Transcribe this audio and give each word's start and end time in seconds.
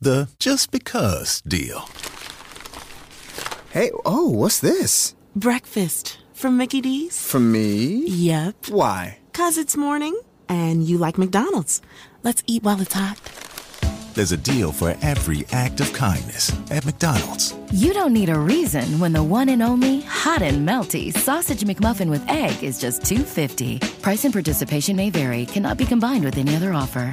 The 0.00 0.28
just 0.38 0.70
because 0.70 1.40
deal. 1.40 1.88
Hey, 3.70 3.90
oh, 4.04 4.28
what's 4.30 4.60
this? 4.60 5.16
Breakfast 5.34 6.18
from 6.32 6.56
Mickey 6.56 6.80
D's. 6.80 7.28
From 7.28 7.50
me? 7.50 8.04
Yep. 8.06 8.68
Why? 8.68 9.18
Cause 9.32 9.58
it's 9.58 9.76
morning 9.76 10.20
and 10.48 10.84
you 10.84 10.98
like 10.98 11.18
McDonald's. 11.18 11.82
Let's 12.22 12.44
eat 12.46 12.62
while 12.62 12.80
it's 12.80 12.94
hot. 12.94 13.20
There's 14.14 14.30
a 14.32 14.36
deal 14.36 14.72
for 14.72 14.96
every 15.02 15.44
act 15.50 15.80
of 15.80 15.92
kindness 15.92 16.52
at 16.70 16.84
McDonald's. 16.84 17.54
You 17.72 17.92
don't 17.92 18.12
need 18.12 18.28
a 18.28 18.38
reason 18.38 19.00
when 19.00 19.12
the 19.12 19.22
one 19.22 19.48
and 19.48 19.62
only 19.62 20.02
hot 20.02 20.42
and 20.42 20.66
melty 20.66 21.12
sausage 21.12 21.62
McMuffin 21.64 22.08
with 22.10 22.28
egg 22.28 22.62
is 22.62 22.80
just 22.80 23.04
250. 23.04 23.78
Price 24.00 24.24
and 24.24 24.32
participation 24.32 24.94
may 24.96 25.10
vary. 25.10 25.46
Cannot 25.46 25.76
be 25.76 25.84
combined 25.84 26.24
with 26.24 26.38
any 26.38 26.54
other 26.54 26.72
offer. 26.72 27.12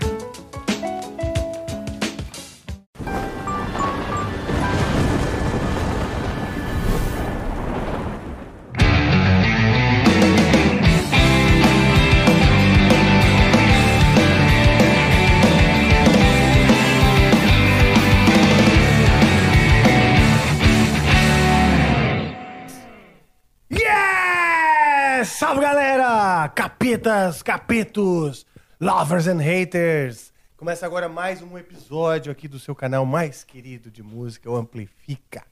Capetas, 26.50 27.42
capetos, 27.42 28.46
lovers 28.80 29.28
and 29.28 29.40
haters. 29.40 30.32
Começa 30.56 30.86
agora 30.86 31.10
mais 31.10 31.42
um 31.42 31.58
episódio 31.58 32.32
aqui 32.32 32.48
do 32.48 32.60
seu 32.60 32.76
canal 32.76 33.06
mais 33.06 33.44
querido 33.44 33.90
de 33.90 34.04
música, 34.04 34.50
o 34.50 34.56
Amplifica. 34.56 35.44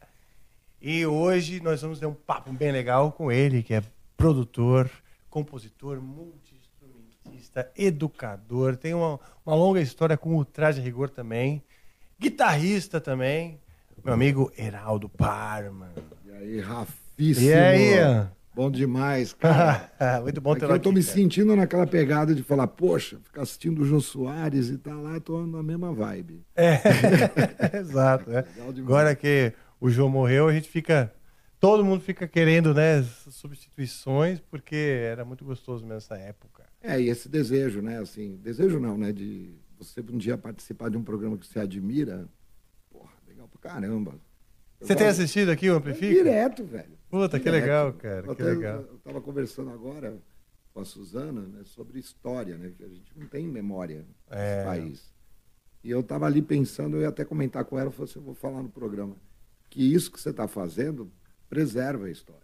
E 0.81 1.05
hoje 1.05 1.59
nós 1.61 1.81
vamos 1.81 1.99
ter 1.99 2.05
um 2.05 2.13
papo 2.13 2.51
bem 2.53 2.71
legal 2.71 3.11
com 3.11 3.31
ele, 3.31 3.63
que 3.63 3.73
é 3.73 3.81
produtor, 4.15 4.89
compositor, 5.29 5.99
multi-instrumentista, 5.99 7.71
educador, 7.75 8.75
tem 8.75 8.93
uma, 8.93 9.19
uma 9.45 9.55
longa 9.55 9.81
história 9.81 10.17
com 10.17 10.37
o 10.37 10.45
Traje 10.45 10.81
Rigor 10.81 11.09
também, 11.09 11.63
guitarrista 12.19 13.01
também, 13.01 13.59
meu 14.03 14.13
amigo 14.13 14.51
Heraldo 14.57 15.09
Parma. 15.09 15.91
E 16.25 16.31
aí, 16.31 16.59
Rafíssimo. 16.59 17.47
E 17.47 17.53
aí? 17.53 18.27
Bom 18.55 18.69
demais, 18.69 19.33
cara. 19.33 19.91
Muito 20.21 20.39
bom 20.39 20.53
ter 20.53 20.65
Aqui 20.65 20.73
eu 20.73 20.79
tô 20.79 20.89
aqui, 20.89 20.99
me 20.99 21.03
cara. 21.03 21.15
sentindo 21.15 21.55
naquela 21.55 21.87
pegada 21.87 22.35
de 22.35 22.43
falar, 22.43 22.67
poxa, 22.67 23.19
ficar 23.23 23.41
assistindo 23.41 23.81
o 23.81 23.85
Jô 23.85 23.99
Soares 23.99 24.69
e 24.69 24.77
tá 24.77 24.93
lá, 24.93 25.19
tô 25.19 25.45
na 25.47 25.63
mesma 25.63 25.91
vibe. 25.91 26.45
É, 26.55 26.79
exato. 27.79 28.25
demais. 28.71 28.77
Agora 28.79 29.15
que 29.15 29.53
o 29.81 29.89
João 29.89 30.09
morreu, 30.09 30.47
a 30.47 30.53
gente 30.53 30.69
fica. 30.69 31.13
Todo 31.59 31.83
mundo 31.83 32.01
fica 32.01 32.27
querendo, 32.27 32.73
né? 32.73 33.01
Substituições, 33.29 34.39
porque 34.39 34.75
era 34.75 35.23
muito 35.23 35.45
gostoso 35.45 35.83
mesmo 35.85 35.97
essa 35.97 36.15
época. 36.15 36.63
É, 36.81 36.99
e 36.99 37.07
esse 37.07 37.29
desejo, 37.29 37.81
né, 37.81 37.99
assim, 37.99 38.35
desejo 38.35 38.79
não, 38.81 38.97
né, 38.97 39.13
de 39.13 39.55
você 39.77 40.01
um 40.01 40.17
dia 40.17 40.37
participar 40.37 40.89
de 40.89 40.97
um 40.97 41.03
programa 41.03 41.37
que 41.37 41.47
você 41.47 41.59
admira, 41.59 42.27
porra, 42.91 43.11
legal 43.25 43.47
pra 43.47 43.71
caramba. 43.71 44.15
Eu 44.79 44.87
Você 44.87 44.95
tem 44.95 45.07
assistido 45.07 45.49
aqui 45.49 45.69
o 45.69 45.73
É 45.73 45.77
Amplifica? 45.77 46.13
Direto, 46.13 46.65
velho. 46.65 46.92
Puta, 47.13 47.39
que 47.39 47.47
legal, 47.47 47.93
cara, 47.93 48.25
Eu 48.25 48.35
que 48.35 48.41
legal. 48.41 48.81
Eu 48.81 48.97
tava 49.03 49.21
conversando 49.21 49.69
agora 49.69 50.17
com 50.73 50.79
a 50.79 50.83
Suzana, 50.85 51.41
né, 51.41 51.61
sobre 51.63 51.99
história, 51.99 52.57
né, 52.57 52.71
que 52.75 52.83
a 52.83 52.87
gente 52.87 53.15
não 53.15 53.27
tem 53.27 53.47
memória 53.47 54.03
É. 54.31 54.55
nesse 54.55 54.65
país. 54.65 55.13
E 55.83 55.91
eu 55.91 56.01
tava 56.01 56.25
ali 56.25 56.41
pensando, 56.41 56.97
eu 56.97 57.01
ia 57.01 57.09
até 57.09 57.23
comentar 57.23 57.65
com 57.65 57.77
ela, 57.77 57.89
eu 57.89 57.91
falei 57.91 58.09
assim, 58.09 58.17
eu 58.17 58.25
vou 58.25 58.33
falar 58.33 58.63
no 58.63 58.69
programa, 58.69 59.15
que 59.69 59.93
isso 59.93 60.11
que 60.11 60.19
você 60.19 60.31
está 60.31 60.47
fazendo 60.47 61.11
preserva 61.47 62.07
a 62.07 62.09
história. 62.09 62.41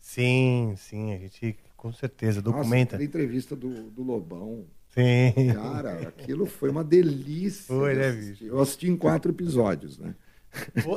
Sim, 0.00 0.74
sim, 0.76 1.12
a 1.14 1.16
gente 1.18 1.56
com 1.76 1.92
certeza 1.92 2.42
Nossa, 2.42 2.56
documenta. 2.56 2.96
aquela 2.96 3.06
entrevista 3.06 3.54
do, 3.54 3.90
do 3.92 4.02
Lobão, 4.02 4.66
Sim. 4.88 5.52
cara, 5.54 6.08
aquilo 6.08 6.46
foi 6.46 6.68
uma 6.68 6.82
delícia. 6.82 7.66
Foi, 7.72 7.94
né, 7.94 8.10
bicho? 8.10 8.42
Eu 8.44 8.58
assisti 8.58 8.88
em 8.88 8.96
quatro 8.96 9.30
episódios, 9.30 9.98
né? 9.98 10.16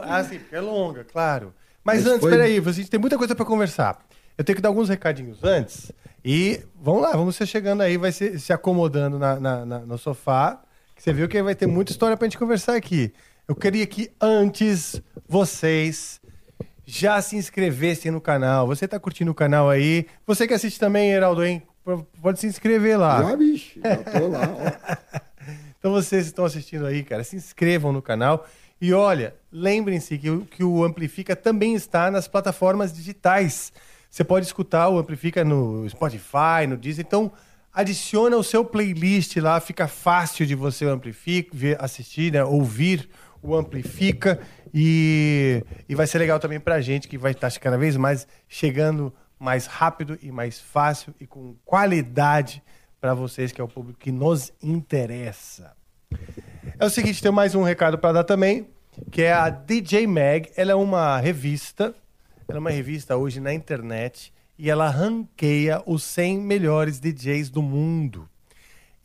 Ah, 0.02 0.24
sim, 0.24 0.40
porque 0.40 0.56
é 0.56 0.62
longa, 0.62 1.04
claro. 1.04 1.54
Mas, 1.84 2.04
Mas 2.04 2.08
antes, 2.08 2.22
foi- 2.22 2.32
peraí, 2.32 2.58
a 2.58 2.72
gente 2.72 2.90
tem 2.90 3.00
muita 3.00 3.18
coisa 3.18 3.36
pra 3.36 3.46
conversar. 3.46 4.00
Eu 4.38 4.44
tenho 4.44 4.56
que 4.56 4.62
dar 4.62 4.70
alguns 4.70 4.90
recadinhos 4.90 5.44
antes. 5.44 5.92
E 6.24 6.62
vamos 6.82 7.02
lá, 7.02 7.12
vamos 7.12 7.36
ser 7.36 7.46
chegando 7.46 7.82
aí, 7.82 7.98
vai 7.98 8.12
se, 8.12 8.40
se 8.40 8.54
acomodando 8.54 9.20
na, 9.20 9.40
na- 9.40 9.66
na- 9.66 9.80
no 9.80 9.98
sofá. 9.98 10.62
Que 10.96 11.04
você 11.04 11.12
viu 11.12 11.28
que 11.28 11.42
vai 11.44 11.54
ter 11.56 11.68
muita 11.68 11.92
história 11.92 12.16
pra 12.16 12.26
gente 12.28 12.38
conversar 12.38 12.76
aqui. 12.76 13.14
Eu 13.48 13.56
queria 13.56 13.86
que 13.86 14.10
antes 14.22 15.02
vocês 15.28 16.22
já 16.86 17.22
se 17.22 17.36
inscrevessem 17.36 18.12
no 18.12 18.22
canal. 18.22 18.66
Você 18.68 18.88
tá 18.88 19.00
curtindo 19.00 19.32
o 19.32 19.36
canal 19.36 19.70
aí? 19.70 20.06
Você 20.26 20.48
que 20.48 20.54
assiste 20.54 20.80
também, 20.80 21.12
Heraldo, 21.12 21.44
hein? 21.44 21.62
Pode 22.22 22.40
se 22.40 22.48
inscrever 22.48 22.98
lá. 22.98 23.22
Já, 23.30 23.36
bicho, 23.36 23.80
já 23.84 23.98
tô 23.98 24.28
lá, 24.28 24.42
ó. 24.50 25.24
Então 25.78 25.92
vocês 25.92 26.26
estão 26.28 26.46
assistindo 26.46 26.86
aí, 26.86 27.04
cara, 27.04 27.26
se 27.26 27.36
inscrevam 27.36 27.92
no 27.92 28.02
canal. 28.02 28.48
E 28.84 28.92
olha, 28.94 29.34
lembrem-se 29.50 30.18
que, 30.18 30.30
o- 30.30 30.42
que 30.46 30.62
o 30.62 30.84
Amplifica 30.84 31.38
também 31.38 31.74
está 31.74 32.12
nas 32.12 32.28
plataformas 32.28 32.92
digitais. 32.92 33.72
Você 34.10 34.26
pode 34.26 34.46
escutar 34.46 34.90
o 34.90 34.98
Amplifica 34.98 35.42
no 35.46 35.90
Spotify, 35.90 36.68
no 36.68 36.76
Deezer. 36.76 37.06
Então, 37.08 37.32
adiciona 37.72 38.36
o 38.36 38.44
seu 38.44 38.66
playlist 38.66 39.38
lá, 39.38 39.58
fica 39.62 39.88
fácil 39.88 40.46
de 40.46 40.54
você 40.54 40.84
amplificar, 40.84 41.78
assistir, 41.80 42.34
né, 42.34 42.44
ouvir 42.44 43.10
o 43.42 43.56
Amplifica. 43.56 44.42
E, 44.74 45.64
e 45.88 45.96
vai 45.96 46.06
ser 46.06 46.18
legal 46.20 46.38
também 46.38 46.60
pra 46.60 46.82
gente, 46.82 47.08
que 47.08 47.18
vai 47.18 47.32
estar 47.32 47.50
cada 47.60 47.78
vez 47.78 47.96
mais 47.96 48.28
chegando 48.50 49.14
mais 49.40 49.66
rápido 49.66 50.20
e 50.22 50.30
mais 50.30 50.60
fácil 50.60 51.16
e 51.22 51.26
com 51.26 51.56
qualidade 51.64 52.62
para 53.00 53.14
vocês, 53.14 53.54
que 53.54 53.62
é 53.62 53.64
o 53.64 53.68
público 53.70 53.98
que 53.98 54.12
nos 54.12 54.52
interessa. 54.62 55.72
É 56.78 56.86
o 56.86 56.90
seguinte, 56.90 57.22
tem 57.22 57.32
mais 57.32 57.56
um 57.56 57.64
recado 57.64 57.98
para 57.98 58.12
dar 58.14 58.24
também, 58.24 58.68
que 59.12 59.22
é 59.22 59.34
a 59.34 59.50
DJ 59.50 60.08
Mag. 60.08 60.52
Ela 60.56 60.72
é 60.72 60.76
uma 60.76 61.20
revista, 61.20 61.96
ela 62.48 62.58
é 62.58 62.60
uma 62.60 62.72
revista 62.72 63.18
hoje 63.18 63.40
na 63.40 63.54
internet 63.54 64.34
e 64.58 64.70
ela 64.70 64.90
ranqueia 64.90 65.82
os 65.86 66.04
100 66.04 66.40
melhores 66.40 67.00
DJs 67.00 67.50
do 67.50 67.62
mundo. 67.62 68.30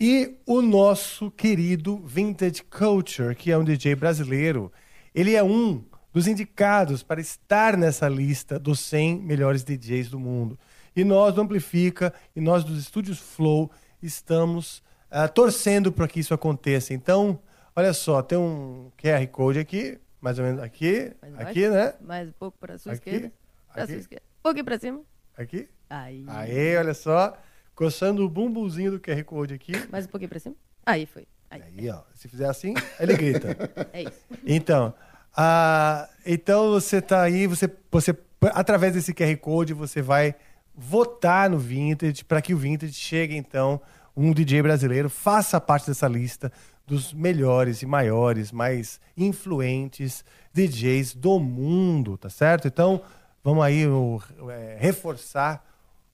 E 0.01 0.37
o 0.47 0.63
nosso 0.63 1.31
querido 1.31 1.99
Vintage 2.05 2.63
Culture, 2.63 3.35
que 3.35 3.51
é 3.51 3.59
um 3.59 3.65
DJ 3.65 3.97
brasileiro, 3.97 4.71
ele 5.15 5.35
é 5.35 5.43
um 5.43 5.83
dos 6.13 6.29
indicados 6.29 7.03
para 7.03 7.21
estar 7.21 7.77
nessa 7.77 8.09
lista 8.09 8.59
dos 8.59 8.81
100 8.81 9.21
melhores 9.21 9.65
DJs 9.65 10.09
do 10.11 10.21
mundo. 10.21 10.59
E 10.95 11.05
nós 11.05 11.35
do 11.35 11.41
Amplifica 11.41 12.13
e 12.35 12.41
nós 12.41 12.65
dos 12.65 12.79
Estúdios 12.79 13.19
Flow 13.19 13.71
estamos 14.03 14.83
ah, 15.11 15.29
torcendo 15.29 15.91
para 15.91 16.09
que 16.09 16.21
isso 16.21 16.35
aconteça. 16.35 16.95
Então, 16.95 17.39
olha 17.79 17.93
só, 17.93 18.21
tem 18.23 18.37
um 18.37 18.91
QR 19.01 19.25
Code 19.29 19.61
aqui, 19.61 20.01
mais 20.21 20.37
ou 20.37 20.45
menos 20.45 20.61
aqui, 20.61 21.13
aqui, 21.37 21.69
né? 21.69 21.95
Mais 22.01 22.29
um 22.29 22.33
pouco 22.33 22.59
para 22.59 22.77
sua 22.77 22.93
Aqui, 22.93 23.09
esquerda. 23.09 23.33
Para 23.73 23.87
sua 23.87 23.97
esquerda. 23.97 24.25
Um 24.41 24.43
pouquinho 24.43 24.65
para 24.65 24.79
cima. 24.81 25.01
Aqui. 25.37 25.69
Aí. 25.89 26.25
Aí, 26.27 26.77
olha 26.77 26.93
só, 26.93 27.39
coçando 27.77 28.25
o 28.25 28.29
bumbumzinho 28.29 28.91
do 28.91 28.99
QR 28.99 29.23
Code 29.23 29.55
aqui. 29.55 29.73
Mais 29.93 30.07
um 30.07 30.09
pouquinho 30.09 30.29
para 30.29 30.41
cima. 30.41 30.57
Aí 30.85 31.07
foi. 31.07 31.29
Aí. 31.49 31.63
Aí, 31.63 31.89
ó, 31.89 32.03
se 32.15 32.27
fizer 32.27 32.49
assim, 32.49 32.75
ele 32.99 33.17
grita. 33.17 33.57
É 33.95 34.03
isso. 34.03 34.27
Então, 34.45 34.93
ah, 35.37 36.09
então 36.27 36.73
você 36.73 37.01
tá 37.01 37.23
aí, 37.23 37.47
você, 37.47 37.71
você 37.93 38.13
através 38.55 38.95
desse 38.95 39.15
QR 39.15 39.37
Code 39.37 39.73
você 39.73 40.03
vai 40.03 40.35
votar 40.75 41.49
no 41.49 41.59
Vintage 41.59 42.25
para 42.25 42.43
que 42.43 42.53
o 42.53 42.59
Vintage 42.59 42.93
chegue 42.95 43.37
então 43.37 43.81
um 44.17 44.33
DJ 44.33 44.63
brasileiro 44.63 45.09
faça 45.09 45.61
parte 45.61 45.87
dessa 45.87 46.09
lista 46.09 46.53
dos 46.89 47.13
melhores 47.13 47.83
e 47.83 47.87
maiores, 47.87 48.51
mais 48.51 48.99
influentes 49.17 50.25
DJs 50.55 51.15
do 51.15 51.39
mundo, 51.39 52.17
tá 52.17 52.31
certo? 52.31 52.67
Então, 52.67 53.03
vamos 53.45 53.63
aí 53.63 53.87
o- 53.87 54.19
é, 54.51 54.77
reforçar 54.81 55.65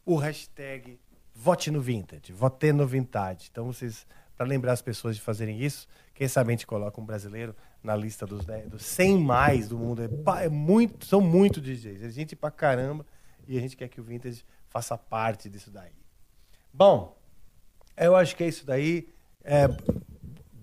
o 0.05 0.17
hashtag 0.17 0.99
Vote 1.37 1.71
no 1.71 1.81
Vintage, 1.81 2.32
vote 2.32 2.73
no 2.73 2.87
Vintage. 2.87 3.49
Então 3.50 3.67
vocês 3.67 4.06
para 4.37 4.47
lembrar 4.47 4.73
as 4.73 4.82
pessoas 4.82 5.15
de 5.17 5.23
fazerem 5.23 5.61
isso. 5.61 5.87
Quem 6.15 6.26
sabe 6.29 6.50
a 6.50 6.53
gente 6.53 6.67
coloca 6.67 7.00
um 7.00 7.05
brasileiro 7.05 7.55
na 7.82 7.94
lista 7.97 8.25
dos, 8.27 8.44
10, 8.44 8.69
dos 8.69 8.85
100 8.85 9.19
mais 9.19 9.69
do 9.69 9.77
mundo. 9.79 10.03
É, 10.03 10.44
é 10.44 10.49
muito, 10.49 11.05
são 11.06 11.20
muito 11.20 11.61
DJs. 11.61 12.03
É 12.03 12.09
gente 12.11 12.35
pra 12.37 12.50
caramba. 12.50 13.05
E 13.47 13.56
a 13.59 13.61
gente 13.61 13.77
quer 13.77 13.88
que 13.88 14.00
o 14.00 14.05
Vintage 14.05 14.44
faça 14.69 14.97
parte 14.99 15.49
disso 15.49 15.70
daí. 15.70 15.91
Bom, 16.73 17.17
eu 17.97 18.15
acho 18.17 18.35
que 18.37 18.43
é 18.44 18.49
isso 18.49 18.65
daí. 18.67 19.09
É, 19.43 19.67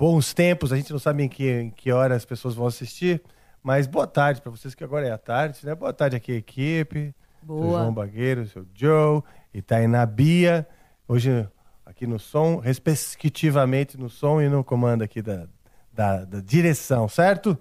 bons 0.01 0.33
tempos. 0.33 0.73
A 0.73 0.77
gente 0.77 0.91
não 0.91 0.97
sabe 0.97 1.21
em 1.21 1.29
que, 1.29 1.47
em 1.47 1.69
que 1.69 1.91
hora 1.91 2.15
as 2.15 2.25
pessoas 2.25 2.55
vão 2.55 2.65
assistir. 2.65 3.21
Mas 3.61 3.85
boa 3.85 4.07
tarde 4.07 4.41
para 4.41 4.49
vocês, 4.49 4.73
que 4.73 4.83
agora 4.83 5.07
é 5.07 5.11
a 5.11 5.17
tarde, 5.17 5.59
né? 5.63 5.75
Boa 5.75 5.93
tarde 5.93 6.15
aqui, 6.15 6.31
equipe. 6.31 7.13
Seu 7.45 7.47
Boa. 7.47 7.81
João 7.81 7.93
Bagueiro, 7.93 8.47
seu 8.47 8.65
Joe, 8.73 9.21
e 9.53 9.61
Tainá 9.61 10.03
Bia. 10.07 10.67
Hoje 11.07 11.47
aqui 11.85 12.07
no 12.07 12.17
som, 12.17 12.57
respectivamente 12.57 13.95
no 13.95 14.09
som 14.09 14.41
e 14.41 14.49
no 14.49 14.63
comando 14.63 15.03
aqui 15.03 15.21
da, 15.21 15.47
da, 15.93 16.25
da 16.25 16.39
direção, 16.39 17.07
certo? 17.07 17.55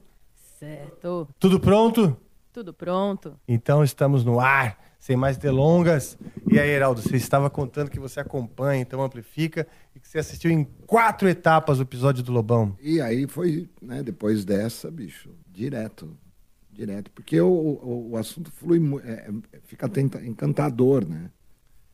Certo. 0.58 1.28
Tudo 1.38 1.60
pronto? 1.60 2.16
Tudo 2.54 2.72
pronto. 2.72 3.38
Então 3.46 3.84
estamos 3.84 4.25
no 4.25 4.40
ar, 4.40 4.78
sem 5.00 5.17
mais 5.17 5.37
delongas. 5.38 6.17
E 6.47 6.61
aí, 6.61 6.69
Heraldo, 6.69 7.00
você 7.00 7.17
estava 7.17 7.49
contando 7.50 7.91
que 7.91 7.99
você 7.99 8.20
acompanha, 8.20 8.82
então 8.82 9.02
amplifica, 9.02 9.67
e 9.97 9.99
que 9.99 10.06
você 10.06 10.19
assistiu 10.19 10.50
em 10.50 10.62
quatro 10.87 11.26
etapas 11.29 11.79
o 11.79 11.82
episódio 11.82 12.23
do 12.23 12.31
Lobão. 12.31 12.76
E 12.81 13.00
aí 13.00 13.26
foi, 13.26 13.69
né, 13.82 14.02
depois 14.02 14.44
dessa, 14.44 14.91
bicho, 14.91 15.31
direto. 15.50 16.17
Direto. 16.70 17.11
Porque 17.11 17.41
o, 17.41 17.49
o, 17.49 18.11
o 18.12 18.17
assunto 18.17 18.50
flui, 18.52 18.79
é, 19.05 19.29
é, 19.52 19.58
fica 19.64 19.88
tenta- 19.88 20.25
encantador, 20.25 21.05
né? 21.06 21.31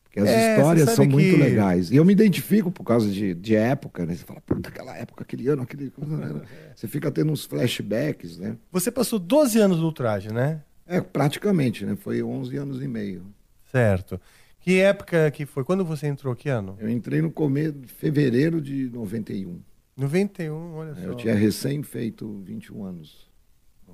Porque 0.03 0.19
as 0.19 0.27
É, 0.29 0.55
histórias 0.55 0.89
são 0.91 1.05
muito 1.05 1.35
que- 1.35 1.41
legais. 1.41 1.91
E 1.91 1.95
eu 1.97 2.05
me 2.05 2.13
identifico 2.13 2.71
por 2.71 2.83
causa 2.85 3.09
de, 3.09 3.33
de 3.33 3.55
época, 3.55 4.05
né? 4.05 4.15
Você 4.15 4.23
fala, 4.23 4.39
puta, 4.41 4.69
aquela 4.69 4.95
época, 4.95 5.23
aquele 5.23 5.47
ano, 5.49 5.63
aquele. 5.63 5.91
Você 6.75 6.87
fica 6.87 7.11
tendo 7.11 7.31
uns 7.31 7.43
flashbacks, 7.45 8.37
né? 8.37 8.55
Você 8.71 8.91
passou 8.91 9.17
12 9.19 9.59
anos 9.59 9.79
no 9.79 9.85
ultraje, 9.85 10.31
né? 10.31 10.61
É, 10.87 11.01
praticamente, 11.01 11.85
né? 11.85 11.95
Foi 11.95 12.21
11 12.23 12.55
anos 12.57 12.81
e 12.81 12.87
meio. 12.87 13.25
Certo. 13.71 14.19
Que 14.59 14.79
época 14.79 15.29
que 15.31 15.45
foi? 15.45 15.63
Quando 15.63 15.83
você 15.85 16.07
entrou? 16.07 16.35
Que 16.35 16.49
ano? 16.49 16.75
Eu 16.79 16.89
entrei 16.89 17.21
no 17.21 17.31
começo 17.31 17.73
de 17.73 17.87
fevereiro 17.87 18.61
de 18.61 18.89
91. 18.89 19.59
91, 19.95 20.73
olha 20.75 20.93
só. 20.95 21.01
Eu 21.01 21.15
tinha 21.15 21.33
recém 21.35 21.81
feito 21.83 22.39
21 22.43 22.83
anos. 22.83 23.27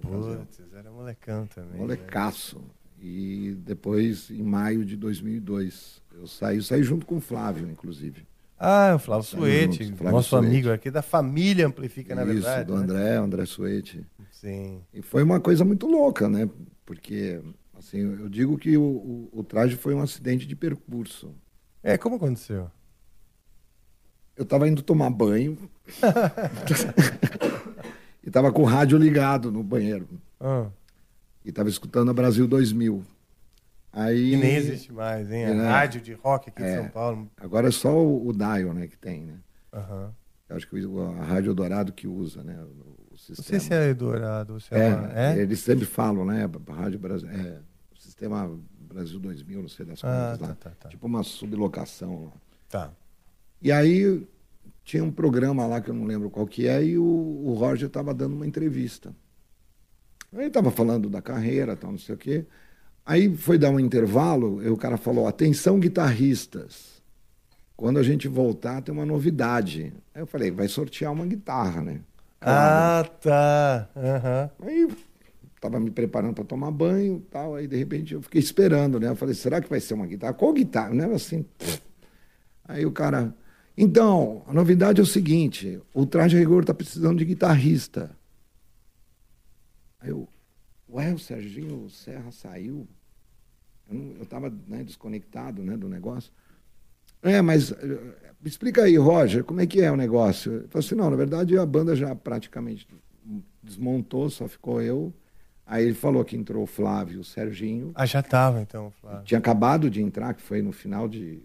Putz, 0.01 0.59
era 0.75 0.91
molecão 0.91 1.47
também. 1.47 1.71
né? 1.73 1.77
Molecaço. 1.77 2.61
E 2.99 3.55
depois, 3.59 4.29
em 4.29 4.41
maio 4.43 4.85
de 4.85 4.95
2002, 4.95 6.01
eu 6.13 6.27
saí, 6.27 6.57
eu 6.57 6.63
saí 6.63 6.83
junto 6.83 7.05
com 7.05 7.17
o 7.17 7.21
Flávio, 7.21 7.69
inclusive. 7.69 8.25
Ah, 8.57 8.93
o 8.95 8.99
Flávio 8.99 9.25
Suete, 9.25 9.85
Flávio 9.93 10.11
nosso 10.11 10.29
Suete. 10.29 10.45
amigo 10.47 10.71
aqui 10.71 10.89
da 10.89 11.01
família 11.01 11.67
Amplifica, 11.67 12.15
na 12.15 12.23
Isso, 12.23 12.33
verdade. 12.33 12.65
do 12.65 12.75
né? 12.77 12.81
André, 12.83 13.15
André 13.17 13.45
Suete. 13.45 14.05
Sim. 14.31 14.81
E 14.93 15.01
foi 15.01 15.21
uma 15.21 15.39
coisa 15.39 15.65
muito 15.65 15.85
louca, 15.85 16.29
né? 16.29 16.49
Porque, 16.85 17.41
assim, 17.77 17.99
eu 17.99 18.29
digo 18.29 18.57
que 18.57 18.77
o, 18.77 18.83
o, 18.83 19.29
o 19.31 19.43
traje 19.43 19.75
foi 19.75 19.93
um 19.93 20.01
acidente 20.01 20.45
de 20.45 20.55
percurso. 20.55 21.33
É, 21.81 21.97
como 21.97 22.15
aconteceu? 22.17 22.69
Eu 24.35 24.43
estava 24.43 24.67
indo 24.67 24.81
tomar 24.81 25.09
banho 25.11 25.57
e 28.23 28.27
estava 28.27 28.51
com 28.51 28.61
o 28.61 28.65
rádio 28.65 28.97
ligado 28.97 29.51
no 29.51 29.63
banheiro. 29.63 30.07
Ah, 30.39 30.67
E 31.45 31.49
estava 31.49 31.69
escutando 31.69 32.11
a 32.11 32.13
Brasil 32.13 32.47
2000. 32.47 33.03
Aí, 33.91 34.31
que 34.31 34.37
nem 34.37 34.55
existe 34.55 34.91
mais, 34.91 35.31
hein? 35.31 35.43
É. 35.43 35.53
rádio 35.53 36.01
de 36.01 36.13
rock 36.13 36.49
aqui 36.49 36.63
de 36.63 36.67
É. 36.67 36.77
São 36.77 36.89
Paulo. 36.89 37.29
Agora 37.37 37.67
é 37.67 37.71
só 37.71 37.95
o, 37.95 38.27
o 38.27 38.33
dial, 38.33 38.73
né, 38.73 38.87
que 38.87 38.97
tem, 38.97 39.21
né? 39.23 39.35
Eu 40.49 40.55
acho 40.55 40.67
que 40.67 40.83
o- 40.85 41.01
a 41.01 41.23
Rádio 41.23 41.53
Dourado 41.53 41.93
que 41.93 42.07
usa, 42.07 42.43
né? 42.43 42.57
O 43.29 43.31
Não 43.31 43.35
sistema. 43.35 43.59
sei 43.59 43.67
se 43.67 43.73
é 43.73 43.93
ou 44.53 44.59
se 44.59 44.73
é. 44.73 44.79
é, 44.89 44.95
uma- 44.95 45.13
é? 45.19 45.39
Eles 45.39 45.59
sempre 45.59 45.85
falam, 45.85 46.25
né? 46.25 46.49
Rádio 46.69 46.99
Brasil. 46.99 47.29
É, 47.29 47.59
o 47.95 47.97
sistema 48.01 48.59
Brasil 48.79 49.19
2000, 49.19 49.61
não 49.61 49.69
sei 49.69 49.85
das 49.85 50.03
Ah, 50.03 50.35
coisas 50.37 50.39
lá. 50.39 50.47
tá, 50.55 50.69
tá, 50.69 50.75
tá. 50.81 50.89
Tipo 50.89 51.07
uma 51.07 51.23
sublocação 51.23 52.25
lá. 52.25 52.31
Tá. 52.69 52.91
E 53.61 53.71
aí 53.71 54.27
tinha 54.83 55.03
um 55.03 55.11
programa 55.11 55.65
lá 55.65 55.79
que 55.79 55.89
eu 55.89 55.93
não 55.93 56.05
lembro 56.05 56.29
qual 56.29 56.45
que 56.45 56.67
é, 56.67 56.83
e 56.83 56.97
o, 56.97 57.03
o 57.03 57.53
Roger 57.53 57.87
estava 57.87 58.13
dando 58.13 58.35
uma 58.35 58.45
entrevista. 58.45 59.15
Ele 60.33 60.45
estava 60.47 60.71
falando 60.71 61.09
da 61.09 61.21
carreira, 61.21 61.75
tal, 61.75 61.91
não 61.91 61.97
sei 61.99 62.15
o 62.15 62.17
quê. 62.17 62.45
Aí 63.05 63.35
foi 63.37 63.57
dar 63.57 63.69
um 63.69 63.79
intervalo, 63.79 64.61
e 64.63 64.69
o 64.69 64.77
cara 64.77 64.97
falou: 64.97 65.27
atenção, 65.27 65.79
guitarristas. 65.79 67.01
Quando 67.75 67.99
a 67.99 68.03
gente 68.03 68.27
voltar, 68.27 68.81
tem 68.81 68.93
uma 68.93 69.05
novidade. 69.05 69.93
Aí 70.13 70.21
eu 70.21 70.27
falei, 70.27 70.51
vai 70.51 70.67
sortear 70.67 71.11
uma 71.11 71.25
guitarra, 71.25 71.81
né? 71.81 72.01
Ah, 72.45 73.09
tá. 73.21 73.89
Aham. 73.95 74.51
Aí 74.61 74.87
tava 75.59 75.79
me 75.79 75.89
preparando 75.89 76.33
para 76.33 76.43
tomar 76.43 76.71
banho 76.71 77.17
e 77.17 77.31
tal, 77.31 77.55
aí 77.55 77.67
de 77.67 77.77
repente 77.77 78.13
eu 78.13 78.21
fiquei 78.21 78.41
esperando, 78.41 78.99
né? 78.99 79.07
Eu 79.07 79.15
falei, 79.15 79.33
será 79.33 79.61
que 79.61 79.69
vai 79.69 79.79
ser 79.79 79.93
uma 79.93 80.05
guitarra? 80.05 80.33
Qual 80.33 80.51
guitarra? 80.51 80.93
Né? 80.93 81.05
Assim. 81.05 81.45
Aí 82.65 82.85
o 82.85 82.91
cara, 82.91 83.33
então, 83.77 84.43
a 84.45 84.53
novidade 84.53 84.99
é 84.99 85.03
o 85.03 85.07
seguinte, 85.07 85.81
o 85.93 86.05
Traje 86.05 86.37
Rigor 86.37 86.65
tá 86.65 86.73
precisando 86.73 87.17
de 87.17 87.25
guitarrista. 87.25 88.15
Aí 89.99 90.09
eu, 90.09 90.27
ué, 90.89 91.13
o 91.13 91.17
Serginho 91.17 91.89
Serra 91.89 92.29
saiu? 92.31 92.87
Eu, 93.89 93.95
não, 93.95 94.15
eu 94.19 94.25
tava 94.25 94.53
né, 94.67 94.83
desconectado 94.83 95.63
né, 95.63 95.77
do 95.77 95.87
negócio. 95.87 96.31
É, 97.23 97.41
mas 97.41 97.71
eh, 97.71 97.99
explica 98.43 98.83
aí, 98.83 98.97
Roger, 98.97 99.43
como 99.43 99.61
é 99.61 99.65
que 99.65 99.81
é 99.81 99.91
o 99.91 99.95
negócio? 99.95 100.51
Eu 100.51 100.67
falei 100.67 100.85
assim, 100.85 100.95
não, 100.95 101.09
na 101.09 101.15
verdade 101.15 101.57
a 101.57 101.65
banda 101.65 101.95
já 101.95 102.13
praticamente 102.15 102.87
desmontou, 103.61 104.29
só 104.29 104.47
ficou 104.47 104.81
eu. 104.81 105.13
Aí 105.65 105.85
ele 105.85 105.93
falou 105.93 106.25
que 106.25 106.35
entrou 106.35 106.63
o 106.63 106.67
Flávio, 106.67 107.21
o 107.21 107.23
Serginho. 107.23 107.91
Ah, 107.95 108.05
já 108.05 108.21
tava 108.21 108.61
então, 108.61 108.91
Flávio. 108.91 109.23
Tinha 109.23 109.37
acabado 109.37 109.89
de 109.89 110.01
entrar, 110.01 110.33
que 110.33 110.41
foi 110.41 110.61
no 110.61 110.73
final 110.73 111.07
de, 111.07 111.41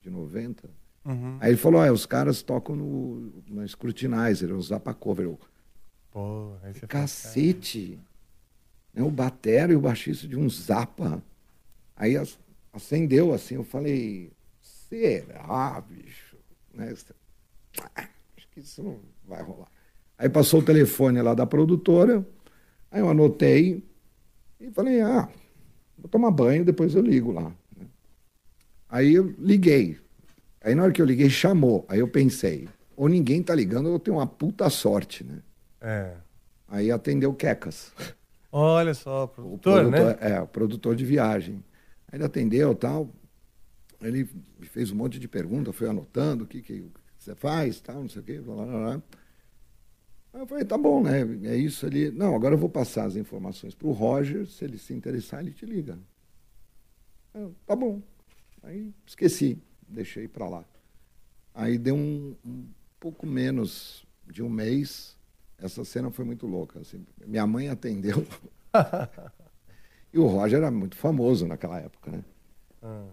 de 0.00 0.08
90. 0.08 0.70
Uhum. 1.04 1.36
Aí 1.40 1.50
ele 1.50 1.56
falou, 1.56 1.84
é, 1.84 1.90
os 1.90 2.06
caras 2.06 2.42
tocam 2.42 2.76
no, 2.76 3.32
no 3.48 3.68
Scrutinizer, 3.68 4.52
o 4.52 4.62
Zappa 4.62 4.94
Cover. 4.94 5.26
Eu, 5.26 5.38
Pô, 6.12 6.54
aí 6.62 6.72
você 6.72 6.86
Cacete! 6.86 7.98
Né, 8.94 9.02
o 9.02 9.10
batera 9.10 9.72
e 9.72 9.76
o 9.76 9.80
baixista 9.80 10.28
de 10.28 10.36
um 10.36 10.48
Zappa. 10.48 11.20
Aí 11.96 12.14
acendeu 12.72 13.34
assim, 13.34 13.56
eu 13.56 13.64
falei, 13.64 14.30
será, 15.00 15.80
bicho? 15.80 16.36
Né? 16.72 16.92
Ah, 17.94 18.08
Acho 18.36 18.48
que 18.50 18.60
isso 18.60 18.82
não 18.82 19.00
vai 19.24 19.42
rolar. 19.42 19.68
Aí 20.18 20.28
passou 20.28 20.60
o 20.60 20.64
telefone 20.64 21.20
lá 21.22 21.34
da 21.34 21.46
produtora, 21.46 22.26
aí 22.90 23.00
eu 23.00 23.08
anotei 23.10 23.82
e 24.60 24.70
falei, 24.70 25.00
ah, 25.00 25.28
vou 25.98 26.08
tomar 26.08 26.30
banho, 26.30 26.64
depois 26.64 26.94
eu 26.94 27.02
ligo 27.02 27.32
lá. 27.32 27.52
Aí 28.88 29.14
eu 29.14 29.34
liguei. 29.38 29.98
Aí 30.62 30.74
na 30.74 30.84
hora 30.84 30.92
que 30.92 31.02
eu 31.02 31.06
liguei, 31.06 31.28
chamou. 31.30 31.84
Aí 31.88 31.98
eu 32.00 32.08
pensei, 32.08 32.68
ou 32.96 33.08
ninguém 33.08 33.42
tá 33.42 33.54
ligando, 33.54 33.86
ou 33.86 33.94
eu 33.94 33.98
tenho 33.98 34.16
uma 34.18 34.26
puta 34.26 34.68
sorte, 34.70 35.24
né? 35.24 35.42
É. 35.80 36.16
Aí 36.68 36.90
atendeu 36.90 37.30
o 37.30 37.34
Quecas. 37.34 37.92
Olha 38.50 38.94
só, 38.94 39.24
O 39.24 39.28
produtor, 39.28 39.90
né? 39.90 39.98
produtor, 39.98 40.26
É, 40.26 40.40
o 40.40 40.46
produtor 40.46 40.96
de 40.96 41.04
viagem. 41.04 41.64
Aí 42.10 42.16
ele 42.18 42.24
atendeu 42.24 42.74
tal. 42.74 43.10
Ele 44.06 44.28
me 44.58 44.66
fez 44.66 44.90
um 44.90 44.96
monte 44.96 45.18
de 45.18 45.26
perguntas, 45.26 45.74
foi 45.74 45.88
anotando 45.88 46.44
o 46.44 46.46
que, 46.46 46.60
que 46.60 46.84
você 47.18 47.34
faz, 47.34 47.80
tal, 47.80 48.02
não 48.02 48.08
sei 48.08 48.20
o 48.20 48.24
quê. 48.24 48.38
Blá, 48.38 48.54
blá, 48.54 48.66
blá. 48.66 49.02
Aí 50.34 50.40
eu 50.40 50.46
falei, 50.46 50.64
tá 50.64 50.76
bom, 50.76 51.02
né? 51.02 51.20
É 51.44 51.56
isso 51.56 51.86
ali. 51.86 52.10
Não, 52.10 52.34
agora 52.34 52.54
eu 52.54 52.58
vou 52.58 52.68
passar 52.68 53.04
as 53.06 53.16
informações 53.16 53.74
para 53.74 53.86
o 53.88 53.92
Roger, 53.92 54.46
se 54.46 54.64
ele 54.64 54.78
se 54.78 54.92
interessar, 54.92 55.40
ele 55.40 55.52
te 55.52 55.64
liga. 55.64 55.98
Eu, 57.32 57.54
tá 57.66 57.74
bom. 57.74 58.02
Aí 58.62 58.92
esqueci, 59.06 59.58
deixei 59.88 60.28
para 60.28 60.48
lá. 60.48 60.64
Aí 61.54 61.78
deu 61.78 61.94
um, 61.94 62.36
um 62.44 62.66
pouco 62.98 63.26
menos 63.26 64.04
de 64.26 64.42
um 64.42 64.48
mês, 64.48 65.16
essa 65.58 65.84
cena 65.84 66.10
foi 66.10 66.24
muito 66.24 66.46
louca. 66.46 66.80
assim. 66.80 67.06
minha 67.26 67.46
mãe 67.46 67.68
atendeu. 67.68 68.26
e 70.12 70.18
o 70.18 70.26
Roger 70.26 70.58
era 70.58 70.70
muito 70.70 70.96
famoso 70.96 71.46
naquela 71.46 71.78
época, 71.78 72.10
né? 72.10 72.24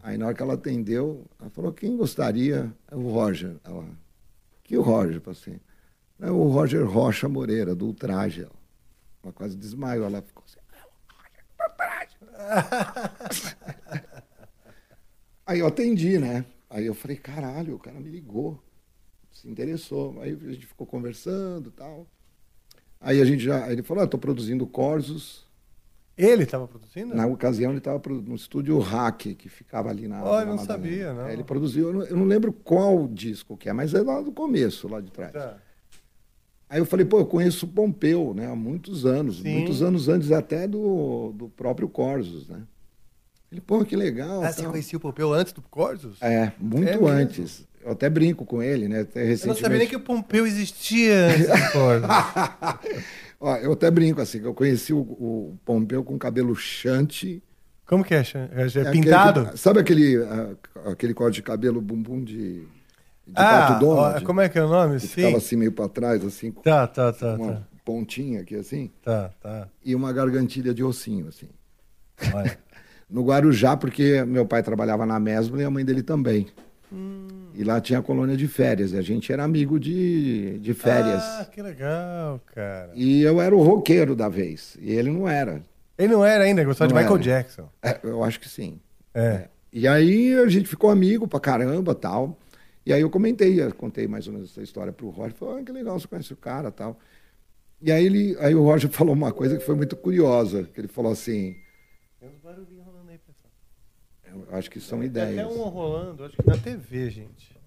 Aí 0.03 0.17
na 0.17 0.27
hora 0.27 0.35
que 0.35 0.41
ela 0.41 0.55
atendeu, 0.55 1.25
ela 1.39 1.49
falou, 1.49 1.71
quem 1.71 1.95
gostaria? 1.95 2.73
É 2.89 2.95
o 2.95 3.09
Roger. 3.09 3.55
Ela, 3.63 3.87
que 4.63 4.77
o 4.77 4.81
Roger? 4.81 5.21
Eu 5.25 5.31
assim, 5.31 5.59
é 6.19 6.29
o 6.29 6.47
Roger 6.49 6.85
Rocha 6.85 7.29
Moreira, 7.29 7.73
do 7.73 7.87
Ultraje. 7.87 8.41
Ela, 8.41 8.51
ela 9.23 9.33
quase 9.33 9.55
desmaiou, 9.57 10.05
ela 10.05 10.21
ficou 10.21 10.43
assim, 10.45 10.59
"É 10.71 10.83
o 10.83 10.89
Roger 11.15 11.45
do 11.57 11.63
Ultraje." 11.71 12.17
Aí 15.45 15.59
eu 15.59 15.67
atendi, 15.67 16.17
né? 16.17 16.45
Aí 16.69 16.85
eu 16.85 16.93
falei, 16.93 17.17
caralho, 17.17 17.75
o 17.75 17.79
cara 17.79 17.99
me 17.99 18.09
ligou, 18.09 18.63
se 19.31 19.49
interessou. 19.49 20.21
Aí 20.21 20.31
a 20.31 20.51
gente 20.53 20.65
ficou 20.65 20.87
conversando 20.87 21.69
e 21.69 21.71
tal. 21.73 22.07
Aí 22.99 23.19
a 23.19 23.25
gente 23.25 23.43
já, 23.43 23.69
ele 23.71 23.83
falou, 23.83 24.03
ah, 24.03 24.07
tô 24.07 24.17
produzindo 24.17 24.65
Corsos. 24.65 25.45
Ele 26.23 26.43
estava 26.43 26.67
produzindo? 26.67 27.15
Na 27.15 27.25
ocasião, 27.25 27.71
ele 27.71 27.79
estava 27.79 27.99
no 28.07 28.35
estúdio 28.35 28.77
Hack, 28.79 29.33
que 29.35 29.49
ficava 29.49 29.89
ali 29.89 30.07
na. 30.07 30.23
Olha, 30.23 30.45
na 30.45 30.51
não 30.51 30.57
Madalena. 30.57 30.65
sabia, 30.67 31.13
não. 31.13 31.27
É, 31.27 31.33
ele 31.33 31.43
produziu, 31.43 31.87
eu 31.87 31.93
não, 31.93 32.03
eu 32.03 32.15
não 32.17 32.25
lembro 32.25 32.53
qual 32.53 33.07
disco 33.07 33.57
que 33.57 33.67
é, 33.69 33.73
mas 33.73 33.93
é 33.93 34.01
lá 34.01 34.21
do 34.21 34.31
começo, 34.31 34.87
lá 34.87 35.01
de 35.01 35.11
trás. 35.11 35.31
Tá. 35.31 35.57
Aí 36.69 36.79
eu 36.79 36.85
falei, 36.85 37.05
pô, 37.05 37.19
eu 37.19 37.25
conheço 37.25 37.65
o 37.65 37.69
Pompeu, 37.69 38.33
né, 38.33 38.47
há 38.49 38.55
muitos 38.55 39.05
anos, 39.05 39.41
Sim. 39.41 39.55
muitos 39.57 39.81
anos 39.81 40.07
antes 40.07 40.31
até 40.31 40.67
do, 40.67 41.33
do 41.35 41.49
próprio 41.49 41.89
Corsos, 41.89 42.47
né? 42.47 42.61
Ele, 43.51 43.59
pô, 43.59 43.83
que 43.83 43.95
legal. 43.97 44.41
Ah, 44.43 44.51
você 44.53 44.63
conhecia 44.63 44.97
o 44.97 45.01
Pompeu 45.01 45.33
antes 45.33 45.51
do 45.51 45.61
Corsos? 45.61 46.21
É, 46.21 46.53
muito 46.57 46.87
É 47.07 47.11
antes. 47.11 47.67
Eu 47.83 47.91
até 47.91 48.09
brinco 48.09 48.45
com 48.45 48.61
ele, 48.63 48.87
né? 48.87 49.01
Até 49.01 49.19
Eu 49.19 49.23
não 49.23 49.29
recentemente. 49.31 49.61
sabia 49.61 49.77
nem 49.79 49.87
que 49.87 49.95
o 49.95 49.99
Pompeu 49.99 50.45
existia 50.47 51.25
antes 51.25 51.47
do 51.47 51.71
Corsos. 51.73 52.07
Ó, 53.43 53.55
eu 53.57 53.71
até 53.74 53.89
brinco 53.89 54.21
assim, 54.21 54.39
que 54.39 54.45
eu 54.45 54.53
conheci 54.53 54.93
o, 54.93 55.00
o 55.00 55.57
Pompeu 55.65 56.03
com 56.03 56.17
cabelo 56.17 56.55
chante. 56.55 57.43
Como 57.88 58.03
que 58.03 58.13
é? 58.13 58.19
É, 58.19 58.62
É 58.62 58.65
aquele 58.65 58.91
pintado? 58.91 59.48
que- 59.48 59.57
sabe 59.57 59.79
aquele, 59.79 60.15
aquele 60.86 61.13
corte 61.13 61.36
de 61.38 61.41
cabelo 61.43 61.81
bumbum 61.81 62.24
de, 62.24 62.62
de 62.62 62.67
ah, 63.36 63.74
Donald? 63.79 64.24
como 64.24 64.39
é 64.41 64.48
que 64.48 64.60
é 64.60 64.63
o 64.63 64.69
nome? 64.69 64.93
Que 65.00 65.07
Sim. 65.07 65.07
ficava 65.07 65.38
assim 65.38 65.55
meio 65.55 65.71
para 65.71 65.89
trás, 65.89 66.24
assim, 66.24 66.51
com 66.51 66.62
Tá, 66.62 66.86
tá, 66.88 67.12
tá, 67.12 67.33
uma 67.36 67.53
tá. 67.53 67.67
pontinha 67.83 68.41
aqui 68.41 68.55
assim, 68.55 68.91
Tá, 69.03 69.31
tá. 69.41 69.67
e 69.83 69.95
uma 69.95 70.13
gargantilha 70.13 70.74
de 70.74 70.83
ossinho, 70.83 71.27
assim. 71.27 71.50
Olha. 72.33 72.57
No 73.10 73.25
Guarujá, 73.25 73.75
porque 73.75 74.24
meu 74.24 74.45
pai 74.45 74.63
trabalhava 74.63 75.05
na 75.05 75.19
Mesbla 75.19 75.62
e 75.62 75.65
a 75.65 75.69
mãe 75.69 75.83
dele 75.83 76.01
também. 76.01 76.48
Hum. 76.91 77.27
E 77.53 77.63
lá 77.63 77.79
tinha 77.79 78.01
colônia 78.01 78.36
de 78.36 78.48
férias, 78.48 78.91
e 78.91 78.98
a 78.98 79.01
gente 79.01 79.31
era 79.31 79.43
amigo 79.43 79.79
de, 79.79 80.60
de 80.60 80.74
férias. 80.74 81.21
Ah, 81.24 81.45
que 81.51 81.62
legal, 81.62 82.39
cara. 82.53 82.91
E 82.95 83.21
eu 83.21 83.41
era 83.41 83.55
o 83.55 83.62
roqueiro 83.62 84.15
da 84.15 84.27
vez, 84.27 84.77
e 84.81 84.91
ele 84.91 85.10
não 85.12 85.27
era. 85.27 85.63
Ele 85.98 86.13
não 86.13 86.25
era 86.25 86.43
ainda, 86.43 86.63
gostava 86.63 86.88
de 86.88 86.93
Não 86.93 87.01
Michael 87.01 87.15
era. 87.15 87.24
Jackson. 87.24 87.69
É, 87.81 88.00
eu 88.03 88.24
acho 88.24 88.39
que 88.39 88.50
sim. 88.50 88.79
É. 89.13 89.48
E 89.71 89.88
aí 89.88 90.33
a 90.36 90.48
gente 90.48 90.67
ficou 90.67 90.89
amigo 90.89 91.27
pra 91.27 91.39
caramba 91.39 91.95
tal. 91.95 92.38
E 92.86 92.91
aí 92.91 93.01
eu 93.01 93.10
comentei, 93.10 93.62
eu 93.62 93.74
contei 93.74 94.07
mais 94.07 94.27
ou 94.27 94.33
menos 94.33 94.51
essa 94.51 94.62
história 94.62 94.91
pro 94.91 95.10
Roger. 95.10 95.33
Falou, 95.36 95.57
ah, 95.57 95.63
que 95.63 95.71
legal, 95.71 96.00
você 96.00 96.07
conhece 96.07 96.33
o 96.33 96.38
cara 96.38 96.71
tal. 96.71 96.98
E 97.81 97.91
aí, 97.91 98.05
ele, 98.05 98.36
aí 98.39 98.53
o 98.55 98.63
Roger 98.63 98.89
falou 98.91 99.13
uma 99.13 99.31
coisa 99.31 99.57
que 99.57 99.63
foi 99.63 99.75
muito 99.75 99.95
curiosa. 99.95 100.63
Que 100.74 100.81
ele 100.81 100.88
falou 100.88 101.12
assim, 101.12 101.55
Tem 102.19 102.29
uns 102.29 102.38
barulhinhos. 102.39 102.80
Eu 104.31 104.55
acho 104.55 104.69
que 104.69 104.79
são 104.79 105.00
Tem 105.00 105.07
ideias. 105.07 105.39
até 105.39 105.47
um 105.47 105.63
rolando, 105.69 106.23
acho 106.23 106.35
que 106.35 106.47
na 106.47 106.57
TV, 106.57 107.09
gente. 107.09 107.61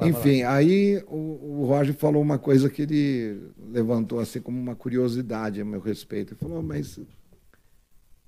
Enfim, 0.00 0.42
aí 0.42 1.02
o, 1.06 1.60
o 1.60 1.66
Roger 1.66 1.94
falou 1.94 2.22
uma 2.22 2.38
coisa 2.38 2.70
que 2.70 2.82
ele 2.82 3.50
levantou 3.70 4.20
assim 4.20 4.40
como 4.40 4.58
uma 4.58 4.74
curiosidade 4.74 5.60
a 5.60 5.64
meu 5.64 5.80
respeito. 5.80 6.32
Ele 6.32 6.40
falou, 6.40 6.62
mas 6.62 6.96
o 6.96 7.06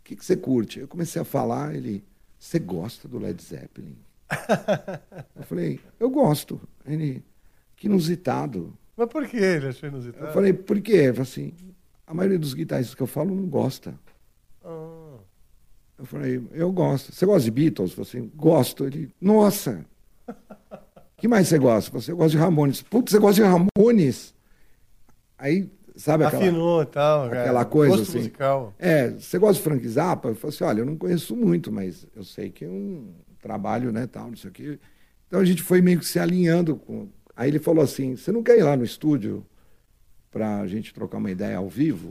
que, 0.03 0.15
que 0.15 0.25
você 0.25 0.37
curte? 0.37 0.81
Eu 0.81 0.89
comecei 0.89 1.23
a 1.23 1.25
falar, 1.25 1.75
ele, 1.75 2.05
você 2.39 2.59
gosta 2.59 3.09
do 3.09 3.19
Led 3.19 3.43
Zeppelin? 3.43 3.97
eu 5.35 5.43
falei, 5.45 5.81
eu 5.99 6.11
gosto. 6.11 6.61
Ele, 6.85 7.25
que 7.77 7.87
inusitado. 7.87 8.77
Mas 8.97 9.09
por 9.09 9.27
que 9.27 9.39
ele 9.39 9.69
achou 9.69 9.89
inusitado? 9.89 10.27
Eu 10.27 10.33
falei, 10.33 10.53
por 10.53 10.81
quê? 10.83 10.93
Ele 10.93 11.13
falou 11.13 11.23
assim, 11.23 11.55
a 12.07 12.13
maioria 12.13 12.39
dos 12.39 12.53
guitarristas 12.53 12.95
que 12.95 13.03
eu 13.03 13.07
falo 13.07 13.35
não 13.35 13.47
gosta. 13.47 13.99
Eu 15.99 16.05
falei, 16.05 16.43
eu 16.53 16.73
gosto. 16.73 17.13
Você 17.13 17.25
gosta 17.25 17.43
de 17.43 17.51
Beatles? 17.51 17.91
Eu 17.91 18.05
falei 18.05 18.23
assim, 18.23 18.33
gosto. 18.37 18.85
Ele, 18.85 19.11
nossa. 19.21 19.85
que 21.17 21.29
mais 21.29 21.49
você 21.49 21.59
gosta? 21.59 21.89
Eu 21.89 21.93
falei 21.93 22.03
assim, 22.03 22.13
eu 22.13 22.17
gosto 22.17 22.31
de 22.33 22.39
Ramones. 22.39 22.83
Putz, 22.83 23.13
você 23.13 23.19
gosta 23.19 23.43
de 23.43 23.49
Ramones? 23.49 24.35
Aí, 25.39 25.71
sabe 25.95 26.25
aquela... 26.25 26.43
afinou 26.43 26.83
e 26.83 26.87
tal. 26.87 27.29
cara. 27.29 27.43
aquela 27.43 27.65
coisa 27.65 27.97
Gosto 27.97 28.09
assim. 28.11 28.19
musical. 28.19 28.75
É, 28.79 29.11
você 29.11 29.39
gosta 29.39 29.55
de 29.55 29.61
Frank 29.63 29.89
Zappa? 29.89 30.29
Eu 30.29 30.35
falei 30.35 30.55
assim, 30.55 30.65
olha, 30.65 30.81
eu 30.81 30.87
não 30.87 30.97
conheço 30.97 31.37
muito, 31.37 31.71
mas 31.71 32.07
eu 32.15 32.25
sei 32.25 32.51
que 32.51 32.65
é 32.65 32.69
um 32.69 33.13
trabalho, 33.41 33.93
né, 33.93 34.07
tal, 34.07 34.29
não 34.29 34.37
sei 34.37 34.51
o 34.51 34.53
quê. 34.53 34.79
Então 35.27 35.41
a 35.41 35.45
gente 35.45 35.63
foi 35.63 35.81
meio 35.81 35.99
que 35.99 36.07
se 36.07 36.19
alinhando 36.19 36.77
com... 36.77 37.09
Aí 37.37 37.51
ele 37.51 37.59
falou 37.59 37.83
assim, 37.83 38.17
você 38.17 38.33
não 38.33 38.43
quer 38.43 38.59
ir 38.59 38.63
lá 38.63 38.77
no 38.77 38.85
estúdio 38.85 39.45
pra 40.31 40.67
gente 40.67 40.95
trocar 40.95 41.19
uma 41.19 41.31
ideia 41.31 41.57
ao 41.57 41.69
vivo? 41.69 42.11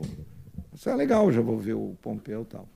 Eu 0.72 0.78
falei, 0.78 0.94
ah, 0.94 0.98
legal, 0.98 1.32
já 1.32 1.40
vou 1.40 1.58
ver 1.58 1.74
o 1.74 1.96
Pompeu 2.00 2.42
e 2.42 2.44
tal. 2.44 2.68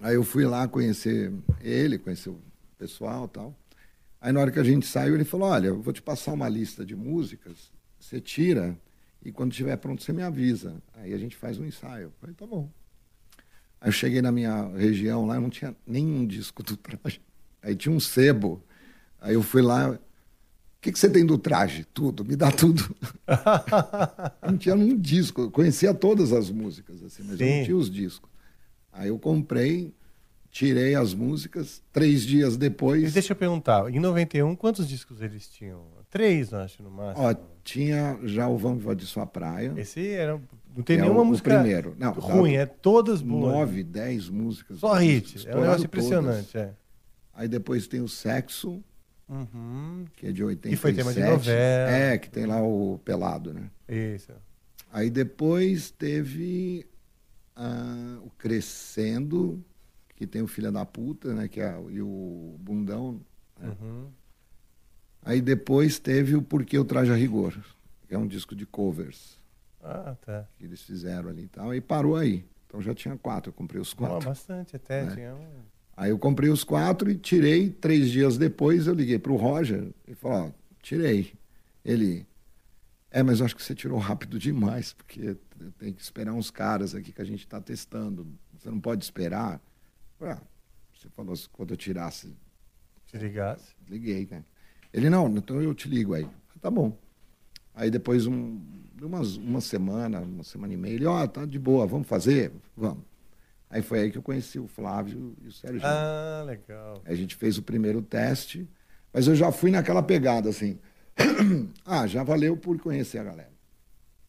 Aí 0.00 0.14
eu 0.14 0.24
fui 0.24 0.44
lá 0.44 0.66
conhecer 0.68 1.32
ele, 1.60 1.98
conhecer 1.98 2.30
o 2.30 2.38
pessoal 2.78 3.26
e 3.26 3.28
tal. 3.28 3.54
Aí 4.20 4.32
na 4.32 4.40
hora 4.40 4.50
que 4.50 4.58
a 4.58 4.64
gente 4.64 4.86
saiu, 4.86 5.14
ele 5.14 5.24
falou, 5.24 5.48
olha, 5.48 5.68
eu 5.68 5.80
vou 5.80 5.92
te 5.92 6.00
passar 6.00 6.32
uma 6.32 6.48
lista 6.48 6.84
de 6.84 6.96
músicas, 6.96 7.70
você 7.98 8.20
tira 8.20 8.76
e 9.24 9.32
quando 9.32 9.52
estiver 9.52 9.76
pronto 9.76 10.02
você 10.02 10.12
me 10.12 10.22
avisa. 10.22 10.82
Aí 10.94 11.12
a 11.14 11.18
gente 11.18 11.36
faz 11.36 11.58
um 11.58 11.64
ensaio. 11.64 12.04
Eu 12.04 12.12
falei, 12.20 12.34
tá 12.34 12.46
bom. 12.46 12.70
Aí 13.80 13.88
eu 13.88 13.92
cheguei 13.92 14.20
na 14.20 14.30
minha 14.30 14.68
região 14.76 15.26
lá, 15.26 15.40
não 15.40 15.50
tinha 15.50 15.74
nenhum 15.86 16.26
disco 16.26 16.62
do 16.62 16.76
traje. 16.76 17.20
Aí 17.62 17.74
tinha 17.74 17.94
um 17.94 18.00
sebo. 18.00 18.62
Aí 19.20 19.34
eu 19.34 19.42
fui 19.42 19.62
lá, 19.62 19.90
o 19.90 19.98
que, 20.80 20.92
que 20.92 20.98
você 20.98 21.08
tem 21.08 21.24
do 21.24 21.38
traje? 21.38 21.86
Tudo, 21.94 22.24
me 22.24 22.36
dá 22.36 22.52
tudo. 22.52 22.94
Não 24.46 24.58
tinha 24.58 24.76
nenhum 24.76 24.98
disco, 24.98 25.42
eu 25.42 25.50
conhecia 25.50 25.94
todas 25.94 26.30
as 26.30 26.50
músicas, 26.50 27.02
assim, 27.02 27.22
mas 27.22 27.40
eu 27.40 27.46
Sim. 27.46 27.56
não 27.58 27.64
tinha 27.64 27.76
os 27.76 27.90
discos. 27.90 28.30
Aí 28.96 29.08
eu 29.08 29.18
comprei, 29.18 29.92
tirei 30.50 30.94
as 30.94 31.12
músicas, 31.12 31.82
três 31.92 32.22
dias 32.22 32.54
E 32.54 32.58
depois. 32.58 33.12
deixa 33.12 33.32
eu 33.32 33.36
perguntar, 33.36 33.92
em 33.92 33.98
91, 33.98 34.54
quantos 34.54 34.88
discos 34.88 35.20
eles 35.20 35.48
tinham? 35.48 35.82
Três, 36.08 36.54
acho, 36.54 36.80
no 36.80 36.90
máximo. 36.92 37.26
Ó, 37.26 37.34
tinha 37.64 38.16
já 38.22 38.46
o 38.48 38.56
Vamos 38.56 38.78
Invadir 38.84 39.06
Sua 39.06 39.26
Praia. 39.26 39.72
Esse 39.76 40.10
era. 40.10 40.40
Não 40.76 40.82
tem 40.84 40.96
é 40.98 41.00
nenhuma 41.02 41.20
o- 41.20 41.22
o 41.24 41.26
música 41.26 41.50
primeiro. 41.54 41.96
Não, 41.98 42.12
ruim, 42.12 42.54
é 42.54 42.64
todas 42.66 43.20
boas. 43.20 43.52
Nove, 43.52 43.82
dez 43.82 44.28
músicas. 44.28 44.78
Só 44.78 44.94
hit. 44.94 45.44
É 45.48 45.56
um 45.56 45.60
negócio 45.62 45.84
impressionante, 45.86 46.56
é. 46.56 46.70
Aí 47.32 47.48
depois 47.48 47.88
tem 47.88 48.00
o 48.00 48.06
Sexo, 48.08 48.80
Uhum. 49.28 50.04
que 50.16 50.28
é 50.28 50.32
de 50.32 50.44
87. 50.44 50.76
Que 50.76 50.80
foi 50.80 50.92
tema 50.92 51.12
de 51.12 51.20
novela. 51.20 51.90
É, 51.90 52.16
que 52.18 52.30
tem 52.30 52.46
lá 52.46 52.62
o 52.62 53.00
Pelado, 53.04 53.52
né? 53.52 53.70
Isso. 53.88 54.30
Aí 54.92 55.10
depois 55.10 55.90
teve 55.90 56.86
ah, 57.56 58.18
o 58.22 58.30
Crescendo, 58.30 59.64
que 60.16 60.26
tem 60.26 60.42
o 60.42 60.46
Filha 60.46 60.70
da 60.72 60.84
Puta, 60.84 61.34
né? 61.34 61.48
Que 61.48 61.60
é, 61.60 61.74
e 61.90 62.00
o 62.00 62.56
Bundão. 62.60 63.20
né? 63.58 63.76
Uhum. 63.80 64.08
Aí 65.22 65.40
depois 65.40 65.98
teve 65.98 66.36
o 66.36 66.42
Porquê 66.42 66.78
o 66.78 66.84
Traje 66.84 67.10
a 67.10 67.14
Rigor, 67.14 67.54
que 68.06 68.14
é 68.14 68.18
um 68.18 68.26
disco 68.26 68.54
de 68.54 68.66
covers 68.66 69.40
Ah, 69.82 70.14
tá. 70.20 70.46
que 70.58 70.64
eles 70.64 70.82
fizeram 70.82 71.30
ali 71.30 71.44
e 71.44 71.48
tal. 71.48 71.74
E 71.74 71.80
parou 71.80 72.16
aí. 72.16 72.44
Então 72.66 72.82
já 72.82 72.94
tinha 72.94 73.16
quatro, 73.16 73.48
eu 73.50 73.54
comprei 73.54 73.80
os 73.80 73.94
quatro. 73.94 74.26
bastante 74.28 74.76
até. 74.76 75.04
É. 75.04 75.10
Tinha 75.14 75.34
um... 75.34 75.62
Aí 75.96 76.10
eu 76.10 76.18
comprei 76.18 76.50
os 76.50 76.62
quatro 76.64 77.10
e 77.10 77.16
tirei. 77.16 77.70
Três 77.70 78.10
dias 78.10 78.36
depois 78.36 78.86
eu 78.86 78.94
liguei 78.94 79.18
para 79.18 79.32
o 79.32 79.36
Roger 79.36 79.88
e 80.06 80.14
falei, 80.14 80.48
ó, 80.48 80.50
tirei. 80.82 81.32
Ele, 81.84 82.26
é, 83.10 83.22
mas 83.22 83.38
eu 83.40 83.46
acho 83.46 83.54
que 83.56 83.62
você 83.62 83.74
tirou 83.74 83.98
rápido 83.98 84.38
demais, 84.38 84.92
porque 84.92 85.36
tem 85.78 85.92
que 85.92 86.02
esperar 86.02 86.32
uns 86.32 86.50
caras 86.50 86.94
aqui 86.94 87.12
que 87.12 87.22
a 87.22 87.24
gente 87.24 87.40
está 87.40 87.60
testando. 87.60 88.26
Você 88.58 88.70
não 88.70 88.80
pode 88.80 89.04
esperar. 89.04 89.60
Ah, 90.20 90.40
você 90.92 91.08
falou 91.10 91.32
assim, 91.32 91.48
quando 91.52 91.72
eu 91.72 91.76
tirasse, 91.76 92.34
Se 93.06 93.18
ligasse. 93.18 93.74
liguei, 93.88 94.26
né? 94.30 94.44
Ele, 94.92 95.10
não, 95.10 95.28
então 95.36 95.60
eu 95.60 95.74
te 95.74 95.88
ligo 95.88 96.14
aí. 96.14 96.28
Tá 96.60 96.70
bom. 96.70 96.96
Aí 97.74 97.90
depois, 97.90 98.26
um, 98.26 98.60
umas, 99.02 99.36
uma 99.36 99.60
semana, 99.60 100.20
uma 100.20 100.44
semana 100.44 100.72
e 100.72 100.76
meia, 100.76 100.94
ele, 100.94 101.06
ó, 101.06 101.26
tá 101.26 101.44
de 101.44 101.58
boa, 101.58 101.86
vamos 101.86 102.06
fazer? 102.06 102.52
Vamos. 102.76 103.04
Aí 103.68 103.82
foi 103.82 104.00
aí 104.00 104.10
que 104.10 104.18
eu 104.18 104.22
conheci 104.22 104.58
o 104.58 104.68
Flávio 104.68 105.34
e 105.42 105.48
o 105.48 105.52
Sérgio. 105.52 105.80
Ah, 105.84 106.44
legal. 106.46 107.02
Aí 107.04 107.12
A 107.12 107.16
gente 107.16 107.34
fez 107.34 107.58
o 107.58 107.62
primeiro 107.62 108.00
teste, 108.00 108.68
mas 109.12 109.26
eu 109.26 109.34
já 109.34 109.50
fui 109.50 109.70
naquela 109.70 110.02
pegada 110.02 110.48
assim. 110.48 110.78
ah, 111.84 112.06
já 112.06 112.22
valeu 112.22 112.56
por 112.56 112.78
conhecer 112.80 113.18
a 113.18 113.24
galera. 113.24 113.53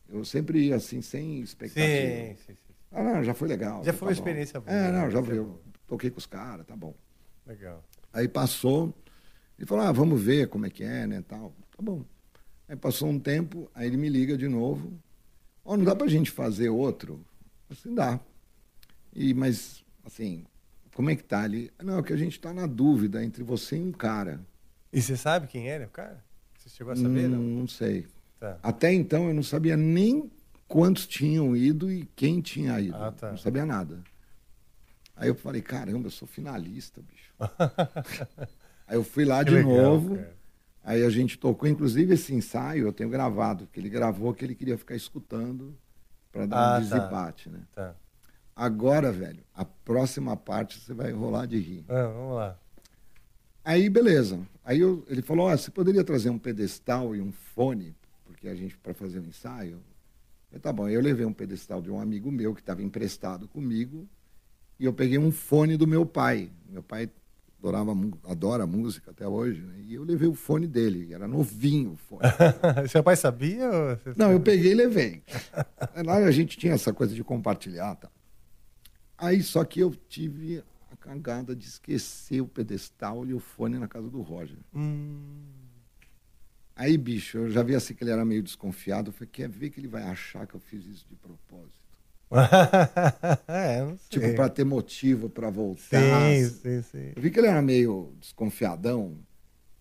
Eu 0.09 0.23
sempre 0.23 0.67
ia 0.67 0.75
assim, 0.75 1.01
sem 1.01 1.41
expectativa. 1.41 1.87
Sim, 1.89 2.35
sim, 2.35 2.53
sim. 2.53 2.73
Ah, 2.91 3.03
não, 3.03 3.23
já 3.23 3.33
foi 3.33 3.47
legal. 3.47 3.83
Já 3.83 3.91
tá 3.91 3.97
foi 3.97 4.07
uma 4.07 4.13
bom. 4.13 4.19
experiência 4.19 4.59
boa, 4.59 4.71
É, 4.71 4.91
não, 4.91 5.01
né? 5.05 5.11
já 5.11 5.19
Isso 5.21 5.31
é 5.31 5.37
eu 5.37 5.61
toquei 5.87 6.09
com 6.09 6.17
os 6.17 6.25
caras, 6.25 6.65
tá 6.65 6.75
bom. 6.75 6.93
Legal. 7.45 7.83
Aí 8.13 8.27
passou, 8.27 8.93
ele 9.57 9.67
falou, 9.67 9.83
ah, 9.83 9.91
vamos 9.91 10.21
ver 10.21 10.47
como 10.47 10.65
é 10.65 10.69
que 10.69 10.83
é, 10.83 11.05
né, 11.05 11.21
tal. 11.27 11.53
Tá 11.75 11.81
bom. 11.81 12.03
Aí 12.67 12.75
passou 12.75 13.09
um 13.09 13.19
tempo, 13.19 13.69
aí 13.75 13.87
ele 13.87 13.97
me 13.97 14.09
liga 14.09 14.37
de 14.37 14.47
novo. 14.47 14.93
Ó, 15.63 15.75
não 15.75 15.83
dá 15.83 15.95
pra 15.95 16.07
gente 16.07 16.31
fazer 16.31 16.69
outro? 16.69 17.23
Assim, 17.69 17.93
dá. 17.93 18.19
E, 19.13 19.33
mas, 19.33 19.83
assim, 20.03 20.45
como 20.93 21.09
é 21.09 21.15
que 21.15 21.23
tá 21.23 21.41
ali? 21.43 21.71
Não, 21.83 21.99
é 21.99 22.03
que 22.03 22.13
a 22.13 22.17
gente 22.17 22.39
tá 22.39 22.53
na 22.53 22.65
dúvida 22.67 23.23
entre 23.23 23.43
você 23.43 23.75
e 23.77 23.81
um 23.81 23.91
cara. 23.91 24.39
E 24.93 25.01
você 25.01 25.17
sabe 25.17 25.47
quem 25.47 25.67
era 25.69 25.85
o 25.85 25.89
cara? 25.89 26.23
Você 26.57 26.69
chegou 26.69 26.93
a 26.93 26.95
saber? 26.95 27.27
Hum, 27.27 27.29
Não? 27.29 27.41
não 27.61 27.67
sei. 27.67 28.07
Tá. 28.53 28.59
Até 28.61 28.93
então 28.93 29.27
eu 29.27 29.33
não 29.33 29.43
sabia 29.43 29.75
nem 29.75 30.29
quantos 30.67 31.07
tinham 31.07 31.55
ido 31.55 31.91
e 31.91 32.05
quem 32.15 32.41
tinha 32.41 32.79
ido. 32.79 32.95
Ah, 32.97 33.11
tá. 33.11 33.31
Não 33.31 33.37
sabia 33.37 33.65
nada. 33.65 34.03
Aí 35.15 35.27
eu 35.29 35.35
falei, 35.35 35.61
caramba, 35.61 36.07
eu 36.07 36.11
sou 36.11 36.27
finalista, 36.27 37.01
bicho. 37.01 37.31
Aí 38.87 38.95
eu 38.97 39.03
fui 39.03 39.25
lá 39.25 39.43
Que 39.43 39.51
de 39.51 39.55
legal, 39.57 39.71
novo. 39.73 40.15
cara. 40.15 40.35
Aí 40.83 41.03
a 41.03 41.09
gente 41.09 41.37
tocou, 41.39 41.67
inclusive 41.67 42.13
esse 42.13 42.33
ensaio 42.33 42.85
eu 42.87 42.93
tenho 42.93 43.09
gravado, 43.09 43.67
que 43.71 43.79
ele 43.79 43.89
gravou 43.89 44.33
que 44.33 44.45
ele 44.45 44.53
queria 44.53 44.77
ficar 44.77 44.95
escutando 44.95 45.75
para 46.31 46.45
dar 46.45 46.57
Ah, 46.57 46.69
um 46.69 46.73
tá. 46.73 46.79
desempate, 46.79 47.49
né? 47.49 47.61
Tá. 47.73 47.95
Agora, 48.55 49.11
velho, 49.11 49.43
a 49.53 49.65
próxima 49.65 50.37
parte 50.37 50.79
você 50.79 50.93
vai 50.93 51.11
rolar 51.11 51.45
de 51.47 51.57
rir. 51.59 51.85
Ah, 51.89 52.07
vamos 52.07 52.35
lá. 52.35 52.59
Aí, 53.63 53.89
beleza. 53.89 54.39
Aí 54.63 54.79
eu- 54.79 55.03
ele 55.09 55.21
falou: 55.23 55.47
"Ó, 55.47 55.57
você 55.57 55.71
poderia 55.71 56.03
trazer 56.03 56.29
um 56.29 56.37
pedestal 56.37 57.15
e 57.15 57.21
um 57.21 57.31
fone, 57.31 57.95
porque 58.35 58.49
a 58.49 58.55
gente, 58.55 58.77
para 58.77 58.93
fazer 58.93 59.19
um 59.19 59.25
ensaio. 59.25 59.81
Eu 60.51 60.59
tá 60.59 60.71
bom. 60.71 60.87
Eu 60.87 61.01
levei 61.01 61.25
um 61.25 61.33
pedestal 61.33 61.81
de 61.81 61.89
um 61.89 61.99
amigo 61.99 62.29
meu 62.31 62.53
que 62.53 62.59
estava 62.59 62.83
emprestado 62.83 63.47
comigo 63.47 64.07
e 64.77 64.85
eu 64.85 64.93
peguei 64.93 65.17
um 65.17 65.31
fone 65.31 65.77
do 65.77 65.87
meu 65.87 66.05
pai. 66.05 66.51
Meu 66.69 66.83
pai 66.83 67.09
adorava, 67.57 67.93
adora 68.25 68.67
música 68.67 69.11
até 69.11 69.27
hoje, 69.27 69.61
né? 69.61 69.75
E 69.79 69.95
eu 69.95 70.03
levei 70.03 70.27
o 70.27 70.35
fone 70.35 70.67
dele, 70.67 71.13
era 71.13 71.27
novinho 71.27 71.93
o 71.93 71.95
fone. 71.95 72.21
Seu 72.89 73.01
pai 73.01 73.15
sabia? 73.15 73.99
Não, 74.17 74.31
eu 74.31 74.39
peguei 74.39 74.73
e 74.73 74.75
levei. 74.75 75.23
Lá 76.05 76.17
a 76.17 76.31
gente 76.31 76.57
tinha 76.57 76.73
essa 76.73 76.93
coisa 76.93 77.15
de 77.15 77.23
compartilhar. 77.23 77.95
Tá? 77.95 78.09
Aí 79.17 79.41
só 79.41 79.63
que 79.63 79.79
eu 79.79 79.95
tive 80.09 80.61
a 80.91 80.97
cagada 80.97 81.55
de 81.55 81.65
esquecer 81.65 82.41
o 82.41 82.47
pedestal 82.47 83.25
e 83.25 83.33
o 83.33 83.39
fone 83.39 83.79
na 83.79 83.87
casa 83.87 84.09
do 84.09 84.21
Roger. 84.21 84.57
Hum. 84.73 85.54
Aí, 86.75 86.97
bicho, 86.97 87.37
eu 87.37 87.49
já 87.49 87.63
vi 87.63 87.73
assim 87.73 87.93
que 87.93 88.03
ele 88.03 88.11
era 88.11 88.25
meio 88.25 88.43
desconfiado. 88.43 89.09
Eu 89.09 89.13
falei, 89.13 89.29
quer 89.31 89.47
ver 89.47 89.69
que 89.69 89.79
ele 89.79 89.87
vai 89.87 90.03
achar 90.03 90.45
que 90.45 90.55
eu 90.55 90.59
fiz 90.59 90.85
isso 90.85 91.05
de 91.09 91.15
propósito? 91.15 91.85
é, 93.47 93.81
não 93.81 93.97
sei. 93.97 94.19
Tipo, 94.19 94.35
para 94.35 94.49
ter 94.49 94.65
motivo 94.65 95.29
para 95.29 95.49
voltar. 95.49 96.29
Sim, 96.33 96.49
sim, 96.49 96.81
sim. 96.81 97.13
Eu 97.15 97.21
vi 97.21 97.31
que 97.31 97.39
ele 97.39 97.47
era 97.47 97.61
meio 97.61 98.13
desconfiadão. 98.19 99.17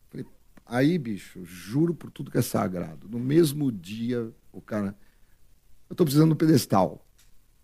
Falei, 0.08 0.24
aí, 0.64 0.96
bicho, 0.98 1.44
juro 1.44 1.94
por 1.94 2.10
tudo 2.12 2.30
que 2.30 2.38
é 2.38 2.42
sagrado. 2.42 3.08
No 3.08 3.18
mesmo 3.18 3.72
dia, 3.72 4.30
o 4.52 4.60
cara. 4.60 4.94
Eu 5.90 5.96
tô 5.96 6.04
precisando 6.04 6.30
do 6.30 6.36
pedestal. 6.36 7.04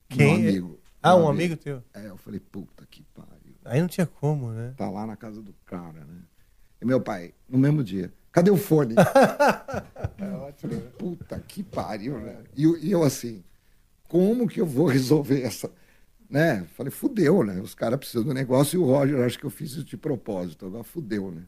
Quem? 0.08 0.26
Meu 0.26 0.34
amigo. 0.34 0.80
Ah, 1.02 1.16
Meu 1.16 1.24
um 1.24 1.28
amigo 1.28 1.56
teu? 1.56 1.82
É, 1.94 2.08
eu 2.08 2.16
falei, 2.16 2.40
puta 2.40 2.84
que 2.90 3.04
pariu. 3.14 3.54
Aí 3.64 3.80
não 3.80 3.88
tinha 3.88 4.06
como, 4.06 4.50
né? 4.50 4.74
Tá 4.76 4.90
lá 4.90 5.06
na 5.06 5.16
casa 5.16 5.40
do 5.40 5.54
cara, 5.64 6.04
né? 6.04 6.22
E 6.80 6.84
meu 6.84 7.00
pai, 7.00 7.32
no 7.48 7.58
mesmo 7.58 7.84
dia, 7.84 8.12
cadê 8.32 8.50
o 8.50 8.56
fone? 8.56 8.94
eu 10.18 10.52
falei, 10.56 10.80
puta 10.98 11.38
que 11.40 11.62
pariu, 11.62 12.18
né? 12.18 12.42
E, 12.56 12.64
eu- 12.64 12.76
e 12.78 12.90
eu 12.90 13.02
assim, 13.02 13.42
como 14.08 14.48
que 14.48 14.60
eu 14.60 14.66
vou 14.66 14.86
resolver 14.86 15.42
essa. 15.42 15.70
Né? 16.28 16.64
Falei, 16.76 16.90
fudeu, 16.92 17.42
né? 17.44 17.60
Os 17.60 17.74
caras 17.74 17.98
precisam 17.98 18.22
do 18.22 18.32
negócio 18.34 18.76
e 18.76 18.78
o 18.82 18.84
Roger, 18.86 19.24
acho 19.24 19.38
que 19.38 19.44
eu 19.46 19.50
fiz 19.50 19.72
isso 19.72 19.84
de 19.84 19.96
propósito. 19.96 20.66
Agora 20.66 20.84
fudeu, 20.84 21.30
né? 21.32 21.42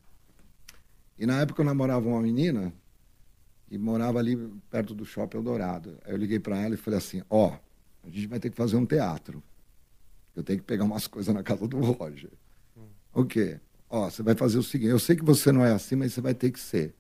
E 1.19 1.25
na 1.27 1.41
época 1.41 1.63
eu 1.63 1.67
namorava 1.67 2.09
uma 2.09 2.21
menina 2.21 2.73
e 3.71 3.79
morava 3.79 4.19
ali 4.19 4.37
perto 4.71 4.93
do 4.95 5.05
Shopping 5.05 5.37
Eldorado. 5.37 5.99
Aí 6.05 6.13
eu 6.13 6.17
liguei 6.17 6.41
para 6.41 6.57
ela 6.61 6.75
e 6.75 6.77
falei 6.79 6.99
assim: 6.99 7.23
ó, 7.31 7.57
a 8.03 8.09
gente 8.11 8.27
vai 8.27 8.41
ter 8.41 8.51
que 8.51 8.57
fazer 8.57 8.77
um 8.77 8.85
teatro. 8.85 9.41
Eu 10.35 10.43
tenho 10.43 10.59
que 10.59 10.65
pegar 10.65 10.85
umas 10.85 11.07
coisas 11.07 11.33
na 11.33 11.43
casa 11.45 11.69
do 11.69 11.79
Roger. 11.79 12.31
O 13.15 13.25
quê? 13.25 13.61
Ó, 13.93 14.09
você 14.09 14.23
vai 14.23 14.35
fazer 14.35 14.59
o 14.59 14.63
seguinte: 14.63 14.89
eu 14.91 14.99
sei 14.99 15.15
que 15.15 15.23
você 15.23 15.53
não 15.53 15.63
é 15.63 15.71
assim, 15.71 15.97
mas 15.97 16.15
você 16.15 16.23
vai 16.23 16.35
ter 16.35 16.51
que 16.51 16.59
ser. 16.59 16.95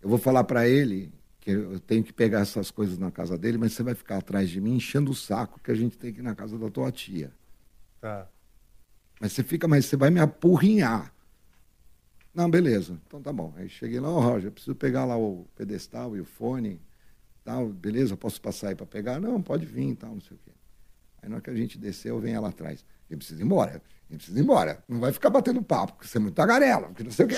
Eu 0.00 0.08
vou 0.08 0.16
falar 0.16 0.44
para 0.44 0.66
ele 0.66 1.12
que 1.38 1.50
eu 1.50 1.78
tenho 1.78 2.02
que 2.02 2.12
pegar 2.12 2.40
essas 2.40 2.70
coisas 2.70 2.96
na 2.98 3.10
casa 3.10 3.36
dele, 3.36 3.58
mas 3.58 3.74
você 3.74 3.82
vai 3.82 3.94
ficar 3.94 4.16
atrás 4.16 4.48
de 4.48 4.58
mim 4.58 4.76
enchendo 4.76 5.10
o 5.10 5.14
saco 5.14 5.60
que 5.62 5.70
a 5.70 5.74
gente 5.74 5.98
tem 5.98 6.10
que 6.10 6.20
ir 6.20 6.22
na 6.22 6.34
casa 6.34 6.58
da 6.58 6.70
tua 6.70 6.90
tia. 6.90 7.30
Tá. 8.00 8.26
Mas 9.20 9.32
você 9.34 9.42
fica, 9.42 9.68
mas 9.68 9.84
você 9.84 9.96
vai 9.96 10.08
me 10.08 10.20
apurrinhar. 10.20 11.12
Não, 12.34 12.50
beleza. 12.50 12.98
Então 13.06 13.20
tá 13.20 13.30
bom. 13.30 13.52
Aí 13.56 13.68
cheguei 13.68 14.00
lá, 14.00 14.08
ó, 14.08 14.18
Roger, 14.18 14.46
eu 14.46 14.52
preciso 14.52 14.74
pegar 14.74 15.04
lá 15.04 15.18
o 15.18 15.46
pedestal 15.54 16.16
e 16.16 16.20
o 16.20 16.24
fone. 16.24 16.80
Tal, 17.44 17.68
beleza, 17.68 18.16
posso 18.16 18.40
passar 18.40 18.68
aí 18.70 18.74
para 18.74 18.86
pegar? 18.86 19.20
Não, 19.20 19.42
pode 19.42 19.66
vir, 19.66 19.94
tal, 19.96 20.14
não 20.14 20.20
sei 20.20 20.36
o 20.36 20.40
quê. 20.42 20.52
Aí 21.22 21.28
na 21.28 21.36
hora 21.36 21.42
que 21.42 21.50
a 21.50 21.54
gente 21.54 21.78
desceu, 21.78 22.18
vem 22.18 22.34
ela 22.34 22.48
atrás. 22.48 22.84
Eu 23.08 23.16
preciso 23.16 23.40
ir 23.40 23.44
embora. 23.44 23.80
Eu 24.10 24.16
preciso 24.16 24.36
ir 24.36 24.42
embora. 24.42 24.82
Não 24.88 24.98
vai 24.98 25.12
ficar 25.12 25.30
batendo 25.30 25.62
papo, 25.62 25.92
porque 25.94 26.08
você 26.08 26.18
é 26.18 26.20
muito 26.20 26.34
tagarela, 26.34 26.88
porque 26.88 27.04
não 27.04 27.12
sei 27.12 27.26
o 27.26 27.28
quê. 27.28 27.36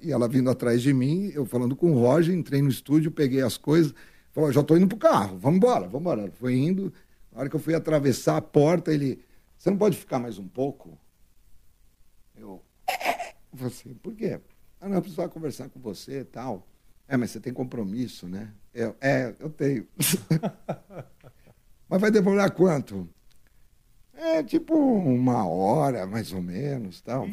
E 0.00 0.10
ela 0.10 0.26
vindo 0.26 0.48
atrás 0.48 0.80
de 0.80 0.94
mim, 0.94 1.30
eu 1.34 1.44
falando 1.44 1.76
com 1.76 1.92
o 1.92 2.00
Roger, 2.00 2.34
entrei 2.34 2.62
no 2.62 2.70
estúdio, 2.70 3.10
peguei 3.10 3.42
as 3.42 3.58
coisas, 3.58 3.94
falou, 4.32 4.50
já 4.50 4.62
tô 4.62 4.76
indo 4.76 4.88
pro 4.88 4.96
carro, 4.96 5.38
vamos 5.38 5.58
embora, 5.58 5.86
vamos 5.86 6.00
embora. 6.00 6.32
Foi 6.32 6.54
indo, 6.54 6.92
na 7.30 7.40
hora 7.40 7.50
que 7.50 7.56
eu 7.56 7.60
fui 7.60 7.74
atravessar 7.74 8.38
a 8.38 8.42
porta, 8.42 8.92
ele, 8.92 9.22
você 9.58 9.70
não 9.70 9.76
pode 9.76 9.96
ficar 9.98 10.18
mais 10.18 10.38
um 10.38 10.48
pouco? 10.48 10.98
Eu, 12.34 12.62
eu 13.52 13.58
falei 13.58 13.72
assim, 13.72 13.94
por 13.94 14.14
quê? 14.14 14.40
Ah, 14.80 14.88
não, 14.88 14.96
eu 14.96 15.02
precisava 15.02 15.28
conversar 15.28 15.68
com 15.68 15.80
você 15.80 16.20
e 16.20 16.24
tal. 16.24 16.66
É, 17.08 17.16
mas 17.16 17.30
você 17.30 17.40
tem 17.40 17.52
compromisso, 17.52 18.26
né? 18.26 18.52
Eu, 18.74 18.96
é, 19.00 19.34
eu 19.38 19.48
tenho. 19.48 19.86
mas 21.88 22.00
vai 22.00 22.10
demorar 22.10 22.50
quanto? 22.50 23.08
É, 24.14 24.42
tipo 24.42 24.74
uma 24.74 25.46
hora, 25.46 26.06
mais 26.06 26.32
ou 26.32 26.40
menos, 26.42 27.00
tal. 27.02 27.26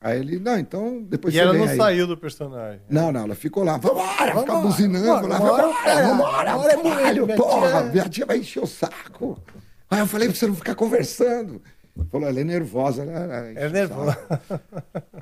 Aí 0.00 0.18
ele, 0.20 0.38
não, 0.38 0.58
então 0.58 1.02
depois 1.02 1.32
E 1.34 1.38
você 1.38 1.42
ela 1.42 1.52
vem 1.52 1.62
não 1.62 1.68
aí. 1.68 1.76
saiu 1.78 2.06
do 2.06 2.16
personagem. 2.16 2.82
Não, 2.90 3.10
não, 3.10 3.22
ela 3.22 3.34
ficou 3.34 3.64
lá. 3.64 3.78
Vambora, 3.78 4.38
ficar 4.40 4.60
buzinando. 4.60 5.06
vambora, 5.06 5.26
lá, 5.28 5.38
vambora, 5.38 5.62
vambora, 5.66 5.90
é, 5.90 6.02
vambora, 6.08 6.50
agora 6.50 6.72
é 6.72 6.76
caralho, 6.76 7.26
bonito, 7.26 7.26
minha 7.26 7.36
porra, 7.38 7.70
tia. 7.82 7.90
minha 7.92 8.08
tia 8.10 8.26
vai 8.26 8.38
encher 8.38 8.62
o 8.62 8.66
saco. 8.66 9.42
Aí 9.90 10.00
eu 10.00 10.06
falei 10.06 10.28
pra 10.28 10.36
você 10.36 10.46
não 10.46 10.54
ficar 10.54 10.74
conversando. 10.74 11.62
Falou, 12.10 12.28
ela 12.28 12.38
é 12.40 12.44
nervosa. 12.44 13.02
Ela, 13.02 13.12
ela 13.36 13.48
É 13.58 13.68
nervosa. 13.70 14.18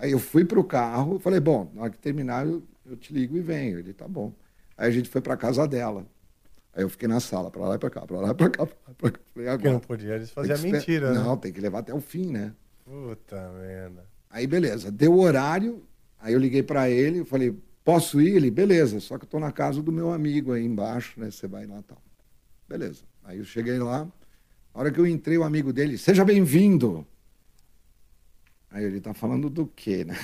Aí 0.00 0.10
eu 0.10 0.18
fui 0.18 0.44
pro 0.44 0.64
carro, 0.64 1.18
falei, 1.20 1.38
bom, 1.38 1.70
na 1.74 1.82
hora 1.82 1.90
que 1.90 1.98
terminar 1.98 2.44
eu, 2.46 2.62
eu 2.84 2.96
te 2.96 3.12
ligo 3.12 3.36
e 3.36 3.40
venho. 3.40 3.78
Ele, 3.78 3.92
tá 3.92 4.08
bom. 4.08 4.32
Aí 4.76 4.88
a 4.88 4.90
gente 4.90 5.08
foi 5.08 5.20
pra 5.20 5.36
casa 5.36 5.68
dela. 5.68 6.04
Aí 6.74 6.82
eu 6.82 6.88
fiquei 6.88 7.06
na 7.06 7.20
sala, 7.20 7.50
pra 7.50 7.68
lá 7.68 7.74
e 7.74 7.78
pra 7.78 7.90
cá, 7.90 8.06
pra 8.06 8.18
lá 8.20 8.30
e 8.30 8.34
pra 8.34 8.48
cá. 8.50 8.66
Pra 8.66 8.76
lá 8.86 8.90
e 8.90 8.94
pra 8.94 9.10
cá. 9.10 9.18
Falei, 9.18 9.24
Porque 9.34 9.48
agora. 9.48 9.72
não 9.72 9.80
podia, 9.80 10.14
eles 10.14 10.30
faziam 10.30 10.58
mentira, 10.58 11.12
né? 11.12 11.18
Não, 11.20 11.36
tem 11.36 11.52
que 11.52 11.60
levar 11.60 11.80
até 11.80 11.92
o 11.92 12.00
fim, 12.00 12.30
né? 12.30 12.54
Puta 12.84 13.50
merda. 13.52 14.06
Aí, 14.30 14.46
beleza, 14.46 14.90
deu 14.90 15.12
o 15.12 15.20
horário, 15.20 15.82
aí 16.18 16.32
eu 16.32 16.38
liguei 16.38 16.62
pra 16.62 16.88
ele, 16.88 17.18
eu 17.18 17.24
falei, 17.26 17.54
posso 17.84 18.20
ir? 18.20 18.36
Ele, 18.36 18.50
beleza, 18.50 18.98
só 19.00 19.18
que 19.18 19.24
eu 19.24 19.28
tô 19.28 19.38
na 19.38 19.52
casa 19.52 19.82
do 19.82 19.92
meu 19.92 20.10
amigo 20.12 20.52
aí 20.52 20.64
embaixo, 20.64 21.20
né? 21.20 21.30
Você 21.30 21.46
vai 21.46 21.66
lá 21.66 21.80
e 21.80 21.82
tal. 21.82 22.02
Beleza. 22.66 23.02
Aí 23.22 23.38
eu 23.38 23.44
cheguei 23.44 23.78
lá, 23.78 24.04
na 24.04 24.10
hora 24.80 24.90
que 24.90 24.98
eu 24.98 25.06
entrei, 25.06 25.36
o 25.36 25.44
amigo 25.44 25.72
dele, 25.72 25.98
seja 25.98 26.24
bem-vindo. 26.24 27.06
Aí 28.70 28.84
ele 28.84 29.00
tá 29.00 29.12
falando 29.12 29.50
do 29.50 29.66
quê, 29.66 30.04
né? 30.04 30.18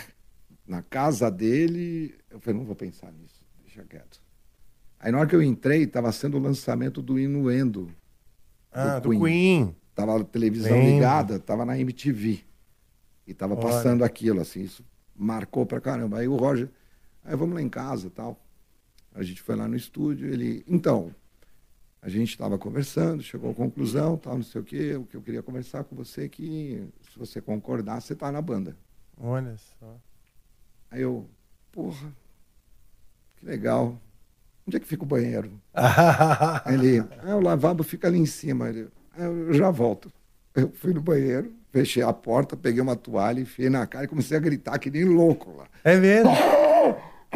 Na 0.67 0.83
casa 0.83 1.31
dele, 1.31 2.15
eu 2.31 2.41
falei, 2.41 2.59
não 2.59 2.67
vou 2.67 2.75
pensar 2.75 3.13
nisso, 3.13 3.45
deixa 3.63 3.85
quieto. 3.85 4.21
Aí 5.01 5.13
na 5.13 5.19
hora 5.19 5.29
que 5.29 5.37
eu 5.37 5.43
entrei, 5.43 5.85
estava 5.85 6.11
sendo 6.11 6.37
o 6.37 6.41
lançamento 6.41 7.01
do 7.01 7.19
Inuendo. 7.19 7.91
Ah, 8.73 8.99
do 8.99 9.11
Queen. 9.11 9.75
Tava 9.95 10.21
a 10.21 10.25
televisão 10.25 10.81
ligada, 10.81 11.39
tava 11.39 11.65
na 11.65 11.79
MTV. 11.79 12.41
E 13.27 13.35
tava 13.35 13.55
Olha. 13.55 13.63
passando 13.63 14.05
aquilo, 14.05 14.41
assim, 14.41 14.63
isso 14.63 14.85
marcou 15.15 15.67
pra 15.67 15.81
caramba. 15.81 16.19
Aí 16.19 16.29
o 16.29 16.37
Roger, 16.37 16.69
aí 17.25 17.37
vamos 17.37 17.55
lá 17.55 17.63
em 17.63 17.69
casa 17.69 18.07
e 18.07 18.11
tal. 18.11 18.41
A 19.15 19.23
gente 19.23 19.43
foi 19.43 19.57
lá 19.57 19.67
no 19.67 19.77
estúdio, 19.77 20.33
ele, 20.33 20.65
então, 20.69 21.15
a 22.01 22.09
gente 22.09 22.31
estava 22.31 22.57
conversando, 22.57 23.23
chegou 23.23 23.51
à 23.51 23.55
conclusão, 23.55 24.17
tal, 24.17 24.37
não 24.37 24.45
sei 24.45 24.61
o 24.61 24.65
quê. 24.65 24.95
O 24.95 25.05
que 25.05 25.17
eu 25.17 25.23
queria 25.23 25.43
conversar 25.43 25.85
com 25.85 25.97
você 25.97 26.25
é 26.25 26.29
que, 26.29 26.87
se 27.11 27.19
você 27.19 27.41
concordar, 27.41 28.01
você 28.01 28.15
tá 28.15 28.31
na 28.31 28.41
banda. 28.41 28.77
Olha 29.17 29.57
só. 29.57 29.97
Aí 30.91 31.03
eu, 31.03 31.29
porra, 31.73 32.13
que 33.37 33.45
legal. 33.45 34.01
Onde 34.69 34.77
é 34.77 34.81
que 34.81 34.87
fica 34.87 35.03
o 35.03 35.07
banheiro? 35.07 35.51
Ele, 36.67 37.03
ah, 37.27 37.37
o 37.37 37.41
lavabo 37.41 37.83
fica 37.83 38.07
ali 38.07 38.19
em 38.19 38.27
cima. 38.27 38.69
Ele, 38.69 38.87
ah, 39.17 39.23
eu 39.23 39.55
já 39.55 39.71
volto. 39.71 40.13
Eu 40.55 40.71
fui 40.75 40.93
no 40.93 41.01
banheiro, 41.01 41.51
fechei 41.73 42.03
a 42.03 42.13
porta, 42.13 42.55
peguei 42.55 42.83
uma 42.83 42.95
toalha, 42.95 43.41
enfiei 43.41 43.71
na 43.71 43.87
cara 43.87 44.05
e 44.05 44.09
comecei 44.09 44.37
a 44.37 44.41
gritar 44.41 44.79
que 44.79 44.91
nem 44.91 45.05
louco 45.05 45.57
lá. 45.57 45.65
É 45.83 45.97
mesmo? 45.97 46.31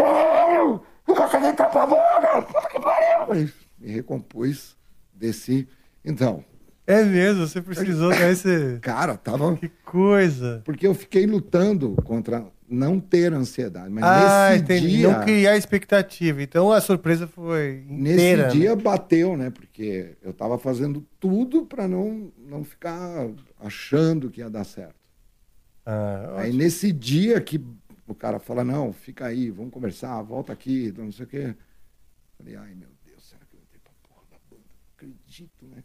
Não 1.09 1.15
consegui 1.17 1.47
entrar 1.47 1.69
pra 1.71 1.87
boca! 1.87 2.43
Puta 2.43 2.69
que 2.69 2.81
pariu! 2.81 3.51
Me 3.79 3.93
recompus, 3.93 4.77
desci. 5.15 5.67
Então, 6.05 6.45
É 6.87 7.03
mesmo, 7.03 7.47
você 7.47 7.61
precisou 7.63 8.11
dar 8.15 8.31
esse. 8.31 8.79
cara, 8.83 9.17
tava. 9.17 9.57
Que 9.57 9.69
coisa. 9.85 10.63
Porque 10.65 10.87
eu 10.87 10.95
fiquei 10.95 11.27
lutando 11.27 11.97
contra 12.05 12.45
não 12.73 12.99
ter 12.99 13.33
ansiedade. 13.33 13.91
Mas 13.91 14.03
ah, 14.05 14.51
nesse 14.51 14.63
entendi. 14.65 14.89
dia. 14.89 15.09
Não 15.13 15.25
criar 15.25 15.57
expectativa. 15.57 16.43
Então 16.43 16.73
a 16.73 16.81
surpresa 16.81 17.27
foi 17.27 17.85
Nesse 17.87 18.15
inteira. 18.15 18.43
né? 18.45 18.49
dia 18.51 18.75
bateu, 18.77 19.37
né? 19.37 19.51
Porque 19.51 20.17
eu 20.23 20.31
estava 20.31 20.59
fazendo 20.59 21.07
tudo 21.21 21.67
para 21.67 21.87
não, 21.87 22.33
não 22.39 22.65
ficar 22.65 23.29
achando 23.61 24.31
que 24.31 24.41
ia 24.41 24.51
dar 24.51 24.65
certo. 24.65 24.97
Ah, 25.85 26.37
Aí 26.39 26.53
nesse 26.53 26.93
dia 26.93 27.41
que 27.41 27.61
o 28.07 28.15
cara 28.15 28.39
fala, 28.39 28.65
não, 28.65 28.93
fica 28.93 29.27
aí, 29.27 29.51
vamos 29.51 29.73
conversar, 29.73 30.21
volta 30.23 30.53
aqui, 30.53 30.93
não 30.97 31.11
sei 31.13 31.25
o 31.25 31.29
quê. 31.29 31.55
Falei, 32.39 32.57
ai 32.57 32.75
meu 32.75 32.89
Deus, 33.05 33.25
será 33.29 33.41
que 33.49 33.57
eu 33.57 33.61
entrei 33.61 33.81
pra 33.83 33.93
porra 34.09 34.23
da 34.31 34.37
banda? 34.51 34.63
Não 34.67 34.93
acredito, 34.97 35.67
né? 35.67 35.83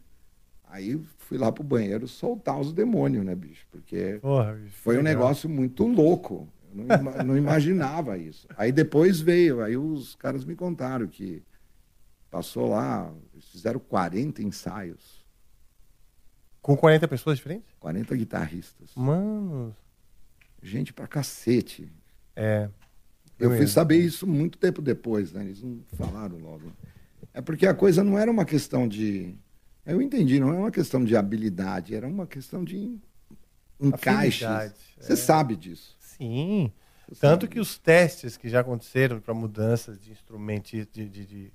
Aí 0.69 0.99
fui 1.17 1.37
lá 1.37 1.49
pro 1.51 1.63
banheiro 1.63 2.07
soltar 2.07 2.59
os 2.59 2.73
demônios, 2.73 3.23
né, 3.25 3.33
bicho? 3.33 3.65
Porque 3.71 4.19
Porra, 4.21 4.53
bicho, 4.53 4.75
foi 4.83 4.95
um 4.97 5.01
legal. 5.01 5.21
negócio 5.23 5.49
muito 5.49 5.85
louco. 5.87 6.47
Não, 6.85 7.23
não 7.23 7.37
imaginava 7.37 8.17
isso. 8.17 8.47
Aí 8.57 8.71
depois 8.71 9.19
veio, 9.19 9.61
aí 9.61 9.75
os 9.77 10.15
caras 10.15 10.45
me 10.45 10.55
contaram 10.55 11.07
que 11.07 11.43
passou 12.29 12.69
lá, 12.69 13.11
fizeram 13.51 13.79
40 13.79 14.43
ensaios, 14.43 15.25
Com 16.61 16.75
40 16.75 17.07
pessoas 17.07 17.37
diferentes? 17.37 17.67
40 17.79 18.15
guitarristas. 18.15 18.91
Mano. 18.95 19.75
Gente 20.61 20.91
pra 20.91 21.07
cacete. 21.07 21.91
É. 22.35 22.69
Eu 23.39 23.55
fui 23.55 23.67
saber 23.67 23.97
isso 23.97 24.25
muito 24.27 24.57
tempo 24.57 24.81
depois, 24.81 25.31
né? 25.31 25.45
Eles 25.45 25.61
não 25.61 25.79
falaram 25.95 26.37
logo. 26.37 26.71
É 27.33 27.41
porque 27.41 27.67
a 27.67 27.73
coisa 27.73 28.03
não 28.03 28.17
era 28.17 28.29
uma 28.29 28.45
questão 28.45 28.87
de. 28.87 29.35
Eu 29.85 30.01
entendi, 30.01 30.39
não 30.39 30.49
é 30.49 30.57
uma 30.57 30.71
questão 30.71 31.03
de 31.05 31.15
habilidade, 31.15 31.95
era 31.95 32.07
uma 32.07 32.27
questão 32.27 32.63
de 32.63 32.99
encaixe. 33.79 34.43
Você 34.99 35.13
é. 35.13 35.15
sabe 35.15 35.55
disso. 35.55 35.95
Sim. 36.17 36.71
Tanto 37.19 37.47
que 37.47 37.59
os 37.59 37.77
testes 37.77 38.35
que 38.35 38.49
já 38.49 38.59
aconteceram 38.59 39.19
para 39.19 39.33
mudanças 39.33 39.99
de 39.99 40.11
instrumentos, 40.11 40.71
de, 40.71 40.85
de, 40.85 41.07
de, 41.09 41.51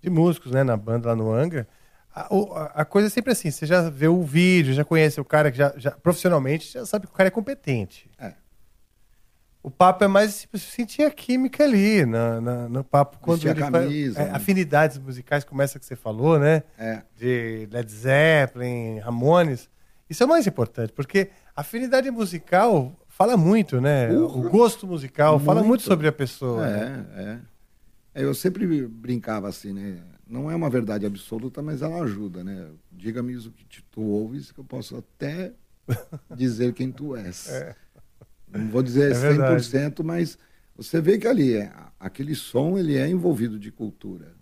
de 0.00 0.10
músicos 0.10 0.52
né, 0.52 0.62
na 0.62 0.76
banda 0.76 1.08
lá 1.08 1.16
no 1.16 1.32
Angra, 1.32 1.66
a, 2.14 2.28
a- 2.76 2.84
coisa 2.84 3.08
é 3.08 3.10
sempre 3.10 3.32
assim: 3.32 3.50
você 3.50 3.66
já 3.66 3.88
vê 3.90 4.06
o 4.06 4.22
vídeo, 4.22 4.72
já 4.72 4.84
conhece 4.84 5.20
o 5.20 5.24
cara 5.24 5.50
que 5.50 5.58
já, 5.58 5.74
já 5.76 5.90
profissionalmente 5.90 6.72
já 6.72 6.86
sabe 6.86 7.06
que 7.06 7.12
o 7.12 7.16
cara 7.16 7.26
é 7.26 7.30
competente. 7.30 8.08
É. 8.18 8.34
O 9.62 9.70
papo 9.70 10.04
é 10.04 10.06
mais 10.08 10.42
tipo, 10.42 10.58
sentir 10.58 11.02
a 11.04 11.10
química 11.10 11.64
ali, 11.64 12.04
na, 12.04 12.40
na- 12.40 12.68
no 12.68 12.84
papo. 12.84 13.18
Quando 13.18 13.40
Vestir 13.40 13.48
a 13.48 13.52
ele 13.52 13.60
faz- 13.72 13.84
camisa, 13.86 14.20
é, 14.20 14.24
né? 14.26 14.30
Afinidades 14.32 14.98
musicais, 14.98 15.42
começa 15.42 15.78
que 15.80 15.86
você 15.86 15.96
falou, 15.96 16.38
né? 16.38 16.62
É. 16.78 17.02
de 17.16 17.66
Led 17.72 17.90
Zeppelin, 17.90 18.98
Ramones. 19.00 19.68
Isso 20.08 20.22
é 20.22 20.26
o 20.26 20.28
mais 20.28 20.46
importante, 20.46 20.92
porque 20.92 21.30
a 21.56 21.62
afinidade 21.62 22.10
musical 22.10 22.92
fala 23.16 23.36
muito, 23.36 23.80
né? 23.80 24.08
Porra. 24.08 24.38
O 24.46 24.50
gosto 24.50 24.86
musical 24.86 25.38
fala 25.38 25.60
muito 25.60 25.68
Muito. 25.68 25.82
sobre 25.84 26.08
a 26.08 26.12
pessoa. 26.12 26.66
né? 26.66 27.06
É, 27.14 27.22
é. 27.22 27.38
É, 28.16 28.24
Eu 28.24 28.34
sempre 28.34 28.86
brincava 28.86 29.48
assim, 29.48 29.72
né? 29.72 29.98
Não 30.26 30.50
é 30.50 30.54
uma 30.54 30.70
verdade 30.70 31.04
absoluta, 31.04 31.60
mas 31.62 31.82
ela 31.82 32.02
ajuda, 32.02 32.42
né? 32.42 32.66
Diga-me 32.90 33.34
isso 33.34 33.50
que 33.68 33.82
tu 33.82 34.00
ouves, 34.02 34.50
que 34.52 34.58
eu 34.58 34.64
posso 34.64 34.96
até 34.96 35.52
dizer 36.34 36.72
quem 36.72 36.90
tu 36.90 37.14
és. 37.16 37.50
Não 38.52 38.68
vou 38.68 38.82
dizer 38.82 39.12
É 39.12 39.14
verdade. 39.14 39.62
100%, 39.62 40.02
mas 40.02 40.38
você 40.76 41.00
vê 41.00 41.18
que 41.18 41.26
ali, 41.26 41.54
é, 41.56 41.72
aquele 42.00 42.34
som, 42.34 42.78
ele 42.78 42.96
é 42.96 43.08
envolvido 43.08 43.58
de 43.58 43.70
cultura 43.70 44.32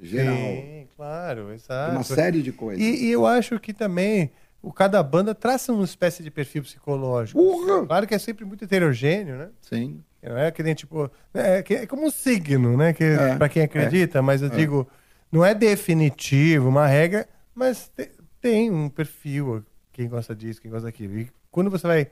geral. 0.00 0.36
Sim, 0.36 0.86
claro, 0.96 1.52
exato. 1.52 1.92
Uma 1.92 2.04
série 2.04 2.40
de 2.40 2.52
coisas. 2.52 2.82
E, 2.82 3.06
e 3.06 3.10
eu 3.10 3.26
acho 3.26 3.58
que 3.60 3.74
também 3.74 4.30
o 4.62 4.72
cada 4.72 5.02
banda 5.02 5.34
traça 5.34 5.72
uma 5.72 5.84
espécie 5.84 6.22
de 6.22 6.30
perfil 6.30 6.62
psicológico. 6.62 7.38
Porra! 7.40 7.86
Claro 7.86 8.06
que 8.06 8.14
é 8.14 8.18
sempre 8.18 8.44
muito 8.44 8.64
heterogêneo, 8.64 9.36
né? 9.36 9.48
Sim. 9.60 10.02
Não 10.22 10.36
é 10.36 10.50
que 10.50 10.62
nem 10.62 10.74
tipo. 10.74 11.10
É, 11.32 11.62
que- 11.62 11.74
é 11.74 11.86
como 11.86 12.06
um 12.06 12.10
signo, 12.10 12.76
né? 12.76 12.92
Que, 12.92 13.04
É, 13.04 13.36
para 13.36 13.48
quem 13.48 13.62
acredita, 13.62 14.20
mas 14.20 14.42
eu 14.42 14.48
é. 14.48 14.50
digo, 14.56 14.88
não 15.30 15.44
é 15.44 15.54
definitivo, 15.54 16.68
uma 16.68 16.86
regra, 16.86 17.28
mas 17.54 17.88
te- 17.96 18.10
tem 18.40 18.70
um 18.70 18.88
perfil. 18.88 19.64
Quem 19.92 20.08
gosta 20.08 20.34
disso, 20.34 20.60
quem 20.60 20.70
gosta 20.70 20.86
daquilo. 20.86 21.18
E 21.18 21.30
quando 21.50 21.70
você 21.70 21.86
vai. 21.86 22.08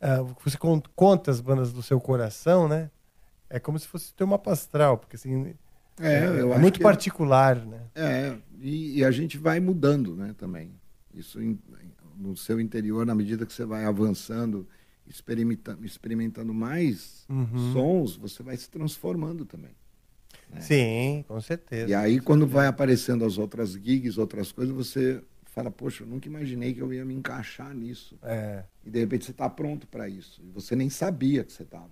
ah, 0.00 0.22
você 0.42 0.56
con- 0.56 0.80
conta 0.96 1.30
as 1.30 1.40
bandas 1.40 1.72
do 1.72 1.82
seu 1.82 2.00
coração, 2.00 2.66
né? 2.68 2.90
É 3.50 3.58
como 3.58 3.78
se 3.78 3.86
fosse 3.86 4.14
ter 4.14 4.24
uma 4.24 4.38
pastral, 4.38 4.96
porque 4.96 5.16
assim. 5.16 5.54
É, 6.00 6.24
acho 6.24 6.58
muito 6.60 6.78
que- 6.78 6.82
particular, 6.82 7.56
né? 7.56 7.80
É, 7.94 8.34
e, 8.60 8.98
e 9.00 9.04
a 9.04 9.10
gente 9.10 9.36
vai 9.36 9.60
mudando, 9.60 10.16
né, 10.16 10.34
também. 10.38 10.72
Isso 11.14 11.40
em- 11.42 11.58
no 12.16 12.36
seu 12.36 12.60
interior, 12.60 13.04
na 13.06 13.14
medida 13.14 13.44
que 13.46 13.52
você 13.52 13.64
vai 13.64 13.84
avançando, 13.84 14.68
experimentando, 15.06 15.84
experimentando 15.84 16.52
mais 16.54 17.24
Uhum. 17.28 17.72
sons, 17.72 18.16
você 18.16 18.42
vai 18.42 18.56
se 18.56 18.68
transformando 18.70 19.44
também. 19.44 19.72
Sim, 20.60 21.24
com 21.28 21.40
certeza. 21.40 21.88
E 21.90 21.94
aí, 21.94 22.20
quando 22.20 22.46
vai 22.46 22.66
aparecendo 22.66 23.24
as 23.24 23.38
outras 23.38 23.72
gigs, 23.72 24.18
outras 24.18 24.50
coisas, 24.52 24.74
você 24.74 25.22
fala, 25.44 25.70
poxa, 25.70 26.02
eu 26.02 26.06
nunca 26.08 26.28
imaginei 26.28 26.74
que 26.74 26.80
eu 26.80 26.92
ia 26.92 27.04
me 27.04 27.14
encaixar 27.14 27.72
nisso. 27.74 28.18
É. 28.22 28.64
E 28.84 28.90
de 28.90 28.98
repente 28.98 29.24
você 29.24 29.30
está 29.30 29.48
pronto 29.48 29.86
para 29.86 30.08
isso. 30.08 30.40
E 30.44 30.50
você 30.50 30.74
nem 30.76 30.90
sabia 30.90 31.44
que 31.44 31.52
você 31.52 31.62
estava. 31.62 31.88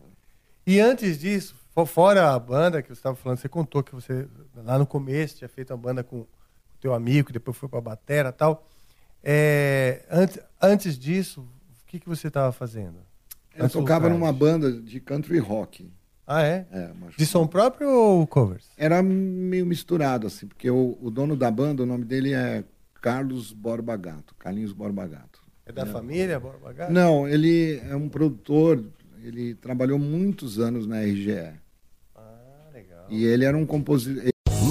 E 0.66 0.80
antes 0.80 1.18
disso, 1.18 1.54
fo- 1.74 1.86
fora 1.86 2.34
a 2.34 2.38
banda 2.38 2.82
que 2.82 2.88
você 2.88 2.94
estava 2.94 3.16
falando, 3.16 3.38
você 3.38 3.48
contou 3.48 3.82
que 3.82 3.94
você, 3.94 4.28
lá 4.54 4.78
no 4.78 4.86
começo, 4.86 5.36
tinha 5.38 5.48
feito 5.48 5.70
uma 5.72 5.76
banda 5.78 6.02
com 6.04 6.20
o 6.20 6.28
teu 6.80 6.92
amigo, 6.94 7.28
que 7.28 7.32
depois 7.32 7.56
foi 7.56 7.68
pra 7.68 7.80
batera 7.80 8.28
e 8.28 8.32
tal. 8.32 8.66
É, 9.22 10.04
antes, 10.10 10.38
antes 10.60 10.98
disso, 10.98 11.40
o 11.40 11.86
que, 11.86 11.98
que 12.00 12.08
você 12.08 12.28
estava 12.28 12.52
fazendo? 12.52 12.96
Eu 13.56 13.64
Antes 13.64 13.72
tocava 13.74 14.08
numa 14.08 14.32
banda 14.32 14.72
de 14.72 15.00
country 15.00 15.38
rock. 15.38 15.90
Ah, 16.26 16.42
é? 16.42 16.66
É, 16.70 16.90
mas- 17.00 17.16
De 17.16 17.24
som 17.26 17.46
próprio 17.46 17.88
ou 17.90 18.26
covers? 18.26 18.66
Era 18.76 19.02
meio 19.02 19.64
misturado, 19.66 20.26
assim, 20.26 20.46
porque 20.46 20.70
o, 20.70 20.96
o 21.00 21.10
dono 21.10 21.34
da 21.34 21.50
banda, 21.50 21.82
o 21.82 21.86
nome 21.86 22.04
dele 22.04 22.34
é 22.34 22.62
Carlos 23.00 23.52
Borba 23.52 23.96
Gato, 23.96 24.34
Carlinhos 24.38 24.72
Borba 24.72 25.06
Gato. 25.06 25.40
É 25.64 25.72
da 25.72 25.86
família, 25.86 26.38
Borba 26.38 26.72
Gato? 26.72 26.92
Não, 26.92 27.26
ele 27.26 27.80
é 27.88 27.96
um 27.96 28.08
produtor, 28.08 28.84
ele 29.22 29.54
trabalhou 29.54 29.98
muitos 29.98 30.58
anos 30.58 30.86
na 30.86 31.00
RGE. 31.02 31.52
Ah, 32.14 32.68
legal. 32.72 33.06
E 33.10 33.24
ele 33.24 33.44
era 33.44 33.56
um 33.56 33.66
compositor. 33.66 34.30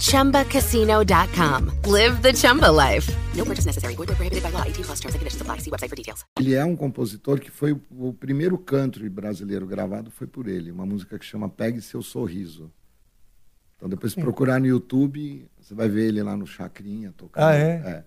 ChumbaCasino.com. 0.00 1.90
Live 1.90 2.20
the 2.22 2.34
Chumba 2.34 2.68
life. 2.70 3.12
No 3.36 3.44
purchase 3.44 3.66
necessary. 3.66 3.94
Void 3.94 4.08
prohibited 4.08 4.42
by 4.42 4.50
law. 4.50 4.62
18 4.64 4.82
plus 4.84 4.98
terms 5.00 5.14
and 5.14 5.18
conditions 5.20 5.42
apply. 5.42 5.58
See 5.58 5.70
website 5.70 5.88
for 5.90 5.96
details. 5.96 6.24
Ele 6.38 6.54
é 6.54 6.64
um 6.64 6.74
compositor 6.74 7.38
que 7.38 7.50
foi 7.50 7.72
o- 7.90 8.12
primeiro 8.14 8.56
country 8.58 9.08
brasileiro 9.10 9.66
gravado 9.66 10.10
foi 10.10 10.26
por 10.26 10.48
ele, 10.48 10.70
uma 10.70 10.86
música 10.86 11.18
que 11.18 11.24
chama 11.24 11.48
Pegue 11.50 11.82
Seu 11.82 12.02
Sorriso. 12.02 12.72
Então 13.76 13.88
depois 13.88 14.12
se 14.14 14.20
procurar 14.20 14.58
no 14.58 14.66
YouTube, 14.66 15.46
você 15.60 15.74
vai 15.74 15.88
ver 15.88 16.08
ele 16.08 16.22
lá 16.22 16.34
no 16.36 16.46
Chacrinha 16.46 17.12
tocando. 17.16 17.44
Ah, 17.44 17.54
é? 17.54 18.04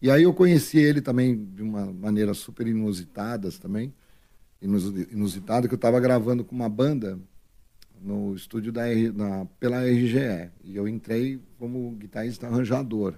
E 0.00 0.10
aí 0.10 0.22
eu 0.22 0.32
conheci 0.32 0.78
ele 0.78 1.00
também 1.00 1.44
de 1.44 1.62
uma 1.62 1.86
maneira 1.86 2.34
super 2.34 2.66
inusitada 2.68 3.50
também, 3.52 3.92
inus- 4.62 5.08
inusitada 5.10 5.66
que 5.66 5.74
eu 5.74 5.76
estava 5.76 5.98
gravando 6.00 6.44
com 6.44 6.54
uma 6.54 6.68
banda 6.68 7.18
no 8.06 8.36
estúdio 8.36 8.70
da 8.70 8.82
na, 9.12 9.44
pela 9.58 9.82
RGE 9.82 10.52
e 10.62 10.76
eu 10.76 10.86
entrei 10.86 11.42
como 11.58 11.90
guitarrista 11.92 12.46
arranjador. 12.46 13.14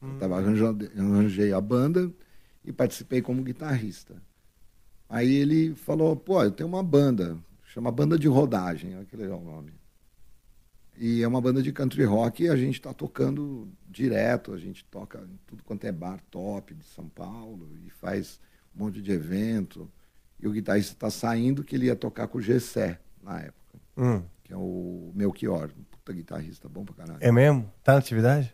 Eu 0.00 0.18
tava 0.18 0.38
arranjando, 0.38 0.90
arranjei 0.96 1.52
a 1.52 1.60
banda 1.60 2.10
e 2.64 2.72
participei 2.72 3.20
como 3.20 3.42
guitarrista. 3.42 4.20
Aí 5.08 5.32
ele 5.34 5.74
falou, 5.74 6.16
pô, 6.16 6.42
eu 6.42 6.50
tenho 6.50 6.68
uma 6.68 6.82
banda, 6.82 7.38
chama 7.66 7.92
Banda 7.92 8.18
de 8.18 8.26
Rodagem, 8.26 8.96
olha 8.96 9.04
que 9.04 9.16
legal 9.16 9.38
o 9.38 9.44
nome. 9.44 9.74
E 10.96 11.22
é 11.22 11.28
uma 11.28 11.40
banda 11.40 11.62
de 11.62 11.70
country 11.70 12.04
rock 12.04 12.44
e 12.44 12.48
a 12.48 12.56
gente 12.56 12.76
está 12.76 12.94
tocando 12.94 13.68
direto, 13.88 14.54
a 14.54 14.58
gente 14.58 14.84
toca 14.86 15.18
em 15.20 15.38
tudo 15.46 15.62
quanto 15.62 15.86
é 15.86 15.92
bar 15.92 16.20
top 16.30 16.74
de 16.74 16.84
São 16.84 17.08
Paulo 17.08 17.68
e 17.86 17.90
faz 17.90 18.40
um 18.74 18.84
monte 18.84 19.02
de 19.02 19.12
evento. 19.12 19.90
E 20.40 20.48
o 20.48 20.52
guitarrista 20.52 20.94
está 20.94 21.10
saindo 21.10 21.62
que 21.62 21.76
ele 21.76 21.86
ia 21.86 21.96
tocar 21.96 22.28
com 22.28 22.38
o 22.38 22.42
Gessé 22.42 22.98
na 23.22 23.40
época, 23.40 23.61
Hum. 24.02 24.22
que 24.42 24.52
é 24.52 24.56
o 24.56 25.12
Melchior, 25.14 25.70
um 25.78 25.82
puta 25.84 26.12
guitarrista 26.12 26.68
bom 26.68 26.84
pra 26.84 26.94
caralho. 26.94 27.18
É 27.20 27.30
mesmo? 27.30 27.70
Tá 27.84 27.92
na 27.92 27.98
atividade? 27.98 28.52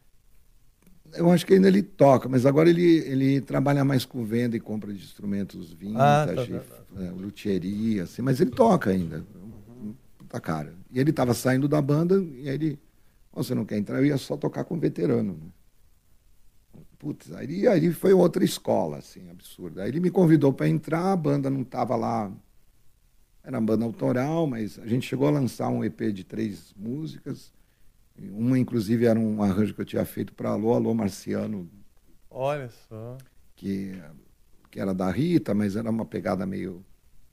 Eu 1.14 1.30
acho 1.30 1.46
que 1.46 1.54
ainda 1.54 1.68
ele 1.68 1.82
toca, 1.82 2.28
mas 2.28 2.44
agora 2.44 2.68
ele, 2.68 2.82
ele 2.82 3.40
trabalha 3.40 3.82
mais 3.82 4.04
com 4.04 4.24
venda 4.24 4.56
e 4.56 4.60
compra 4.60 4.92
de 4.92 5.02
instrumentos 5.02 5.74
Ah, 5.96 6.26
tá, 6.26 6.42
vintage, 6.42 6.52
tá, 6.60 7.02
é, 7.02 7.10
luthieria, 7.10 8.02
assim, 8.02 8.20
mas 8.20 8.40
ele 8.42 8.50
toca 8.50 8.90
ainda. 8.90 9.24
Puta 10.18 10.38
cara. 10.38 10.74
E 10.90 11.00
ele 11.00 11.08
estava 11.08 11.32
saindo 11.32 11.66
da 11.66 11.80
banda 11.80 12.22
e 12.22 12.46
aí 12.48 12.54
ele, 12.54 12.78
"Ó, 13.32 13.42
você 13.42 13.54
não 13.54 13.64
quer 13.64 13.78
entrar? 13.78 13.98
Eu 14.00 14.04
ia 14.04 14.18
só 14.18 14.36
tocar 14.36 14.64
com 14.64 14.78
veterano. 14.78 15.32
né? 15.32 15.50
Putz, 16.98 17.32
aí, 17.32 17.66
aí 17.66 17.92
foi 17.92 18.12
outra 18.12 18.44
escola, 18.44 18.98
assim, 18.98 19.30
absurda. 19.30 19.84
Aí 19.84 19.88
ele 19.88 20.00
me 20.00 20.10
convidou 20.10 20.52
para 20.52 20.68
entrar, 20.68 21.12
a 21.12 21.16
banda 21.16 21.48
não 21.48 21.62
estava 21.62 21.94
lá. 21.96 22.30
Era 23.48 23.58
uma 23.58 23.64
banda 23.64 23.86
autoral, 23.86 24.46
mas 24.46 24.78
a 24.78 24.86
gente 24.86 25.06
chegou 25.06 25.26
a 25.26 25.30
lançar 25.30 25.70
um 25.70 25.82
EP 25.82 26.12
de 26.12 26.22
três 26.22 26.74
músicas. 26.76 27.50
Uma, 28.18 28.58
inclusive, 28.58 29.06
era 29.06 29.18
um 29.18 29.42
arranjo 29.42 29.72
que 29.72 29.80
eu 29.80 29.86
tinha 29.86 30.04
feito 30.04 30.34
para 30.34 30.50
Alô, 30.50 30.74
Alô 30.74 30.92
Marciano, 30.92 31.66
Olha 32.30 32.68
só. 32.68 33.16
que, 33.56 33.98
que 34.70 34.78
era 34.78 34.92
da 34.92 35.10
Rita, 35.10 35.54
mas 35.54 35.76
era 35.76 35.88
uma 35.88 36.04
pegada 36.04 36.44
meio. 36.44 36.84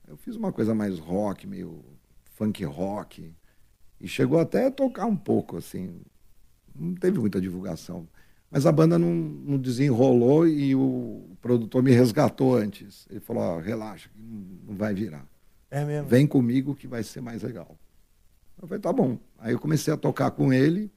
Eu 0.08 0.15
fiz 0.15 0.38
uma 0.38 0.54
coisa 0.54 0.73
mais 0.73 0.99
rock, 0.99 1.45
meio 1.45 1.84
funk 2.32 2.63
rock. 2.63 3.34
E 3.99 4.08
chegou 4.08 4.39
até 4.39 4.67
a 4.67 4.71
tocar 4.71 5.08
um 5.08 5.17
pouco, 5.17 5.58
assim. 5.58 5.99
Não 6.73 6.95
teve 6.95 7.19
muita 7.19 7.41
divulgação. 7.41 8.08
Mas 8.49 8.65
a 8.65 8.71
banda 8.71 8.97
não, 8.97 9.13
não 9.13 9.58
desenrolou 9.58 10.47
e 10.47 10.73
o 10.75 11.36
produtor 11.41 11.84
me 11.84 11.91
resgatou 11.91 12.56
antes. 12.56 13.06
Ele 13.10 13.19
falou: 13.19 13.43
ó, 13.43 13.60
relaxa, 13.60 14.10
não 14.15 14.78
vai 14.78 14.93
virar. 14.93 15.28
É 15.69 15.84
mesmo? 15.84 16.08
Vem 16.08 16.28
comigo 16.28 16.75
que 16.75 16.88
vai 16.88 17.04
ser 17.04 17.21
mais 17.21 17.43
legal. 17.43 17.78
Eu 18.62 18.67
falei: 18.67 18.82
tá 18.82 18.93
bom. 18.93 19.17
Aí 19.38 19.54
eu 19.54 19.60
comecei 19.60 19.93
a 19.93 19.97
tocar 19.97 20.32
com 20.32 20.54
ele. 20.54 20.91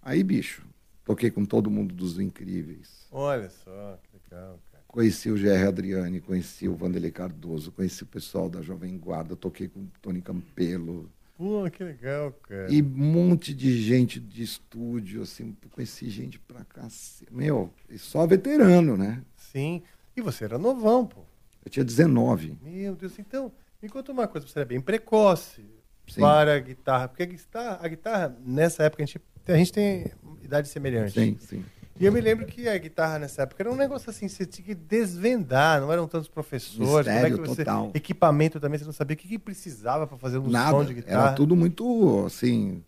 Aí, 0.00 0.22
bicho, 0.22 0.66
toquei 1.04 1.30
com 1.30 1.44
todo 1.44 1.70
mundo 1.70 1.94
dos 1.94 2.18
Incríveis. 2.18 3.06
Olha 3.10 3.48
só, 3.48 3.98
que 4.02 4.10
legal, 4.14 4.58
cara. 4.70 4.84
Conheci 4.88 5.30
o 5.30 5.36
G.R. 5.36 5.68
Adriani, 5.68 6.20
conheci 6.20 6.68
o 6.68 6.74
Vanderlei 6.74 7.10
Cardoso, 7.10 7.70
conheci 7.70 8.02
o 8.02 8.06
pessoal 8.06 8.48
da 8.48 8.60
Jovem 8.60 8.98
Guarda, 8.98 9.36
toquei 9.36 9.68
com 9.68 9.80
o 9.80 9.88
Tony 10.00 10.20
Campelo. 10.20 11.08
Pô, 11.36 11.68
que 11.70 11.82
legal, 11.82 12.32
cara. 12.32 12.72
E 12.72 12.82
um 12.82 12.86
monte 12.86 13.54
de 13.54 13.80
gente 13.80 14.20
de 14.20 14.42
estúdio, 14.42 15.22
assim, 15.22 15.56
conheci 15.70 16.08
gente 16.10 16.38
pra 16.38 16.64
cacete. 16.64 17.32
Meu, 17.32 17.72
e 17.88 17.98
só 17.98 18.26
veterano, 18.26 18.96
né? 18.96 19.22
Sim. 19.36 19.82
E 20.16 20.20
você 20.20 20.44
era 20.44 20.58
novão, 20.58 21.06
pô. 21.06 21.22
Eu 21.64 21.70
tinha 21.70 21.84
19. 21.84 22.58
Meu 22.62 22.94
Deus, 22.94 23.18
então, 23.18 23.52
conta 23.88 24.12
uma 24.12 24.28
coisa, 24.28 24.46
você 24.46 24.58
era 24.58 24.66
bem 24.66 24.80
precoce 24.80 25.64
Sim. 26.08 26.20
para 26.20 26.54
a 26.54 26.58
guitarra, 26.58 27.08
porque 27.08 27.22
a 27.22 27.26
guitarra, 27.26 27.78
a 27.82 27.88
guitarra, 27.88 28.36
nessa 28.44 28.84
época, 28.84 29.02
a 29.02 29.06
gente, 29.06 29.20
a 29.48 29.56
gente 29.56 29.72
tem 29.72 30.06
idade 30.42 30.68
semelhante. 30.68 31.12
Sim, 31.12 31.36
sim. 31.40 31.64
E 31.98 32.06
eu 32.06 32.12
me 32.12 32.20
lembro 32.20 32.46
que 32.46 32.68
a 32.68 32.76
guitarra 32.78 33.18
nessa 33.18 33.42
época 33.42 33.62
era 33.62 33.70
um 33.70 33.76
negócio 33.76 34.10
assim, 34.10 34.26
você 34.26 34.46
tinha 34.46 34.64
que 34.64 34.74
desvendar, 34.74 35.80
não 35.80 35.92
eram 35.92 36.08
tantos 36.08 36.28
professores, 36.28 37.06
Mistério 37.06 37.36
como 37.36 37.44
é 37.44 37.48
que 37.48 37.54
você, 37.54 37.64
total. 37.64 37.90
equipamento 37.94 38.58
também, 38.58 38.78
você 38.78 38.84
não 38.84 38.92
sabia 38.92 39.14
o 39.14 39.16
que, 39.16 39.28
que 39.28 39.38
precisava 39.38 40.06
para 40.06 40.16
fazer 40.16 40.38
um 40.38 40.44
som 40.44 40.48
de 40.48 40.52
Nada. 40.52 40.92
guitarra. 40.92 41.26
Era 41.28 41.32
tudo 41.34 41.54
muito, 41.54 42.24
assim, 42.26 42.82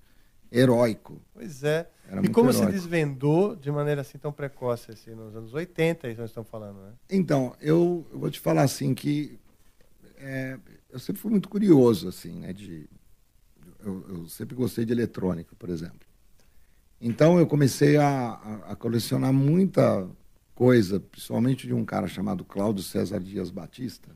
heróico. 0.50 1.20
Pois 1.32 1.62
é. 1.62 1.86
Era 2.10 2.24
e 2.24 2.28
como 2.28 2.50
heróico. 2.50 2.72
desvendou 2.72 3.54
de 3.54 3.70
maneira 3.70 4.00
assim 4.00 4.18
tão 4.18 4.32
precoce, 4.32 4.90
assim, 4.90 5.14
nos 5.14 5.36
anos 5.36 5.52
80, 5.52 6.08
isso 6.08 6.20
nós 6.20 6.30
estamos 6.30 6.48
falando, 6.50 6.80
né? 6.80 6.92
Então, 7.10 7.54
eu, 7.60 8.06
eu 8.12 8.18
vou 8.18 8.30
te 8.30 8.40
falar 8.40 8.62
assim 8.62 8.94
que 8.94 9.38
é, 10.18 10.58
eu 10.94 10.98
sempre 11.00 11.20
fui 11.20 11.30
muito 11.30 11.48
curioso, 11.48 12.08
assim, 12.08 12.38
né? 12.38 12.52
De, 12.52 12.88
eu, 13.84 14.06
eu 14.08 14.28
sempre 14.28 14.54
gostei 14.54 14.84
de 14.84 14.92
eletrônica, 14.92 15.54
por 15.58 15.68
exemplo. 15.68 16.06
Então 17.00 17.38
eu 17.38 17.46
comecei 17.46 17.96
a, 17.96 18.32
a, 18.68 18.76
colecionar 18.76 19.32
muita 19.32 20.08
coisa, 20.54 21.00
principalmente 21.00 21.66
de 21.66 21.74
um 21.74 21.84
cara 21.84 22.06
chamado 22.06 22.44
Cláudio 22.44 22.82
César 22.84 23.18
Dias 23.20 23.50
Batista, 23.50 24.08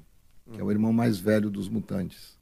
que 0.52 0.60
é 0.60 0.64
o 0.64 0.70
irmão 0.70 0.92
mais 0.92 1.18
velho 1.18 1.50
dos 1.50 1.68
Mutantes, 1.68 2.38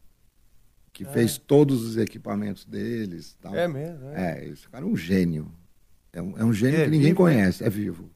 que 0.92 1.04
Ah. 1.04 1.08
fez 1.08 1.38
todos 1.38 1.82
os 1.82 1.96
equipamentos 1.96 2.64
deles. 2.66 3.36
Tal. 3.40 3.54
É 3.54 3.66
mesmo, 3.66 4.06
é? 4.10 4.38
É, 4.40 4.48
esse 4.48 4.68
cara 4.68 4.84
é 4.84 4.88
um 4.88 4.96
gênio. 4.96 5.50
É 6.12 6.20
um, 6.22 6.38
é 6.38 6.44
um 6.44 6.52
gênio 6.52 6.80
É 6.80 6.84
que 6.84 6.90
ninguém 6.90 7.12
vivo, 7.14 7.26
é? 7.28 7.32
conhece, 7.34 7.64
é 7.64 7.70
vivo. 7.70 8.10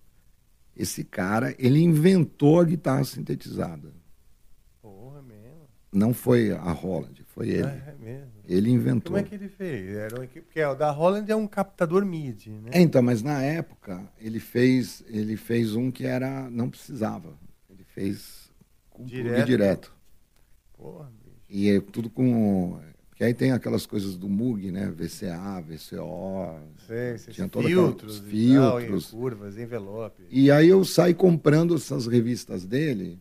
Esse 0.76 1.02
cara, 1.02 1.54
ele 1.58 1.80
inventou 1.80 2.60
a 2.60 2.64
guitarra 2.64 3.04
sintetizada. 3.04 3.92
Não 5.92 6.14
foi 6.14 6.52
a 6.52 6.70
Holland, 6.70 7.24
foi 7.26 7.48
ele. 7.48 7.62
É 7.66 7.94
mesmo. 7.98 8.30
Ele 8.48 8.70
inventou. 8.70 9.12
Como 9.12 9.18
é 9.18 9.22
que 9.22 9.34
ele 9.34 9.48
fez? 9.48 9.96
Era 9.96 10.20
um 10.20 10.26
porque 10.26 10.62
o 10.62 10.74
da 10.74 10.90
Holland 10.90 11.30
é 11.30 11.34
um 11.34 11.46
captador 11.46 12.04
MIDI, 12.04 12.50
né? 12.50 12.70
É, 12.72 12.80
então, 12.80 13.02
mas 13.02 13.22
na 13.22 13.42
época 13.42 14.00
ele 14.20 14.38
fez, 14.38 15.02
ele 15.08 15.36
fez 15.36 15.74
um 15.74 15.90
que 15.90 16.06
era 16.06 16.48
não 16.48 16.70
precisava. 16.70 17.36
Ele 17.68 17.84
fez 17.84 18.50
com 18.88 19.04
Direto? 19.04 19.46
direto. 19.46 19.94
Porra, 20.76 21.10
bicho. 21.24 21.36
E 21.48 21.70
é 21.70 21.80
tudo 21.80 22.08
com 22.08 22.78
porque 23.20 23.26
aí 23.26 23.34
tem 23.34 23.52
aquelas 23.52 23.84
coisas 23.84 24.16
do 24.16 24.30
Moog, 24.30 24.70
né? 24.70 24.90
VCA, 24.90 25.60
VCO. 25.60 26.58
Sei, 26.86 27.18
sei, 27.18 27.34
tinha 27.34 27.48
todos 27.50 27.68
filtros, 27.68 28.22
e 28.26 28.54
tal, 28.54 28.80
e 28.80 28.84
filtros. 28.84 29.10
curvas, 29.10 29.58
envelope. 29.58 30.22
E 30.30 30.50
aí 30.50 30.68
eu 30.68 30.82
saí 30.86 31.12
comprando 31.12 31.74
essas 31.74 32.06
revistas 32.06 32.64
dele, 32.64 33.18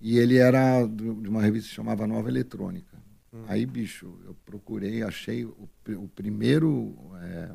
e 0.00 0.18
ele 0.18 0.36
era 0.36 0.86
de 0.86 1.28
uma 1.28 1.40
revista 1.42 1.68
que 1.68 1.74
chamava 1.74 2.06
Nova 2.06 2.28
Eletrônica. 2.28 2.96
Hum. 3.32 3.44
Aí, 3.48 3.64
bicho, 3.66 4.18
eu 4.24 4.34
procurei, 4.44 5.02
achei 5.02 5.44
o, 5.44 5.68
o 5.98 6.08
primeiro, 6.08 6.96
é, 7.22 7.50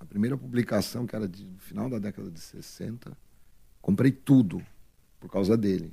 a 0.00 0.04
primeira 0.04 0.36
publicação, 0.36 1.06
que 1.06 1.14
era 1.16 1.28
de, 1.28 1.44
do 1.44 1.58
final 1.58 1.88
da 1.88 1.98
década 1.98 2.30
de 2.30 2.40
60, 2.40 3.16
comprei 3.80 4.10
tudo 4.10 4.62
por 5.18 5.30
causa 5.30 5.56
dele. 5.56 5.92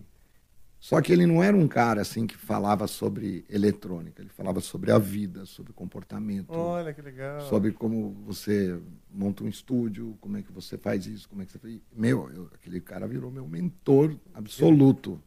Só 0.79 1.01
que 1.01 1.12
ele 1.12 1.25
não 1.25 1.41
era 1.41 1.58
um 1.58 1.67
cara 1.67 2.01
assim 2.01 2.27
que 2.27 2.38
falava 2.38 2.86
sobre 2.86 3.43
eletrônica, 3.49 4.21
ele 4.21 4.29
falava 4.29 4.60
sobre 4.62 4.91
a 4.91 4.99
vida, 4.99 5.43
sobre 5.45 5.73
comportamento 5.73 6.51
Olha 6.53 6.93
que 6.93 7.01
legal. 7.01 7.41
sobre 7.49 7.71
como 7.71 8.12
você 8.23 8.79
monta 9.12 9.43
um 9.43 9.47
estúdio, 9.47 10.15
como 10.21 10.38
é 10.38 10.43
que 10.43 10.51
você 10.51 10.77
faz 10.77 11.08
isso, 11.08 11.27
como 11.27 11.41
é 11.41 11.45
que 11.45 11.53
você 11.53 11.58
faz. 11.58 11.79
Meu, 11.95 12.29
eu- 12.31 12.51
aquele 12.53 12.79
cara 12.79 13.08
virou 13.08 13.31
meu 13.31 13.47
mentor 13.47 14.15
absoluto. 14.31 15.19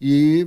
E, 0.00 0.46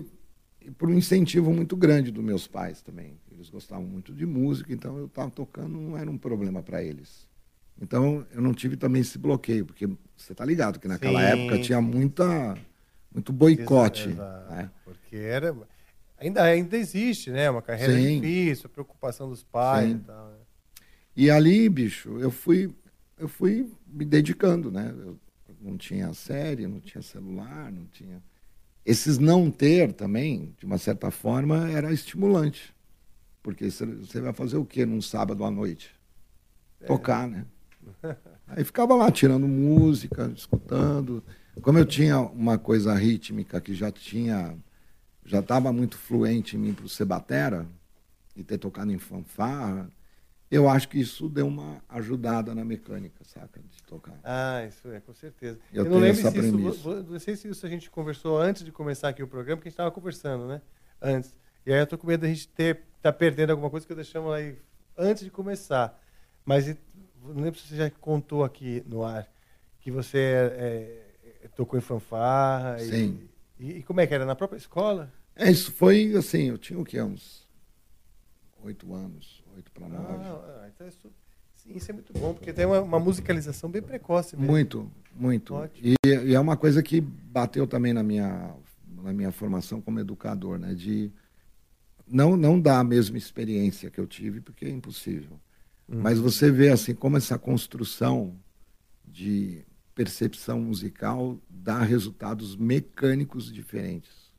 e 0.62 0.72
por 0.72 0.90
um 0.90 0.94
incentivo 0.94 1.54
muito 1.54 1.76
grande 1.76 2.12
dos 2.12 2.24
meus 2.24 2.48
pais 2.48 2.82
também. 2.82 3.20
Eles 3.32 3.50
gostavam 3.50 3.86
muito 3.86 4.14
de 4.14 4.26
música, 4.26 4.74
então 4.74 4.98
eu 4.98 5.06
estava 5.06 5.32
tocando, 5.32 5.80
não 5.80 5.98
era 5.98 6.10
um 6.10 6.18
problema 6.18 6.62
para 6.62 6.84
eles. 6.84 7.28
Então 7.82 8.26
eu 8.32 8.42
não 8.42 8.54
tive 8.54 8.76
também 8.76 9.02
esse 9.02 9.18
bloqueio, 9.18 9.66
porque 9.66 9.88
você 10.16 10.36
tá 10.36 10.44
ligado 10.46 10.80
que 10.80 10.88
naquela 10.88 11.22
Sim, 11.22 11.28
época 11.28 11.58
tinha 11.58 11.82
muita 11.82 12.58
muito 13.14 13.32
boicote. 13.34 14.10
Exato, 14.10 14.52
né? 14.52 14.72
Porque 14.84 15.16
era. 15.16 15.56
Ainda, 16.18 16.44
ainda 16.44 16.78
existe, 16.78 17.32
né? 17.32 17.50
Uma 17.50 17.62
carreira 17.62 17.94
Sim. 17.94 18.20
difícil, 18.20 18.68
a 18.68 18.70
preocupação 18.70 19.30
dos 19.30 19.42
pais 19.44 19.90
Sim. 19.90 19.96
e 19.96 20.00
tal. 20.00 20.30
né? 20.32 20.38
E 21.16 21.30
ali, 21.30 21.68
bicho, 21.70 22.18
eu 22.20 22.32
fui, 22.32 22.74
eu 23.18 23.28
fui 23.28 23.70
me 23.88 24.06
dedicando, 24.06 24.72
né? 24.72 24.94
Eu 24.98 25.18
não 25.62 25.78
tinha 25.78 26.14
série, 26.14 26.68
não 26.68 26.80
tinha 26.80 27.02
celular, 27.02 27.72
não 27.72 27.86
tinha. 27.88 28.22
Esses 28.90 29.20
não 29.20 29.52
ter 29.52 29.94
também, 29.94 30.56
de 30.58 30.66
uma 30.66 30.80
certa 30.80 31.12
forma, 31.12 31.70
era 31.70 31.94
estimulante. 31.94 32.74
Porque 33.44 33.70
você- 33.70 33.86
vai 34.20 34.34
fazer 34.34 34.58
o 34.58 34.66
quê 34.66 34.84
num 34.84 35.00
sábado 35.00 35.46
à 35.46 35.52
noite? 35.52 35.92
Tocar, 36.88 37.28
né? 37.28 37.46
Aí 38.48 38.64
ficava 38.64 38.96
lá 38.96 39.12
tirando 39.12 39.48
música, 39.48 40.32
escutando. 40.36 41.24
Como 41.62 41.78
eu 41.78 41.86
tinha 41.86 42.20
uma 42.20 42.58
coisa 42.58 42.92
rítmica 42.96 43.62
que 43.62 43.76
já 43.76 43.92
tinha, 43.92 44.58
já 45.24 45.40
estava 45.40 45.72
muito 45.72 45.96
fluente 45.96 46.56
em 46.56 46.60
mim 46.60 46.74
para 46.74 46.88
ser 46.88 47.06
batera 47.06 47.68
e 48.36 48.44
ter 48.44 48.58
tocado 48.58 48.92
em 48.92 48.98
fanfarra, 48.98 49.88
eu 50.52 50.68
acho 50.68 50.90
que 50.90 51.00
isso 51.00 51.30
deu 51.30 51.48
uma 51.48 51.82
ajudada 51.88 52.56
na 52.56 52.66
mecânica, 52.66 53.24
saca, 53.24 53.62
de 53.62 53.84
tocar. 53.84 54.20
Ah, 54.24 54.66
isso 54.66 54.90
é, 54.92 55.00
com 55.00 55.14
certeza. 55.14 55.60
Eu 55.72 55.84
não 55.86 55.92
tenho 55.92 56.04
lembro 56.04 56.20
essa 56.20 56.32
se 56.32 56.40
isso, 56.40 56.52
premissa. 56.52 57.04
não 57.04 57.20
sei 57.20 57.36
se 57.36 57.48
isso 57.50 57.66
a 57.66 57.70
gente 57.70 57.90
conversou 57.90 58.40
antes 58.40 58.64
de 58.64 58.72
começar 58.72 59.10
aqui 59.10 59.22
o 59.22 59.28
programa, 59.28 59.58
porque 59.58 59.68
a 59.68 59.70
gente 59.70 59.76
estava 59.76 59.92
conversando, 59.92 60.48
né? 60.48 60.62
Antes. 61.02 61.38
E 61.66 61.72
aí 61.72 61.80
eu 61.80 61.86
tô 61.86 61.98
com 61.98 62.08
medo 62.08 62.22
da 62.22 62.28
gente 62.28 62.48
ter, 62.48 62.82
tá 63.02 63.14
perdendo 63.14 63.52
alguma 63.52 63.70
coisa 63.70 63.86
que 63.86 63.92
eu 63.92 63.96
deixamos 63.96 64.32
aí 64.34 64.58
antes 64.98 65.24
de 65.24 65.30
começar. 65.30 66.02
Mas 66.44 66.68
não 67.22 67.44
lembro 67.44 67.60
se 67.60 67.68
você 67.68 67.76
já 67.76 67.90
contou 67.92 68.44
aqui 68.44 68.84
no 68.88 69.04
ar 69.04 69.30
que 69.80 69.92
você 69.92 70.18
é, 70.18 71.06
é, 71.44 71.48
tocou 71.50 71.78
em 71.78 71.82
fanfarra. 71.82 72.80
Sim. 72.80 73.30
E, 73.60 73.78
e 73.78 73.84
como 73.84 74.02
é 74.02 74.08
que 74.08 74.14
era? 74.14 74.26
Na 74.26 74.36
própria 74.36 74.58
escola? 74.58 75.12
É, 75.36 75.50
isso 75.50 75.72
foi 75.72 76.14
assim, 76.16 76.50
eu 76.50 76.58
tinha 76.58 76.80
o 76.80 76.84
quê? 76.84 77.02
Uns 77.02 77.48
oito 78.64 78.94
anos, 78.94 79.39
oito 79.60 79.72
para 79.72 79.88
nove. 79.88 80.26
Ah, 80.26 80.70
então 80.74 80.88
isso, 80.88 81.12
sim, 81.56 81.74
isso 81.76 81.92
é 81.92 81.94
muito 81.94 82.14
bom, 82.14 82.34
porque 82.34 82.52
tem 82.54 82.66
uma, 82.66 82.82
uma 82.82 83.00
musicalização 83.00 83.70
bem 83.70 83.82
precoce 83.82 84.36
mesmo. 84.36 84.52
Muito, 84.52 84.92
muito. 85.16 85.54
E, 85.76 85.96
e 86.04 86.34
é 86.34 86.40
uma 86.40 86.58
coisa 86.58 86.82
que 86.82 87.02
bateu 87.02 87.68
também 87.68 87.94
na 87.94 88.02
minha, 88.02 88.56
na 89.04 89.14
minha 89.14 89.32
formação 89.32 89.82
como 89.82 90.00
educador, 90.00 90.58
né? 90.58 90.74
De 90.74 91.12
não, 92.08 92.36
não 92.36 92.60
dar 92.60 92.80
a 92.80 92.84
mesma 92.84 93.18
experiência 93.18 93.92
que 93.92 94.00
eu 94.00 94.08
tive, 94.08 94.42
porque 94.42 94.66
é 94.66 94.70
impossível. 94.70 95.40
Uhum. 95.88 96.02
Mas 96.02 96.20
você 96.20 96.52
vê 96.52 96.70
assim 96.70 96.96
como 96.96 97.18
essa 97.18 97.38
construção 97.38 98.36
de 99.06 99.66
percepção 99.94 100.62
musical 100.62 101.38
dá 101.50 101.82
resultados 101.82 102.56
mecânicos 102.56 103.52
diferentes. 103.52 104.32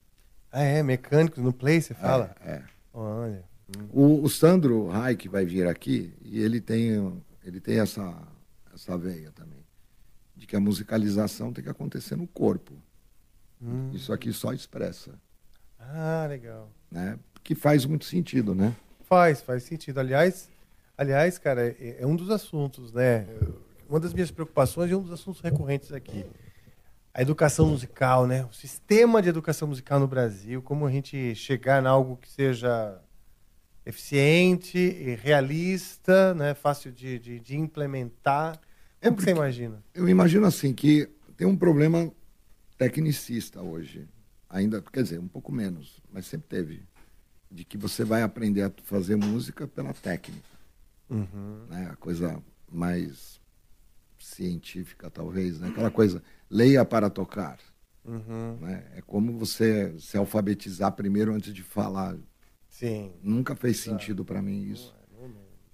Ah, 0.50 0.62
é? 0.62 0.82
Mecânico 0.82 1.40
no 1.40 1.52
play, 1.52 1.80
você 1.80 1.94
fala? 1.94 2.34
É. 2.40 2.62
Olha. 2.92 3.49
O, 3.92 4.22
o 4.22 4.28
Sandro 4.28 4.88
que 5.18 5.28
vai 5.28 5.44
vir 5.44 5.66
aqui, 5.66 6.12
e 6.22 6.40
ele 6.40 6.60
tem, 6.60 7.22
ele 7.44 7.60
tem 7.60 7.78
essa, 7.80 8.16
essa 8.74 8.96
veia 8.98 9.30
também. 9.32 9.60
de 10.36 10.46
que 10.46 10.56
a 10.56 10.60
musicalização 10.60 11.52
tem 11.52 11.62
que 11.62 11.70
acontecer 11.70 12.16
no 12.16 12.26
corpo. 12.26 12.72
Hum. 13.62 13.90
Isso 13.92 14.10
aqui 14.12 14.32
só 14.32 14.52
expressa, 14.52 15.12
Ah, 15.78 16.26
legal. 16.28 16.70
né? 16.90 17.18
Que 17.44 17.54
faz 17.54 17.84
muito 17.84 18.04
sentido, 18.06 18.54
né? 18.54 18.74
Faz, 19.02 19.42
faz 19.42 19.64
sentido. 19.64 19.98
Aliás, 19.98 20.48
aliás, 20.96 21.36
cara, 21.38 21.68
é, 21.68 21.96
é 22.00 22.06
um 22.06 22.16
dos 22.16 22.30
assuntos, 22.30 22.92
né? 22.92 23.26
Uma 23.88 24.00
das 24.00 24.14
minhas 24.14 24.30
preocupações 24.30 24.90
e 24.90 24.94
um 24.94 25.02
dos 25.02 25.12
assuntos 25.12 25.40
recorrentes 25.42 25.92
aqui. 25.92 26.24
A 27.12 27.20
educação 27.20 27.66
musical, 27.66 28.26
né? 28.26 28.44
O 28.46 28.52
sistema 28.54 29.20
de 29.20 29.28
educação 29.28 29.66
musical 29.68 29.98
no 30.00 30.06
Brasil, 30.06 30.62
como 30.62 30.86
a 30.86 30.90
gente 30.90 31.34
chegar 31.34 31.82
em 31.82 31.86
algo 31.86 32.16
que 32.16 32.30
seja 32.30 32.98
eficiente 33.84 34.78
e 34.78 35.14
realista, 35.14 36.34
né? 36.34 36.54
Fácil 36.54 36.92
de, 36.92 37.18
de, 37.18 37.40
de 37.40 37.56
implementar. 37.56 38.60
Como 39.02 39.16
que 39.16 39.22
você 39.24 39.30
imagina? 39.30 39.82
Eu 39.94 40.08
imagino 40.08 40.46
assim 40.46 40.72
que 40.72 41.08
tem 41.36 41.46
um 41.46 41.56
problema 41.56 42.12
tecnicista 42.76 43.60
hoje, 43.62 44.08
ainda, 44.48 44.82
quer 44.82 45.02
dizer, 45.02 45.18
um 45.18 45.28
pouco 45.28 45.52
menos, 45.52 46.00
mas 46.12 46.26
sempre 46.26 46.48
teve, 46.48 46.82
de 47.50 47.64
que 47.64 47.76
você 47.78 48.04
vai 48.04 48.22
aprender 48.22 48.62
a 48.62 48.72
fazer 48.84 49.16
música 49.16 49.66
pela 49.66 49.92
técnica, 49.92 50.48
Uhum. 51.08 51.66
né? 51.68 51.88
A 51.92 51.96
coisa 51.96 52.42
mais 52.70 53.40
científica 54.18 55.10
talvez, 55.10 55.58
né? 55.58 55.68
Aquela 55.68 55.90
coisa, 55.90 56.22
leia 56.48 56.84
para 56.84 57.10
tocar, 57.10 57.58
Uhum. 58.04 58.58
né? 58.60 58.86
É 58.94 59.02
como 59.02 59.38
você 59.38 59.98
se 59.98 60.16
alfabetizar 60.16 60.92
primeiro 60.92 61.32
antes 61.34 61.52
de 61.52 61.62
falar. 61.62 62.16
Sim. 62.80 63.12
Nunca 63.22 63.54
fez 63.54 63.76
sentido 63.76 64.24
para 64.24 64.40
mim 64.40 64.62
isso. 64.70 64.94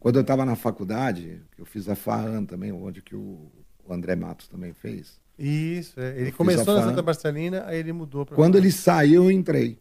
Quando 0.00 0.16
eu 0.16 0.22
estava 0.22 0.44
na 0.44 0.56
faculdade, 0.56 1.40
que 1.54 1.62
eu 1.62 1.64
fiz 1.64 1.88
a 1.88 1.94
FAAN 1.94 2.44
também, 2.44 2.72
onde 2.72 3.00
que 3.00 3.14
o, 3.14 3.48
André 3.88 4.16
Matos 4.16 4.48
também 4.48 4.72
fez. 4.72 5.20
Isso, 5.38 6.00
é. 6.00 6.10
Eu 6.10 6.16
ele 6.16 6.24
fiz 6.26 6.34
começou 6.34 6.74
na. 6.74 6.82
Santa 6.82 7.02
Marcelina, 7.02 7.64
aí 7.64 7.78
ele 7.78 7.92
mudou 7.92 8.26
para 8.26 8.34
Quando 8.34 8.58
ele 8.58 8.72
saiu, 8.72 9.24
eu 9.24 9.30
entrei. 9.30 9.78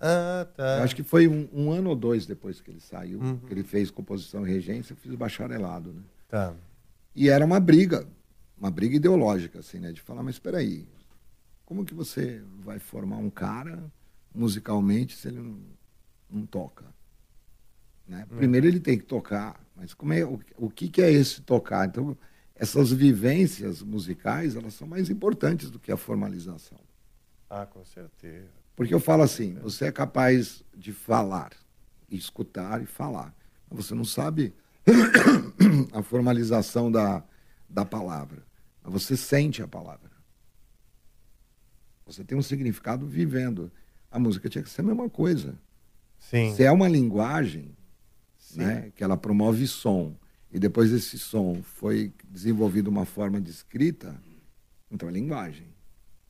Ah, 0.00 0.46
tá. 0.56 0.78
Eu 0.78 0.84
acho 0.84 0.94
que 0.94 1.02
foi 1.02 1.26
um, 1.26 1.48
um 1.52 1.72
ano 1.72 1.90
ou 1.90 1.96
dois 1.96 2.24
depois 2.24 2.60
que 2.60 2.70
ele 2.70 2.80
saiu, 2.80 3.18
Uhum. 3.20 3.38
que 3.38 3.52
ele 3.52 3.64
fez 3.64 3.90
composição 3.90 4.46
e 4.46 4.50
regência, 4.50 4.92
eu 4.92 4.96
fiz 4.96 5.12
o 5.12 5.16
bacharelado, 5.16 5.92
né? 5.92 6.02
Tá. 6.28 6.54
E 7.16 7.28
era 7.28 7.44
uma 7.44 7.58
briga, 7.58 8.06
uma 8.56 8.70
briga 8.70 8.94
ideológica, 8.94 9.58
assim, 9.58 9.80
né? 9.80 9.90
De 9.90 10.00
falar, 10.00 10.22
mas 10.22 10.36
espera 10.36 10.58
aí, 10.58 10.86
como 11.66 11.84
que 11.84 11.94
você 11.94 12.42
vai 12.60 12.78
formar 12.78 13.16
um 13.16 13.30
cara 13.30 13.82
musicalmente 14.32 15.16
se 15.16 15.28
ele 15.28 15.40
não, 15.40 15.58
não 16.34 16.46
toca? 16.46 16.84
Né? 18.06 18.26
Hum. 18.30 18.36
Primeiro 18.36 18.66
ele 18.66 18.80
tem 18.80 18.98
que 18.98 19.04
tocar, 19.04 19.60
mas 19.74 19.94
como 19.94 20.12
é, 20.12 20.24
o, 20.24 20.40
o 20.56 20.70
que, 20.70 20.88
que 20.88 21.00
é 21.00 21.10
esse 21.10 21.40
tocar? 21.42 21.86
Então, 21.86 22.16
essas 22.54 22.92
vivências 22.92 23.82
musicais, 23.82 24.54
elas 24.54 24.74
são 24.74 24.86
mais 24.86 25.10
importantes 25.10 25.70
do 25.70 25.78
que 25.78 25.90
a 25.90 25.96
formalização. 25.96 26.78
Ah, 27.50 27.66
com 27.66 27.84
certeza. 27.84 28.48
Porque 28.76 28.94
eu 28.94 29.00
falo 29.00 29.22
assim, 29.22 29.54
você 29.54 29.86
é 29.86 29.92
capaz 29.92 30.64
de 30.76 30.92
falar, 30.92 31.52
escutar 32.10 32.82
e 32.82 32.86
falar. 32.86 33.34
Mas 33.70 33.86
você 33.86 33.94
não 33.94 34.04
sabe 34.04 34.52
a 35.92 36.02
formalização 36.02 36.90
da, 36.90 37.22
da 37.68 37.84
palavra. 37.84 38.44
Mas 38.82 38.92
você 38.92 39.16
sente 39.16 39.62
a 39.62 39.68
palavra. 39.68 40.10
Você 42.06 42.22
tem 42.22 42.36
um 42.36 42.42
significado 42.42 43.06
vivendo. 43.06 43.70
A 44.10 44.18
música 44.18 44.48
tinha 44.48 44.62
que 44.62 44.70
ser 44.70 44.82
a 44.82 44.84
mesma 44.84 45.08
coisa. 45.08 45.58
Sim. 46.30 46.54
Se 46.54 46.62
é 46.64 46.72
uma 46.72 46.88
linguagem, 46.88 47.76
né, 48.56 48.90
que 48.94 49.02
ela 49.04 49.16
promove 49.16 49.66
som, 49.66 50.16
e 50.50 50.58
depois 50.58 50.90
esse 50.92 51.18
som 51.18 51.62
foi 51.62 52.12
desenvolvido 52.28 52.88
uma 52.88 53.04
forma 53.04 53.40
de 53.40 53.50
escrita, 53.50 54.20
então 54.90 55.08
é 55.08 55.12
linguagem. 55.12 55.66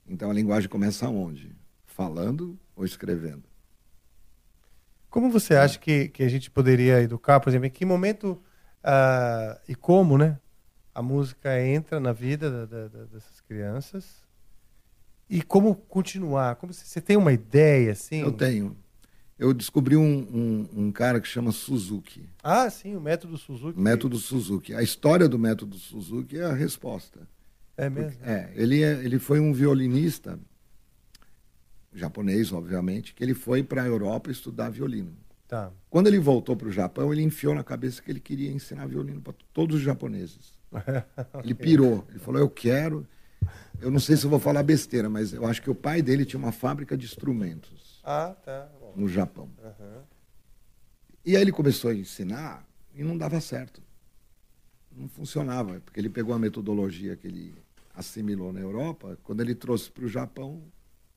Então 0.06 0.30
a 0.30 0.34
linguagem 0.34 0.68
começa 0.68 1.08
onde? 1.08 1.54
Falando 1.84 2.58
ou 2.74 2.84
escrevendo? 2.84 3.44
Como 5.08 5.30
você 5.30 5.54
acha 5.54 5.78
que, 5.78 6.08
que 6.08 6.22
a 6.24 6.28
gente 6.28 6.50
poderia 6.50 7.00
educar, 7.00 7.38
por 7.38 7.48
exemplo, 7.50 7.66
em 7.66 7.70
que 7.70 7.84
momento 7.84 8.42
ah, 8.82 9.60
e 9.68 9.74
como, 9.74 10.18
né? 10.18 10.38
A 10.92 11.02
música 11.02 11.60
entra 11.64 12.00
na 12.00 12.12
vida 12.12 12.66
da- 12.66 12.88
da- 12.88 13.04
dessas 13.06 13.40
crianças 13.40 14.24
e 15.28 15.42
como 15.42 15.74
continuar? 15.74 16.56
Como 16.56 16.72
você, 16.72 16.84
você 16.84 17.00
tem 17.00 17.16
uma 17.16 17.32
ideia, 17.32 17.92
assim? 17.92 18.20
Eu 18.20 18.32
tenho. 18.32 18.76
Eu 19.38 19.52
descobri 19.52 19.96
um, 19.96 20.02
um, 20.02 20.84
um 20.86 20.92
cara 20.92 21.20
que 21.20 21.26
chama 21.26 21.50
Suzuki, 21.50 22.28
Ah, 22.42 22.70
sim, 22.70 22.94
o 22.94 23.00
método 23.00 23.36
Suzuki. 23.36 23.78
método 23.78 24.16
Suzuki. 24.16 24.74
A 24.74 24.82
história 24.82 25.28
do 25.28 25.38
método 25.38 25.76
Suzuki 25.76 26.38
é 26.38 26.44
a 26.44 26.52
resposta. 26.54 27.20
É 27.76 27.90
mesmo? 27.90 28.24
É, 28.24 28.52
ele, 28.54 28.82
é, 28.82 28.92
ele 29.04 29.18
foi 29.18 29.40
um 29.40 29.52
violinista 29.52 30.38
japonês, 31.92 32.52
obviamente, 32.52 33.14
que 33.14 33.22
ele 33.22 33.34
foi 33.34 33.62
para 33.62 33.82
a 33.82 33.86
Europa 33.86 34.30
estudar 34.30 34.70
violino. 34.70 35.12
Tá. 35.48 35.70
Quando 35.90 36.06
ele 36.06 36.18
voltou 36.18 36.56
para 36.56 36.68
o 36.68 36.72
Japão, 36.72 37.12
ele 37.12 37.22
enfiou 37.22 37.54
na 37.54 37.62
cabeça 37.62 38.00
que 38.02 38.10
ele 38.10 38.20
queria 38.20 38.50
ensinar 38.50 38.86
violino 38.86 39.20
para 39.20 39.34
todos 39.52 39.76
os 39.76 39.82
japoneses. 39.82 40.54
Ele 41.44 41.54
pirou. 41.54 42.04
Ele 42.08 42.18
falou: 42.18 42.40
Eu 42.40 42.50
quero. 42.50 43.06
Eu 43.80 43.90
não 43.90 44.00
sei 44.00 44.16
se 44.16 44.24
eu 44.24 44.30
vou 44.30 44.40
falar 44.40 44.62
besteira, 44.64 45.08
mas 45.08 45.32
eu 45.32 45.46
acho 45.46 45.62
que 45.62 45.70
o 45.70 45.74
pai 45.74 46.02
dele 46.02 46.24
tinha 46.24 46.40
uma 46.40 46.50
fábrica 46.50 46.96
de 46.96 47.04
instrumentos 47.04 48.00
Ah, 48.02 48.34
tá. 48.44 48.68
No 48.96 49.08
Japão. 49.08 49.50
Aham. 49.62 50.04
E 51.24 51.36
aí 51.36 51.42
ele 51.42 51.52
começou 51.52 51.90
a 51.90 51.94
ensinar 51.94 52.66
e 52.94 53.02
não 53.02 53.16
dava 53.16 53.40
certo. 53.40 53.82
Não 54.92 55.08
funcionava, 55.08 55.80
porque 55.80 55.98
ele 55.98 56.10
pegou 56.10 56.34
a 56.34 56.38
metodologia 56.38 57.16
que 57.16 57.26
ele 57.26 57.54
assimilou 57.94 58.52
na 58.52 58.60
Europa, 58.60 59.18
quando 59.22 59.40
ele 59.40 59.54
trouxe 59.54 59.90
para 59.90 60.04
o 60.04 60.08
Japão, 60.08 60.62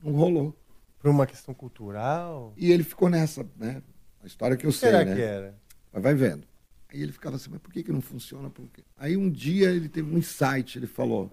não 0.02 0.12
rolou. 0.12 0.56
Por 0.98 1.10
uma 1.10 1.26
questão 1.26 1.54
cultural? 1.54 2.52
E 2.56 2.72
ele 2.72 2.82
ficou 2.82 3.08
nessa, 3.08 3.46
né? 3.56 3.82
A 4.22 4.26
história 4.26 4.56
que 4.56 4.66
eu 4.66 4.72
sei, 4.72 4.90
Será 4.90 5.04
né? 5.04 5.14
que 5.14 5.20
era? 5.20 5.58
Mas 5.92 6.02
vai 6.02 6.14
vendo. 6.14 6.46
Aí 6.88 7.02
ele 7.02 7.12
ficava 7.12 7.36
assim, 7.36 7.50
mas 7.50 7.60
por 7.60 7.72
que, 7.72 7.82
que 7.82 7.92
não 7.92 8.00
funciona? 8.00 8.50
Aí 8.96 9.16
um 9.16 9.30
dia 9.30 9.70
ele 9.70 9.88
teve 9.88 10.12
um 10.12 10.18
insight, 10.18 10.78
ele 10.78 10.86
falou, 10.86 11.30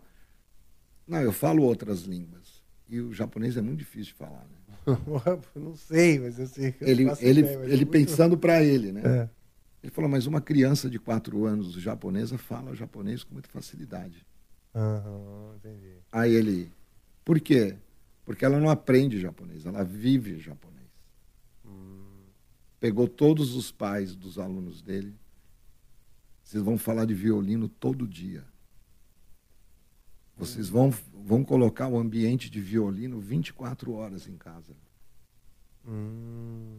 não, 1.08 1.22
eu 1.22 1.32
falo 1.32 1.64
outras 1.64 2.02
línguas. 2.02 2.64
E 2.88 3.00
o 3.00 3.14
japonês 3.14 3.58
é 3.58 3.62
muito 3.62 3.80
difícil 3.80 4.14
de 4.14 4.14
falar, 4.14 4.44
né? 4.44 4.58
não 5.56 5.76
sei, 5.76 6.20
mas 6.20 6.40
eu 6.40 6.48
sei. 6.48 6.72
que 6.72 6.84
eu 6.84 6.88
ele, 6.88 7.04
ele, 7.20 7.40
ideia, 7.42 7.58
é 7.58 7.64
ele 7.66 7.76
muito- 7.78 7.92
pensando 7.92 8.38
para 8.38 8.64
ele, 8.64 8.92
né? 8.92 9.02
É. 9.04 9.30
Ele 9.84 9.92
falou, 9.92 10.10
mas 10.10 10.26
uma 10.26 10.42
criança 10.42 10.90
de 10.90 10.98
quatro 10.98 11.46
anos 11.46 11.74
japonesa 11.74 12.38
fala 12.38 12.74
japonês 12.74 13.24
com 13.24 13.34
muita 13.34 13.50
facilidade. 13.50 14.26
Aham, 14.74 15.56
entendi. 15.58 15.98
Aí 16.12 16.34
ele, 16.34 16.72
por 17.24 17.40
quê? 17.40 17.76
Porque 18.26 18.44
ela 18.44 18.60
não 18.60 18.70
aprende 18.70 19.20
japonês, 19.20 19.66
ela 19.66 19.84
vive 19.84 20.40
japonês. 20.40 20.76
Pegou 22.80 23.08
todos 23.08 23.56
os 23.56 23.72
pais 23.72 24.16
dos 24.16 24.38
alunos 24.38 24.82
dele, 24.82 25.16
vocês 26.44 26.62
vão 26.62 26.78
falar 26.78 27.06
de 27.06 27.14
violino 27.14 27.68
todo 27.68 28.08
dia. 28.08 28.44
Vocês 30.38 30.68
vão, 30.70 30.90
vão 31.14 31.44
colocar 31.44 31.88
o 31.88 31.98
ambiente 31.98 32.50
de 32.50 32.60
violino 32.60 33.20
24 33.20 33.94
horas 33.94 34.28
em 34.28 34.36
casa. 34.38 34.74
Hum. 35.88 36.78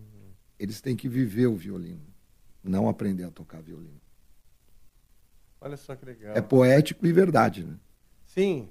Eles 0.59 0.81
têm 0.81 0.97
que 0.97 1.09
viver 1.09 1.47
o 1.47 1.57
violino, 1.57 2.03
não 2.63 2.89
aprender 2.89 3.25
a 3.25 3.31
tocar 3.31 3.61
violino. 3.63 4.01
Olha 5.61 5.77
só 5.77 5.95
que 5.97 6.05
legal. 6.05 6.37
É 6.37 6.41
poético 6.41 7.07
e 7.07 7.13
verdade, 7.13 7.65
né? 7.65 7.77
Sim. 8.27 8.69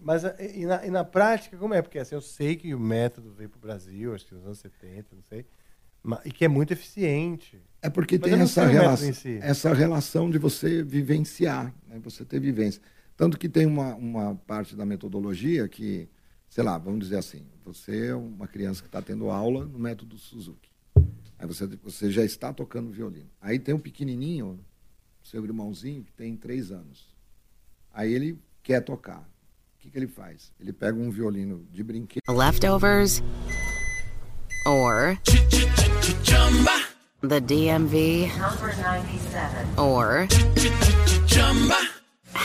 Mas 0.00 0.24
a- 0.24 0.34
e 0.42 0.66
na, 0.66 0.86
e 0.86 0.90
na 0.90 1.04
prática, 1.04 1.56
como 1.56 1.72
é? 1.74 1.80
Porque 1.80 1.98
assim, 1.98 2.14
eu 2.14 2.20
sei 2.20 2.56
que 2.56 2.74
o 2.74 2.78
método 2.80 3.32
veio 3.32 3.48
para 3.48 3.58
o 3.58 3.60
Brasil, 3.60 4.14
acho 4.14 4.26
que 4.26 4.34
nos 4.34 4.44
anos 4.44 4.58
70, 4.58 5.14
não 5.14 5.22
sei. 5.22 5.44
ma- 6.02 6.20
e 6.24 6.30
que 6.30 6.44
é 6.44 6.48
muito 6.48 6.72
eficiente. 6.72 7.60
É 7.82 7.88
porque 7.90 8.18
Mas 8.18 8.30
tem 8.30 8.40
essa, 8.40 8.64
relação, 8.66 9.14
si. 9.14 9.38
essa 9.42 9.72
relação 9.74 10.30
de 10.30 10.38
você 10.38 10.82
vivenciar, 10.82 11.72
né? 11.88 11.98
você 12.00 12.24
ter 12.24 12.38
vivência. 12.40 12.80
Tanto 13.16 13.38
que 13.38 13.48
tem 13.48 13.64
uma, 13.66 13.94
uma 13.94 14.34
parte 14.34 14.76
da 14.76 14.84
metodologia 14.84 15.66
que, 15.68 16.08
sei 16.48 16.62
lá, 16.62 16.76
vamos 16.76 17.00
dizer 17.00 17.16
assim, 17.16 17.46
você 17.64 18.08
é 18.08 18.14
uma 18.14 18.46
criança 18.46 18.82
que 18.82 18.88
está 18.88 19.00
tendo 19.00 19.30
aula 19.30 19.64
no 19.64 19.78
método 19.78 20.18
Suzuki. 20.18 20.68
Aí 21.38 21.46
você, 21.46 21.66
você 21.82 22.10
já 22.10 22.24
está 22.24 22.52
tocando 22.52 22.90
violino. 22.90 23.30
Aí 23.40 23.58
tem 23.58 23.74
um 23.74 23.78
pequenininho, 23.78 24.58
seu 25.22 25.44
irmãozinho, 25.44 26.04
que 26.04 26.12
tem 26.12 26.36
três 26.36 26.70
anos. 26.70 27.14
Aí 27.92 28.12
ele 28.12 28.38
quer 28.62 28.80
tocar. 28.80 29.20
O 29.20 29.78
que, 29.78 29.90
que 29.90 29.98
ele 29.98 30.06
faz? 30.06 30.52
Ele 30.60 30.72
pega 30.72 30.98
um 30.98 31.10
violino 31.10 31.66
de 31.70 31.82
brinquedo. 31.82 32.22
Leftovers 32.28 33.22
or 34.66 35.18
the 37.22 37.40
DMV 37.40 38.28
Number 38.38 38.76
97. 38.76 39.78
or 39.78 40.26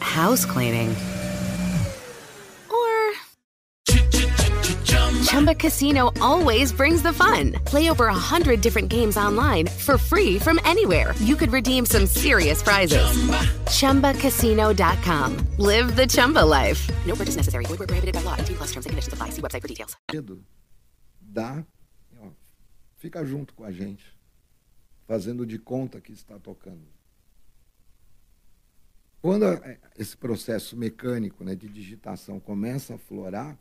house 0.00 0.44
cleaning 0.44 0.90
or 2.70 3.12
Chumba 5.24 5.54
Casino 5.54 6.10
always 6.20 6.72
brings 6.72 7.02
the 7.02 7.12
fun. 7.12 7.52
Play 7.66 7.90
over 7.90 8.06
a 8.06 8.14
hundred 8.14 8.60
different 8.60 8.88
games 8.88 9.16
online 9.16 9.66
for 9.66 9.98
free 9.98 10.38
from 10.38 10.58
anywhere. 10.64 11.14
You 11.20 11.36
could 11.36 11.52
redeem 11.52 11.84
some 11.86 12.06
serious 12.06 12.62
prizes. 12.62 13.06
ChumbaCasino.com. 13.66 15.36
Live 15.58 15.96
the 15.96 16.06
Chumba 16.06 16.44
life. 16.44 16.88
No 17.06 17.14
purchase 17.14 17.36
necessary. 17.36 17.64
Void 17.66 17.78
where 17.78 17.86
prohibited 17.86 18.14
by 18.14 18.22
law. 18.22 18.36
T 18.36 18.54
plus 18.54 18.72
terms 18.72 18.86
and 18.86 18.90
conditions 18.90 19.12
apply. 19.14 19.30
See 19.30 19.42
website 19.42 19.62
for 19.62 19.68
details. 19.68 19.96
medo, 20.12 20.38
dá, 21.20 21.64
ó, 22.22 22.28
fica 22.96 23.24
junto 23.24 23.54
com 23.54 23.64
a 23.64 23.70
gente, 23.70 24.02
fazendo 25.06 25.44
de 25.46 25.58
conta 25.58 26.00
que 26.00 26.12
está 26.12 26.38
tocando. 26.38 26.86
Quando 29.20 29.44
a- 29.46 29.76
esse 29.98 30.16
processo 30.16 30.76
mecânico 30.76 31.42
né, 31.44 31.54
de 31.54 31.68
digitação 31.68 32.38
começa 32.40 32.94
a 32.94 32.98
florar, 32.98 33.58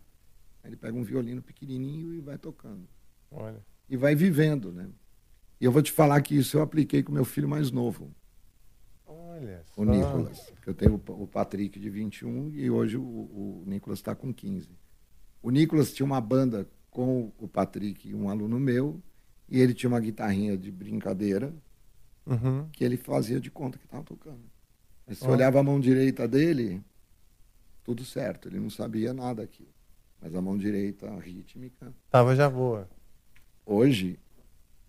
ele 0.63 0.75
pega 0.75 0.97
um 0.97 1.03
violino 1.03 1.41
pequenininho 1.41 2.13
e 2.13 2.19
vai 2.21 2.37
tocando. 2.37 2.87
Olha. 3.31 3.65
E 3.89 3.97
vai 3.97 4.15
vivendo, 4.15 4.71
né? 4.71 4.89
E 5.59 5.65
eu 5.65 5.71
vou 5.71 5.81
te 5.81 5.91
falar 5.91 6.21
que 6.21 6.35
isso 6.35 6.57
eu 6.57 6.61
apliquei 6.61 7.01
com 7.01 7.11
meu 7.11 7.25
filho 7.25 7.47
mais 7.49 7.71
novo, 7.71 8.13
Olha 9.05 9.63
o 9.75 9.85
só. 9.85 9.91
Nicolas. 9.91 10.39
Porque 10.51 10.69
eu 10.69 10.73
tenho 10.73 10.95
o 11.07 11.23
o 11.23 11.27
Patrick 11.27 11.79
de 11.79 11.89
21 11.89 12.49
e 12.53 12.69
hoje 12.69 12.97
o, 12.97 13.01
o 13.01 13.63
Nicolas 13.65 13.99
está 13.99 14.13
com 14.15 14.33
15. 14.33 14.69
O 15.41 15.49
Nicolas 15.49 15.93
tinha 15.93 16.05
uma 16.05 16.19
banda 16.21 16.69
com 16.89 17.31
o 17.37 17.47
Patrick 17.47 18.07
e 18.09 18.13
um 18.15 18.29
aluno 18.29 18.59
meu, 18.59 19.01
e 19.47 19.59
ele 19.59 19.73
tinha 19.73 19.87
uma 19.89 19.99
guitarrinha 19.99 20.57
de 20.57 20.71
brincadeira 20.71 21.53
Uhum. 22.25 22.67
que 22.73 22.83
ele 22.83 22.97
fazia 22.97 23.39
de 23.39 23.49
conta 23.49 23.77
que 23.77 23.85
estava 23.85 24.03
tocando. 24.03 24.41
Aí 25.07 25.15
você 25.15 25.25
Ó. 25.25 25.31
olhava 25.31 25.59
a 25.59 25.63
mão 25.63 25.79
direita 25.79 26.27
dele, 26.27 26.81
tudo 27.83 28.03
certo, 28.03 28.47
ele 28.49 28.59
não 28.59 28.69
sabia 28.69 29.13
nada 29.13 29.41
aqui. 29.43 29.67
Mas 30.21 30.35
a 30.35 30.41
mão 30.41 30.57
direita 30.57 31.09
rítmica. 31.19 31.93
Tava 32.09 32.35
já 32.35 32.49
boa. 32.49 32.89
Hoje, 33.65 34.19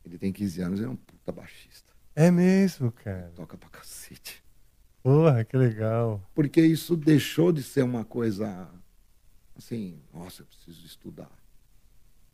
ele 0.05 0.19
tem 0.19 0.33
15 0.33 0.61
anos 0.63 0.81
e 0.81 0.85
é 0.85 0.89
um 0.89 0.97
puta 0.97 1.31
baixista. 1.33 1.93
É 2.17 2.31
mesmo, 2.31 2.91
cara. 2.91 3.31
Toca 3.37 3.57
pra 3.57 3.69
cacete. 3.69 4.43
Porra, 5.03 5.45
que 5.45 5.57
legal. 5.57 6.21
Porque 6.35 6.61
isso 6.61 6.97
deixou 6.97 7.53
de 7.53 7.63
ser 7.63 7.83
uma 7.85 8.05
coisa 8.05 8.69
assim, 9.57 10.01
nossa, 10.13 10.43
eu 10.43 10.47
preciso 10.47 10.85
estudar. 10.85 11.31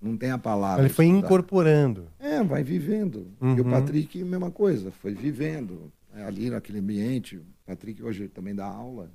Não 0.00 0.16
tem 0.16 0.30
a 0.30 0.38
palavra. 0.38 0.82
Ele 0.84 0.92
foi 0.92 1.06
estudar. 1.06 1.26
incorporando. 1.26 2.08
É, 2.18 2.42
vai 2.42 2.62
vivendo. 2.62 3.32
E 3.40 3.44
o 3.60 3.64
Uhum. 3.64 3.70
Patrick, 3.70 4.22
mesma 4.24 4.50
coisa, 4.50 4.90
foi 4.90 5.14
vivendo. 5.14 5.92
É, 6.14 6.22
Ali 6.24 6.48
naquele 6.48 6.78
ambiente, 6.78 7.40
Patrick 7.66 8.02
hoje 8.02 8.28
também 8.28 8.54
dá 8.54 8.66
aula, 8.66 9.10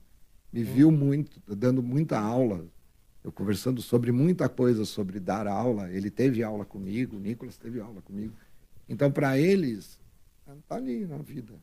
me 0.51 0.63
viu 0.63 0.91
muito, 0.91 1.39
dando 1.55 1.83
muita 1.83 2.19
aula, 2.19 2.65
eu 3.23 3.31
conversando 3.31 3.81
sobre 3.81 4.11
muita 4.11 4.49
coisa 4.49 4.85
sobre 4.85 5.19
dar 5.19 5.45
aula. 5.47 5.91
Ele 5.91 6.09
teve 6.09 6.41
aula 6.41 6.65
comigo, 6.65 7.17
o 7.17 7.19
Nicolas 7.19 7.57
teve 7.57 7.79
aula 7.79 8.01
comigo. 8.01 8.33
Então, 8.87 9.11
para 9.11 9.37
eles, 9.37 9.99
tá 10.67 10.75
ali 10.75 11.05
na 11.05 11.17
vida. 11.17 11.53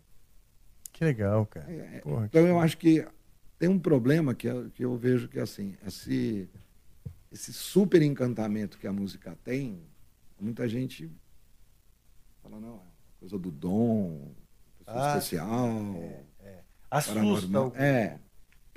Que 0.92 1.04
legal, 1.04 1.44
cara. 1.46 1.70
É, 1.70 2.00
Porra, 2.00 2.26
então 2.26 2.46
eu 2.46 2.60
acho 2.60 2.78
que 2.78 3.04
tem 3.58 3.68
um 3.68 3.78
problema 3.78 4.34
que, 4.34 4.46
eu- 4.46 4.70
que 4.70 4.84
eu 4.84 4.96
vejo 4.96 5.28
que 5.28 5.38
é 5.38 5.42
assim, 5.42 5.74
esse, 5.84 6.48
esse 7.32 7.52
super 7.52 8.00
encantamento 8.02 8.78
que 8.78 8.86
a 8.86 8.92
música 8.92 9.36
tem, 9.42 9.80
muita 10.38 10.68
gente 10.68 11.10
fala, 12.42 12.60
não, 12.60 12.76
é 12.76 13.18
coisa 13.18 13.38
do 13.38 13.50
dom, 13.50 14.30
coisa 14.84 15.00
Ah, 15.00 15.16
especial. 15.16 16.25
Assusta 16.90 17.58
alguém. 17.58 17.80
É, 17.80 18.18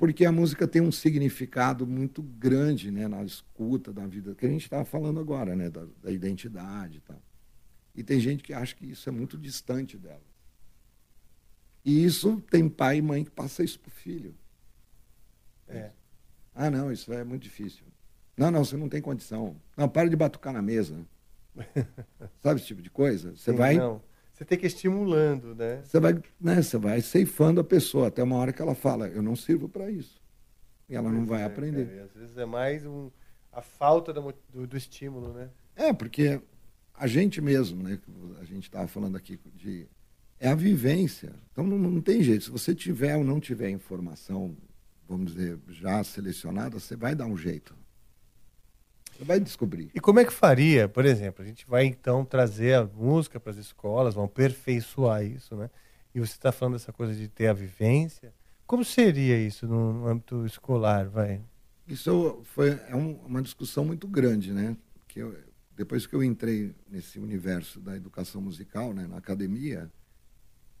porque 0.00 0.24
a 0.24 0.32
música 0.32 0.66
tem 0.66 0.80
um 0.80 0.90
significado 0.90 1.86
muito 1.86 2.22
grande 2.22 2.90
né, 2.90 3.06
na 3.06 3.22
escuta 3.22 3.92
da 3.92 4.06
vida, 4.06 4.34
que 4.34 4.46
a 4.46 4.48
gente 4.48 4.62
estava 4.62 4.84
falando 4.84 5.20
agora, 5.20 5.54
né, 5.54 5.68
da, 5.68 5.86
da 6.02 6.10
identidade 6.10 6.96
e 6.96 7.00
tal. 7.00 7.22
E 7.94 8.02
tem 8.02 8.18
gente 8.18 8.42
que 8.42 8.54
acha 8.54 8.74
que 8.74 8.86
isso 8.86 9.08
é 9.08 9.12
muito 9.12 9.36
distante 9.36 9.98
dela. 9.98 10.22
E 11.84 12.04
isso 12.04 12.40
tem 12.50 12.68
pai 12.68 12.96
e 12.96 13.02
mãe 13.02 13.24
que 13.24 13.30
passa 13.30 13.62
isso 13.62 13.78
pro 13.78 13.90
filho. 13.90 14.34
É. 15.68 15.90
Ah, 16.54 16.70
não, 16.70 16.90
isso 16.90 17.12
é 17.12 17.22
muito 17.22 17.42
difícil. 17.42 17.84
Não, 18.36 18.50
não, 18.50 18.64
você 18.64 18.76
não 18.76 18.88
tem 18.88 19.02
condição. 19.02 19.56
Não, 19.76 19.88
para 19.88 20.08
de 20.08 20.16
batucar 20.16 20.52
na 20.52 20.62
mesa. 20.62 20.96
Sabe 22.40 22.58
esse 22.58 22.66
tipo 22.68 22.80
de 22.80 22.90
coisa? 22.90 23.36
Você 23.36 23.50
Sim, 23.50 23.56
vai, 23.56 23.76
Não. 23.76 24.02
Você 24.40 24.44
tem 24.46 24.56
que 24.56 24.64
ir 24.64 24.68
estimulando, 24.68 25.54
né? 25.54 25.82
você 25.84 26.00
vai, 26.00 26.14
né, 26.40 26.62
você 26.62 26.78
vai 26.78 27.02
ceifando 27.02 27.60
a 27.60 27.64
pessoa 27.64 28.08
até 28.08 28.22
uma 28.22 28.36
hora 28.36 28.54
que 28.54 28.62
ela 28.62 28.74
fala, 28.74 29.06
eu 29.06 29.20
não 29.22 29.36
sirvo 29.36 29.68
para 29.68 29.90
isso. 29.90 30.18
E 30.88 30.94
ela 30.96 31.12
não 31.12 31.26
vai 31.26 31.42
É, 31.42 31.44
aprender. 31.44 32.00
às 32.00 32.14
vezes 32.14 32.38
é 32.38 32.46
mais 32.46 32.86
um, 32.86 33.10
a 33.52 33.60
falta 33.60 34.14
do, 34.14 34.34
do, 34.48 34.66
do 34.66 34.76
estímulo, 34.78 35.34
né? 35.34 35.50
É, 35.76 35.92
porque 35.92 36.40
a 36.94 37.06
gente 37.06 37.38
mesmo, 37.42 37.82
né? 37.82 38.00
A 38.40 38.44
gente 38.44 38.62
estava 38.62 38.88
falando 38.88 39.14
aqui 39.14 39.38
de. 39.54 39.86
É 40.38 40.48
a 40.48 40.54
vivência. 40.54 41.34
Então 41.52 41.66
não, 41.66 41.76
não 41.76 42.00
tem 42.00 42.22
jeito. 42.22 42.44
Se 42.44 42.50
você 42.50 42.74
tiver 42.74 43.16
ou 43.16 43.22
não 43.22 43.38
tiver 43.40 43.68
informação, 43.68 44.56
vamos 45.06 45.34
dizer, 45.34 45.58
já 45.68 46.02
selecionada, 46.02 46.80
você 46.80 46.96
vai 46.96 47.14
dar 47.14 47.26
um 47.26 47.36
jeito. 47.36 47.74
Você 49.20 49.24
vai 49.26 49.38
descobrir. 49.38 49.90
E 49.94 50.00
como 50.00 50.18
é 50.18 50.24
que 50.24 50.32
faria, 50.32 50.88
por 50.88 51.04
exemplo, 51.04 51.44
a 51.44 51.46
gente 51.46 51.66
vai 51.68 51.84
então 51.84 52.24
trazer 52.24 52.72
a 52.72 52.84
música 52.84 53.38
para 53.38 53.50
as 53.52 53.58
escolas, 53.58 54.14
vão 54.14 54.24
aperfeiçoar 54.24 55.22
isso, 55.22 55.54
né? 55.54 55.68
E 56.14 56.20
você 56.20 56.32
está 56.32 56.50
falando 56.50 56.72
dessa 56.76 56.90
coisa 56.90 57.14
de 57.14 57.28
ter 57.28 57.48
a 57.48 57.52
vivência. 57.52 58.32
Como 58.66 58.82
seria 58.82 59.36
isso 59.38 59.66
no, 59.66 59.92
no 59.92 60.06
âmbito 60.08 60.46
escolar, 60.46 61.06
vai? 61.06 61.42
Isso 61.86 62.40
foi 62.44 62.70
é 62.88 62.96
um- 62.96 63.16
uma 63.26 63.42
discussão 63.42 63.84
muito 63.84 64.08
grande, 64.08 64.54
né? 64.54 64.74
Que 65.06 65.18
eu- 65.20 65.36
depois 65.76 66.06
que 66.06 66.14
eu 66.14 66.24
entrei 66.24 66.74
nesse 66.90 67.18
universo 67.18 67.78
da 67.78 67.94
educação 67.94 68.40
musical, 68.40 68.94
né, 68.94 69.06
na 69.06 69.18
academia, 69.18 69.90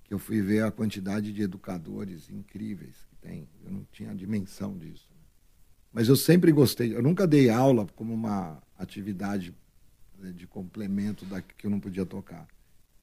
que 0.04 0.14
eu 0.14 0.18
fui 0.18 0.40
ver 0.40 0.62
a 0.64 0.70
quantidade 0.70 1.30
de 1.30 1.42
educadores 1.42 2.30
incríveis 2.30 2.96
que 3.10 3.16
tem. 3.16 3.46
Eu 3.62 3.70
não 3.70 3.86
tinha 3.92 4.14
dimensão 4.14 4.78
disso. 4.78 5.09
Mas 5.92 6.08
eu 6.08 6.16
sempre 6.16 6.52
gostei. 6.52 6.94
Eu 6.94 7.02
nunca 7.02 7.26
dei 7.26 7.50
aula 7.50 7.86
como 7.96 8.14
uma 8.14 8.62
atividade 8.78 9.54
né, 10.18 10.32
de 10.32 10.46
complemento 10.46 11.24
da 11.24 11.42
que 11.42 11.66
eu 11.66 11.70
não 11.70 11.80
podia 11.80 12.06
tocar. 12.06 12.46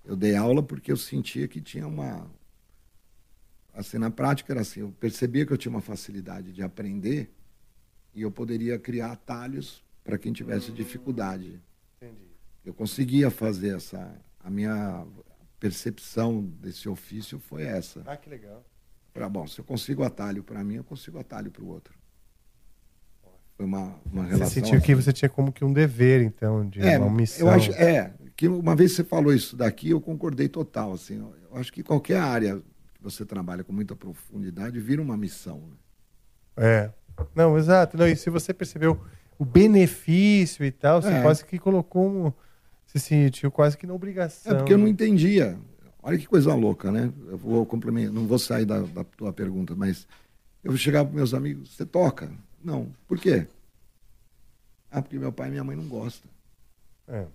Eu 0.06 0.16
dei 0.16 0.36
aula 0.36 0.64
porque 0.64 0.92
eu 0.92 0.98
sentia 0.98 1.48
que 1.48 1.60
tinha 1.62 1.88
uma 1.88 2.30
assim 3.74 3.98
na 4.00 4.10
prática 4.10 4.54
era 4.54 4.62
assim, 4.62 4.80
eu 4.80 4.92
percebia 5.00 5.46
que 5.46 5.54
eu 5.54 5.58
tinha 5.58 5.70
uma 5.70 5.82
facilidade 5.82 6.52
de 6.52 6.64
aprender 6.64 7.30
e 8.16 8.24
eu 8.24 8.32
poderia 8.32 8.80
criar 8.80 9.12
atalhos 9.12 9.84
para 10.04 10.18
quem 10.18 10.34
tivesse 10.34 10.72
dificuldade. 10.72 11.62
Entendi. 11.98 12.26
Eu 12.66 12.74
conseguia 12.74 13.30
fazer 13.30 13.76
essa 13.76 14.20
a 14.40 14.50
minha 14.50 15.06
percepção 15.60 16.42
desse 16.42 16.88
ofício 16.88 17.38
foi 17.38 17.64
essa. 17.64 18.02
Ah, 18.06 18.16
que 18.16 18.30
legal. 18.30 18.66
Pra, 19.14 19.28
bom, 19.28 19.46
se 19.46 19.60
eu 19.60 19.66
consigo 19.66 20.04
atalho 20.04 20.44
para 20.44 20.64
mim, 20.64 20.76
eu 20.76 20.84
consigo 20.84 21.20
atalho 21.20 21.52
para 21.52 21.64
o 21.64 21.68
outro. 21.68 21.98
Foi 23.58 23.66
uma, 23.66 23.96
uma 24.12 24.24
relação. 24.24 24.48
Você 24.48 24.54
sentiu 24.54 24.80
que 24.80 24.92
assim. 24.92 25.02
você 25.02 25.12
tinha 25.12 25.28
como 25.28 25.52
que 25.52 25.66
um 25.66 25.74
dever, 25.74 26.22
então, 26.22 26.68
de 26.70 26.80
É, 26.80 27.00
uma 27.00 27.10
missão. 27.10 27.48
eu 27.48 27.54
acho, 27.54 27.72
é, 27.72 28.14
que 28.36 28.48
uma 28.48 28.76
vez 28.76 28.92
você 28.94 29.04
falou 29.04 29.34
isso 29.34 29.56
daqui, 29.58 29.90
eu 29.90 30.00
concordei 30.00 30.48
total. 30.48 30.94
Assim, 30.94 31.18
eu 31.52 31.58
acho 31.58 31.74
que 31.74 31.82
qualquer 31.82 32.20
área 32.20 32.58
que 32.94 33.02
você 33.04 33.26
trabalha 33.26 33.64
com 33.64 33.74
muita 33.74 33.96
profundidade 33.96 34.80
vira 34.80 35.02
uma 35.02 35.18
missão. 35.18 35.58
né? 35.58 35.74
É. 36.58 36.92
Não, 37.36 37.58
exato. 37.58 37.98
Não, 37.98 38.08
e 38.08 38.16
se 38.16 38.30
você 38.30 38.54
percebeu 38.54 39.00
o 39.40 39.44
benefício 39.46 40.64
e 40.64 40.72
tal, 40.72 41.02
você 41.02 41.10
É. 41.10 41.22
quase 41.24 41.44
que 41.44 41.58
colocou 41.58 42.08
um, 42.08 42.32
se 42.86 43.00
sentiu 43.00 43.50
quase 43.52 43.76
que 43.76 43.88
na 43.88 43.94
obrigação. 43.94 44.52
É 44.52 44.56
porque 44.56 44.74
eu 44.74 44.78
não 44.78 44.86
né? 44.86 44.92
entendia. 44.92 45.58
Olha 46.04 46.18
que 46.18 46.28
coisa 46.28 46.54
louca, 46.54 46.92
né? 46.92 47.12
Eu 47.28 47.38
vou 47.38 47.66
complementar, 47.66 48.14
não 48.14 48.28
vou 48.28 48.38
sair 48.40 48.66
da, 48.66 48.82
da 48.82 49.04
tua 49.04 49.34
pergunta, 49.34 49.76
mas 49.76 50.08
eu 50.64 50.72
vou 50.72 50.78
chegar 50.78 51.04
para 51.04 51.14
meus 51.16 51.34
amigos, 51.34 51.76
você 51.76 51.86
toca? 51.86 52.32
Não. 52.64 52.92
Por 53.08 53.20
quê? 53.20 53.48
Ah, 54.90 55.02
porque 55.02 55.18
meu 55.20 55.32
pai 55.32 55.48
e 55.48 55.52
minha 55.52 55.64
mãe 55.64 55.76
não 55.76 55.88
gostam. 55.88 56.30
É. 57.08 57.26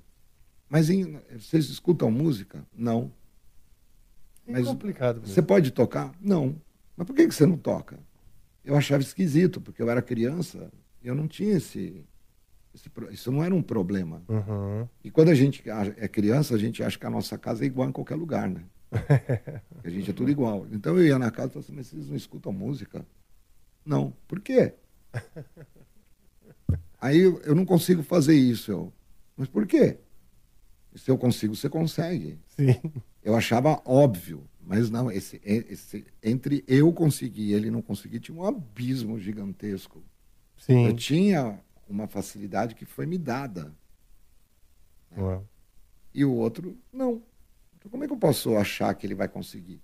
Mas 0.69 0.89
em- 0.91 1.19
vocês 1.39 1.69
escutam 1.69 2.11
música? 2.11 2.65
Não. 2.77 3.13
É 4.47 4.63
complicado 4.63 5.21
mesmo. 5.21 5.33
Você 5.33 5.43
pode 5.43 5.71
tocar? 5.71 6.13
Não. 6.21 6.57
Mas 6.97 7.07
por 7.07 7.15
que, 7.15 7.27
que 7.29 7.35
você 7.35 7.47
não 7.47 7.57
toca? 7.57 7.99
Eu 8.65 8.77
achava 8.77 9.03
esquisito, 9.03 9.61
porque 9.61 9.83
eu 9.83 9.91
era 9.91 10.03
criança 10.03 10.71
e 11.03 11.09
eu 11.09 11.15
não 11.15 11.27
tinha 11.29 11.57
esse, 11.57 12.05
Esse 12.75 12.91
Isso 13.11 13.31
não 13.31 13.45
era 13.45 13.55
um 13.55 13.63
problema. 13.63 14.23
Uhum. 14.29 14.89
E 15.05 15.11
quando 15.11 15.29
a 15.29 15.35
gente 15.35 15.63
é 15.69 16.09
criança, 16.09 16.55
a 16.55 16.59
gente 16.59 16.83
acha 16.83 16.99
que 16.99 17.07
a 17.07 17.11
nossa 17.11 17.37
casa 17.37 17.65
é 17.65 17.67
igual 17.67 17.89
em 17.89 17.93
qualquer 17.93 18.15
lugar, 18.15 18.49
né? 18.49 18.65
a 19.85 19.89
gente 19.91 20.11
é 20.11 20.13
tudo 20.15 20.31
igual. 20.31 20.67
Então 20.71 20.97
eu 20.99 21.07
ia 21.07 21.19
na 21.19 21.31
casa 21.31 21.49
e 21.49 21.51
falava 21.53 21.61
assim, 21.67 21.75
mas 21.77 21.87
vocês 21.89 22.09
não 22.09 22.17
escutam 22.17 22.53
música? 22.53 23.05
Não. 23.85 24.13
Por 24.27 24.41
quê? 24.41 24.75
Aí 27.01 27.21
eu, 27.21 27.55
não 27.55 27.65
consigo 27.65 28.03
fazer 28.03 28.35
isso. 28.35 28.71
Eu, 28.71 28.93
mas 29.37 29.49
por 29.49 29.67
quê? 29.67 29.99
Se 30.95 31.11
eu 31.11 31.19
consigo, 31.19 31.57
você 31.57 31.69
consegue. 31.69 32.39
Sim. 32.49 32.81
Eu 33.25 33.35
achava 33.35 33.81
óbvio, 33.85 34.49
mas 34.61 34.91
não, 34.91 35.11
esse, 35.11 35.41
esse, 35.45 36.05
entre 36.23 36.65
eu 36.67 36.93
conseguir 36.93 37.43
e 37.43 37.55
ele 37.55 37.71
não 37.71 37.81
conseguir, 37.81 38.21
tinha 38.21 38.37
um 38.37 38.45
abismo 38.45 39.19
gigantesco. 39.19 40.03
Sim. 40.57 40.87
Eu 40.87 40.95
tinha 40.95 41.61
uma 41.89 42.07
facilidade 42.07 42.75
que 42.75 42.85
foi 42.85 43.07
me 43.07 43.19
dada. 43.19 43.73
Ué. 45.17 45.41
E 46.15 46.25
o 46.25 46.33
outro, 46.33 46.77
não. 46.93 47.23
Então, 47.77 47.91
como 47.91 48.05
é 48.05 48.07
que 48.07 48.13
eu 48.13 48.19
posso 48.19 48.57
achar 48.57 48.95
que 48.95 49.07
ele 49.07 49.15
vai 49.15 49.29
conseguir? 49.29 49.81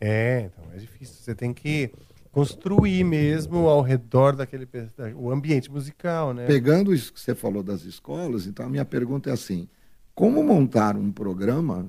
É, 0.00 0.50
então 0.52 0.72
é 0.72 0.78
difícil. 0.78 1.14
Você 1.16 1.34
tem 1.34 1.52
que 1.54 1.92
construir 2.32 3.04
mesmo 3.04 3.68
ao 3.68 3.82
redor 3.82 4.34
daquele 4.34 4.66
o 5.14 5.30
ambiente 5.30 5.70
musical, 5.70 6.32
né? 6.34 6.46
Pegando 6.46 6.92
isso 6.92 7.12
que 7.12 7.20
você 7.20 7.34
falou 7.34 7.62
das 7.62 7.82
escolas, 7.84 8.46
então 8.46 8.66
a 8.66 8.68
minha 8.70 8.84
pergunta 8.84 9.30
é 9.30 9.32
assim: 9.34 9.68
como 10.14 10.42
montar 10.42 10.96
um 10.96 11.12
programa 11.12 11.86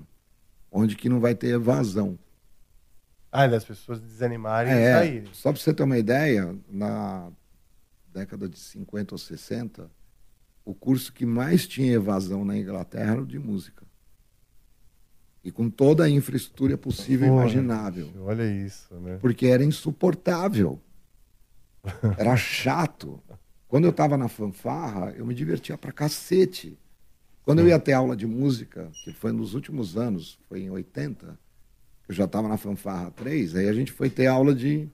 onde 0.72 0.96
que 0.96 1.10
não 1.10 1.20
vai 1.20 1.34
ter 1.34 1.56
evasão? 1.56 2.20
Ah, 3.32 3.48
das 3.48 3.64
pessoas 3.64 4.00
desanimarem 4.00 4.72
e 4.72 4.76
É, 4.76 4.94
saírem. 4.94 5.30
só 5.34 5.52
para 5.52 5.60
você 5.60 5.74
ter 5.74 5.82
uma 5.82 5.98
ideia, 5.98 6.56
na 6.70 7.32
década 8.14 8.48
de 8.48 8.60
50 8.60 9.16
ou 9.16 9.18
60, 9.18 9.90
o 10.64 10.76
curso 10.76 11.12
que 11.12 11.26
mais 11.26 11.68
tinha 11.68 11.94
evasão 11.94 12.46
na 12.46 12.56
Inglaterra 12.56 13.14
era 13.14 13.22
o 13.22 13.26
de 13.26 13.40
música. 13.40 13.84
E 15.44 15.52
com 15.52 15.70
toda 15.70 16.06
a 16.06 16.10
infraestrutura 16.10 16.78
possível 16.78 17.28
e 17.28 17.32
imaginável. 17.32 18.10
Olha 18.22 18.46
isso, 18.46 18.94
né? 18.96 19.18
Porque 19.20 19.48
era 19.48 19.64
insuportável. 19.64 20.80
Era 22.18 22.38
chato. 22.38 23.22
Quando 23.68 23.84
eu 23.84 23.90
estava 23.90 24.18
na 24.18 24.30
fanfarra, 24.30 25.14
eu 25.18 25.26
me 25.26 25.34
divertia 25.34 25.78
pra 25.78 25.92
cacete. 25.92 26.80
Quando 27.44 27.60
eu 27.60 27.68
ia 27.68 27.78
ter 27.78 27.92
aula 27.92 28.16
de 28.16 28.26
música, 28.26 28.90
que 29.04 29.12
foi 29.12 29.34
nos 29.34 29.54
últimos 29.54 29.98
anos, 29.98 30.40
foi 30.48 30.62
em 30.62 30.70
80, 30.70 31.38
eu 32.08 32.16
já 32.16 32.24
estava 32.24 32.48
na 32.48 32.56
fanfarra 32.56 33.12
3, 33.12 33.56
aí 33.56 33.68
a 33.68 33.74
gente 33.74 33.92
foi 33.92 34.10
ter 34.10 34.28
aula 34.28 34.56
de 34.56 34.88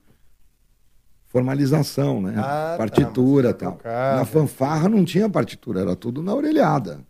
formalização, 1.28 2.22
né? 2.22 2.34
Ah, 2.38 2.42
tá, 2.72 2.78
partitura 2.78 3.50
música 3.50 3.54
tal. 3.54 3.80
Na 3.84 4.26
fanfarra 4.26 4.90
não 4.90 5.06
tinha 5.06 5.30
partitura, 5.30 5.82
era 5.82 5.96
tudo 5.96 6.24
na 6.24 6.34
orelhada. 6.34 7.06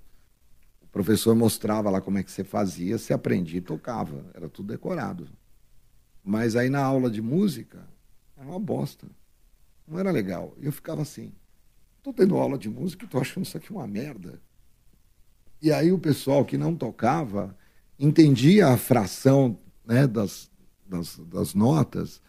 Professor 0.99 1.33
mostrava 1.33 1.89
lá 1.89 2.01
como 2.01 2.17
é 2.17 2.23
que 2.23 2.29
você 2.29 2.43
fazia, 2.43 2.97
você 2.97 3.13
aprendia 3.13 3.59
e 3.59 3.61
tocava, 3.61 4.25
era 4.33 4.49
tudo 4.49 4.67
decorado. 4.67 5.29
Mas 6.21 6.57
aí 6.57 6.69
na 6.69 6.83
aula 6.83 7.09
de 7.09 7.21
música, 7.21 7.87
era 8.35 8.45
uma 8.45 8.59
bosta. 8.59 9.07
Não 9.87 9.97
era 9.97 10.11
legal. 10.11 10.53
E 10.59 10.65
eu 10.65 10.73
ficava 10.73 11.01
assim, 11.01 11.31
tô 12.03 12.11
tendo 12.11 12.35
aula 12.35 12.57
de 12.57 12.69
música 12.69 13.05
e 13.05 13.07
tô 13.07 13.17
achando 13.17 13.45
isso 13.45 13.55
aqui 13.55 13.71
uma 13.71 13.87
merda. 13.87 14.41
E 15.61 15.71
aí 15.71 15.89
o 15.89 15.97
pessoal 15.97 16.43
que 16.43 16.57
não 16.57 16.75
tocava 16.75 17.55
entendia 17.97 18.67
a 18.67 18.75
fração 18.75 19.57
né, 19.85 20.05
das, 20.05 20.51
das, 20.85 21.17
das 21.19 21.53
notas 21.53 22.21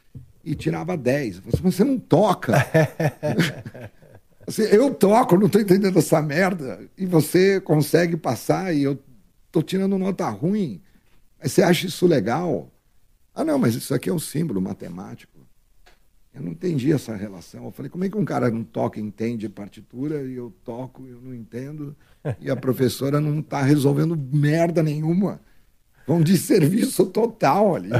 e 0.45 0.55
tirava 0.55 0.97
10. 0.97 1.39
Eu 1.39 1.43
falei 1.43 1.55
assim, 1.55 1.65
mas 1.65 1.75
você 1.75 1.83
não 1.83 1.99
toca. 1.99 2.55
Assim, 4.47 4.63
eu 4.63 4.93
toco, 4.95 5.37
não 5.37 5.47
estou 5.47 5.61
entendendo 5.61 5.99
essa 5.99 6.21
merda. 6.21 6.81
E 6.97 7.07
você 7.07 7.61
consegue 7.61 8.17
passar 8.17 8.75
e 8.75 8.83
eu 8.83 8.99
estou 9.47 9.63
tirando 9.63 9.99
nota 9.99 10.29
ruim. 10.29 10.81
Mas 11.41 11.53
você 11.53 11.63
acha 11.63 11.87
isso 11.87 12.07
legal? 12.07 12.71
Ah, 13.35 13.45
não, 13.45 13.59
mas 13.59 13.75
isso 13.75 13.95
aqui 13.95 14.11
é 14.11 14.13
um 14.13 14.19
símbolo 14.19 14.61
matemático. 14.61 15.39
Eu 16.33 16.43
não 16.43 16.53
entendi 16.53 16.93
essa 16.93 17.17
relação. 17.17 17.65
Eu 17.65 17.73
falei, 17.73 17.91
como 17.91 18.05
é 18.05 18.09
que 18.09 18.17
um 18.17 18.25
cara 18.25 18.51
não 18.51 18.63
toca 18.63 19.01
entende 19.01 19.49
partitura 19.49 20.23
e 20.23 20.35
eu 20.35 20.53
toco 20.65 21.05
eu 21.07 21.21
não 21.21 21.35
entendo 21.35 21.97
e 22.41 22.51
a 22.51 22.57
professora 22.57 23.21
não 23.21 23.41
está 23.41 23.63
resolvendo 23.63 24.17
merda 24.17 24.83
nenhuma? 24.83 25.41
Vão 26.07 26.23
de 26.23 26.37
serviço 26.37 27.07
total 27.07 27.75
ali. 27.75 27.91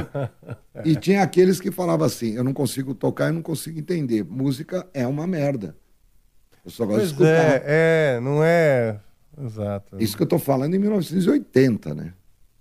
E 0.83 0.95
tinha 0.95 1.21
aqueles 1.21 1.59
que 1.59 1.71
falavam 1.71 2.05
assim, 2.05 2.31
eu 2.31 2.43
não 2.43 2.53
consigo 2.53 2.93
tocar 2.93 3.29
e 3.29 3.35
não 3.35 3.41
consigo 3.41 3.79
entender. 3.79 4.23
Música 4.23 4.87
é 4.93 5.05
uma 5.05 5.27
merda. 5.27 5.75
Eu 6.63 6.71
só 6.71 6.85
gosto 6.85 7.07
de 7.07 7.13
Pois 7.15 7.29
escutar. 7.29 7.61
é, 7.65 8.15
é, 8.17 8.19
não 8.19 8.43
é. 8.43 8.99
Exato. 9.41 9.97
Isso 9.99 10.15
que 10.15 10.23
eu 10.23 10.25
estou 10.25 10.39
falando 10.39 10.75
em 10.75 10.79
1980, 10.79 11.95
né? 11.95 12.13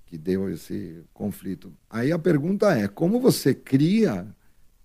Que 0.06 0.16
deu 0.16 0.48
esse 0.50 1.04
conflito. 1.12 1.72
Aí 1.88 2.10
a 2.12 2.18
pergunta 2.18 2.72
é: 2.72 2.88
como 2.88 3.20
você 3.20 3.54
cria 3.54 4.26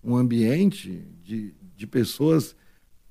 um 0.04 0.16
ambiente 0.16 1.06
de, 1.22 1.54
de 1.74 1.86
pessoas, 1.86 2.54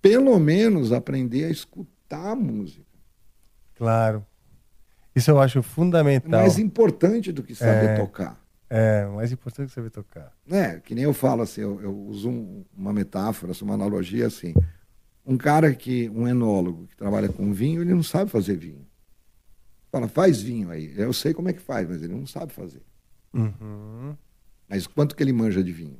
pelo 0.01 0.37
menos, 0.39 0.91
aprender 0.91 1.45
a 1.45 1.49
escutar 1.49 2.31
a 2.31 2.35
música? 2.35 2.85
Claro. 3.75 4.25
Isso 5.15 5.31
eu 5.31 5.39
acho 5.39 5.59
É 5.59 5.61
fundamental. 5.61 6.41
mais 6.41 6.59
importante 6.59 7.31
do 7.31 7.41
que 7.41 7.55
saber 7.55 7.89
É. 7.91 7.95
tocar. 7.95 8.39
É, 8.69 9.05
mais 9.05 9.31
importante 9.31 9.67
que 9.67 9.73
saber 9.73 9.89
tocar. 9.91 10.31
né? 10.45 10.79
Que 10.83 10.93
nem 10.95 11.03
eu 11.03 11.13
falo 11.13 11.41
assim, 11.43 11.61
eu, 11.61 11.79
eu 11.81 11.95
uso 11.95 12.29
um- 12.29 12.65
uma 12.75 12.91
metáfora, 12.91 13.53
uma 13.61 13.73
analogia 13.75 14.27
assim. 14.27 14.53
Um 15.25 15.37
cara 15.37 15.73
que, 15.73 16.09
um 16.09 16.27
enólogo 16.27 16.87
que 16.87 16.95
trabalha 16.95 17.29
com 17.29 17.51
vinho, 17.51 17.81
ele 17.81 17.93
não 17.93 18.03
sabe 18.03 18.29
fazer 18.29 18.55
vinho. 18.57 18.85
Fala, 19.91 20.07
faz 20.07 20.41
vinho 20.41 20.69
aí. 20.69 20.93
Eu 20.95 21.13
sei 21.13 21.33
como 21.33 21.49
é 21.49 21.53
que 21.53 21.61
faz, 21.61 21.87
mas 21.89 22.03
ele 22.03 22.13
não 22.13 22.27
sabe 22.27 22.53
fazer. 22.53 22.81
Uhum, 23.33 24.15
Mas 24.69 24.87
quanto 24.87 25.15
que 25.15 25.23
ele 25.23 25.33
manja 25.33 25.63
de 25.63 25.71
vinho? 25.71 25.99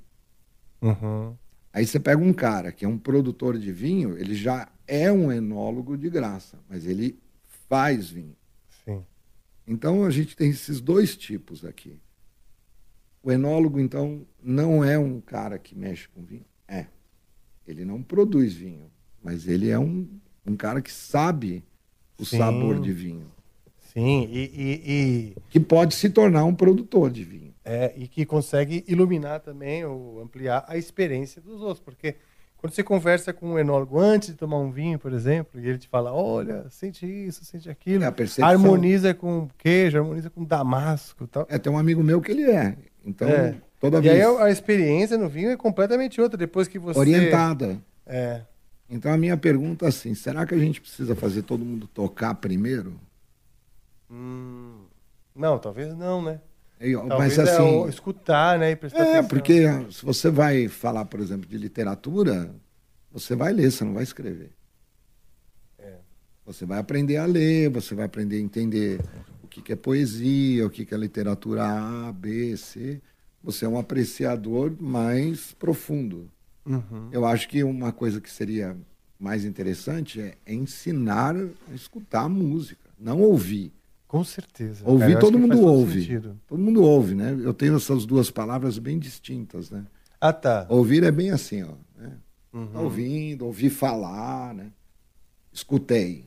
uhum. 0.81 1.35
Aí 1.73 1.85
você 1.85 1.99
pega 1.99 2.21
um 2.23 2.31
cara 2.31 2.71
que 2.71 2.85
é 2.85 2.87
um 2.87 2.97
produtor 2.97 3.57
de 3.59 3.69
vinho, 3.69 4.17
ele 4.17 4.33
já 4.33 4.69
é 4.87 5.11
um 5.11 5.29
enólogo 5.29 5.97
de 5.97 6.09
graça, 6.09 6.57
mas 6.69 6.85
ele 6.85 7.19
faz 7.67 8.09
vinho. 8.09 8.35
Sim. 8.85 9.03
Então 9.67 10.05
a 10.05 10.09
gente 10.09 10.37
tem 10.37 10.49
esses 10.51 10.79
dois 10.79 11.17
tipos 11.17 11.65
aqui. 11.65 11.99
O 13.21 13.29
enólogo, 13.29 13.77
então, 13.79 14.25
não 14.41 14.85
é 14.85 14.97
um 14.97 15.19
cara 15.19 15.59
que 15.59 15.75
mexe 15.75 16.07
com 16.07 16.23
vinho. 16.23 16.45
É. 16.65 16.85
Ele 17.67 17.83
não 17.83 18.01
produz 18.01 18.53
vinho, 18.53 18.89
mas 19.25 19.47
ele 19.47 19.69
é 19.71 19.79
um, 19.79 20.07
um 20.45 20.55
cara 20.55 20.79
que 20.81 20.91
sabe 20.91 21.63
o 22.19 22.23
Sim. 22.25 22.37
sabor 22.37 22.79
de 22.79 22.93
vinho. 22.93 23.25
Sim, 23.91 24.27
e, 24.31 24.39
e, 24.53 24.91
e, 24.91 25.35
Que 25.49 25.59
pode 25.59 25.95
se 25.95 26.09
tornar 26.09 26.43
um 26.45 26.53
produtor 26.53 27.09
de 27.09 27.23
vinho. 27.23 27.53
é, 27.65 27.91
e 27.97 28.07
que 28.07 28.25
consegue 28.25 28.83
iluminar 28.87 29.39
também 29.39 29.83
ou 29.83 30.21
ampliar 30.21 30.63
a 30.67 30.77
experiência 30.77 31.41
dos 31.41 31.61
outros. 31.61 31.79
Porque 31.79 32.15
quando 32.57 32.73
você 32.73 32.83
conversa 32.83 33.31
com 33.33 33.53
um 33.53 33.59
enólogo 33.59 33.97
antes 33.99 34.29
de 34.29 34.35
tomar 34.35 34.59
um 34.59 34.69
vinho, 34.69 34.99
por 34.99 35.11
exemplo, 35.13 35.59
e 35.59 35.67
ele 35.67 35.77
te 35.77 35.87
fala: 35.87 36.11
olha, 36.13 36.65
sente 36.69 37.05
isso, 37.05 37.43
sente 37.45 37.69
aquilo, 37.69 38.03
É 38.03 38.13
harmoniza 38.41 39.13
com 39.13 39.47
queijo, 39.57 39.97
harmoniza 39.97 40.29
com 40.29 40.43
damasco 40.43 41.23
e 41.23 41.27
tal. 41.27 41.47
É, 41.49 41.57
tem 41.57 41.71
um 41.71 41.77
amigo 41.77 42.03
meu 42.03 42.21
que 42.21 42.31
ele 42.31 42.43
é. 42.51 42.75
Então, 43.05 43.27
É. 43.29 43.55
toda 43.79 43.97
e 43.99 44.01
vez. 44.01 44.13
aí 44.15 44.21
a, 44.21 44.43
a 44.45 44.51
experiência 44.51 45.17
no 45.17 45.29
vinho 45.29 45.49
é 45.51 45.57
completamente 45.57 46.19
outra. 46.19 46.37
Depois 46.37 46.67
que 46.67 46.77
você. 46.77 46.99
Orientada. 46.99 47.79
É. 48.05 48.41
Então 48.89 49.11
a 49.11 49.17
minha 49.17 49.37
pergunta 49.37 49.85
é 49.85 49.89
assim: 49.89 50.13
será 50.15 50.45
que 50.45 50.53
a 50.55 50.59
gente 50.59 50.81
precisa 50.81 51.15
fazer 51.15 51.43
todo 51.43 51.65
mundo 51.65 51.87
tocar 51.87 52.35
primeiro? 52.35 52.99
Hum, 54.09 54.85
não, 55.35 55.59
talvez 55.59 55.95
não, 55.95 56.21
né? 56.21 56.41
Talvez 57.07 57.37
mas 57.37 57.37
é 57.37 57.43
assim. 57.43 57.61
o 57.61 57.87
escutar, 57.87 58.59
né? 58.59 58.71
E 58.71 58.75
prestar 58.75 59.03
É, 59.03 59.19
atenção. 59.19 59.27
porque 59.27 59.63
se 59.91 60.03
você 60.05 60.29
vai 60.29 60.67
falar, 60.67 61.05
por 61.05 61.19
exemplo, 61.19 61.47
de 61.49 61.57
literatura, 61.57 62.53
você 63.11 63.35
vai 63.35 63.53
ler, 63.53 63.71
você 63.71 63.83
não 63.83 63.93
vai 63.93 64.03
escrever. 64.03 64.51
É. 65.77 65.99
Você 66.45 66.65
vai 66.65 66.79
aprender 66.79 67.17
a 67.17 67.25
ler, 67.25 67.69
você 67.69 67.95
vai 67.95 68.05
aprender 68.05 68.37
a 68.37 68.39
entender 68.41 69.01
o 69.43 69.47
que, 69.47 69.61
que 69.61 69.73
é 69.73 69.75
poesia, 69.75 70.65
o 70.65 70.69
que, 70.69 70.85
que 70.85 70.93
é 70.93 70.97
literatura 70.97 71.63
A, 71.65 72.11
B, 72.13 72.55
C. 72.57 73.01
Você 73.43 73.65
é 73.65 73.69
um 73.69 73.77
apreciador 73.79 74.75
mais 74.81 75.53
profundo. 75.53 76.31
Uhum. 76.65 77.09
Eu 77.11 77.25
acho 77.25 77.47
que 77.47 77.63
uma 77.63 77.91
coisa 77.91 78.19
que 78.19 78.29
seria 78.29 78.75
mais 79.19 79.45
interessante 79.45 80.19
é, 80.19 80.37
é 80.45 80.53
ensinar 80.53 81.35
a 81.35 81.73
escutar 81.73 82.23
a 82.23 82.29
música, 82.29 82.89
não 82.99 83.21
ouvir. 83.21 83.71
Com 84.07 84.23
certeza. 84.23 84.87
Ouvir 84.87 85.13
cara, 85.13 85.19
todo 85.19 85.37
mundo 85.39 85.55
todo 85.55 85.67
ouve. 85.67 86.01
sentido. 86.01 86.39
Todo 86.47 86.59
mundo 86.59 86.83
ouve, 86.83 87.15
né? 87.15 87.37
Eu 87.43 87.53
tenho 87.53 87.75
essas 87.75 88.05
duas 88.05 88.31
palavras 88.31 88.77
bem 88.77 88.97
distintas, 88.97 89.69
né? 89.69 89.85
Ah, 90.21 90.31
tá. 90.31 90.65
Ouvir 90.69 91.03
é 91.03 91.11
bem 91.11 91.31
assim, 91.31 91.63
ó. 91.63 91.73
Né? 91.97 92.17
Uhum. 92.53 92.67
Tá 92.67 92.79
ouvindo, 92.79 93.45
ouvir 93.45 93.69
falar, 93.69 94.53
né? 94.53 94.71
Escutei. 95.51 96.25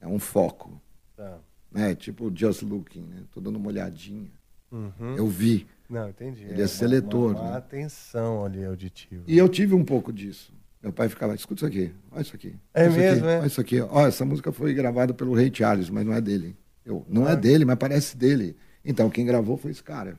É 0.00 0.06
um 0.06 0.18
foco. 0.18 0.80
Tá. 1.16 1.38
Né? 1.70 1.94
Tipo 1.94 2.32
just 2.34 2.62
looking, 2.62 3.02
né? 3.02 3.24
Tô 3.32 3.40
dando 3.40 3.56
uma 3.56 3.68
olhadinha. 3.68 4.30
Uhum. 4.70 5.16
Eu 5.16 5.28
vi. 5.28 5.66
Não, 5.92 6.08
entendi. 6.08 6.44
Ele 6.44 6.54
é 6.54 6.62
uma- 6.62 6.68
seletor, 6.68 7.30
Uma, 7.32 7.40
uma 7.40 7.50
né? 7.52 7.56
atenção 7.58 8.44
ali 8.44 8.64
auditiva. 8.64 9.22
E 9.26 9.36
eu 9.36 9.48
tive 9.48 9.74
um 9.74 9.84
pouco 9.84 10.12
disso. 10.12 10.52
Meu 10.82 10.92
pai 10.92 11.08
ficava, 11.08 11.34
escuta 11.34 11.60
isso 11.60 11.66
aqui, 11.66 11.92
olha 12.10 12.22
isso 12.22 12.34
aqui. 12.34 12.56
É 12.74 12.82
olha 12.84 12.88
isso 12.90 12.98
mesmo, 12.98 13.24
aqui, 13.24 13.34
é? 13.34 13.38
Olha 13.38 13.46
isso 13.46 13.60
aqui. 13.60 13.80
Ó, 13.82 14.06
essa 14.06 14.24
música 14.24 14.50
foi 14.50 14.74
gravada 14.74 15.14
pelo 15.14 15.34
Ray 15.34 15.50
Charles, 15.54 15.88
mas 15.90 16.04
não 16.04 16.12
é 16.12 16.20
dele. 16.20 16.56
Eu, 16.84 17.04
não 17.08 17.28
é 17.28 17.32
Ah. 17.32 17.36
dele, 17.36 17.64
mas 17.64 17.76
parece 17.76 18.16
dele. 18.16 18.56
Então, 18.84 19.08
quem 19.08 19.24
gravou 19.24 19.56
foi 19.56 19.70
esse 19.70 19.82
cara. 19.82 20.18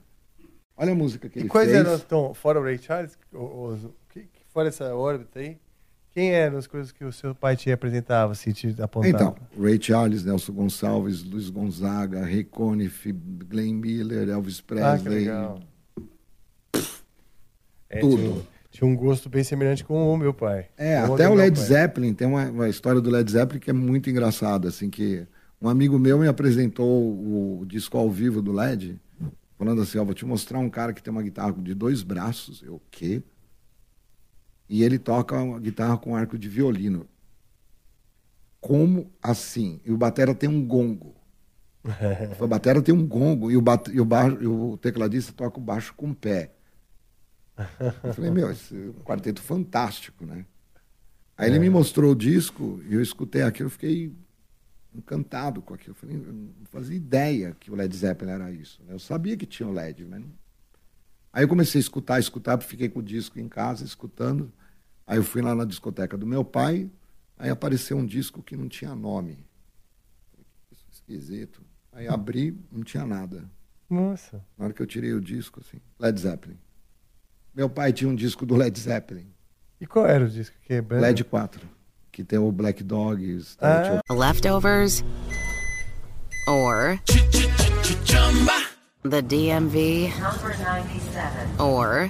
Olha 0.78 0.94
a 0.94 0.96
música 0.96 1.28
que 1.28 1.40
E 1.40 1.42
ele 1.42 1.50
quais 1.50 1.68
fez. 1.70 1.80
eram, 1.80 1.96
então, 1.96 2.34
fora 2.34 2.60
o 2.60 2.64
Ray 2.64 2.78
Charles, 2.78 3.18
os- 3.34 3.88
que, 4.10 4.22
que 4.22 4.42
fora 4.54 4.70
essa 4.70 4.96
órbita 4.96 5.40
aí, 5.40 5.58
quem 6.14 6.32
eram 6.32 6.58
as 6.58 6.68
coisas 6.68 6.92
que 6.92 7.04
o 7.04 7.12
seu 7.12 7.34
pai 7.34 7.56
te 7.56 7.72
apresentava, 7.72 8.34
assim, 8.34 8.52
te 8.52 8.68
apontava? 8.82 9.08
Então, 9.08 9.36
Ray 9.60 9.82
Charles, 9.82 10.24
Nelson 10.24 10.54
Gonçalves, 10.54 11.24
Luiz 11.24 11.50
Gonzaga, 11.50 12.22
Ray 12.22 12.44
Conniff, 12.44 13.12
Glenn 13.12 13.74
Miller, 13.74 14.30
Elvis 14.30 14.60
ah, 14.60 14.64
Presley. 14.68 15.20
legal. 15.20 15.60
É, 17.90 18.00
tudo. 18.00 18.18
Tinha, 18.18 18.32
um- 18.32 18.44
tinha 18.70 18.88
um 18.88 18.96
gosto 18.96 19.30
bem 19.30 19.44
semelhante 19.44 19.84
com 19.84 20.14
o 20.14 20.18
meu 20.18 20.34
pai. 20.34 20.68
É, 20.78 20.98
até 20.98 21.28
o 21.28 21.34
Led. 21.34 21.60
Zeppelin, 21.60 22.14
tem 22.14 22.28
uma, 22.28 22.46
uma 22.50 22.70
história 22.70 23.02
do 23.02 23.10
Led 23.10 23.32
Zeppelin 23.32 23.60
que 23.60 23.70
é 23.70 23.74
muito 23.74 24.10
engraçada, 24.10 24.68
assim, 24.68 24.90
que 24.90 25.26
um 25.60 25.68
amigo 25.68 25.98
meu 25.98 26.20
me 26.20 26.28
apresentou 26.28 27.60
o 27.60 27.66
disco 27.66 27.98
ao 27.98 28.10
vivo 28.12 28.42
do 28.42 28.52
Led, 28.52 29.00
falando 29.58 29.82
assim, 29.82 29.98
ó, 29.98 30.04
vou 30.04 30.14
te 30.14 30.26
mostrar 30.26 30.60
um 30.60 30.70
cara 30.70 30.94
que 30.94 31.02
tem 31.02 31.12
uma 31.12 31.24
guitarra 31.24 31.54
de 31.54 31.74
dois 31.74 32.04
braços, 32.04 32.62
eu, 32.64 32.76
o 32.76 32.82
quê? 32.92 33.24
E 34.74 34.82
ele 34.82 34.98
toca 34.98 35.40
uma 35.40 35.60
guitarra 35.60 35.96
com 36.00 36.16
arco 36.16 36.36
de 36.36 36.50
violino. 36.50 37.08
Como 38.60 39.14
assim? 39.22 39.80
E 39.86 39.92
o 39.92 39.98
batera 39.98 40.34
tem 40.34 40.50
um 40.50 40.66
gongo. 40.66 41.14
A 42.42 42.48
batera 42.48 42.82
tem 42.82 42.92
um 42.92 43.06
gongo 43.06 43.52
e 43.52 43.56
o, 43.56 43.62
bate, 43.62 43.92
e 43.92 44.02
o, 44.02 44.06
baixo, 44.06 44.42
e 44.42 44.48
o 44.48 44.76
tecladista 44.78 45.32
toca 45.32 45.60
o 45.60 45.62
baixo 45.62 45.94
com 45.94 46.10
o 46.10 46.16
pé. 46.16 46.56
Eu 48.04 48.16
falei, 48.16 48.32
meu, 48.32 48.50
esse 48.50 48.76
é 48.76 48.90
um 48.90 49.04
quarteto 49.04 49.44
fantástico, 49.44 50.26
né? 50.26 50.44
Aí 51.38 51.52
ele 51.52 51.60
me 51.60 51.70
mostrou 51.70 52.12
o 52.12 52.16
disco 52.16 52.82
e 52.90 52.96
eu 52.96 53.02
escutei 53.02 53.44
aquilo, 53.44 53.68
eu 53.68 53.72
fiquei 53.72 54.12
encantado 54.96 55.62
com 55.62 55.76
aquilo. 55.76 55.92
Eu 55.92 56.00
falei, 56.00 56.16
eu 56.16 56.34
não 56.34 56.50
fazia 56.72 56.98
ideia 56.98 57.56
que 57.60 57.70
o 57.70 57.76
Led 57.76 57.96
Zeppelin 57.96 58.32
era 58.32 58.52
isso. 58.52 58.82
né? 58.88 58.96
Eu 58.96 59.00
sabia 59.00 59.38
que 59.38 59.46
tinha 59.46 59.70
o 59.70 59.72
LED, 59.72 60.04
mas 60.04 60.20
não... 60.20 60.32
Aí 61.32 61.44
eu 61.44 61.48
comecei 61.48 61.78
a 61.78 61.84
escutar, 61.84 62.20
escutar, 62.20 62.60
fiquei 62.60 62.90
com 62.90 63.02
o 63.02 63.04
disco 63.04 63.40
em 63.40 63.48
casa, 63.48 63.86
escutando. 63.86 64.52
Aí 65.06 65.18
eu 65.18 65.24
fui 65.24 65.42
lá 65.42 65.54
na 65.54 65.66
discoteca 65.66 66.18
do 66.18 66.26
meu 66.26 66.44
pai, 66.46 66.90
aí 67.38 67.50
apareceu 67.50 67.98
um 67.98 68.06
disco 68.06 68.42
que 68.42 68.56
não 68.56 68.68
tinha 68.68 68.96
nome. 68.96 69.46
Isso 70.72 70.86
é 70.88 70.94
esquisito. 70.94 71.62
Aí 71.92 72.08
abri, 72.08 72.58
não 72.72 72.84
tinha 72.84 73.06
nada. 73.06 73.44
Nossa. 73.90 74.44
Na 74.58 74.66
hora 74.66 74.74
que 74.74 74.82
eu 74.82 74.88
tirei 74.88 75.14
o 75.14 75.22
disco, 75.22 75.60
assim, 75.60 75.80
Led 76.00 76.20
Zeppelin. 76.20 76.58
Meu 77.54 77.70
pai 77.70 77.94
tinha 77.94 78.10
um 78.10 78.16
disco 78.16 78.46
do 78.46 78.56
Led 78.56 78.80
Zeppelin. 78.80 79.32
E 79.80 79.86
qual 79.86 80.08
era 80.08 80.26
o 80.26 80.30
disco 80.30 80.56
que 80.62 80.74
é 80.74 80.82
branco? 80.82 81.04
LED 81.04 81.24
4, 81.26 81.70
que 82.12 82.24
tem 82.24 82.40
o 82.40 82.52
Black 82.52 82.84
Dogs. 82.84 83.58
Ah. 83.60 84.02
Leftovers 84.12 85.04
or 86.48 87.00
the 89.04 89.22
DMV 89.22 90.10
Number 90.20 90.58
97. 90.58 91.60
or 91.60 92.10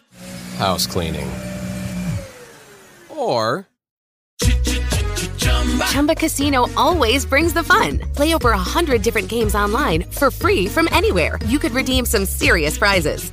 house 0.61 0.85
cleaning. 0.85 1.27
Or 3.09 3.67
Chumba 5.91 6.15
Casino 6.15 6.67
always 6.77 7.25
brings 7.25 7.53
the 7.53 7.63
fun. 7.63 7.99
Play 8.15 8.33
over 8.33 8.51
a 8.51 8.57
hundred 8.57 9.01
different 9.01 9.27
games 9.27 9.55
online 9.55 10.03
for 10.03 10.29
free 10.31 10.67
from 10.67 10.87
anywhere. 10.91 11.37
You 11.47 11.59
could 11.59 11.71
redeem 11.71 12.05
some 12.05 12.25
serious 12.25 12.77
prizes. 12.77 13.31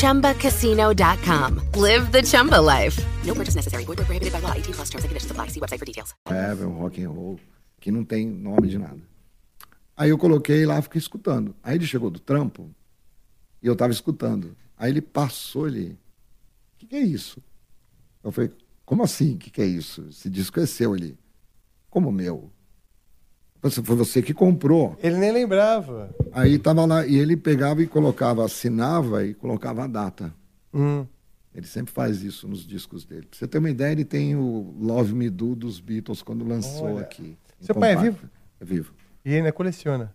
ChumbaCasino.com. 0.00 1.60
Live 1.74 2.12
the 2.12 2.22
Chumba 2.22 2.60
life. 2.60 2.98
No 3.24 3.34
purchase 3.34 3.54
necessary. 3.54 3.84
Void 3.84 3.98
where 3.98 4.06
prohibited 4.06 4.32
by 4.32 4.40
law. 4.40 4.52
18 4.52 4.74
plus 4.74 4.90
terms 4.90 5.04
and 5.04 5.10
conditions 5.10 5.30
apply. 5.30 5.48
See 5.48 5.60
website 5.60 5.78
for 5.78 5.84
details. 5.84 6.14
Heavy, 6.26 6.64
um 6.64 6.78
rock 6.78 6.98
and 7.00 7.10
roll, 7.10 7.38
que 7.80 7.90
não 7.90 8.04
tem 8.04 8.26
nome 8.26 8.68
de 8.68 8.78
nada. 8.78 9.00
Aí 9.96 10.10
eu 10.10 10.18
coloquei 10.18 10.66
lá, 10.66 10.80
fiquei 10.82 10.98
escutando. 10.98 11.54
Aí 11.62 11.76
ele 11.76 11.86
chegou 11.86 12.10
do 12.10 12.18
trampo 12.18 12.70
e 13.62 13.66
eu 13.66 13.72
estava 13.72 13.92
escutando. 13.92 14.56
Aí 14.76 14.90
ele 14.90 15.00
passou, 15.00 15.66
ele, 15.66 15.96
que, 16.86 16.90
que 16.90 16.96
é 16.96 17.00
isso? 17.00 17.42
Eu 18.22 18.32
falei, 18.32 18.50
como 18.84 19.02
assim, 19.02 19.34
o 19.34 19.38
que, 19.38 19.50
que 19.50 19.60
é 19.62 19.66
isso? 19.66 20.06
Esse 20.08 20.28
disco 20.30 20.58
é 20.60 20.66
seu, 20.66 20.94
ele, 20.94 21.18
como 21.90 22.10
meu? 22.12 22.50
Você, 23.62 23.82
foi 23.82 23.96
você 23.96 24.22
que 24.22 24.32
comprou. 24.34 24.96
Ele 25.02 25.16
nem 25.16 25.32
lembrava. 25.32 26.14
Aí 26.32 26.58
tava 26.58 26.84
lá, 26.84 27.06
e 27.06 27.16
ele 27.16 27.36
pegava 27.36 27.82
e 27.82 27.86
colocava, 27.86 28.44
assinava 28.44 29.24
e 29.24 29.34
colocava 29.34 29.84
a 29.84 29.86
data. 29.86 30.32
Hum. 30.72 31.06
Ele 31.54 31.66
sempre 31.66 31.92
faz 31.92 32.22
isso 32.22 32.46
nos 32.46 32.66
discos 32.66 33.04
dele. 33.04 33.26
Pra 33.26 33.38
você 33.38 33.48
ter 33.48 33.58
uma 33.58 33.70
ideia, 33.70 33.92
ele 33.92 34.04
tem 34.04 34.36
o 34.36 34.74
Love 34.78 35.14
Me 35.14 35.30
Do 35.30 35.54
dos 35.56 35.80
Beatles 35.80 36.22
quando 36.22 36.44
lançou 36.46 36.84
Olha. 36.96 37.00
aqui. 37.00 37.36
Seu 37.60 37.74
pai 37.74 37.92
é 37.92 37.94
compacto. 37.96 38.18
vivo? 38.20 38.30
É 38.60 38.64
vivo. 38.64 38.94
E 39.24 39.34
ainda 39.34 39.50
coleciona. 39.52 40.14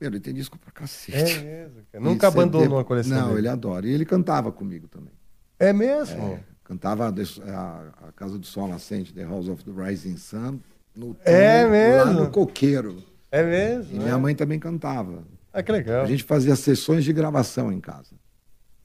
Ele 0.00 0.20
tem 0.20 0.32
disco 0.32 0.56
pra 0.58 0.70
cacete. 0.70 1.38
É 1.38 1.42
mesmo, 1.42 1.74
cara. 1.90 2.04
E 2.04 2.08
Nunca 2.08 2.30
CD 2.30 2.40
abandonou 2.40 2.78
a 2.78 2.84
coleção 2.84 3.18
Não, 3.18 3.28
dele. 3.28 3.40
ele 3.40 3.48
adora. 3.48 3.86
E 3.86 3.90
ele 3.92 4.04
cantava 4.04 4.52
comigo 4.52 4.86
também. 4.86 5.12
É 5.58 5.72
mesmo? 5.72 6.34
É, 6.34 6.40
cantava 6.64 7.06
a, 7.08 8.08
a, 8.08 8.12
Casa 8.12 8.38
do 8.38 8.46
Sol 8.46 8.68
Nascente, 8.68 9.12
The 9.12 9.24
House 9.24 9.48
of 9.48 9.64
the 9.64 9.70
Rising 9.70 10.16
Sun, 10.16 10.58
no 10.94 11.16
É 11.24 11.66
mesmo? 11.66 12.04
lá 12.04 12.12
no 12.24 12.30
Coqueiro. 12.30 13.02
É 13.30 13.42
mesmo? 13.42 13.94
E 13.94 13.96
é? 13.96 14.02
minha 14.02 14.18
mãe 14.18 14.34
também 14.34 14.58
cantava. 14.58 15.24
Ah, 15.52 15.62
que 15.62 15.70
legal. 15.70 16.02
A 16.02 16.06
gente 16.06 16.24
fazia 16.24 16.56
sessões 16.56 17.04
de 17.04 17.12
gravação 17.12 17.72
em 17.72 17.80
casa. 17.80 18.14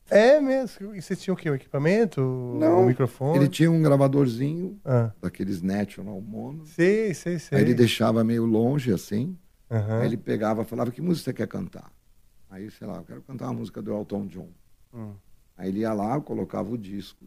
É 0.09 0.39
mesmo. 0.39 0.95
E 0.95 1.01
vocês 1.01 1.21
tinham 1.21 1.35
o 1.35 1.37
quê? 1.37 1.49
O 1.49 1.55
equipamento? 1.55 2.21
O 2.21 2.85
microfone? 2.85 3.37
Ele 3.37 3.47
tinha 3.47 3.69
um 3.69 3.81
gravadorzinho, 3.81 4.79
Ah. 4.83 5.11
daqueles 5.21 5.61
National 5.61 6.19
Mono. 6.19 6.65
Sei, 6.65 7.13
sei, 7.13 7.37
sei. 7.37 7.57
Aí 7.57 7.63
ele 7.63 7.75
deixava 7.75 8.23
meio 8.23 8.45
longe, 8.45 8.91
assim. 8.91 9.37
Aham. 9.69 9.99
Aí 9.99 10.07
ele 10.07 10.17
pegava 10.17 10.63
e 10.63 10.65
falava, 10.65 10.89
que 10.91 11.01
música 11.01 11.25
você 11.25 11.33
quer 11.33 11.47
cantar? 11.47 11.91
Aí, 12.49 12.71
sei 12.71 12.87
lá, 12.87 12.97
eu 12.97 13.03
quero 13.03 13.21
cantar 13.21 13.45
uma 13.45 13.53
música 13.53 13.81
do 13.81 13.93
Elton 13.93 14.25
John. 14.25 14.49
Hum. 14.91 15.13
Aí 15.59 15.67
ele 15.67 15.79
ia 15.79 15.91
lá, 15.91 16.15
eu 16.15 16.21
colocava 16.21 16.71
o 16.71 16.77
disco. 16.77 17.25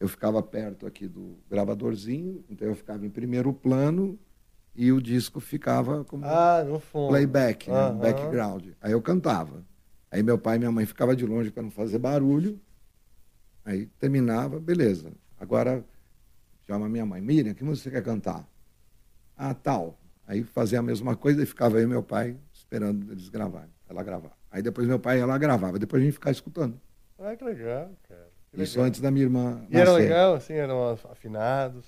Eu 0.00 0.08
ficava 0.08 0.42
perto 0.42 0.86
aqui 0.86 1.06
do 1.06 1.36
gravadorzinho, 1.48 2.42
então 2.48 2.66
eu 2.66 2.74
ficava 2.74 3.04
em 3.04 3.10
primeiro 3.10 3.52
plano 3.52 4.18
e 4.74 4.90
o 4.90 5.00
disco 5.00 5.40
ficava 5.40 6.02
como 6.02 6.24
Ah, 6.24 6.64
playback, 7.10 7.70
né? 7.70 7.90
Background. 8.00 8.68
Aí 8.80 8.92
eu 8.92 9.02
cantava. 9.02 9.62
Aí 10.10 10.22
meu 10.22 10.38
pai 10.38 10.56
e 10.56 10.58
minha 10.58 10.72
mãe 10.72 10.86
ficavam 10.86 11.14
de 11.14 11.26
longe 11.26 11.50
para 11.50 11.62
não 11.62 11.70
fazer 11.70 11.98
barulho. 11.98 12.58
Aí 13.62 13.84
terminava, 13.98 14.58
beleza. 14.58 15.12
Agora 15.38 15.84
chama 16.66 16.88
minha 16.88 17.04
mãe, 17.04 17.20
Miriam, 17.20 17.52
que 17.52 17.62
música 17.62 17.90
você 17.90 17.96
quer 17.96 18.02
cantar? 18.02 18.48
Ah, 19.36 19.52
tal. 19.52 19.98
Aí 20.26 20.42
fazia 20.44 20.78
a 20.78 20.82
mesma 20.82 21.14
coisa 21.14 21.42
e 21.42 21.46
ficava 21.46 21.78
e 21.78 21.86
meu 21.86 22.02
pai 22.02 22.38
esperando 22.54 23.12
eles 23.12 23.28
gravarem, 23.28 23.70
ela 23.86 24.02
gravar. 24.02 24.34
Aí 24.50 24.62
depois 24.62 24.88
meu 24.88 24.98
pai 24.98 25.18
ia 25.18 25.26
lá 25.26 25.36
gravava, 25.36 25.78
depois 25.78 26.00
a 26.02 26.04
gente 26.06 26.14
ficava 26.14 26.32
escutando. 26.32 26.80
Ah, 27.18 27.34
que 27.36 27.44
legal, 27.44 27.90
cara. 28.08 28.28
Que 28.52 28.62
Isso 28.62 28.74
legal. 28.74 28.88
antes 28.88 29.00
da 29.00 29.10
minha 29.10 29.24
irmã. 29.24 29.66
E 29.70 29.76
era 29.76 29.92
legal, 29.92 30.34
assim, 30.34 30.52
eram 30.54 30.90
afinados. 31.10 31.86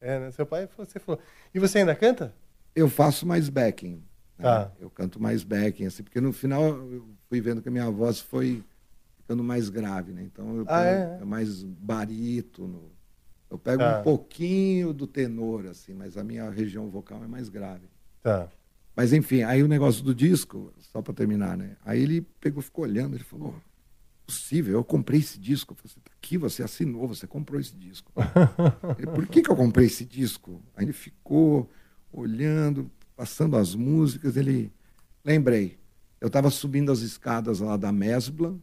É, 0.00 0.18
né? 0.20 0.30
Seu 0.30 0.44
pai, 0.46 0.68
você 0.76 0.98
falou. 0.98 1.20
E 1.54 1.58
você 1.58 1.78
ainda 1.78 1.94
canta? 1.94 2.34
Eu 2.74 2.88
faço 2.88 3.26
mais 3.26 3.48
backing. 3.48 4.02
né? 4.38 4.42
Tá. 4.42 4.72
Eu 4.80 4.90
canto 4.90 5.20
mais 5.20 5.44
backing, 5.44 5.86
assim, 5.86 6.02
porque 6.02 6.20
no 6.20 6.32
final 6.32 6.62
eu 6.64 7.08
fui 7.28 7.40
vendo 7.40 7.62
que 7.62 7.68
a 7.68 7.72
minha 7.72 7.88
voz 7.90 8.20
foi 8.20 8.62
ficando 9.16 9.42
mais 9.44 9.68
grave, 9.70 10.12
né? 10.12 10.22
Então 10.24 10.56
eu 10.56 10.64
Ah, 10.68 10.82
pego- 10.82 11.22
é? 11.22 11.24
mais 11.24 11.62
barítono. 11.62 12.90
Eu 13.50 13.58
pego 13.58 13.78
Tá. 13.82 14.00
um 14.00 14.02
pouquinho 14.02 14.92
do 14.92 15.06
tenor, 15.06 15.66
assim, 15.66 15.94
mas 15.94 16.16
a 16.18 16.24
minha 16.24 16.50
região 16.50 16.90
vocal 16.90 17.22
é 17.22 17.26
mais 17.28 17.48
grave. 17.48 17.86
Tá. 18.22 18.48
Mas 18.96 19.12
enfim, 19.12 19.42
aí 19.42 19.62
o 19.62 19.68
negócio 19.68 20.02
do 20.04 20.14
disco, 20.14 20.72
só 20.78 21.00
para 21.00 21.14
terminar, 21.14 21.56
né? 21.56 21.76
Aí 21.84 22.02
ele 22.02 22.20
pegou, 22.40 22.60
ficou 22.62 22.84
olhando, 22.84 23.16
ele 23.16 23.24
falou: 23.24 23.54
possível, 24.26 24.74
eu 24.74 24.84
comprei 24.84 25.20
esse 25.20 25.38
disco. 25.38 25.72
Eu 25.72 25.76
falei, 25.76 25.94
"Tá 26.04 26.10
aqui, 26.16 26.38
você 26.38 26.62
assinou, 26.62 27.08
você 27.08 27.26
comprou 27.26 27.60
esse 27.60 27.74
disco. 27.76 28.12
Ele, 28.98 29.06
Por 29.12 29.26
que, 29.26 29.42
que 29.42 29.50
eu 29.50 29.56
comprei 29.56 29.86
esse 29.86 30.04
disco? 30.04 30.62
Aí 30.76 30.84
ele 30.84 30.92
ficou 30.92 31.70
olhando, 32.12 32.90
passando 33.16 33.56
as 33.56 33.74
músicas, 33.74 34.36
ele. 34.36 34.72
Lembrei, 35.24 35.78
eu 36.20 36.26
estava 36.26 36.50
subindo 36.50 36.92
as 36.92 37.00
escadas 37.00 37.60
lá 37.60 37.76
da 37.76 37.90
Mesbla, 37.90 38.58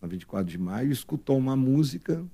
na 0.00 0.08
24 0.08 0.50
de 0.50 0.58
maio, 0.58 0.92
escutou 0.92 1.38
uma 1.38 1.56
música 1.56 2.24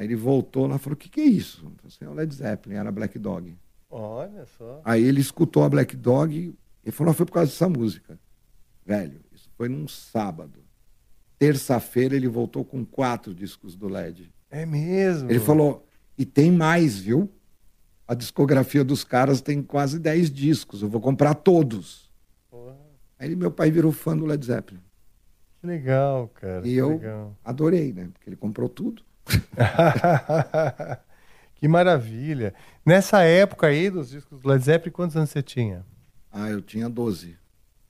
Aí 0.00 0.06
ele 0.06 0.16
voltou 0.16 0.66
lá 0.66 0.76
e 0.76 0.78
falou: 0.78 0.94
o 0.94 0.96
que, 0.96 1.10
que 1.10 1.20
é 1.20 1.24
isso? 1.24 1.58
Eu 1.58 1.70
falei 1.72 1.86
assim, 1.88 2.04
é 2.06 2.08
o 2.08 2.14
Led 2.14 2.34
Zeppelin, 2.34 2.76
era 2.76 2.90
Black 2.90 3.18
Dog. 3.18 3.54
Olha 3.90 4.46
só. 4.46 4.80
Aí 4.82 5.04
ele 5.04 5.20
escutou 5.20 5.62
a 5.62 5.68
Black 5.68 5.94
Dog 5.94 6.56
e 6.82 6.90
falou: 6.90 7.10
"Ah, 7.10 7.14
foi 7.14 7.26
por 7.26 7.32
causa 7.32 7.50
dessa 7.50 7.68
música. 7.68 8.18
Velho, 8.82 9.20
isso 9.30 9.50
foi 9.58 9.68
num 9.68 9.86
sábado. 9.86 10.64
Terça-feira 11.40 12.14
ele 12.14 12.28
voltou 12.28 12.62
com 12.62 12.84
quatro 12.84 13.34
discos 13.34 13.74
do 13.74 13.88
LED. 13.88 14.30
É 14.50 14.66
mesmo? 14.66 15.30
Ele 15.30 15.40
falou: 15.40 15.86
e 16.18 16.26
tem 16.26 16.52
mais, 16.52 16.98
viu? 16.98 17.32
A 18.06 18.14
discografia 18.14 18.84
dos 18.84 19.04
caras 19.04 19.40
tem 19.40 19.62
quase 19.62 19.98
10 19.98 20.30
discos, 20.30 20.82
eu 20.82 20.88
vou 20.90 21.00
comprar 21.00 21.32
todos. 21.32 22.10
Aí 23.18 23.34
meu 23.34 23.50
pai 23.50 23.70
virou 23.70 23.90
fã 23.90 24.14
do 24.14 24.26
Led 24.26 24.44
Zeppelin. 24.44 24.82
Que 25.60 25.66
legal, 25.66 26.28
cara. 26.28 26.68
E 26.68 26.74
eu 26.74 26.90
legal. 26.90 27.34
adorei, 27.42 27.94
né? 27.94 28.10
Porque 28.12 28.28
ele 28.28 28.36
comprou 28.36 28.68
tudo. 28.68 29.02
que 31.54 31.66
maravilha. 31.66 32.52
Nessa 32.84 33.22
época 33.22 33.68
aí 33.68 33.88
dos 33.88 34.10
discos 34.10 34.42
do 34.42 34.48
Led 34.48 34.62
Zeppelin, 34.62 34.92
quantos 34.92 35.16
anos 35.16 35.30
você 35.30 35.42
tinha? 35.42 35.86
Ah, 36.30 36.50
eu 36.50 36.60
tinha 36.60 36.86
12. 36.86 37.38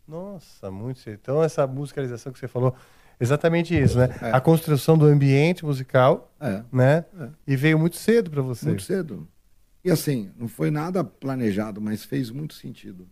Nossa, 0.07 0.71
muito. 0.71 1.11
Então, 1.11 1.43
essa 1.43 1.67
musicalização 1.67 2.33
que 2.33 2.39
você 2.39 2.47
falou, 2.47 2.77
exatamente 3.21 3.79
isso, 3.79 3.99
né? 3.99 4.09
É. 4.23 4.31
A 4.33 4.41
construção 4.41 4.97
do 4.99 5.05
ambiente 5.07 5.65
musical, 5.65 6.33
É. 6.41 6.65
né? 6.73 7.05
É. 7.19 7.29
E 7.47 7.57
veio 7.57 7.79
muito 7.79 7.97
cedo 7.97 8.31
para 8.31 8.43
você. 8.43 8.67
Muito 8.67 8.83
cedo. 8.83 9.29
E 9.85 9.91
assim, 9.91 10.31
não 10.37 10.49
foi 10.49 10.71
nada 10.71 11.05
planejado, 11.05 11.81
mas 11.81 12.05
fez 12.05 12.31
muito 12.31 12.55
sentido. 12.55 13.09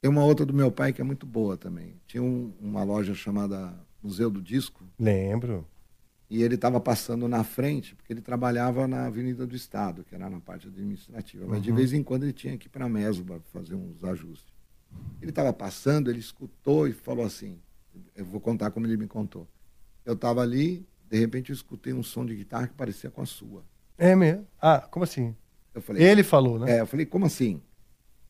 Tem 0.00 0.10
uma 0.10 0.24
outra 0.24 0.44
do 0.44 0.52
meu 0.52 0.70
pai 0.70 0.92
que 0.92 1.00
é 1.00 1.04
muito 1.04 1.24
boa 1.26 1.56
também. 1.56 1.94
Tinha 2.06 2.22
um- 2.22 2.52
uma 2.60 2.82
loja 2.82 3.14
chamada 3.14 3.72
Museu 4.02 4.30
do 4.30 4.42
Disco. 4.42 4.84
Lembro. 4.98 5.66
E 6.28 6.42
ele 6.42 6.54
estava 6.54 6.80
passando 6.80 7.28
na 7.28 7.44
frente, 7.44 7.94
porque 7.94 8.12
ele 8.12 8.20
trabalhava 8.22 8.88
na 8.88 9.06
Avenida 9.06 9.46
do 9.46 9.54
Estado, 9.54 10.02
que 10.02 10.14
era 10.14 10.30
na 10.30 10.40
parte 10.40 10.66
administrativa. 10.66 11.44
Mas 11.46 11.62
de 11.62 11.70
Uhum. 11.70 11.76
vez 11.76 11.92
em 11.92 12.02
quando 12.02 12.22
ele 12.24 12.32
tinha 12.32 12.56
que 12.56 12.66
ir 12.66 12.70
para 12.70 12.86
a 12.86 12.88
Mesba 12.88 13.40
fazer 13.52 13.74
uns 13.74 14.02
ajustes. 14.02 14.52
Ele 15.20 15.30
estava 15.30 15.52
passando, 15.52 16.10
ele 16.10 16.18
escutou 16.20 16.88
e 16.88 16.92
falou 16.92 17.24
assim: 17.24 17.58
Eu 18.14 18.24
vou 18.24 18.40
contar 18.40 18.70
como 18.70 18.86
ele 18.86 18.96
me 18.96 19.06
contou. 19.06 19.48
Eu 20.04 20.14
estava 20.14 20.40
ali, 20.42 20.86
de 21.08 21.18
repente 21.18 21.50
eu 21.50 21.54
escutei 21.54 21.92
um 21.92 22.02
som 22.02 22.24
de 22.26 22.34
guitarra 22.34 22.66
que 22.68 22.74
parecia 22.74 23.10
com 23.10 23.22
a 23.22 23.26
sua. 23.26 23.64
É 23.98 24.14
mesmo? 24.16 24.46
Ah, 24.60 24.80
como 24.90 25.04
assim? 25.04 25.34
Eu 25.74 25.80
falei, 25.80 26.02
Ele 26.02 26.22
falou, 26.22 26.58
né? 26.58 26.76
É, 26.76 26.80
eu 26.80 26.86
falei, 26.86 27.06
como 27.06 27.24
assim? 27.26 27.62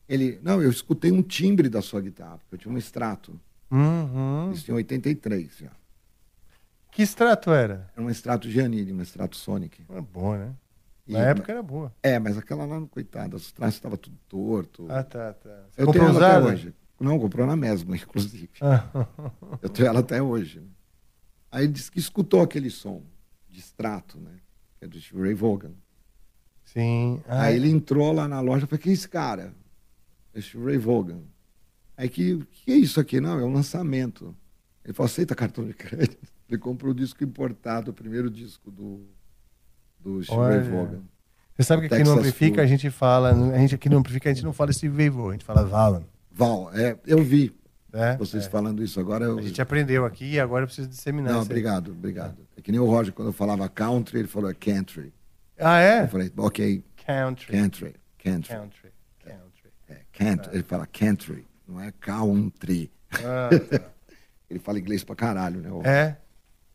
Ele, 0.07 0.39
não, 0.43 0.61
eu 0.61 0.69
escutei 0.69 1.11
um 1.11 1.21
timbre 1.21 1.69
da 1.69 1.81
sua 1.81 2.01
guitarra, 2.01 2.37
porque 2.37 2.55
eu 2.55 2.59
tinha 2.59 2.73
um 2.73 2.77
extrato. 2.77 3.39
Uhum. 3.71 4.51
Isso 4.51 4.69
em 4.69 4.73
83 4.75 5.57
já. 5.57 5.71
Que 6.91 7.01
extrato 7.01 7.51
era? 7.51 7.89
Era 7.95 8.05
um 8.05 8.09
extrato 8.09 8.49
Giannini, 8.49 8.93
um 8.93 9.01
extrato 9.01 9.35
Sonic. 9.35 9.83
Era 9.89 10.01
boa, 10.01 10.37
né? 10.37 10.55
E- 11.07 11.13
Na 11.13 11.19
época 11.21 11.51
era 11.51 11.63
boa. 11.63 11.93
É, 12.03 12.19
mas 12.19 12.37
aquela 12.37 12.65
lá, 12.65 12.79
coitada, 12.87 13.35
os 13.35 13.51
traços 13.51 13.75
estavam 13.75 13.97
tudo 13.97 14.17
torto. 14.27 14.85
Ah, 14.89 15.03
tá, 15.03 15.33
tá. 15.33 15.65
Você 15.71 15.81
Eu 15.81 15.85
comprou 15.87 16.05
tenho 16.05 16.15
usada? 16.17 16.35
até 16.37 16.53
hoje. 16.53 16.73
Não, 17.03 17.19
comprou 17.19 17.45
na 17.45 17.55
mesma, 17.55 17.95
inclusive. 17.97 18.49
Ah. 18.61 18.87
Eu 19.61 19.69
tenho 19.69 19.87
ela 19.87 19.99
até 19.99 20.21
hoje. 20.21 20.59
né? 20.59 20.67
Aí 21.51 21.65
ele 21.65 21.73
disse 21.73 21.91
que 21.91 21.99
escutou 21.99 22.41
aquele 22.41 22.69
som 22.69 23.03
de 23.49 23.59
extrato, 23.59 24.19
né? 24.19 24.31
Que 24.79 24.85
é 24.85 24.87
do 24.87 24.99
Steve 24.99 25.21
Ray 25.21 25.33
Vaughan. 25.33 25.73
Sim. 26.65 27.21
Ah, 27.27 27.43
Aí 27.43 27.55
ele 27.55 27.69
entrou 27.69 28.11
lá 28.11 28.27
na 28.27 28.39
loja 28.39 28.65
e 28.65 28.67
falou, 28.67 28.81
quem 28.81 28.91
é 28.91 28.93
esse 28.93 29.07
cara? 29.07 29.53
Esse 30.33 30.57
Ray 30.57 30.77
Vaughan. 30.77 31.21
Aí 31.95 32.09
que, 32.09 32.43
que 32.51 32.71
é 32.71 32.75
isso 32.75 32.99
aqui? 32.99 33.21
Não, 33.21 33.39
é 33.39 33.43
um 33.43 33.53
lançamento. 33.53 34.35
Ele 34.83 34.93
falou, 34.93 35.05
aceita 35.07 35.35
cartão 35.35 35.63
de 35.65 35.73
crédito. 35.73 36.17
Ele 36.49 36.57
comprou 36.57 36.91
o 36.91 36.95
disco 36.95 37.23
importado, 37.23 37.91
o 37.91 37.93
primeiro 37.93 38.29
disco 38.29 38.69
do, 38.71 39.05
do 39.99 40.23
Steve 40.23 40.39
Ray. 40.39 40.61
Vaughan. 40.61 41.03
Você 41.55 41.63
sabe 41.63 41.87
que 41.87 41.93
aqui 41.93 42.03
no 42.03 42.13
Amplifica 42.13 42.61
a 42.63 42.65
gente 42.65 42.89
fala, 42.89 43.29
a 43.31 43.57
gente 43.59 43.75
aqui 43.75 43.87
no 43.87 43.97
Amplifica 43.97 44.29
a 44.29 44.33
gente 44.33 44.43
não 44.43 44.53
fala 44.53 44.73
Steve 44.73 44.95
Vai 44.95 45.09
Vo, 45.09 45.29
a 45.29 45.31
gente 45.33 45.45
fala 45.45 45.63
Valan. 45.63 46.03
Val, 46.33 46.71
é, 46.73 46.97
eu 47.05 47.23
vi 47.23 47.55
É, 47.93 48.17
vocês 48.17 48.45
é. 48.45 48.49
falando 48.49 48.83
isso 48.83 48.99
agora. 48.99 49.25
Eu... 49.25 49.37
A 49.37 49.41
gente 49.41 49.61
aprendeu 49.61 50.03
aqui 50.05 50.31
e 50.33 50.39
agora 50.39 50.63
eu 50.63 50.67
preciso 50.67 50.87
disseminar 50.89 51.31
Não, 51.31 51.41
isso 51.41 51.51
aí. 51.51 51.57
obrigado, 51.57 51.91
obrigado. 51.91 52.37
É 52.57 52.61
que 52.61 52.71
nem 52.71 52.79
o 52.79 52.85
Roger, 52.85 53.13
quando 53.13 53.27
eu 53.29 53.33
falava 53.33 53.67
country, 53.69 54.19
ele 54.19 54.27
falou 54.27 54.49
é 54.49 54.53
country. 54.53 55.13
Ah, 55.59 55.79
é? 55.79 56.03
Eu 56.03 56.07
falei, 56.07 56.31
ok, 56.35 56.83
Country. 57.05 57.51
country, 57.51 57.93
country. 58.23 58.49
Country. 58.55 58.91
Country. 59.23 59.71
É, 59.89 59.97
country. 60.11 60.53
Ele 60.55 60.63
fala 60.63 60.87
country, 60.87 61.45
não 61.67 61.79
é 61.79 61.91
country. 61.99 62.91
Ah, 63.13 63.49
tá. 63.69 63.85
ele 64.49 64.59
fala 64.59 64.79
inglês 64.79 65.03
pra 65.03 65.15
caralho, 65.15 65.61
né? 65.61 65.69
É? 65.85 66.15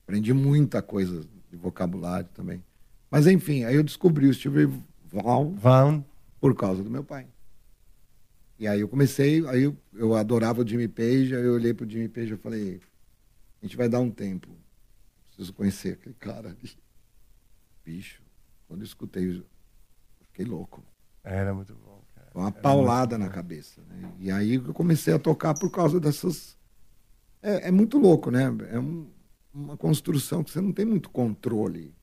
Aprendi 0.05 0.33
muita 0.33 0.81
coisa 0.81 1.23
de 1.51 1.57
vocabulário 1.57 2.29
também. 2.33 2.63
Mas 3.11 3.27
enfim, 3.27 3.65
aí 3.65 3.75
eu 3.75 3.83
descobri 3.83 4.27
o 4.29 4.35
Steve 4.35 4.71
Val 5.11 5.51
Vaughan. 5.53 6.05
por 6.41 6.55
causa 6.55 6.83
do 6.83 6.91
meu 6.91 7.03
pai. 7.03 7.27
E 8.59 8.67
aí 8.67 8.81
eu 8.81 8.89
comecei, 8.89 9.47
aí 9.49 9.63
eu, 9.63 9.77
eu 9.95 10.15
adorava 10.15 10.63
o 10.63 10.67
Jimmy 10.67 10.89
Page, 10.89 11.35
aí 11.35 11.45
eu 11.45 11.55
olhei 11.55 11.73
pro 11.73 11.89
Jimmy 11.89 12.09
Page 12.09 12.35
e 12.35 12.37
falei, 12.37 12.81
a 13.63 13.65
gente 13.67 13.77
vai 13.77 13.89
dar 13.89 14.01
um 14.01 14.11
tempo. 14.11 14.49
Preciso 15.29 15.53
conhecer 15.55 15.95
aquele 15.95 16.15
cara 16.17 16.51
ali. 16.51 16.71
Bicho, 17.85 18.23
quando 18.67 18.81
eu 18.81 18.87
escutei, 18.87 19.31
eu 19.39 19.45
fiquei 20.27 20.45
louco. 20.45 20.83
Era 21.23 21.55
muito 21.55 21.75
bom, 21.75 22.03
cara. 22.15 22.29
Foi 22.33 22.43
uma 22.43 22.49
Era 22.51 22.61
paulada 22.61 23.17
na 23.17 23.29
cabeça. 23.29 23.81
né? 23.89 24.13
E 24.19 24.31
aí 24.31 24.55
eu 24.55 24.75
comecei 24.75 25.15
a 25.15 25.19
tocar 25.19 25.55
por 25.55 25.71
causa 25.71 26.01
dessas. 26.01 26.57
É, 27.41 27.69
é 27.69 27.71
muito 27.71 27.99
louco, 27.99 28.31
né? 28.31 28.45
É 28.71 28.79
um- 28.79 29.11
uma 29.55 29.77
construção 29.77 30.43
que 30.43 30.51
você 30.51 30.61
não 30.61 30.73
tem 30.73 30.85
muito 30.85 31.11
controle 31.11 31.95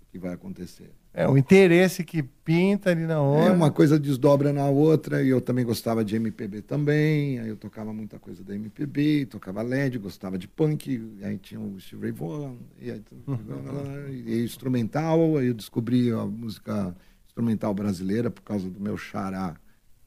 do 0.00 0.06
que 0.06 0.18
vai 0.18 0.32
acontecer. 0.34 0.92
É, 1.16 1.28
o 1.28 1.38
interesse 1.38 2.02
que 2.02 2.24
pinta 2.24 2.90
ali 2.90 3.06
na 3.06 3.22
hora. 3.22 3.46
É, 3.46 3.50
uma 3.52 3.70
coisa 3.70 4.00
desdobra 4.00 4.52
na 4.52 4.68
outra, 4.68 5.22
e 5.22 5.28
eu 5.28 5.40
também 5.40 5.64
gostava 5.64 6.04
de 6.04 6.16
MPB 6.16 6.62
também, 6.62 7.38
aí 7.38 7.48
eu 7.48 7.56
tocava 7.56 7.92
muita 7.92 8.18
coisa 8.18 8.42
da 8.42 8.52
MPB, 8.52 9.26
tocava 9.26 9.62
LED, 9.62 9.96
gostava 9.98 10.36
de 10.36 10.48
punk, 10.48 11.00
aí 11.22 11.38
tinha 11.38 11.60
o 11.60 11.80
Steve 11.80 12.02
Ray 12.02 12.10
Vaughan, 12.10 12.56
e, 12.80 12.90
aí, 12.90 13.02
e 14.26 14.42
instrumental, 14.42 15.36
aí 15.36 15.46
eu 15.46 15.54
descobri 15.54 16.10
a 16.10 16.26
música 16.26 16.96
instrumental 17.28 17.72
brasileira 17.72 18.28
por 18.28 18.42
causa 18.42 18.68
do 18.68 18.80
meu 18.80 18.96
xará, 18.96 19.54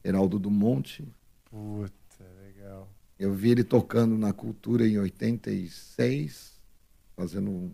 Heraldo 0.04 0.38
do 0.38 0.50
Monte. 0.50 1.08
Puta, 1.50 2.24
legal. 2.44 2.86
Eu 3.18 3.32
vi 3.32 3.52
ele 3.52 3.64
tocando 3.64 4.18
na 4.18 4.34
Cultura 4.34 4.86
em 4.86 4.98
86, 4.98 6.52
fazendo 7.16 7.50
um 7.50 7.70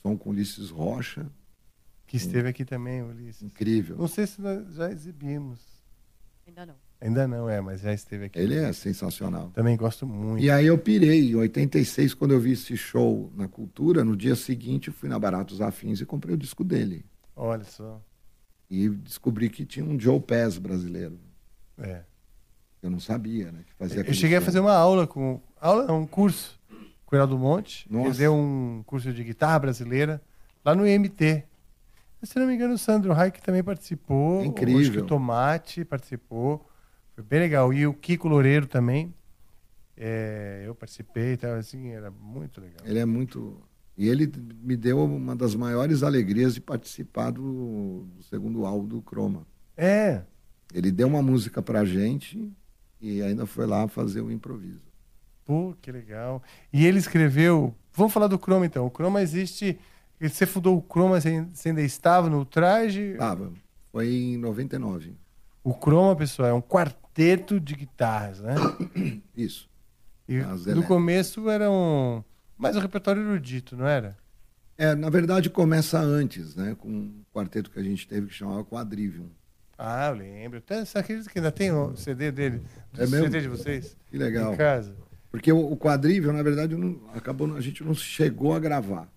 som 0.00 0.16
com 0.16 0.30
Ulisses 0.30 0.70
Rocha. 0.70 1.26
Que 2.12 2.18
esteve 2.18 2.46
aqui 2.46 2.62
também, 2.62 3.02
Ulisses. 3.02 3.40
Incrível. 3.42 3.96
Não 3.96 4.06
sei 4.06 4.26
se 4.26 4.38
nós 4.38 4.74
já 4.74 4.90
exibimos. 4.92 5.60
Ainda 6.46 6.66
não. 6.66 6.74
Ainda 7.00 7.26
não, 7.26 7.48
é, 7.48 7.58
mas 7.58 7.80
já 7.80 7.94
esteve 7.94 8.26
aqui. 8.26 8.38
Ele 8.38 8.54
é 8.54 8.70
sensacional. 8.74 9.50
Também 9.54 9.74
gosto 9.78 10.06
muito. 10.06 10.44
E 10.44 10.50
aí 10.50 10.66
eu 10.66 10.76
pirei. 10.76 11.30
Em 11.30 11.36
86, 11.36 12.12
quando 12.12 12.32
eu 12.32 12.38
vi 12.38 12.52
esse 12.52 12.76
show 12.76 13.32
na 13.34 13.48
Cultura, 13.48 14.04
no 14.04 14.14
dia 14.14 14.36
seguinte 14.36 14.88
eu 14.88 14.94
fui 14.94 15.08
na 15.08 15.18
Baratos 15.18 15.62
Afins 15.62 16.02
e 16.02 16.04
comprei 16.04 16.34
o 16.34 16.38
disco 16.38 16.62
dele. 16.62 17.02
Olha 17.34 17.64
só. 17.64 17.98
E 18.68 18.90
descobri 18.90 19.48
que 19.48 19.64
tinha 19.64 19.82
um 19.82 19.98
Joe 19.98 20.20
Pass 20.20 20.58
brasileiro. 20.58 21.18
É. 21.78 22.02
Eu 22.82 22.90
não 22.90 23.00
sabia, 23.00 23.50
né? 23.50 23.60
Que 23.66 23.72
fazia 23.72 24.02
Eu 24.02 24.12
cheguei 24.12 24.36
a 24.36 24.40
som. 24.40 24.44
fazer 24.44 24.60
uma 24.60 24.74
aula 24.74 25.06
com. 25.06 25.40
Aula, 25.58 25.86
não, 25.86 26.02
um 26.02 26.06
curso 26.06 26.60
com 27.06 27.16
o 27.16 27.16
Heraldo 27.16 27.38
Monte. 27.38 27.86
Ele 27.90 28.02
Nossa. 28.04 28.18
deu 28.18 28.34
um 28.34 28.82
curso 28.84 29.14
de 29.14 29.24
guitarra 29.24 29.58
brasileira 29.60 30.20
lá 30.62 30.74
no 30.74 30.86
IMT. 30.86 31.46
Se 32.22 32.38
não 32.38 32.46
me 32.46 32.54
engano, 32.54 32.74
o 32.74 32.78
Sandro 32.78 33.12
Reich 33.12 33.40
também 33.42 33.62
participou. 33.62 34.44
Incrível. 34.44 34.80
Acho 34.80 34.92
que 34.92 34.98
o 34.98 35.06
Tomate 35.06 35.84
participou. 35.84 36.66
Foi 37.14 37.24
bem 37.24 37.40
legal. 37.40 37.72
E 37.72 37.86
o 37.86 37.92
Kiko 37.92 38.28
Loureiro 38.28 38.66
também. 38.66 39.12
É, 39.96 40.62
eu 40.66 40.74
participei 40.74 41.34
e 41.34 41.36
tal, 41.36 41.52
assim, 41.54 41.88
era 41.90 42.10
muito 42.10 42.60
legal. 42.60 42.80
Ele 42.84 42.98
é 42.98 43.04
muito. 43.04 43.60
E 43.96 44.08
ele 44.08 44.32
me 44.62 44.76
deu 44.76 45.04
uma 45.04 45.36
das 45.36 45.54
maiores 45.54 46.02
alegrias 46.02 46.54
de 46.54 46.60
participar 46.60 47.30
do, 47.30 48.06
do 48.14 48.22
segundo 48.22 48.64
álbum 48.64 48.86
do 48.86 49.02
Chroma. 49.02 49.46
É. 49.76 50.22
Ele 50.72 50.90
deu 50.90 51.06
uma 51.06 51.20
música 51.20 51.60
pra 51.60 51.84
gente 51.84 52.50
e 53.00 53.20
ainda 53.20 53.44
foi 53.44 53.66
lá 53.66 53.86
fazer 53.86 54.22
o 54.22 54.30
improviso. 54.30 54.80
Pô, 55.44 55.74
que 55.82 55.92
legal. 55.92 56.42
E 56.72 56.86
ele 56.86 56.98
escreveu. 56.98 57.74
Vamos 57.92 58.12
falar 58.12 58.28
do 58.28 58.38
Chroma 58.38 58.64
então. 58.64 58.86
O 58.86 58.90
Chroma 58.90 59.20
existe. 59.20 59.78
Você 60.28 60.46
fundou 60.46 60.78
o 60.78 60.82
Chroma, 60.88 61.20
você 61.20 61.68
ainda 61.68 61.82
estava 61.82 62.28
no 62.30 62.44
traje? 62.44 63.14
Tava. 63.18 63.52
Foi 63.90 64.08
em 64.08 64.36
99. 64.38 65.14
O 65.64 65.72
Chroma, 65.72 66.16
pessoal, 66.16 66.48
é 66.48 66.54
um 66.54 66.62
quarteto 66.62 67.58
de 67.60 67.74
guitarras, 67.74 68.40
né? 68.40 68.54
Isso. 69.36 69.68
E 70.28 70.38
As 70.38 70.46
no 70.46 70.54
elétricas. 70.72 70.86
começo 70.86 71.50
era 71.50 71.70
um. 71.70 72.22
Mais 72.56 72.76
um 72.76 72.80
repertório 72.80 73.22
erudito, 73.22 73.76
não 73.76 73.86
era? 73.86 74.16
É, 74.78 74.94
na 74.94 75.10
verdade 75.10 75.50
começa 75.50 75.98
antes, 75.98 76.54
né? 76.56 76.74
Com 76.78 76.88
um 76.88 77.22
quarteto 77.34 77.70
que 77.70 77.78
a 77.78 77.82
gente 77.82 78.06
teve 78.06 78.28
que 78.28 78.34
chamava 78.34 78.64
Quadrivium. 78.64 79.28
Ah, 79.76 80.08
eu 80.08 80.14
lembro. 80.14 80.58
Até, 80.58 80.84
você 80.84 80.98
acredita 80.98 81.28
que 81.28 81.38
ainda 81.38 81.50
tem 81.52 81.70
o 81.72 81.96
CD 81.96 82.30
dele? 82.30 82.62
É 82.96 83.04
O 83.04 83.10
mesmo? 83.10 83.26
CD 83.26 83.40
de 83.42 83.48
vocês? 83.48 83.96
Que 84.08 84.16
legal. 84.16 84.54
Em 84.54 84.56
casa. 84.56 84.94
Porque 85.30 85.52
o, 85.52 85.58
o 85.72 85.76
Quadrivium, 85.76 86.32
na 86.32 86.42
verdade, 86.42 86.76
não- 86.76 87.00
acabou, 87.14 87.54
a 87.56 87.60
gente 87.60 87.82
não 87.82 87.94
chegou 87.94 88.54
a 88.54 88.60
gravar. 88.60 89.08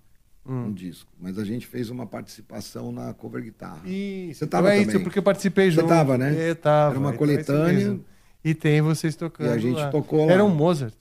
Um 0.46 0.72
disco. 0.74 1.12
Mas 1.20 1.38
a 1.40 1.44
gente 1.44 1.66
fez 1.66 1.90
uma 1.90 2.06
participação 2.06 2.92
na 2.92 3.14
cover 3.14 3.42
guitarra. 3.44 3.82
Isso, 3.88 4.40
Você 4.40 4.48
tava 4.48 4.70
é 4.70 4.78
também? 4.80 4.88
isso, 4.96 5.04
porque 5.04 5.20
eu 5.20 5.24
participei 5.24 5.70
Você 5.72 5.78
junto. 5.78 5.88
tava, 5.88 6.18
né? 6.18 6.50
Eu 6.50 6.56
tava. 6.56 6.92
Era 6.92 7.00
uma 7.00 7.10
então 7.10 7.14
é 7.14 7.18
coletânea. 7.18 7.74
mesmo. 7.74 8.06
E 8.44 8.54
tem 8.54 8.82
vocês 8.82 9.16
tocando 9.16 9.48
E 9.48 9.54
a 9.54 9.58
gente 9.58 9.76
lá. 9.78 9.90
tocou 9.90 10.26
lá. 10.26 10.32
Era 10.34 10.46
um 10.46 10.54
Mozart. 10.54 10.94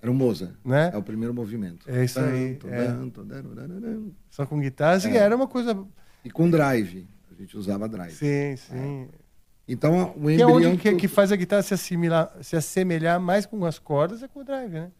Era 0.00 0.10
o 0.10 0.14
Mozart. 0.14 0.52
Né? 0.64 0.90
É 0.92 0.96
o 0.96 1.02
primeiro 1.02 1.34
movimento. 1.34 1.88
É 1.90 2.04
isso 2.04 2.18
aí, 2.20 2.54
Tanto, 2.54 2.72
é. 2.72 2.86
tanto. 2.86 3.26
Só 4.30 4.46
com 4.46 4.60
guitarra. 4.60 4.92
Assim, 4.96 5.10
É. 5.10 5.16
Era 5.16 5.34
uma 5.36 5.46
coisa... 5.48 5.76
E 6.24 6.30
com 6.30 6.48
drive. 6.48 7.06
A 7.30 7.34
gente 7.40 7.56
usava 7.56 7.88
drive. 7.88 8.12
Sim, 8.14 8.56
sim. 8.56 9.08
Então, 9.68 10.14
o 10.16 10.20
Que 10.22 10.28
é 10.30 10.32
embrião... 10.34 10.52
onde 10.72 10.76
que, 10.78 10.94
que 10.94 11.08
faz 11.08 11.32
a 11.32 11.36
guitarra 11.36 11.62
se, 11.62 11.74
assimilar, 11.74 12.32
se 12.40 12.54
assemelhar 12.56 13.20
mais 13.20 13.46
com 13.46 13.64
as 13.64 13.78
cordas 13.78 14.22
é 14.22 14.28
com 14.28 14.40
o 14.40 14.44
drive, 14.44 14.72
né? 14.72 14.90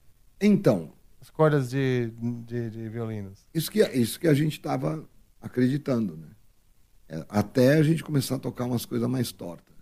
Então, 0.40 0.90
As 1.20 1.30
cordas 1.30 1.70
de, 1.70 2.10
de, 2.46 2.70
de 2.70 2.88
violinos. 2.88 3.46
isso 3.54 3.70
que, 3.70 3.82
isso 3.82 4.20
que 4.20 4.28
a 4.28 4.34
gente 4.34 4.52
estava 4.52 5.08
acreditando, 5.40 6.16
né? 6.16 6.28
É, 7.08 7.24
até 7.28 7.74
a 7.74 7.82
gente 7.82 8.02
começar 8.04 8.36
a 8.36 8.38
tocar 8.38 8.64
umas 8.64 8.84
coisas 8.84 9.08
mais 9.08 9.32
tortas. 9.32 9.74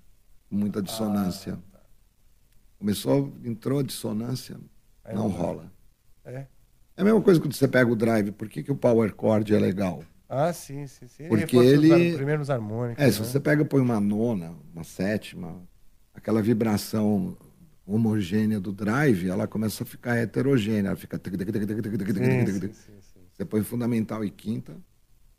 Com 0.49 0.57
muita 0.57 0.80
dissonância. 0.82 1.59
Ah, 1.72 1.78
Começou, 2.78 3.32
entrou 3.45 3.78
a 3.80 3.82
dissonância, 3.82 4.59
Aí 5.05 5.14
não 5.14 5.24
não 5.28 5.30
rola. 5.30 5.72
É. 6.24 6.47
É 6.97 7.01
a 7.03 7.05
mesma 7.05 7.20
coisa 7.22 7.41
quando 7.41 7.55
você 7.55 7.66
pega 7.66 7.91
o 7.91 7.97
drive. 7.97 8.30
Por 8.32 8.49
que, 8.49 8.62
que 8.62 8.70
o 8.70 8.76
power 8.76 9.12
chord 9.18 9.55
é 9.55 9.59
legal? 9.59 10.05
Ah, 10.28 10.53
sim, 10.53 10.87
sim, 10.87 11.07
sim. 11.09 11.28
Porque 11.28 11.57
ele- 11.57 11.93
har- 11.93 12.16
Primeiro 12.16 12.43
os 12.43 12.51
harmônicos. 12.51 13.03
É, 13.03 13.11
se 13.11 13.20
né? 13.20 13.26
você 13.26 13.41
pega 13.41 13.64
põe 13.64 13.80
uma 13.80 13.99
nona, 14.01 14.55
uma 14.72 14.85
sétima, 14.85 15.62
aquela 16.14 16.43
vibração 16.43 17.37
homogênea 17.87 18.61
do 18.61 18.72
drive, 18.72 19.28
ela 19.28 19.47
começa 19.47 19.82
a 19.82 19.87
ficar 19.87 20.16
heterogênea, 20.16 20.89
ela 20.89 20.97
fica 20.97 21.18
Sim, 22.72 22.93
sim, 23.01 23.20
Você 23.32 23.45
põe 23.45 23.62
fundamental 23.62 24.24
e 24.24 24.30
quinta, 24.30 24.76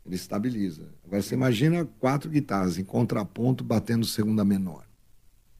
ele 0.04 0.14
estabiliza. 0.14 0.88
Agora 1.04 1.22
você 1.22 1.34
imagina 1.34 1.84
quatro 1.98 2.30
guitarras 2.30 2.78
em 2.78 2.84
contraponto 2.84 3.64
batendo 3.64 4.06
segunda 4.06 4.44
menor. 4.44 4.86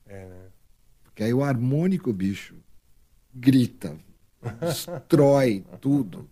É, 0.06 0.26
né? 0.26 0.46
Porque 1.02 1.24
aí 1.24 1.34
o 1.34 1.42
harmônico, 1.42 2.12
bicho, 2.12 2.54
grita, 3.34 3.96
destrói 4.60 5.64
tudo. 5.80 6.28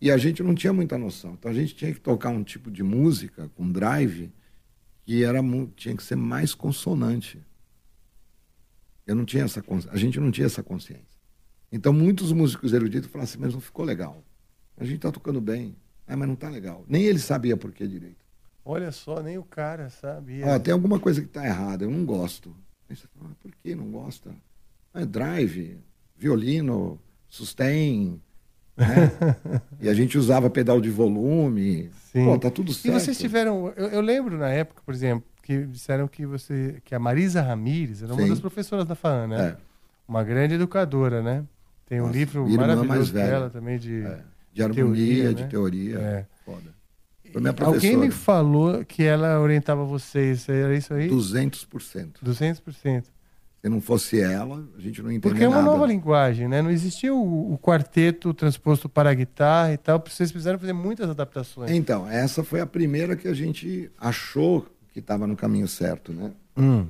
E 0.00 0.10
a 0.10 0.16
gente 0.16 0.42
não 0.42 0.54
tinha 0.54 0.72
muita 0.72 0.98
noção. 0.98 1.34
Então 1.34 1.50
a 1.50 1.54
gente 1.54 1.74
tinha 1.74 1.94
que 1.94 2.00
tocar 2.00 2.30
um 2.30 2.42
tipo 2.42 2.70
de 2.70 2.82
música 2.82 3.48
com 3.54 3.70
drive 3.70 4.32
que 5.04 5.24
era 5.24 5.40
tinha 5.76 5.96
que 5.96 6.02
ser 6.02 6.16
mais 6.16 6.54
consonante. 6.54 7.40
Eu 9.06 9.14
não 9.14 9.24
tinha 9.24 9.44
essa 9.44 9.62
a 9.90 9.96
gente 9.96 10.20
não 10.20 10.30
tinha 10.30 10.46
essa 10.46 10.62
consciência. 10.62 11.20
Então 11.70 11.92
muitos 11.92 12.32
músicos 12.32 12.72
eruditos 12.72 13.10
falaram 13.10 13.24
assim, 13.24 13.38
mas 13.38 13.52
não 13.54 13.60
ficou 13.60 13.84
legal. 13.84 14.22
A 14.76 14.84
gente 14.84 14.96
está 14.96 15.10
tocando 15.10 15.40
bem, 15.40 15.76
é, 16.06 16.14
mas 16.14 16.26
não 16.26 16.34
está 16.34 16.48
legal. 16.48 16.84
Nem 16.88 17.02
ele 17.04 17.18
sabia 17.18 17.56
por 17.56 17.72
que 17.72 17.86
direito. 17.86 18.22
Olha 18.64 18.92
só, 18.92 19.20
nem 19.22 19.38
o 19.38 19.42
cara 19.44 19.90
sabia. 19.90 20.46
Ó, 20.46 20.58
tem 20.58 20.72
alguma 20.72 20.98
coisa 21.00 21.20
que 21.20 21.26
está 21.26 21.44
errada, 21.44 21.84
eu 21.84 21.90
não 21.90 22.04
gosto. 22.04 22.54
Aí 22.88 22.94
você 22.94 23.06
fala, 23.08 23.30
ah, 23.32 23.36
por 23.40 23.50
que 23.56 23.74
não 23.74 23.90
gosta? 23.90 24.30
Ah, 24.94 25.00
É 25.00 25.06
drive, 25.06 25.78
violino, 26.16 27.00
sustain. 27.28 28.20
Né? 28.76 28.86
e 29.80 29.88
a 29.88 29.94
gente 29.94 30.16
usava 30.16 30.48
pedal 30.48 30.80
de 30.80 30.90
volume. 30.90 31.90
Sim. 32.12 32.24
Pô, 32.24 32.38
tá 32.38 32.50
tudo 32.50 32.70
E 32.70 32.74
certo. 32.74 33.00
vocês 33.00 33.18
tiveram. 33.18 33.72
Eu, 33.76 33.88
eu 33.88 34.00
lembro 34.00 34.38
na 34.38 34.50
época, 34.50 34.82
por 34.84 34.94
exemplo, 34.94 35.24
que 35.42 35.66
disseram 35.66 36.06
que 36.06 36.24
você. 36.24 36.80
que 36.84 36.94
a 36.94 36.98
Marisa 36.98 37.42
Ramires 37.42 38.02
era 38.02 38.12
uma 38.12 38.22
Sim. 38.22 38.28
das 38.28 38.40
professoras 38.40 38.86
da 38.86 38.94
FAAN, 38.94 39.26
né? 39.26 39.48
É. 39.48 39.56
Uma 40.06 40.22
grande 40.22 40.54
educadora, 40.54 41.22
né? 41.22 41.44
Tem 41.86 42.00
um 42.00 42.06
Nossa, 42.06 42.18
livro 42.18 42.48
maravilhoso 42.48 43.12
dela 43.12 43.50
também 43.50 43.78
de. 43.78 44.02
É, 44.02 44.20
de 44.52 44.62
harmonia, 44.62 45.34
de 45.34 45.46
teoria. 45.46 45.98
É. 45.98 46.26
Foda. 46.44 46.82
Alguém 47.64 47.96
me 47.96 48.10
falou 48.10 48.84
que 48.84 49.02
ela 49.02 49.40
orientava 49.40 49.84
vocês, 49.84 50.46
era 50.48 50.76
isso 50.76 50.92
aí? 50.92 51.08
200%. 51.08 52.22
200%. 52.22 53.04
Se 53.62 53.68
não 53.68 53.80
fosse 53.80 54.20
ela, 54.20 54.68
a 54.76 54.80
gente 54.80 55.00
não 55.00 55.10
entendia 55.10 55.30
Porque 55.30 55.44
é 55.44 55.48
uma 55.48 55.62
nada. 55.62 55.70
nova 55.70 55.86
linguagem, 55.86 56.48
né? 56.48 56.60
Não 56.60 56.70
existia 56.70 57.14
o, 57.14 57.52
o 57.54 57.58
quarteto 57.58 58.34
transposto 58.34 58.88
para 58.88 59.10
a 59.10 59.14
guitarra 59.14 59.72
e 59.72 59.76
tal. 59.76 60.02
Vocês 60.04 60.32
precisaram 60.32 60.58
fazer 60.58 60.72
muitas 60.72 61.08
adaptações. 61.08 61.70
Então, 61.70 62.08
essa 62.10 62.42
foi 62.42 62.60
a 62.60 62.66
primeira 62.66 63.14
que 63.14 63.28
a 63.28 63.34
gente 63.34 63.88
achou 63.98 64.66
que 64.92 65.00
estava 65.00 65.26
no 65.26 65.36
caminho 65.36 65.66
certo, 65.68 66.12
né? 66.12 66.32
Hum. 66.56 66.86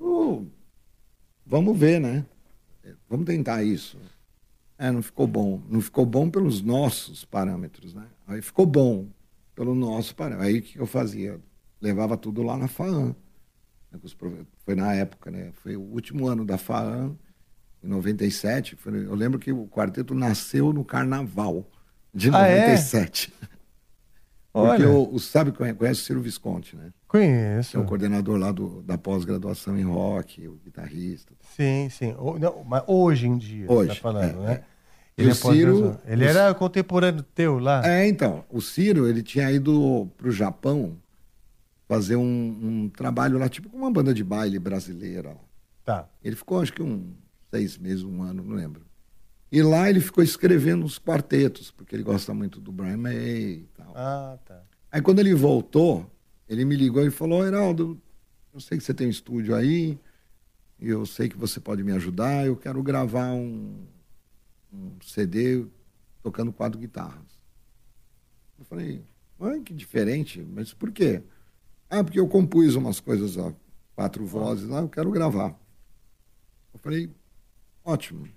Uh, 0.00 0.46
vamos 1.44 1.78
ver, 1.78 2.00
né? 2.00 2.24
Vamos 3.08 3.26
tentar 3.26 3.62
isso. 3.62 3.98
É, 4.78 4.90
não 4.90 5.02
ficou 5.02 5.26
bom. 5.26 5.60
Não 5.68 5.80
ficou 5.80 6.06
bom 6.06 6.30
pelos 6.30 6.62
nossos 6.62 7.24
parâmetros, 7.24 7.92
né? 7.94 8.06
Aí 8.26 8.40
ficou 8.40 8.64
bom 8.66 9.06
pelo 9.54 9.74
nosso 9.74 10.14
parâmetro. 10.14 10.46
Aí 10.46 10.58
o 10.58 10.62
que 10.62 10.78
eu 10.78 10.86
fazia? 10.86 11.38
Levava 11.80 12.16
tudo 12.16 12.42
lá 12.42 12.56
na 12.56 12.68
FAAN. 12.68 13.14
né, 13.92 13.98
Foi 14.64 14.74
na 14.74 14.94
época, 14.94 15.30
né? 15.30 15.52
Foi 15.52 15.76
o 15.76 15.80
último 15.82 16.26
ano 16.28 16.44
da 16.44 16.56
FAAN, 16.56 17.14
em 17.82 17.88
97. 17.88 18.76
Foi- 18.76 19.04
Eu 19.04 19.14
lembro 19.14 19.38
que 19.38 19.52
o 19.52 19.66
quarteto 19.66 20.14
nasceu 20.14 20.72
no 20.72 20.84
carnaval 20.84 21.68
de 22.14 22.30
Ah, 22.30 22.46
é? 22.46 22.64
97. 24.52 24.82
Porque 24.82 24.84
Olha. 24.84 25.14
o, 25.14 25.18
sabe, 25.18 25.52
conhe- 25.52 25.74
conhece 25.74 26.00
o 26.00 26.04
Ciro 26.04 26.20
Visconti, 26.20 26.76
né? 26.76 26.92
Conheço. 27.06 27.70
Que 27.72 27.76
é 27.76 27.80
o 27.80 27.84
coordenador 27.84 28.36
lá 28.38 28.50
do, 28.52 28.82
da 28.82 28.96
pós-graduação 28.98 29.78
em 29.78 29.82
rock, 29.84 30.46
o 30.48 30.54
guitarrista. 30.64 31.32
Sim, 31.56 31.88
sim. 31.90 32.14
O- 32.18 32.38
não, 32.38 32.64
mas 32.64 32.82
hoje 32.86 33.26
em 33.26 33.36
dia, 33.38 33.66
você 33.66 33.72
Hoje, 33.72 33.88
tá 33.88 33.94
falando, 33.96 34.42
é, 34.42 34.46
né? 34.46 34.52
é. 34.54 34.64
Ele, 35.22 35.30
é 35.30 35.34
Ciro- 35.34 35.98
ele 36.06 36.24
o- 36.24 36.28
era 36.28 36.54
contemporâneo 36.54 37.22
teu 37.22 37.58
lá? 37.58 37.82
É, 37.86 38.08
então, 38.08 38.44
o 38.48 38.60
Ciro, 38.60 39.06
ele 39.06 39.22
tinha 39.22 39.50
ido 39.52 40.08
para 40.16 40.28
o 40.28 40.30
Japão 40.32 40.96
fazer 41.88 42.16
um, 42.16 42.22
um 42.62 42.88
trabalho 42.88 43.38
lá, 43.38 43.48
tipo 43.48 43.68
com 43.68 43.76
uma 43.76 43.90
banda 43.90 44.14
de 44.14 44.22
baile 44.24 44.58
brasileira. 44.58 45.36
Tá. 45.84 46.08
Ele 46.22 46.36
ficou, 46.36 46.60
acho 46.60 46.72
que 46.72 46.82
um 46.82 47.12
seis 47.52 47.76
meses, 47.76 48.02
um 48.04 48.22
ano, 48.22 48.42
não 48.44 48.54
lembro. 48.54 48.82
E 49.52 49.62
lá 49.62 49.90
ele 49.90 50.00
ficou 50.00 50.22
escrevendo 50.22 50.84
os 50.84 50.98
quartetos, 50.98 51.70
porque 51.70 51.96
ele 51.96 52.04
gosta 52.04 52.32
muito 52.32 52.60
do 52.60 52.70
Brian 52.70 52.96
May 52.96 53.16
e 53.16 53.68
tal. 53.76 53.92
Ah, 53.96 54.38
tá. 54.44 54.62
Aí 54.92 55.02
quando 55.02 55.18
ele 55.18 55.34
voltou, 55.34 56.08
ele 56.48 56.64
me 56.64 56.76
ligou 56.76 57.04
e 57.04 57.10
falou, 57.10 57.44
Heraldo, 57.44 58.00
eu 58.54 58.60
sei 58.60 58.78
que 58.78 58.84
você 58.84 58.94
tem 58.94 59.08
um 59.08 59.10
estúdio 59.10 59.54
aí, 59.54 59.98
e 60.78 60.88
eu 60.88 61.04
sei 61.04 61.28
que 61.28 61.36
você 61.36 61.58
pode 61.60 61.82
me 61.82 61.92
ajudar, 61.92 62.46
eu 62.46 62.56
quero 62.56 62.82
gravar 62.82 63.32
um, 63.32 63.84
um 64.72 64.92
CD 65.02 65.66
tocando 66.22 66.52
quatro 66.52 66.78
guitarras. 66.78 67.40
Eu 68.58 68.64
falei, 68.64 69.02
ai, 69.40 69.60
que 69.60 69.74
diferente, 69.74 70.40
mas 70.42 70.72
por 70.72 70.92
quê? 70.92 71.22
Ah, 71.88 72.04
porque 72.04 72.20
eu 72.20 72.28
compus 72.28 72.76
umas 72.76 73.00
coisas 73.00 73.36
a 73.36 73.52
quatro 73.96 74.24
vozes 74.24 74.68
lá, 74.68 74.80
eu 74.80 74.88
quero 74.88 75.10
gravar. 75.10 75.58
Eu 76.72 76.78
falei, 76.78 77.10
ótimo. 77.84 78.28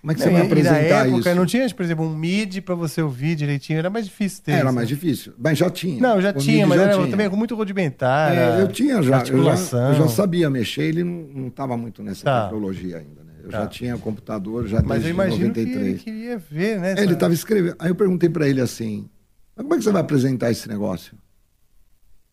Como 0.00 0.12
é 0.12 0.14
que 0.14 0.20
você 0.22 0.26
Não, 0.28 0.32
vai 0.32 0.40
e- 0.42 0.44
e 0.44 0.46
apresentar 0.46 0.74
na 0.74 1.06
época 1.06 1.18
isso? 1.30 1.34
não 1.34 1.44
tinha, 1.46 1.68
por 1.74 1.82
exemplo, 1.84 2.04
um 2.06 2.14
MIDI 2.16 2.60
para 2.62 2.74
você 2.74 3.02
ouvir 3.02 3.34
direitinho, 3.36 3.78
era 3.78 3.90
mais 3.90 4.06
difícil 4.06 4.42
ter. 4.42 4.52
Era 4.52 4.64
isso, 4.66 4.74
mais 4.74 4.88
né? 4.88 4.94
difícil, 4.94 5.32
mas 5.38 5.58
já 5.58 5.68
tinha. 5.68 6.00
Não, 6.00 6.20
já 6.22 6.30
O 6.30 6.34
tinha, 6.34 6.66
mas 6.66 6.78
já 6.78 6.84
era 6.86 6.94
tinha. 6.94 7.08
também 7.08 7.28
muito 7.28 7.54
rudimentar. 7.54 8.34
É, 8.34 8.62
eu 8.62 8.68
tinha 8.68 8.94
já, 8.94 8.98
eu 9.00 9.04
já, 9.04 9.16
Articulação. 9.18 9.88
eu 9.88 9.94
já 9.94 10.08
sabia 10.08 10.48
mexer, 10.48 10.84
ele 10.84 11.04
não 11.04 11.48
estava 11.48 11.76
muito 11.76 12.02
nessa 12.02 12.24
Tá. 12.24 12.44
tecnologia 12.44 12.96
ainda, 12.96 13.22
né? 13.22 13.32
Eu 13.44 13.50
Tá. 13.50 13.60
já 13.60 13.66
tinha 13.66 13.98
computador 13.98 14.66
já 14.66 14.78
Mas 14.82 14.84
eu 14.84 14.88
desde 15.02 15.10
imagino 15.10 15.52
que 15.52 15.60
93. 15.60 15.86
ele 15.86 15.98
queria 15.98 16.38
ver, 16.38 16.78
né? 16.80 16.94
É, 16.96 17.02
ele 17.02 17.12
estava 17.12 17.34
escrevendo. 17.34 17.76
Aí 17.78 17.90
eu 17.90 17.94
perguntei 17.94 18.30
para 18.30 18.48
ele 18.48 18.60
assim: 18.62 19.06
"Mas 19.54 19.64
como 19.64 19.74
é 19.74 19.76
que 19.78 19.84
você 19.84 19.92
vai 19.92 20.00
apresentar 20.00 20.50
esse 20.50 20.66
negócio? 20.66 21.14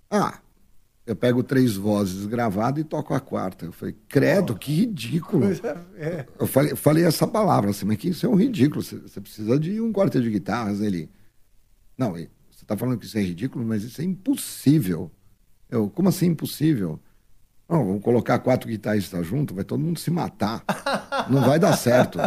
Ah, 0.10 0.40
eu 1.08 1.16
pego 1.16 1.42
três 1.42 1.78
vozes 1.78 2.26
gravadas 2.26 2.82
e 2.82 2.84
toco 2.84 3.14
a 3.14 3.20
quarta. 3.22 3.66
Eu 3.66 3.72
falei, 3.72 3.96
credo, 4.10 4.54
que 4.58 4.74
ridículo. 4.74 5.46
É. 5.96 6.26
Eu 6.38 6.46
falei, 6.46 6.76
falei 6.76 7.06
essa 7.06 7.26
palavra 7.26 7.70
assim, 7.70 7.86
mas 7.86 7.96
que 7.96 8.10
isso 8.10 8.26
é 8.26 8.30
um 8.30 8.36
ridículo. 8.36 8.84
Você, 8.84 8.98
você 8.98 9.22
precisa 9.22 9.58
de 9.58 9.80
um 9.80 9.94
quarteto 9.94 10.26
de 10.26 10.30
guitarras. 10.30 10.82
Ele, 10.82 11.10
não, 11.98 12.12
você 12.12 12.28
está 12.52 12.76
falando 12.76 13.00
que 13.00 13.06
isso 13.06 13.18
é 13.18 13.22
ridículo, 13.22 13.66
mas 13.66 13.86
isso 13.86 14.02
é 14.02 14.04
impossível. 14.04 15.10
Eu, 15.70 15.90
como 15.90 16.10
assim 16.10 16.26
impossível? 16.26 17.00
Não, 17.70 17.86
vamos 17.86 18.02
colocar 18.02 18.40
quatro 18.40 18.70
guitarristas 18.70 19.28
juntos, 19.28 19.54
vai 19.54 19.66
todo 19.66 19.80
mundo 19.82 20.00
se 20.00 20.10
matar. 20.10 20.64
Não 21.30 21.42
vai 21.42 21.60
dar 21.60 21.76
certo. 21.76 22.18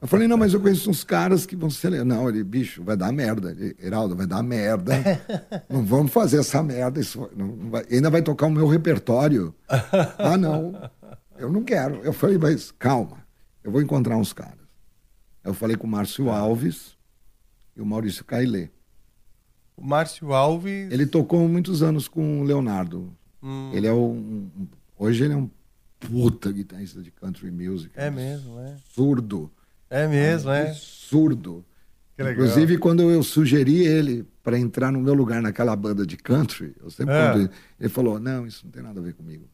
Eu 0.00 0.06
falei, 0.06 0.28
não, 0.28 0.36
mas 0.36 0.54
eu 0.54 0.60
conheço 0.60 0.88
uns 0.88 1.02
caras 1.02 1.44
que 1.44 1.56
vão 1.56 1.68
ser. 1.68 2.04
Não, 2.04 2.28
ele, 2.28 2.44
bicho, 2.44 2.82
vai 2.84 2.96
dar 2.96 3.10
merda. 3.12 3.50
Ele, 3.50 3.76
Heraldo, 3.82 4.14
vai 4.14 4.24
dar 4.26 4.40
merda. 4.40 4.94
Não 5.68 5.84
vamos 5.84 6.12
fazer 6.12 6.38
essa 6.38 6.62
merda. 6.62 7.00
Isso 7.00 7.28
não 7.36 7.70
vai- 7.70 7.84
ainda 7.90 8.08
vai 8.08 8.22
tocar 8.22 8.46
o 8.46 8.50
meu 8.50 8.68
repertório. 8.68 9.52
Ah, 10.18 10.36
não. 10.38 10.80
Eu 11.36 11.50
não 11.50 11.64
quero. 11.64 11.96
Eu 12.04 12.12
falei, 12.12 12.38
mas 12.38 12.70
calma, 12.70 13.16
eu 13.64 13.72
vou 13.72 13.82
encontrar 13.82 14.16
uns 14.16 14.32
caras. 14.32 14.62
Eu 15.42 15.54
falei 15.54 15.76
com 15.76 15.88
o 15.88 15.90
Márcio 15.90 16.30
Alves 16.30 16.96
e 17.76 17.80
o 17.82 17.86
Maurício 17.86 18.24
Cailê. 18.24 18.68
O 19.76 19.84
Márcio 19.84 20.32
Alves. 20.32 20.88
Ele 20.92 21.04
tocou 21.04 21.48
muitos 21.48 21.82
anos 21.82 22.06
com 22.06 22.40
o 22.42 22.44
Leonardo. 22.44 23.12
Hum. 23.42 23.70
Ele 23.72 23.86
é 23.86 23.92
um, 23.92 24.10
um- 24.56 24.66
Hoje 24.98 25.24
ele 25.24 25.32
é 25.32 25.36
um 25.36 25.50
puta 25.98 26.50
guitarrista 26.52 27.00
de 27.02 27.10
country 27.10 27.50
music. 27.50 27.90
É 27.96 28.10
mesmo, 28.10 28.58
é. 28.60 28.72
Absurdo. 28.74 29.50
É 29.90 30.06
mesmo, 30.06 30.50
é. 30.50 30.70
Absurdo. 30.70 31.64
Que 32.16 32.22
legal. 32.22 32.44
Inclusive, 32.44 32.78
quando 32.78 33.02
eu 33.10 33.22
sugeri 33.22 33.84
ele 33.84 34.24
para 34.42 34.58
entrar 34.58 34.92
no 34.92 35.00
meu 35.00 35.14
lugar 35.14 35.40
naquela 35.42 35.74
banda 35.74 36.06
de 36.06 36.16
country, 36.16 36.74
eu 36.82 36.90
sempre 36.90 37.14
É. 37.14 37.32
quando 37.32 37.50
ele 37.80 37.88
falou: 37.88 38.18
Não, 38.20 38.46
isso 38.46 38.64
não 38.64 38.70
tem 38.72 38.82
nada 38.82 39.00
a 39.00 39.02
ver 39.02 39.14
comigo. 39.14 39.44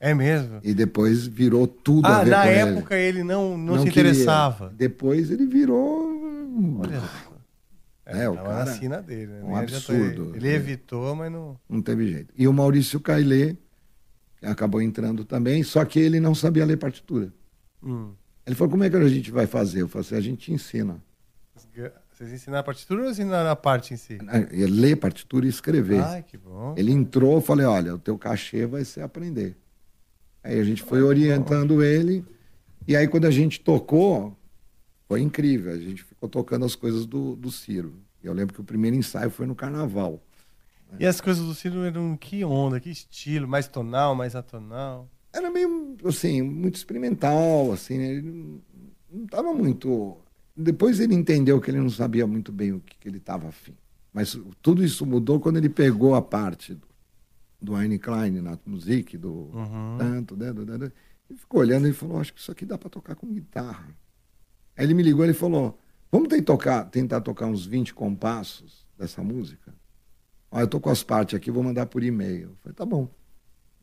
É 0.00 0.14
mesmo? 0.14 0.60
E 0.62 0.72
depois 0.74 1.26
virou 1.26 1.66
tudo 1.66 2.06
a 2.06 2.18
Ah, 2.20 2.24
ver 2.24 2.30
na 2.30 2.42
com 2.42 2.48
ele. 2.48 2.58
época 2.58 2.94
ele, 2.96 3.24
não, 3.24 3.58
não, 3.58 3.78
se 3.82 3.90
queria. 3.90 4.10
interessava. 4.12 4.72
Depois 4.76 5.30
ele 5.30 5.44
virou. 5.46 6.06
Olha. 6.80 7.02
É, 8.08 8.28
o 8.28 8.34
tava 8.34 8.64
cara. 8.64 9.02
dele, 9.02 9.32
né? 9.32 9.42
um 9.44 9.54
absurdo. 9.54 10.34
Ele, 10.34 10.48
ele 10.48 10.54
evitou, 10.54 11.14
mas 11.14 11.30
não. 11.30 11.60
Não 11.68 11.82
teve 11.82 12.10
jeito. 12.10 12.32
E 12.36 12.48
o 12.48 12.52
Maurício 12.52 12.98
Cailê 12.98 13.54
acabou 14.42 14.80
entrando 14.80 15.26
também, 15.26 15.62
só 15.62 15.84
que 15.84 16.00
ele 16.00 16.18
não 16.18 16.34
sabia 16.34 16.64
ler 16.64 16.78
partitura. 16.78 17.30
Hum. 17.82 18.12
Ele 18.46 18.56
falou: 18.56 18.70
Como 18.70 18.82
é 18.82 18.88
que 18.88 18.96
a 18.96 19.08
gente 19.08 19.30
vai 19.30 19.46
fazer? 19.46 19.82
Eu 19.82 19.88
falei 19.88 20.06
assim: 20.06 20.16
A 20.16 20.20
gente 20.20 20.46
te 20.46 20.52
ensina. 20.52 21.02
Vocês 22.18 22.32
ensinaram 22.32 22.60
a 22.60 22.64
partitura 22.64 23.02
ou 23.02 23.10
ensinaram 23.10 23.48
a 23.50 23.54
parte 23.54 23.94
em 23.94 23.96
si? 23.96 24.18
É, 24.28 24.66
ler 24.66 24.96
partitura 24.96 25.46
e 25.46 25.48
escrever. 25.48 26.00
Ai, 26.00 26.22
que 26.22 26.36
bom. 26.36 26.74
Ele 26.76 26.90
entrou, 26.90 27.34
eu 27.34 27.40
falei, 27.40 27.64
olha, 27.64 27.94
o 27.94 27.98
teu 27.98 28.18
cachê 28.18 28.66
vai 28.66 28.84
ser 28.84 29.02
aprender. 29.02 29.56
Aí 30.42 30.58
a 30.58 30.64
gente 30.64 30.82
foi 30.82 31.00
orientando 31.00 31.80
ele, 31.80 32.24
e 32.88 32.96
aí 32.96 33.06
quando 33.06 33.26
a 33.26 33.30
gente 33.30 33.60
tocou, 33.60 34.36
foi 35.06 35.20
incrível. 35.20 35.72
A 35.72 35.78
gente 35.78 36.04
tocando 36.26 36.64
as 36.64 36.74
coisas 36.74 37.04
do, 37.06 37.36
do 37.36 37.50
Ciro. 37.50 37.94
Eu 38.22 38.32
lembro 38.32 38.54
que 38.54 38.60
o 38.60 38.64
primeiro 38.64 38.96
ensaio 38.96 39.30
foi 39.30 39.46
no 39.46 39.54
carnaval. 39.54 40.20
E 40.98 41.04
as 41.06 41.20
coisas 41.20 41.44
do 41.44 41.54
Ciro 41.54 41.84
eram 41.84 42.16
que 42.16 42.42
onda, 42.44 42.80
que 42.80 42.88
estilo? 42.90 43.46
Mais 43.46 43.68
tonal, 43.68 44.14
mais 44.14 44.34
atonal? 44.34 45.06
Era 45.32 45.50
meio, 45.50 45.96
assim, 46.06 46.40
muito 46.40 46.76
experimental, 46.76 47.70
assim, 47.70 47.98
né? 47.98 48.06
ele 48.14 48.22
não- 48.22 49.24
estava 49.24 49.52
muito... 49.52 50.16
Depois 50.56 50.98
ele 50.98 51.14
entendeu 51.14 51.60
que 51.60 51.70
ele 51.70 51.78
não 51.78 51.90
sabia 51.90 52.26
muito 52.26 52.50
bem 52.50 52.72
o 52.72 52.80
que, 52.80 52.96
que 52.98 53.08
ele 53.08 53.18
estava 53.18 53.48
afim. 53.48 53.74
Mas 54.12 54.36
tudo 54.62 54.82
isso 54.82 55.06
mudou 55.06 55.38
quando 55.38 55.58
ele 55.58 55.68
pegou 55.68 56.14
a 56.16 56.22
parte 56.22 56.74
do, 56.74 56.88
do 57.60 57.76
Eine 57.76 57.98
Klein 57.98 58.40
na 58.40 58.58
music, 58.66 59.16
do 59.16 59.50
tanto, 59.98 60.36
né, 60.36 60.52
do, 60.52 60.64
do, 60.64 60.78
do, 60.78 60.92
e 61.30 61.34
ficou 61.36 61.60
olhando 61.60 61.86
e 61.86 61.92
falou, 61.92 62.18
acho 62.18 62.32
que 62.32 62.40
isso 62.40 62.50
aqui 62.50 62.64
dá 62.64 62.76
para 62.78 62.88
tocar 62.90 63.14
com 63.14 63.28
guitarra. 63.32 63.86
Aí 64.76 64.84
ele 64.84 64.94
me 64.94 65.02
ligou 65.02 65.24
e 65.24 65.28
ele 65.28 65.34
falou, 65.34 65.78
vamos 66.10 66.28
tentar 66.28 66.44
tocar, 66.44 66.84
tentar 66.84 67.20
tocar 67.20 67.46
uns 67.46 67.64
20 67.66 67.94
compassos 67.94 68.86
dessa 68.98 69.22
música? 69.22 69.74
Ó, 70.50 70.60
eu 70.60 70.66
tô 70.66 70.80
com 70.80 70.90
as 70.90 71.02
partes 71.02 71.34
aqui, 71.36 71.50
vou 71.50 71.62
mandar 71.62 71.86
por 71.86 72.02
e-mail. 72.02 72.50
Eu 72.50 72.56
falei, 72.62 72.74
tá 72.74 72.86
bom. 72.86 73.08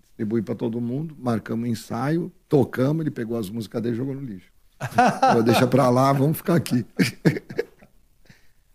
Distribuí 0.01 0.41
para 0.41 0.55
todo 0.55 0.79
mundo, 0.81 1.15
marcamos 1.19 1.67
o 1.67 1.71
ensaio, 1.71 2.31
tocamos, 2.47 3.01
ele 3.01 3.11
pegou 3.11 3.37
as 3.37 3.49
músicas 3.49 3.81
dele 3.81 3.95
e 3.95 3.97
jogou 3.97 4.15
no 4.15 4.21
lixo. 4.21 4.51
Falou, 5.19 5.43
deixa 5.43 5.67
pra 5.67 5.89
lá, 5.89 6.11
vamos 6.13 6.37
ficar 6.37 6.55
aqui. 6.55 6.85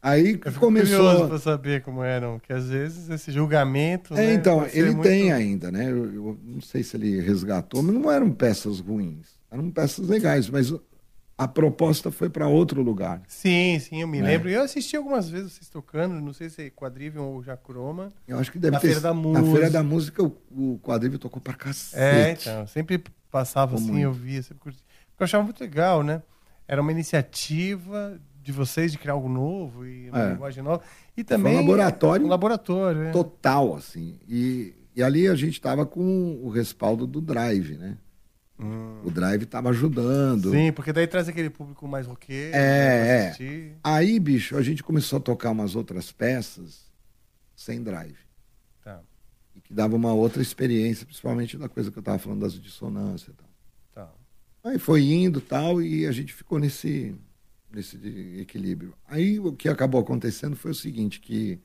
Aí 0.03 0.39
Curioso 0.39 0.59
começou. 0.61 1.29
pra 1.29 1.39
saber 1.39 1.83
como 1.83 2.03
eram, 2.03 2.39
que 2.39 2.53
às 2.53 2.69
vezes 2.71 3.11
esse 3.11 3.31
julgamento. 3.31 4.15
É, 4.15 4.29
né, 4.29 4.35
então, 4.35 4.67
ele 4.73 4.93
muito- 4.93 5.03
tem 5.03 5.31
ainda, 5.31 5.71
né? 5.71 5.91
Eu, 5.91 6.07
eu 6.15 6.39
não 6.43 6.61
sei 6.63 6.83
se 6.83 6.97
ele 6.97 7.21
resgatou, 7.21 7.83
mas 7.83 7.95
não 7.95 8.11
eram 8.11 8.31
peças 8.33 8.81
ruins. 8.81 9.27
Eram 9.51 9.71
peças 9.71 10.09
legais, 10.09 10.49
mas 10.49 10.73
a 11.43 11.49
proposta 11.49 12.11
foi 12.11 12.28
para 12.28 12.47
outro 12.49 12.82
lugar. 12.82 13.22
Sim, 13.26 13.78
sim, 13.78 14.03
eu 14.03 14.07
me 14.09 14.18
É. 14.18 14.22
lembro. 14.22 14.49
Eu 14.51 14.62
assisti 14.62 14.95
algumas 14.97 15.28
vezes 15.30 15.53
vocês 15.53 15.68
tocando, 15.70 16.20
não 16.20 16.34
sei 16.34 16.51
se 16.51 16.62
é 16.66 16.70
Quadrivium 16.70 17.22
ou 17.22 17.43
Jacroma. 17.43 18.12
Eu 18.28 18.38
acho 18.38 18.53
que 18.53 18.59
deve 18.59 18.72
na 18.72 18.80
ter 18.80 18.88
Feira 18.88 19.01
da 19.01 19.14
Música. 19.14 19.47
Na 19.47 19.53
Feira 19.53 19.70
da 19.70 19.82
Música, 19.82 20.22
o, 20.22 20.36
o 20.51 20.78
quadrilho 20.82 21.18
tocou 21.18 21.41
pra 21.41 21.55
cacete. 21.55 21.99
É, 22.49 22.53
então, 22.53 22.66
sempre 22.66 23.03
passava 23.30 23.70
Ficou 23.76 23.84
assim, 23.84 23.93
muito. 23.93 24.05
eu 24.05 24.12
via, 24.12 24.43
sempre 24.43 24.59
curti. 24.62 24.78
Porque 25.12 25.22
eu 25.22 25.24
achava 25.24 25.43
muito 25.45 25.61
legal, 25.61 26.03
né? 26.03 26.22
Era 26.68 26.82
uma 26.82 26.93
iniciativa 26.93 28.20
de 28.43 28.53
vocês 28.53 28.93
de 28.93 28.99
criar 28.99 29.14
algo 29.14 29.28
novo 29.28 29.86
e 29.86 30.09
uma 30.11 30.20
É. 30.22 30.30
linguagem 30.32 30.62
nova. 30.62 30.82
E 31.16 31.22
Foi 31.22 31.24
também. 31.24 31.55
um 31.55 31.61
laboratório 31.61 32.26
Um 32.26 32.28
laboratório, 32.28 33.03
é. 33.05 33.11
total, 33.12 33.76
assim. 33.76 34.18
E, 34.28 34.74
e 34.95 35.03
ali 35.03 35.26
a 35.28 35.34
gente 35.34 35.55
estava 35.55 35.84
com 35.86 36.38
o 36.43 36.49
respaldo 36.51 37.07
do 37.07 37.20
Drive, 37.20 37.76
né? 37.76 37.97
O 39.05 39.11
Drive 39.11 39.43
estava 39.43 39.71
ajudando. 39.71 40.51
Hum. 40.51 40.53
Sim, 40.53 40.73
porque 40.73 40.93
daí 40.93 41.07
traz 41.07 41.29
aquele 41.29 41.49
público 41.49 41.89
mais 41.89 42.07
roqueiro. 42.07 42.53
né, 42.53 42.59
É, 42.59 43.35
é. 43.41 43.73
Aí, 43.83 44.21
bicho, 44.21 44.57
a 44.57 44.63
gente 44.63 44.83
começou 44.83 45.19
a 45.19 45.21
tocar 45.21 45.51
umas 45.51 45.75
outras 45.75 46.13
peças 46.13 46.91
sem 47.57 47.83
drive. 47.83 48.19
Tá. 48.83 49.01
E 49.55 49.61
que 49.61 49.73
dava 49.73 49.97
uma 49.97 50.13
outra 50.13 50.43
experiência, 50.43 51.07
principalmente 51.07 51.57
da 51.57 51.69
coisa 51.69 51.91
que 51.91 51.99
eu 51.99 52.01
estava 52.01 52.19
falando 52.19 52.41
das 52.41 52.55
dissonâncias 52.55 53.35
e 53.35 53.37
tal. 53.37 53.49
Tá. 53.95 54.13
Aí 54.65 54.79
foi 54.79 55.03
indo 55.05 55.41
tal, 55.41 55.81
e 55.81 56.07
a 56.07 56.13
gente 56.13 56.35
ficou 56.35 56.59
nesse, 56.59 57.15
nesse 57.73 57.97
equilíbrio. 58.39 58.95
Aí 59.09 59.41
o 59.41 59.53
que 59.53 59.69
acabou 59.69 60.01
acontecendo 60.01 60.55
foi 60.55 60.73
o 60.73 60.75
seguinte, 60.75 61.21
que 61.21 61.59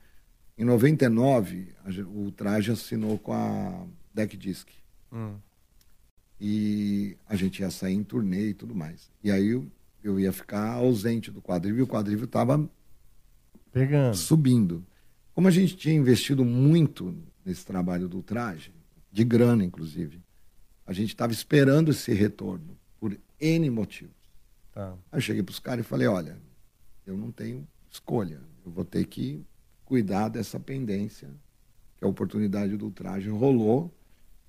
em 0.56 0.64
99 0.64 1.74
a 1.84 1.90
o 2.08 2.32
Traje 2.32 2.72
assinou 2.72 3.18
com 3.18 3.34
a 3.34 3.86
Deck 4.14 4.34
Disc. 4.36 4.68
Hum. 5.12 5.36
E 6.40 7.16
a 7.26 7.34
gente 7.34 7.60
ia 7.60 7.70
sair 7.70 7.94
em 7.94 8.04
turnê 8.04 8.48
e 8.50 8.54
tudo 8.54 8.74
mais. 8.74 9.10
E 9.22 9.30
aí 9.30 9.48
eu, 9.48 9.66
eu 10.02 10.20
ia 10.20 10.32
ficar 10.32 10.74
ausente 10.74 11.30
do 11.30 11.40
quadril 11.40 11.78
e 11.78 11.82
o 11.82 11.86
quadril 11.86 12.22
estava 12.24 12.68
Pegando. 13.72 14.14
subindo. 14.14 14.86
Como 15.34 15.48
a 15.48 15.50
gente 15.50 15.76
tinha 15.76 15.94
investido 15.94 16.44
muito 16.44 17.14
nesse 17.44 17.64
trabalho 17.64 18.08
do 18.08 18.22
traje, 18.22 18.72
de 19.10 19.24
grana 19.24 19.64
inclusive, 19.64 20.20
a 20.86 20.92
gente 20.92 21.10
estava 21.10 21.32
esperando 21.32 21.90
esse 21.90 22.12
retorno 22.12 22.76
por 23.00 23.18
N 23.40 23.70
motivos. 23.70 24.14
Tá. 24.72 24.92
Aí 25.10 25.18
eu 25.18 25.20
cheguei 25.20 25.42
para 25.42 25.52
os 25.52 25.58
caras 25.58 25.84
e 25.84 25.88
falei: 25.88 26.06
olha, 26.06 26.38
eu 27.06 27.16
não 27.16 27.30
tenho 27.32 27.66
escolha, 27.90 28.40
eu 28.64 28.70
vou 28.70 28.84
ter 28.84 29.06
que 29.06 29.44
cuidar 29.84 30.28
dessa 30.28 30.60
pendência, 30.60 31.30
que 31.96 32.04
a 32.04 32.08
oportunidade 32.08 32.76
do 32.76 32.90
traje 32.90 33.30
rolou, 33.30 33.92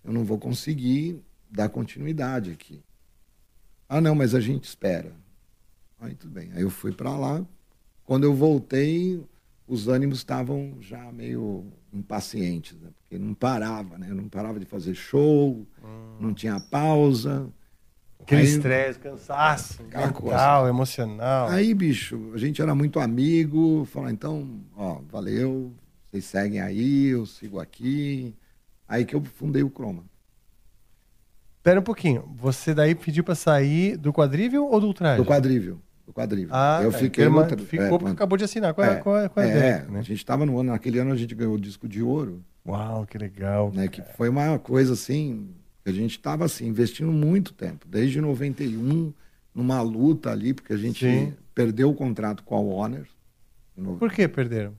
eu 0.04 0.12
não 0.12 0.26
vou 0.26 0.38
conseguir 0.38 1.22
dar 1.50 1.70
continuidade 1.70 2.52
aqui. 2.52 2.82
Ah, 3.90 4.02
não, 4.02 4.16
mas 4.16 4.36
a 4.36 4.40
gente 4.40 4.66
espera. 4.66 5.12
Aí 6.00 6.14
tudo 6.16 6.32
bem. 6.34 6.52
Aí 6.54 6.62
eu 6.62 6.70
fui 6.70 6.92
para 6.92 7.16
lá. 7.18 7.46
Quando 8.04 8.24
eu 8.24 8.34
voltei, 8.34 9.24
os 9.68 9.88
ânimos 9.88 10.20
estavam 10.20 10.78
já 10.80 11.12
meio 11.12 11.66
impacientes, 11.94 12.80
né? 12.80 12.90
porque 13.02 13.18
não 13.18 13.34
parava, 13.34 13.98
né? 13.98 14.10
Não 14.10 14.28
parava 14.30 14.60
de 14.60 14.66
fazer 14.66 14.94
show, 14.94 15.66
não 16.20 16.34
tinha 16.34 16.60
pausa. 16.60 17.48
Aquele 18.20 18.42
Aí- 18.42 18.48
estresse, 18.48 19.00
cansaço, 19.00 19.84
mental, 19.84 20.68
emocional. 20.68 21.48
Aí, 21.48 21.74
bicho, 21.74 22.32
a 22.34 22.38
gente 22.38 22.62
era 22.62 22.76
muito 22.76 23.00
amigo, 23.00 23.86
falou, 23.86 24.10
então, 24.10 24.60
ó, 24.76 25.02
valeu, 25.10 25.74
vocês 26.10 26.26
seguem 26.26 26.60
aí, 26.60 27.08
eu 27.08 27.26
sigo 27.26 27.60
aqui. 27.60 28.36
Aí 28.88 29.06
que 29.06 29.16
eu 29.16 29.24
fundei 29.24 29.64
o 29.64 29.70
Croma. 29.70 30.04
Pera 31.68 31.82
um 31.82 31.84
pouquinho. 31.84 32.24
Você 32.38 32.74
daí 32.74 32.96
pediu 32.96 33.26
pra 33.26 33.36
sair 33.36 33.98
do 33.98 34.14
quadrível 34.14 34.66
ou 34.68 34.80
do 34.80 34.88
ultraje? 34.88 35.22
Do 35.22 35.28
quadrível. 35.28 35.82
Do 36.06 36.14
quadrível. 36.14 36.56
Ah, 36.56 36.80
eu 36.82 36.94
tá, 36.94 36.98
fiquei 36.98 37.28
no 37.28 37.46
tra- 37.46 37.58
ficou 37.58 38.00
porque 38.00 38.14
acabou 38.14 38.38
de 38.38 38.46
assinar 38.46 38.74
com 38.74 38.80
a- 38.82 38.86
é, 38.86 38.96
com 38.96 39.14
a- 39.14 39.28
com 39.28 39.40
a 39.42 39.44
é, 39.46 39.54
Deck, 39.80 39.92
né? 39.92 40.00
A 40.00 40.02
gente 40.02 40.16
estava 40.20 40.46
no 40.46 40.58
ano, 40.58 40.72
naquele 40.72 40.98
ano 40.98 41.12
a 41.12 41.16
gente 41.18 41.36
ganhou 41.36 41.56
o 41.56 41.60
disco 41.60 41.86
de 41.86 42.02
ouro. 42.02 42.42
Uau, 42.66 43.06
que 43.06 43.18
legal. 43.18 43.70
Né, 43.76 43.90
que 43.90 44.02
foi 44.16 44.30
uma 44.30 44.58
coisa 44.58 44.94
assim, 44.94 45.50
a 45.86 45.92
gente 45.92 46.12
estava 46.12 46.46
assim, 46.46 46.68
investindo 46.68 47.12
muito 47.12 47.52
tempo, 47.54 47.86
desde 47.86 48.22
91, 48.22 49.12
numa 49.54 49.82
luta 49.82 50.32
ali, 50.32 50.54
porque 50.54 50.72
a 50.72 50.78
gente 50.78 51.06
Sim. 51.06 51.34
perdeu 51.54 51.90
o 51.90 51.94
contrato 51.94 52.44
com 52.46 52.56
a 52.56 52.62
Warner. 52.62 53.08
Por 54.00 54.10
que 54.10 54.26
perderam? 54.30 54.74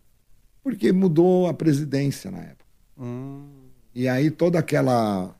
Porque 0.62 0.90
mudou 0.90 1.48
a 1.48 1.52
presidência 1.52 2.30
na 2.30 2.38
época. 2.38 2.64
Hum. 2.98 3.46
E 3.94 4.08
aí 4.08 4.30
toda 4.30 4.58
aquela 4.58 5.34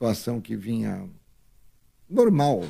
situação 0.00 0.40
que 0.40 0.56
vinha 0.56 1.06
normal, 2.08 2.62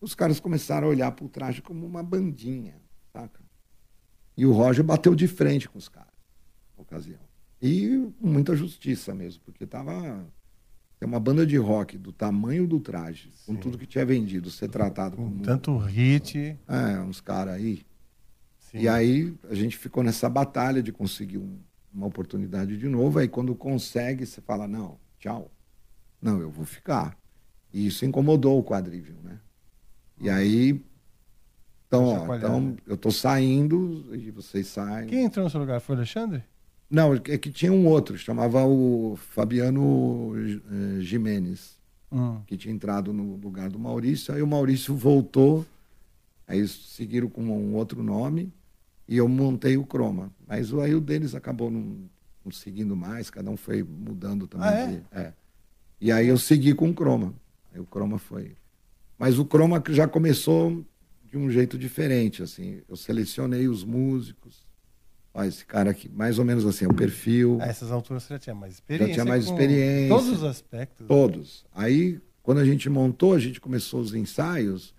os 0.00 0.14
caras 0.14 0.40
começaram 0.40 0.86
a 0.86 0.90
olhar 0.90 1.12
para 1.12 1.26
o 1.26 1.28
traje 1.28 1.60
como 1.60 1.86
uma 1.86 2.02
bandinha, 2.02 2.76
saca? 3.12 3.40
E 4.34 4.46
o 4.46 4.52
Roger 4.52 4.82
bateu 4.82 5.14
de 5.14 5.28
frente 5.28 5.68
com 5.68 5.76
os 5.78 5.86
caras, 5.90 6.08
na 6.74 6.82
ocasião. 6.82 7.20
E 7.60 8.10
com 8.18 8.26
muita 8.26 8.56
justiça 8.56 9.14
mesmo, 9.14 9.42
porque 9.44 9.66
tava 9.66 10.26
tem 10.98 11.06
uma 11.08 11.20
banda 11.20 11.46
de 11.46 11.56
rock 11.58 11.96
do 11.98 12.10
tamanho 12.12 12.66
do 12.66 12.80
traje, 12.80 13.30
com 13.46 13.54
tudo 13.54 13.76
que 13.78 13.86
tinha 13.86 14.04
vendido, 14.06 14.50
ser 14.50 14.68
tratado 14.68 15.16
como 15.16 15.42
Tanto 15.42 15.76
hit. 15.78 16.38
é, 16.66 17.00
uns 17.00 17.20
caras 17.20 17.54
aí. 17.54 17.84
Sim. 18.58 18.78
E 18.78 18.88
aí 18.88 19.34
a 19.50 19.54
gente 19.54 19.76
ficou 19.76 20.02
nessa 20.02 20.28
batalha 20.28 20.82
de 20.82 20.90
conseguir 20.92 21.36
um- 21.38 21.58
uma 21.92 22.06
oportunidade 22.06 22.78
de 22.78 22.86
novo. 22.88 23.18
Aí 23.18 23.28
quando 23.28 23.54
consegue, 23.54 24.24
você 24.26 24.40
fala, 24.42 24.66
não, 24.68 24.98
tchau. 25.18 25.50
Não, 26.20 26.40
eu 26.40 26.50
vou 26.50 26.64
ficar. 26.64 27.16
E 27.72 27.86
isso 27.86 28.04
incomodou 28.04 28.58
o 28.58 28.64
quadrívio, 28.64 29.14
né? 29.22 29.38
E 30.20 30.28
aí, 30.28 30.82
então, 31.86 32.04
ó, 32.04 32.18
Chacoalhar, 32.20 32.44
então 32.50 32.76
eu 32.86 32.96
tô 32.96 33.10
saindo 33.10 34.06
e 34.14 34.30
vocês 34.30 34.66
saem. 34.66 35.08
Quem 35.08 35.24
entrou 35.24 35.44
no 35.44 35.50
seu 35.50 35.60
lugar? 35.60 35.80
Foi 35.80 35.94
o 35.94 35.98
Alexandre? 35.98 36.42
Não, 36.90 37.14
é 37.14 37.18
que 37.38 37.50
tinha 37.50 37.72
um 37.72 37.86
outro, 37.86 38.18
chamava 38.18 38.64
o 38.64 39.16
Fabiano 39.16 40.32
eh, 40.36 41.00
Jimenez, 41.00 41.78
Hum. 42.12 42.40
que 42.44 42.56
tinha 42.56 42.74
entrado 42.74 43.12
no 43.12 43.36
lugar 43.36 43.70
do 43.70 43.78
Maurício. 43.78 44.34
Aí 44.34 44.42
o 44.42 44.46
Maurício 44.46 44.94
voltou. 44.96 45.64
Aí 46.48 46.66
seguiram 46.66 47.28
com 47.28 47.40
um 47.44 47.76
outro 47.76 48.02
nome 48.02 48.52
e 49.06 49.16
eu 49.16 49.28
montei 49.28 49.76
o 49.76 49.86
Croma. 49.86 50.32
Mas 50.44 50.74
aí 50.74 50.92
o 50.92 51.00
deles 51.00 51.36
acabou 51.36 51.70
não, 51.70 51.98
não 52.44 52.50
seguindo 52.50 52.96
mais, 52.96 53.30
cada 53.30 53.48
um 53.48 53.56
foi 53.56 53.84
mudando 53.84 54.48
também. 54.48 54.68
Ah, 54.68 54.72
é? 54.80 54.86
de- 54.88 55.02
é. 55.12 55.32
E 56.00 56.10
aí 56.10 56.28
eu 56.28 56.38
segui 56.38 56.74
com 56.74 56.90
o 56.90 56.94
Croma. 56.94 57.34
Aí 57.72 57.80
o 57.80 57.84
Croma 57.84 58.18
foi. 58.18 58.56
Mas 59.18 59.38
o 59.38 59.44
Croma 59.44 59.82
já 59.90 60.08
começou 60.08 60.84
de 61.24 61.36
um 61.36 61.50
jeito 61.50 61.76
diferente, 61.78 62.42
assim. 62.42 62.80
Eu 62.88 62.96
selecionei 62.96 63.68
os 63.68 63.84
músicos. 63.84 64.66
Ó, 65.32 65.44
esse 65.44 65.64
cara 65.64 65.90
aqui, 65.90 66.08
mais 66.08 66.38
ou 66.38 66.44
menos 66.44 66.66
assim, 66.66 66.86
o 66.86 66.94
perfil. 66.94 67.58
A 67.60 67.66
essas 67.66 67.92
alturas 67.92 68.24
você 68.24 68.34
já 68.34 68.38
tinha 68.38 68.54
mais 68.54 68.74
experiência. 68.74 69.14
Já 69.14 69.22
tinha 69.22 69.24
mais 69.24 69.44
experiência. 69.44 70.08
Todos 70.08 70.28
os 70.28 70.42
aspectos. 70.42 71.06
Todos. 71.06 71.66
Aí, 71.72 72.20
quando 72.42 72.58
a 72.58 72.64
gente 72.64 72.88
montou, 72.88 73.34
a 73.34 73.38
gente 73.38 73.60
começou 73.60 74.00
os 74.00 74.12
ensaios, 74.14 74.92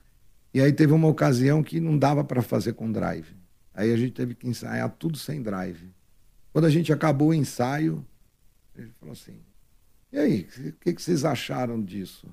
e 0.53 0.61
aí 0.61 0.71
teve 0.71 0.93
uma 0.93 1.07
ocasião 1.07 1.61
que 1.61 1.79
não 1.79 1.97
dava 1.97 2.23
para 2.23 2.41
fazer 2.41 2.73
com 2.73 2.89
drive. 2.91 3.35
Aí 3.73 3.91
a 3.91 3.97
gente 3.97 4.13
teve 4.13 4.35
que 4.35 4.47
ensaiar 4.47 4.89
tudo 4.89 5.17
sem 5.17 5.41
drive. 5.41 5.89
Quando 6.53 6.65
a 6.65 6.69
gente 6.69 6.93
acabou 6.93 7.29
o 7.29 7.33
ensaio, 7.33 8.05
ele 8.75 8.91
falou 8.99 9.13
assim: 9.13 9.37
e 10.11 10.17
aí, 10.19 10.47
o 10.67 10.73
que, 10.73 10.93
que 10.93 11.01
vocês 11.01 11.23
acharam 11.25 11.81
disso? 11.81 12.27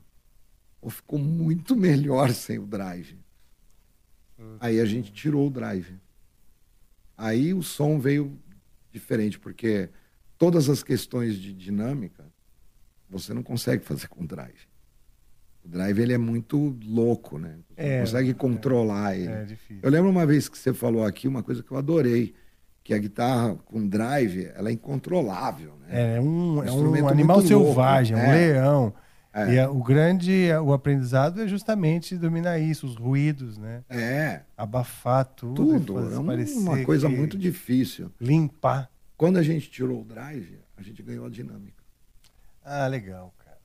Pô, 0.81 0.91
ficou 0.91 1.19
muito 1.19 1.75
melhor 1.77 2.31
sem 2.33 2.59
o 2.59 2.67
drive. 2.67 3.19
Aí 4.61 4.81
a 4.81 4.85
gente 4.85 5.13
tirou 5.13 5.47
o 5.49 5.51
drive. 5.51 5.99
Aí 7.17 7.53
o 7.53 7.63
som 7.63 7.99
veio 7.99 8.39
diferente, 8.93 9.39
porque 9.39 9.89
todas 10.37 10.69
as 10.69 10.83
questões 10.83 11.37
de 11.37 11.53
dinâmica 11.53 12.25
você 13.11 13.35
não 13.35 13.43
consegue 13.43 13.85
fazer 13.85 14.07
com 14.09 14.23
o 14.23 14.27
drive. 14.27 14.69
O 15.65 15.69
drive 15.69 15.99
ele 15.99 16.13
é 16.13 16.19
muito 16.19 16.77
louco, 16.85 17.39
né? 17.39 17.59
Você 17.69 17.81
É, 17.81 17.99
não 17.99 18.05
consegue 18.07 18.35
controlar 18.35 19.17
ele. 19.17 19.33
é 19.33 19.45
difícil. 19.45 19.81
Eu 19.83 19.91
lembro 19.91 20.09
uma 20.11 20.25
vez 20.25 20.49
que 20.49 20.57
você 20.57 20.73
falou 20.73 21.05
aqui 21.05 21.27
uma 21.27 21.43
coisa 21.43 21.63
que 21.63 21.71
eu 21.73 21.77
adorei, 21.77 22.35
que 22.89 22.95
a 22.95 22.99
guitarra 22.99 23.55
com 23.67 23.87
drive, 23.87 24.51
ela 24.55 24.71
é 24.71 24.73
incontrolável, 24.73 25.75
né? 25.87 26.17
É 26.17 26.21
um, 26.23 26.65
é 26.65 26.73
um 26.73 27.07
animal 27.07 27.37
muito 27.37 27.53
louco. 27.53 27.67
selvagem, 27.67 28.17
um 28.17 28.19
É. 28.19 28.33
leão. 28.35 28.95
É. 29.31 29.53
E 29.55 29.61
a- 29.61 29.71
o 29.71 29.83
grande, 29.83 30.49
o 30.65 30.73
aprendizado 30.73 31.43
é 31.43 31.47
justamente 31.47 32.17
dominar 32.17 32.59
isso, 32.59 32.87
os 32.87 32.97
ruídos, 32.97 33.59
né? 33.59 33.85
É. 33.91 34.41
Abafar 34.57 35.27
tudo. 35.27 35.67
Tudo. 35.79 35.99
É 36.15 36.19
uma, 36.19 36.83
coisa 36.83 37.11
muito 37.11 37.37
difícil. 37.37 38.11
Limpar. 38.19 38.91
Quando 39.19 39.37
a 39.37 39.43
gente 39.43 39.71
tirou 39.71 40.01
o 40.01 40.05
drive, 40.05 40.59
a 40.75 40.81
gente 40.83 41.03
ganhou 41.03 41.27
a 41.27 41.29
dinâmica. 41.29 41.83
Ah, 42.65 42.87
legal, 42.87 43.35
cara. 43.45 43.59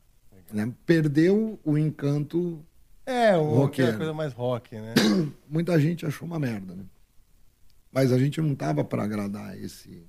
né? 0.52 0.70
Perdeu 0.86 1.58
o 1.64 1.78
encanto 1.78 2.60
É, 3.06 3.38
o, 3.38 3.44
Roqueiro. 3.56 3.92
aquela 3.92 3.98
coisa 3.98 4.14
mais 4.14 4.34
rock, 4.34 4.76
né? 4.76 4.94
muita 5.50 5.80
gente 5.80 6.06
achou 6.06 6.28
uma 6.28 6.38
merda, 6.40 6.76
né? 6.76 6.84
Mas 7.94 8.12
a 8.12 8.18
gente 8.18 8.42
não 8.42 8.56
tava 8.56 8.84
para 8.84 9.04
agradar 9.04 9.58
esse. 9.58 10.06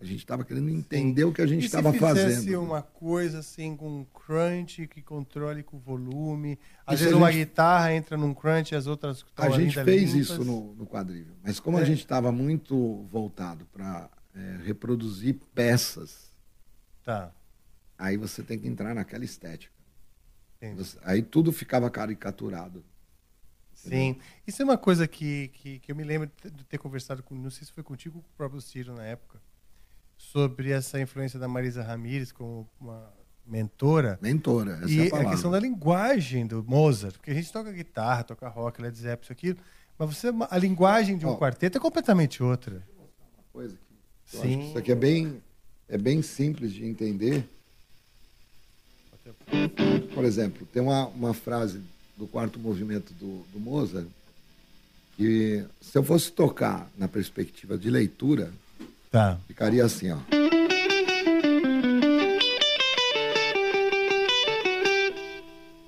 A 0.00 0.04
gente 0.04 0.24
tava 0.26 0.44
querendo 0.44 0.70
entender 0.70 1.24
o 1.24 1.32
que 1.32 1.42
a 1.42 1.46
gente 1.46 1.66
estava 1.66 1.92
se 1.92 1.98
fazendo. 1.98 2.62
uma 2.62 2.80
coisa 2.80 3.40
assim 3.40 3.76
com 3.76 4.00
um 4.00 4.04
crunch 4.04 4.86
que 4.88 5.02
controle 5.02 5.62
com 5.62 5.76
o 5.76 5.80
volume, 5.80 6.58
às 6.86 7.00
vezes 7.00 7.14
uma 7.14 7.30
gente- 7.30 7.44
guitarra 7.50 7.92
entra 7.92 8.16
num 8.16 8.32
crunch 8.32 8.72
e 8.72 8.76
as 8.76 8.86
outras 8.86 9.24
A 9.36 9.50
gente 9.50 9.74
fez 9.84 10.12
limpas. 10.14 10.30
isso 10.30 10.42
no, 10.42 10.74
no 10.74 10.86
quadrilho. 10.86 11.36
Mas 11.44 11.60
como 11.60 11.78
É. 11.78 11.82
a 11.82 11.84
gente 11.84 11.98
estava 11.98 12.32
muito 12.32 13.04
voltado 13.12 13.66
para 13.66 14.08
reproduzir 14.64 15.38
peças, 15.54 16.32
Tá. 17.04 17.30
aí 17.98 18.16
você 18.16 18.42
tem 18.42 18.58
que 18.58 18.66
entrar 18.66 18.94
naquela 18.94 19.24
estética. 19.24 19.74
Você- 20.76 20.98
aí 21.02 21.20
tudo 21.22 21.52
ficava 21.52 21.90
caricaturado. 21.90 22.82
Sim. 23.88 24.16
Isso 24.46 24.60
é 24.60 24.64
uma 24.64 24.76
coisa 24.78 25.08
que, 25.08 25.48
que, 25.54 25.78
que 25.78 25.90
eu 25.92 25.96
me 25.96 26.04
lembro 26.04 26.30
de 26.44 26.64
ter 26.64 26.78
conversado 26.78 27.22
com, 27.22 27.34
não 27.34 27.50
sei 27.50 27.64
se 27.66 27.72
foi 27.72 27.82
contigo 27.82 28.18
ou 28.18 28.22
com 28.22 28.28
o 28.28 28.36
próprio 28.36 28.60
Ciro 28.60 28.94
na 28.94 29.04
época, 29.04 29.40
sobre 30.16 30.70
essa 30.70 31.00
influência 31.00 31.38
da 31.38 31.48
Marisa 31.48 31.82
Ramírez 31.82 32.30
como 32.30 32.68
uma 32.80 33.10
mentora. 33.46 34.18
Mentora, 34.20 34.80
essa 34.82 34.90
e 34.90 35.00
é 35.00 35.02
a 35.04 35.06
a 35.06 35.10
palavra. 35.10 35.30
questão 35.32 35.50
da 35.50 35.58
linguagem 35.58 36.46
do 36.46 36.62
Mozart, 36.62 37.16
porque 37.16 37.30
a 37.30 37.34
gente 37.34 37.50
toca 37.52 37.72
guitarra, 37.72 38.22
toca 38.22 38.48
rock, 38.48 38.80
Led 38.82 38.96
Zeppelin, 38.96 39.22
isso 39.22 39.32
aquilo, 39.32 39.58
mas 39.98 40.14
você, 40.16 40.28
a 40.50 40.58
linguagem 40.58 41.16
de 41.16 41.24
um 41.26 41.30
Ó. 41.30 41.36
quarteto 41.38 41.78
é 41.78 41.80
completamente 41.80 42.42
outra. 42.42 42.86
coisa 43.52 43.74
aqui. 43.74 44.36
Eu 44.36 44.40
Sim. 44.42 44.48
acho 44.48 44.58
que 44.58 44.68
isso 44.68 44.78
aqui 44.78 44.92
é 44.92 44.94
bem, 44.94 45.42
é 45.88 45.98
bem 45.98 46.22
simples 46.22 46.72
de 46.72 46.84
entender. 46.84 47.48
Por 50.14 50.24
exemplo, 50.24 50.66
tem 50.66 50.82
uma, 50.82 51.06
uma 51.08 51.34
frase 51.34 51.80
do 52.20 52.26
quarto 52.26 52.58
movimento 52.58 53.14
do, 53.14 53.42
do 53.50 53.58
Mozart 53.58 54.06
que, 55.16 55.64
se 55.80 55.96
eu 55.96 56.04
fosse 56.04 56.30
tocar 56.30 56.88
na 56.96 57.08
perspectiva 57.08 57.76
de 57.78 57.90
leitura, 57.90 58.52
Tá. 59.10 59.38
ficaria 59.48 59.84
assim, 59.84 60.10
ó. 60.12 60.18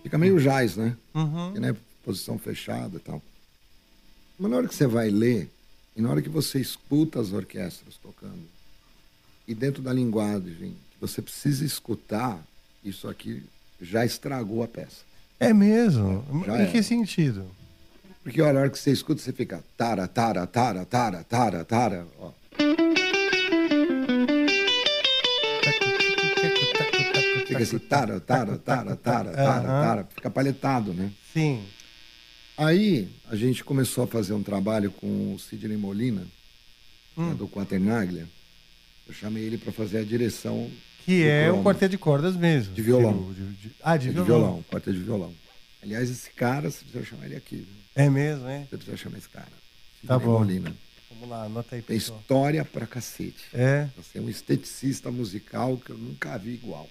Fica 0.02 0.18
meio 0.18 0.38
jazz, 0.40 0.76
né? 0.76 0.96
Uhum. 1.14 1.52
Né? 1.52 1.76
Posição 2.04 2.38
fechada 2.38 2.96
e 2.96 3.00
tal. 3.00 3.22
Mas 4.38 4.50
na 4.50 4.56
hora 4.56 4.68
que 4.68 4.74
você 4.74 4.86
vai 4.86 5.08
ler, 5.10 5.50
e 5.96 6.02
na 6.02 6.10
hora 6.10 6.20
que 6.22 6.28
você 6.28 6.58
escuta 6.58 7.20
as 7.20 7.32
orquestras 7.32 7.94
tocando, 8.02 8.42
e 9.46 9.54
dentro 9.54 9.82
da 9.82 9.92
linguagem 9.92 10.74
que 10.90 11.00
você 11.00 11.22
precisa 11.22 11.64
escutar, 11.64 12.42
isso 12.84 13.08
aqui 13.08 13.42
já 13.80 14.04
estragou 14.04 14.62
a 14.62 14.68
peça. 14.68 15.11
É 15.38 15.52
mesmo? 15.52 16.24
Já 16.46 16.58
em 16.58 16.62
é. 16.64 16.66
que 16.70 16.82
sentido? 16.82 17.44
Porque 18.22 18.40
olha, 18.40 18.52
na 18.52 18.60
hora 18.60 18.70
que 18.70 18.78
você 18.78 18.92
escuta, 18.92 19.20
você 19.20 19.32
fica 19.32 19.62
tara, 19.76 20.06
tara, 20.06 20.46
tara, 20.46 20.84
tara, 20.84 21.24
tara, 21.24 21.64
tara. 21.64 22.06
Ó. 22.18 22.30
Fica 27.46 27.62
assim, 27.62 27.78
tara, 27.78 28.20
tara, 28.20 28.56
tara, 28.58 28.96
tara, 28.96 29.30
tara, 29.32 29.62
tara. 29.66 30.08
Fica 30.14 30.30
paletado, 30.30 30.94
né? 30.94 31.10
Sim. 31.32 31.64
Aí 32.56 33.08
a 33.28 33.36
gente 33.36 33.64
começou 33.64 34.04
a 34.04 34.06
fazer 34.06 34.32
um 34.34 34.42
trabalho 34.42 34.90
com 34.90 35.34
o 35.34 35.38
Sidney 35.38 35.76
Molina, 35.76 36.26
Hum. 37.16 37.30
né, 37.30 37.34
do 37.34 37.46
Quaternaglia. 37.48 38.26
Eu 39.06 39.12
chamei 39.12 39.42
ele 39.44 39.58
para 39.58 39.72
fazer 39.72 39.98
a 39.98 40.04
direção. 40.04 40.70
Que 41.04 41.24
é 41.26 41.50
um 41.52 41.62
quarteto 41.62 41.90
de 41.90 41.98
cordas 41.98 42.36
mesmo. 42.36 42.74
De 42.74 42.82
violão. 42.82 43.32
De- 43.32 43.52
de- 43.68 43.72
ah, 43.82 43.96
de 43.96 44.08
É 44.08 44.12
violão. 44.12 44.64
quarteto 44.70 44.96
de 44.96 45.02
violão. 45.02 45.34
Aliás, 45.82 46.08
esse 46.10 46.30
cara, 46.30 46.70
você 46.70 46.84
precisa 46.84 47.04
chamar 47.04 47.26
ele 47.26 47.36
aqui. 47.36 47.56
viu? 47.56 47.66
É 47.94 48.08
mesmo, 48.08 48.46
é? 48.48 48.60
Você 48.70 48.76
precisa 48.76 48.96
chamar 48.96 49.18
esse 49.18 49.28
cara. 49.28 49.48
Tá 50.06 50.14
Sidney 50.14 50.18
bom. 50.32 50.38
Molina. 50.38 50.74
Vamos 51.10 51.28
lá, 51.28 51.44
anota 51.44 51.74
aí, 51.76 51.82
Tem 51.82 51.96
pessoal. 51.98 52.20
história 52.20 52.64
pra 52.64 52.86
cacete. 52.86 53.44
É. 53.52 53.88
Você 53.96 54.18
é 54.18 54.20
um 54.20 54.28
esteticista 54.28 55.10
musical 55.10 55.76
que 55.76 55.90
eu 55.90 55.98
nunca 55.98 56.36
vi 56.38 56.54
igual. 56.54 56.88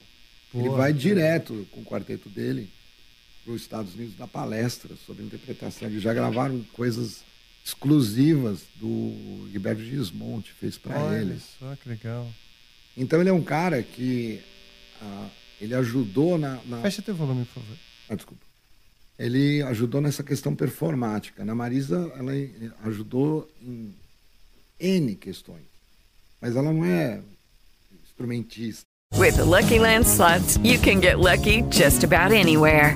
Ele 0.53 0.65
Porra. 0.65 0.77
vai 0.77 0.93
direto 0.93 1.65
com 1.71 1.81
o 1.81 1.85
quarteto 1.85 2.29
dele 2.29 2.69
para 3.43 3.53
os 3.53 3.61
Estados 3.61 3.95
Unidos 3.95 4.15
dar 4.15 4.27
palestra 4.27 4.93
sobre 5.05 5.23
interpretação. 5.23 5.87
Eles 5.87 6.01
já 6.03 6.13
gravaram 6.13 6.61
coisas 6.73 7.23
exclusivas 7.65 8.61
do 8.75 9.47
Gilberto 9.51 9.81
Gismonte, 9.83 10.51
fez 10.59 10.77
para 10.77 10.99
Olha 10.99 11.17
ele. 11.21 11.39
só 11.59 11.75
que 11.75 11.87
legal. 11.89 12.27
Então 12.97 13.19
ele 13.21 13.29
é 13.29 13.33
um 13.33 13.43
cara 13.43 13.81
que 13.81 14.41
ah, 15.01 15.29
ele 15.59 15.73
ajudou 15.75 16.37
na, 16.37 16.59
na- 16.65 16.81
Fecha 16.81 17.01
teu 17.01 17.15
volume, 17.15 17.45
por 17.45 17.61
favor. 17.61 17.77
ah, 18.09 18.15
desculpa. 18.15 18.43
Ele 19.19 19.61
ajudou 19.63 20.01
nessa 20.01 20.23
questão 20.23 20.55
performática. 20.55 21.45
Na 21.45 21.53
Marisa, 21.53 22.11
ela 22.17 22.31
ajudou 22.85 23.47
em 23.61 23.93
N 24.79 25.15
questões. 25.15 25.61
Mas 26.41 26.55
ela 26.55 26.73
não 26.73 26.83
é 26.83 27.21
instrumentista. 28.03 28.83
With 29.15 29.33
the 29.35 29.43
Lucky 29.43 29.77
Land 29.77 30.05
slots, 30.07 30.55
you 30.63 30.79
can 30.79 31.01
get 31.01 31.17
lucky 31.19 31.61
just 31.71 32.03
about 32.03 32.33
anywhere. 32.33 32.95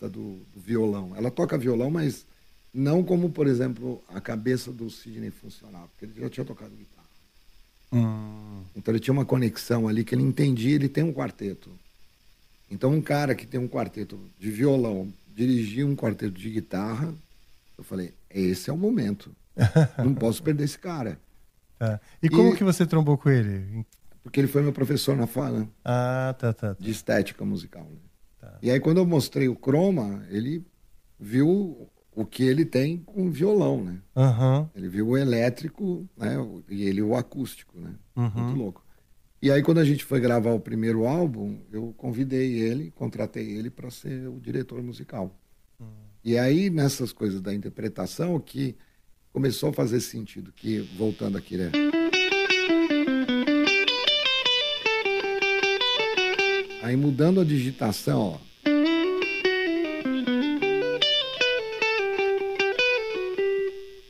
Do, 0.00 0.08
do 0.52 0.60
violão. 0.60 1.14
Ela 1.16 1.30
toca 1.30 1.56
violão, 1.56 1.90
mas 1.90 2.26
não 2.72 3.02
como, 3.02 3.30
por 3.30 3.46
exemplo, 3.46 4.02
a 4.08 4.20
cabeça 4.20 4.72
do 4.72 4.90
Sidney 4.90 5.30
funcionava, 5.30 5.88
porque 5.88 6.04
ele 6.04 6.20
já 6.20 6.28
tinha 6.28 6.44
tocado 6.44 6.74
guitarra. 6.74 7.04
Então 8.74 8.92
ele 8.92 8.98
tinha 8.98 9.12
uma 9.14 9.24
conexão 9.24 9.86
ali 9.86 10.04
que 10.04 10.14
ele 10.14 10.22
entendia, 10.22 10.74
ele 10.74 10.88
tem 10.88 11.04
um 11.04 11.12
quarteto. 11.12 11.70
Então 12.70 12.90
um 12.92 13.00
cara 13.00 13.34
que 13.36 13.46
tem 13.46 13.60
um 13.60 13.68
quarteto 13.68 14.18
de 14.38 14.50
violão, 14.50 15.12
dirigir 15.34 15.86
um 15.86 15.94
quarteto 15.94 16.32
de 16.32 16.50
guitarra, 16.50 17.14
eu 17.78 17.84
falei, 17.84 18.12
esse 18.28 18.68
é 18.68 18.72
o 18.72 18.76
momento. 18.76 19.30
Não 19.98 20.12
posso 20.14 20.42
perder 20.42 20.64
esse 20.64 20.78
cara. 20.78 21.18
Tá. 21.78 22.00
E 22.20 22.28
como 22.28 22.52
E- 22.52 22.56
que 22.56 22.64
você 22.64 22.84
trombou 22.84 23.16
com 23.16 23.30
ele? 23.30 23.86
Porque 24.24 24.40
ele 24.40 24.48
foi 24.48 24.62
meu 24.62 24.72
professor 24.72 25.14
na 25.16 25.26
FANA. 25.26 25.68
Ah, 25.84 26.34
tá, 26.38 26.52
tá. 26.52 26.74
De 26.80 26.90
estética 26.90 27.44
musical. 27.44 27.84
né? 27.84 27.98
E 28.62 28.70
aí 28.70 28.80
quando 28.80 28.98
eu 28.98 29.06
mostrei 29.06 29.48
o 29.48 29.56
croma, 29.56 30.24
ele 30.30 30.64
viu 31.18 31.88
o 32.14 32.24
que 32.24 32.44
ele 32.44 32.64
tem 32.64 32.98
com 32.98 33.30
violão, 33.30 33.82
né? 33.82 33.98
Aham. 34.16 34.70
Ele 34.74 34.88
viu 34.88 35.08
o 35.08 35.16
elétrico, 35.16 36.08
né? 36.16 36.36
E 36.68 36.84
ele 36.84 37.02
o 37.02 37.14
acústico, 37.14 37.78
né? 37.78 37.94
Uhum. 38.16 38.30
Muito 38.30 38.58
louco. 38.58 38.84
E 39.42 39.50
aí 39.50 39.62
quando 39.62 39.78
a 39.78 39.84
gente 39.84 40.04
foi 40.04 40.20
gravar 40.20 40.52
o 40.52 40.60
primeiro 40.60 41.06
álbum, 41.06 41.58
eu 41.72 41.92
convidei 41.96 42.54
ele, 42.54 42.90
contratei 42.92 43.50
ele 43.50 43.68
para 43.70 43.90
ser 43.90 44.28
o 44.28 44.40
diretor 44.40 44.82
musical. 44.82 45.36
E 46.24 46.38
aí 46.38 46.70
nessas 46.70 47.12
coisas 47.12 47.42
da 47.42 47.52
interpretação 47.52 48.40
que 48.40 48.74
começou 49.30 49.70
a 49.70 49.72
fazer 49.72 50.00
sentido, 50.00 50.52
que 50.52 50.78
voltando 50.96 51.36
aqui, 51.36 51.56
né? 51.56 51.70
Aí 56.84 56.96
mudando 56.96 57.40
a 57.40 57.44
digitação, 57.44 58.34
ó. 58.34 58.38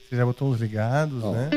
Você 0.02 0.16
já 0.16 0.26
botou 0.26 0.51
uns 0.51 0.60
ligados, 0.60 1.22
né? 1.22 1.51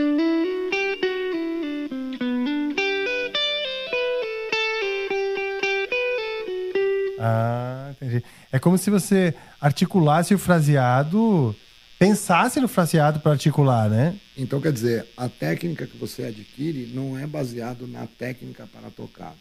Ah, 7.20 7.90
entendi. 8.00 8.24
É 8.52 8.60
como 8.60 8.78
se 8.78 8.92
você 8.92 9.34
articulasse 9.60 10.36
o 10.36 10.38
fraseado, 10.38 11.56
pensasse 11.98 12.60
no 12.60 12.68
fraseado 12.68 13.20
para 13.22 13.32
articular, 13.32 13.90
né? 13.90 14.16
Então, 14.38 14.62
quer 14.62 14.72
dizer, 14.72 15.08
a 15.18 15.28
técnica 15.28 15.88
que 15.88 15.98
você 15.98 16.26
adquire 16.26 16.92
não 16.94 17.18
é 17.18 17.26
baseado 17.26 17.88
na 17.88 18.06
técnica 18.06 18.70
para 18.72 18.92
tocar. 18.92 19.34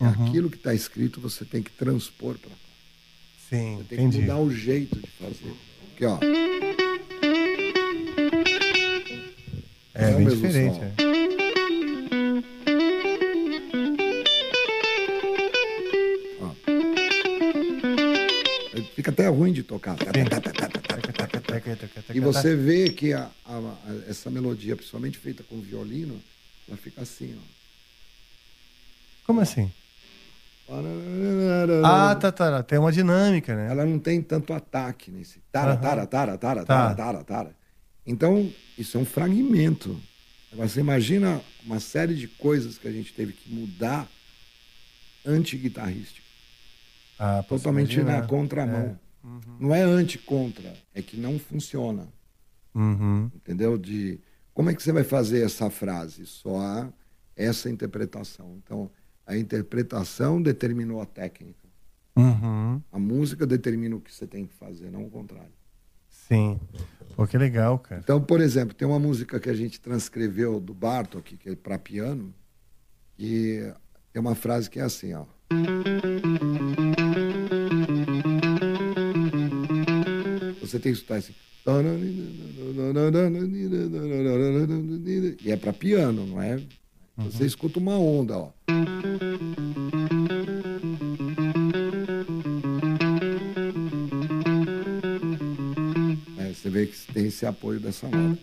É 0.00 0.04
Uhum. 0.04 0.28
Aquilo 0.28 0.50
que 0.50 0.56
está 0.56 0.74
escrito 0.74 1.20
você 1.20 1.44
tem 1.44 1.62
que 1.62 1.70
transpor 1.70 2.36
para 2.38 2.50
cá. 2.50 2.56
Sim, 3.48 3.76
Você 3.78 3.84
tem 3.84 3.98
entendi. 4.00 4.16
que 4.18 4.22
mudar 4.22 4.38
o 4.38 4.50
jeito 4.52 4.96
de 5.00 5.06
fazer. 5.12 5.54
Aqui, 5.94 6.04
ó. 6.04 6.18
É, 9.94 10.10
o 10.10 10.16
bem 10.18 10.28
diferente. 10.28 10.74
som. 10.76 10.82
é. 10.84 10.96
Fica 18.94 19.10
até 19.10 19.26
ruim 19.28 19.52
de 19.52 19.62
tocar. 19.62 19.96
E 22.14 22.20
você 22.20 22.56
vê 22.56 22.90
que 22.90 23.12
a- 23.12 23.30
a- 23.44 23.52
a- 23.58 24.10
essa 24.10 24.30
melodia, 24.30 24.74
principalmente 24.76 25.18
feita 25.18 25.42
com 25.42 25.60
violino, 25.60 26.20
ela 26.68 26.76
fica 26.76 27.02
assim, 27.02 27.36
ó. 27.38 27.42
Como 29.26 29.40
assim? 29.40 29.70
Ah, 31.84 32.14
tá, 32.14 32.32
tá. 32.32 32.62
Tem 32.62 32.78
uma 32.78 32.90
dinâmica, 32.90 33.54
né? 33.54 33.70
Ela 33.70 33.84
não 33.84 33.98
tem 33.98 34.20
tanto 34.20 34.52
ataque 34.52 35.10
nesse. 35.10 35.40
Tara, 35.52 35.76
tara, 35.76 36.06
tara, 36.06 36.36
tara, 36.38 36.64
tara, 36.64 36.94
tara, 36.94 37.24
tara. 37.24 37.56
Então, 38.04 38.50
isso 38.76 38.96
é 38.96 39.00
um 39.00 39.04
fragmento. 39.04 40.00
Agora, 40.52 40.68
você 40.68 40.80
imagina 40.80 41.40
uma 41.64 41.80
série 41.80 42.14
de 42.14 42.28
coisas 42.28 42.78
que 42.78 42.86
a 42.88 42.92
gente 42.92 43.12
teve 43.12 43.32
que 43.32 43.52
mudar 43.52 44.08
anti-guitarrístico. 45.24 46.26
Ah, 47.18 47.44
Totalmente 47.48 48.00
na 48.02 48.22
contramão. 48.22 48.98
É. 49.02 49.06
Não 49.58 49.74
é 49.74 49.82
anti-contra, 49.82 50.72
é 50.94 51.02
que 51.02 51.16
não 51.16 51.38
funciona. 51.38 52.06
Uhum. 52.74 53.30
Entendeu? 53.34 53.76
De 53.76 54.20
como 54.54 54.70
é 54.70 54.74
que 54.74 54.82
você 54.82 54.92
vai 54.92 55.02
fazer 55.02 55.44
essa 55.44 55.68
frase? 55.68 56.24
Só 56.26 56.88
essa 57.34 57.68
interpretação. 57.68 58.56
Então, 58.64 58.90
a 59.26 59.36
interpretação 59.36 60.40
determinou 60.40 61.00
a 61.02 61.06
técnica. 61.06 61.66
Uhum. 62.16 62.80
A 62.90 62.98
música 62.98 63.46
determina 63.46 63.96
o 63.96 64.00
que 64.00 64.14
você 64.14 64.26
tem 64.26 64.46
que 64.46 64.54
fazer, 64.54 64.90
não 64.90 65.04
o 65.04 65.10
contrário. 65.10 65.52
Sim. 66.08 66.58
Pô, 67.14 67.26
que 67.26 67.36
legal, 67.36 67.78
cara. 67.78 68.00
Então, 68.02 68.20
por 68.22 68.40
exemplo, 68.40 68.74
tem 68.74 68.86
uma 68.86 68.98
música 68.98 69.38
que 69.38 69.50
a 69.50 69.54
gente 69.54 69.80
transcreveu 69.80 70.58
do 70.60 70.72
Bartok, 70.72 71.36
que 71.36 71.50
é 71.50 71.56
para 71.56 71.78
piano, 71.78 72.32
e 73.18 73.70
tem 74.12 74.20
uma 74.20 74.34
frase 74.34 74.70
que 74.70 74.78
é 74.78 74.82
assim, 74.82 75.12
ó. 75.12 75.24
Você 80.60 80.78
tem 80.78 80.92
que 80.92 80.98
escutar 80.98 81.16
assim. 81.16 81.34
E 85.44 85.50
é 85.50 85.56
para 85.56 85.72
piano, 85.72 86.26
não 86.26 86.40
é? 86.40 86.60
Você 87.18 87.44
escuta 87.46 87.78
uma 87.78 87.98
onda, 87.98 88.38
ó. 88.38 88.52
É, 96.38 96.52
você 96.52 96.70
vê 96.70 96.86
que 96.86 97.12
tem 97.12 97.26
esse 97.26 97.46
apoio 97.46 97.80
dessa 97.80 98.08
nota. 98.08 98.38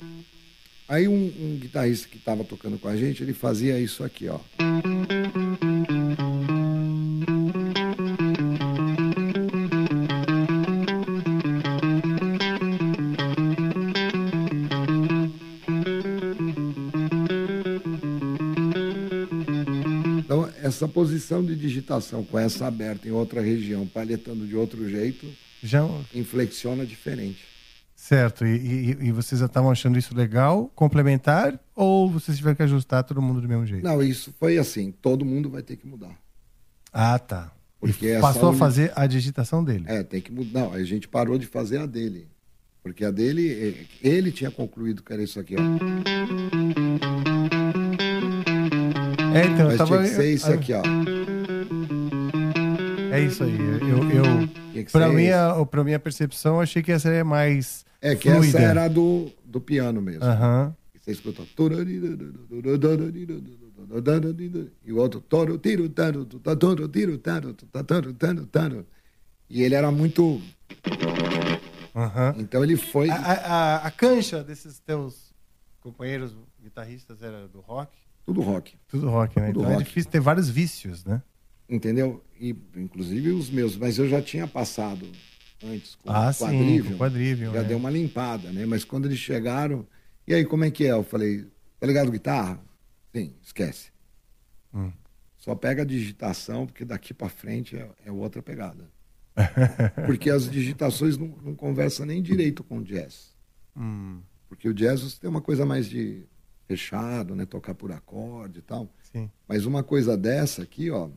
Aí 0.88 1.08
um, 1.08 1.14
um 1.14 1.58
guitarrista 1.60 2.08
que 2.08 2.18
estava 2.18 2.44
tocando 2.44 2.78
com 2.78 2.88
a 2.88 2.96
gente, 2.96 3.24
ele 3.24 3.34
fazia 3.34 3.80
isso 3.80 4.04
aqui, 4.04 4.28
ó. 4.28 4.40
Essa 20.74 20.88
posição 20.88 21.44
de 21.46 21.56
digitação 21.56 22.24
com 22.24 22.38
essa 22.40 22.66
aberta 22.66 23.08
em 23.08 23.12
outra 23.12 23.42
região, 23.42 23.86
palhetando 23.86 24.46
de 24.48 24.56
outro 24.56 24.90
jeito, 24.90 25.28
Já... 25.62 25.88
inflexiona 26.14 26.84
diferente. 26.86 27.44
Certo. 27.96 28.46
E, 28.46 28.56
e- 28.58 28.98
e 29.08 29.12
vocês 29.12 29.40
já 29.40 29.46
estavam 29.46 29.70
achando 29.72 29.98
isso 29.98 30.16
legal, 30.16 30.70
complementar, 30.76 31.58
ou 31.76 32.10
vocês 32.10 32.36
tiveram 32.38 32.56
que 32.56 32.64
ajustar 32.64 33.04
todo 33.04 33.22
mundo 33.22 33.40
do 33.40 33.48
mesmo 33.48 33.66
jeito? 33.66 33.84
Não, 33.84 34.02
isso 34.02 34.34
foi 34.40 34.58
assim, 34.58 34.92
todo 34.92 35.24
mundo 35.24 35.50
vai 35.50 35.62
ter 35.62 35.78
que 35.78 35.88
mudar. 35.88 36.18
Ah, 36.92 37.18
tá. 37.20 37.52
Porque 37.80 38.08
essa 38.08 38.22
passou 38.22 38.50
a 38.50 38.54
fazer 38.54 38.92
a 38.96 39.06
digitação 39.06 39.64
dele. 39.64 39.86
É, 39.88 40.04
tem 40.04 40.22
que 40.22 40.32
mudar. 40.32 40.62
Não, 40.62 40.74
a 40.74 40.84
gente 40.84 41.08
parou 41.08 41.38
de 41.38 41.46
fazer 41.46 41.78
a 41.78 41.86
dele. 41.86 42.28
Porque 42.82 43.06
a 43.06 43.12
dele, 43.12 43.50
eh, 44.02 44.08
ele 44.10 44.32
tinha 44.32 44.52
concluído 44.52 45.02
que 45.04 45.14
era 45.14 45.24
isso 45.24 45.40
aqui, 45.40 45.56
ó. 45.58 46.63
É, 49.34 49.46
então, 49.46 49.60
eu 49.62 49.68
Mas 49.68 49.78
tava. 49.78 49.98
tinha 49.98 50.10
que 50.10 50.16
ser 50.16 50.34
isso 50.34 50.48
eu- 50.50 50.54
aqui, 50.56 50.74
ó. 50.74 50.82
É 53.12 53.20
isso 53.22 53.44
aí. 53.44 53.56
Eu, 53.60 54.10
eu, 54.10 54.86
pra, 54.92 55.10
minha, 55.10 55.66
pra 55.66 55.84
minha 55.84 56.00
percepção, 56.00 56.56
eu 56.56 56.62
achei 56.62 56.82
que 56.84 56.92
essa 56.92 57.08
seria 57.08 57.24
mais. 57.24 57.86
É 58.02 58.16
que 58.16 58.30
fluida. 58.30 58.58
essa 58.58 58.60
era 58.68 58.88
do, 58.88 59.32
do 59.46 59.62
piano 59.62 60.02
mesmo. 60.02 60.24
Aham. 60.24 60.76
E 60.94 61.00
Você 61.00 61.12
escuta. 61.12 61.44
E 64.86 64.92
o 64.92 64.98
outro. 64.98 65.22
toro, 65.22 65.58
tiro, 65.58 65.90
taro, 65.90 66.26
tu, 66.26 66.40
ta, 66.40 66.56
toro, 66.56 66.88
tiro, 66.88 67.18
taro, 67.18 67.54
tu, 67.54 67.66
ta, 67.68 67.84
toro, 67.84 68.14
taro, 68.14 68.46
taro. 68.48 68.86
E 69.50 69.62
ele 69.64 69.76
era 69.76 69.92
muito. 69.92 70.42
Aham. 71.96 72.36
Então 72.38 72.64
ele 72.64 72.76
foi. 72.78 73.10
A, 73.10 73.16
a- 73.16 73.76
a 73.88 73.92
cancha 73.92 74.44
desses 74.44 74.80
teus 74.80 75.34
companheiros 75.82 76.36
guitarristas 76.62 77.22
era 77.22 77.48
do 77.48 77.60
rock? 77.62 77.92
Tudo 78.26 78.42
rock. 78.42 78.76
Tudo 78.88 79.10
rock, 79.10 79.40
né? 79.40 79.48
Tudo 79.48 79.60
então 79.62 79.72
é 79.72 79.76
rock. 79.76 79.86
difícil 79.88 80.10
ter 80.12 80.20
vários 80.22 80.50
vícios, 80.50 81.04
né? 81.04 81.22
Entendeu? 81.70 82.24
E, 82.40 82.56
inclusive 82.76 83.32
os 83.32 83.50
meus. 83.50 83.78
Mas 83.78 83.98
eu 83.98 84.08
já 84.08 84.22
tinha 84.22 84.48
passado 84.48 85.08
antes 85.64 85.96
com 85.96 86.10
Ah, 86.12 86.30
o 86.30 86.34
sim, 86.34 86.46
quadrível. 86.46 86.92
com 86.92 86.98
quadrível, 86.98 87.54
Já 87.54 87.60
é. 87.62 87.64
deu 87.64 87.78
uma 87.78 87.90
limpada, 87.90 88.52
né? 88.52 88.66
Mas 88.66 88.84
quando 88.84 89.06
eles 89.06 89.20
chegaram. 89.20 89.86
E 90.28 90.34
aí, 90.34 90.46
como 90.46 90.64
é 90.64 90.72
que 90.72 90.86
é? 90.86 90.92
Eu 90.92 91.04
falei, 91.04 91.46
tá 91.80 91.86
ligado 91.88 92.12
guitarra? 92.12 92.60
Sim, 93.14 93.34
esquece. 93.42 93.92
Hum. 94.74 94.92
Só 95.38 95.54
pega 95.54 95.82
a 95.82 95.86
digitação, 95.86 96.66
porque 96.66 96.86
daqui 96.86 97.14
para 97.14 97.28
frente 97.28 97.76
é, 97.76 97.90
é 98.06 98.12
outra 98.12 98.42
pegada. 98.42 98.90
porque 100.06 100.30
as 100.30 100.50
digitações 100.50 101.18
não, 101.18 101.28
não 101.44 101.56
conversam 101.56 102.06
nem 102.06 102.22
direito 102.22 102.64
com 102.64 102.78
o 102.78 102.84
jazz. 102.84 103.36
Hum. 103.76 104.22
Porque 104.48 104.70
o 104.70 104.74
jazz 104.74 105.02
você 105.02 105.20
tem 105.20 105.30
uma 105.30 105.42
coisa 105.42 105.66
mais 105.66 105.88
de 105.90 106.24
fechado, 106.74 107.36
né? 107.36 107.46
Tocar 107.46 107.76
por 107.76 107.92
acorde 107.92 108.60
e 108.60 108.62
tal. 108.62 108.92
Sim. 109.12 109.30
Mas 109.48 109.66
uma 109.66 109.84
coisa 109.84 110.18
dessa 110.18 110.64
aqui, 110.64 110.90
ó, 110.90 111.10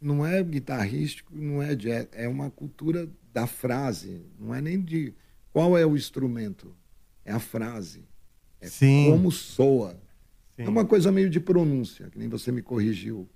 não 0.00 0.26
é 0.26 0.42
guitarrístico, 0.42 1.32
não 1.34 1.62
é 1.62 1.74
jazz, 1.74 2.08
é 2.12 2.26
uma 2.28 2.50
cultura 2.50 3.08
da 3.32 3.46
frase, 3.46 4.26
não 4.38 4.54
é 4.54 4.60
nem 4.60 4.80
de 4.80 5.14
qual 5.52 5.78
é 5.78 5.86
o 5.86 5.96
instrumento, 5.96 6.74
é 7.24 7.32
a 7.32 7.38
frase, 7.38 8.04
é 8.60 8.66
Sim. 8.66 9.10
como 9.10 9.30
soa. 9.30 10.00
É 10.58 10.68
uma 10.68 10.84
coisa 10.84 11.10
meio 11.10 11.30
de 11.30 11.40
pronúncia, 11.40 12.08
que 12.10 12.18
nem 12.18 12.28
você 12.28 12.52
me 12.52 12.62
corrigiu. 12.62 13.28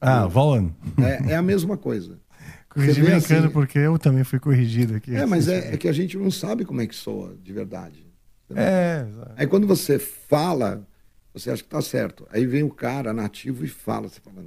Ah, 0.00 0.26
Vaughan. 0.26 0.72
É, 0.98 1.32
é 1.32 1.36
a 1.36 1.42
mesma 1.42 1.76
coisa. 1.76 2.20
Corrigi 2.68 3.02
brincando 3.02 3.44
assim- 3.46 3.52
porque 3.52 3.78
eu 3.78 3.98
também 3.98 4.22
fui 4.22 4.38
corrigido 4.38 4.94
aqui. 4.94 5.14
É, 5.14 5.26
mas 5.26 5.48
é, 5.48 5.74
é 5.74 5.76
que 5.76 5.88
a 5.88 5.92
gente 5.92 6.16
não 6.16 6.30
sabe 6.30 6.64
como 6.64 6.80
é 6.80 6.86
que 6.86 6.94
soa 6.94 7.36
de 7.42 7.52
verdade. 7.52 8.05
É, 8.54 9.06
Aí 9.36 9.46
quando 9.46 9.66
você 9.66 9.98
fala, 9.98 10.86
você 11.34 11.50
acha 11.50 11.62
que 11.62 11.68
tá 11.68 11.80
certo. 11.82 12.26
Aí 12.30 12.46
vem 12.46 12.62
o 12.62 12.70
cara 12.70 13.12
nativo 13.12 13.64
e 13.64 13.68
fala, 13.68 14.08
você 14.08 14.20
fala, 14.20 14.44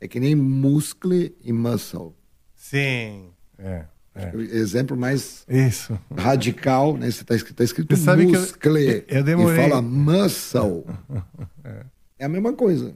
é 0.00 0.08
que 0.08 0.18
nem 0.18 0.34
muscle 0.34 1.36
e 1.42 1.52
muscle. 1.52 2.14
Sim. 2.56 3.30
É. 3.58 3.84
é. 4.14 4.34
Exemplo 4.36 4.96
mais 4.96 5.44
Isso. 5.48 5.98
radical, 6.16 6.96
né? 6.96 7.10
Você 7.10 7.24
tá 7.24 7.34
escrito, 7.34 7.56
tá 7.56 7.64
escrito 7.64 7.94
Você 7.96 8.02
sabe 8.02 8.26
que 8.26 8.34
eu- 8.36 8.40
muscle 8.40 9.04
eu 9.08 9.22
demorei- 9.22 9.64
e 9.64 9.68
fala 9.68 9.82
muscle. 9.82 10.84
É. 11.64 11.84
É 12.20 12.24
a 12.24 12.28
mesma 12.28 12.52
coisa 12.52 12.94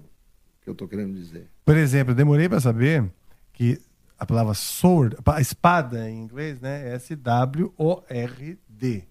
que 0.63 0.69
eu 0.71 0.75
tô 0.75 0.89
querendo 0.89 1.15
dizer. 1.15 1.47
Por 1.65 1.77
exemplo, 1.77 2.13
eu 2.13 2.17
demorei 2.17 2.49
para 2.49 2.61
saber 2.61 3.05
que 3.53 3.81
a 4.19 4.25
palavra 4.27 4.55
sword, 4.55 5.17
a 5.25 5.41
espada 5.41 6.09
em 6.11 6.19
inglês, 6.23 6.61
né, 6.61 6.89
é 6.91 6.95
S-W-O-R-D. 7.77 9.05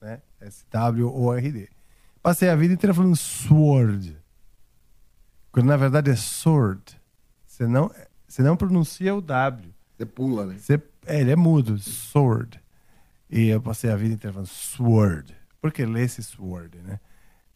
Né? 0.00 0.20
S-W-O-R-D. 0.46 1.68
Passei 2.22 2.48
a 2.48 2.56
vida 2.56 2.74
inteira 2.74 2.94
falando 2.94 3.16
sword. 3.16 4.16
Quando 5.52 5.66
na 5.66 5.76
verdade 5.76 6.10
é 6.10 6.16
sword. 6.16 6.82
Você 7.46 7.66
não, 7.66 7.90
você 8.26 8.42
não 8.42 8.56
pronuncia 8.56 9.14
o 9.14 9.20
W. 9.20 9.72
Você 9.96 10.04
pula, 10.06 10.46
né? 10.46 10.56
Você, 10.58 10.80
é, 11.06 11.20
ele 11.20 11.30
é 11.30 11.36
mudo, 11.36 11.78
sword. 11.78 12.60
E 13.30 13.48
eu 13.48 13.60
passei 13.60 13.90
a 13.90 13.96
vida 13.96 14.14
inteira 14.14 14.32
falando 14.34 14.48
sword. 14.48 15.34
Porque 15.60 15.84
lê-se 15.86 16.22
sword, 16.22 16.78
né? 16.78 17.00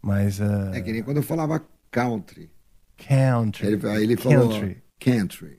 Mas. 0.00 0.40
ah, 0.40 0.70
É 0.74 0.80
que 0.80 0.92
nem 0.92 1.02
quando 1.02 1.18
eu 1.18 1.22
falava 1.22 1.62
country. 1.90 2.50
Country. 2.96 3.66
Ele, 3.66 3.88
aí 3.88 4.02
ele 4.02 4.16
falou 4.16 4.48
Country. 4.48 4.82
country. 4.98 5.58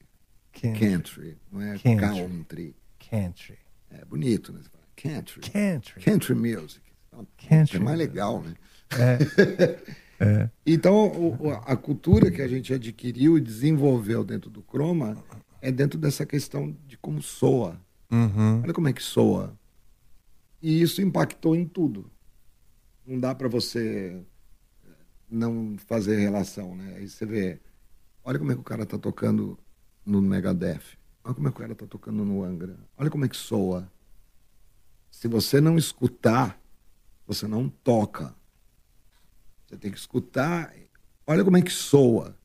Country. 0.53 0.79
Country. 0.79 1.37
Não 1.51 1.61
é 1.61 1.77
Country. 1.77 1.95
country. 1.97 2.75
Country. 3.09 3.57
É 3.89 4.05
bonito, 4.05 4.51
né? 4.53 4.61
Country. 4.95 5.41
Country. 5.41 6.01
Country 6.03 6.35
music. 6.35 6.81
É 7.49 7.79
mais 7.79 7.97
legal, 7.97 8.41
né? 8.41 8.53
É. 8.97 9.91
É. 10.23 10.47
Então, 10.63 11.07
o- 11.07 11.47
o- 11.47 11.51
a 11.51 11.75
cultura 11.75 12.29
que 12.29 12.43
a 12.43 12.47
gente 12.47 12.71
adquiriu 12.71 13.39
e 13.39 13.41
desenvolveu 13.41 14.23
dentro 14.23 14.51
do 14.51 14.61
Chroma 14.61 15.17
é 15.59 15.71
dentro 15.71 15.97
dessa 15.97 16.27
questão 16.27 16.77
de 16.85 16.95
como 16.95 17.23
soa. 17.23 17.81
Uhum. 18.11 18.61
Olha 18.61 18.71
como 18.71 18.87
é 18.87 18.93
que 18.93 19.01
soa. 19.01 19.57
E 20.61 20.79
isso 20.79 21.01
impactou 21.01 21.55
em 21.55 21.65
tudo. 21.67 22.11
Não 23.03 23.19
dá 23.19 23.33
para 23.33 23.47
você 23.47 24.21
não 25.27 25.75
fazer 25.87 26.17
relação, 26.19 26.75
né? 26.75 26.97
Aí 26.97 27.09
você 27.09 27.25
vê, 27.25 27.59
olha 28.23 28.37
como 28.37 28.51
é 28.51 28.53
que 28.53 28.61
o 28.61 28.63
cara 28.63 28.85
tá 28.85 28.99
tocando 28.99 29.57
no 30.05 30.21
Megadeth. 30.21 30.83
Olha 31.23 31.33
como 31.33 31.47
é 31.47 31.51
que 31.51 31.57
o 31.57 31.61
cara 31.61 31.73
tá 31.73 31.87
tocando 31.87 32.23
no 32.23 32.43
Angra. 32.43 32.77
Olha 32.95 33.09
como 33.09 33.25
é 33.25 33.27
que 33.27 33.35
soa. 33.37 33.91
Se 35.09 35.27
você 35.27 35.59
não 35.59 35.79
escutar, 35.79 36.60
você 37.33 37.47
não 37.47 37.69
toca. 37.69 38.33
Você 39.67 39.77
tem 39.77 39.89
que 39.91 39.97
escutar. 39.97 40.73
Olha 41.25 41.43
como 41.43 41.57
é 41.57 41.61
que 41.61 41.71
soa. 41.71 42.35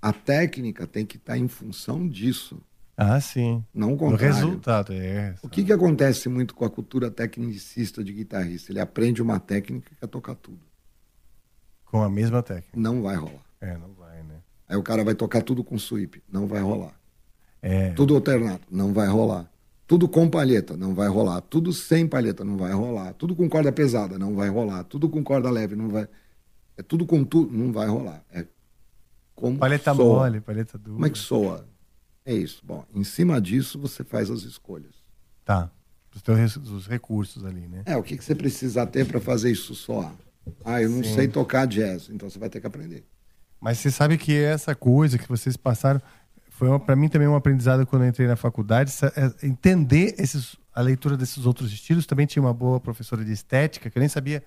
A 0.00 0.12
técnica 0.12 0.86
tem 0.86 1.06
que 1.06 1.16
estar 1.16 1.38
em 1.38 1.48
função 1.48 2.06
disso. 2.06 2.60
Ah, 2.96 3.18
sim. 3.20 3.64
Não 3.72 3.92
o 3.92 3.94
O 3.94 3.98
contrário. 3.98 4.34
resultado 4.36 4.92
é. 4.92 5.34
O 5.42 5.48
que, 5.48 5.64
que 5.64 5.72
acontece 5.72 6.28
muito 6.28 6.54
com 6.54 6.64
a 6.64 6.70
cultura 6.70 7.10
tecnicista 7.10 8.04
de 8.04 8.12
guitarrista? 8.12 8.70
Ele 8.70 8.80
aprende 8.80 9.22
uma 9.22 9.40
técnica 9.40 9.90
e 9.92 9.96
quer 9.96 10.06
tocar 10.08 10.34
tudo. 10.34 10.60
Com 11.86 12.02
a 12.02 12.10
mesma 12.10 12.42
técnica. 12.42 12.78
Não 12.78 13.02
vai 13.02 13.16
rolar. 13.16 13.46
É, 13.60 13.76
não 13.78 13.92
vai, 13.94 14.22
né? 14.24 14.40
Aí 14.68 14.76
o 14.76 14.82
cara 14.82 15.02
vai 15.04 15.14
tocar 15.14 15.42
tudo 15.42 15.64
com 15.64 15.78
sweep. 15.78 16.22
Não 16.30 16.46
vai 16.46 16.60
rolar. 16.60 16.94
É. 17.62 17.90
Tudo 17.92 18.14
alternado. 18.14 18.62
Não 18.70 18.92
vai 18.92 19.06
rolar. 19.08 19.50
Tudo 19.86 20.08
com 20.08 20.28
palheta. 20.28 20.76
Não 20.76 20.94
vai 20.94 21.08
rolar. 21.08 21.40
Tudo 21.42 21.72
sem 21.72 22.06
palheta. 22.06 22.44
Não 22.44 22.56
vai 22.56 22.72
rolar. 22.72 23.12
Tudo 23.14 23.34
com 23.36 23.48
corda 23.48 23.70
pesada. 23.72 24.18
Não 24.18 24.34
vai 24.34 24.48
rolar. 24.48 24.84
Tudo 24.84 25.08
com 25.08 25.22
corda 25.22 25.50
leve. 25.50 25.76
Não 25.76 25.88
vai. 25.88 26.08
É 26.76 26.82
tudo 26.82 27.04
com 27.04 27.24
tudo. 27.24 27.52
Não 27.56 27.72
vai 27.72 27.88
rolar. 27.88 28.24
É 28.32 28.46
como 29.34 29.58
Paleta 29.58 29.94
soa. 29.94 30.20
mole, 30.20 30.40
paleta 30.40 30.78
dura. 30.78 30.94
Como 30.94 31.06
é 31.06 31.10
que 31.10 31.18
soa? 31.18 31.66
É 32.24 32.34
isso. 32.34 32.62
Bom, 32.64 32.84
em 32.94 33.02
cima 33.04 33.40
disso 33.40 33.78
você 33.78 34.04
faz 34.04 34.30
as 34.30 34.42
escolhas. 34.42 34.94
Tá. 35.44 35.70
Os 36.14 36.22
teus 36.22 36.56
os 36.56 36.86
recursos 36.86 37.44
ali, 37.44 37.66
né? 37.66 37.82
É, 37.86 37.96
o 37.96 38.02
que, 38.02 38.16
que 38.16 38.24
você 38.24 38.34
precisa 38.34 38.86
ter 38.86 39.06
para 39.06 39.20
fazer 39.20 39.50
isso 39.50 39.74
soar? 39.74 40.14
Ah, 40.64 40.80
eu 40.82 40.90
não 40.90 41.02
Sim. 41.02 41.14
sei 41.14 41.28
tocar 41.28 41.66
jazz, 41.66 42.08
então 42.10 42.28
você 42.28 42.38
vai 42.38 42.48
ter 42.50 42.60
que 42.60 42.66
aprender. 42.66 43.04
Mas 43.60 43.78
você 43.78 43.90
sabe 43.90 44.18
que 44.18 44.36
essa 44.36 44.74
coisa 44.74 45.16
que 45.16 45.28
vocês 45.28 45.56
passaram 45.56 46.02
foi 46.68 46.78
pra 46.78 46.94
mim 46.94 47.08
também 47.08 47.26
um 47.26 47.34
aprendizado 47.34 47.84
quando 47.84 48.02
eu 48.02 48.08
entrei 48.08 48.28
na 48.28 48.36
faculdade, 48.36 48.92
é, 49.16 49.46
entender 49.46 50.14
esses, 50.16 50.56
a 50.72 50.80
leitura 50.80 51.16
desses 51.16 51.44
outros 51.44 51.72
estilos. 51.72 52.06
Também 52.06 52.24
tinha 52.24 52.40
uma 52.40 52.54
boa 52.54 52.78
professora 52.78 53.24
de 53.24 53.32
estética, 53.32 53.90
que 53.90 53.98
eu 53.98 54.00
nem 54.00 54.08
sabia 54.08 54.44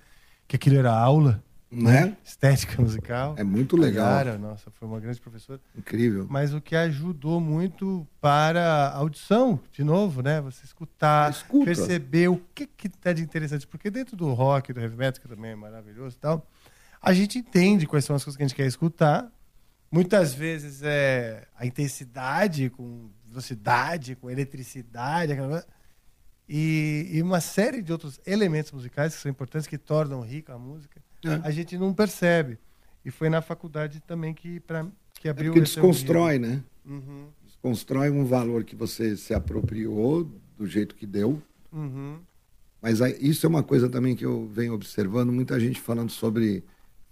que 0.48 0.56
aquilo 0.56 0.78
era 0.78 0.94
aula, 0.94 1.44
Né? 1.70 2.16
Estética 2.24 2.82
musical. 2.82 3.36
É 3.38 3.44
muito 3.44 3.76
legal. 3.76 4.06
A 4.06 4.12
Yara, 4.12 4.38
nossa, 4.38 4.72
foi 4.72 4.88
uma 4.88 4.98
grande 4.98 5.20
professora. 5.20 5.60
Incrível. 5.78 6.26
Mas 6.30 6.54
o 6.54 6.62
que 6.62 6.74
ajudou 6.74 7.42
muito 7.42 8.08
para 8.22 8.64
a 8.64 8.96
audição, 8.96 9.60
de 9.74 9.84
novo, 9.84 10.22
né? 10.22 10.40
Você 10.40 10.64
escutar, 10.64 11.32
Escuta. 11.32 11.66
perceber 11.66 12.30
o 12.30 12.40
que 12.54 12.66
que 12.66 12.88
tá 12.88 13.12
de 13.12 13.24
interessante. 13.24 13.68
Porque 13.68 13.90
dentro 13.90 14.16
do 14.16 14.32
rock, 14.34 14.72
do 14.72 14.80
heavy 14.80 14.96
metal, 14.96 15.22
que 15.22 15.28
também 15.28 15.52
é 15.52 15.56
maravilhoso 15.56 16.16
e 16.16 16.20
tal, 16.20 16.48
a 17.02 17.12
gente 17.14 17.40
entende 17.40 17.86
quais 17.86 18.06
são 18.06 18.16
as 18.16 18.24
coisas 18.24 18.38
que 18.38 18.44
a 18.44 18.48
gente 18.48 18.56
quer 18.56 18.68
escutar. 18.68 19.30
Muitas 19.92 20.34
vezes 20.34 20.82
é 20.84 21.48
a 21.58 21.66
intensidade 21.66 22.70
com 22.70 23.10
velocidade, 23.28 24.16
com 24.16 24.30
eletricidade, 24.30 25.32
aquela. 25.34 25.66
E, 26.48 27.10
e 27.12 27.22
uma 27.22 27.40
série 27.42 27.82
de 27.82 27.92
outros 27.92 28.20
elementos 28.26 28.72
musicais 28.72 29.16
que 29.16 29.22
são 29.22 29.32
importantes, 29.32 29.68
que 29.68 29.78
tornam 29.78 30.22
rica 30.22 30.54
a 30.54 30.60
música, 30.60 31.02
É. 31.24 31.40
a 31.44 31.50
gente 31.52 31.78
não 31.78 31.94
percebe. 31.94 32.60
E 33.04 33.10
foi 33.12 33.30
na 33.30 33.42
faculdade 33.42 34.00
também 34.02 34.34
que, 34.34 34.60
pra, 34.60 34.86
que 35.20 35.28
É 35.28 35.32
abriu 35.32 35.52
porque 35.52 35.64
esse 35.64 35.76
desconstrói, 35.76 36.38
né? 36.40 36.64
Uhum. 36.86 37.28
Desconstrói 37.46 38.10
um 38.12 38.26
valor 38.26 38.64
que 38.64 38.76
você 38.76 39.16
se 39.18 39.34
apropriou 39.34 40.24
do 40.58 40.68
jeito 40.68 40.96
que 40.96 41.06
deu. 41.08 41.42
Uhum. 41.72 42.20
Mas 42.82 43.00
isso 43.20 43.46
é 43.46 43.50
uma 43.50 43.64
coisa 43.64 43.90
também 43.90 44.16
que 44.16 44.26
eu 44.26 44.48
venho 44.48 44.74
observando, 44.74 45.32
muita 45.32 45.60
gente 45.60 45.80
falando 45.82 46.12
sobre 46.12 46.64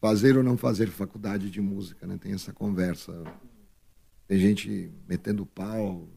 fazer 0.04 0.36
ou 0.36 0.44
não 0.44 0.58
fazer 0.58 0.88
faculdade 0.90 1.50
de 1.50 1.62
música, 1.62 2.06
né? 2.06 2.18
Tem 2.18 2.34
essa 2.34 2.52
conversa. 2.52 3.24
Tem 4.28 4.38
gente 4.38 4.92
metendo 5.08 5.46
pau. 5.46 6.10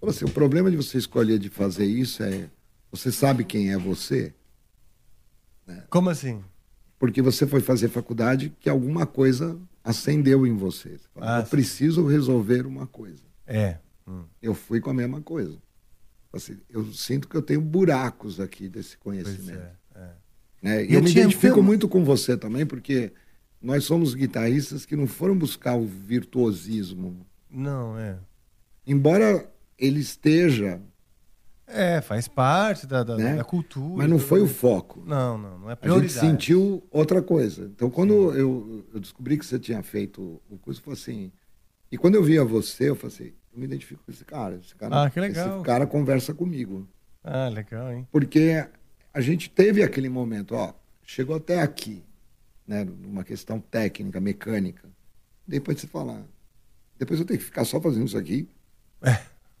Fala 0.00 0.10
assim, 0.10 0.24
o 0.24 0.30
problema 0.32 0.68
de 0.68 0.76
você 0.76 0.98
escolher 0.98 1.38
de 1.38 1.48
fazer 1.48 1.84
isso 1.86 2.20
é 2.20 2.50
você 2.90 3.12
sabe 3.12 3.44
quem 3.44 3.70
é 3.70 3.78
você? 3.78 4.34
Como 5.88 6.10
assim? 6.10 6.42
Porque 6.98 7.22
você 7.22 7.46
foi 7.46 7.60
fazer 7.60 7.90
faculdade 7.90 8.52
que 8.58 8.68
alguma 8.68 9.06
coisa 9.06 9.56
acendeu 9.84 10.44
em 10.44 10.56
você. 10.56 10.98
Você 10.98 11.08
fala, 11.14 11.36
Ah, 11.36 11.40
eu 11.40 11.44
sim. 11.44 11.50
preciso 11.50 12.06
resolver 12.08 12.66
uma 12.66 12.88
coisa. 12.88 13.22
É. 13.46 13.78
Hum. 14.04 14.24
Eu 14.42 14.52
fui 14.52 14.80
com 14.80 14.90
a 14.90 14.94
mesma 14.94 15.22
coisa. 15.22 15.56
Assim, 16.32 16.58
eu 16.68 16.92
sinto 16.92 17.28
que 17.28 17.36
eu 17.36 17.42
tenho 17.42 17.60
buracos 17.60 18.40
aqui 18.40 18.68
desse 18.68 18.98
Pois 18.98 19.22
conhecimento. 19.22 19.77
Né? 20.62 20.84
E 20.84 20.88
eu 20.92 20.98
eu 20.98 21.02
me 21.02 21.10
identifico 21.10 21.62
muito 21.62 21.88
com 21.88 22.04
você 22.04 22.36
também, 22.36 22.64
porque 22.66 23.12
nós 23.60 23.84
somos 23.84 24.14
guitarristas 24.14 24.84
que 24.86 24.96
não 24.96 25.06
foram 25.06 25.36
buscar 25.36 25.76
o 25.76 25.86
virtuosismo. 25.86 27.26
Não, 27.50 27.98
é. 27.98 28.16
Embora 28.86 29.48
ele 29.78 30.00
esteja, 30.00 30.80
É, 31.66 32.00
faz 32.00 32.26
parte 32.28 32.86
da, 32.86 33.02
da, 33.04 33.16
Né? 33.16 33.36
da 33.36 33.44
cultura. 33.44 33.98
mas 33.98 34.08
não 34.08 34.18
foi 34.18 34.40
o 34.40 34.46
foco. 34.48 35.02
Não, 35.06 35.36
não, 35.36 35.58
não 35.58 35.68
é 35.70 35.72
A 35.72 35.74
gente 35.74 35.80
prioridade. 35.80 36.12
sentiu 36.20 36.82
outra 36.90 37.20
coisa. 37.22 37.64
Então, 37.74 37.90
quando 37.90 38.32
eu, 38.34 38.86
eu 38.94 38.98
descobri 39.00 39.36
que 39.36 39.44
você 39.44 39.58
tinha 39.58 39.82
feito 39.82 40.40
o 40.48 40.56
curso, 40.58 40.80
eu 40.80 40.84
falei 40.84 40.98
assim. 40.98 41.32
E 41.92 41.96
quando 41.98 42.14
eu 42.14 42.22
via 42.22 42.44
você, 42.44 42.88
eu 42.88 42.96
falei 42.96 43.14
assim: 43.14 43.32
eu 43.52 43.58
me 43.58 43.64
identifico 43.66 44.02
com 44.04 44.10
esse 44.10 44.24
cara. 44.24 44.56
Esse 44.64 44.74
cara, 44.74 45.04
Ah, 45.04 45.10
que 45.10 45.20
legal. 45.20 45.56
Esse 45.56 45.64
cara 45.64 45.86
conversa 45.86 46.32
comigo. 46.32 46.88
Ah, 47.22 47.48
legal, 47.48 47.92
hein? 47.92 48.06
Porque 48.10 48.66
a 49.12 49.20
gente 49.20 49.50
teve 49.50 49.82
aquele 49.82 50.08
momento, 50.08 50.54
ó, 50.54 50.72
chegou 51.04 51.36
até 51.36 51.60
aqui, 51.60 52.04
né, 52.66 52.84
numa 52.84 53.24
questão 53.24 53.58
técnica, 53.60 54.20
mecânica. 54.20 54.88
Depois 55.46 55.80
você 55.80 55.86
fala, 55.86 56.26
depois 56.98 57.18
eu 57.18 57.26
tenho 57.26 57.38
que 57.38 57.44
ficar 57.46 57.64
só 57.64 57.80
fazendo 57.80 58.06
isso 58.06 58.18
aqui. 58.18 58.48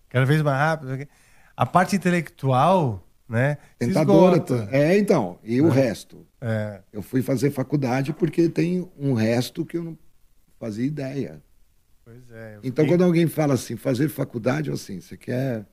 Cada 0.08 0.24
vez 0.26 0.42
mais 0.42 0.58
rápido. 0.58 1.08
A 1.56 1.66
parte 1.66 1.96
intelectual 1.96 3.04
né? 3.28 3.58
Tentadora. 3.78 4.40
tá- 4.40 4.68
É, 4.70 4.96
então. 4.96 5.38
E 5.44 5.60
o 5.60 5.68
É. 5.68 5.72
resto? 5.72 6.26
É. 6.40 6.80
Eu 6.90 7.02
fui 7.02 7.20
fazer 7.20 7.50
faculdade 7.50 8.10
porque 8.14 8.48
tem 8.48 8.90
um 8.98 9.12
resto 9.12 9.66
que 9.66 9.76
eu 9.76 9.84
não 9.84 9.98
fazia 10.58 10.86
ideia. 10.86 11.42
Pois 12.06 12.22
é. 12.30 12.54
Então, 12.62 12.84
fiquei- 12.84 12.96
quando 12.96 13.04
alguém 13.04 13.26
fala 13.28 13.52
assim, 13.52 13.76
fazer 13.76 14.08
faculdade, 14.08 14.70
assim, 14.70 14.98
você 14.98 15.14
quer, 15.14 15.66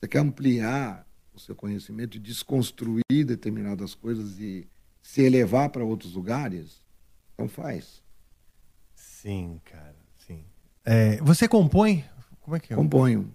você 0.00 0.08
quer 0.08 0.20
ampliar 0.20 1.06
o 1.34 1.40
seu 1.40 1.54
conhecimento 1.54 2.16
e 2.16 2.20
desconstruir 2.20 3.24
determinadas 3.26 3.94
coisas 3.94 4.38
e 4.38 4.68
se 5.02 5.22
elevar 5.22 5.68
para 5.68 5.84
outros 5.84 6.14
lugares, 6.14 6.80
então 7.34 7.48
faz. 7.48 8.02
Sim, 8.94 9.60
cara, 9.64 9.96
sim. 10.16 10.44
É, 10.84 11.16
você 11.18 11.48
compõe? 11.48 12.04
Como 12.40 12.56
é 12.56 12.60
que 12.60 12.72
é? 12.72 12.76
Componho. 12.76 13.34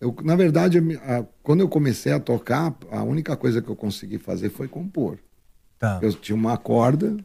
Eu, 0.00 0.14
na 0.22 0.34
verdade, 0.34 0.78
a 0.78 1.24
quando 1.42 1.60
eu 1.60 1.68
comecei 1.68 2.12
a 2.12 2.20
tocar, 2.20 2.76
a 2.90 3.02
única 3.02 3.36
coisa 3.36 3.62
que 3.62 3.68
eu 3.68 3.76
consegui 3.76 4.18
fazer 4.18 4.50
foi 4.50 4.68
compor. 4.68 5.18
Tá. 5.78 5.98
Eu 6.02 6.12
tinha 6.12 6.36
uma 6.36 6.56
corda. 6.56 7.16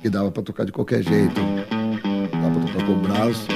Que 0.00 0.08
dava 0.08 0.30
para 0.32 0.42
tocar 0.42 0.64
de 0.64 0.72
qualquer 0.72 1.02
jeito. 1.02 1.40
Dava 2.52 2.66
para 2.66 2.72
tocar 2.72 2.86
com 2.86 2.92
o 2.92 3.00
braço. 3.00 3.46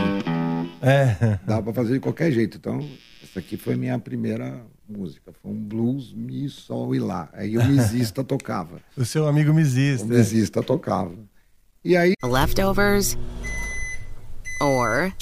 É. 0.80 1.38
Dava 1.46 1.62
para 1.64 1.72
fazer 1.74 1.94
de 1.94 2.00
qualquer 2.00 2.32
jeito. 2.32 2.56
Então, 2.56 2.78
essa 3.22 3.40
aqui 3.40 3.56
foi 3.56 3.76
minha 3.76 3.98
primeira 3.98 4.62
música. 4.88 5.32
Foi 5.42 5.50
um 5.50 5.54
blues, 5.54 6.14
mi, 6.14 6.48
sol 6.48 6.94
e 6.94 6.98
lá. 6.98 7.28
Aí 7.34 7.58
o 7.58 7.64
misista 7.64 8.24
tocava. 8.24 8.80
O 8.96 9.04
seu 9.04 9.26
amigo 9.26 9.52
misista. 9.52 10.06
O 10.06 10.08
misista 10.08 10.62
tocava. 10.62 11.12
E 11.84 11.96
aí. 11.96 12.14
Leftovers 12.24 13.18
or 14.62 15.12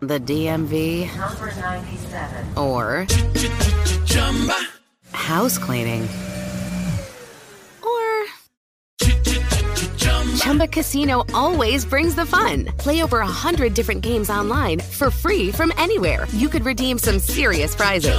the 0.00 0.18
DMV 0.18 1.06
Number 1.16 1.54
97. 1.56 2.58
or 2.58 3.06
house 5.12 5.58
cleaning 5.58 6.06
Chumba 10.50 10.66
Casino 10.66 11.22
always 11.32 11.84
brings 11.84 12.16
the 12.16 12.26
fun. 12.26 12.64
Play 12.76 13.04
over 13.04 13.20
a 13.20 13.24
hundred 13.24 13.72
different 13.72 14.02
games 14.02 14.28
online 14.28 14.80
for 14.80 15.08
free 15.08 15.52
from 15.52 15.70
anywhere. 15.76 16.26
You 16.34 16.48
could 16.48 16.64
redeem 16.66 16.98
some 16.98 17.20
serious 17.20 17.72
prizes. 17.76 18.18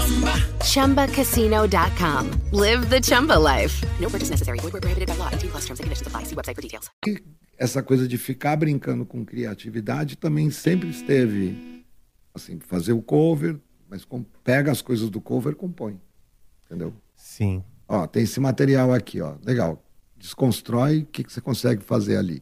ChumbaCasino.com. 0.61 2.31
Live 2.53 2.89
the 2.89 3.01
Chumba 3.01 3.37
life. 3.37 3.83
No 3.99 4.07
purchase 4.07 4.29
necessary. 4.29 4.59
Void 4.59 4.71
where 4.71 4.79
prohibited 4.81 5.09
by 5.09 5.17
law. 5.17 5.27
18 5.33 5.49
plus 5.49 5.65
terms 5.65 5.79
and 5.81 5.87
conditions 5.87 6.07
apply. 6.07 6.23
See 6.23 6.35
website 6.35 6.55
for 6.55 6.61
details. 6.61 6.89
essa 7.59 7.83
coisa 7.83 8.07
de 8.07 8.17
ficar 8.17 8.55
brincando 8.55 9.05
com 9.05 9.25
criatividade 9.25 10.15
também 10.15 10.49
sempre 10.51 10.89
esteve 10.89 11.83
assim 12.33 12.59
fazer 12.61 12.93
o 12.93 13.01
cover 13.01 13.59
mas 13.89 14.05
com- 14.05 14.23
pega 14.41 14.71
as 14.71 14.81
coisas 14.81 15.09
do 15.09 15.19
cover 15.19 15.51
e 15.51 15.55
compõe 15.55 15.99
entendeu 16.65 16.93
Sim. 17.13 17.61
ó 17.89 18.07
tem 18.07 18.23
esse 18.23 18.39
material 18.39 18.93
aqui 18.93 19.19
ó 19.19 19.35
legal 19.45 19.83
desconstrói 20.21 20.99
o 20.99 21.05
que, 21.05 21.23
que 21.23 21.31
você 21.33 21.41
consegue 21.41 21.83
fazer 21.83 22.17
ali 22.17 22.41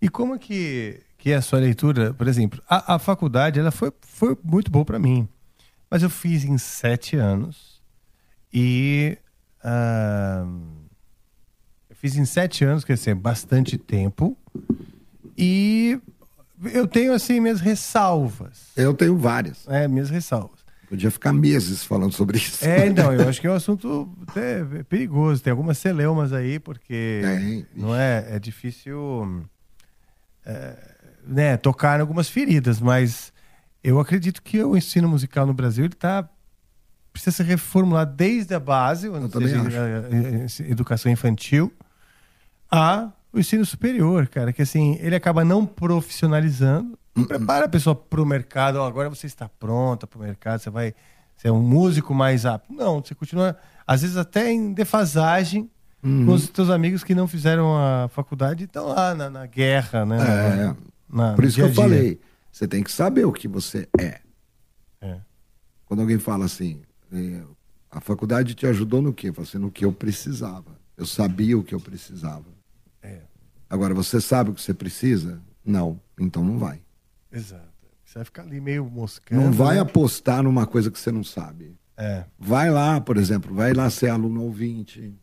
E 0.00 0.08
como 0.08 0.34
é 0.34 0.38
que, 0.38 1.00
que 1.18 1.30
é 1.32 1.36
a 1.36 1.42
sua 1.42 1.58
leitura? 1.58 2.12
Por 2.14 2.28
exemplo, 2.28 2.62
a, 2.68 2.94
a 2.94 2.98
faculdade 2.98 3.58
ela 3.58 3.70
foi, 3.70 3.92
foi 4.00 4.36
muito 4.42 4.70
boa 4.70 4.84
para 4.84 4.98
mim, 4.98 5.28
mas 5.90 6.02
eu 6.02 6.10
fiz 6.10 6.44
em 6.44 6.58
sete 6.58 7.16
anos 7.16 7.82
e 8.52 9.18
ah, 9.62 10.46
eu 11.90 11.96
fiz 11.96 12.16
em 12.16 12.24
sete 12.24 12.64
anos, 12.64 12.84
quer 12.84 12.94
dizer, 12.94 13.14
bastante 13.14 13.76
tempo 13.78 14.36
e 15.36 15.98
eu 16.72 16.86
tenho 16.86 17.12
assim 17.12 17.40
minhas 17.40 17.60
ressalvas. 17.60 18.68
eu 18.76 18.94
tenho 18.94 19.16
várias 19.18 19.66
É, 19.68 19.86
minhas 19.88 20.08
ressalvas. 20.10 20.55
Podia 20.88 21.10
ficar 21.10 21.32
meses 21.32 21.84
falando 21.84 22.12
sobre 22.12 22.38
isso 22.38 22.64
É, 22.64 22.86
então, 22.86 23.12
eu 23.12 23.28
acho 23.28 23.40
que 23.40 23.46
é 23.46 23.50
um 23.50 23.54
assunto 23.54 24.08
até 24.28 24.64
perigoso. 24.88 25.42
Tem 25.42 25.50
algumas 25.50 25.78
celeumas 25.78 26.32
aí, 26.32 26.58
porque 26.58 27.20
Tem, 27.22 27.66
não 27.74 27.94
é, 27.94 28.26
é 28.36 28.38
difícil 28.38 29.44
é, 30.44 30.76
né, 31.26 31.56
tocar 31.56 31.98
em 31.98 32.02
algumas 32.02 32.28
feridas, 32.28 32.80
mas 32.80 33.32
eu 33.82 33.98
acredito 34.00 34.42
que 34.42 34.62
o 34.62 34.76
ensino 34.76 35.08
musical 35.08 35.46
no 35.46 35.54
Brasil 35.54 35.84
ele 35.84 35.94
tá, 35.94 36.28
precisa 37.12 37.36
ser 37.36 37.44
reformulado 37.44 38.14
desde 38.14 38.54
a 38.54 38.60
base, 38.60 39.08
acho. 39.66 39.76
a- 39.76 39.80
a- 39.80 40.66
a 40.66 40.70
educação 40.70 41.10
infantil, 41.10 41.72
a 42.70 43.10
o 43.32 43.38
ensino 43.38 43.66
superior, 43.66 44.28
cara, 44.28 44.50
que 44.50 44.62
assim, 44.62 44.96
ele 45.02 45.14
acaba 45.14 45.44
não 45.44 45.66
profissionalizando, 45.66 46.98
prepara 47.24 47.64
a 47.66 47.68
pessoa 47.68 47.94
para 47.94 48.20
o 48.20 48.26
mercado, 48.26 48.76
ó, 48.76 48.86
agora 48.86 49.08
você 49.08 49.26
está 49.26 49.48
pronta 49.48 50.06
para 50.06 50.18
o 50.18 50.22
mercado, 50.22 50.60
você 50.60 50.70
vai 50.70 50.94
ser 51.36 51.50
um 51.50 51.60
músico 51.62 52.14
mais 52.14 52.44
apto. 52.46 52.72
Não, 52.72 53.00
você 53.02 53.14
continua, 53.14 53.56
às 53.86 54.02
vezes 54.02 54.16
até 54.16 54.50
em 54.52 54.72
defasagem 54.72 55.70
Uhum. 56.02 56.26
com 56.26 56.32
os 56.34 56.48
teus 56.50 56.68
amigos 56.70 57.02
que 57.02 57.14
não 57.14 57.26
fizeram 57.26 57.74
a 57.76 58.06
faculdade 58.08 58.62
e 58.62 58.66
estão 58.66 58.86
lá 58.88 59.14
na, 59.14 59.28
na 59.30 59.46
guerra, 59.46 60.04
né? 60.04 60.18
É, 60.20 60.76
Na- 61.08 61.32
por 61.34 61.44
isso 61.44 61.56
que 61.56 61.62
eu 61.62 61.72
falei 61.74 62.20
você 62.52 62.68
tem 62.68 62.82
que 62.84 62.92
saber 62.92 63.24
o 63.24 63.32
que 63.32 63.48
você 63.48 63.88
é 63.98 64.20
É. 65.00 65.16
quando 65.86 66.00
alguém 66.00 66.18
fala 66.18 66.44
assim 66.44 66.82
eh, 67.12 67.42
a 67.90 68.00
faculdade 68.00 68.54
te 68.54 68.66
ajudou 68.66 69.00
no 69.02 69.12
quê? 69.12 69.30
Eu 69.30 69.34
falo 69.34 69.48
assim, 69.48 69.58
no 69.58 69.70
que 69.70 69.84
eu 69.84 69.92
precisava 69.92 70.76
eu 70.96 71.06
sabia 71.06 71.58
o 71.58 71.64
que 71.64 71.74
eu 71.74 71.80
precisava 71.80 72.44
É. 73.02 73.20
Agora, 73.68 73.92
você 73.94 74.20
sabe 74.20 74.50
o 74.50 74.54
que 74.54 74.62
você 74.62 74.74
precisa? 74.74 75.40
Não. 75.64 75.98
Então 76.20 76.44
não 76.44 76.56
vai. 76.58 76.80
Exato. 77.36 77.68
Você 78.04 78.18
vai 78.18 78.24
ficar 78.24 78.42
ali 78.42 78.60
meio 78.60 78.84
moscando. 78.86 79.42
Não 79.42 79.52
vai 79.52 79.74
né? 79.74 79.80
apostar 79.80 80.42
numa 80.42 80.66
coisa 80.66 80.90
que 80.90 80.98
você 80.98 81.12
não 81.12 81.24
sabe. 81.24 81.76
É. 81.96 82.24
Vai 82.38 82.70
lá, 82.70 83.00
por 83.00 83.16
exemplo, 83.16 83.54
vai 83.54 83.72
lá 83.72 83.90
ser 83.90 84.08
aluno 84.08 84.42
ouvinte. 84.42 85.14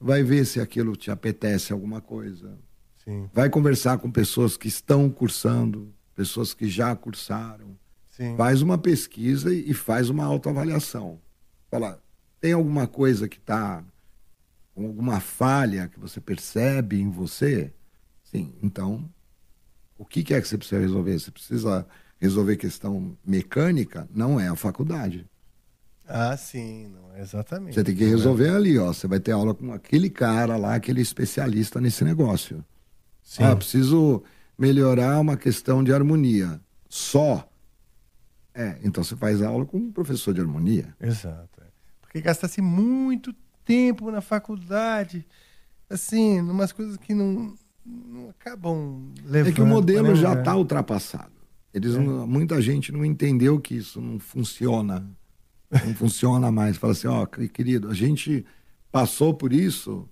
Vai 0.00 0.22
ver 0.22 0.44
se 0.46 0.60
aquilo 0.60 0.96
te 0.96 1.10
apetece 1.10 1.72
alguma 1.72 2.00
coisa. 2.00 2.58
Sim. 3.04 3.28
Vai 3.32 3.50
conversar 3.50 3.98
com 3.98 4.10
pessoas 4.10 4.56
que 4.56 4.68
estão 4.68 5.10
cursando, 5.10 5.92
pessoas 6.14 6.54
que 6.54 6.68
já 6.68 6.94
cursaram. 6.96 7.76
Sim. 8.08 8.36
Faz 8.36 8.62
uma 8.62 8.78
pesquisa 8.78 9.52
e 9.52 9.70
e 9.70 9.74
faz 9.74 10.08
uma 10.08 10.24
autoavaliação. 10.24 11.20
Fala, 11.70 12.02
tem 12.40 12.52
alguma 12.54 12.86
coisa 12.86 13.28
que 13.28 13.38
está 13.38 13.84
com 14.74 14.86
alguma 14.86 15.20
falha 15.20 15.88
que 15.88 16.00
você 16.00 16.20
percebe 16.20 17.00
em 17.00 17.10
você? 17.10 17.72
Sim, 18.22 18.54
então, 18.62 19.08
o 20.00 20.04
que, 20.06 20.24
que 20.24 20.32
é 20.32 20.40
que 20.40 20.48
você 20.48 20.56
precisa 20.56 20.80
resolver? 20.80 21.18
Você 21.18 21.30
precisa 21.30 21.86
resolver 22.18 22.56
questão 22.56 23.14
mecânica? 23.22 24.08
Não 24.10 24.40
é 24.40 24.48
a 24.48 24.56
faculdade. 24.56 25.26
Ah, 26.08 26.34
sim, 26.38 26.88
não, 26.88 27.18
exatamente. 27.18 27.74
Você 27.74 27.84
tem 27.84 27.94
que 27.94 28.06
resolver 28.06 28.48
ali, 28.48 28.78
ó. 28.78 28.94
Você 28.94 29.06
vai 29.06 29.20
ter 29.20 29.32
aula 29.32 29.54
com 29.54 29.70
aquele 29.74 30.08
cara 30.08 30.56
lá, 30.56 30.74
aquele 30.74 31.02
especialista 31.02 31.82
nesse 31.82 32.02
negócio. 32.02 32.64
Sim. 33.22 33.42
Ah, 33.42 33.54
preciso 33.54 34.22
melhorar 34.56 35.20
uma 35.20 35.36
questão 35.36 35.84
de 35.84 35.92
harmonia. 35.92 36.58
Só. 36.88 37.46
É, 38.54 38.78
então 38.82 39.04
você 39.04 39.14
faz 39.14 39.42
aula 39.42 39.66
com 39.66 39.76
um 39.76 39.92
professor 39.92 40.32
de 40.32 40.40
harmonia. 40.40 40.96
Exato. 40.98 41.60
é. 41.60 41.66
Porque 42.00 42.22
gasta-se 42.22 42.62
muito 42.62 43.34
tempo 43.66 44.10
na 44.10 44.22
faculdade, 44.22 45.26
assim, 45.90 46.40
numas 46.40 46.72
coisas 46.72 46.96
que 46.96 47.12
não, 47.12 47.54
não 47.84 48.30
acabam 48.30 49.12
levando. 49.24 49.50
É 49.50 49.54
que 49.54 49.60
o 49.62 49.66
modelo 49.66 50.08
né, 50.08 50.14
já 50.14 50.34
está 50.34 50.54
ultrapassado. 50.56 51.32
Eles 51.72 51.94
É. 51.94 51.98
não- 51.98 52.26
muita 52.26 52.60
gente 52.60 52.90
não 52.92 53.04
entendeu 53.04 53.58
que 53.60 53.74
isso 53.74 54.00
não 54.00 54.18
funciona. 54.18 55.08
Não 55.70 55.94
funciona 55.94 56.50
mais. 56.50 56.76
Fala 56.76 56.92
assim, 56.92 57.06
ó, 57.06 57.24
querido, 57.26 57.88
a 57.88 57.94
gente 57.94 58.44
passou 58.90 59.32
por 59.32 59.52
isso 59.52 60.08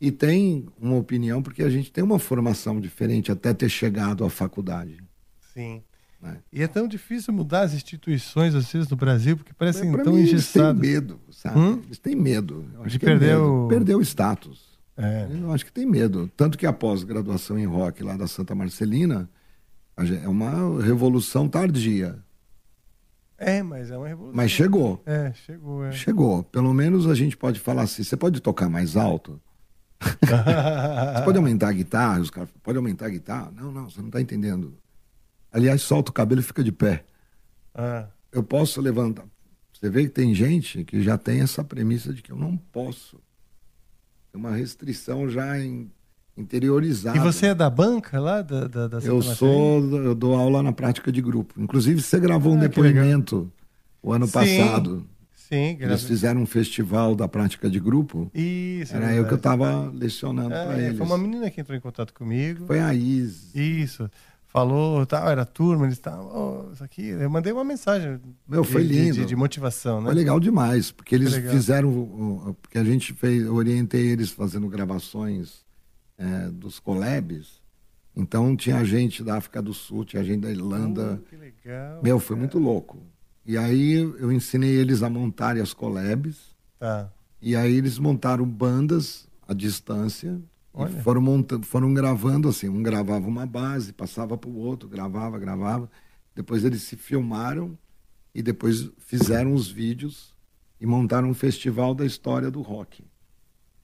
e 0.00 0.12
tem 0.12 0.66
uma 0.80 0.94
opinião 0.96 1.42
porque 1.42 1.62
a 1.64 1.68
gente 1.70 1.90
tem 1.90 2.02
uma 2.04 2.18
formação 2.18 2.80
diferente 2.80 3.30
até 3.32 3.52
ter 3.52 3.68
chegado 3.68 4.24
à 4.24 4.30
faculdade. 4.30 4.98
Sim. 5.52 5.82
Né? 6.22 6.38
E 6.52 6.62
é 6.62 6.68
tão 6.68 6.86
difícil 6.86 7.32
mudar 7.32 7.62
as 7.62 7.74
instituições, 7.74 8.54
às 8.54 8.70
vezes, 8.70 8.88
no 8.88 8.96
Brasil, 8.96 9.36
porque 9.36 9.52
parecem 9.54 9.90
tão 9.90 10.12
mim, 10.12 10.18
eles 10.20 10.28
têm 10.30 10.34
engessadas. 10.38 10.80
medo, 10.80 11.18
sabe? 11.30 11.58
Hum? 11.58 11.82
Eles 11.86 11.98
têm 11.98 12.14
medo. 12.14 12.64
De 12.86 12.96
é 12.96 12.98
perder 13.00 13.26
medo. 13.36 13.64
o- 13.64 13.68
Perder 13.68 13.94
o 13.96 14.02
status. 14.02 14.69
É. 14.96 15.26
Eu 15.30 15.52
acho 15.52 15.64
que 15.64 15.72
tem 15.72 15.86
medo. 15.86 16.30
Tanto 16.36 16.58
que 16.58 16.66
a 16.66 16.72
pós-graduação 16.72 17.58
em 17.58 17.66
rock 17.66 18.02
lá 18.02 18.16
da 18.16 18.26
Santa 18.26 18.54
Marcelina 18.54 19.28
é 20.22 20.28
uma 20.28 20.82
revolução 20.82 21.48
tardia. 21.48 22.18
É, 23.38 23.62
mas 23.62 23.90
é 23.90 23.96
uma 23.96 24.08
revolução. 24.08 24.36
Mas 24.36 24.50
chegou. 24.50 25.02
É, 25.06 25.32
chegou. 25.32 25.84
É. 25.84 25.92
Chegou. 25.92 26.42
Pelo 26.44 26.74
menos 26.74 27.06
a 27.06 27.14
gente 27.14 27.36
pode 27.36 27.58
falar 27.58 27.82
assim: 27.82 28.02
você 28.02 28.16
pode 28.16 28.40
tocar 28.40 28.68
mais 28.68 28.96
alto? 28.96 29.40
Você 30.00 31.24
pode 31.24 31.36
aumentar 31.36 31.68
a 31.68 31.72
guitarra? 31.72 32.20
Os 32.20 32.30
caras 32.30 32.48
pode 32.62 32.78
aumentar 32.78 33.04
a 33.04 33.10
guitarra? 33.10 33.52
Não, 33.54 33.70
não, 33.70 33.90
você 33.90 34.00
não 34.00 34.06
está 34.06 34.18
entendendo. 34.18 34.74
Aliás, 35.52 35.82
solta 35.82 36.10
o 36.10 36.14
cabelo 36.14 36.40
e 36.40 36.44
fica 36.44 36.64
de 36.64 36.72
pé. 36.72 37.04
Ah, 37.74 38.06
Eu 38.32 38.42
posso 38.42 38.80
levantar. 38.80 39.26
Você 39.72 39.90
vê 39.90 40.04
que 40.04 40.08
tem 40.08 40.34
gente 40.34 40.84
que 40.84 41.02
já 41.02 41.18
tem 41.18 41.40
essa 41.42 41.62
premissa 41.62 42.14
de 42.14 42.22
que 42.22 42.32
eu 42.32 42.36
não 42.36 42.56
posso. 42.56 43.20
Tem 44.32 44.40
uma 44.40 44.52
restrição 44.56 45.28
já 45.28 45.58
em, 45.58 45.90
interiorizado. 46.36 47.16
E 47.16 47.20
você 47.20 47.46
é 47.46 47.54
da 47.54 47.68
banca 47.68 48.18
lá? 48.20 48.42
Da, 48.42 48.66
da, 48.66 48.88
da 48.88 48.98
Eu 48.98 49.20
sou, 49.22 49.80
eu 49.96 50.14
dou 50.14 50.34
aula 50.34 50.62
na 50.62 50.72
prática 50.72 51.10
de 51.10 51.20
grupo. 51.20 51.54
Inclusive, 51.60 52.00
você 52.00 52.18
gravou 52.20 52.52
um 52.52 52.56
Ah, 52.56 52.60
legal. 52.62 52.68
depoimento 52.84 53.52
o 54.02 54.12
ano 54.12 54.26
Sim, 54.26 54.32
passado. 54.32 55.06
Sim, 55.34 55.56
Eles 55.56 55.78
gravei. 55.78 56.06
fizeram 56.06 56.40
um 56.42 56.46
festival 56.46 57.16
da 57.16 57.26
prática 57.26 57.68
de 57.68 57.80
grupo. 57.80 58.30
Isso, 58.32 58.94
é 58.94 58.96
Era 58.96 59.14
eu 59.14 59.26
que 59.26 59.32
eu 59.32 59.36
estava 59.36 59.90
lecionando 59.92 60.54
É, 60.54 60.64
para 60.64 60.78
eles. 60.80 60.96
Foi 60.98 61.06
uma 61.06 61.18
menina 61.18 61.50
que 61.50 61.60
entrou 61.60 61.76
em 61.76 61.80
contato 61.80 62.14
comigo. 62.14 62.66
Foi 62.66 62.78
a 62.78 62.94
Is. 62.94 63.52
Isso. 63.54 64.08
Falou, 64.52 65.06
tal, 65.06 65.28
era 65.30 65.44
turma, 65.46 65.84
eles 65.86 65.96
estavam, 65.96 66.26
oh, 66.68 66.72
isso 66.72 66.82
aqui. 66.82 67.06
Eu 67.06 67.30
mandei 67.30 67.52
uma 67.52 67.62
mensagem. 67.64 68.20
Meu, 68.48 68.62
de- 68.62 68.68
foi 68.68 68.82
de- 68.84 68.88
lindo. 68.92 69.14
De, 69.18 69.24
de 69.26 69.36
motivação, 69.36 70.00
né? 70.00 70.06
Foi 70.06 70.14
legal 70.14 70.40
demais, 70.40 70.90
porque 70.90 71.14
eles 71.14 71.32
fizeram. 71.52 72.56
Porque 72.60 72.76
a 72.78 72.82
gente 72.84 73.12
fez, 73.14 73.44
eu 73.44 73.54
orientei 73.54 74.08
eles 74.08 74.30
fazendo 74.30 74.66
gravações 74.68 75.64
é, 76.18 76.48
dos 76.48 76.80
collabs. 76.80 77.60
Então 78.16 78.56
tinha 78.56 78.84
gente 78.84 79.22
da 79.22 79.36
África 79.36 79.62
do 79.62 79.72
Sul, 79.72 80.04
tinha 80.04 80.24
gente 80.24 80.40
da 80.40 80.50
Irlanda. 80.50 81.22
que 81.30 81.36
legal. 81.36 82.00
Meu, 82.02 82.18
foi 82.18 82.34
muito 82.34 82.58
louco. 82.58 82.98
E 83.46 83.56
aí 83.56 83.92
eu 83.92 84.32
ensinei 84.32 84.70
eles 84.76 85.00
a 85.04 85.08
montarem 85.08 85.62
as 85.62 85.72
collabs. 85.72 86.36
Tá. 86.78 87.08
E 87.40 87.54
aí 87.54 87.72
eles 87.76 87.98
montaram 88.00 88.44
bandas 88.44 89.28
à 89.46 89.54
distância. 89.54 90.40
E 90.72 91.02
foram 91.02 91.20
montando, 91.20 91.66
foram 91.66 91.92
gravando 91.92 92.48
assim, 92.48 92.68
um 92.68 92.82
gravava 92.82 93.26
uma 93.26 93.44
base, 93.46 93.92
passava 93.92 94.36
para 94.38 94.48
o 94.48 94.56
outro, 94.56 94.88
gravava, 94.88 95.38
gravava. 95.38 95.90
Depois 96.34 96.64
eles 96.64 96.82
se 96.82 96.96
filmaram 96.96 97.76
e 98.34 98.40
depois 98.42 98.88
fizeram 98.98 99.52
os 99.52 99.68
vídeos 99.68 100.34
e 100.80 100.86
montaram 100.86 101.28
um 101.28 101.34
festival 101.34 101.94
da 101.94 102.06
história 102.06 102.50
do 102.50 102.62
rock. 102.62 103.04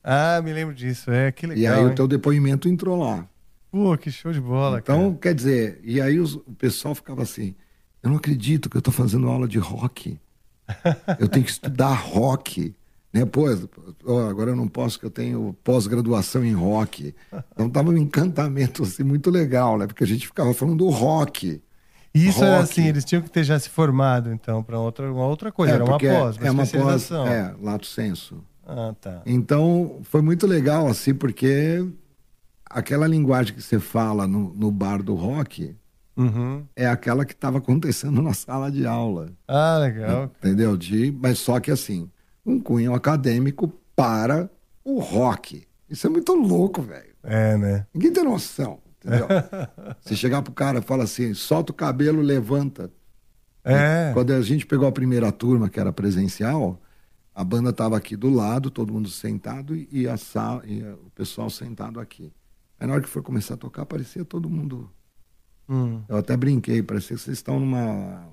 Ah, 0.02 0.40
me 0.42 0.52
lembro 0.52 0.72
disso. 0.74 1.10
É, 1.10 1.32
que 1.32 1.46
legal. 1.46 1.62
e 1.62 1.66
aí 1.66 1.84
hein? 1.84 1.90
o 1.90 1.94
teu 1.94 2.06
depoimento 2.06 2.68
entrou 2.68 2.96
lá. 2.96 3.28
Pô, 3.72 3.98
que 3.98 4.10
show 4.10 4.32
de 4.32 4.40
bola, 4.40 4.78
Então, 4.78 5.14
quer 5.16 5.34
dizer, 5.34 5.80
e 5.82 6.00
aí 6.00 6.18
os- 6.20 6.36
o 6.36 6.54
pessoal 6.56 6.94
ficava 6.94 7.22
assim: 7.22 7.54
eu 8.02 8.08
não 8.08 8.16
acredito 8.16 8.70
que 8.70 8.76
eu 8.76 8.78
estou 8.78 8.94
fazendo 8.94 9.28
aula 9.28 9.48
de 9.48 9.58
rock. 9.58 10.18
Eu 11.18 11.28
tenho 11.28 11.44
que 11.44 11.50
estudar 11.50 11.92
rock. 11.94 12.74
Né? 13.18 13.24
Pô, 13.24 13.44
ó, 14.04 14.28
agora 14.28 14.50
eu 14.50 14.56
não 14.56 14.68
posso, 14.68 14.98
que 14.98 15.06
eu 15.06 15.10
tenho 15.10 15.56
pós-graduação 15.64 16.44
em 16.44 16.52
rock. 16.52 17.14
Então 17.52 17.70
tava 17.70 17.90
um 17.90 17.96
encantamento 17.96 18.82
assim, 18.82 19.02
muito 19.02 19.30
legal, 19.30 19.78
né? 19.78 19.86
Porque 19.86 20.04
a 20.04 20.06
gente 20.06 20.26
ficava 20.26 20.52
falando 20.52 20.78
do 20.78 20.90
rock. 20.90 21.62
Isso 22.14 22.42
era 22.42 22.60
Rock. 22.60 22.70
assim, 22.70 22.86
eles 22.86 23.04
tinham 23.04 23.20
que 23.22 23.30
ter 23.30 23.44
já 23.44 23.58
se 23.58 23.68
formado, 23.68 24.32
então, 24.32 24.62
para 24.62 24.78
outra, 24.78 25.12
uma 25.12 25.26
outra 25.26 25.52
coisa. 25.52 25.72
É, 25.72 25.76
era 25.76 25.84
uma 25.84 25.98
pós, 25.98 26.36
uma 26.38 26.46
é 26.46 26.50
uma 26.50 26.66
pós, 26.66 27.10
é, 27.10 27.54
lato 27.60 27.86
senso. 27.86 28.42
Ah, 28.66 28.94
tá. 29.00 29.22
Então, 29.26 29.98
foi 30.02 30.22
muito 30.22 30.46
legal, 30.46 30.88
assim, 30.88 31.14
porque 31.14 31.86
aquela 32.64 33.06
linguagem 33.06 33.54
que 33.54 33.62
você 33.62 33.78
fala 33.78 34.26
no, 34.26 34.52
no 34.54 34.70
bar 34.70 35.02
do 35.02 35.14
rock 35.14 35.76
Uhum. 36.16 36.64
é 36.74 36.86
aquela 36.86 37.26
que 37.26 37.34
estava 37.34 37.58
acontecendo 37.58 38.22
na 38.22 38.32
sala 38.32 38.70
de 38.72 38.86
aula. 38.86 39.28
Ah, 39.46 39.76
legal. 39.78 40.32
Entendeu? 40.38 40.74
De, 40.74 41.12
mas 41.12 41.38
só 41.38 41.60
que 41.60 41.70
assim, 41.70 42.10
um 42.46 42.60
cunho 42.60 42.94
acadêmico 42.94 43.68
para 43.94 44.48
o 44.84 45.00
rock. 45.00 45.66
Isso 45.90 46.06
é 46.06 46.10
muito 46.10 46.32
louco, 46.32 46.80
velho. 46.80 47.14
É, 47.22 47.56
né? 47.56 47.86
Ninguém 47.92 48.12
tem 48.12 48.24
noção, 48.24 48.78
entendeu? 48.96 49.26
Você 50.00 50.14
chegar 50.14 50.42
pro 50.42 50.52
cara 50.52 50.78
e 50.78 50.82
fala 50.82 51.04
assim, 51.04 51.34
solta 51.34 51.72
o 51.72 51.74
cabelo, 51.74 52.22
levanta. 52.22 52.90
É. 53.64 54.12
Quando 54.14 54.32
a 54.32 54.40
gente 54.42 54.64
pegou 54.64 54.86
a 54.86 54.92
primeira 54.92 55.32
turma, 55.32 55.68
que 55.68 55.80
era 55.80 55.92
presencial, 55.92 56.80
a 57.34 57.42
banda 57.42 57.72
tava 57.72 57.96
aqui 57.96 58.16
do 58.16 58.30
lado, 58.30 58.70
todo 58.70 58.92
mundo 58.92 59.08
sentado 59.08 59.74
e 59.74 60.08
a 60.08 60.16
sala, 60.16 60.62
e 60.64 60.82
o 60.82 61.10
pessoal 61.14 61.50
sentado 61.50 61.98
aqui. 61.98 62.32
Aí 62.78 62.86
na 62.86 62.94
hora 62.94 63.02
que 63.02 63.08
foi 63.08 63.22
começar 63.22 63.54
a 63.54 63.56
tocar, 63.58 63.84
parecia 63.86 64.24
todo 64.24 64.48
mundo. 64.48 64.88
Hum. 65.68 66.00
Eu 66.08 66.16
até 66.16 66.36
brinquei, 66.36 66.80
parecia 66.80 67.16
que 67.16 67.22
vocês 67.22 67.38
estão 67.38 67.58
numa, 67.58 68.28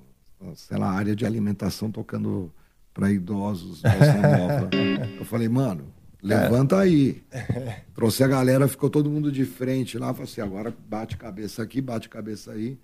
sei 0.56 0.78
lá, 0.78 0.92
área 0.92 1.16
de 1.16 1.26
alimentação 1.26 1.90
tocando 1.90 2.54
para 2.94 3.12
idosos, 3.12 3.82
bossa 3.82 4.14
nova. 4.14 4.70
Eu 5.18 5.26
falei, 5.26 5.50
mano, 5.50 5.86
levanta 6.22 6.80
aí. 6.80 7.24
Trouxe 7.94 8.24
a 8.24 8.28
galera, 8.28 8.68
ficou 8.68 8.90
todo 8.90 9.10
mundo 9.10 9.32
de 9.32 9.46
frente 9.46 9.98
lá, 9.98 10.14
falei 10.14 10.32
assim, 10.32 10.42
agora 10.42 10.74
bate 10.88 11.18
cabeça 11.18 11.64
aqui, 11.64 11.82
bate 11.82 12.08
cabeça 12.08 12.52
aí. 12.52 12.78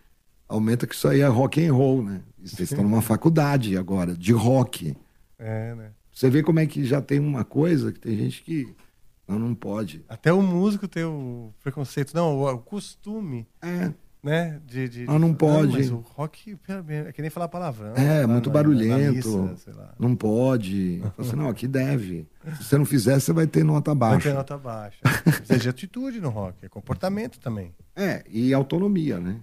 Aumenta 0.47 0.87
que 0.87 0.95
isso 0.95 1.07
aí 1.07 1.21
é 1.21 1.27
rock 1.27 1.63
and 1.63 1.73
roll, 1.73 2.03
né? 2.03 2.21
E 2.39 2.49
vocês 2.49 2.71
estão 2.71 2.83
numa 2.83 3.01
faculdade 3.01 3.77
agora, 3.77 4.15
de 4.15 4.33
rock. 4.33 4.97
É, 5.37 5.75
né? 5.75 5.91
Você 6.11 6.29
vê 6.29 6.41
como 6.41 6.59
é 6.59 6.65
que 6.65 6.83
já 6.83 7.01
tem 7.01 7.19
uma 7.19 7.45
coisa 7.45 7.91
que 7.91 7.99
tem 7.99 8.17
gente 8.17 8.41
que 8.41 8.75
não, 9.27 9.37
não 9.37 9.53
pode. 9.53 10.03
Até 10.09 10.33
o 10.33 10.41
músico 10.41 10.87
tem 10.87 11.03
o 11.03 11.53
preconceito, 11.61 12.15
não, 12.15 12.35
o, 12.35 12.51
o 12.51 12.57
costume. 12.57 13.47
É. 13.61 13.93
Né? 14.21 14.59
De, 14.67 14.89
de, 14.89 15.05
Ah, 15.07 15.17
não 15.17 15.33
pode. 15.33 15.71
mas 15.71 15.89
o 15.89 15.97
rock 15.99 16.57
é 16.89 17.11
que 17.13 17.21
nem 17.21 17.31
falar 17.31 17.47
palavrão. 17.47 17.93
É, 17.95 18.27
muito 18.27 18.47
na- 18.49 18.53
barulhento. 18.53 19.29
na 19.37 19.53
missa, 19.53 19.93
não 19.97 20.13
pode. 20.13 20.99
Fala 20.99 21.13
assim, 21.19 21.35
não, 21.37 21.47
aqui 21.47 21.65
deve. 21.69 22.27
Se 22.57 22.65
você 22.65 22.77
não 22.77 22.83
fizer, 22.83 23.17
você 23.17 23.31
vai 23.31 23.47
ter 23.47 23.63
nota 23.63 23.95
Vai 23.95 24.11
baixa. 24.11 24.29
ter 24.29 24.35
nota 24.35 24.57
baixa. 24.57 24.99
Precisa 25.23 25.57
de 25.59 25.69
atitude 25.69 26.19
no 26.19 26.27
rock, 26.29 26.65
é 26.65 26.67
comportamento 26.67 27.39
também. 27.39 27.73
É, 27.95 28.25
e 28.29 28.53
autonomia, 28.53 29.21
né? 29.21 29.39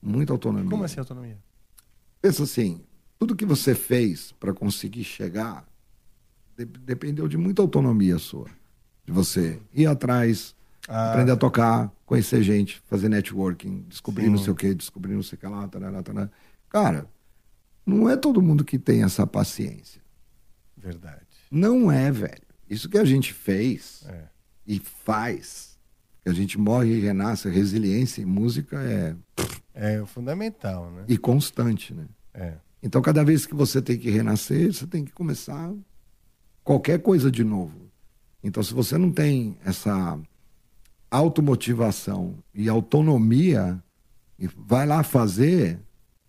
Muita 0.00 0.32
autonomia. 0.32 0.70
Como 0.70 0.84
assim 0.84 0.98
autonomia? 0.98 1.36
Pensa 2.22 2.44
assim, 2.44 2.80
tudo 3.18 3.36
que 3.36 3.44
você 3.44 3.74
fez 3.74 4.32
para 4.40 4.54
conseguir 4.54 5.04
chegar 5.04 5.66
de- 6.56 6.64
dependeu 6.64 7.28
de 7.28 7.36
muita 7.36 7.60
autonomia 7.60 8.16
sua. 8.18 8.46
De 9.04 9.12
você 9.12 9.60
ir 9.74 9.86
atrás, 9.86 10.54
Ah. 10.88 11.10
aprender 11.10 11.32
a 11.32 11.36
tocar, 11.36 11.92
conhecer 12.12 12.42
gente, 12.42 12.78
fazer 12.84 13.08
networking, 13.08 13.86
descobrir 13.88 14.24
Sim. 14.24 14.30
não 14.32 14.36
sei 14.38 14.52
o 14.52 14.54
que, 14.54 14.74
descobrir 14.74 15.14
não 15.14 15.22
sei 15.22 15.38
o 15.38 15.40
que 15.40 15.46
lá, 15.46 15.66
tarará, 15.66 16.02
tarará. 16.02 16.30
Cara, 16.68 17.06
não 17.86 18.06
é 18.06 18.18
todo 18.18 18.42
mundo 18.42 18.66
que 18.66 18.78
tem 18.78 19.02
essa 19.02 19.26
paciência. 19.26 20.02
Verdade. 20.76 21.22
Não 21.50 21.90
é, 21.90 22.12
velho. 22.12 22.42
Isso 22.68 22.86
que 22.90 22.98
a 22.98 23.04
gente 23.06 23.32
fez 23.32 24.04
É. 24.06 24.24
e 24.66 24.78
faz, 24.78 25.78
que 26.22 26.28
a 26.28 26.34
gente 26.34 26.58
morre 26.58 26.96
e 26.98 27.00
renasce, 27.00 27.48
resiliência 27.48 28.20
em 28.20 28.26
música 28.26 28.78
é 28.82 29.16
É 29.72 30.04
fundamental, 30.04 30.90
né? 30.90 31.04
e 31.08 31.16
constante, 31.16 31.94
né? 31.94 32.04
É. 32.34 32.54
Então, 32.82 33.00
cada 33.00 33.24
vez 33.24 33.46
que 33.46 33.54
você 33.54 33.80
tem 33.80 33.96
que 33.96 34.10
renascer, 34.10 34.70
você 34.74 34.86
tem 34.86 35.02
que 35.02 35.12
começar 35.12 35.72
qualquer 36.62 37.00
coisa 37.00 37.30
de 37.30 37.42
novo. 37.42 37.90
Então, 38.44 38.62
se 38.62 38.74
você 38.74 38.98
não 38.98 39.10
tem 39.10 39.56
essa 39.64 40.18
automotivação 41.12 42.38
e 42.54 42.68
autonomia, 42.68 43.82
e 44.38 44.48
vai 44.56 44.86
lá 44.86 45.02
fazer, 45.02 45.78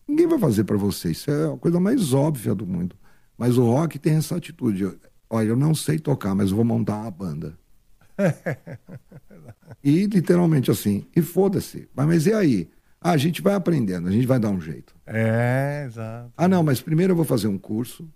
ninguém 0.05 0.27
vai 0.27 0.37
fazer 0.37 0.65
para 0.65 0.77
você. 0.77 1.11
Isso 1.11 1.31
é 1.31 1.53
a 1.53 1.57
coisa 1.57 1.79
mais 1.79 2.13
óbvia 2.13 2.53
do 2.53 2.67
mundo. 2.67 2.95
Mas 3.37 3.57
o 3.57 3.63
rock 3.63 3.97
tem 3.97 4.15
essa 4.15 4.35
atitude. 4.35 4.95
Olha, 5.29 5.47
eu 5.47 5.55
não 5.55 5.73
sei 5.73 5.97
tocar, 5.97 6.35
mas 6.35 6.49
eu 6.49 6.57
vou 6.57 6.65
montar 6.65 6.97
uma 6.97 7.11
banda. 7.11 7.57
E 9.83 10.05
literalmente 10.05 10.71
assim, 10.71 11.05
e 11.13 11.21
foda-se. 11.21 11.89
Mas, 11.93 12.07
mas 12.07 12.25
e 12.25 12.33
aí? 12.33 12.69
Ah, 13.01 13.11
a 13.11 13.17
gente 13.17 13.41
vai 13.41 13.53
aprendendo, 13.53 14.07
a 14.07 14.11
gente 14.11 14.25
vai 14.25 14.39
dar 14.39 14.49
um 14.49 14.61
jeito. 14.61 14.95
É, 15.05 15.83
exato. 15.85 16.31
Ah, 16.37 16.47
não, 16.47 16.63
mas 16.63 16.81
primeiro 16.81 17.11
eu 17.11 17.17
vou 17.17 17.25
fazer 17.25 17.47
um 17.47 17.57
curso. 17.57 18.07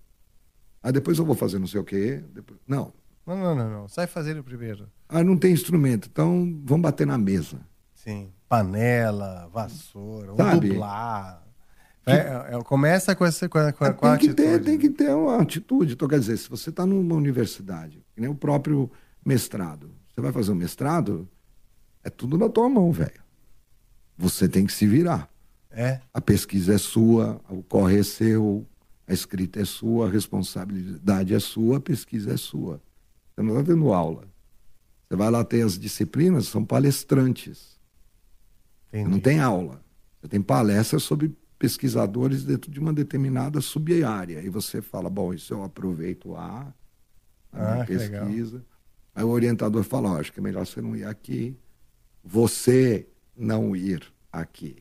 Aí 0.82 0.94
depois 0.94 1.18
eu 1.20 1.26
vou 1.26 1.36
fazer 1.36 1.60
não 1.60 1.68
sei 1.68 1.82
o 1.82 1.84
quê. 1.84 2.24
Depois... 2.34 2.58
Não. 2.66 2.94
Não, 3.28 3.36
não, 3.36 3.56
não, 3.56 3.70
não. 3.70 3.88
Sai 3.90 4.08
fazendo 4.08 4.42
primeiro. 4.42 4.88
Ah, 5.10 5.24
não 5.24 5.38
tem 5.38 5.52
instrumento. 5.52 6.08
Então 6.10 6.58
vamos 6.64 6.82
bater 6.82 7.06
na 7.06 7.18
mesa. 7.18 7.60
Sim. 7.94 8.32
Panela, 8.48 9.50
vassoura, 9.54 10.32
ou 10.32 10.38
Sabe? 10.38 10.70
dublar. 10.70 11.44
É, 12.06 12.56
é, 12.56 12.64
começa 12.64 13.14
com 13.14 13.26
essa 13.26 13.50
com 13.50 13.58
a, 13.58 13.74
com 13.74 13.84
a, 13.84 13.94
com 13.94 14.08
a 14.08 14.18
tem, 14.18 14.30
que 14.30 14.34
ter, 14.34 14.48
atitude. 14.48 14.66
tem 14.66 14.80
que 14.80 14.90
ter 14.90 15.10
uma 15.10 15.42
atitude. 15.42 15.94
Então, 15.94 16.08
quer 16.08 16.20
dizer, 16.20 16.38
se 16.38 16.50
você 16.50 16.70
está 16.70 16.86
numa 16.86 17.16
universidade, 17.16 18.02
que 18.16 18.22
nem 18.22 18.30
o 18.30 18.36
próprio 18.36 18.90
mestrado, 19.26 19.92
você 20.08 20.22
vai 20.22 20.32
fazer 20.32 20.54
um 20.54 20.56
mestrado, 20.56 21.28
é 22.02 22.10
tudo 22.10 22.38
na 22.38 22.48
tua 22.48 22.70
mão, 22.70 22.94
velho. 22.94 23.22
Você 24.18 24.48
tem 24.48 24.66
que 24.66 24.72
se 24.72 24.88
virar. 24.88 25.30
É. 25.70 26.00
A 26.14 26.22
pesquisa 26.22 26.76
é 26.76 26.78
sua, 26.78 27.42
o 27.50 27.62
corre 27.62 28.00
é 28.00 28.04
seu, 28.04 28.66
a 29.06 29.12
escrita 29.14 29.62
é 29.62 29.66
sua, 29.66 30.08
a 30.08 30.10
responsabilidade 30.10 31.34
é 31.34 31.40
sua, 31.40 31.78
a 31.78 31.82
pesquisa 31.82 32.34
é 32.34 32.38
sua. 32.38 32.82
Você 33.38 33.44
não 33.44 33.60
está 33.60 33.72
tendo 33.72 33.94
aula. 33.94 34.28
Você 35.08 35.16
vai 35.16 35.30
lá 35.30 35.44
ter 35.44 35.62
as 35.62 35.78
disciplinas, 35.78 36.48
são 36.48 36.66
palestrantes. 36.66 37.80
Não 38.92 39.20
tem 39.20 39.40
aula. 39.40 39.80
Você 40.20 40.28
tem 40.28 40.42
palestras 40.42 41.04
sobre 41.04 41.36
pesquisadores 41.60 42.44
dentro 42.44 42.72
de 42.72 42.80
uma 42.80 42.92
determinada 42.92 43.62
sub-área. 43.62 44.42
E 44.42 44.50
você 44.50 44.82
fala, 44.82 45.08
bom, 45.08 45.34
isso 45.34 45.54
eu 45.54 45.64
aproveito 45.64 46.30
na 46.34 46.74
minha 47.54 47.84
Ah, 47.84 47.86
pesquisa. 47.86 48.66
Aí 49.14 49.24
o 49.24 49.30
orientador 49.30 49.84
fala, 49.84 50.14
ó, 50.14 50.20
acho 50.20 50.34
que 50.34 50.40
é 50.40 50.44
melhor 50.44 50.66
você 50.66 50.82
não 50.82 50.96
ir 50.96 51.06
aqui. 51.06 51.56
Você 52.24 53.08
não 53.36 53.76
ir 53.76 54.02
aqui. 54.32 54.78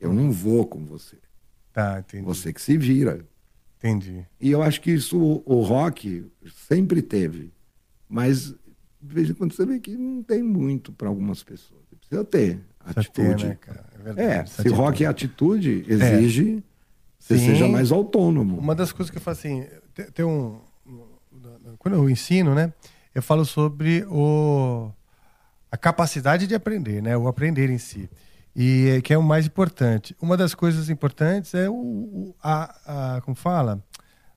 Eu 0.00 0.12
não 0.12 0.32
vou 0.32 0.66
com 0.66 0.84
você. 0.84 1.16
Tá, 1.72 2.00
entendi. 2.00 2.24
Você 2.24 2.52
que 2.52 2.60
se 2.60 2.76
vira. 2.76 3.24
Entendi. 3.78 4.26
E 4.40 4.50
eu 4.50 4.62
acho 4.62 4.80
que 4.80 4.90
isso 4.90 5.16
o, 5.16 5.42
o 5.46 5.62
rock 5.62 6.26
sempre 6.66 7.02
teve. 7.02 7.52
Mas 8.10 8.50
de 9.02 9.14
vez 9.14 9.30
em 9.30 9.34
quando 9.34 9.52
você 9.54 9.64
vê 9.64 9.78
que 9.78 9.96
não 9.96 10.22
tem 10.22 10.42
muito 10.42 10.92
para 10.92 11.08
algumas 11.08 11.42
pessoas. 11.42 11.80
Precisa 12.00 12.24
ter 12.24 12.60
Precisa 12.78 13.00
atitude. 13.00 13.42
ter, 13.44 13.48
né, 13.48 13.54
cara? 13.60 13.84
É 13.94 14.02
verdade, 14.02 14.28
É, 14.28 14.44
se 14.46 14.68
rock 14.68 15.04
é 15.04 15.06
atitude, 15.06 15.84
exige 15.86 16.56
que 16.56 17.24
você 17.24 17.38
Sim. 17.38 17.46
seja 17.46 17.68
mais 17.68 17.92
autônomo. 17.92 18.58
Uma 18.58 18.74
das 18.74 18.90
coisas 18.92 19.10
que 19.10 19.16
eu 19.18 19.22
falo 19.22 19.36
assim, 19.36 19.64
tem, 20.14 20.24
um. 20.24 20.58
Quando 21.78 21.94
eu 21.94 22.10
ensino, 22.10 22.54
né? 22.54 22.72
Eu 23.14 23.22
falo 23.22 23.44
sobre 23.44 24.04
o, 24.08 24.90
a 25.70 25.76
capacidade 25.76 26.46
de 26.46 26.54
aprender, 26.54 27.00
né? 27.02 27.16
O 27.16 27.28
aprender 27.28 27.70
em 27.70 27.78
si. 27.78 28.08
E 28.56 28.88
é, 28.96 29.00
que 29.00 29.12
é 29.14 29.18
o 29.18 29.22
mais 29.22 29.46
importante. 29.46 30.16
Uma 30.20 30.36
das 30.36 30.54
coisas 30.54 30.90
importantes 30.90 31.54
é 31.54 31.68
o, 31.70 31.74
o- 31.74 32.34
a, 32.42 33.16
a. 33.16 33.20
Como 33.20 33.34
fala? 33.36 33.82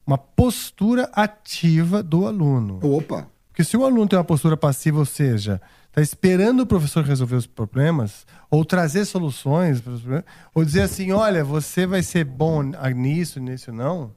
Uma 0.06 0.18
postura 0.18 1.10
ativa 1.14 2.04
do 2.04 2.28
aluno. 2.28 2.80
Opa! 2.84 3.28
Porque 3.54 3.64
se 3.64 3.78
o 3.78 3.86
aluno 3.86 4.08
tem 4.08 4.18
uma 4.18 4.26
postura 4.26 4.58
passiva, 4.58 4.98
ou 4.98 5.06
seja, 5.06 5.62
está 5.88 6.02
esperando 6.02 6.62
o 6.62 6.66
professor 6.66 7.04
resolver 7.06 7.36
os 7.36 7.46
problemas, 7.46 8.26
ou 8.50 8.66
trazer 8.66 9.06
soluções, 9.06 9.80
para 9.80 9.94
os 9.94 10.02
problemas, 10.02 10.26
ou 10.56 10.66
dizer 10.66 10.82
assim, 10.82 11.12
olha, 11.12 11.44
você 11.46 11.86
vai 11.86 12.02
ser 12.02 12.26
bom 12.26 12.64
nisso, 12.96 13.40
nisso 13.40 13.72
não, 13.72 14.12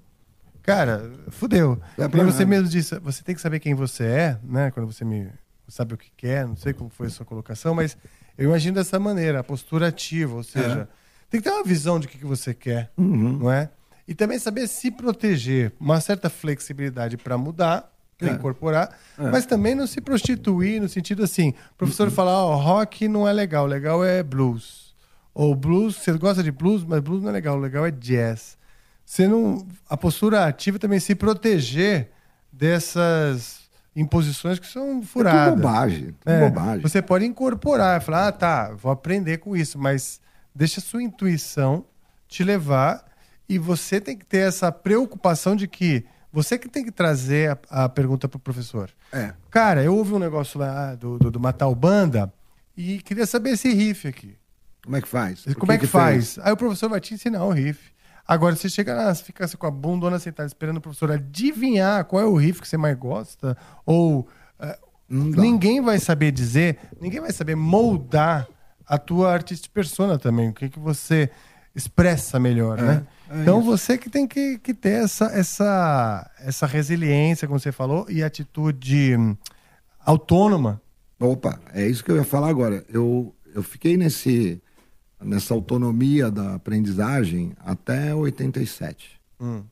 cara, 0.63 1.11
fudeu. 1.29 1.79
Vai 1.99 2.07
E 2.09 2.11
você 2.25 2.39
nada. 2.39 2.47
mesmo 2.47 2.69
disse, 2.71 2.99
você 3.01 3.23
tem 3.23 3.35
que 3.35 3.41
saber 3.43 3.61
quem 3.61 3.75
você 3.75 4.05
é, 4.05 4.39
né? 4.43 4.71
Quando 4.71 4.91
você 4.91 5.05
me 5.05 5.29
sabe 5.69 5.93
o 5.93 5.99
que 5.99 6.11
quer, 6.17 6.47
não 6.47 6.57
sei 6.57 6.73
como 6.73 6.89
foi 6.89 7.09
a 7.09 7.11
sua 7.11 7.27
colocação, 7.27 7.75
mas 7.75 7.95
eu 8.39 8.49
imagino 8.49 8.77
dessa 8.77 8.99
maneira, 8.99 9.41
a 9.41 9.45
postura 9.45 9.89
ativa, 9.89 10.35
ou 10.35 10.43
seja, 10.43 10.89
tem 11.29 11.41
que 11.43 11.49
ter 11.49 11.55
uma 11.55 11.63
visão 11.65 12.01
de 12.01 12.07
o 12.07 12.09
que, 12.09 12.17
que 12.19 12.25
você 12.25 12.55
quer, 12.55 12.91
Uhum. 12.97 13.39
não 13.39 13.53
é? 13.53 13.69
E 14.09 14.15
também 14.15 14.39
saber 14.39 14.67
se 14.67 14.91
proteger, 14.91 15.73
uma 15.79 16.01
certa 16.01 16.31
flexibilidade 16.31 17.17
para 17.19 17.37
mudar, 17.37 17.93
É. 18.21 18.29
incorporar, 18.31 18.97
É. 19.19 19.31
mas 19.31 19.45
também 19.45 19.75
não 19.75 19.87
se 19.87 20.01
prostituir 20.01 20.81
no 20.81 20.89
sentido 20.89 21.23
assim, 21.23 21.51
o 21.73 21.75
professor 21.77 22.11
falar, 22.11 22.33
ó, 22.47 22.57
rock 22.57 23.07
não 23.09 23.29
é 23.29 23.33
legal, 23.33 23.67
legal 23.67 24.05
é 24.05 24.23
blues. 24.23 24.95
Ou 25.35 25.55
blues, 25.55 25.97
você 25.97 26.13
gosta 26.15 26.43
de 26.43 26.51
blues, 26.51 26.83
mas 26.83 27.01
blues 27.01 27.23
não 27.23 27.29
é 27.29 27.33
legal, 27.33 27.59
legal 27.59 27.85
é 27.85 27.91
jazz. 27.91 28.57
Você 29.05 29.29
não, 29.29 29.67
a 29.89 29.97
postura 29.97 30.47
ativa 30.47 30.79
também 30.79 30.99
se 30.99 31.15
proteger 31.15 32.11
dessas 32.51 33.61
imposições 33.95 34.59
que 34.59 34.67
são 34.67 35.03
furadas. 35.03 35.55
bobagem, 35.55 36.15
tudo 36.21 36.33
É, 36.33 36.49
bobagem. 36.49 36.81
Você 36.83 37.01
pode 37.03 37.25
incorporar, 37.25 38.01
falar, 38.03 38.29
ah, 38.29 38.33
tá, 38.33 38.73
vou 38.75 38.91
aprender 38.91 39.39
com 39.39 39.57
isso, 39.57 39.79
mas 39.79 40.21
deixa 40.55 40.81
a 40.81 40.83
sua 40.83 41.03
intuição 41.03 41.85
te 42.29 42.43
levar 42.43 43.05
e 43.49 43.59
você 43.59 44.01
tem 44.01 44.17
que 44.17 44.25
ter 44.25 44.39
essa 44.39 44.73
preocupação 44.73 45.55
de 45.55 45.69
que 45.69 46.05
você 46.37 46.59
que 46.59 46.69
tem 46.69 46.85
que 46.85 46.93
trazer 46.93 47.59
a, 47.71 47.85
a 47.85 47.89
pergunta 47.89 48.29
para 48.29 48.37
o 48.37 48.41
professor. 48.41 48.91
É. 49.11 49.33
Cara, 49.51 49.83
eu 49.83 49.97
ouvi 49.97 50.13
um 50.13 50.19
negócio 50.19 50.61
lá 50.61 50.95
do, 50.95 51.19
do, 51.19 51.31
do 51.31 51.41
Matal 51.41 51.75
Banda 51.75 52.31
e 52.77 52.99
queria 52.99 53.25
saber 53.25 53.51
esse 53.51 53.73
riff 53.73 54.07
aqui. 54.07 54.37
Como 54.85 54.97
é 54.97 55.01
que 55.01 55.09
faz? 55.09 55.45
Como 55.45 55.57
Por 55.57 55.71
é 55.71 55.79
que, 55.79 55.87
que 55.87 55.91
faz? 55.91 56.39
Aí 56.43 56.53
o 56.53 56.57
professor 56.57 56.91
vai 56.91 57.01
te 57.01 57.15
ensinar 57.15 57.43
o 57.43 57.51
riff. 57.51 57.91
Agora, 58.29 58.55
você 58.55 58.69
chega 58.69 58.95
lá, 58.95 59.15
você 59.15 59.25
fica 59.25 59.47
assim, 59.47 59.57
com 59.57 59.67
a 59.67 59.71
bundona 59.71 60.19
sentada 60.19 60.47
esperando 60.47 60.77
o 60.77 60.81
professor 60.81 61.11
adivinhar 61.11 62.05
qual 62.05 62.21
é 62.21 62.27
o 62.27 62.37
riff 62.37 62.61
que 62.61 62.69
você 62.69 62.77
mais 62.77 62.99
gosta, 62.99 63.57
ou 63.87 64.29
eh, 64.61 64.79
ninguém 65.09 65.81
vai 65.81 65.99
saber 65.99 66.33
dizer, 66.33 66.79
ninguém 67.01 67.21
vai 67.21 67.33
saber 67.33 67.55
moldar 67.55 68.47
a 68.87 68.99
tua 68.99 69.33
artista 69.33 69.69
persona 69.73 70.19
também, 70.19 70.51
o 70.51 70.53
que, 70.53 70.69
que 70.69 70.79
você 70.79 71.31
expressa 71.75 72.39
melhor, 72.39 72.79
É, 72.79 72.83
né? 72.83 73.07
É 73.31 73.43
então 73.43 73.59
isso. 73.61 73.67
você 73.67 73.99
que 73.99 74.09
tem 74.09 74.27
que, 74.27 74.59
que 74.59 74.73
ter 74.73 75.05
essa, 75.05 75.27
essa, 75.27 76.31
essa 76.39 76.67
resiliência, 76.67 77.47
como 77.49 77.59
você 77.59 77.73
falou, 77.73 78.07
e 78.09 78.23
atitude 78.23 79.17
hum, 79.17 79.37
autônoma. 80.01 80.81
Opa, 81.19 81.59
é 81.73 81.87
isso 81.87 82.05
que 82.05 82.11
eu 82.11 82.17
ia 82.17 82.25
falar 82.25 82.49
agora. 82.49 82.85
Eu, 82.89 83.35
eu 83.55 83.63
fiquei 83.63 83.97
nesse, 83.97 84.63
nessa 85.21 85.55
autonomia 85.55 86.31
da 86.31 86.55
aprendizagem 86.55 87.53
até 87.59 88.15
87. 88.15 89.21
Hum. 89.41 89.63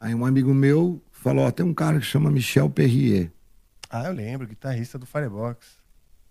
Aí 0.00 0.14
um 0.14 0.24
amigo 0.24 0.54
meu 0.54 1.02
falou, 1.10 1.46
ó, 1.46 1.50
tem 1.50 1.66
um 1.66 1.74
cara 1.74 1.98
que 1.98 2.06
chama 2.06 2.30
Michel 2.30 2.70
Perrier. 2.70 3.30
Ah, 3.90 4.04
eu 4.06 4.12
lembro, 4.12 4.46
guitarrista 4.46 4.98
do 4.98 5.06
Firebox. 5.06 5.78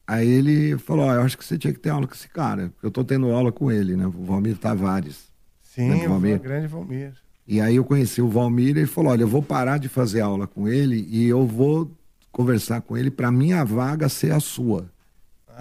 Aí 0.07 0.27
ele 0.27 0.77
falou, 0.77 1.05
ó, 1.05 1.13
eu 1.13 1.21
acho 1.21 1.37
que 1.37 1.43
você 1.43 1.57
tinha 1.57 1.73
que 1.73 1.79
ter 1.79 1.89
aula 1.89 2.07
com 2.07 2.13
esse 2.13 2.29
cara, 2.29 2.69
porque 2.69 2.85
eu 2.85 2.91
tô 2.91 3.03
tendo 3.03 3.29
aula 3.31 3.51
com 3.51 3.69
ele, 3.69 3.95
né? 3.95 4.07
O 4.07 4.11
Valmir 4.11 4.57
Tavares. 4.57 5.26
Sim, 5.77 5.89
Lembra 5.89 5.97
do 5.99 6.05
o 6.05 6.09
Valmir? 6.09 6.39
grande 6.39 6.67
Valmir. 6.67 7.13
E 7.47 7.61
aí 7.61 7.75
eu 7.75 7.83
conheci 7.85 8.19
o 8.19 8.27
Valmir 8.27 8.75
e 8.75 8.79
ele 8.79 8.87
falou, 8.87 9.11
olha, 9.11 9.21
eu 9.21 9.27
vou 9.27 9.43
parar 9.43 9.77
de 9.77 9.87
fazer 9.87 10.21
aula 10.21 10.47
com 10.47 10.67
ele 10.67 11.07
e 11.09 11.27
eu 11.27 11.45
vou 11.45 11.89
conversar 12.31 12.81
com 12.81 12.97
ele 12.97 13.11
para 13.11 13.31
minha 13.31 13.63
vaga 13.63 14.09
ser 14.09 14.31
a 14.31 14.39
sua. 14.39 14.89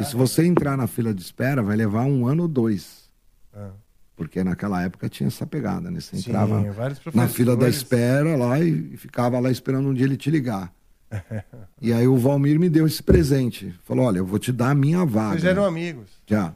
e 0.00 0.04
se 0.04 0.16
você 0.16 0.44
entrar 0.44 0.74
na 0.76 0.86
fila 0.86 1.12
de 1.12 1.20
espera, 1.20 1.62
vai 1.62 1.76
levar 1.76 2.04
um 2.06 2.26
ano 2.26 2.44
ou 2.44 2.48
dois. 2.48 3.10
Ah. 3.54 3.70
Porque 4.16 4.42
naquela 4.42 4.82
época 4.82 5.08
tinha 5.10 5.26
essa 5.26 5.46
pegada, 5.46 5.90
né? 5.90 6.00
Você 6.00 6.16
Sim, 6.16 6.30
entrava 6.30 6.62
vários 6.72 6.98
na 7.14 7.28
fila 7.28 7.54
da 7.54 7.68
espera 7.68 8.34
lá 8.36 8.58
e, 8.58 8.94
e 8.94 8.96
ficava 8.96 9.38
lá 9.38 9.50
esperando 9.50 9.88
um 9.88 9.94
dia 9.94 10.06
ele 10.06 10.16
te 10.16 10.30
ligar. 10.30 10.72
E 11.80 11.92
aí 11.92 12.08
o 12.08 12.16
Valmir 12.16 12.58
me 12.58 12.70
deu 12.70 12.86
esse 12.86 13.02
presente. 13.02 13.72
Falou, 13.84 14.06
olha, 14.06 14.18
eu 14.18 14.24
vou 14.24 14.38
te 14.38 14.50
dar 14.50 14.70
a 14.70 14.74
minha 14.74 15.04
vaga. 15.04 15.32
Vocês 15.32 15.44
eram 15.44 15.64
amigos. 15.64 16.08
Já. 16.26 16.54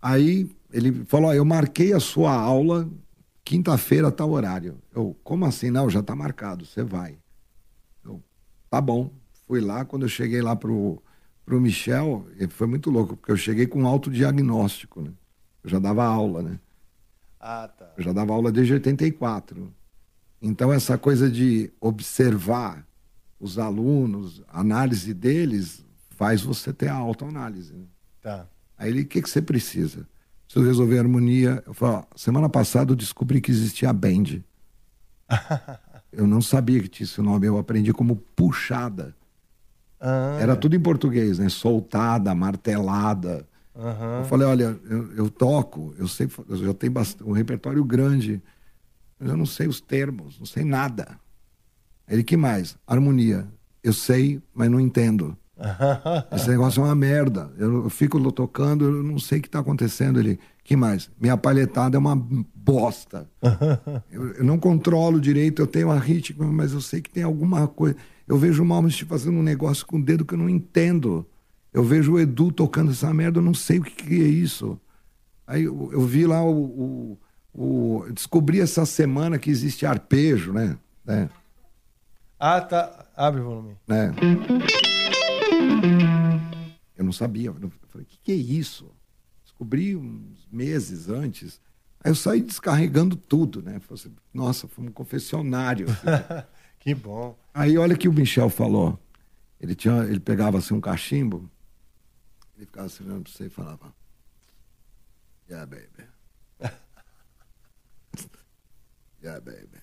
Aí 0.00 0.50
ele 0.76 1.04
falou: 1.06 1.30
ó, 1.30 1.34
eu 1.34 1.44
marquei 1.44 1.92
a 1.92 2.00
sua 2.00 2.32
aula 2.32 2.88
quinta-feira, 3.44 4.10
tal 4.10 4.30
horário. 4.30 4.78
Eu, 4.94 5.16
como 5.22 5.46
assim? 5.46 5.70
Não, 5.70 5.88
já 5.88 6.02
tá 6.02 6.14
marcado, 6.14 6.66
você 6.66 6.82
vai. 6.82 7.16
Eu, 8.04 8.22
tá 8.68 8.80
bom. 8.80 9.10
Fui 9.46 9.60
lá, 9.60 9.84
quando 9.84 10.02
eu 10.02 10.08
cheguei 10.08 10.42
lá 10.42 10.56
pro, 10.56 11.00
pro 11.44 11.60
Michel, 11.60 12.26
foi 12.50 12.66
muito 12.66 12.90
louco, 12.90 13.16
porque 13.16 13.30
eu 13.30 13.36
cheguei 13.36 13.66
com 13.66 13.86
autodiagnóstico, 13.86 15.00
né? 15.00 15.12
Eu 15.62 15.70
já 15.70 15.78
dava 15.78 16.04
aula, 16.04 16.42
né? 16.42 16.58
Ah, 17.40 17.68
tá. 17.68 17.92
Eu 17.96 18.02
já 18.02 18.12
dava 18.12 18.32
aula 18.32 18.50
desde 18.50 18.74
84. 18.74 19.72
Então, 20.42 20.72
essa 20.72 20.98
coisa 20.98 21.30
de 21.30 21.72
observar 21.80 22.86
os 23.38 23.58
alunos, 23.58 24.42
análise 24.48 25.14
deles, 25.14 25.84
faz 26.10 26.42
você 26.42 26.72
ter 26.72 26.88
a 26.88 26.94
autoanálise. 26.94 27.72
Né? 27.72 27.84
Tá. 28.20 28.48
Aí 28.76 28.90
ele, 28.90 29.02
o 29.02 29.06
que, 29.06 29.22
que 29.22 29.30
você 29.30 29.40
precisa? 29.40 30.06
Preciso 30.56 30.66
resolver 30.68 30.96
a 30.98 31.00
harmonia. 31.02 31.62
Eu 31.66 31.74
falo, 31.74 32.06
semana 32.16 32.48
passada 32.48 32.92
eu 32.92 32.96
descobri 32.96 33.40
que 33.40 33.50
existia 33.50 33.90
a 33.90 33.92
bend. 33.92 34.42
eu 36.12 36.26
não 36.26 36.40
sabia 36.40 36.80
que 36.80 36.88
tinha 36.88 37.04
esse 37.04 37.20
nome, 37.20 37.46
eu 37.46 37.58
aprendi 37.58 37.92
como 37.92 38.16
puxada. 38.34 39.14
Ah, 40.00 40.38
Era 40.40 40.56
tudo 40.56 40.74
em 40.76 40.80
português, 40.80 41.38
né? 41.38 41.48
Soltada, 41.48 42.34
martelada. 42.34 43.46
Eu 44.20 44.24
falei, 44.24 44.46
olha, 44.46 44.80
eu, 44.88 45.12
eu 45.12 45.30
toco, 45.30 45.94
eu 45.98 46.08
sei, 46.08 46.26
eu 46.48 46.56
já 46.56 46.72
tenho 46.72 46.92
bast- 46.92 47.22
um 47.22 47.32
repertório 47.32 47.84
grande, 47.84 48.42
mas 49.18 49.28
eu 49.28 49.36
não 49.36 49.44
sei 49.44 49.66
os 49.68 49.80
termos, 49.82 50.38
não 50.38 50.46
sei 50.46 50.64
nada. 50.64 51.18
Ele, 52.08 52.24
que 52.24 52.36
mais? 52.36 52.78
Harmonia. 52.86 53.46
Eu 53.82 53.92
sei, 53.92 54.40
mas 54.54 54.70
não 54.70 54.80
entendo. 54.80 55.36
Esse 56.32 56.48
negócio 56.50 56.80
é 56.82 56.84
uma 56.84 56.94
merda. 56.94 57.50
Eu, 57.58 57.84
eu 57.84 57.90
fico 57.90 58.20
tocando, 58.32 58.84
eu 58.84 59.02
não 59.02 59.18
sei 59.18 59.38
o 59.38 59.42
que 59.42 59.48
está 59.48 59.58
acontecendo. 59.60 60.18
Ele, 60.20 60.38
que 60.62 60.76
mais? 60.76 61.10
Minha 61.20 61.36
palhetada 61.36 61.96
é 61.96 61.98
uma 61.98 62.14
bosta. 62.54 63.28
eu, 64.10 64.32
eu 64.34 64.44
não 64.44 64.58
controlo 64.58 65.20
direito, 65.20 65.62
eu 65.62 65.66
tenho 65.66 65.90
a 65.90 65.98
ritmo, 65.98 66.44
mas 66.52 66.72
eu 66.72 66.80
sei 66.80 67.00
que 67.00 67.10
tem 67.10 67.22
alguma 67.22 67.66
coisa. 67.66 67.96
Eu 68.28 68.36
vejo 68.36 68.62
o 68.62 68.66
Malmsteen 68.66 69.08
fazendo 69.08 69.38
um 69.38 69.42
negócio 69.42 69.86
com 69.86 69.98
o 69.98 70.02
dedo 70.02 70.24
que 70.24 70.34
eu 70.34 70.38
não 70.38 70.48
entendo. 70.48 71.24
Eu 71.72 71.82
vejo 71.84 72.14
o 72.14 72.20
Edu 72.20 72.50
tocando 72.50 72.90
essa 72.90 73.12
merda, 73.14 73.38
eu 73.38 73.42
não 73.42 73.54
sei 73.54 73.78
o 73.78 73.82
que, 73.82 73.92
que 74.04 74.14
é 74.22 74.26
isso. 74.26 74.78
Aí 75.46 75.62
eu, 75.64 75.90
eu 75.92 76.00
vi 76.02 76.26
lá 76.26 76.42
o, 76.42 77.18
o, 77.54 77.98
o- 78.02 78.06
Descobri 78.12 78.60
essa 78.60 78.84
semana 78.84 79.38
que 79.38 79.50
existe 79.50 79.86
arpejo, 79.86 80.52
né? 80.52 80.76
né? 81.04 81.28
Ah, 82.38 82.60
tá. 82.60 83.04
Abre 83.16 83.40
o 83.40 83.44
volume. 83.44 83.76
né? 83.86 84.12
Eu 86.96 87.04
não 87.04 87.12
sabia. 87.12 87.48
Eu 87.48 87.70
falei, 87.88 88.04
o 88.04 88.06
que, 88.06 88.18
que 88.22 88.32
é 88.32 88.34
isso? 88.34 88.90
Descobri 89.44 89.96
uns 89.96 90.46
meses 90.50 91.08
antes. 91.08 91.60
Aí 92.02 92.10
eu 92.10 92.14
saí 92.14 92.40
descarregando 92.40 93.16
tudo, 93.16 93.62
né? 93.62 93.80
Falei 93.80 94.02
assim, 94.02 94.16
Nossa, 94.32 94.68
foi 94.68 94.84
um 94.84 94.90
confessionário. 94.90 95.86
que 96.78 96.94
bom. 96.94 97.38
Aí 97.52 97.76
olha 97.78 97.94
o 97.94 97.98
que 97.98 98.08
o 98.08 98.12
Michel 98.12 98.48
falou. 98.48 98.98
Ele, 99.60 99.74
tinha, 99.74 100.04
ele 100.04 100.20
pegava 100.20 100.58
assim 100.58 100.74
um 100.74 100.80
cachimbo, 100.80 101.50
ele 102.56 102.66
ficava 102.66 102.86
assim 102.86 103.04
olhando 103.04 103.24
pra 103.24 103.32
você 103.32 103.46
e 103.46 103.50
falava, 103.50 103.94
Yeah, 105.48 105.64
baby. 105.64 106.08
yeah, 109.22 109.40
baby. 109.40 109.80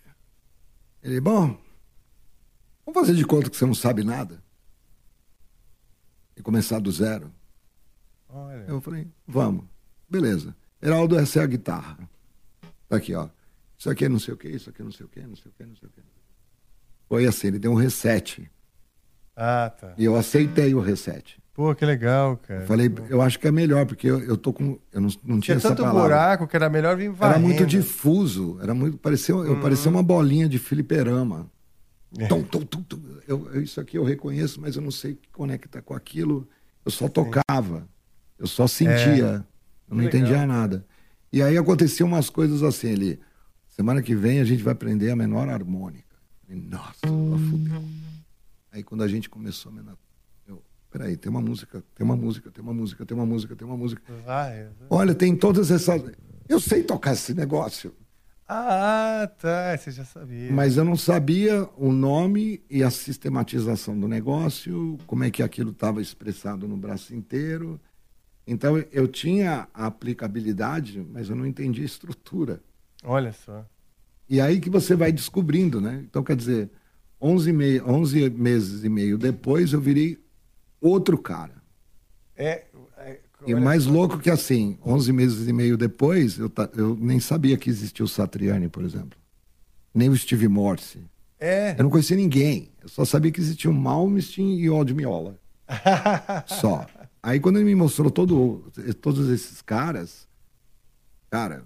Ele, 1.01 1.21
bom, 1.21 1.57
vamos 2.85 2.99
fazer 2.99 3.15
de 3.15 3.25
conta 3.25 3.49
que 3.49 3.55
você 3.55 3.65
não 3.65 3.73
sabe 3.73 4.03
nada. 4.03 4.42
E 6.43 6.45
começar 6.45 6.79
do 6.79 6.91
zero. 6.91 7.31
Olha. 8.27 8.65
Eu 8.67 8.81
falei, 8.81 9.07
vamos. 9.25 9.63
Beleza. 10.09 10.53
Heraldo, 10.81 11.17
essa 11.17 11.39
é 11.39 11.43
a 11.43 11.47
guitarra. 11.47 11.97
Tá 12.89 12.97
aqui, 12.97 13.15
ó. 13.15 13.29
Isso 13.77 13.89
aqui 13.89 14.03
é 14.03 14.09
não 14.09 14.19
sei 14.19 14.33
o 14.33 14.37
que, 14.37 14.49
isso 14.49 14.69
aqui 14.69 14.81
é 14.81 14.85
não 14.85 14.91
sei 14.91 15.05
o 15.05 15.09
que, 15.09 15.21
não 15.21 15.35
sei 15.37 15.49
o 15.49 15.53
que, 15.57 15.65
não 15.65 15.75
sei 15.77 15.87
o 15.87 15.91
que. 15.91 16.01
Foi 17.07 17.25
assim, 17.25 17.47
ele 17.47 17.59
deu 17.59 17.71
um 17.71 17.75
reset. 17.75 18.51
Ah, 19.37 19.71
tá. 19.79 19.93
E 19.97 20.03
eu 20.03 20.17
aceitei 20.17 20.75
o 20.75 20.81
reset. 20.81 21.41
Pô, 21.53 21.73
que 21.73 21.85
legal, 21.85 22.35
cara. 22.37 22.65
Falei, 22.65 22.91
eu 23.09 23.21
acho 23.21 23.39
que 23.39 23.47
é 23.47 23.51
melhor, 23.51 23.85
porque 23.85 24.07
eu, 24.09 24.19
eu 24.19 24.35
tô 24.35 24.51
com. 24.51 24.77
Eu 24.91 24.99
não, 25.01 25.09
não 25.23 25.39
tinha 25.39 25.41
Tinha 25.41 25.55
essa 25.57 25.69
tanto 25.69 25.83
palavra. 25.83 26.01
buraco 26.01 26.47
que 26.47 26.55
era 26.57 26.69
melhor 26.69 26.97
vir 26.97 27.05
Era 27.05 27.13
varrendo. 27.13 27.45
muito 27.47 27.65
difuso, 27.65 28.59
era 28.61 28.73
muito. 28.73 28.97
Parecia, 28.97 29.33
eu 29.33 29.39
Uhum. 29.53 29.61
parecia 29.61 29.89
uma 29.89 30.03
bolinha 30.03 30.49
de 30.49 30.59
filiperama. 30.59 31.49
É. 32.17 32.27
Tum, 32.27 32.43
tum, 32.43 32.61
tum, 32.65 32.83
tum. 32.83 33.01
Eu, 33.27 33.49
eu- 33.53 33.61
isso 33.61 33.79
aqui 33.81 33.97
eu 33.97 34.03
reconheço, 34.03 34.61
mas 34.61 34.75
eu 34.75 34.81
não 34.81 34.91
sei 34.91 35.17
conectar 35.31 35.81
com 35.81 35.93
aquilo. 35.95 36.47
Eu 36.85 36.91
só 36.91 37.07
tocava, 37.07 37.87
eu 38.37 38.45
só 38.47 38.67
sentia, 38.67 39.45
eu 39.89 39.95
não 39.95 40.03
É. 40.03 40.09
Que 40.09 40.17
entendia 40.17 40.33
legal. 40.41 40.47
nada. 40.47 40.85
E 41.31 41.41
aí 41.41 41.57
aconteciam 41.57 42.07
umas 42.07 42.29
coisas 42.29 42.61
assim, 42.61 42.89
ele. 42.89 43.19
Semana 43.67 44.03
que 44.03 44.15
vem 44.15 44.39
a 44.39 44.43
gente 44.43 44.61
vai 44.61 44.73
aprender 44.73 45.09
a 45.09 45.15
menor 45.15 45.49
harmônica. 45.49 46.15
E, 46.47 46.53
nossa, 46.53 46.99
pra 47.01 47.09
fuder. 47.09 47.81
Aí 48.71 48.83
quando 48.83 49.01
a 49.03 49.07
gente 49.07 49.29
começou 49.29 49.71
a 49.71 49.75
menor. 49.75 49.97
Eu, 50.47 50.61
peraí, 50.91 51.17
tem 51.17 51.29
uma 51.31 51.41
música, 51.41 51.83
tem 51.95 52.05
uma 52.05 52.15
música, 52.15 52.51
tem 52.51 52.63
uma 52.63 52.73
música, 52.73 53.05
tem 53.05 53.15
uma 53.17 53.25
música, 53.25 53.55
tem 53.55 53.67
uma 53.67 53.77
música. 53.77 54.01
Vai. 54.25 54.67
Olha, 54.89 55.15
tem 55.15 55.35
todas 55.35 55.71
essas. 55.71 56.03
Eu 56.47 56.59
sei 56.59 56.83
tocar 56.83 57.13
esse 57.13 57.33
negócio. 57.33 57.95
Ah, 58.47 59.29
tá. 59.39 59.75
Você 59.77 59.91
já 59.91 60.05
sabia. 60.05 60.51
Mas 60.51 60.77
eu 60.77 60.83
não 60.83 60.95
sabia 60.95 61.67
o 61.77 61.91
nome 61.91 62.61
e 62.69 62.83
a 62.83 62.89
sistematização 62.89 63.99
do 63.99 64.07
negócio, 64.07 64.97
como 65.07 65.23
é 65.23 65.31
que 65.31 65.41
aquilo 65.41 65.71
estava 65.71 66.01
expressado 66.01 66.67
no 66.67 66.77
braço 66.77 67.15
inteiro. 67.15 67.79
Então 68.45 68.77
eu 68.91 69.07
tinha 69.07 69.67
a 69.73 69.87
aplicabilidade, 69.87 71.05
mas 71.11 71.29
eu 71.29 71.35
não 71.35 71.45
entendia 71.45 71.83
a 71.83 71.85
estrutura. 71.85 72.61
Olha 73.03 73.31
só. 73.31 73.65
E 74.29 74.41
aí 74.41 74.59
que 74.59 74.69
você 74.69 74.95
vai 74.95 75.11
descobrindo, 75.11 75.79
né? 75.79 76.03
Então 76.09 76.23
quer 76.23 76.35
dizer, 76.35 76.69
11, 77.21 77.49
e 77.49 77.53
meio, 77.53 77.89
11 77.89 78.29
meses 78.31 78.83
e 78.83 78.89
meio 78.89 79.17
depois 79.17 79.71
eu 79.71 79.79
virei 79.79 80.21
outro 80.81 81.17
cara. 81.17 81.63
É, 82.35 82.65
E 83.45 83.53
o 83.53 83.61
mais 83.61 83.85
louco 83.85 84.17
que 84.19 84.29
assim, 84.29 84.77
11 84.85 85.11
meses 85.13 85.47
e 85.47 85.53
meio 85.53 85.77
depois, 85.77 86.37
eu, 86.37 86.49
ta- 86.49 86.69
eu 86.75 86.95
nem 86.99 87.19
sabia 87.19 87.57
que 87.57 87.69
existia 87.69 88.03
o 88.03 88.07
Satriani, 88.07 88.69
por 88.69 88.83
exemplo. 88.83 89.17
Nem 89.93 90.09
o 90.09 90.15
Steve 90.17 90.47
Morse. 90.47 90.99
É. 91.39 91.75
Eu 91.77 91.83
não 91.83 91.89
conhecia 91.89 92.15
ninguém. 92.15 92.71
Eu 92.81 92.89
só 92.89 93.03
sabia 93.05 93.31
que 93.31 93.39
existia 93.41 93.69
o 93.69 93.73
Malmsteen 93.73 94.59
e 94.59 94.69
o 94.69 94.75
Odd 94.75 94.93
Miola. 94.93 95.37
Só. 96.47 96.85
Aí 97.21 97.39
quando 97.39 97.57
ele 97.57 97.65
me 97.65 97.75
mostrou 97.75 98.09
todo, 98.11 98.71
todos 99.01 99.29
esses 99.29 99.61
caras, 99.61 100.27
cara, 101.29 101.63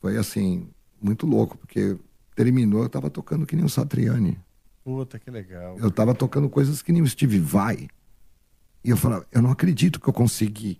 foi 0.00 0.16
assim, 0.16 0.68
muito 1.00 1.26
louco, 1.26 1.56
porque 1.58 1.96
terminou, 2.34 2.82
eu 2.82 2.88
tava 2.88 3.10
tocando 3.10 3.46
que 3.46 3.54
nem 3.56 3.64
o 3.64 3.68
Satriani. 3.68 4.38
Puta, 4.82 5.18
que 5.18 5.30
legal. 5.30 5.76
Eu 5.78 5.90
tava 5.90 6.14
tocando 6.14 6.48
coisas 6.48 6.82
que 6.82 6.92
nem 6.92 7.00
o 7.02 7.06
Steve 7.06 7.38
Vai. 7.38 7.88
E 8.84 8.90
eu 8.90 8.96
falava, 8.96 9.26
eu 9.32 9.40
não 9.40 9.50
acredito 9.50 9.98
que 9.98 10.08
eu 10.08 10.12
consegui. 10.12 10.78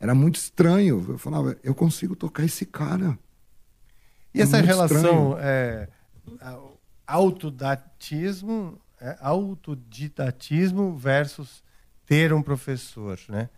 Era 0.00 0.14
muito 0.14 0.36
estranho. 0.36 1.04
Eu 1.08 1.18
falava, 1.18 1.56
eu 1.62 1.74
consigo 1.74 2.14
tocar 2.14 2.44
esse 2.44 2.64
cara. 2.64 3.18
E 4.32 4.40
É 4.40 4.42
essa 4.42 4.60
relação 4.60 5.36
é, 5.38 5.88
autodatismo, 7.06 8.78
é, 9.00 9.16
autodidatismo 9.20 10.96
versus 10.96 11.62
ter 12.06 12.32
um 12.32 12.42
professor, 12.42 13.18
né? 13.28 13.48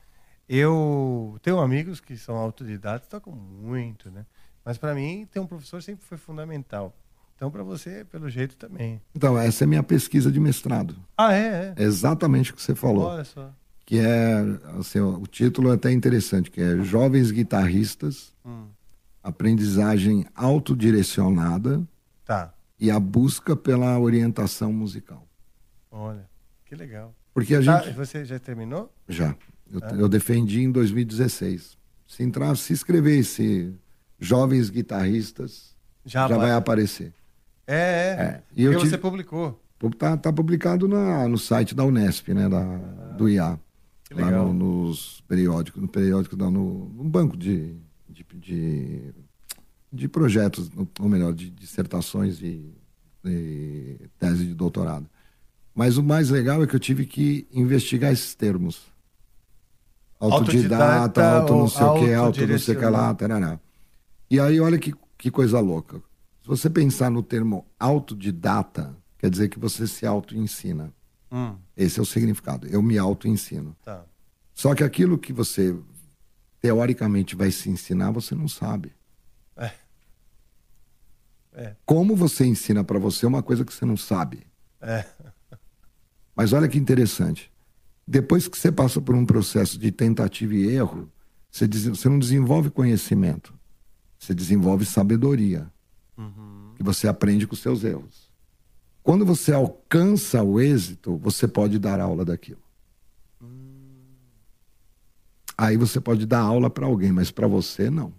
Eu 0.49 1.39
tenho 1.43 1.61
amigos 1.61 2.01
que 2.01 2.17
são 2.17 2.37
autodidatas, 2.37 3.09
tocam 3.09 3.33
muito, 3.33 4.11
né? 4.11 4.27
Mas 4.65 4.79
para 4.79 4.95
mim 4.95 5.27
ter 5.31 5.39
um 5.39 5.47
professor 5.47 5.83
sempre 5.83 6.05
foi 6.05 6.19
fundamental. 6.19 6.95
Então 7.37 7.51
para 7.51 7.63
você, 7.63 8.05
pelo 8.05 8.29
jeito 8.29 8.57
também. 8.57 9.01
Então, 9.15 9.39
essa 9.39 9.63
é 9.63 9.67
a 9.67 9.69
minha 9.69 9.83
pesquisa 9.83 10.31
de 10.31 10.39
mestrado. 10.39 10.97
Ah, 11.17 11.33
é, 11.33 11.73
É 11.77 11.83
exatamente 11.83 12.53
o 12.53 12.55
que 12.55 12.63
você 12.63 12.75
falou. 12.75 13.05
Olha 13.05 13.25
só. 13.25 13.51
Que 13.91 13.99
é, 13.99 14.39
assim, 14.79 15.01
o 15.01 15.27
título 15.27 15.73
é 15.73 15.75
até 15.75 15.91
interessante, 15.91 16.49
que 16.49 16.61
é 16.61 16.79
Jovens 16.85 17.33
Guitarristas, 17.33 18.33
Hum. 18.47 18.67
Aprendizagem 19.21 20.25
Autodirecionada 20.33 21.83
Tá. 22.25 22.55
e 22.79 22.89
a 22.89 23.01
Busca 23.01 23.57
pela 23.57 23.99
Orientação 23.99 24.73
Musical. 24.73 25.27
Olha, 25.91 26.25
que 26.65 26.77
legal. 26.77 27.13
Porque 27.35 27.53
a 27.57 27.65
Tá, 27.65 27.81
gente... 27.83 27.97
você 27.97 28.25
já 28.25 28.39
terminou? 28.39 28.93
Já. 29.09 29.35
Eu, 29.73 29.81
É? 29.83 30.03
eu 30.03 30.09
defendi 30.09 30.61
em 30.63 30.71
2016. 30.71 31.77
Se 32.07 32.23
entrar, 32.23 32.57
se 32.57 32.73
escrevesse 32.73 33.75
Jovens 34.21 34.71
Guitarristas, 34.71 35.75
Já 36.05 36.29
já, 36.29 36.37
vai- 36.39 36.53
aparecer. 36.53 37.13
É, 37.67 37.75
é. 37.75 38.23
É. 38.23 38.43
E 38.57 38.63
eu 38.63 38.79
você 38.79 38.97
publicou. 38.97 39.61
Tá, 39.99 40.17
tá 40.17 40.33
publicado 40.33 40.87
na, 40.87 41.27
no 41.27 41.39
site 41.39 41.75
da 41.75 41.85
Unesp, 41.85 42.29
né? 42.29 42.49
Da, 42.49 42.63
do 43.17 43.29
IA. 43.29 43.59
Lá 44.13 44.31
no- 44.47 44.53
nos 44.53 45.21
periódicos, 45.29 45.81
no 45.81 45.89
periódico, 45.89 46.37
não, 46.37 46.51
no, 46.51 46.89
no 46.89 47.05
banco 47.05 47.37
de, 47.37 47.77
de, 48.09 48.27
de, 48.35 49.15
de 49.93 50.09
projetos, 50.09 50.69
ou 50.99 51.09
melhor, 51.09 51.33
de 51.33 51.49
dissertações 51.51 52.41
e, 52.43 52.75
e 53.25 53.97
tese 54.19 54.47
de 54.47 54.55
doutorado. 54.55 55.07
Mas 55.75 55.97
o 55.97 56.03
mais 56.03 56.31
legal 56.31 56.63
é 56.63 56.67
que 56.67 56.75
eu 56.75 56.81
tive 56.81 57.07
que 57.07 57.47
investigar 57.53 58.13
esses 58.13 58.35
termos. 58.35 58.83
Autodidata, 60.19 60.85
Autodidata 60.85 61.39
auto 61.41 61.55
não 61.55 61.69
sei 61.69 61.83
o 61.87 61.95
que, 61.95 62.13
auto 62.15 62.41
não 62.47 62.59
sei 62.59 62.75
o 62.75 62.79
que 62.79 62.85
lá, 62.85 63.15
tarará. 63.15 63.61
E 64.31 64.39
aí, 64.39 64.61
olha 64.61 64.79
que, 64.79 64.93
que 65.17 65.31
coisa 65.31 65.59
louca. 65.61 65.99
Se 66.43 66.49
você 66.49 66.69
pensar 66.69 67.11
no 67.11 67.23
termo 67.23 67.65
autodidata, 67.79 68.95
quer 69.19 69.31
dizer 69.31 69.49
que 69.49 69.59
você 69.59 69.87
se 69.87 70.05
auto-ensina. 70.05 70.93
Hum. 71.31 71.57
Esse 71.77 71.99
é 71.99 72.03
o 72.03 72.07
significado. 72.07 72.67
Eu 72.67 72.83
me 72.83 72.99
auto-ensino. 72.99 73.77
Tá. 73.85 74.05
Só 74.53 74.75
que 74.75 74.85
aquilo 74.85 75.19
que 75.19 75.33
você 75.33 75.77
teoricamente 76.61 77.35
vai 77.35 77.51
se 77.51 77.71
ensinar, 77.71 78.11
você 78.11 78.35
não 78.35 78.49
sabe. 78.49 78.93
É. 79.57 79.73
É. 81.53 81.77
Como 81.85 82.15
você 82.15 82.45
ensina 82.45 82.85
para 82.85 82.99
você 82.99 83.27
uma 83.27 83.43
coisa 83.43 83.65
que 83.65 83.73
você 83.73 83.85
não 83.85 83.97
sabe? 83.97 84.47
É. 84.81 85.05
Mas 86.35 86.53
olha 86.53 86.69
que 86.69 86.79
interessante. 86.79 87.51
Depois 88.07 88.49
que 88.49 88.59
você 88.59 88.73
passa 88.73 89.01
por 89.01 89.15
um 89.15 89.25
processo 89.25 89.79
de 89.79 89.93
tentativa 89.93 90.55
e 90.55 90.69
erro, 90.69 91.11
você, 91.51 91.67
você 91.67 92.09
não 92.09 92.19
desenvolve 92.19 92.71
conhecimento. 92.71 93.55
Você 94.19 94.35
desenvolve 94.35 94.85
sabedoria. 94.85 95.71
Que 96.77 96.83
você 96.83 97.09
aprende 97.09 97.47
com 97.47 97.57
seus 97.57 97.85
erros. 97.85 98.20
Quando 99.11 99.27
você 99.27 99.53
alcança 99.53 100.41
o 100.41 100.61
êxito, 100.61 101.17
você 101.17 101.49
pode 101.49 101.81
dar 101.81 101.99
aula 101.99 102.25
daquilo. 102.25 102.63
Aí 105.59 105.77
você 105.77 106.01
pode 106.01 106.25
dar 106.25 106.39
aula 106.39 106.71
para 106.71 106.87
alguém, 106.87 107.11
mas 107.11 107.29
para 107.29 107.49
você 107.49 107.91
não. 107.91 108.15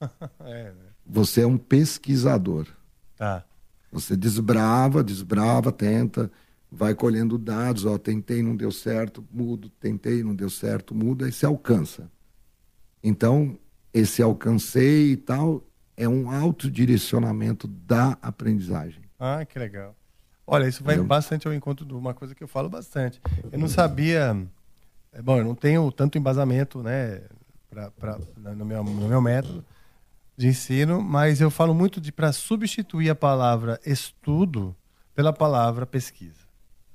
É, 0.40 0.72
né? 0.72 0.86
Você 1.06 1.42
é 1.42 1.46
um 1.46 1.56
pesquisador. 1.56 2.66
Tá. 3.16 3.44
Você 3.92 4.16
desbrava, 4.16 5.04
desbrava, 5.04 5.70
tenta, 5.70 6.28
vai 6.68 6.96
colhendo 6.96 7.38
dados, 7.38 7.84
ó, 7.84 7.96
tentei, 7.96 8.42
não 8.42 8.56
deu 8.56 8.72
certo, 8.72 9.24
mudo, 9.30 9.70
tentei, 9.70 10.24
não 10.24 10.34
deu 10.34 10.50
certo, 10.50 10.96
muda, 10.96 11.26
aí 11.26 11.32
você 11.32 11.46
alcança. 11.46 12.10
Então, 13.04 13.56
esse 13.94 14.20
alcancei 14.20 15.12
e 15.12 15.16
tal 15.16 15.64
é 15.96 16.08
um 16.08 16.28
autodirecionamento 16.28 17.68
da 17.68 18.18
aprendizagem. 18.20 19.04
Ah, 19.16 19.44
que 19.44 19.56
legal. 19.60 19.94
Olha, 20.50 20.66
isso 20.66 20.82
vai 20.82 20.94
Entendeu? 20.94 21.08
bastante 21.08 21.46
ao 21.46 21.52
encontro 21.52 21.84
de 21.84 21.92
uma 21.92 22.14
coisa 22.14 22.34
que 22.34 22.42
eu 22.42 22.48
falo 22.48 22.68
bastante. 22.70 23.20
Eu 23.52 23.58
não 23.58 23.68
sabia. 23.68 24.34
é, 25.12 25.20
Bom, 25.20 25.36
eu 25.38 25.44
não 25.44 25.54
tenho 25.54 25.90
tanto 25.92 26.16
embasamento, 26.16 26.82
né, 26.82 27.20
pra, 27.68 27.90
pra, 27.90 28.18
no, 28.56 28.64
meu, 28.64 28.82
no 28.82 29.08
meu 29.08 29.20
método 29.20 29.62
de 30.36 30.48
ensino, 30.48 31.02
mas 31.02 31.40
eu 31.40 31.50
falo 31.50 31.74
muito 31.74 32.00
de 32.00 32.10
para 32.10 32.32
substituir 32.32 33.10
a 33.10 33.14
palavra 33.14 33.78
estudo 33.84 34.74
pela 35.14 35.32
palavra 35.32 35.84
pesquisa. 35.84 36.48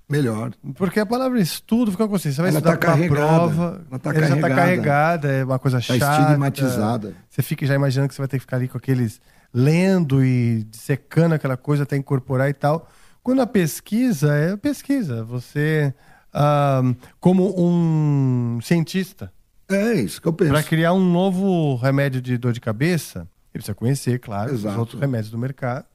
Melhor. 0.10 0.52
Porque 0.76 1.00
a 1.00 1.06
palavra 1.06 1.40
estudo 1.40 1.92
fica 1.92 2.06
com 2.08 2.18
você, 2.18 2.32
você 2.32 2.42
vai 2.42 2.50
Ela 2.50 2.60
estudar 2.60 2.78
tá 2.78 2.96
para 2.96 3.08
prova, 3.08 3.82
ela 3.90 4.00
tá 4.00 4.10
ela 4.12 4.28
já 4.28 4.36
está 4.36 4.50
carregada. 4.50 5.28
é 5.32 5.44
uma 5.44 5.60
coisa 5.60 5.78
Tá 5.78 5.82
chata. 5.82 6.22
estigmatizada. 6.22 7.14
Você 7.30 7.42
fica 7.42 7.66
já 7.66 7.76
imaginando 7.76 8.10
que 8.10 8.16
você 8.16 8.22
vai 8.22 8.28
ter 8.28 8.38
que 8.38 8.42
ficar 8.42 8.58
ali 8.58 8.68
com 8.68 8.78
aqueles 8.78 9.22
lendo 9.54 10.24
e 10.24 10.64
dissecando 10.66 11.36
aquela 11.36 11.56
coisa 11.58 11.84
até 11.84 11.96
incorporar 11.96 12.50
e 12.50 12.54
tal. 12.54 12.90
Quando 13.24 13.42
a 13.42 13.48
pesquisa 13.48 14.34
é 14.36 14.56
pesquisa, 14.58 15.24
você 15.24 15.94
ah, 16.34 16.82
como 17.20 17.54
um 17.58 18.60
cientista 18.62 19.32
É 19.70 19.94
isso 19.94 20.22
que 20.22 20.28
eu 20.28 20.34
penso. 20.34 20.52
para 20.52 20.62
criar 20.64 20.94
um 20.94 21.00
novo 21.12 21.76
remédio 21.78 22.22
de 22.22 22.38
dor 22.38 22.52
de 22.54 22.60
cabeça, 22.60 23.20
ele 23.54 23.62
precisa 23.62 23.74
conhecer, 23.74 24.20
claro, 24.20 24.54
os 24.54 24.60
Exato. 24.62 24.80
outros 24.80 25.00
remédios 25.00 25.32
do 25.32 25.38
mercado, 25.38 25.86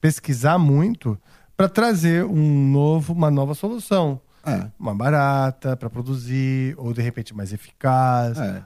pesquisar 0.00 0.58
muito 0.58 1.18
para 1.56 1.68
trazer 1.68 2.24
um 2.24 2.70
novo, 2.70 3.12
uma 3.12 3.30
nova 3.30 3.54
solução. 3.54 4.20
É. 4.46 4.66
Uma 4.78 4.94
barata 4.94 5.76
para 5.76 5.90
produzir, 5.90 6.74
ou 6.78 6.94
de 6.94 7.02
repente 7.02 7.34
mais 7.34 7.52
eficaz, 7.52 8.38
É. 8.38 8.62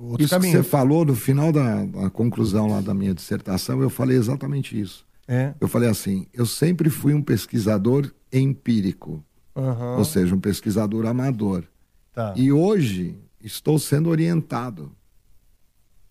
outro 0.00 0.24
Isso 0.24 0.28
que 0.34 0.40
caminho. 0.40 0.52
você 0.56 0.62
falou 0.68 1.04
no 1.04 1.14
final 1.14 1.52
da, 1.52 1.84
da 1.84 2.10
conclusão 2.10 2.66
lá 2.68 2.80
da 2.80 2.94
minha 2.94 3.14
dissertação, 3.14 3.80
eu 3.82 3.90
falei 3.90 4.16
exatamente 4.16 4.80
isso. 4.80 5.06
É. 5.28 5.54
Eu 5.60 5.68
falei 5.68 5.90
assim, 5.90 6.26
eu 6.32 6.46
sempre 6.46 6.88
fui 6.88 7.12
um 7.12 7.22
pesquisador 7.22 8.10
empírico. 8.32 9.22
Aham. 9.54 9.96
ou 9.96 10.04
seja, 10.04 10.34
um 10.34 10.40
pesquisador 10.40 11.04
amador. 11.04 11.64
Tá. 12.12 12.32
E 12.36 12.52
hoje 12.52 13.18
estou 13.42 13.76
sendo 13.76 14.08
orientado 14.08 14.92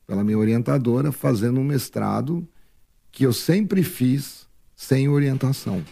pela 0.05 0.23
minha 0.23 0.37
orientadora, 0.37 1.11
fazendo 1.11 1.59
um 1.59 1.63
mestrado 1.63 2.47
que 3.11 3.25
eu 3.25 3.31
sempre 3.31 3.83
fiz 3.83 4.47
sem 4.75 5.07
orientação. 5.07 5.83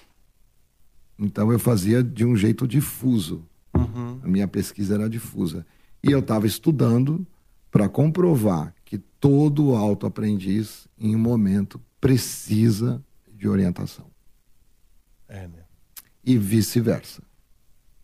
Então 1.17 1.51
eu 1.51 1.59
fazia 1.59 2.03
de 2.03 2.25
um 2.25 2.35
jeito 2.35 2.67
difuso. 2.67 3.45
A 3.73 4.27
minha 4.27 4.47
pesquisa 4.47 4.95
era 4.95 5.09
difusa. 5.09 5.65
E 6.03 6.11
eu 6.11 6.19
estava 6.19 6.45
estudando 6.45 7.25
para 7.69 7.89
comprovar 7.89 8.73
que 8.85 8.97
todo 8.97 9.75
autoaprendiz, 9.75 10.87
em 10.97 11.15
um 11.15 11.19
momento, 11.19 11.79
precisa 11.99 13.03
de 13.45 13.49
orientação. 13.49 14.07
É, 15.29 15.47
né? 15.47 15.63
E 16.23 16.35
vice-versa. 16.37 17.21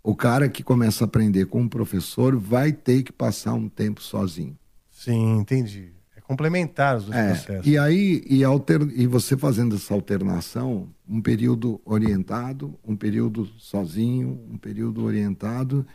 O 0.03 0.15
cara 0.15 0.47
que 0.47 0.63
começa 0.63 1.03
a 1.03 1.07
aprender 1.07 1.45
com 1.47 1.61
um 1.61 1.67
professor 1.67 2.35
vai 2.37 2.71
ter 2.71 3.01
que 3.03 3.11
passar 3.11 3.53
um 3.53 3.67
tempo 3.67 4.01
sozinho. 4.01 4.57
Sim, 4.89 5.37
entendi. 5.39 5.93
É 6.15 6.21
complementar 6.21 6.97
os 6.97 7.05
dois 7.05 7.17
É, 7.17 7.27
processos. 7.33 7.67
e 7.67 7.77
aí, 7.77 8.23
e, 8.29 8.43
alter, 8.43 8.81
e 8.95 9.07
você 9.07 9.35
fazendo 9.35 9.75
essa 9.75 9.93
alternação, 9.93 10.89
um 11.07 11.21
período 11.21 11.81
orientado, 11.85 12.77
um 12.87 12.95
período 12.95 13.45
sozinho, 13.57 14.39
um 14.49 14.57
período 14.57 15.03
orientado, 15.03 15.85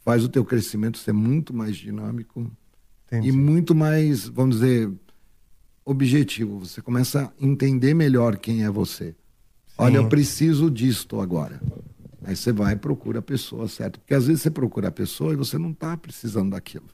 faz 0.00 0.24
o 0.24 0.28
teu 0.28 0.44
crescimento 0.44 0.96
ser 0.98 1.12
muito 1.12 1.52
mais 1.54 1.76
dinâmico 1.76 2.50
Entendi. 3.06 3.28
e 3.28 3.32
muito 3.32 3.74
mais, 3.74 4.26
vamos 4.26 4.56
dizer, 4.60 4.90
objetivo. 5.86 6.58
Você 6.58 6.82
começa 6.82 7.22
a 7.22 7.32
entender 7.40 7.94
melhor 7.94 8.36
quem 8.36 8.64
é 8.64 8.70
você. 8.70 9.14
Olha, 9.78 9.98
eu 9.98 10.08
preciso 10.08 10.70
disto 10.70 11.20
agora. 11.20 11.60
Aí 12.24 12.34
você 12.34 12.50
vai 12.50 12.72
e 12.72 12.76
procura 12.76 13.20
a 13.20 13.22
pessoa 13.22 13.68
certa. 13.68 14.00
Porque 14.00 14.14
às 14.14 14.26
vezes 14.26 14.42
você 14.42 14.50
procura 14.50 14.88
a 14.88 14.92
pessoa 14.92 15.32
e 15.32 15.36
você 15.36 15.56
não 15.56 15.70
está 15.70 15.96
precisando 15.96 16.50
daquilo. 16.50 16.88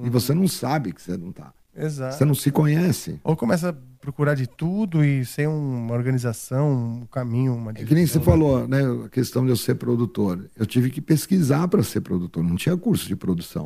E 0.00 0.08
você 0.08 0.32
não 0.32 0.46
sabe 0.46 0.92
que 0.92 1.02
você 1.02 1.16
não 1.16 1.30
está. 1.30 1.52
Exato. 1.76 2.16
Você 2.16 2.24
não 2.24 2.34
se 2.34 2.52
conhece. 2.52 3.18
Ou 3.24 3.36
começa 3.36 3.70
a 3.70 3.72
procurar 4.00 4.34
de 4.34 4.46
tudo 4.46 5.04
e 5.04 5.24
sem 5.24 5.46
uma 5.46 5.92
organização, 5.92 7.00
um 7.02 7.06
caminho, 7.06 7.54
uma 7.54 7.72
É 7.72 7.74
que 7.74 7.94
nem 7.94 8.06
você 8.06 8.18
direção, 8.18 8.20
né? 8.20 8.24
falou, 8.24 8.68
né? 8.68 9.06
A 9.06 9.08
questão 9.08 9.44
de 9.44 9.50
eu 9.50 9.56
ser 9.56 9.74
produtor. 9.74 10.48
Eu 10.56 10.66
tive 10.66 10.88
que 10.90 11.00
pesquisar 11.00 11.66
para 11.66 11.82
ser 11.82 12.00
produtor. 12.02 12.44
Não 12.44 12.54
tinha 12.54 12.76
curso 12.76 13.08
de 13.08 13.16
produção. 13.16 13.64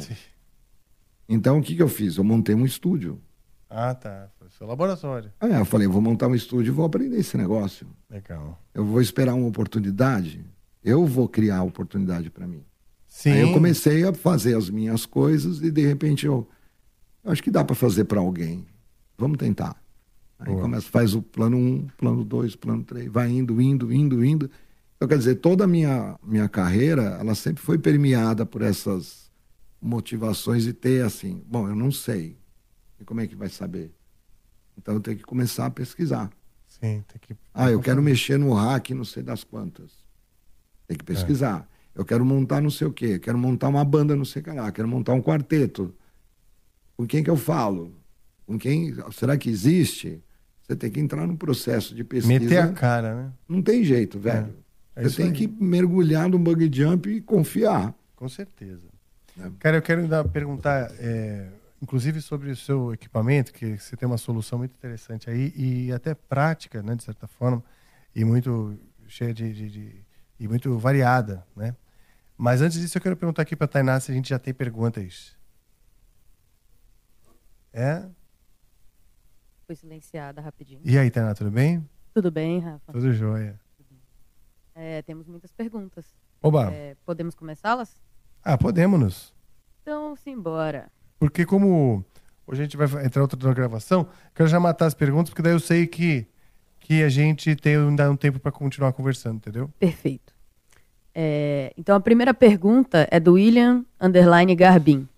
Então, 1.28 1.58
o 1.58 1.62
que, 1.62 1.76
que 1.76 1.82
eu 1.82 1.88
fiz? 1.88 2.16
Eu 2.16 2.24
montei 2.24 2.54
um 2.54 2.64
estúdio. 2.64 3.20
Ah, 3.70 3.94
tá. 3.94 4.28
Foi 4.38 4.48
seu 4.50 4.66
laboratório. 4.66 5.30
Aí 5.40 5.52
eu 5.52 5.64
falei, 5.64 5.86
vou 5.86 6.00
montar 6.00 6.26
um 6.26 6.34
estúdio 6.34 6.70
e 6.70 6.74
vou 6.74 6.86
aprender 6.86 7.18
esse 7.18 7.36
negócio. 7.36 7.86
Legal. 8.10 8.58
Eu 8.72 8.84
vou 8.84 9.00
esperar 9.00 9.34
uma 9.34 9.46
oportunidade. 9.46 10.44
Eu 10.82 11.04
vou 11.04 11.28
criar 11.28 11.58
a 11.58 11.62
oportunidade 11.62 12.30
para 12.30 12.46
mim. 12.46 12.64
Sim. 13.06 13.32
Aí 13.32 13.40
eu 13.40 13.52
comecei 13.52 14.04
a 14.04 14.14
fazer 14.14 14.56
as 14.56 14.70
minhas 14.70 15.04
coisas 15.04 15.60
e 15.60 15.70
de 15.70 15.86
repente 15.86 16.24
eu, 16.24 16.48
acho 17.24 17.42
que 17.42 17.50
dá 17.50 17.64
para 17.64 17.74
fazer 17.74 18.04
para 18.04 18.20
alguém. 18.20 18.66
Vamos 19.16 19.38
tentar. 19.38 19.76
Aí 20.38 20.52
Boa. 20.52 20.62
começa, 20.62 20.88
faz 20.88 21.14
o 21.14 21.20
plano 21.20 21.56
1, 21.56 21.60
um, 21.60 21.86
plano 21.96 22.24
2, 22.24 22.54
plano 22.56 22.84
3, 22.84 23.10
vai 23.10 23.28
indo, 23.28 23.60
indo, 23.60 23.92
indo, 23.92 24.24
indo. 24.24 24.50
Então, 24.96 25.08
quer 25.08 25.18
dizer, 25.18 25.36
toda 25.36 25.64
a 25.64 25.66
minha, 25.66 26.16
minha 26.22 26.48
carreira, 26.48 27.18
ela 27.20 27.34
sempre 27.34 27.62
foi 27.62 27.78
permeada 27.78 28.46
por 28.46 28.62
essas 28.62 29.30
motivações 29.80 30.64
de 30.64 30.72
ter 30.72 31.04
assim, 31.04 31.42
bom, 31.46 31.68
eu 31.68 31.74
não 31.74 31.90
sei. 31.90 32.36
E 33.00 33.04
como 33.04 33.20
é 33.20 33.26
que 33.26 33.34
vai 33.36 33.48
saber? 33.48 33.92
Então 34.76 34.94
eu 34.94 35.00
tenho 35.00 35.16
que 35.16 35.24
começar 35.24 35.66
a 35.66 35.70
pesquisar. 35.70 36.30
Sim, 36.68 37.02
tem 37.08 37.20
que. 37.20 37.36
Ah, 37.52 37.70
eu 37.70 37.80
quero 37.80 38.02
mexer 38.02 38.38
no 38.38 38.52
hack, 38.52 38.90
não 38.90 39.04
sei 39.04 39.22
das 39.22 39.42
quantas. 39.42 39.92
Tem 40.86 40.96
que 40.96 41.04
pesquisar. 41.04 41.68
Eu 41.94 42.04
quero 42.04 42.24
montar 42.24 42.60
não 42.60 42.70
sei 42.70 42.86
o 42.86 42.92
quê, 42.92 43.18
quero 43.18 43.36
montar 43.36 43.68
uma 43.68 43.84
banda 43.84 44.14
não 44.14 44.24
sei 44.24 44.40
o 44.40 44.44
que 44.44 44.50
lá, 44.52 44.70
quero 44.70 44.86
montar 44.86 45.12
um 45.14 45.22
quarteto. 45.22 45.92
Com 46.96 47.06
quem 47.06 47.24
que 47.24 47.30
eu 47.30 47.36
falo? 47.36 47.92
Com 48.46 48.58
quem? 48.58 48.94
Será 49.12 49.36
que 49.36 49.50
existe? 49.50 50.22
Você 50.62 50.76
tem 50.76 50.90
que 50.90 51.00
entrar 51.00 51.26
num 51.26 51.36
processo 51.36 51.94
de 51.94 52.04
pesquisa. 52.04 52.40
Meter 52.40 52.58
a 52.58 52.72
cara, 52.72 53.14
né? 53.14 53.32
Não 53.48 53.62
tem 53.62 53.82
jeito, 53.82 54.18
velho. 54.18 54.54
É 54.94 55.02
Você 55.02 55.06
isso 55.08 55.16
tem 55.16 55.26
aí. 55.26 55.32
que 55.32 55.46
mergulhar 55.48 56.28
no 56.28 56.38
bug 56.38 56.68
jump 56.72 57.08
e 57.08 57.20
confiar. 57.20 57.94
Com 58.14 58.28
certeza. 58.28 58.86
É. 59.40 59.50
Cara, 59.58 59.76
eu 59.78 59.82
quero 59.82 60.00
ainda 60.02 60.24
perguntar, 60.24 60.90
é, 60.98 61.48
inclusive 61.82 62.20
sobre 62.20 62.50
o 62.50 62.56
seu 62.56 62.92
equipamento, 62.92 63.52
que 63.52 63.78
você 63.78 63.96
tem 63.96 64.06
uma 64.06 64.18
solução 64.18 64.58
muito 64.58 64.72
interessante 64.74 65.28
aí 65.30 65.52
e 65.56 65.92
até 65.92 66.14
prática, 66.14 66.82
né, 66.82 66.94
de 66.94 67.04
certa 67.04 67.26
forma, 67.26 67.62
e 68.14 68.24
muito 68.24 68.78
cheia 69.06 69.32
de, 69.32 69.52
de- 69.52 69.70
de- 69.70 70.04
e 70.40 70.46
muito 70.48 70.76
variada, 70.78 71.46
né? 71.56 71.74
Mas 72.36 72.60
antes 72.62 72.78
disso, 72.78 72.96
eu 72.98 73.02
quero 73.02 73.16
perguntar 73.16 73.42
aqui 73.42 73.56
para 73.56 73.66
Tainá 73.66 73.98
se 73.98 74.12
a 74.12 74.14
gente 74.14 74.28
já 74.28 74.38
tem 74.38 74.54
perguntas. 74.54 75.36
É? 77.72 78.08
Fui 79.66 79.74
silenciada 79.74 80.40
rapidinho. 80.40 80.80
E 80.84 80.96
aí, 80.98 81.10
Tainá, 81.10 81.34
tudo 81.34 81.50
bem? 81.50 81.88
Tudo 82.14 82.30
bem, 82.30 82.60
Rafa? 82.60 82.92
Tudo 82.92 83.12
jóia. 83.12 83.58
É, 84.74 85.02
temos 85.02 85.26
muitas 85.26 85.50
perguntas. 85.52 86.16
Oba. 86.40 86.72
É, 86.72 86.96
podemos 87.04 87.34
começá-las? 87.34 88.00
Ah, 88.44 88.56
podemos. 88.56 89.34
Então, 89.82 90.14
simbora. 90.14 90.90
Porque 91.18 91.44
como 91.44 92.04
hoje 92.46 92.60
a 92.62 92.64
gente 92.64 92.76
vai 92.76 93.04
entrar 93.04 93.22
outra 93.22 93.38
na 93.48 93.54
gravação, 93.54 94.06
quero 94.34 94.48
já 94.48 94.58
matar 94.60 94.86
as 94.86 94.94
perguntas, 94.94 95.30
porque 95.30 95.42
daí 95.42 95.52
eu 95.52 95.60
sei 95.60 95.86
que, 95.86 96.26
que 96.80 97.02
a 97.02 97.08
gente 97.08 97.54
tem 97.56 97.76
ainda 97.76 98.10
um 98.10 98.16
tempo 98.16 98.38
para 98.38 98.52
continuar 98.52 98.92
conversando, 98.92 99.36
entendeu? 99.36 99.70
Perfeito. 99.78 100.32
É, 101.14 101.72
então, 101.76 101.96
a 101.96 102.00
primeira 102.00 102.32
pergunta 102.32 103.08
é 103.10 103.18
do 103.18 103.32
William 103.34 103.84
Underline 104.00 104.54
Garbin. 104.54 105.08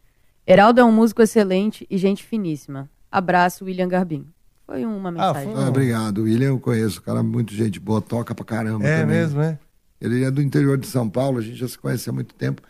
Heraldo 0.46 0.80
é 0.80 0.84
um 0.84 0.90
músico 0.92 1.20
excelente 1.22 1.86
e 1.90 1.98
gente 1.98 2.24
finíssima. 2.24 2.88
Abraço, 3.12 3.64
William 3.66 3.88
Garbin. 3.88 4.26
Foi 4.66 4.84
uma 4.86 5.10
mensagem. 5.10 5.52
Ah, 5.54 5.68
obrigado. 5.68 6.18
O 6.18 6.22
William 6.24 6.48
eu 6.48 6.58
conheço, 6.60 7.02
cara 7.02 7.22
muito 7.22 7.52
gente 7.52 7.78
boa, 7.78 8.00
toca 8.00 8.34
pra 8.34 8.44
caramba 8.44 8.86
É 8.86 9.00
também. 9.00 9.16
mesmo, 9.16 9.42
é? 9.42 9.58
Ele 10.00 10.24
é 10.24 10.30
do 10.30 10.40
interior 10.40 10.78
de 10.78 10.86
São 10.86 11.08
Paulo, 11.10 11.38
a 11.38 11.42
gente 11.42 11.56
já 11.56 11.68
se 11.68 11.76
conhece 11.78 12.08
há 12.08 12.12
muito 12.12 12.34
tempo. 12.34 12.62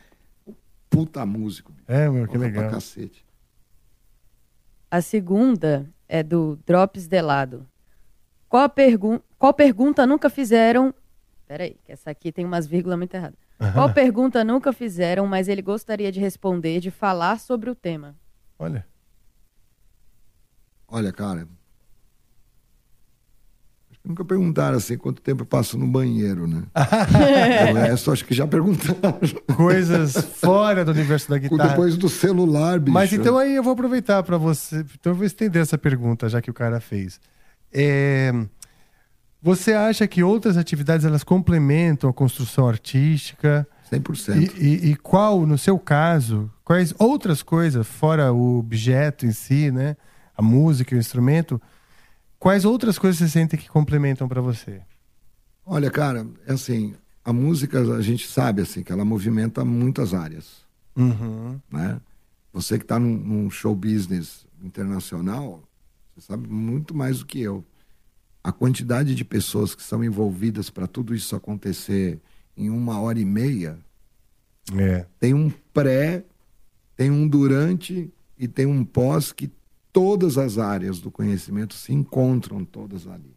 Puta 0.88 1.24
músico. 1.24 1.72
É, 1.90 2.08
meu, 2.08 2.24
que 2.28 2.34
Toca 2.34 2.38
legal. 2.38 2.62
Pra 2.62 2.74
cacete. 2.74 3.26
A 4.88 5.00
segunda 5.00 5.92
é 6.08 6.22
do 6.22 6.54
Drops 6.64 7.08
Delado. 7.08 7.66
Qual, 8.48 8.70
pergun 8.70 9.18
qual 9.36 9.52
pergunta 9.52 10.06
nunca 10.06 10.30
fizeram... 10.30 10.94
Peraí, 11.48 11.76
que 11.84 11.90
essa 11.90 12.10
aqui 12.10 12.30
tem 12.30 12.44
umas 12.44 12.64
vírgulas 12.64 12.96
muito 12.96 13.12
erradas. 13.12 13.36
Qual 13.74 13.92
pergunta 13.92 14.44
nunca 14.44 14.72
fizeram, 14.72 15.26
mas 15.26 15.48
ele 15.48 15.60
gostaria 15.60 16.12
de 16.12 16.20
responder, 16.20 16.78
de 16.78 16.92
falar 16.92 17.40
sobre 17.40 17.68
o 17.68 17.74
tema? 17.74 18.16
Olha. 18.56 18.86
Olha, 20.86 21.12
cara. 21.12 21.48
Nunca 24.02 24.24
perguntaram 24.24 24.78
assim 24.78 24.96
quanto 24.96 25.20
tempo 25.20 25.42
eu 25.42 25.46
passo 25.46 25.76
no 25.76 25.86
banheiro, 25.86 26.46
né? 26.46 26.62
o 27.70 27.74
resto 27.74 28.10
acho 28.10 28.24
que 28.24 28.34
já 28.34 28.46
perguntaram. 28.46 29.18
Coisas 29.54 30.16
fora 30.16 30.84
do 30.84 30.90
universo 30.90 31.28
da 31.28 31.36
guitarra. 31.36 31.68
Depois 31.70 31.96
do 31.98 32.08
celular, 32.08 32.78
bicho. 32.80 32.94
Mas 32.94 33.12
então 33.12 33.36
aí 33.36 33.54
eu 33.54 33.62
vou 33.62 33.74
aproveitar 33.74 34.22
para 34.22 34.38
você. 34.38 34.84
Então 34.98 35.12
eu 35.12 35.16
vou 35.16 35.26
estender 35.26 35.60
essa 35.60 35.76
pergunta, 35.76 36.28
já 36.30 36.40
que 36.40 36.50
o 36.50 36.54
cara 36.54 36.80
fez. 36.80 37.20
É, 37.72 38.32
Você 39.42 39.74
acha 39.74 40.06
que 40.08 40.22
outras 40.22 40.56
atividades 40.56 41.04
elas 41.04 41.22
complementam 41.22 42.08
a 42.08 42.12
construção 42.12 42.66
artística? 42.66 43.66
100%. 43.92 44.54
E, 44.56 44.64
e, 44.64 44.90
e 44.92 44.96
qual, 44.96 45.44
no 45.46 45.58
seu 45.58 45.78
caso, 45.78 46.50
quais 46.64 46.94
outras 46.98 47.42
coisas, 47.42 47.86
fora 47.86 48.32
o 48.32 48.58
objeto 48.58 49.26
em 49.26 49.32
si, 49.32 49.70
né? 49.70 49.96
A 50.36 50.42
música, 50.42 50.94
o 50.94 50.98
instrumento, 50.98 51.60
quais 52.40 52.64
outras 52.64 52.98
coisas 52.98 53.18
você 53.20 53.28
sente 53.28 53.56
que 53.56 53.68
complementam 53.68 54.26
para 54.26 54.40
você? 54.40 54.80
Olha, 55.64 55.88
cara, 55.90 56.26
é 56.46 56.52
assim, 56.54 56.94
a 57.24 57.32
música 57.32 57.78
a 57.94 58.02
gente 58.02 58.26
sabe 58.26 58.62
assim 58.62 58.82
que 58.82 58.90
ela 58.90 59.04
movimenta 59.04 59.64
muitas 59.64 60.12
áreas, 60.12 60.68
Uhum. 60.96 61.60
né? 61.70 62.00
Você 62.52 62.76
que 62.78 62.84
está 62.84 62.98
num, 62.98 63.16
num 63.16 63.48
show 63.50 63.76
business 63.76 64.44
internacional, 64.60 65.62
você 66.16 66.26
sabe 66.26 66.48
muito 66.48 66.92
mais 66.96 67.20
do 67.20 67.26
que 67.26 67.40
eu. 67.40 67.64
A 68.42 68.50
quantidade 68.50 69.14
de 69.14 69.24
pessoas 69.24 69.74
que 69.74 69.82
são 69.82 70.02
envolvidas 70.02 70.68
para 70.70 70.86
tudo 70.88 71.14
isso 71.14 71.36
acontecer 71.36 72.18
em 72.56 72.68
uma 72.70 72.98
hora 73.00 73.20
e 73.20 73.24
meia, 73.24 73.78
É. 74.76 75.06
tem 75.20 75.32
um 75.34 75.48
pré, 75.72 76.24
tem 76.96 77.10
um 77.10 77.28
durante 77.28 78.10
e 78.36 78.48
tem 78.48 78.66
um 78.66 78.84
pós 78.84 79.30
que 79.30 79.48
todas 79.92 80.38
as 80.38 80.58
áreas 80.58 81.00
do 81.00 81.10
conhecimento 81.10 81.74
se 81.74 81.92
encontram 81.92 82.64
todas 82.64 83.06
ali, 83.06 83.36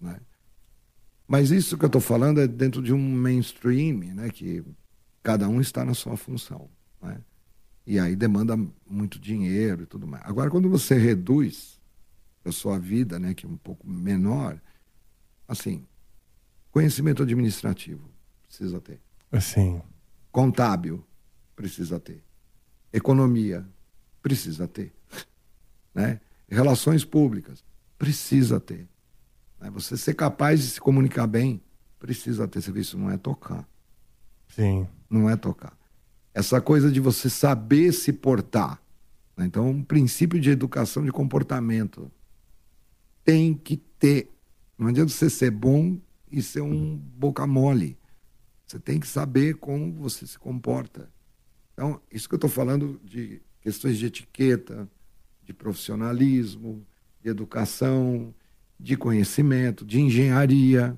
né? 0.00 0.20
Mas 1.26 1.50
isso 1.50 1.76
que 1.76 1.84
eu 1.84 1.88
estou 1.88 2.00
falando 2.00 2.40
é 2.40 2.46
dentro 2.46 2.82
de 2.82 2.92
um 2.92 2.98
mainstream, 2.98 4.14
né? 4.14 4.30
Que 4.30 4.64
cada 5.22 5.48
um 5.48 5.60
está 5.60 5.84
na 5.84 5.94
sua 5.94 6.16
função, 6.16 6.70
né? 7.02 7.20
E 7.86 7.98
aí 7.98 8.16
demanda 8.16 8.56
muito 8.88 9.18
dinheiro 9.18 9.82
e 9.82 9.86
tudo 9.86 10.06
mais. 10.06 10.22
Agora, 10.24 10.50
quando 10.50 10.68
você 10.68 10.96
reduz 10.96 11.78
a 12.44 12.52
sua 12.52 12.78
vida, 12.78 13.18
né? 13.18 13.34
Que 13.34 13.44
é 13.44 13.48
um 13.48 13.56
pouco 13.56 13.86
menor, 13.86 14.60
assim, 15.46 15.86
conhecimento 16.70 17.22
administrativo 17.22 18.08
precisa 18.48 18.80
ter. 18.80 19.00
Sim. 19.40 19.82
Contábil, 20.32 21.04
precisa 21.54 22.00
ter. 22.00 22.24
Economia, 22.92 23.66
precisa 24.22 24.66
ter. 24.66 24.92
Né? 25.98 26.20
Relações 26.48 27.04
públicas, 27.04 27.64
precisa 27.98 28.60
ter. 28.60 28.88
Né? 29.60 29.68
Você 29.70 29.96
ser 29.96 30.14
capaz 30.14 30.60
de 30.60 30.68
se 30.68 30.80
comunicar 30.80 31.26
bem, 31.26 31.60
precisa 31.98 32.46
ter. 32.46 32.60
Isso 32.76 32.96
não 32.96 33.10
é 33.10 33.16
tocar. 33.16 33.68
Sim. 34.46 34.86
Não 35.10 35.28
é 35.28 35.36
tocar. 35.36 35.76
Essa 36.32 36.60
coisa 36.60 36.88
de 36.88 37.00
você 37.00 37.28
saber 37.28 37.90
se 37.90 38.12
portar. 38.12 38.80
né? 39.36 39.46
Então, 39.46 39.68
um 39.68 39.82
princípio 39.82 40.40
de 40.40 40.50
educação 40.50 41.04
de 41.04 41.10
comportamento 41.10 42.08
tem 43.24 43.52
que 43.52 43.76
ter. 43.76 44.30
Não 44.78 44.86
adianta 44.86 45.10
você 45.10 45.28
ser 45.28 45.50
bom 45.50 45.98
e 46.30 46.40
ser 46.40 46.60
um 46.60 46.96
boca 46.96 47.44
mole. 47.44 47.98
Você 48.64 48.78
tem 48.78 49.00
que 49.00 49.06
saber 49.08 49.56
como 49.56 49.92
você 49.94 50.28
se 50.28 50.38
comporta. 50.38 51.10
Então, 51.72 52.00
isso 52.08 52.28
que 52.28 52.36
eu 52.36 52.38
estou 52.38 52.50
falando 52.50 53.00
de 53.02 53.42
questões 53.60 53.98
de 53.98 54.06
etiqueta, 54.06 54.88
de 55.48 55.54
profissionalismo, 55.54 56.86
de 57.22 57.30
educação, 57.30 58.34
de 58.78 58.98
conhecimento, 58.98 59.82
de 59.82 59.98
engenharia. 59.98 60.94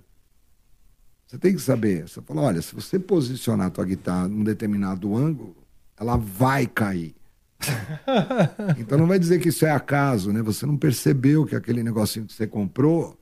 Você 1.24 1.38
tem 1.38 1.54
que 1.54 1.62
saber. 1.62 2.08
Você 2.08 2.20
fala, 2.20 2.42
olha, 2.42 2.60
se 2.60 2.74
você 2.74 2.98
posicionar 2.98 3.68
a 3.68 3.70
tua 3.70 3.84
guitarra 3.84 4.26
num 4.26 4.42
determinado 4.42 5.16
ângulo, 5.16 5.56
ela 5.96 6.16
vai 6.16 6.66
cair. 6.66 7.14
então 8.76 8.98
não 8.98 9.06
vai 9.06 9.20
dizer 9.20 9.38
que 9.38 9.50
isso 9.50 9.64
é 9.64 9.70
acaso, 9.70 10.32
né? 10.32 10.42
Você 10.42 10.66
não 10.66 10.76
percebeu 10.76 11.46
que 11.46 11.54
aquele 11.54 11.84
negocinho 11.84 12.26
que 12.26 12.32
você 12.32 12.46
comprou, 12.46 13.16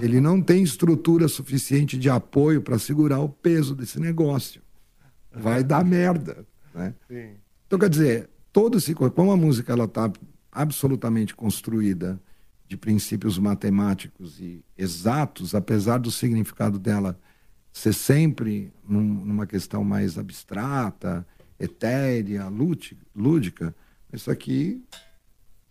ele 0.00 0.20
não 0.20 0.40
tem 0.40 0.62
estrutura 0.62 1.26
suficiente 1.26 1.98
de 1.98 2.08
apoio 2.08 2.62
para 2.62 2.78
segurar 2.78 3.18
o 3.18 3.28
peso 3.28 3.74
desse 3.74 3.98
negócio. 3.98 4.62
Vai 5.32 5.64
dar 5.64 5.84
merda, 5.84 6.46
né? 6.72 6.94
Sim. 7.08 7.30
Então 7.66 7.76
quer 7.76 7.88
dizer, 7.88 8.30
todo 8.52 8.78
esse 8.78 8.94
como 8.94 9.32
a 9.32 9.36
música 9.36 9.72
ela 9.72 9.86
está 9.86 10.12
absolutamente 10.52 11.34
construída 11.34 12.20
de 12.66 12.76
princípios 12.76 13.38
matemáticos 13.38 14.38
e 14.40 14.64
exatos, 14.78 15.54
apesar 15.54 15.98
do 15.98 16.10
significado 16.10 16.78
dela 16.78 17.18
ser 17.72 17.92
sempre 17.92 18.72
num- 18.88 19.24
numa 19.24 19.46
questão 19.46 19.82
mais 19.84 20.18
abstrata, 20.18 21.26
etérea, 21.58 22.48
lúdica, 23.14 23.74
isso 24.12 24.30
aqui 24.30 24.82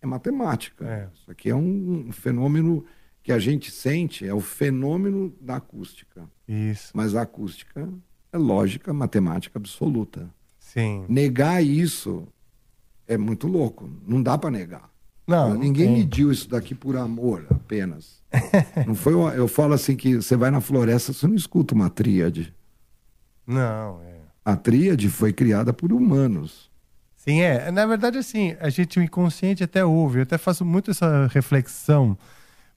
é 0.00 0.06
matemática. 0.06 1.10
Isso 1.14 1.30
aqui 1.30 1.50
é 1.50 1.54
um, 1.54 2.06
um 2.08 2.12
fenômeno 2.12 2.84
que 3.22 3.32
a 3.32 3.38
gente 3.38 3.70
sente, 3.70 4.26
é 4.26 4.32
o 4.32 4.40
fenômeno 4.40 5.34
da 5.40 5.56
acústica. 5.56 6.28
Isso. 6.48 6.90
Mas 6.94 7.14
a 7.14 7.22
acústica 7.22 7.86
é 8.32 8.38
lógica, 8.38 8.92
matemática 8.94 9.58
absoluta. 9.58 10.30
Sim. 10.58 11.04
Negar 11.08 11.62
isso 11.62 12.26
é 13.14 13.18
muito 13.18 13.46
louco. 13.46 13.88
Não 14.06 14.22
dá 14.22 14.36
para 14.38 14.50
negar. 14.50 14.88
Não, 15.26 15.54
Ninguém 15.54 15.86
não 15.86 15.96
mediu 15.98 16.32
isso 16.32 16.48
daqui 16.48 16.74
por 16.74 16.96
amor 16.96 17.46
apenas. 17.50 18.20
não 18.86 18.94
foi 18.94 19.14
uma- 19.14 19.32
eu 19.34 19.46
falo 19.46 19.74
assim 19.74 19.94
que 19.96 20.16
você 20.16 20.34
vai 20.36 20.50
na 20.50 20.60
floresta, 20.60 21.12
você 21.12 21.26
não 21.26 21.34
escuta 21.36 21.74
uma 21.74 21.88
tríade. 21.90 22.52
Não, 23.46 24.00
é. 24.02 24.20
A 24.44 24.56
tríade 24.56 25.08
foi 25.08 25.32
criada 25.32 25.72
por 25.72 25.92
humanos. 25.92 26.70
Sim, 27.16 27.40
é. 27.42 27.70
Na 27.70 27.84
verdade, 27.86 28.18
assim, 28.18 28.56
a 28.60 28.70
gente, 28.70 28.98
o 28.98 29.02
inconsciente 29.02 29.62
até 29.62 29.84
ouve. 29.84 30.18
Eu 30.18 30.22
até 30.22 30.38
faço 30.38 30.64
muito 30.64 30.90
essa 30.90 31.26
reflexão, 31.28 32.16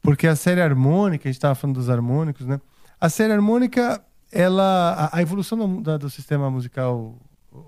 porque 0.01 0.27
a 0.27 0.35
série 0.35 0.61
harmônica, 0.61 1.27
a 1.27 1.31
gente 1.31 1.38
estava 1.38 1.55
falando 1.55 1.77
dos 1.77 1.89
harmônicos, 1.89 2.45
né? 2.45 2.60
A 2.99 3.10
série 3.10 3.31
harmônica, 3.34 4.01
ela. 4.31 5.10
A, 5.11 5.18
a 5.18 5.22
evolução 5.22 5.57
do, 5.57 5.81
da- 5.81 5.97
do 5.97 6.10
sistema 6.10 6.51
musical 6.51 7.15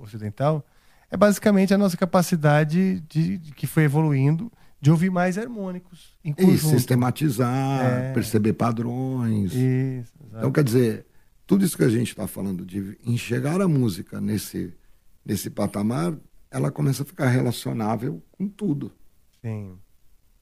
ocidental 0.01 0.65
é 1.15 1.17
basicamente 1.17 1.73
a 1.73 1.77
nossa 1.77 1.95
capacidade 1.97 2.99
de, 3.07 3.37
de- 3.37 3.51
que 3.53 3.65
foi 3.65 3.83
evoluindo 3.83 4.51
de 4.81 4.91
ouvir 4.91 5.09
mais 5.09 5.37
harmônicos 5.37 6.15
em 6.23 6.35
E 6.37 6.57
sistematizar, 6.57 7.81
É. 7.85 8.13
perceber 8.13 8.53
padrões. 8.53 9.53
Isso. 9.53 10.13
Então, 10.27 10.51
quer 10.51 10.63
dizer, 10.63 11.05
tudo 11.47 11.63
isso 11.65 11.77
que 11.77 11.83
a 11.83 11.89
gente 11.89 12.09
está 12.09 12.27
falando 12.27 12.65
de 12.65 12.97
enxergar 13.05 13.61
a 13.61 13.67
música 13.67 14.19
nesse, 14.21 14.73
nesse 15.25 15.49
patamar, 15.49 16.13
ela 16.51 16.69
começa 16.69 17.03
a 17.03 17.05
ficar 17.05 17.27
relacionável 17.29 18.21
com 18.31 18.47
tudo. 18.47 18.91
Sim. 19.41 19.77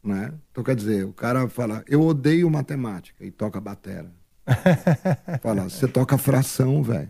Né? 0.03 0.33
Então, 0.51 0.63
quer 0.63 0.75
dizer, 0.75 1.05
o 1.05 1.13
cara 1.13 1.47
fala, 1.47 1.83
eu 1.87 2.01
odeio 2.01 2.49
matemática 2.49 3.23
e 3.23 3.31
toca 3.31 3.61
batera. 3.61 4.11
fala, 5.41 5.69
você 5.69 5.87
toca 5.87 6.17
fração, 6.17 6.83
velho. 6.83 7.09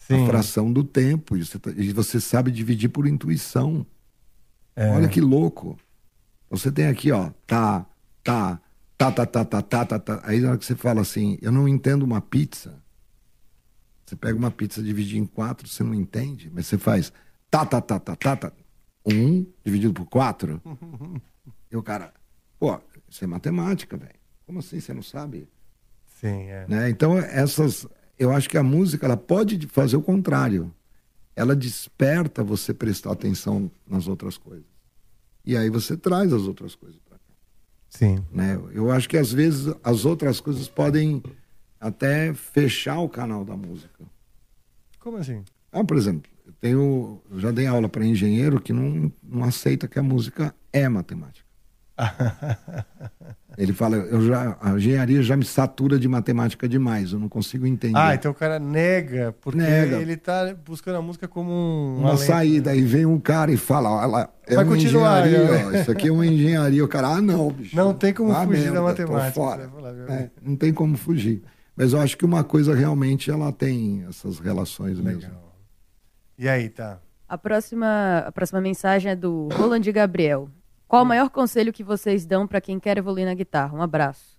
Sim. 0.00 0.24
A 0.24 0.26
fração 0.26 0.72
do 0.72 0.82
tempo. 0.82 1.36
E 1.36 1.44
você, 1.46 1.58
tá- 1.58 1.70
e 1.76 1.92
você 1.92 2.20
sabe 2.20 2.50
dividir 2.50 2.88
por 2.88 3.06
intuição. 3.06 3.86
É. 4.74 4.90
Olha 4.90 5.08
que 5.08 5.20
louco. 5.20 5.78
Você 6.48 6.72
tem 6.72 6.86
aqui, 6.86 7.12
ó, 7.12 7.30
tá, 7.46 7.86
tá, 8.24 8.60
tá, 8.98 9.12
tá, 9.12 9.26
tá, 9.26 9.44
tá, 9.44 9.62
tá, 9.62 9.84
tá, 9.84 9.98
tá. 10.00 10.20
Aí 10.24 10.40
na 10.40 10.48
hora 10.50 10.58
que 10.58 10.64
você 10.64 10.74
fala 10.74 11.00
assim, 11.00 11.38
eu 11.40 11.52
não 11.52 11.68
entendo 11.68 12.02
uma 12.02 12.20
pizza. 12.20 12.82
Você 14.04 14.16
pega 14.16 14.36
uma 14.36 14.50
pizza 14.50 14.82
dividida 14.82 15.18
em 15.18 15.26
quatro, 15.26 15.68
você 15.68 15.84
não 15.84 15.94
entende, 15.94 16.50
mas 16.52 16.66
você 16.66 16.76
faz 16.76 17.12
tá, 17.48 17.64
tá, 17.64 17.80
tá, 17.80 18.00
tá, 18.00 18.16
tá, 18.16 18.36
tá. 18.36 18.52
Um 19.06 19.46
dividido 19.64 19.92
por 19.94 20.06
quatro. 20.06 20.60
E 21.70 21.76
o 21.76 21.82
cara, 21.82 22.12
pô, 22.58 22.76
isso 23.08 23.22
é 23.22 23.26
matemática, 23.28 23.96
velho. 23.96 24.18
Como 24.44 24.58
assim 24.58 24.80
você 24.80 24.92
não 24.92 25.02
sabe? 25.02 25.48
Sim, 26.20 26.48
é. 26.48 26.66
né? 26.68 26.90
Então 26.90 27.16
essas, 27.16 27.86
eu 28.20 28.30
acho 28.30 28.50
que 28.50 28.58
a 28.58 28.62
música 28.62 29.06
ela 29.06 29.16
pode 29.16 29.66
fazer 29.68 29.96
o 29.96 30.02
contrário. 30.02 30.70
Ela 31.34 31.56
desperta 31.56 32.44
você 32.44 32.74
prestar 32.74 33.12
atenção 33.12 33.70
nas 33.88 34.06
outras 34.06 34.36
coisas. 34.36 34.66
E 35.42 35.56
aí 35.56 35.70
você 35.70 35.96
traz 35.96 36.30
as 36.30 36.42
outras 36.42 36.74
coisas 36.74 37.00
para 37.00 37.16
cá. 37.16 37.32
Sim. 37.88 38.22
Né? 38.30 38.60
Eu 38.74 38.90
acho 38.90 39.08
que 39.08 39.16
às 39.16 39.32
vezes 39.32 39.74
as 39.82 40.04
outras 40.04 40.38
coisas 40.38 40.68
podem 40.68 41.22
até 41.80 42.34
fechar 42.34 43.00
o 43.00 43.08
canal 43.08 43.42
da 43.42 43.56
música. 43.56 44.04
Como 44.98 45.16
assim? 45.16 45.42
Ah, 45.72 45.82
por 45.82 45.96
exemplo, 45.96 46.30
eu 46.44 46.52
tenho, 46.60 47.22
eu 47.30 47.40
já 47.40 47.50
dei 47.50 47.66
aula 47.66 47.88
para 47.88 48.04
engenheiro 48.04 48.60
que 48.60 48.74
não, 48.74 49.10
não 49.22 49.44
aceita 49.44 49.88
que 49.88 49.98
a 49.98 50.02
música 50.02 50.54
é 50.70 50.86
matemática. 50.90 51.48
Ele 53.58 53.72
fala, 53.74 53.96
eu 53.96 54.22
já, 54.22 54.56
a 54.60 54.70
engenharia 54.70 55.22
já 55.22 55.36
me 55.36 55.44
satura 55.44 55.98
de 55.98 56.08
matemática 56.08 56.66
demais, 56.68 57.12
eu 57.12 57.18
não 57.18 57.28
consigo 57.28 57.66
entender. 57.66 57.98
Ah, 57.98 58.14
então 58.14 58.30
o 58.30 58.34
cara 58.34 58.58
nega, 58.58 59.34
porque 59.40 59.58
Nega. 59.58 59.96
ele 59.96 60.16
tá 60.16 60.54
buscando 60.64 60.96
a 60.96 61.02
música 61.02 61.28
como 61.28 61.50
um, 61.52 61.98
uma 61.98 62.10
alento. 62.10 62.24
saída, 62.24 62.70
aí 62.70 62.80
vem 62.80 63.04
um 63.04 63.18
cara 63.20 63.52
e 63.52 63.58
fala, 63.58 63.90
olha, 63.90 64.30
é 64.46 64.54
Vai 64.54 64.64
uma 64.64 64.72
continuar, 64.72 65.26
engenharia, 65.26 65.50
né? 65.52 65.66
ó, 65.66 65.72
isso 65.82 65.90
aqui 65.90 66.08
é 66.08 66.12
uma 66.12 66.26
engenharia. 66.26 66.82
O 66.82 66.88
cara, 66.88 67.08
ah, 67.08 67.20
não, 67.20 67.50
bicho. 67.50 67.76
Não 67.76 67.92
tem 67.92 68.14
como 68.14 68.32
Ah, 68.32 68.46
fugir 68.46 68.60
merda, 68.62 68.74
da 68.76 68.82
matemática. 68.82 69.32
fora. 69.32 69.66
viu? 69.68 70.06
É, 70.08 70.30
não 70.40 70.56
tem 70.56 70.72
como 70.72 70.96
fugir. 70.96 71.42
Mas 71.76 71.92
eu 71.92 72.00
acho 72.00 72.16
que 72.16 72.24
uma 72.24 72.42
coisa 72.44 72.74
realmente 72.74 73.30
ela 73.30 73.52
tem 73.52 74.06
essas 74.08 74.38
relações 74.38 74.98
mesmo. 74.98 75.30
E 76.38 76.48
aí, 76.48 76.68
tá? 76.70 76.98
A 77.28 77.36
próxima, 77.36 78.24
a 78.26 78.32
próxima 78.32 78.60
mensagem 78.60 79.10
é 79.12 79.16
do 79.16 79.48
Roland 79.52 79.82
Gabriel. 79.92 80.48
Qual 80.90 81.04
o 81.04 81.06
maior 81.06 81.30
conselho 81.30 81.72
que 81.72 81.84
vocês 81.84 82.26
dão 82.26 82.48
para 82.48 82.60
quem 82.60 82.80
quer 82.80 82.98
evoluir 82.98 83.24
na 83.24 83.32
guitarra? 83.32 83.76
Um 83.78 83.80
abraço. 83.80 84.36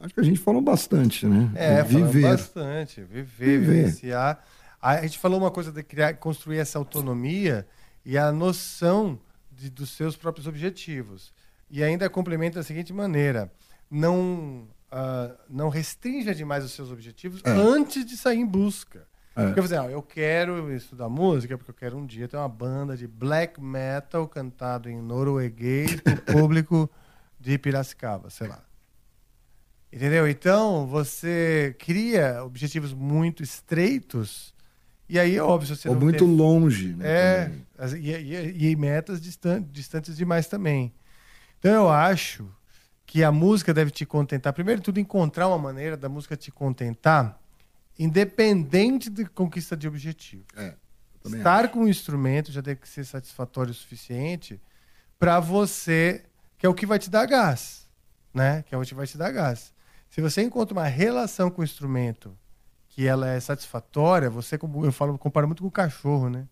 Acho 0.00 0.12
que 0.12 0.18
a 0.20 0.24
gente 0.24 0.40
falou 0.40 0.60
bastante, 0.60 1.24
né? 1.24 1.52
É, 1.54 1.82
viver. 1.84 2.22
bastante. 2.22 3.00
Viver, 3.02 3.22
Viver. 3.60 3.60
vivenciar. 3.60 4.42
A 4.82 5.00
gente 5.02 5.18
falou 5.20 5.38
uma 5.38 5.50
coisa 5.52 5.70
de 5.70 5.84
criar, 5.84 6.14
construir 6.14 6.58
essa 6.58 6.78
autonomia 6.78 7.64
e 8.04 8.18
a 8.18 8.32
noção 8.32 9.20
de- 9.52 9.70
dos 9.70 9.90
seus 9.90 10.16
próprios 10.16 10.48
objetivos. 10.48 11.32
E 11.70 11.84
ainda 11.84 12.10
complementa 12.10 12.58
da 12.58 12.64
seguinte 12.64 12.92
maneira: 12.92 13.52
não, 13.88 14.66
ah, 14.90 15.30
não 15.48 15.68
restrinja 15.68 16.34
demais 16.34 16.64
os 16.64 16.72
seus 16.72 16.90
objetivos 16.90 17.40
É. 17.44 17.50
antes 17.50 18.04
de 18.04 18.16
sair 18.16 18.38
em 18.40 18.46
busca. 18.46 19.06
É. 19.36 19.46
Porque 19.46 19.60
você, 19.60 19.76
ah, 19.76 19.84
eu 19.90 20.02
quero 20.02 20.72
estudar 20.74 21.08
música 21.08 21.56
porque 21.56 21.70
eu 21.70 21.74
quero 21.74 21.96
um 21.96 22.04
dia 22.04 22.26
ter 22.28 22.36
uma 22.36 22.48
banda 22.48 22.96
de 22.96 23.06
black 23.06 23.60
metal 23.60 24.26
cantado 24.28 24.88
em 24.90 25.00
norueguês 25.00 26.00
para 26.00 26.14
o 26.14 26.20
público 26.48 26.90
de 27.38 27.56
Piracicaba, 27.56 28.28
sei 28.30 28.48
lá. 28.48 28.62
Entendeu? 29.92 30.28
Então, 30.28 30.86
você 30.86 31.74
cria 31.78 32.44
objetivos 32.44 32.92
muito 32.92 33.42
estreitos 33.42 34.54
e 35.08 35.18
aí, 35.18 35.40
óbvio, 35.40 35.74
você 35.74 35.88
Ou 35.88 35.96
muito 35.96 36.24
longe, 36.24 36.94
né? 36.94 37.08
É, 37.08 37.50
as- 37.76 37.92
e, 37.94 38.10
e- 38.10 38.70
e 38.70 38.76
metas 38.76 39.20
distan- 39.20 39.60
distantes 39.72 40.16
demais 40.16 40.46
também. 40.46 40.92
Então, 41.58 41.72
eu 41.72 41.88
acho 41.90 42.48
que 43.04 43.24
a 43.24 43.32
música 43.32 43.74
deve 43.74 43.90
te 43.90 44.06
contentar. 44.06 44.52
Primeiro 44.52 44.80
de 44.80 44.84
tudo, 44.84 45.00
encontrar 45.00 45.48
uma 45.48 45.58
maneira 45.58 45.96
da 45.96 46.08
música 46.08 46.36
te 46.36 46.52
contentar, 46.52 47.39
independente 48.02 49.10
de 49.10 49.24
conquista 49.26 49.76
de 49.76 49.86
objetivo. 49.86 50.44
É, 50.56 50.74
Estar 51.24 51.68
com 51.68 51.80
o 51.80 51.88
instrumento 51.88 52.50
já 52.50 52.60
deve 52.60 52.80
ser 52.84 53.04
satisfatório 53.04 53.70
o 53.70 53.74
suficiente 53.74 54.60
para 55.18 55.38
você, 55.38 56.24
que 56.56 56.64
é 56.64 56.68
o 56.68 56.74
que 56.74 56.86
vai 56.86 56.98
te 56.98 57.10
dar 57.10 57.26
gás, 57.26 57.88
né? 58.32 58.62
Que 58.62 58.74
é 58.74 58.78
o 58.78 58.82
que 58.82 58.94
vai 58.94 59.06
te 59.06 59.18
dar 59.18 59.30
gás. 59.30 59.72
Se 60.08 60.20
você 60.20 60.42
encontra 60.42 60.72
uma 60.72 60.86
relação 60.86 61.50
com 61.50 61.60
o 61.60 61.64
instrumento 61.64 62.36
que 62.88 63.00
que 63.00 63.06
ela 63.06 63.28
é 63.30 63.40
satisfatória, 63.40 64.28
você, 64.28 64.58
como 64.58 64.84
eu 64.84 64.92
falo, 64.92 65.16
comparo 65.16 65.46
muito 65.46 65.62
com 65.62 65.68
o 65.68 65.72
cachorro, 65.72 66.28
né? 66.28 66.46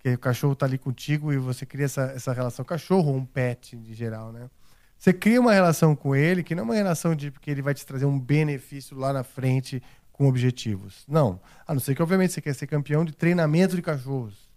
Que 0.00 0.14
o 0.14 0.18
cachorro 0.18 0.56
tá 0.56 0.66
ali 0.66 0.78
contigo 0.78 1.32
e 1.32 1.36
você 1.36 1.64
cria 1.64 1.84
essa, 1.84 2.12
essa 2.14 2.32
relação. 2.32 2.64
Cachorro 2.64 3.12
ou 3.12 3.16
um 3.16 3.24
pet, 3.24 3.76
de 3.76 3.94
geral, 3.94 4.32
né? 4.32 4.50
Você 4.98 5.12
cria 5.12 5.40
uma 5.40 5.52
relação 5.52 5.94
com 5.94 6.16
ele 6.16 6.42
que 6.42 6.56
não 6.56 6.62
é 6.62 6.64
uma 6.64 6.74
relação 6.74 7.14
de 7.14 7.30
que 7.30 7.50
ele 7.50 7.62
vai 7.62 7.72
te 7.72 7.86
trazer 7.86 8.06
um 8.06 8.18
benefício 8.18 8.96
lá 8.96 9.12
na 9.12 9.22
frente 9.22 9.80
com 10.16 10.26
objetivos. 10.26 11.04
Não. 11.06 11.38
A 11.66 11.74
não 11.74 11.80
ser 11.80 11.94
que, 11.94 12.02
obviamente, 12.02 12.32
você 12.32 12.40
quer 12.40 12.54
ser 12.54 12.66
campeão 12.66 13.04
de 13.04 13.12
treinamento 13.12 13.76
de 13.76 13.82
cachorros. 13.82 14.48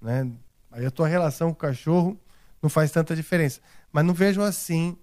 Né? 0.00 0.30
Aí 0.70 0.84
a 0.84 0.90
tua 0.90 1.08
relação 1.08 1.48
com 1.48 1.54
o 1.54 1.68
cachorro 1.68 2.20
não 2.62 2.68
faz 2.68 2.90
tanta 2.90 3.16
diferença. 3.16 3.62
Mas 3.90 4.04
não 4.04 4.12
vejo 4.12 4.42
assim, 4.42 4.94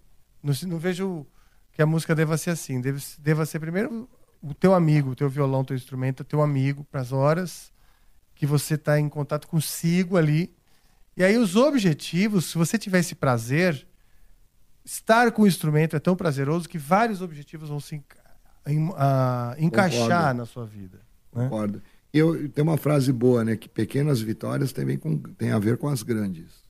não, 0.43 0.53
não 0.67 0.77
vejo 0.77 1.25
que 1.71 1.81
a 1.81 1.85
música 1.85 2.13
deva 2.13 2.37
ser 2.37 2.51
assim. 2.51 2.79
Deve, 2.79 3.01
deva 3.17 3.43
ser 3.43 3.59
primeiro 3.59 4.07
o 4.39 4.53
teu 4.53 4.75
amigo, 4.75 5.11
o 5.11 5.15
teu 5.15 5.27
violão, 5.27 5.61
o 5.61 5.65
teu 5.65 5.75
instrumento, 5.75 6.19
o 6.19 6.25
teu 6.25 6.43
amigo, 6.43 6.83
para 6.83 7.01
as 7.01 7.11
horas 7.11 7.73
que 8.35 8.45
você 8.45 8.75
está 8.75 8.99
em 8.99 9.09
contato 9.09 9.47
consigo 9.47 10.15
ali. 10.15 10.55
E 11.17 11.23
aí 11.23 11.37
os 11.37 11.55
objetivos, 11.55 12.45
se 12.45 12.57
você 12.57 12.77
tiver 12.77 12.99
esse 12.99 13.15
prazer, 13.15 13.87
estar 14.85 15.31
com 15.31 15.41
o 15.41 15.47
instrumento 15.47 15.95
é 15.95 15.99
tão 15.99 16.15
prazeroso 16.15 16.69
que 16.69 16.77
vários 16.77 17.19
objetivos 17.19 17.69
vão 17.69 17.79
se 17.79 17.95
ah, 18.95 19.55
encaixar 19.57 20.07
Concordo. 20.07 20.37
na 20.37 20.45
sua 20.45 20.65
vida. 20.65 20.97
né? 21.33 21.43
Concordo. 21.43 21.81
Eu, 22.13 22.49
tem 22.49 22.61
uma 22.63 22.77
frase 22.77 23.11
boa, 23.13 23.43
né? 23.45 23.55
Que 23.55 23.69
pequenas 23.69 24.19
vitórias 24.21 24.71
também 24.73 24.97
com, 24.97 25.17
tem 25.17 25.51
a 25.51 25.59
ver 25.59 25.77
com 25.77 25.87
as 25.87 26.03
grandes. 26.03 26.61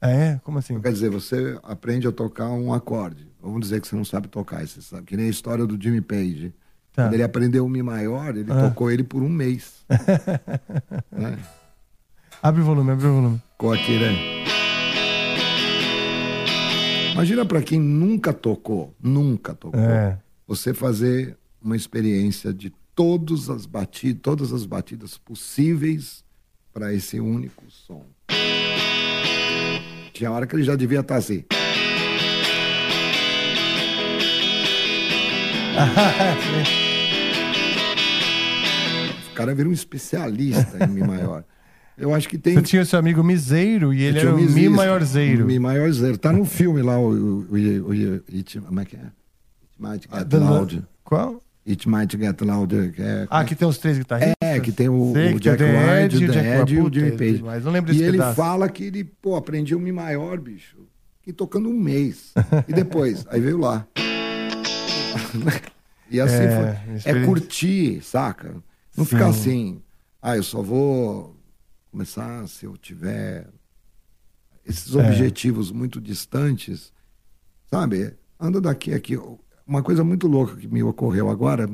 Ah, 0.00 0.10
é? 0.10 0.40
Como 0.44 0.58
assim? 0.58 0.78
Quer 0.80 0.92
dizer, 0.92 1.10
você 1.10 1.58
aprende 1.62 2.06
a 2.06 2.12
tocar 2.12 2.48
um 2.50 2.72
acorde. 2.72 3.26
Vamos 3.40 3.60
dizer 3.62 3.80
que 3.80 3.88
você 3.88 3.96
não 3.96 4.04
sabe 4.04 4.28
tocar, 4.28 4.66
você 4.66 4.80
sabe. 4.82 5.04
Que 5.04 5.16
nem 5.16 5.26
a 5.26 5.30
história 5.30 5.66
do 5.66 5.80
Jimmy 5.82 6.00
Page. 6.00 6.54
Tá. 6.92 7.04
Quando 7.04 7.14
ele 7.14 7.22
aprendeu 7.22 7.64
o 7.64 7.68
Mi 7.68 7.82
maior, 7.82 8.36
ele 8.36 8.50
Ah. 8.52 8.68
tocou 8.68 8.90
ele 8.90 9.02
por 9.02 9.22
um 9.22 9.28
mês. 9.28 9.84
né? 11.10 11.38
Abre 12.42 12.60
o 12.60 12.64
volume, 12.64 12.90
abre 12.92 13.06
o 13.06 13.12
volume. 13.14 13.42
Aqui, 13.74 13.98
né? 13.98 14.12
Imagina 17.12 17.44
para 17.44 17.60
quem 17.62 17.80
nunca 17.80 18.32
tocou, 18.32 18.94
nunca 19.02 19.54
tocou, 19.54 19.80
É. 19.80 20.18
você 20.48 20.72
fazer 20.72 21.36
uma 21.60 21.76
experiência 21.76 22.54
de 22.54 22.72
todas 22.94 23.50
as 23.50 23.66
batidas, 23.66 24.22
todas 24.22 24.50
as 24.50 24.64
batidas 24.64 25.18
possíveis 25.18 26.24
para 26.72 26.94
esse 26.94 27.20
único 27.20 27.62
som. 27.68 28.06
Tinha 30.14 30.30
hora 30.32 30.46
que 30.46 30.56
ele 30.56 30.62
já 30.62 30.74
devia 30.74 31.00
estar 31.00 31.16
assim. 31.16 31.44
O 39.30 39.34
cara 39.34 39.54
vira 39.54 39.68
um 39.68 39.72
especialista 39.72 40.82
em 40.82 40.88
Mi 40.88 41.02
maior. 41.02 41.44
Eu 41.96 42.14
acho 42.14 42.28
que 42.28 42.38
tem. 42.38 42.54
Você 42.54 42.62
tinha 42.62 42.84
seu 42.84 42.98
amigo 42.98 43.22
Miseiro 43.22 43.92
e 43.92 44.02
ele 44.02 44.18
era 44.18 44.34
o 44.34 44.38
Mi 44.38 44.68
maiorzeiro. 44.68 45.44
Mi 45.44 45.58
maiorzeiro. 45.58 46.16
Tá 46.16 46.32
no 46.32 46.44
filme 46.44 46.80
lá, 46.80 46.98
o. 46.98 47.10
o, 47.10 47.52
o, 47.52 48.64
como 48.66 48.80
é 48.80 48.84
que 48.84 48.96
é? 48.96 49.17
Might 49.78 50.08
Get 50.12 50.24
da- 50.26 50.38
Loud. 50.38 50.84
Qual? 51.04 51.42
It 51.66 51.88
Might 51.88 52.16
Get 52.18 52.40
Loud. 52.40 52.92
que 52.92 53.02
é- 53.02 53.26
Ah, 53.30 53.44
que 53.44 53.54
tem 53.54 53.66
os 53.68 53.78
três 53.78 53.98
guitarristas? 53.98 54.34
É, 54.42 54.58
que 54.60 54.72
tem 54.72 54.88
o, 54.88 55.12
Sei 55.12 55.34
o 55.34 55.40
Jack 55.40 55.62
o 55.62 55.66
The 55.66 56.04
Ed 56.04 56.14
e 56.74 56.80
o 56.80 56.92
Jimmy 56.92 57.08
é, 57.08 57.16
Page. 57.16 57.42
mas 57.42 57.64
não 57.64 57.72
lembro 57.72 57.90
e 57.90 57.94
desse 57.94 58.04
ele 58.04 58.18
pedaço. 58.18 58.36
fala 58.36 58.68
que 58.68 58.84
ele, 58.84 59.04
pô, 59.04 59.36
aprendi 59.36 59.74
o 59.74 59.80
Mi 59.80 59.92
maior, 59.92 60.38
bicho. 60.40 60.78
E 61.26 61.32
tocando 61.32 61.68
um 61.68 61.78
mês. 61.78 62.32
E 62.66 62.72
depois, 62.72 63.26
aí 63.28 63.40
veio 63.40 63.58
lá. 63.58 63.86
e 66.10 66.20
assim 66.20 66.34
É, 66.44 67.00
foi. 67.02 67.12
É 67.12 67.24
curtir, 67.26 68.00
saca? 68.02 68.54
Não 68.96 69.04
Sim. 69.04 69.10
ficar 69.10 69.28
assim, 69.28 69.82
ah, 70.22 70.36
eu 70.36 70.42
só 70.42 70.62
vou 70.62 71.36
começar 71.90 72.46
se 72.48 72.64
eu 72.64 72.76
tiver 72.76 73.46
esses 74.66 74.94
É. 74.94 74.98
objetivos 74.98 75.70
muito 75.70 76.00
distantes, 76.00 76.92
sabe? 77.70 78.14
Anda 78.40 78.60
daqui 78.60 78.94
aqui. 78.94 79.18
Uma 79.68 79.82
coisa 79.82 80.02
muito 80.02 80.26
louca 80.26 80.56
que 80.56 80.66
me 80.66 80.82
ocorreu 80.82 81.28
agora 81.28 81.70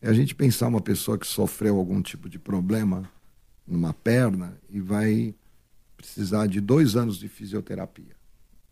é 0.00 0.08
a 0.08 0.12
gente 0.12 0.32
pensar 0.32 0.68
uma 0.68 0.80
pessoa 0.80 1.18
que 1.18 1.26
sofreu 1.26 1.76
algum 1.76 2.00
tipo 2.00 2.28
de 2.28 2.38
problema 2.38 3.10
numa 3.66 3.92
perna 3.92 4.56
e 4.70 4.80
vai 4.80 5.34
precisar 5.96 6.46
de 6.46 6.60
dois 6.60 6.94
anos 6.94 7.18
de 7.18 7.28
fisioterapia. 7.28 8.14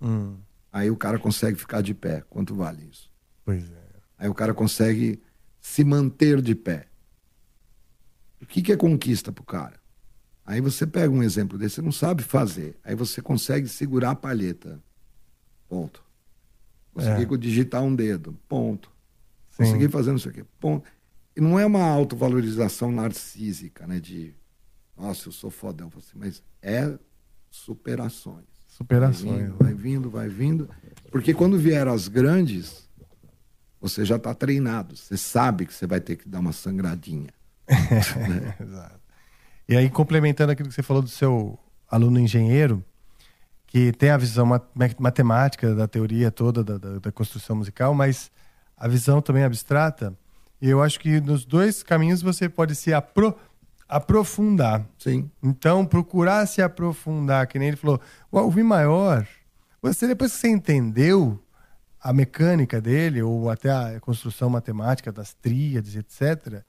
Hum, 0.01 0.36
Aí 0.72 0.88
o 0.88 0.97
cara 0.97 1.18
consegue 1.18 1.59
ficar 1.59 1.80
de 1.80 1.92
pé. 1.92 2.22
Quanto 2.30 2.55
vale 2.55 2.88
isso? 2.88 3.10
pois 3.44 3.68
é. 3.68 3.90
Aí 4.16 4.28
o 4.28 4.34
cara 4.34 4.55
consegue 4.55 5.20
se 5.60 5.82
manter 5.82 6.40
de 6.40 6.55
pé. 6.55 6.86
O 8.40 8.47
que, 8.47 8.62
que 8.62 8.70
é 8.70 8.76
conquista 8.76 9.32
pro 9.32 9.42
cara? 9.42 9.80
Aí 10.47 10.60
você 10.60 10.86
pega 10.86 11.12
um 11.12 11.22
exemplo 11.24 11.59
desse, 11.59 11.76
você 11.76 11.82
não 11.82 11.90
sabe 11.90 12.22
fazer. 12.22 12.78
Aí 12.84 12.94
você 12.94 13.20
consegue 13.20 13.66
segurar 13.66 14.10
a 14.10 14.14
palheta. 14.14 14.80
Ponto. 15.68 16.05
Consegui 16.93 17.35
É. 17.35 17.39
digitar 17.39 17.83
um 17.83 17.95
dedo. 17.95 18.37
Ponto. 18.49 18.91
Sim. 19.51 19.65
Consegui 19.65 19.89
fazer 19.89 20.11
não 20.12 20.19
sei 20.19 20.31
o 20.31 20.35
quê. 20.35 20.45
Ponto. 20.59 20.85
E 21.37 21.41
não 21.41 21.59
é 21.59 21.65
uma 21.65 21.83
autovalorização 21.85 22.91
narcísica, 22.91 23.87
né? 23.87 24.01
De, 24.01 24.35
nossa, 24.97 25.29
eu 25.29 25.33
sou 25.33 25.51
fodão. 25.51 25.91
Assim, 25.97 26.17
mas 26.17 26.43
é 26.61 26.99
superações. 27.51 28.45
Superações. 28.67 29.25
Vai 29.27 29.41
vindo, 29.43 29.59
vai 29.59 29.75
vindo, 29.75 30.11
vai 30.11 30.29
vindo. 30.29 30.71
Porque 31.11 31.35
quando 31.35 31.59
vieram 31.59 31.93
as 31.93 32.09
grandes, 32.09 32.89
você 33.81 34.05
já 34.05 34.17
está 34.17 34.35
treinado. 34.35 34.97
Você 34.97 35.17
sabe 35.17 35.67
que 35.67 35.75
você 35.75 35.87
vai 35.87 36.01
ter 36.01 36.17
que 36.17 36.29
dar 36.29 36.41
uma 36.41 36.53
sangradinha. 36.53 37.31
né? 37.69 38.57
Exato. 38.61 39.01
E 39.69 39.77
aí, 39.77 39.89
complementando 39.89 40.51
aquilo 40.53 40.69
que 40.69 40.75
você 40.75 40.83
falou 40.83 41.03
do 41.03 41.09
seu 41.09 41.59
aluno 41.89 42.19
engenheiro, 42.19 42.85
que 43.70 43.92
tem 43.92 44.10
a 44.10 44.16
visão 44.18 44.44
ma- 44.44 44.60
ma- 44.74 44.90
matemática 44.98 45.74
da 45.74 45.86
teoria 45.88 46.30
toda 46.30 46.62
da, 46.62 46.76
da- 46.76 46.98
da 46.98 47.12
construção 47.12 47.55
musical, 47.56 47.94
mas 47.94 48.30
a 48.76 48.86
visão 48.88 49.22
também 49.22 49.44
abstrata. 49.44 50.12
E 50.60 50.68
eu 50.68 50.82
acho 50.82 50.98
que 51.01 51.20
nos 51.20 51.44
dois 51.47 51.82
caminhos 51.82 52.20
você 52.20 52.48
pode 52.48 52.74
se 52.74 52.92
apro- 52.92 53.34
aprofundar. 53.88 54.84
Sim. 54.98 55.30
Então, 55.42 55.86
procurar 55.86 56.47
se 56.47 56.60
aprofundar, 56.60 57.47
que 57.47 57.59
nem 57.59 57.68
ele 57.68 57.76
falou, 57.76 58.01
o 58.30 58.51
Mi 58.51 58.62
maior, 58.62 59.26
você 59.80 60.06
depois 60.06 60.32
que 60.32 60.38
você 60.38 60.48
entendeu 60.48 61.42
a 62.02 62.12
mecânica 62.12 62.80
dele, 62.80 63.22
ou 63.22 63.51
até 63.51 63.70
a 63.70 64.01
construção 64.01 64.48
matemática 64.51 65.12
das 65.12 65.32
tríades, 65.34 65.94
etc., 65.97 66.62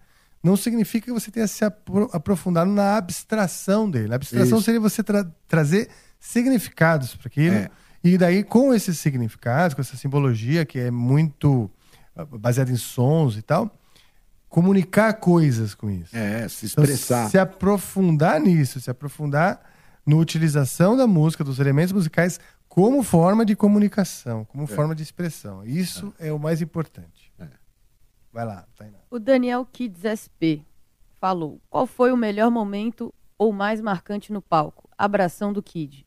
não 0.44 0.58
significa 0.58 1.06
que 1.06 1.12
você 1.14 1.32
tenha 1.32 1.48
se 1.48 1.64
apro- 1.64 2.10
aprofundado 2.12 2.70
na 2.70 2.98
abstração 2.98 3.90
dele. 3.90 4.12
A 4.14 4.16
abstração 4.16 4.58
Isso. 4.58 4.66
seria 4.66 4.80
você 4.80 5.02
tra- 5.04 5.30
trazer 5.48 5.90
significados 6.22 7.16
para 7.16 7.28
aquilo. 7.28 7.56
É. 7.56 7.70
E 8.04 8.18
daí, 8.18 8.44
com 8.44 8.74
esses 8.74 8.98
significados, 9.00 9.74
com 9.74 9.82
essa 9.82 9.98
simbologia 9.98 10.64
que 10.64 10.80
é 10.80 10.90
muito 10.90 11.70
ah, 12.16 12.24
baseada 12.24 12.72
em 12.72 12.78
sons 12.78 13.36
e 13.38 13.42
tal, 13.42 13.70
comunicar 14.48 15.14
coisas 15.16 15.76
com 15.76 15.90
isso. 15.90 16.16
É, 16.16 16.48
se 16.48 16.68
Então, 16.68 16.84
expressar. 16.84 17.30
se 17.30 17.38
aprofundar 17.38 18.40
nisso, 18.40 18.80
se 18.80 18.90
aprofundar 18.90 19.62
na 20.06 20.16
utilização 20.16 20.96
da 20.96 21.06
música, 21.06 21.44
dos 21.44 21.60
elementos 21.60 21.92
musicais, 21.92 22.40
como 22.68 23.04
forma 23.04 23.46
de 23.46 23.56
comunicação, 23.56 24.46
como 24.46 24.66
forma 24.66 24.96
de 24.96 25.04
expressão. 25.04 25.66
Isso 25.66 26.14
é, 26.18 26.32
o 26.32 26.40
mais 26.40 26.62
importante. 26.62 27.32
Vai 28.32 28.46
lá, 28.46 28.66
Tainá. 28.78 28.98
O 29.10 29.20
Daniel 29.20 29.66
Kids 29.66 30.04
SP 30.08 30.64
falou: 31.20 31.60
Qual 31.70 31.86
foi 31.86 32.14
o 32.14 32.18
melhor 32.18 32.50
momento 32.50 33.14
ou 33.38 33.52
mais 33.52 33.82
marcante 33.82 34.32
no 34.32 34.42
palco? 34.42 34.90
Abração 34.98 35.52
do 35.52 35.62
Kid. 35.62 36.06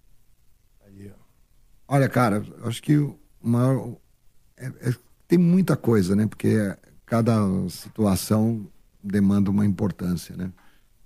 Olha, 1.86 2.09
cara, 2.09 2.44
acho 2.65 2.82
que 2.82 2.97
o 2.97 3.19
maior. 3.43 3.97
é- 4.56 4.66
é- 4.90 4.94
tem 5.28 5.39
muita 5.39 5.77
coisa, 5.77 6.15
né? 6.15 6.27
Porque 6.27 6.56
cada 7.06 7.35
situação 7.69 8.66
demanda 9.02 9.51
uma 9.51 9.66
importância, 9.66 10.36
né? 10.36 10.51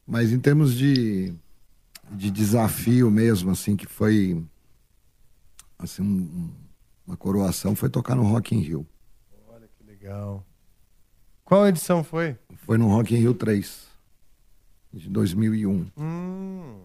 Mas 0.07 0.33
em 0.33 0.39
termos 0.39 0.75
de, 0.75 1.35
de 2.11 2.31
desafio 2.31 3.11
mesmo, 3.11 3.51
assim, 3.51 3.75
que 3.77 3.87
foi. 3.87 4.43
Assim, 5.79 6.03
um- 6.03 6.07
um- 6.23 6.51
uma 7.07 7.17
coroação 7.17 7.75
foi 7.75 7.89
tocar 7.89 8.15
no 8.15 8.23
Rock 8.25 8.55
in 8.55 8.61
Rio. 8.61 8.87
Que 9.79 9.85
legal. 9.85 10.45
Qual 11.45 11.67
edição 11.67 12.05
foi? 12.05 12.37
Foi 12.57 12.77
no 12.77 12.89
Rock 12.89 13.15
in 13.15 13.19
Rio 13.19 13.35
3, 13.35 13.87
de 14.93 15.09
2001. 15.09 15.87
Hum, 15.97 16.81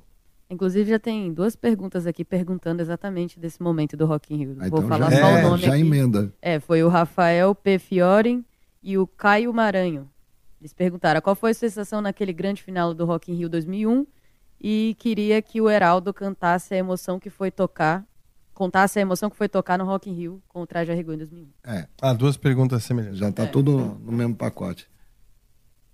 Inclusive, 0.54 0.90
já 0.90 1.00
tem 1.00 1.34
duas 1.34 1.56
perguntas 1.56 2.06
aqui 2.08 2.24
perguntando 2.24 2.82
exatamente 2.82 3.40
desse 3.40 3.62
momento 3.62 3.98
do 3.98 4.06
Rock 4.06 4.34
in 4.34 4.38
Rio. 4.38 4.56
Ah, 4.60 4.70
Vou 4.70 4.80
então 4.80 4.88
falar 4.90 5.10
já- 5.12 5.20
só 5.22 5.28
é, 5.28 5.40
o 5.46 5.50
nome 5.50 5.62
já 5.64 5.72
aqui. 5.74 5.82
emenda. 5.82 6.34
É, 6.42 6.60
foi 6.60 6.84
o 6.84 6.88
Rafael 6.90 7.54
P. 7.56 7.80
Fiorin 7.80 8.44
e 8.82 8.98
o 8.98 9.06
Caio 9.08 9.54
Maranho. 9.54 10.10
Eles 10.62 10.74
perguntaram 10.74 11.20
qual 11.22 11.36
foi 11.36 11.52
a 11.52 11.54
sensação 11.54 12.02
naquele 12.02 12.32
grande 12.32 12.62
final 12.64 12.94
do 12.94 13.04
Rock 13.06 13.32
in 13.32 13.36
Rio 13.36 13.50
2001 13.50 14.06
e 14.62 14.96
queria 14.98 15.42
que 15.42 15.60
o 15.60 15.70
Heraldo 15.70 16.14
cantasse 16.14 16.74
a 16.74 16.78
emoção 16.78 17.20
que 17.20 17.30
foi 17.30 17.52
tocar, 17.52 18.06
contasse 18.54 18.98
a 19.00 19.02
emoção 19.02 19.30
que 19.30 19.36
foi 19.36 19.50
tocar 19.50 19.78
no 19.78 19.84
Rock 19.84 20.10
in 20.10 20.14
Rio 20.14 20.42
com 20.48 20.62
o 20.62 20.68
Traje 20.68 20.90
a 20.92 20.96
Rigor 20.96 21.16
em 21.16 21.18
2001. 21.18 21.48
É. 21.66 21.88
Ah, 22.02 22.14
duas 22.14 22.38
perguntas 22.38 22.84
semelhantes. 22.84 23.18
Já 23.20 23.32
tá 23.32 23.46
tudo 23.46 24.00
no 24.06 24.12
mesmo 24.12 24.36
pacote. 24.36 24.88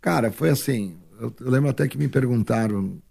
Cara, 0.01 0.31
foi 0.31 0.49
assim. 0.49 0.99
Eu, 1.19 1.33
eu 1.41 1.49
lembro 1.49 1.69
até 1.69 1.87
que 1.87 1.97
me 1.97 2.07
perguntaram 2.07 3.01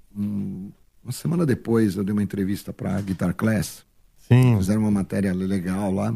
uma 1.02 1.12
semana 1.12 1.46
depois, 1.46 1.96
eu 1.96 2.04
dei 2.04 2.12
uma 2.12 2.22
entrevista 2.22 2.72
para 2.72 3.00
Guitar 3.00 3.34
Class. 3.34 3.84
Sim. 4.28 4.56
Fizeram 4.58 4.82
uma 4.82 4.90
matéria 4.90 5.32
legal 5.32 5.92
lá. 5.92 6.14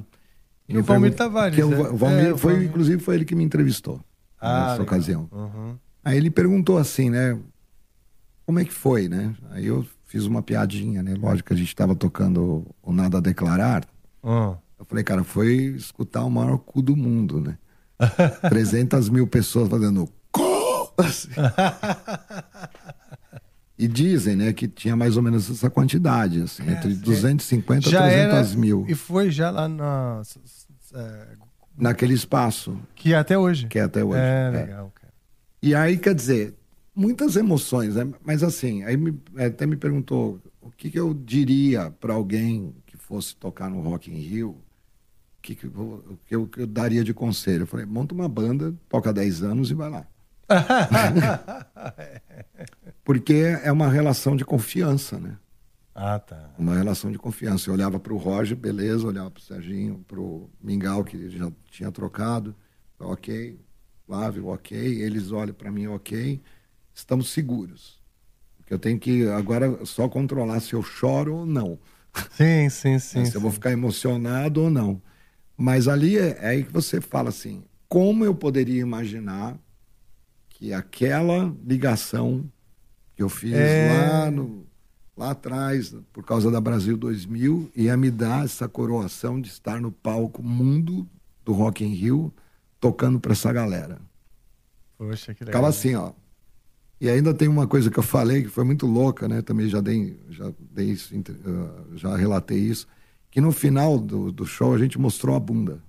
E 0.68 0.76
o 0.78 0.82
Valmir 0.82 1.14
Tavares, 1.14 1.54
que 1.56 1.62
o? 1.62 1.70
Va- 1.70 1.90
o 1.90 1.96
Valmir 1.96 2.26
É, 2.32 2.36
foi, 2.36 2.52
Valmir. 2.52 2.68
inclusive, 2.68 3.02
foi 3.02 3.14
ele 3.16 3.24
que 3.24 3.34
me 3.34 3.42
entrevistou 3.44 4.00
Ah, 4.40 4.52
nessa 4.60 4.70
legal. 4.72 4.82
ocasião. 4.86 5.28
Uhum. 5.32 5.76
Aí 6.04 6.16
ele 6.16 6.30
perguntou 6.30 6.78
assim, 6.78 7.10
né? 7.10 7.38
Como 8.46 8.58
é 8.58 8.64
que 8.64 8.72
foi, 8.72 9.08
né? 9.08 9.34
Aí 9.50 9.66
eu 9.66 9.86
fiz 10.04 10.24
uma 10.26 10.42
piadinha, 10.42 11.02
né? 11.02 11.14
Lógico 11.14 11.48
que 11.48 11.54
a 11.54 11.56
gente 11.56 11.68
estava 11.68 11.94
tocando 11.94 12.66
o 12.82 12.92
Nada 12.92 13.18
a 13.18 13.20
Declarar. 13.20 13.84
Hum. 14.22 14.54
Eu 14.78 14.84
falei, 14.84 15.04
cara, 15.04 15.22
foi 15.24 15.48
escutar 15.76 16.24
o 16.24 16.30
maior 16.30 16.58
cu 16.58 16.82
do 16.82 16.96
mundo, 16.96 17.40
né? 17.40 17.56
300 18.50 19.08
mil 19.08 19.26
pessoas 19.26 19.68
fazendo 19.68 20.08
cu! 20.30 20.42
Assim. 20.98 21.30
E 23.82 23.88
dizem, 23.88 24.36
né, 24.36 24.52
que 24.52 24.68
tinha 24.68 24.94
mais 24.94 25.16
ou 25.16 25.22
menos 25.24 25.50
essa 25.50 25.68
quantidade, 25.68 26.40
assim, 26.42 26.62
entre 26.70 26.94
250 26.94 27.88
e 27.88 27.90
Já 27.90 28.02
300 28.02 28.50
era, 28.52 28.58
mil. 28.60 28.84
E 28.88 28.94
foi 28.94 29.28
já 29.30 29.50
lá 29.50 29.68
na. 29.68 30.22
é, 30.94 31.26
Naquele 31.76 32.14
espaço. 32.14 32.78
Que 32.94 33.12
é 33.12 33.16
até 33.16 33.36
hoje. 33.36 33.66
Que 33.66 33.78
é 33.80 33.82
até 33.82 34.04
hoje. 34.04 34.20
É, 34.20 34.46
é. 34.46 34.50
legal, 34.50 34.92
cara. 34.94 35.12
E 35.60 35.74
aí, 35.74 35.98
quer 35.98 36.14
dizer, 36.14 36.54
muitas 36.94 37.34
emoções, 37.34 37.96
né? 37.96 38.06
Mas 38.24 38.42
assim, 38.44 38.84
aí 38.84 38.96
me- 38.96 39.18
até 39.36 39.66
me 39.66 39.76
perguntou 39.76 40.38
o 40.60 40.70
que, 40.70 40.88
que 40.90 41.00
eu 41.00 41.12
diria 41.12 41.90
para 41.90 42.14
alguém 42.14 42.72
que 42.86 42.96
fosse 42.96 43.34
tocar 43.34 43.68
no 43.68 43.80
Rock 43.80 44.10
in 44.12 44.14
Rio, 44.14 44.50
o 44.50 44.56
que, 45.42 45.56
que, 45.56 45.64
eu, 45.64 45.70
o 45.72 46.18
que 46.24 46.36
eu, 46.36 46.46
que 46.46 46.60
eu 46.60 46.66
daria 46.68 47.02
de 47.02 47.12
conselho. 47.12 47.62
Eu 47.62 47.66
falei, 47.66 47.84
monta 47.86 48.14
uma 48.14 48.28
banda, 48.28 48.72
toca 48.88 49.12
10 49.12 49.42
anos 49.42 49.70
e 49.72 49.74
vai 49.74 49.90
lá. 49.90 50.06
Porque 53.04 53.58
é 53.62 53.72
uma 53.72 53.88
relação 53.88 54.36
de 54.36 54.44
confiança, 54.44 55.18
né? 55.18 55.36
Ah, 55.94 56.18
tá. 56.18 56.50
Uma 56.58 56.74
relação 56.74 57.10
de 57.10 57.18
confiança. 57.18 57.68
Eu 57.68 57.74
olhava 57.74 58.00
para 58.00 58.12
o 58.12 58.16
Roger, 58.16 58.56
beleza, 58.56 59.06
olhava 59.06 59.30
para 59.30 59.40
o 59.40 59.42
Serginho, 59.42 60.04
para 60.08 60.20
o 60.20 60.48
Mingau, 60.62 61.04
que 61.04 61.28
já 61.28 61.50
tinha 61.70 61.90
trocado, 61.90 62.54
ok. 62.98 63.58
Flávio, 64.06 64.48
ok. 64.48 64.78
Eles 64.78 65.32
olham 65.32 65.54
para 65.54 65.70
mim, 65.70 65.86
ok. 65.86 66.40
Estamos 66.94 67.30
seguros. 67.30 68.00
Porque 68.56 68.72
eu 68.72 68.78
tenho 68.78 68.98
que 68.98 69.26
agora 69.28 69.84
só 69.84 70.08
controlar 70.08 70.60
se 70.60 70.72
eu 70.72 70.82
choro 70.82 71.36
ou 71.36 71.46
não. 71.46 71.78
Sim, 72.30 72.68
sim, 72.70 72.98
sim. 73.02 73.24
se 73.24 73.34
eu 73.34 73.40
vou 73.40 73.50
ficar 73.50 73.72
emocionado 73.72 74.62
ou 74.62 74.70
não. 74.70 75.00
Mas 75.56 75.88
ali 75.88 76.18
é, 76.18 76.38
é 76.40 76.48
aí 76.48 76.64
que 76.64 76.72
você 76.72 77.00
fala 77.00 77.28
assim: 77.28 77.64
como 77.88 78.24
eu 78.24 78.34
poderia 78.34 78.80
imaginar 78.80 79.58
que 80.62 80.72
aquela 80.72 81.52
ligação 81.66 82.48
que 83.16 83.22
eu 83.24 83.28
fiz 83.28 83.52
É. 83.52 83.98
lá, 83.98 84.30
no, 84.30 84.64
lá 85.16 85.32
atrás, 85.32 85.92
por 86.12 86.24
causa 86.24 86.52
da 86.52 86.60
Brasil 86.60 86.96
2000, 86.96 87.68
ia 87.74 87.96
me 87.96 88.12
dar 88.12 88.44
essa 88.44 88.68
coroação 88.68 89.40
de 89.40 89.48
estar 89.48 89.80
no 89.80 89.90
palco 89.90 90.40
mundo 90.40 91.08
do 91.44 91.52
Rock 91.52 91.84
in 91.84 91.88
Rio, 91.88 92.32
tocando 92.78 93.18
para 93.18 93.32
essa 93.32 93.52
galera. 93.52 94.00
Poxa, 94.96 95.34
que 95.34 95.42
legal. 95.44 95.52
Ficava 95.52 95.68
assim, 95.68 95.96
ó. 95.96 96.12
E 97.00 97.08
ainda 97.08 97.34
tem 97.34 97.48
uma 97.48 97.66
coisa 97.66 97.90
que 97.90 97.98
eu 97.98 98.02
falei 98.04 98.44
que 98.44 98.48
foi 98.48 98.62
muito 98.62 98.86
louca, 98.86 99.26
né? 99.26 99.42
Também 99.42 99.68
já 99.68 99.80
dei, 99.80 100.16
já 100.30 100.52
dei 100.60 100.90
isso, 100.90 101.12
ah, 101.44 101.84
já 101.96 102.16
relatei 102.16 102.58
isso, 102.60 102.86
que 103.32 103.40
no 103.40 103.50
final 103.50 103.98
do, 103.98 104.30
do 104.30 104.46
show 104.46 104.72
a 104.72 104.78
gente 104.78 104.96
mostrou 104.96 105.34
a 105.34 105.40
bunda. 105.40 105.82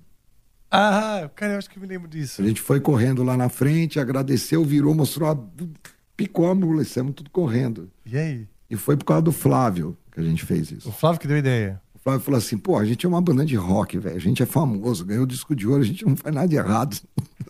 Ah, 0.76 1.30
cara, 1.36 1.54
eu 1.54 1.58
acho 1.60 1.70
que 1.70 1.80
me 1.80 1.86
lembro 1.86 2.08
disso. 2.08 2.42
A 2.42 2.46
gente 2.46 2.60
foi 2.60 2.80
correndo 2.80 3.22
lá 3.22 3.38
na 3.38 3.48
frente, 3.48 4.00
agradeceu, 4.00 4.66
virou, 4.66 4.96
mostrou 4.96 5.30
a 5.30 5.36
bunda, 5.36 5.80
picou 6.18 6.50
a 6.50 6.56
mula, 6.56 6.82
estamos 6.82 7.14
tudo 7.14 7.30
correndo. 7.30 7.92
E 8.04 8.18
aí? 8.18 8.48
E 8.68 8.76
foi 8.76 8.98
por 8.98 9.06
causa 9.06 9.22
do 9.22 9.32
Flávio 9.32 9.96
que 10.12 10.20
a 10.20 10.24
gente 10.24 10.44
fez 10.44 10.72
isso. 10.72 10.90
O 10.90 10.92
Flávio 10.92 11.22
que 11.22 11.28
deu 11.28 11.36
a 11.36 11.40
ideia. 11.40 11.80
O 11.94 12.00
Flávio 12.00 12.22
falou 12.22 12.40
assim, 12.40 12.58
pô, 12.58 12.76
a 12.76 12.86
gente 12.86 13.06
é 13.06 13.10
uma 13.10 13.22
banda 13.22 13.46
de 13.46 13.56
rock, 13.56 14.00
velho. 14.00 14.16
A 14.16 14.20
gente 14.20 14.42
é 14.42 14.48
famoso, 14.48 15.06
ganhou 15.06 15.26
o 15.26 15.28
disco 15.28 15.56
de 15.56 15.68
ouro, 15.68 15.84
a 15.84 15.86
gente 15.86 16.04
não 16.08 16.16
faz 16.16 16.34
nada 16.34 16.48
de 16.48 16.56
errado. 16.56 17.00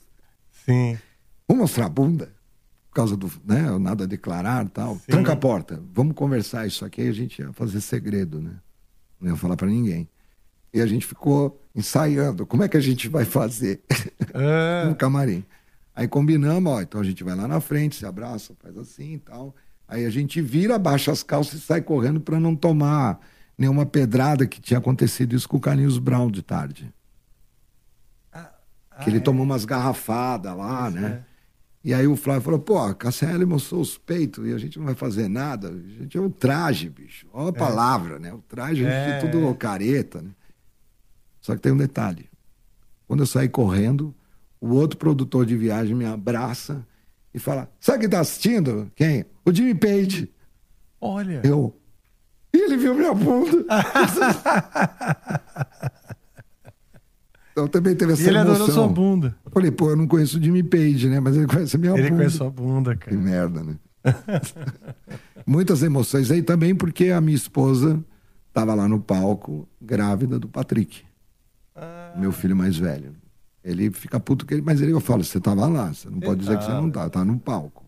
Sim. 0.66 0.98
Vamos 1.48 1.62
mostrar 1.62 1.86
a 1.86 1.90
bunda? 1.90 2.30
Por 2.90 2.96
causa 2.96 3.16
do, 3.16 3.32
né, 3.46 3.78
nada 3.80 4.04
a 4.04 4.08
declarar 4.08 4.66
e 4.66 4.70
tal. 4.70 4.96
Sim. 4.96 5.12
Tranca 5.12 5.32
a 5.32 5.38
porta, 5.38 5.82
vamos 5.94 6.14
conversar 6.14 6.68
isso 6.68 6.84
aqui. 6.84 7.04
A 7.04 7.14
gente 7.14 7.42
ia 7.42 7.54
fazer 7.54 7.80
segredo, 7.80 8.42
né? 8.42 8.52
Não 9.20 9.32
ia 9.32 9.38
falar 9.38 9.56
pra 9.56 9.68
ninguém. 9.68 10.10
E 10.74 10.82
a 10.82 10.86
gente 10.88 11.06
ficou 11.06 11.62
ensaiando. 11.76 12.46
Como 12.46 12.64
é 12.64 12.68
que 12.68 12.78
a 12.78 12.82
gente 12.82 13.08
vai 13.08 13.26
fazer? 13.26 13.82
Ah. 14.34 14.86
no 14.90 14.96
camarim. 14.96 15.44
Aí 15.96 16.08
combinamos, 16.08 16.72
ó, 16.74 16.82
então 16.82 17.00
a 17.00 17.04
gente 17.04 17.24
vai 17.24 17.36
lá 17.36 17.48
na 17.48 17.60
frente, 17.60 17.96
se 17.96 18.06
abraça, 18.06 18.56
faz 18.60 18.76
assim 18.78 19.14
e 19.14 19.20
tal. 19.20 19.56
Aí 19.88 20.06
a 20.06 20.10
gente 20.10 20.42
vira, 20.42 20.76
abaixa 20.76 21.12
as 21.12 21.22
calças 21.22 21.60
e 21.60 21.62
sai 21.62 21.82
correndo 21.82 22.20
pra 22.20 22.40
não 22.40 22.56
tomar 22.56 23.20
nenhuma 23.56 23.86
pedrada 23.86 24.48
que 24.48 24.60
tinha 24.60 24.80
acontecido 24.80 25.36
isso 25.36 25.48
com 25.48 25.58
o 25.58 25.60
Carlinhos 25.60 26.00
Brown 26.00 26.32
de 26.32 26.42
tarde. 26.42 26.92
que 29.04 29.10
ele 29.10 29.20
tomou 29.20 29.44
umas 29.44 29.66
garrafadas 29.66 30.56
lá, 30.56 30.90
né? 30.90 31.24
E 31.84 31.94
aí 31.94 32.08
o 32.08 32.16
Flávio 32.16 32.42
falou, 32.44 32.60
pô, 32.60 32.80
a 32.80 32.94
Cassia 32.94 33.46
mostrou 33.46 33.82
os 33.82 33.98
peitos 33.98 34.48
e 34.48 34.54
a 34.54 34.58
gente 34.58 34.80
não 34.80 34.86
vai 34.86 34.96
fazer 34.96 35.28
nada. 35.28 35.70
A 35.70 36.02
gente 36.02 36.18
é 36.18 36.22
um 36.22 36.30
traje, 36.30 36.90
bicho. 36.90 37.28
Olha 37.34 37.50
a 37.50 37.54
palavra, 37.54 38.20
né? 38.20 38.32
O 38.34 38.38
traje, 38.38 38.86
a 38.86 38.90
gente 38.90 39.12
É. 39.14 39.18
é 39.18 39.20
tudo 39.20 39.54
careta, 39.56 40.22
né? 40.22 40.30
Só 41.44 41.54
que 41.56 41.62
tem 41.62 41.74
um 41.74 41.78
detalhe. 41.78 42.30
Quando 43.06 43.20
eu 43.20 43.28
saí 43.28 43.50
correndo, 43.50 44.16
o 44.62 44.70
outro 44.70 44.98
produtor 44.98 45.46
de 45.46 45.58
viagem 45.58 45.94
me 45.94 46.06
abraça 46.06 46.88
e 47.34 47.38
fala, 47.40 47.70
sabe 47.82 48.00
quem 48.00 48.10
tá 48.10 48.22
assistindo? 48.22 48.90
Quem? 48.96 49.26
O 49.46 49.54
Jimmy 49.54 49.76
Page. 49.76 50.32
Olha. 51.02 51.42
Eu. 51.44 51.78
E 52.54 52.58
ele 52.64 52.78
viu 52.78 52.96
minha 52.96 53.14
bunda. 53.14 53.66
então 57.52 57.68
também 57.68 57.94
teve 57.96 58.14
essa 58.14 58.22
E 58.24 58.28
ele 58.28 58.38
emoção. 58.38 58.56
adorou 58.56 58.74
sua 58.74 58.88
bunda. 58.88 59.36
Eu 59.46 59.52
falei, 59.52 59.70
pô, 59.72 59.90
eu 59.90 59.98
não 59.98 60.08
conheço 60.08 60.40
o 60.40 60.42
Jimmy 60.42 60.64
Page, 60.64 61.10
né? 61.10 61.20
Mas 61.20 61.36
ele 61.36 61.46
conhece 61.46 61.76
a 61.76 61.80
minha 61.80 61.92
Ele 61.94 62.04
bunda. 62.04 62.16
conhece 62.16 62.38
sua 62.38 62.50
bunda, 62.50 62.96
Que 62.96 63.06
cara. 63.10 63.18
merda, 63.18 63.64
né? 63.64 63.76
Muitas 65.46 65.84
emoções 65.84 66.32
aí 66.32 66.42
também, 66.42 66.74
porque 66.74 67.10
a 67.10 67.20
minha 67.20 67.36
esposa 67.36 68.02
estava 68.48 68.74
lá 68.74 68.88
no 68.88 69.00
palco, 69.02 69.68
grávida 69.82 70.40
do 70.40 70.48
Patrick. 70.48 71.04
Meu 72.16 72.32
filho 72.32 72.56
mais 72.56 72.78
velho. 72.78 73.16
Ele 73.64 73.90
fica 73.92 74.20
puto, 74.20 74.46
que 74.46 74.54
ele, 74.54 74.62
mas 74.62 74.82
ele, 74.82 74.92
eu 74.92 75.00
falo, 75.00 75.24
você 75.24 75.38
estava 75.38 75.68
lá, 75.68 75.94
você 75.94 76.10
não 76.10 76.20
pode 76.20 76.42
dizer 76.42 76.58
que 76.58 76.66
você 76.66 76.72
não 76.72 76.92
tá, 76.92 77.10
tá 77.10 77.24
no 77.24 77.40
palco. 77.40 77.84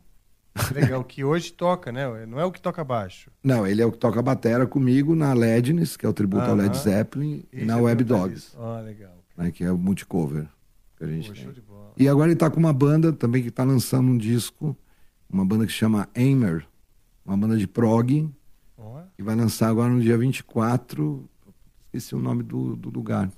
Legal, 0.74 1.04
que 1.04 1.22
hoje 1.24 1.52
toca, 1.52 1.92
né? 1.92 2.26
Não 2.26 2.40
é 2.40 2.46
o 2.46 2.52
que 2.52 2.62
toca 2.62 2.82
baixo. 2.84 3.30
Não, 3.44 3.68
ele 3.68 3.82
é 3.82 3.86
o 3.86 3.92
que 3.92 3.98
toca 3.98 4.22
batera 4.22 4.66
comigo 4.66 5.14
na 5.14 5.34
Ledness, 5.34 5.98
que 5.98 6.06
é 6.06 6.10
o 6.10 6.14
tributo 6.14 6.46
ao 6.46 6.56
Led. 6.56 6.78
Zeppelin, 6.78 7.44
e 7.52 7.58
Isso, 7.58 7.66
na 7.66 7.76
ia 7.76 7.84
Web 7.84 8.04
Dogs. 8.06 8.56
Ah, 8.58 8.80
legal. 8.80 9.12
né, 9.36 9.52
que 9.52 9.66
é 9.66 9.72
o 9.72 9.78
multicover 9.78 10.48
que 10.98 11.04
a 11.04 11.08
gente 11.08 11.28
Pô, 11.28 11.34
tem. 11.34 11.54
E 11.98 12.08
agora 12.08 12.30
ele 12.30 12.38
tá 12.38 12.50
com 12.50 12.60
uma 12.60 12.72
banda 12.72 13.12
também 13.12 13.44
que 13.44 13.52
tá 13.52 13.66
lançando 13.66 14.08
um 14.10 14.18
disco, 14.18 14.76
uma 15.30 15.46
banda 15.46 15.66
que 15.66 15.74
chama 15.74 16.08
Aimer, 16.16 16.66
uma 17.26 17.36
banda 17.36 17.58
de 17.58 17.68
prog, 17.68 18.30
que 19.16 19.24
vai 19.24 19.36
lançar 19.36 19.70
agora 19.70 19.90
no 19.90 20.02
dia 20.02 20.18
24, 20.18 21.30
esqueci 21.86 22.16
o 22.16 22.20
nome 22.20 22.44
do, 22.44 22.76
do 22.76 22.90
lugar. 22.90 23.30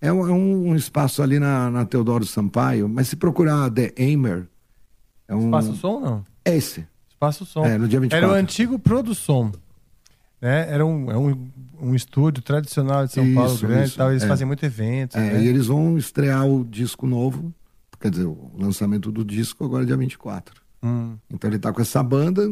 É 0.00 0.12
um, 0.12 0.28
é 0.28 0.32
um 0.32 0.74
espaço 0.74 1.22
ali 1.22 1.38
na, 1.38 1.70
na 1.70 1.84
Teodoro 1.84 2.24
Sampaio, 2.24 2.88
mas 2.88 3.08
se 3.08 3.16
procurar 3.16 3.70
The 3.70 3.92
Aimer, 3.98 4.46
é 5.28 5.34
um... 5.34 5.44
Espaço 5.46 5.76
Som, 5.76 6.00
não? 6.00 6.24
É 6.44 6.56
esse. 6.56 6.86
Espaço 7.08 7.44
Som. 7.44 7.64
É, 7.64 7.76
no 7.76 7.86
dia 7.86 8.00
24. 8.00 8.26
Era 8.26 8.34
o 8.34 8.40
antigo 8.40 8.78
Produção. 8.78 9.52
Né? 10.40 10.72
Era 10.72 10.86
um, 10.86 11.10
é 11.10 11.18
um, 11.18 11.50
um 11.80 11.94
estúdio 11.94 12.42
tradicional 12.42 13.06
de 13.06 13.12
São 13.12 13.24
Isso, 13.24 13.34
Paulo 13.34 13.58
grande 13.58 13.84
isso, 13.84 13.94
e 13.94 13.98
tal. 13.98 14.10
Eles 14.10 14.22
é. 14.22 14.26
fazem 14.26 14.46
muito 14.46 14.64
eventos. 14.64 15.16
É, 15.16 15.34
né? 15.34 15.44
E 15.44 15.46
eles 15.48 15.66
vão 15.66 15.98
estrear 15.98 16.46
o 16.46 16.64
disco 16.64 17.06
novo, 17.06 17.52
quer 18.00 18.10
dizer, 18.10 18.24
o 18.24 18.50
lançamento 18.58 19.12
do 19.12 19.22
disco 19.22 19.64
agora 19.64 19.82
é 19.82 19.86
dia 19.86 19.96
24. 19.98 20.62
Hum. 20.82 21.16
Então 21.28 21.50
ele 21.50 21.58
tá 21.58 21.72
com 21.72 21.82
essa 21.82 22.02
banda, 22.02 22.50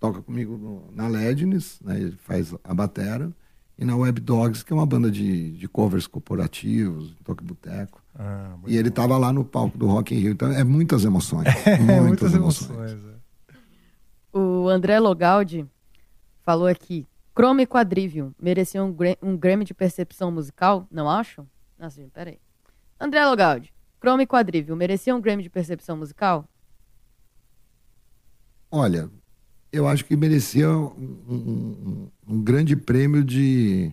toca 0.00 0.22
comigo 0.22 0.56
no- 0.56 0.90
na 0.94 1.08
Ledness, 1.08 1.78
né, 1.84 2.00
ele 2.00 2.16
faz 2.24 2.54
a 2.64 2.72
batera, 2.72 3.30
e 3.78 3.84
na 3.84 3.94
Web 3.96 4.20
Dogs, 4.20 4.64
que 4.64 4.72
é 4.72 4.76
uma 4.76 4.86
banda 4.86 5.10
de, 5.10 5.52
de 5.52 5.68
covers 5.68 6.06
corporativos, 6.06 7.14
toque 7.22 7.44
boteco. 7.44 8.02
Ah, 8.14 8.56
E 8.66 8.76
ele 8.76 8.90
tava 8.90 9.18
lá 9.18 9.32
no 9.32 9.44
palco 9.44 9.76
do 9.76 9.86
Rock 9.86 10.14
in 10.14 10.18
Rio, 10.18 10.32
então 10.32 10.50
é 10.50 10.64
muitas 10.64 11.04
emoções. 11.04 11.46
É, 11.66 11.76
muitas, 11.78 12.06
muitas 12.06 12.34
emoções. 12.34 12.70
emoções. 12.92 13.16
é. 13.52 14.38
O 14.38 14.68
André 14.68 14.98
Logaldi 14.98 15.66
falou 16.42 16.66
aqui: 16.66 17.06
Chrome 17.34 17.64
e 17.64 17.66
Quadrivium 17.66 18.32
mereciam 18.40 18.88
um, 18.88 19.30
um 19.30 19.36
Grammy 19.36 19.64
de 19.64 19.74
percepção 19.74 20.30
musical? 20.30 20.86
Não 20.90 21.08
acham? 21.10 21.46
Nossa, 21.78 22.00
gente, 22.00 22.10
peraí. 22.10 22.38
André 22.98 23.26
Logaldi, 23.26 23.72
Chrome 24.00 24.22
e 24.22 24.26
Quadrivium 24.26 24.76
mereciam 24.76 25.18
um 25.18 25.20
Grammy 25.20 25.42
de 25.42 25.50
percepção 25.50 25.96
musical? 25.98 26.48
Olha, 28.70 29.10
eu 29.76 29.86
acho 29.88 30.04
que 30.04 30.16
merecia 30.16 30.68
um, 30.70 30.90
um- 31.28 32.08
um 32.28 32.42
grande 32.42 32.74
prêmio 32.76 33.22
de 33.24 33.92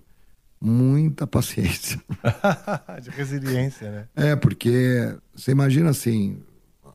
muita 0.59 1.27
paciência. 1.27 2.01
de 3.01 3.09
resiliência, 3.09 3.91
né? 3.91 4.07
É, 4.15 4.35
porque 4.35 5.15
você 5.35 5.51
imagina 5.51 5.89
assim, 5.89 6.41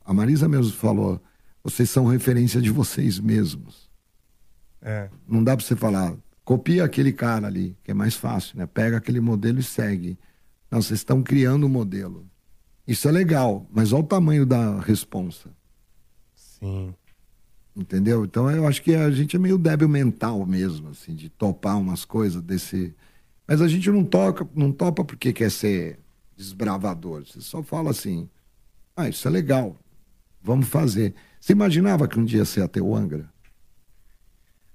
a 0.05 0.13
Marisa 0.15 0.49
mesmo 0.49 0.73
falou, 0.73 1.21
vocês 1.63 1.91
são 1.91 2.07
referência 2.07 2.61
de 2.61 2.71
vocês 2.71 3.19
mesmos. 3.21 3.89
É. 4.81 5.09
Não 5.27 5.43
dá 5.45 5.57
para 5.57 5.65
você 5.67 5.77
falar, 5.77 6.15
copia 6.45 6.85
aquele 6.85 7.13
cara 7.13 7.47
ali, 7.47 7.77
que 7.85 7.91
é 7.91 7.95
mais 7.95 8.15
fácil, 8.15 8.59
né? 8.59 8.67
Pega 8.67 8.97
aquele 8.97 9.21
modelo 9.21 9.59
e 9.59 9.63
segue. 9.63 10.19
Não, 10.71 10.81
vocês 10.81 11.01
estão 11.01 11.23
criando 11.23 11.67
um 11.67 11.69
modelo. 11.69 12.27
Isso 12.87 13.07
é 13.09 13.13
legal, 13.13 13.67
mas 13.71 13.93
olha 13.93 14.03
o 14.03 14.07
tamanho 14.07 14.47
da 14.47 14.81
responsa. 14.81 15.51
Sim. 16.35 16.95
Entendeu? 17.79 18.25
Então 18.25 18.51
eu 18.51 18.67
acho 18.67 18.83
que 18.83 18.93
a 18.93 19.09
gente 19.09 19.37
é 19.37 19.39
meio 19.39 19.57
débil 19.57 19.89
mental 19.89 20.45
mesmo, 20.45 20.89
assim, 20.89 21.15
de 21.15 21.29
topar 21.29 21.79
umas 21.79 22.05
coisas 22.05 22.43
desse. 22.43 22.93
Mas 23.47 23.63
a 23.63 23.69
gente 23.69 23.89
não 23.89 24.05
toca, 24.05 24.47
não 24.53 24.73
topa 24.73 25.05
porque 25.05 25.33
quer 25.33 25.49
ser 25.49 26.01
desbravador. 26.37 27.25
Você 27.25 27.41
só 27.41 27.63
fala 27.63 27.91
assim, 27.91 28.29
ah, 28.97 29.09
isso 29.09 29.29
é 29.29 29.31
legal, 29.31 29.77
vamos 30.43 30.67
fazer. 30.67 31.15
Você 31.41 31.53
imaginava 31.53 32.09
que 32.09 32.19
um 32.19 32.25
dia 32.25 32.45
você 32.45 32.59
ia 32.59 32.67
ter 32.67 32.81
o 32.81 32.97
Angra? 32.97 33.33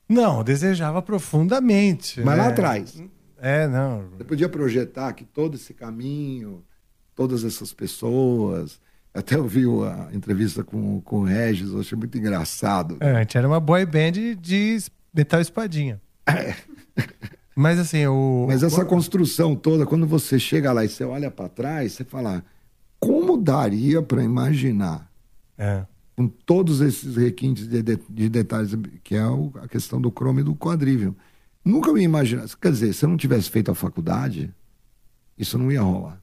Não, 0.08 0.42
desejava 0.42 1.02
profundamente. 1.02 2.22
Mas 2.22 2.38
lá 2.38 2.46
né? 2.46 2.50
atrás. 2.52 3.04
É, 3.38 3.68
não. 3.68 4.12
Você 4.12 4.24
podia 4.24 4.48
projetar 4.48 5.12
que 5.12 5.26
todo 5.26 5.56
esse 5.56 5.74
caminho, 5.74 6.64
todas 7.14 7.44
essas 7.44 7.74
pessoas. 7.74 8.80
Até 9.14 9.38
ouvi 9.38 9.64
a 9.66 10.10
entrevista 10.14 10.64
com, 10.64 11.00
com 11.02 11.20
o 11.20 11.24
Regis, 11.24 11.70
eu 11.72 11.80
achei 11.80 11.98
muito 11.98 12.18
engraçado. 12.18 12.98
É, 13.00 13.12
a 13.12 13.20
gente 13.20 13.38
era 13.38 13.48
uma 13.48 13.60
boy 13.60 13.86
band 13.86 14.12
de 14.42 14.78
metal 15.14 15.40
espadinha. 15.40 16.02
Mas 17.56 17.78
assim, 17.78 18.06
o. 18.08 18.46
Mas 18.48 18.64
essa 18.64 18.84
construção 18.86 19.56
toda, 19.56 19.86
quando 19.86 20.08
você 20.08 20.40
chega 20.40 20.72
lá 20.74 20.84
e 20.84 20.90
você 20.90 21.04
olha 21.04 21.30
para 21.30 21.48
trás, 21.48 21.94
você 21.94 22.04
fala: 22.04 22.44
como 23.00 23.38
daria 23.38 24.02
para 24.02 24.24
imaginar? 24.24 25.08
É. 25.58 25.86
Com 26.16 26.28
todos 26.28 26.82
esses 26.82 27.16
requintes 27.16 27.68
de, 27.68 27.82
de- 27.84 28.00
de 28.10 28.30
detalhes, 28.30 28.76
que 29.04 29.16
é 29.16 29.26
o- 29.28 29.52
a 29.62 29.68
questão 29.68 30.02
do 30.02 30.10
chrome 30.12 30.42
e 30.42 30.44
do 30.44 30.56
quadrível. 30.56 31.16
Nunca 31.64 31.94
me 31.94 32.02
imaginar. 32.02 32.46
Quer 32.60 32.72
dizer, 32.72 32.94
se 32.94 33.06
eu 33.06 33.10
não 33.10 33.18
tivesse 33.18 33.50
feito 33.52 33.70
a 33.70 33.76
faculdade, 33.76 34.52
isso 35.38 35.58
não 35.58 35.72
ia 35.72 35.82
rolar. 35.82 36.20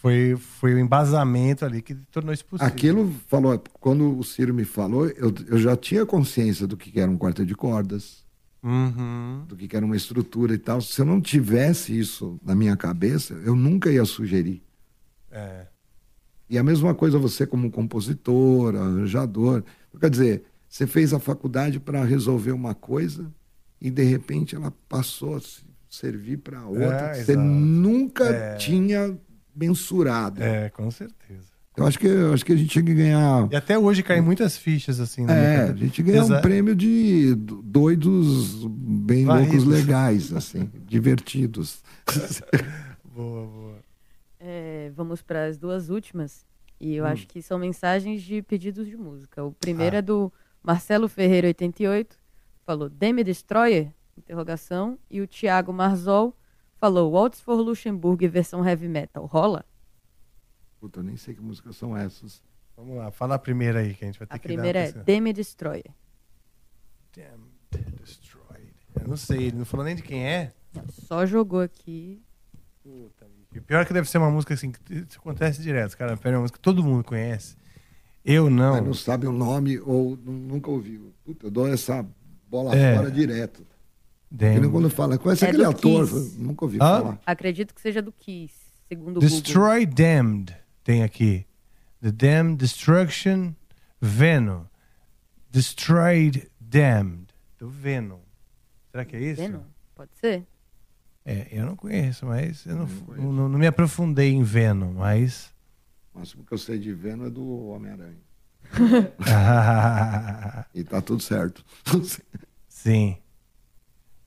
Foi, 0.00 0.36
foi 0.36 0.74
o 0.74 0.78
embasamento 0.78 1.64
ali 1.64 1.82
que 1.82 1.94
tornou 2.12 2.32
isso 2.32 2.44
possível. 2.44 2.72
Aquilo 2.72 3.12
falou, 3.26 3.58
quando 3.80 4.16
o 4.16 4.22
Ciro 4.22 4.54
me 4.54 4.64
falou, 4.64 5.06
eu, 5.08 5.34
eu 5.48 5.58
já 5.58 5.76
tinha 5.76 6.06
consciência 6.06 6.66
do 6.68 6.76
que 6.76 6.98
era 7.00 7.10
um 7.10 7.16
quarto 7.18 7.44
de 7.44 7.54
cordas, 7.54 8.24
Uhum. 8.62 9.44
do 9.46 9.56
que 9.56 9.74
era 9.76 9.84
uma 9.86 9.96
estrutura 9.96 10.52
e 10.54 10.58
tal. 10.58 10.80
Se 10.80 11.00
eu 11.00 11.04
não 11.04 11.20
tivesse 11.20 11.96
isso 11.98 12.38
na 12.44 12.54
minha 12.54 12.76
cabeça, 12.76 13.34
eu 13.44 13.54
nunca 13.56 13.90
ia 13.90 14.04
sugerir. 14.04 14.62
É. 15.30 15.66
E 16.50 16.56
a 16.58 16.62
mesma 16.62 16.94
coisa 16.94 17.18
você 17.18 17.46
como 17.46 17.70
compositor, 17.70 18.74
arranjador. 18.76 19.62
Quer 20.00 20.10
dizer, 20.10 20.42
você 20.68 20.86
fez 20.86 21.12
a 21.12 21.18
faculdade 21.20 21.78
para 21.80 22.04
resolver 22.04 22.52
uma 22.52 22.74
coisa 22.74 23.32
e 23.80 23.90
de 23.90 24.02
repente 24.04 24.54
ela 24.56 24.72
passou 24.88 25.36
a 25.36 25.40
se 25.40 25.62
servir 25.88 26.38
para 26.38 26.64
outra 26.66 27.10
É, 27.10 27.14
você 27.14 27.32
exato. 27.32 27.46
nunca 27.48 28.24
É. 28.28 28.56
tinha 28.56 29.16
mensurado. 29.58 30.42
É, 30.42 30.68
com 30.70 30.90
certeza. 30.90 31.48
Eu 31.76 31.86
acho 31.86 31.96
que 31.98 32.06
eu 32.08 32.32
acho 32.34 32.44
que 32.44 32.52
a 32.52 32.56
gente 32.56 32.70
tinha 32.70 32.84
que 32.84 32.92
ganhar 32.92 33.48
E 33.52 33.54
até 33.56 33.78
hoje 33.78 34.02
caem 34.02 34.20
muitas 34.20 34.56
fichas 34.58 34.98
assim. 34.98 35.22
minha 35.24 35.36
É, 35.36 35.62
a 35.70 35.72
gente 35.74 36.02
ganhou 36.02 36.22
um 36.22 36.24
Exa- 36.24 36.40
prêmio 36.40 36.74
de 36.74 37.36
do- 37.36 37.62
doidos 37.62 38.64
bem 38.66 39.24
Varridos. 39.24 39.62
loucos 39.64 39.64
legais, 39.86 40.32
assim, 40.32 40.68
divertidos. 40.88 41.80
Boa, 43.04 43.46
boa. 43.46 43.78
É, 44.40 44.90
vamos 44.94 45.22
para 45.22 45.46
as 45.46 45.56
duas 45.58 45.88
últimas. 45.88 46.46
E 46.80 46.94
eu 46.94 47.04
Hum. 47.04 47.08
acho 47.08 47.26
que 47.26 47.42
são 47.42 47.58
mensagens 47.58 48.22
de 48.22 48.42
pedidos 48.42 48.86
de 48.86 48.96
música. 48.96 49.44
O 49.44 49.52
primeiro 49.52 49.96
Ah. 49.96 49.98
é 49.98 50.02
do 50.02 50.32
Marcelo 50.62 51.08
Ferreira, 51.08 51.48
88. 51.48 52.16
Falou 52.64 52.88
Demi 52.88 53.24
Destroyer? 53.24 53.88
Interrogação. 54.16 54.98
E 55.10 55.20
o 55.20 55.26
Thiago 55.26 55.72
Marzol 55.72 56.36
falou 56.78 57.10
Waltz 57.12 57.40
for 57.40 57.54
Luxemburgo 57.60 58.28
versão 58.28 58.66
heavy 58.66 58.88
metal. 58.88 59.26
Rola? 59.26 59.64
Puta, 60.80 61.00
eu 61.00 61.04
nem 61.04 61.16
sei 61.16 61.34
que 61.34 61.40
músicas 61.40 61.76
são 61.76 61.96
essas. 61.96 62.42
Vamos 62.76 62.96
lá, 62.96 63.10
fala 63.10 63.34
a 63.34 63.38
primeira 63.38 63.80
aí 63.80 63.94
que 63.94 64.04
a 64.04 64.06
gente 64.06 64.18
vai 64.18 64.26
ter 64.28 64.34
A 64.34 64.38
que 64.38 64.46
primeira 64.48 64.72
dar 64.74 64.78
é 64.78 64.82
uma 64.82 64.86
pesquisa. 64.86 65.04
Demi 65.04 65.32
Destroyer. 65.32 65.90
Damned, 67.12 67.96
Destroyed. 67.98 68.72
Eu 69.00 69.08
não 69.08 69.16
sei, 69.16 69.44
ele 69.48 69.56
não 69.58 69.64
falou 69.64 69.84
nem 69.84 69.96
de 69.96 70.02
quem 70.02 70.24
é. 70.26 70.52
Só 70.90 71.26
jogou 71.26 71.60
aqui. 71.60 72.22
E 73.54 73.60
pior 73.60 73.84
que 73.84 73.92
deve 73.92 74.08
ser 74.08 74.18
uma 74.18 74.30
música 74.30 74.54
assim, 74.54 74.70
que 74.70 74.80
isso 74.94 75.18
acontece 75.18 75.60
direto. 75.62 75.96
Cara, 75.96 76.18
é 76.22 76.28
uma 76.30 76.40
música 76.40 76.58
que 76.58 76.62
todo 76.62 76.82
mundo 76.84 77.02
conhece. 77.02 77.56
Eu 78.24 78.48
não. 78.48 78.74
Mas 78.74 78.84
não 78.84 78.94
sabe 78.94 79.26
o 79.26 79.32
nome 79.32 79.80
ou 79.80 80.16
nu- 80.16 80.32
nunca 80.32 80.70
ouviu. 80.70 81.12
Puta, 81.24 81.46
eu 81.46 81.50
dou 81.50 81.66
essa 81.66 82.06
bola 82.48 82.74
É. 82.76 82.94
fora 82.96 83.10
direto. 83.10 83.66
Quando 84.70 84.90
fala, 84.90 85.16
conhece 85.18 85.44
É 85.44 85.48
aquele 85.48 85.64
do 85.64 85.70
ator? 85.70 86.06
Kiss. 86.06 86.38
Nunca 86.38 86.64
ouvi 86.64 86.76
Hã? 86.76 86.78
falar. 86.78 87.18
Acredito 87.24 87.74
que 87.74 87.80
seja 87.80 88.02
do 88.02 88.12
Kiss, 88.12 88.54
segundo 88.88 89.16
o 89.18 89.20
Google. 89.20 89.28
Destroy 89.28 89.86
Damned 89.86 90.54
tem 90.84 91.02
aqui. 91.02 91.46
The 92.02 92.12
Damned 92.12 92.56
Destruction 92.58 93.52
Venom. 94.00 94.64
Destroyed 95.50 96.48
Damned. 96.60 97.28
Do 97.58 97.68
Venom. 97.68 98.20
Será 98.92 99.04
que 99.04 99.16
é 99.16 99.20
isso? 99.20 99.40
Venom? 99.42 99.62
Pode 99.94 100.10
ser. 100.20 100.46
É, 101.24 101.48
eu 101.50 101.66
não 101.66 101.76
conheço, 101.76 102.24
mas 102.24 102.64
eu 102.64 102.76
não, 102.76 102.86
não, 103.32 103.48
não 103.48 103.58
me 103.58 103.66
aprofundei 103.66 104.30
em 104.30 104.42
Venom, 104.42 104.92
mas. 104.94 105.52
O 106.14 106.18
máximo 106.20 106.44
que 106.44 106.52
eu 106.52 106.58
sei 106.58 106.78
de 106.78 106.92
Venom 106.92 107.26
é 107.26 107.30
do 107.30 107.68
Homem-Aranha. 107.68 108.16
E 110.74 110.84
tá 110.84 111.00
tudo 111.00 111.22
certo. 111.22 111.64
Sim. 112.68 113.16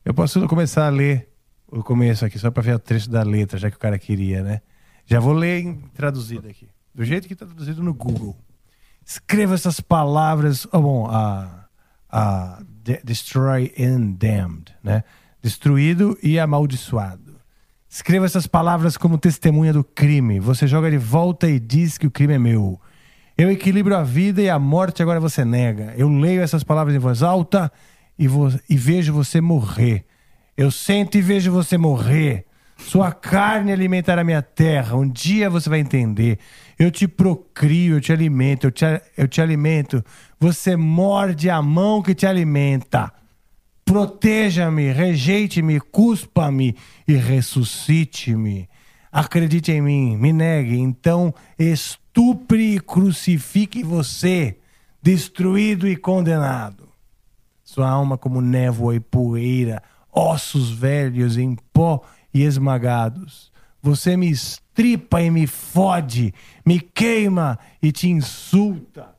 Eu 0.04 0.14
posso 0.14 0.46
começar 0.48 0.88
a 0.88 0.90
ler 0.90 1.30
o 1.68 1.84
começo 1.84 2.26
aqui, 2.26 2.38
só 2.40 2.50
para 2.52 2.64
ver 2.64 2.76
o 2.76 2.80
trecho 2.80 3.10
da 3.10 3.24
letra, 3.24 3.58
já 3.58 3.70
que 3.70 3.78
o 3.78 3.80
cara 3.80 3.98
queria, 4.00 4.44
né? 4.44 4.62
Já 5.06 5.20
vou 5.20 5.34
ler 5.34 5.62
em 5.64 5.76
traduzido 5.94 6.48
aqui. 6.48 6.68
Do 6.94 7.06
jeito 7.06 7.28
que 7.28 7.34
está 7.34 7.46
traduzido 7.46 7.82
no 7.84 7.94
Google. 7.94 8.36
Escreva 9.06 9.54
essas 9.56 9.80
palavras. 9.80 10.68
Oh, 10.72 10.82
bom, 10.82 11.08
a, 11.10 11.66
a 12.10 12.62
de- 12.84 13.02
Destroy 13.04 13.74
and 13.80 14.12
Damned, 14.18 14.74
né? 14.84 15.04
Destruído 15.42 16.18
e 16.22 16.40
amaldiçoado. 16.40 17.36
Escreva 17.90 18.26
essas 18.26 18.48
palavras 18.48 18.98
como 18.98 19.18
testemunha 19.18 19.74
do 19.74 19.84
crime. 19.84 20.40
Você 20.40 20.68
joga 20.68 20.90
de 20.90 20.98
volta 20.98 21.50
e 21.50 21.60
diz 21.60 21.98
que 21.98 22.08
o 22.08 22.12
crime 22.12 22.34
é 22.34 22.40
meu. 22.40 22.80
Eu 23.38 23.50
equilibro 23.52 23.96
a 23.96 24.04
vida 24.04 24.42
e 24.42 24.50
a 24.50 24.60
morte 24.60 25.02
agora 25.02 25.20
você 25.20 25.44
nega. 25.44 25.94
Eu 25.98 26.10
leio 26.10 26.42
essas 26.42 26.64
palavras 26.64 26.96
em 26.96 27.00
voz 27.00 27.24
alta 27.24 27.72
e, 28.22 28.28
vo- 28.28 28.60
e 28.70 28.78
vejo 28.78 29.12
você 29.12 29.42
morrer. 29.42 30.06
Eu 30.56 30.70
sento 30.70 31.18
e 31.18 31.22
vejo 31.22 31.52
você 31.52 31.76
morrer. 31.76 32.46
Sua 32.78 33.12
carne 33.12 33.72
alimentará 33.72 34.24
minha 34.24 34.44
terra. 34.44 34.96
Um 34.96 35.10
dia 35.10 35.50
você 35.50 35.68
vai 35.68 35.80
entender. 35.80 36.38
Eu 36.78 36.92
te 36.92 37.08
procrio, 37.08 37.96
eu 37.96 38.02
te 38.02 38.14
alimento, 38.14 38.68
eu 38.68 38.72
te, 38.72 38.86
eu 39.18 39.28
te 39.28 39.42
alimento. 39.42 40.06
Você 40.40 40.76
morde 40.76 41.50
a 41.50 41.64
mão 41.64 42.00
que 42.04 42.14
te 42.14 42.28
alimenta. 42.28 43.12
Proteja-me, 43.84 44.92
rejeite-me, 44.92 45.80
cuspa-me 45.80 46.76
e 47.08 47.16
ressuscite-me. 47.16 48.70
Acredite 49.12 49.72
em 49.72 49.82
mim, 49.82 50.16
me 50.16 50.32
negue, 50.32 50.78
então 50.78 51.34
estupre 51.58 52.76
e 52.76 52.80
crucifique 52.80 53.84
você, 53.84 54.58
destruído 55.02 55.88
e 55.88 55.96
condenado. 55.96 56.91
Sua 57.72 57.90
alma 57.90 58.18
como 58.18 58.42
névoa 58.42 58.98
e 58.98 59.00
poeira, 59.00 59.82
ossos 60.12 60.70
velhos 60.72 61.38
em 61.38 61.56
pó 61.72 62.04
e 62.34 62.44
esmagados. 62.44 63.50
Você 63.82 64.18
me 64.18 64.30
estripa 64.30 65.22
e 65.22 65.32
me 65.32 65.48
fode, 65.48 66.34
me 66.66 66.82
queima 66.82 67.58
e 67.82 67.90
te 67.94 68.10
insulta. 68.10 69.16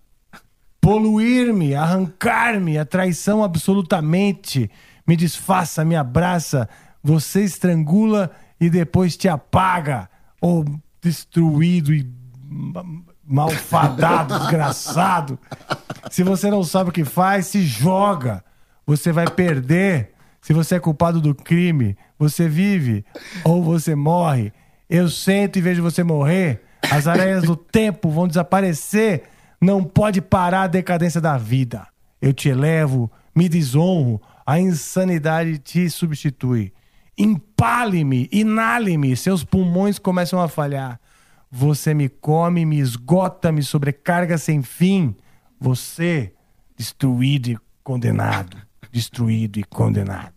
Poluir-me, 0.83 1.75
arrancar-me, 1.75 2.77
a 2.77 2.85
traição 2.85 3.43
absolutamente, 3.43 4.71
me 5.07 5.17
desfaça, 5.17 5.83
me 5.83 5.97
abraça, 5.97 6.69
você 7.03 7.45
estrangula 7.45 8.31
e 8.61 8.69
depois 8.69 9.17
te 9.17 9.31
apaga, 9.31 10.11
ou 10.43 10.63
destruído 11.01 11.95
e 11.95 12.07
malfadado, 13.27 14.39
desgraçado. 14.39 15.39
Se 16.11 16.23
você 16.23 16.51
não 16.51 16.63
sabe 16.63 16.91
o 16.91 16.93
que 16.93 17.05
faz, 17.05 17.47
se 17.47 17.63
joga. 17.63 18.45
Você 18.87 19.13
vai 19.13 19.27
perder. 19.29 20.13
Se 20.41 20.53
você 20.53 20.75
é 20.75 20.81
culpado 20.81 21.21
do 21.21 21.35
crime, 21.35 21.97
você 22.19 22.49
vive 22.49 23.05
ou 23.45 23.63
você 23.63 23.95
morre. 23.95 24.53
Eu 24.91 25.09
sento 25.09 25.59
e 25.59 25.63
vejo 25.63 25.83
você 25.83 26.03
morrer. 26.03 26.63
As 26.91 27.07
aranhas 27.07 27.45
do 27.45 27.57
tempo 27.57 28.11
vão 28.11 28.27
desaparecer. 28.27 29.23
Não 29.61 29.85
pode 29.85 30.21
parar 30.21 30.63
a 30.63 30.67
decadência 30.67 31.21
da 31.21 31.39
vida. 31.39 31.87
Eu 32.21 32.33
te 32.33 32.49
elevo, 32.49 33.11
me 33.35 33.49
desonro, 33.49 34.21
a 34.45 34.59
insanidade 34.59 35.59
te 35.59 35.89
substitui. 35.89 36.73
Empale-me, 37.17 38.29
inale-me, 38.33 39.17
seus 39.17 39.45
pulmões 39.45 39.99
começam 39.99 40.41
a 40.41 40.49
falhar. 40.49 41.01
Você 41.55 41.93
me 41.93 42.09
come, 42.09 42.65
me 42.65 42.79
esgota, 42.79 43.53
me 43.53 43.63
sobrecarga 43.63 44.39
sem 44.39 44.63
fim. 44.63 45.15
Você, 45.61 46.33
destruído 46.75 47.51
e 47.51 47.59
condenado. 47.85 48.57
Destruído 48.91 49.59
e 49.59 49.65
condenado. 49.65 50.33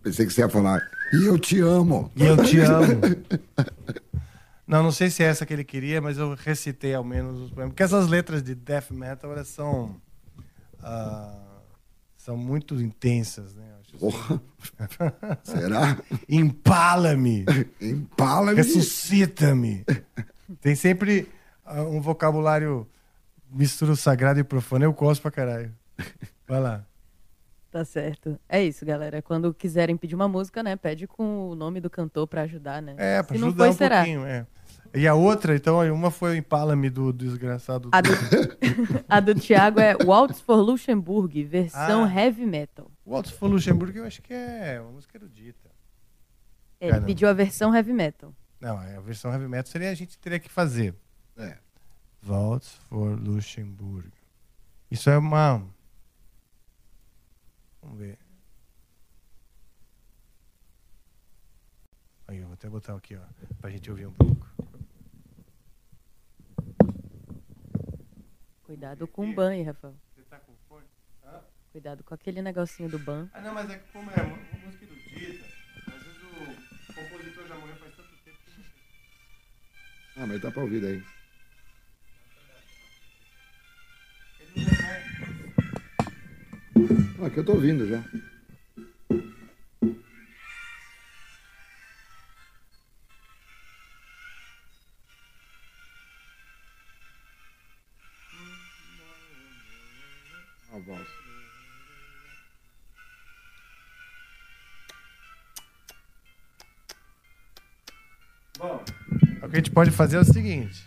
Pensei 0.00 0.24
que 0.24 0.32
você 0.32 0.42
ia 0.42 0.48
falar. 0.48 0.80
E 1.12 1.26
eu 1.26 1.36
te 1.36 1.58
amo. 1.58 2.12
E 2.14 2.24
eu 2.24 2.36
te 2.44 2.60
amo. 2.60 3.00
Não, 4.64 4.82
não 4.82 4.92
sei 4.92 5.10
se 5.10 5.22
é 5.22 5.26
essa 5.26 5.44
que 5.44 5.52
ele 5.52 5.64
queria, 5.64 6.00
mas 6.00 6.16
eu 6.16 6.34
recitei 6.34 6.94
ao 6.94 7.04
menos 7.04 7.38
os 7.38 7.50
poemas. 7.50 7.72
Porque 7.72 7.82
essas 7.82 8.08
letras 8.08 8.42
de 8.42 8.54
death 8.54 8.90
metal, 8.90 9.30
elas 9.30 9.48
são. 9.48 10.00
ah, 10.80 11.36
são 12.16 12.38
muito 12.38 12.80
intensas, 12.80 13.54
né? 13.54 13.71
Porra. 14.02 14.42
Será? 15.44 15.96
Empala-me. 16.28 17.44
Empala-me. 17.80 18.56
Ressuscita-me. 18.56 19.84
Tem 20.60 20.74
sempre 20.74 21.28
ah, 21.64 21.82
um 21.82 22.00
vocabulário 22.00 22.84
mistura 23.48 23.92
o 23.92 23.96
sagrado 23.96 24.40
e 24.40 24.42
o 24.42 24.44
profano. 24.44 24.84
Eu 24.84 24.92
gosto 24.92 25.22
pra 25.22 25.30
caralho. 25.30 25.72
Vai 26.48 26.58
lá. 26.60 26.84
Tá 27.70 27.84
certo. 27.84 28.36
É 28.48 28.60
isso, 28.62 28.84
galera. 28.84 29.22
Quando 29.22 29.54
quiserem 29.54 29.96
pedir 29.96 30.16
uma 30.16 30.26
música, 30.26 30.64
né? 30.64 30.74
Pede 30.74 31.06
com 31.06 31.50
o 31.50 31.54
nome 31.54 31.80
do 31.80 31.88
cantor 31.88 32.26
pra 32.26 32.42
ajudar, 32.42 32.82
né? 32.82 32.96
É, 32.98 33.22
pra 33.22 33.36
Se 33.36 33.40
não 33.40 33.48
ajudar 33.48 33.64
foi, 33.66 33.70
um 33.70 33.76
será. 33.78 33.96
pouquinho. 33.98 34.24
É. 34.26 34.44
E 34.94 35.06
a 35.06 35.14
outra, 35.14 35.54
então, 35.54 35.80
uma 35.94 36.10
foi 36.10 36.32
o 36.32 36.34
Empala-me 36.34 36.90
do, 36.90 37.12
do 37.12 37.24
desgraçado. 37.24 37.88
A 37.92 38.00
do, 38.02 38.10
a 39.08 39.20
do 39.20 39.34
Thiago 39.34 39.80
é 39.80 39.96
Waltz 40.04 40.40
for 40.40 40.56
Luxemburg, 40.56 41.42
versão 41.44 42.04
Ah. 42.04 42.12
heavy 42.20 42.44
metal. 42.44 42.90
Waltz 43.06 43.30
for 43.30 43.48
Luxemburgo, 43.48 43.98
eu 43.98 44.04
acho 44.04 44.22
que 44.22 44.32
é 44.32 44.80
uma 44.80 44.92
música 44.92 45.16
erudita. 45.16 45.70
Ele 46.80 46.90
Caramba. 46.90 47.06
pediu 47.06 47.28
a 47.28 47.32
versão 47.32 47.74
heavy 47.74 47.92
metal. 47.92 48.34
Não, 48.60 48.78
a 48.78 49.00
versão 49.00 49.32
heavy 49.32 49.48
metal 49.48 49.70
seria 49.70 49.90
a 49.90 49.94
gente 49.94 50.18
teria 50.18 50.38
que 50.38 50.48
fazer. 50.48 50.94
É. 51.36 51.58
Waltz 52.24 52.74
for 52.88 53.18
Luxemburgo. 53.18 54.12
Isso 54.90 55.10
é 55.10 55.18
uma. 55.18 55.66
Vamos 57.80 57.98
ver. 57.98 58.18
Aí, 62.28 62.38
eu 62.38 62.46
vou 62.46 62.54
até 62.54 62.68
botar 62.68 62.94
aqui, 62.94 63.16
ó, 63.16 63.20
pra 63.60 63.70
gente 63.70 63.90
ouvir 63.90 64.06
um 64.06 64.12
pouco. 64.12 64.46
Cuidado 68.62 69.06
com 69.06 69.28
o 69.28 69.34
ban 69.34 69.50
aí, 69.50 69.62
Rafael. 69.62 69.94
Você 70.14 70.22
tá 70.22 70.38
com 70.38 70.52
fone? 70.68 70.86
Cuidado 71.72 72.04
com 72.04 72.12
aquele 72.12 72.42
negocinho 72.42 72.90
do 72.90 72.98
ban. 72.98 73.30
Ah, 73.32 73.40
não, 73.40 73.54
mas 73.54 73.70
é 73.70 73.78
que 73.78 73.90
como 73.94 74.10
é 74.10 74.22
uma 74.22 74.34
uma 74.34 74.66
música 74.66 74.84
erudita, 74.84 75.46
às 75.86 76.02
vezes 76.02 76.22
o 76.22 76.92
compositor 76.92 77.48
já 77.48 77.54
morreu 77.54 77.76
faz 77.76 77.96
tanto 77.96 78.14
tempo 78.26 78.36
que 78.44 78.50
não 78.50 78.64
sei. 78.64 78.74
Ah, 80.16 80.26
mas 80.26 80.42
tá 80.42 80.50
pra 80.50 80.62
ouvir 80.62 80.82
daí. 80.82 81.02
Ah, 87.22 87.26
aqui 87.26 87.38
eu 87.38 87.44
tô 87.44 87.52
ouvindo 87.52 87.88
já. 87.88 88.04
A 100.70 100.78
voz. 100.78 101.21
Bom, 108.62 108.80
o 109.42 109.48
que 109.48 109.56
a 109.56 109.58
gente 109.58 109.72
pode 109.72 109.90
fazer 109.90 110.18
é 110.18 110.20
o 110.20 110.24
seguinte: 110.24 110.86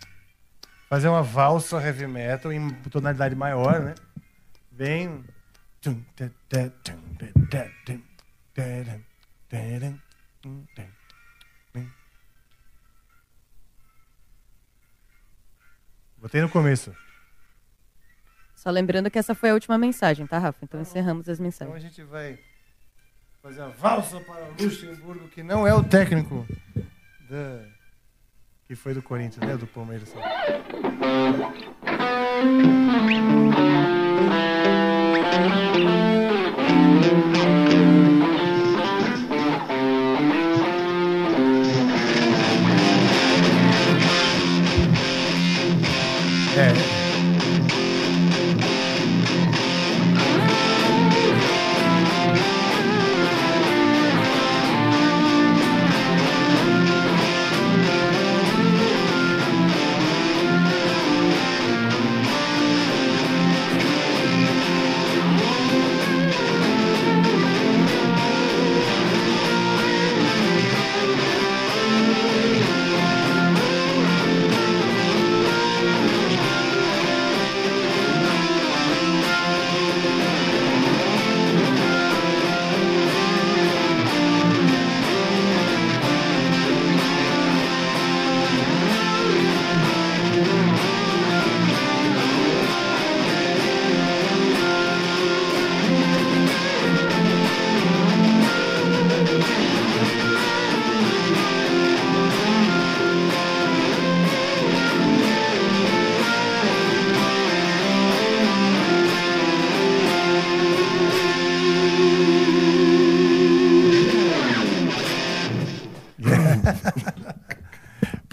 fazer 0.88 1.10
uma 1.10 1.22
valsa 1.22 1.76
heavy 1.86 2.08
metal 2.08 2.54
em 2.54 2.70
tonalidade 2.90 3.36
maior, 3.36 3.82
né? 3.82 3.96
Bem. 4.72 5.26
Botei 16.18 16.42
no 16.42 16.50
começo. 16.50 16.96
Só 18.56 18.70
lembrando 18.70 19.12
que 19.12 19.20
essa 19.20 19.36
foi 19.36 19.50
a 19.50 19.54
última 19.54 19.78
mensagem, 19.78 20.26
tá, 20.26 20.40
Rafa? 20.40 20.60
Então 20.64 20.80
encerramos 20.80 21.28
as 21.28 21.40
Então 21.40 21.44
a 21.44 21.74
mensagens. 21.76 21.84
gente 21.84 22.04
vai 22.04 22.40
fazer 23.44 23.62
a 23.62 23.68
valsa 23.68 24.22
para 24.22 24.48
Luxemburgo, 24.58 25.28
que 25.28 25.44
não 25.44 25.68
é 25.68 25.74
o 25.74 25.84
técnico 25.84 26.48
que 28.68 28.76
foi 28.76 28.94
do 28.94 29.02
Corinthians, 29.02 29.48
né? 29.48 29.58
Do 29.58 29.68
Palmeiras. 29.68 30.14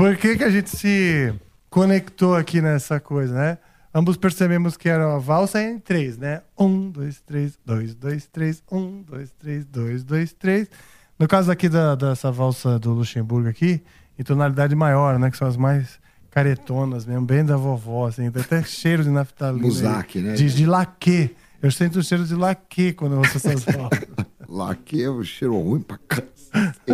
Por 0.02 0.16
que, 0.16 0.36
que 0.36 0.42
a 0.42 0.50
gente 0.50 0.68
se 0.68 1.32
conectou 1.70 2.34
aqui 2.34 2.60
nessa 2.60 2.98
coisa, 2.98 3.32
né? 3.32 3.58
Ambos 3.94 4.16
percebemos 4.16 4.76
que 4.76 4.88
era 4.88 5.06
uma 5.06 5.20
valsa 5.20 5.62
em 5.62 5.78
três, 5.78 6.18
né? 6.18 6.42
Um, 6.58 6.90
dois, 6.90 7.20
três, 7.20 7.56
dois, 7.64 7.94
dois, 7.94 8.26
três, 8.26 8.64
um, 8.72 9.00
dois, 9.02 9.30
três, 9.38 9.64
dois, 9.64 10.02
dois, 10.02 10.32
três. 10.32 10.68
No 11.16 11.28
caso 11.28 11.52
aqui 11.52 11.68
da, 11.68 11.94
dessa 11.94 12.32
valsa 12.32 12.80
do 12.80 12.90
Luxemburgo 12.94 13.48
aqui, 13.48 13.80
em 14.18 14.24
tonalidade 14.24 14.74
maior, 14.74 15.20
né? 15.20 15.30
Que 15.30 15.36
são 15.36 15.46
as 15.46 15.56
mais 15.56 16.00
caretonas 16.32 17.06
mesmo, 17.06 17.24
bem 17.24 17.44
da 17.44 17.56
vovó, 17.56 18.08
assim. 18.08 18.28
Tem 18.28 18.42
até 18.42 18.60
cheiro 18.64 19.04
de 19.04 19.10
naftalina. 19.10 19.64
Musaque, 19.64 20.18
né? 20.18 20.32
De, 20.32 20.52
de 20.52 20.66
laque. 20.66 21.32
Eu 21.62 21.70
sinto 21.70 22.00
o 22.00 22.02
cheiro 22.02 22.24
de 22.24 22.34
laque 22.34 22.92
quando 22.92 23.12
eu 23.12 23.18
ouço 23.18 23.36
essas 23.36 23.62
valsas. 23.72 24.08
Laque 24.54 25.02
é 25.02 25.10
um 25.10 25.24
cheiro 25.24 25.58
ruim 25.58 25.80
pra 25.80 25.96
cacete. 26.06 26.92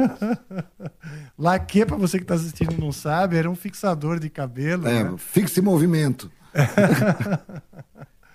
Laque, 1.37 1.85
pra 1.85 1.97
você 1.97 2.19
que 2.19 2.25
tá 2.25 2.35
assistindo 2.35 2.73
e 2.73 2.81
não 2.81 2.93
sabe, 2.93 3.37
era 3.37 3.51
um 3.51 3.57
fixador 3.57 4.21
de 4.21 4.31
cabelo. 4.31 4.87
É, 4.87 5.03
né? 5.05 5.15
fixe 5.19 5.61
movimento. 5.61 6.31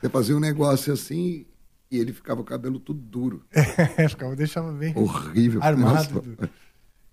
Você 0.01 0.09
fazia 0.09 0.35
um 0.35 0.39
negócio 0.39 0.91
assim 0.91 1.45
e 1.89 1.97
ele 1.97 2.11
ficava 2.11 2.41
o 2.41 2.43
cabelo 2.43 2.79
tudo 2.79 2.99
duro. 2.99 3.45
É, 3.97 4.07
ficava, 4.09 4.35
deixava 4.35 4.71
bem 4.73 4.93
Horrível. 4.97 5.63
armado. 5.63 6.37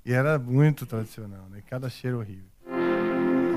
E 0.05 0.13
era 0.13 0.39
muito 0.39 0.85
tradicional, 0.87 1.47
né? 1.51 1.63
Cada 1.69 1.89
cheiro 1.89 2.19
horrível. 2.19 2.49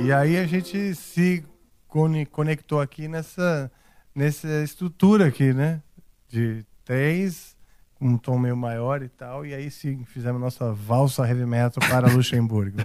E 0.06 0.12
aí 0.12 0.38
a 0.38 0.46
gente 0.46 0.94
se 0.94 1.44
cone- 1.88 2.26
conectou 2.28 2.80
aqui 2.80 3.08
nessa, 3.08 3.72
nessa 4.14 4.48
estrutura 4.64 5.28
aqui, 5.28 5.52
né? 5.54 5.82
De 6.28 6.64
três, 6.86 7.53
um 8.04 8.18
tom 8.18 8.38
meio 8.38 8.56
maior 8.58 9.02
e 9.02 9.10
tal. 9.10 9.46
E 9.46 9.54
aí 9.54 9.72
sim, 9.72 10.04
fizemos 10.06 10.40
nossa 10.42 10.74
valsa 10.74 11.28
heavy 11.28 11.46
metal 11.46 11.82
para 11.90 12.08
Luxemburgo. 12.12 12.78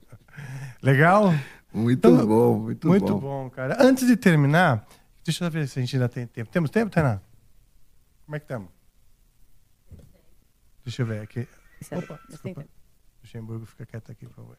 Legal? 0.82 1.32
Muito 1.72 1.98
Então, 2.08 2.26
bom, 2.26 2.58
muito, 2.58 2.88
Muito 2.88 3.14
bom. 3.14 3.20
bom, 3.44 3.50
cara. 3.50 3.76
Antes 3.80 4.06
de 4.06 4.16
terminar, 4.16 4.86
deixa 5.24 5.44
eu 5.44 5.50
ver 5.50 5.68
se 5.68 5.78
a 5.78 5.82
gente 5.82 5.94
ainda 5.96 6.08
tem 6.08 6.26
tempo. 6.26 6.50
Temos 6.50 6.70
tempo, 6.70 6.90
Tainá? 6.90 7.20
Como 8.24 8.36
é 8.36 8.38
que 8.38 8.44
estamos? 8.44 8.68
Deixa 10.84 11.02
eu 11.02 11.06
ver 11.06 11.20
aqui. 11.22 11.46
Opa, 11.92 12.18
desculpa. 12.28 12.64
Luxemburgo 13.22 13.66
fica 13.66 13.86
quieto 13.86 14.10
aqui, 14.10 14.26
por 14.26 14.34
favor. 14.34 14.56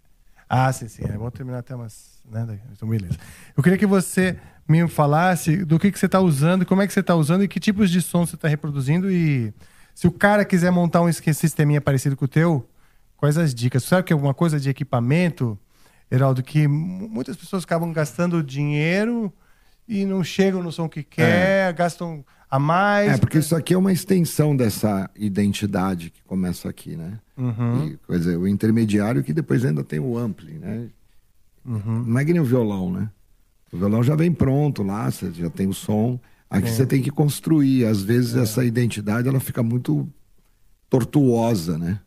Ah, 0.53 0.71
sim, 0.73 0.89
sim. 0.89 1.03
É 1.05 1.17
bom 1.17 1.29
terminar 1.31 1.59
até 1.59 1.73
umas. 1.73 2.21
Né? 2.29 2.59
Então, 2.73 2.85
beleza. 2.87 3.17
Eu 3.55 3.63
queria 3.63 3.77
que 3.77 3.85
você 3.85 4.37
me 4.67 4.85
falasse 4.85 5.63
do 5.63 5.79
que, 5.79 5.89
que 5.89 5.97
você 5.97 6.07
está 6.07 6.19
usando, 6.19 6.65
como 6.65 6.81
é 6.81 6.87
que 6.87 6.91
você 6.91 6.99
está 6.99 7.15
usando 7.15 7.41
e 7.43 7.47
que 7.47 7.57
tipos 7.57 7.89
de 7.89 8.01
som 8.01 8.25
você 8.25 8.35
está 8.35 8.49
reproduzindo. 8.49 9.09
E 9.09 9.53
se 9.95 10.07
o 10.07 10.11
cara 10.11 10.43
quiser 10.43 10.69
montar 10.69 11.01
um 11.01 11.11
sisteminha 11.11 11.79
parecido 11.79 12.17
com 12.17 12.25
o 12.25 12.27
teu, 12.27 12.69
quais 13.15 13.37
as 13.37 13.55
dicas? 13.55 13.85
Sabe 13.85 14.03
que 14.03 14.11
alguma 14.11 14.33
coisa 14.33 14.59
de 14.59 14.69
equipamento, 14.69 15.57
Heraldo, 16.11 16.43
que 16.43 16.67
mu- 16.67 17.07
muitas 17.07 17.37
pessoas 17.37 17.63
acabam 17.63 17.93
gastando 17.93 18.43
dinheiro 18.43 19.31
e 19.87 20.05
não 20.05 20.21
chegam 20.21 20.61
no 20.61 20.71
som 20.71 20.89
que 20.89 21.01
quer, 21.01 21.71
gastam 21.73 22.25
a 22.51 22.59
mais. 22.59 23.13
É, 23.13 23.17
porque 23.17 23.37
isso 23.37 23.55
aqui 23.55 23.73
é 23.73 23.77
uma 23.77 23.93
extensão 23.93 24.55
dessa 24.55 25.09
identidade 25.15 26.09
que 26.09 26.21
começa 26.23 26.69
aqui, 26.69 26.97
né? 26.97 27.17
Uhum. 27.37 27.87
E, 27.87 27.97
quer 28.05 28.17
dizer, 28.19 28.37
o 28.37 28.45
intermediário 28.47 29.23
que 29.23 29.33
depois 29.33 29.63
ainda 29.63 29.83
tem 29.83 29.99
o 29.99 30.17
ampli, 30.17 30.53
né? 30.59 30.89
Uhum. 31.65 32.03
Não 32.05 32.19
é 32.19 32.25
que 32.25 32.33
nem 32.33 32.41
o 32.41 32.45
violão, 32.45 32.91
né? 32.91 33.09
O 33.71 33.77
violão 33.77 34.03
já 34.03 34.15
vem 34.15 34.33
pronto 34.33 34.83
lá, 34.83 35.09
você 35.09 35.31
já 35.31 35.49
tem 35.49 35.67
o 35.67 35.73
som. 35.73 36.19
Aqui 36.49 36.67
Sim. 36.69 36.75
você 36.75 36.85
tem 36.85 37.01
que 37.01 37.09
construir. 37.09 37.85
Às 37.85 38.03
vezes 38.03 38.35
É. 38.35 38.41
essa 38.41 38.65
identidade 38.65 39.29
ela 39.29 39.39
fica 39.39 39.63
muito 39.63 40.07
tortuosa, 40.89 41.77
né? 41.77 41.99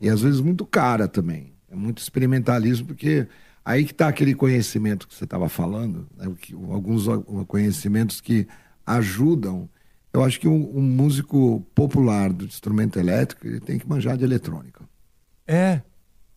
E 0.00 0.08
às 0.08 0.20
vezes 0.20 0.40
muito 0.40 0.66
cara 0.66 1.06
também. 1.06 1.52
É 1.70 1.76
muito 1.76 1.98
experimentalismo, 1.98 2.88
porque 2.88 3.28
aí 3.64 3.84
que 3.84 3.92
está 3.92 4.08
aquele 4.08 4.34
conhecimento 4.34 5.06
que 5.06 5.14
você 5.14 5.22
estava 5.24 5.48
falando, 5.48 6.08
né? 6.16 6.26
Alguns 6.72 7.04
conhecimentos 7.46 8.20
que 8.20 8.48
ajudam. 8.84 9.68
Eu 10.12 10.22
acho 10.22 10.38
que 10.38 10.46
um, 10.48 10.76
um 10.76 10.82
músico 10.82 11.64
popular 11.74 12.32
do 12.32 12.44
instrumento 12.44 12.98
elétrico 12.98 13.46
ele 13.46 13.60
tem 13.60 13.78
que 13.78 13.88
manjar 13.88 14.16
de 14.16 14.24
eletrônica. 14.24 14.84
É. 15.46 15.80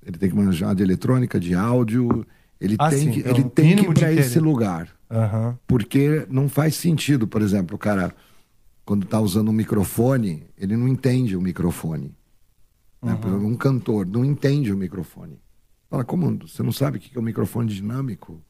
Ele 0.05 0.17
tem 0.17 0.29
que 0.29 0.35
manjar 0.35 0.73
de 0.75 0.81
eletrônica, 0.83 1.39
de 1.39 1.53
áudio. 1.53 2.25
Ele 2.59 2.75
Ah, 2.79 2.89
tem 2.89 2.99
sim, 2.99 3.11
que, 3.11 3.19
então, 3.19 3.31
ele 3.33 3.43
tem 3.49 3.75
que 3.75 3.83
ir 3.83 3.93
para 3.93 4.13
esse 4.13 4.39
lugar. 4.39 4.89
Aham. 5.11 5.57
Porque 5.67 6.25
não 6.29 6.47
faz 6.47 6.75
sentido, 6.75 7.27
por 7.27 7.41
exemplo, 7.41 7.75
o 7.75 7.79
cara, 7.79 8.15
quando 8.85 9.03
está 9.03 9.19
usando 9.19 9.49
um 9.49 9.53
microfone, 9.53 10.43
ele 10.57 10.77
não 10.77 10.87
entende 10.87 11.35
o 11.35 11.41
microfone. 11.41 12.15
né? 13.03 13.15
Por 13.15 13.27
exemplo, 13.27 13.47
Um 13.47 13.55
cantor 13.57 14.05
não 14.05 14.23
entende 14.23 14.71
o 14.71 14.77
microfone. 14.77 15.37
Fala, 15.89 16.03
como 16.05 16.37
você 16.47 16.63
não 16.63 16.71
sabe 16.71 16.97
o 16.97 17.01
que 17.01 17.15
é 17.15 17.19
um 17.19 17.23
microfone 17.23 17.67
dinâmico? 17.73 18.41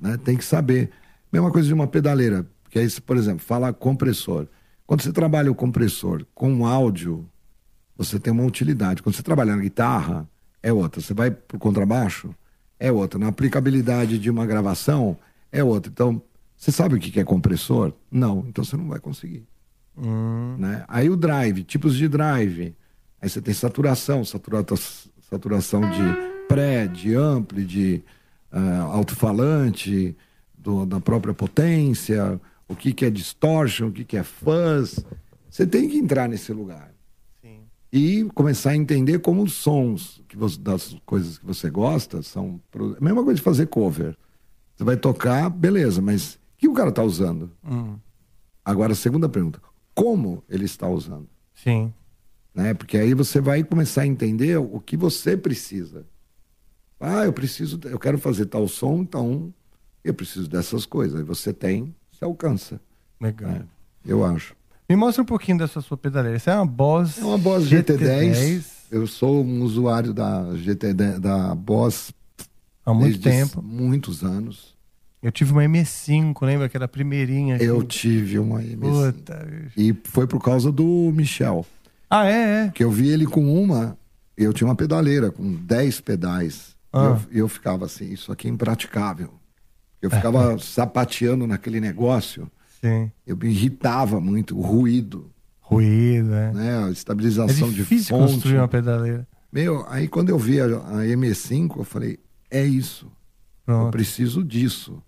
Né? 0.00 0.16
Tem 0.16 0.36
que 0.36 0.44
saber. 0.44 0.90
Mesma 1.32 1.50
coisa 1.50 1.68
de 1.68 1.74
uma 1.74 1.86
pedaleira. 1.86 2.46
Porque 2.62 2.78
aí, 2.78 2.88
se, 2.88 3.00
por 3.00 3.16
exemplo, 3.16 3.40
fala 3.40 3.72
compressor. 3.72 4.46
Quando 4.90 5.02
você 5.02 5.12
trabalha 5.12 5.52
o 5.52 5.54
compressor 5.54 6.26
com 6.34 6.66
áudio, 6.66 7.24
você 7.96 8.18
tem 8.18 8.32
uma 8.32 8.42
utilidade. 8.42 9.04
Quando 9.04 9.14
você 9.14 9.22
trabalha 9.22 9.54
na 9.54 9.62
guitarra, 9.62 10.28
é 10.60 10.72
outra. 10.72 11.00
Você 11.00 11.14
vai 11.14 11.30
pro 11.30 11.60
contrabaixo, 11.60 12.34
é 12.76 12.90
outra. 12.90 13.16
Na 13.16 13.28
aplicabilidade 13.28 14.18
de 14.18 14.28
uma 14.28 14.44
gravação, 14.44 15.16
é 15.52 15.62
outra. 15.62 15.92
Então, 15.92 16.20
você 16.56 16.72
sabe 16.72 16.96
o 16.96 16.98
que 16.98 17.20
é 17.20 17.22
compressor? 17.22 17.92
Não. 18.10 18.44
Então 18.48 18.64
você 18.64 18.76
não 18.76 18.88
vai 18.88 18.98
conseguir. 18.98 19.46
Né? 20.58 20.84
Aí 20.88 21.08
o 21.08 21.16
drive, 21.16 21.62
tipos 21.62 21.94
de 21.94 22.08
drive. 22.08 22.74
Aí 23.22 23.28
você 23.28 23.40
tem 23.40 23.54
saturação, 23.54 24.24
saturata- 24.24 24.74
saturação 25.30 25.82
de 25.82 26.46
pré, 26.48 26.88
de 26.88 27.14
ampli, 27.14 27.64
de 27.64 28.02
ah, 28.50 28.88
alto-falante, 28.90 30.16
da 30.88 30.98
própria 30.98 31.32
potência, 31.32 32.40
o 32.70 32.76
que, 32.76 32.92
que 32.92 33.04
é 33.04 33.10
distortion, 33.10 33.88
o 33.88 33.92
que, 33.92 34.04
que 34.04 34.16
é 34.16 34.22
fuzz. 34.22 35.04
Você 35.50 35.66
tem 35.66 35.88
que 35.88 35.98
entrar 35.98 36.28
nesse 36.28 36.52
lugar. 36.52 36.94
E 37.92 38.22
começar 38.36 38.70
a 38.70 38.76
entender 38.76 39.18
como 39.18 39.42
os 39.42 39.52
sons 39.54 40.22
que 40.28 40.36
você- 40.36 40.60
das 40.60 40.94
coisas 41.04 41.38
que 41.38 41.44
você 41.44 41.68
gosta 41.68 42.22
são. 42.22 42.60
pro- 42.70 42.96
A 42.96 43.00
mesma 43.04 43.24
coisa 43.24 43.34
de 43.34 43.42
fazer 43.42 43.66
cover. 43.66 44.16
Você 44.76 44.84
vai 44.84 44.96
tocar, 44.96 45.50
beleza, 45.50 46.00
mas 46.00 46.34
o 46.34 46.38
que 46.56 46.68
o 46.68 46.72
cara 46.72 46.90
está 46.90 47.02
usando? 47.02 47.50
Hum. 47.68 47.98
Agora, 48.64 48.92
a 48.92 48.94
segunda 48.96 49.28
pergunta: 49.28 49.60
como 49.92 50.44
ele 50.48 50.64
está 50.66 50.88
usando? 50.88 51.28
Sim. 51.52 51.92
Né? 52.54 52.74
Porque 52.74 52.96
aí 52.96 53.12
você 53.12 53.40
vai 53.40 53.64
começar 53.64 54.02
a 54.02 54.06
entender 54.06 54.56
o 54.56 54.78
que 54.78 54.96
você 54.96 55.36
precisa. 55.36 56.06
Ah, 57.00 57.24
eu 57.24 57.32
preciso, 57.32 57.80
eu 57.84 57.98
quero 57.98 58.18
fazer 58.18 58.46
tal 58.46 58.68
som, 58.68 59.00
então 59.02 59.52
eu 60.04 60.14
preciso 60.14 60.48
dessas 60.48 60.86
coisas. 60.86 61.18
Aí 61.18 61.24
você 61.26 61.52
tem, 61.52 61.92
você 62.20 62.24
alcança. 62.24 62.80
Legal. 63.20 63.50
É, 63.50 63.62
eu 64.04 64.24
acho. 64.24 64.54
Me 64.88 64.96
mostra 64.96 65.22
um 65.22 65.26
pouquinho 65.26 65.58
dessa 65.58 65.80
sua 65.80 65.96
pedaleira. 65.96 66.36
Isso 66.36 66.50
é 66.50 66.54
uma 66.54 66.66
Boss. 66.66 67.18
É 67.18 67.24
uma 67.24 67.38
Boss 67.38 67.64
GT10. 67.64 68.64
Eu 68.90 69.06
sou 69.06 69.44
um 69.44 69.62
usuário 69.62 70.12
da 70.12 70.42
GT10, 70.52 71.18
da 71.18 71.54
Boss 71.54 72.12
Há 72.84 72.92
muito 72.92 73.20
tempo. 73.20 73.62
Muitos 73.62 74.22
anos. 74.22 74.74
Eu 75.22 75.30
tive 75.30 75.52
uma 75.52 75.62
M5, 75.62 76.34
lembra? 76.44 76.68
Que 76.68 76.76
era 76.76 76.86
a 76.86 76.88
primeirinha. 76.88 77.56
assim. 77.56 77.64
Eu 77.64 77.82
tive 77.82 78.38
uma 78.38 78.60
M5. 78.60 79.12
Puta. 79.12 79.70
E 79.76 79.94
foi 80.04 80.26
por 80.26 80.42
causa 80.42 80.72
do 80.72 81.12
Michel. 81.14 81.64
Ah, 82.08 82.26
é, 82.26 82.66
é. 82.66 82.68
Que 82.74 82.82
eu 82.82 82.90
vi 82.90 83.08
ele 83.08 83.26
com 83.26 83.62
uma, 83.62 83.96
eu 84.36 84.52
tinha 84.52 84.66
uma 84.66 84.74
pedaleira 84.74 85.30
com 85.30 85.54
10 85.54 86.00
pedais. 86.00 86.74
Ah. 86.92 87.18
eu, 87.30 87.36
e 87.36 87.38
eu 87.38 87.48
ficava 87.48 87.84
assim, 87.84 88.12
isso 88.12 88.32
aqui 88.32 88.48
é 88.48 88.50
impraticável. 88.50 89.30
Eu 90.00 90.10
ficava 90.10 90.58
sapateando 90.58 91.46
naquele 91.46 91.80
negócio. 91.80 92.50
Sim. 92.80 93.10
Eu 93.26 93.36
me 93.36 93.48
irritava 93.50 94.20
muito, 94.20 94.56
o 94.58 94.62
ruído. 94.62 95.30
Ruído, 95.60 96.32
é. 96.34 96.52
Né? 96.52 96.78
A 96.84 96.88
É 96.88 96.90
estabilização 96.90 97.68
de 97.68 97.76
difícil 97.76 98.16
fonte. 98.16 98.32
construir 98.34 98.56
uma 98.58 98.68
pedaleira. 98.68 99.26
Meu, 99.52 99.84
aí 99.88 100.08
quando 100.08 100.30
eu 100.30 100.38
vi 100.38 100.60
a, 100.60 100.64
a 100.64 101.04
M5, 101.04 101.76
eu 101.78 101.84
falei, 101.84 102.18
é 102.50 102.64
isso. 102.64 103.06
Eu 103.66 103.74
Pronto. 103.76 103.90
preciso 103.92 104.42
disso. 104.42 105.02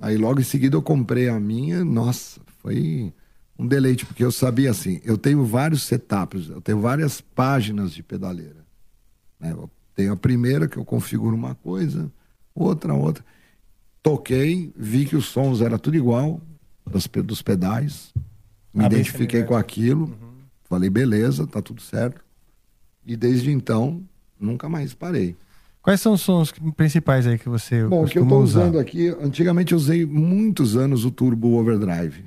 Aí 0.00 0.16
logo 0.16 0.40
em 0.40 0.44
seguida 0.44 0.76
eu 0.76 0.82
comprei 0.82 1.28
a 1.28 1.40
minha, 1.40 1.84
nossa, 1.84 2.40
foi 2.58 3.12
um 3.58 3.66
deleite, 3.66 4.06
porque 4.06 4.24
eu 4.24 4.30
sabia 4.30 4.70
assim, 4.70 5.00
eu 5.04 5.18
tenho 5.18 5.44
vários 5.44 5.82
setups, 5.82 6.48
eu 6.48 6.60
tenho 6.60 6.80
várias 6.80 7.20
páginas 7.20 7.92
de 7.92 8.02
pedaleira. 8.04 8.64
né? 9.40 9.50
Eu 9.52 9.68
tenho 9.96 10.12
a 10.12 10.16
primeira 10.16 10.68
que 10.68 10.76
eu 10.76 10.84
configuro 10.84 11.34
uma 11.34 11.56
coisa, 11.56 12.08
outra, 12.54 12.94
outra. 12.94 13.24
Toquei, 14.08 14.72
vi 14.76 15.04
que 15.04 15.16
os 15.16 15.26
sons 15.26 15.60
era 15.60 15.78
tudo 15.78 15.96
igual, 15.96 16.40
pe- 17.10 17.22
dos 17.22 17.42
pedais. 17.42 18.12
Me 18.72 18.84
Ah, 18.84 18.86
identifiquei 18.86 19.42
com 19.42 19.54
aquilo. 19.54 20.16
Falei, 20.68 20.88
beleza, 20.90 21.46
tá 21.46 21.60
tudo 21.60 21.82
certo. 21.82 22.22
E 23.06 23.16
desde 23.16 23.50
então, 23.50 24.02
nunca 24.40 24.68
mais 24.68 24.94
parei. 24.94 25.36
Quais 25.82 26.00
são 26.00 26.14
os 26.14 26.20
sons 26.20 26.52
principais 26.76 27.26
aí 27.26 27.38
que 27.38 27.48
você 27.48 27.84
Bom, 27.86 28.04
o 28.04 28.06
que 28.08 28.18
eu 28.18 28.22
estou 28.24 28.42
usar? 28.42 28.60
usando 28.62 28.78
aqui, 28.78 29.08
antigamente 29.20 29.72
eu 29.72 29.78
usei 29.78 30.04
muitos 30.04 30.76
anos 30.76 31.04
o 31.04 31.10
Turbo 31.10 31.58
Overdrive. 31.58 32.24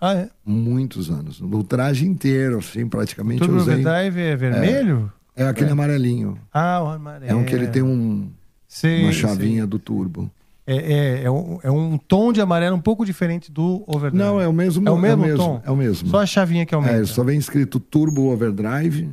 Ah, 0.00 0.14
é? 0.14 0.30
Muitos 0.44 1.10
anos. 1.10 1.40
No 1.40 1.62
traje 1.64 2.06
inteiro, 2.06 2.58
assim, 2.58 2.86
praticamente 2.88 3.40
Turbo 3.40 3.54
eu 3.54 3.60
usei. 3.62 3.74
Overdrive 3.74 4.20
é 4.20 4.36
vermelho? 4.36 5.12
É, 5.36 5.44
é 5.44 5.48
aquele 5.48 5.70
É. 5.70 5.72
amarelinho. 5.72 6.38
Ah, 6.52 6.82
o 6.82 6.86
amarelo. 6.88 7.30
É 7.30 7.34
um 7.34 7.44
que 7.44 7.54
ele 7.54 7.66
tem 7.68 7.82
um, 7.82 8.30
Sei, 8.66 9.02
uma 9.04 9.12
sei. 9.12 9.20
chavinha 9.22 9.66
do 9.66 9.78
turbo. 9.78 10.30
É, 10.70 10.76
é, 10.76 11.22
é, 11.24 11.30
um, 11.30 11.58
é 11.62 11.70
um 11.70 11.96
tom 11.96 12.30
de 12.30 12.42
amarelo 12.42 12.76
um 12.76 12.80
pouco 12.80 13.04
diferente 13.06 13.50
do 13.50 13.82
Overdrive. 13.86 14.16
Não, 14.22 14.38
é 14.38 14.46
o 14.46 14.52
mesmo, 14.52 14.86
É 14.86 14.92
o 14.92 14.98
mesmo, 14.98 15.24
é 15.24 15.26
o 15.26 15.28
mesmo 15.30 15.44
tom? 15.44 15.62
É 15.64 15.70
o 15.70 15.76
mesmo. 15.76 16.08
Só 16.10 16.18
a 16.20 16.26
chavinha 16.26 16.66
que 16.66 16.74
aumenta. 16.74 16.94
É, 16.94 17.04
só 17.06 17.24
vem 17.24 17.38
escrito 17.38 17.80
Turbo 17.80 18.30
Overdrive. 18.30 19.10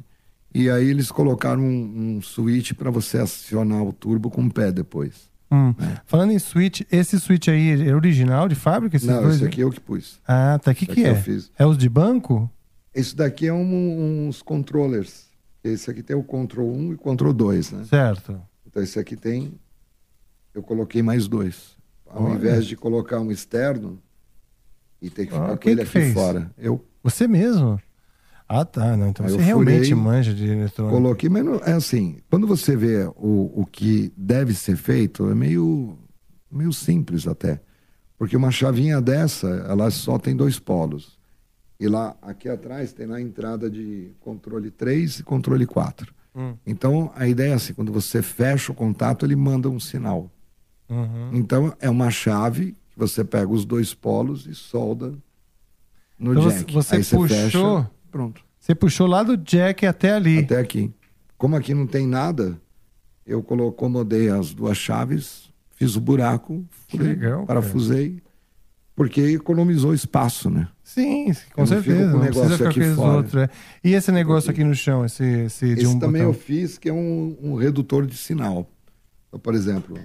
E 0.53 0.69
aí 0.69 0.90
eles 0.90 1.11
colocaram 1.11 1.61
um, 1.64 2.15
um 2.18 2.22
switch 2.22 2.73
para 2.73 2.90
você 2.91 3.18
acionar 3.19 3.84
o 3.84 3.91
turbo 3.94 4.30
com 4.30 4.44
o 4.45 4.52
pé 4.52 4.72
depois. 4.72 5.30
Hum. 5.52 5.73
Falando 6.06 6.32
em 6.32 6.40
switch, 6.40 6.82
esse 6.91 7.19
switch 7.19 7.48
aí 7.48 7.88
é 7.88 7.95
original 7.95 8.48
de 8.49 8.56
fábrica? 8.56 8.95
Esses 8.98 9.07
Não, 9.07 9.22
dois 9.22 9.36
esse 9.36 9.45
aqui 9.45 9.61
eu 9.61 9.69
que 9.69 9.80
pus. 9.80 10.19
Ah, 10.27 10.60
tá. 10.61 10.72
O 10.72 10.76
que, 10.76 10.86
que 10.86 11.06
é? 11.06 11.11
eu 11.11 11.15
fiz. 11.15 11.52
É 11.57 11.65
os 11.65 11.77
de 11.77 11.88
banco? 11.88 12.49
Esse 12.94 13.15
daqui 13.15 13.48
é 13.48 13.53
um- 13.53 14.27
uns 14.27 14.41
controllers. 14.41 15.26
Esse 15.64 15.90
aqui 15.90 16.02
tem 16.03 16.15
o 16.15 16.23
Control 16.23 16.72
1 16.72 16.94
e 16.94 16.95
Control 16.98 17.34
2, 17.34 17.72
né? 17.72 17.84
Certo. 17.86 18.40
Então 18.68 18.82
esse 18.84 18.98
aqui 18.99 19.15
tem. 19.15 19.53
Eu 20.56 20.64
coloquei 20.64 21.03
mais 21.03 21.27
dois. 21.27 21.76
Ao 22.07 22.23
Olha. 22.23 22.36
invés 22.36 22.65
de 22.65 22.76
colocar 22.77 23.19
um 23.19 23.30
externo 23.32 23.99
e 25.02 25.10
ter 25.10 25.26
que 25.26 25.34
ficar 25.34 25.52
Ah, 25.52 25.57
com 25.57 25.69
ele 25.69 25.82
aqui 25.82 25.91
fez? 25.91 26.14
fora. 26.14 26.49
Eu 26.57 26.84
Você 27.03 27.27
mesmo? 27.27 27.80
Ah, 28.48 28.64
tá. 28.64 28.95
Não, 28.95 29.10
então 29.10 29.26
Aí 29.26 29.32
você 29.32 29.41
realmente 29.41 29.90
furei, 29.90 29.95
manja 29.95 30.34
de 30.34 30.48
eletrônica. 30.48 30.95
coloquei, 30.95 31.30
mas 31.30 31.44
não, 31.44 31.56
é 31.56 31.73
assim, 31.73 32.18
quando 32.30 32.48
você 32.48 32.76
vê 32.76 33.06
o, 33.18 33.61
o 33.61 33.65
que 33.69 34.14
deve 34.15 34.53
ser 34.53 34.77
feito, 34.77 35.30
é 35.30 35.36
meio, 35.36 35.98
meio 36.49 36.72
simples 36.72 37.27
até. 37.27 37.60
Porque 38.18 38.38
uma 38.38 38.52
chavinha 38.52 39.02
dessa, 39.02 39.48
ela 39.68 39.91
só 39.91 40.18
tem 40.18 40.36
dois 40.36 40.57
polos. 40.57 41.19
E 41.77 41.88
lá, 41.90 42.15
aqui 42.22 42.48
atrás, 42.48 42.94
tem 42.94 43.06
lá 43.07 43.18
a 43.18 43.22
entrada 43.22 43.69
de 43.69 44.11
controle 44.22 44.72
3 44.72 45.19
e 45.19 45.23
controle 45.23 45.65
4. 45.65 46.14
Hum. 46.34 46.53
Então, 46.65 47.11
a 47.15 47.27
ideia 47.27 47.52
é 47.52 47.56
assim, 47.56 47.73
quando 47.73 47.91
você 47.91 48.22
fecha 48.22 48.72
o 48.72 48.76
contato, 48.76 49.26
ele 49.26 49.36
manda 49.36 49.69
um 49.69 49.80
sinal. 49.80 50.32
Uhum. 50.90 51.32
Então 51.34 51.74
é 51.80 51.90
uma 51.90 52.10
chave 52.12 52.72
que 52.91 52.98
você 52.99 53.24
pega 53.24 53.52
os 53.52 53.66
dois 53.66 53.94
polos 53.94 54.45
e 54.45 54.53
solda 54.56 55.14
no 56.18 56.32
Então 56.34 56.48
jack. 56.49 56.74
você 56.74 57.02
você 57.02 57.16
puxou- 57.16 57.28
fecha, 57.28 57.91
pronto. 58.12 58.41
Você 58.60 58.74
puxou 58.76 59.07
lá 59.07 59.22
do 59.24 59.36
jack 59.38 59.86
até 59.86 60.14
ali. 60.14 60.40
Até 60.40 60.60
aqui. 60.60 60.91
Como 61.38 61.56
aqui 61.56 61.74
não 61.74 61.86
tem 61.86 62.07
nada, 62.07 62.60
eu 63.26 63.40
acomodei 63.70 64.30
as 64.30 64.53
duas 64.53 64.78
chaves, 64.78 65.49
fiz 65.76 65.95
o 65.95 66.02
buraco, 66.02 66.64
furei, 66.88 67.07
legal, 67.10 67.45
cara. 67.45 67.60
parafusei, 67.62 68.22
porque 68.95 69.22
economizou 69.22 69.94
espaço, 69.94 70.49
né? 70.49 70.68
Sim, 70.84 71.34
com 71.53 71.64
Eu 71.64 71.68
não 71.68 71.68
fico 71.68 71.84
certeza. 71.84 72.12
com 72.12 72.18
Não 72.18 72.24
aqui 72.68 72.74
com 72.80 72.82
esses 72.82 72.95
fora. 72.95 73.18
outros. 73.18 73.36
é. 73.44 73.49
E 73.84 73.94
esse 73.94 74.12
negócio 74.12 74.49
aqui 74.52 74.64
no 74.64 74.74
chão, 74.74 75.03
esse, 75.03 75.24
esse 75.24 75.66
de 75.76 75.82
Esse 75.82 75.88
um 75.88 75.99
também 75.99 76.24
botão? 76.24 76.34
eu 76.34 76.40
fiz, 76.40 76.78
que 76.78 76.88
é 76.88 76.94
um, 76.94 77.36
um 77.41 77.56
redutor 77.56 78.06
de 78.06 78.16
sinal. 78.16 78.70
Então, 79.28 79.40
por 79.40 79.53
exemplo, 79.53 79.99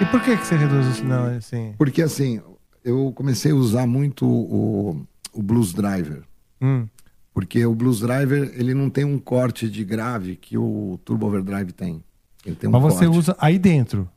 E 0.00 0.06
por 0.06 0.20
que, 0.22 0.36
que 0.36 0.46
você 0.46 0.56
reduz 0.56 0.86
o 0.86 0.92
sinal 0.94 1.26
assim? 1.26 1.74
porque 1.78 2.02
assim, 2.02 2.40
eu 2.84 3.12
comecei 3.14 3.52
a 3.52 3.54
usar 3.54 3.86
muito 3.86 4.26
o, 4.26 5.06
o 5.32 5.42
Blues 5.42 5.72
Driver. 5.72 6.22
Hum. 6.60 6.86
Porque 7.32 7.64
o 7.64 7.74
Blues 7.74 8.00
Driver, 8.00 8.52
ele 8.54 8.74
não 8.74 8.90
tem 8.90 9.04
um 9.04 9.18
corte 9.18 9.68
de 9.70 9.84
grave 9.84 10.36
que 10.36 10.58
o 10.58 10.98
Turbo 11.04 11.26
Overdrive 11.26 11.72
tem. 11.72 12.02
Ele 12.44 12.56
tem 12.56 12.68
um 12.68 12.72
Mas 12.72 12.82
você 12.82 13.06
corte. 13.06 13.18
usa 13.18 13.36
aí 13.38 13.58
dentro. 13.58 14.08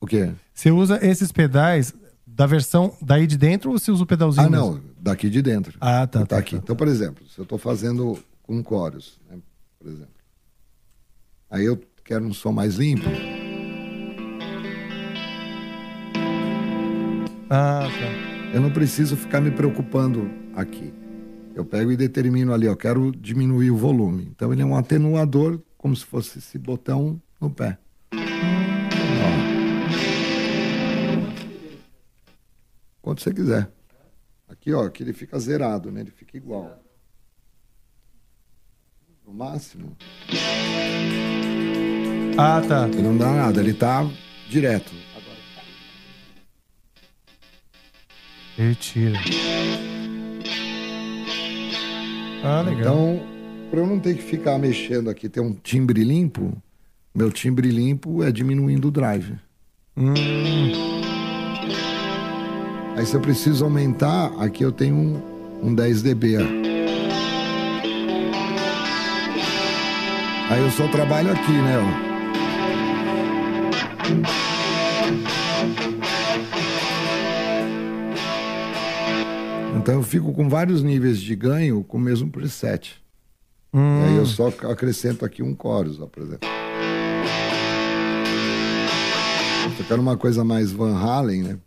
O 0.00 0.06
quê? 0.06 0.32
Você 0.52 0.70
usa 0.70 0.98
esses 1.04 1.32
pedais 1.32 1.94
da 2.26 2.46
versão 2.46 2.94
daí 3.00 3.26
de 3.26 3.38
dentro 3.38 3.70
ou 3.70 3.78
você 3.78 3.90
usa 3.90 4.02
o 4.02 4.06
pedalzinho? 4.06 4.46
Ah, 4.46 4.50
não, 4.50 4.72
mesmo? 4.74 4.90
daqui 5.00 5.30
de 5.30 5.40
dentro. 5.40 5.76
Ah, 5.80 6.06
tá. 6.06 6.20
Tá, 6.20 6.26
tá, 6.26 6.38
aqui. 6.38 6.56
Então, 6.56 6.76
por 6.76 6.88
exemplo, 6.88 7.26
se 7.28 7.38
eu 7.38 7.44
estou 7.44 7.58
fazendo 7.58 8.18
com 8.42 8.62
chorus, 8.62 9.18
né, 9.28 9.38
por 9.78 9.88
exemplo, 9.88 10.14
aí 11.50 11.64
eu 11.64 11.80
quero 12.04 12.24
um 12.24 12.32
som 12.32 12.52
mais 12.52 12.76
limpo, 12.76 13.08
Ah, 17.52 17.80
tá. 17.82 18.54
eu 18.54 18.60
não 18.60 18.70
preciso 18.70 19.16
ficar 19.16 19.40
me 19.40 19.50
preocupando 19.50 20.30
aqui. 20.54 20.94
Eu 21.52 21.64
pego 21.64 21.90
e 21.90 21.96
determino 21.96 22.54
ali, 22.54 22.66
eu 22.66 22.76
quero 22.76 23.10
diminuir 23.10 23.72
o 23.72 23.76
volume. 23.76 24.28
Então 24.30 24.52
ele 24.52 24.62
é 24.62 24.64
um 24.64 24.76
atenuador, 24.76 25.60
como 25.76 25.96
se 25.96 26.04
fosse 26.04 26.38
esse 26.38 26.56
botão 26.56 27.20
no 27.40 27.50
pé. 27.50 27.76
Quanto 33.02 33.20
você 33.20 33.34
quiser. 33.34 33.68
Aqui, 34.48 34.72
ó, 34.72 34.88
que 34.88 35.02
ele 35.02 35.12
fica 35.12 35.36
zerado, 35.40 35.90
né? 35.90 36.02
Ele 36.02 36.12
fica 36.12 36.36
igual. 36.36 36.80
No 39.26 39.34
máximo. 39.34 39.96
Ah, 42.38 42.60
tá. 42.60 42.86
Ele 42.86 43.02
não 43.02 43.16
dá 43.16 43.32
nada, 43.32 43.60
ele 43.60 43.74
tá 43.74 44.08
direto. 44.48 44.92
Ele 48.60 48.74
tira. 48.74 49.18
Ah, 52.44 52.60
legal. 52.60 52.80
Então, 52.80 53.22
para 53.70 53.80
eu 53.80 53.86
não 53.86 53.98
ter 53.98 54.14
que 54.16 54.22
ficar 54.22 54.58
mexendo 54.58 55.08
aqui, 55.08 55.30
ter 55.30 55.40
um 55.40 55.54
timbre 55.54 56.04
limpo, 56.04 56.52
meu 57.14 57.32
timbre 57.32 57.70
limpo 57.70 58.22
é 58.22 58.30
diminuindo 58.30 58.88
o 58.88 58.90
drive. 58.90 59.34
Hum. 59.96 60.12
Aí 62.98 63.06
se 63.06 63.14
eu 63.14 63.20
preciso 63.20 63.64
aumentar, 63.64 64.30
aqui 64.38 64.62
eu 64.62 64.72
tenho 64.72 64.94
um, 64.94 65.68
um 65.68 65.74
10 65.74 66.02
dB. 66.02 66.36
Aí 70.50 70.60
eu 70.60 70.70
só 70.72 70.86
trabalho 70.88 71.32
aqui, 71.32 71.52
né? 71.52 71.78
Ó. 71.78 72.10
Então 79.80 79.94
eu 79.94 80.02
fico 80.02 80.30
com 80.34 80.46
vários 80.46 80.82
níveis 80.82 81.18
de 81.18 81.34
ganho 81.34 81.82
com 81.82 81.96
o 81.96 82.00
mesmo 82.00 82.30
preset. 82.30 83.00
Hum. 83.72 84.02
E 84.02 84.08
aí 84.10 84.16
eu 84.16 84.26
só 84.26 84.48
acrescento 84.70 85.24
aqui 85.24 85.42
um 85.42 85.56
chorus, 85.56 85.96
por 85.96 86.22
exemplo. 86.22 86.46
Eu 89.78 89.84
quero 89.86 90.02
uma 90.02 90.18
coisa 90.18 90.44
mais 90.44 90.70
Van 90.70 90.94
Halen, 90.94 91.42
né? 91.44 91.58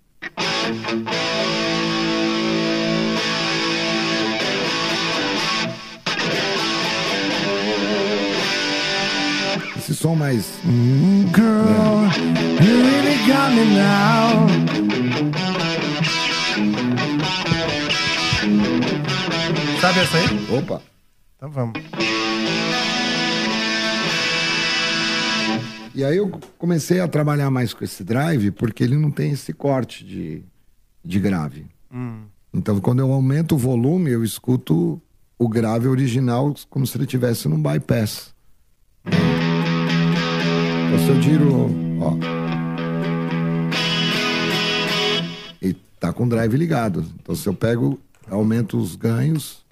Esse 9.75 9.95
som 9.95 10.13
mais. 10.13 10.59
Girl, 11.33 12.03
you 12.61 12.83
really 12.83 13.17
got 13.25 13.55
me 13.55 13.65
now. 13.73 15.52
Sabe 19.83 19.99
essa 19.99 20.17
aí? 20.17 20.57
Opa! 20.57 20.81
Então 21.35 21.51
vamos. 21.51 21.73
E 25.93 26.05
aí 26.05 26.15
eu 26.15 26.29
comecei 26.57 27.01
a 27.01 27.07
trabalhar 27.09 27.51
mais 27.51 27.73
com 27.73 27.83
esse 27.83 28.01
drive 28.01 28.51
porque 28.51 28.81
ele 28.81 28.95
não 28.95 29.11
tem 29.11 29.31
esse 29.31 29.51
corte 29.51 30.05
de, 30.05 30.41
de 31.03 31.19
grave. 31.19 31.65
Hum. 31.93 32.21
Então 32.53 32.79
quando 32.79 32.99
eu 32.99 33.11
aumento 33.11 33.55
o 33.55 33.57
volume, 33.57 34.09
eu 34.11 34.23
escuto 34.23 35.01
o 35.37 35.49
grave 35.49 35.89
original 35.89 36.55
como 36.69 36.87
se 36.87 36.97
ele 36.97 37.05
tivesse 37.05 37.49
num 37.49 37.61
bypass. 37.61 38.33
Então 39.05 40.99
se 41.05 41.09
eu 41.09 41.19
tiro, 41.19 41.69
ó. 41.99 42.13
E 45.61 45.73
tá 45.99 46.13
com 46.13 46.23
o 46.23 46.29
drive 46.29 46.55
ligado. 46.55 47.05
Então 47.21 47.35
se 47.35 47.45
eu 47.45 47.53
pego, 47.53 47.99
aumento 48.29 48.77
os 48.77 48.95
ganhos. 48.95 49.62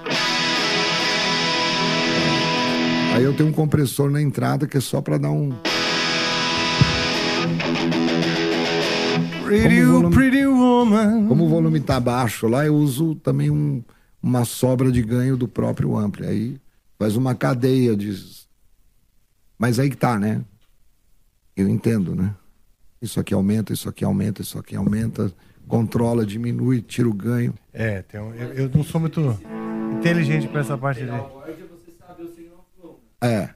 Aí 3.21 3.25
eu 3.27 3.35
tenho 3.35 3.49
um 3.49 3.53
compressor 3.53 4.09
na 4.09 4.19
entrada 4.19 4.65
que 4.65 4.75
é 4.77 4.81
só 4.81 4.99
para 4.99 5.19
dar 5.19 5.29
um 5.29 5.51
Pretty, 9.45 9.75
Como 9.75 9.83
o 9.83 9.91
volume- 9.93 10.15
pretty 10.15 10.45
woman. 10.47 11.27
Como 11.27 11.45
o 11.45 11.47
volume 11.49 11.79
tá 11.79 11.99
baixo 11.99 12.47
lá, 12.47 12.65
eu 12.65 12.73
uso 12.73 13.13
também 13.13 13.51
um- 13.51 13.83
uma 14.23 14.43
sobra 14.43 14.91
de 14.91 15.03
ganho 15.03 15.37
do 15.37 15.47
próprio 15.47 15.95
ampli. 15.95 16.25
Aí 16.25 16.57
faz 16.97 17.15
uma 17.15 17.35
cadeia 17.35 17.95
de. 17.95 18.11
Mas 19.59 19.77
aí 19.77 19.91
que 19.91 19.97
tá, 19.97 20.17
né? 20.17 20.41
Eu 21.55 21.69
entendo, 21.69 22.15
né? 22.15 22.33
Isso 22.99 23.19
aqui 23.19 23.35
aumenta, 23.35 23.71
isso 23.71 23.87
aqui 23.87 24.03
aumenta, 24.03 24.41
isso 24.41 24.57
aqui 24.57 24.75
aumenta, 24.75 25.31
controla, 25.67 26.25
diminui, 26.25 26.81
tira 26.81 27.07
o 27.07 27.13
ganho. 27.13 27.53
É, 27.71 28.01
tem 28.01 28.19
um- 28.19 28.33
eu, 28.33 28.53
eu 28.53 28.71
não 28.73 28.83
sou 28.83 28.99
muito 28.99 29.37
inteligente 29.99 30.47
pra 30.47 30.61
essa 30.61 30.75
parte 30.75 31.01
de. 31.03 31.11
É. 33.21 33.49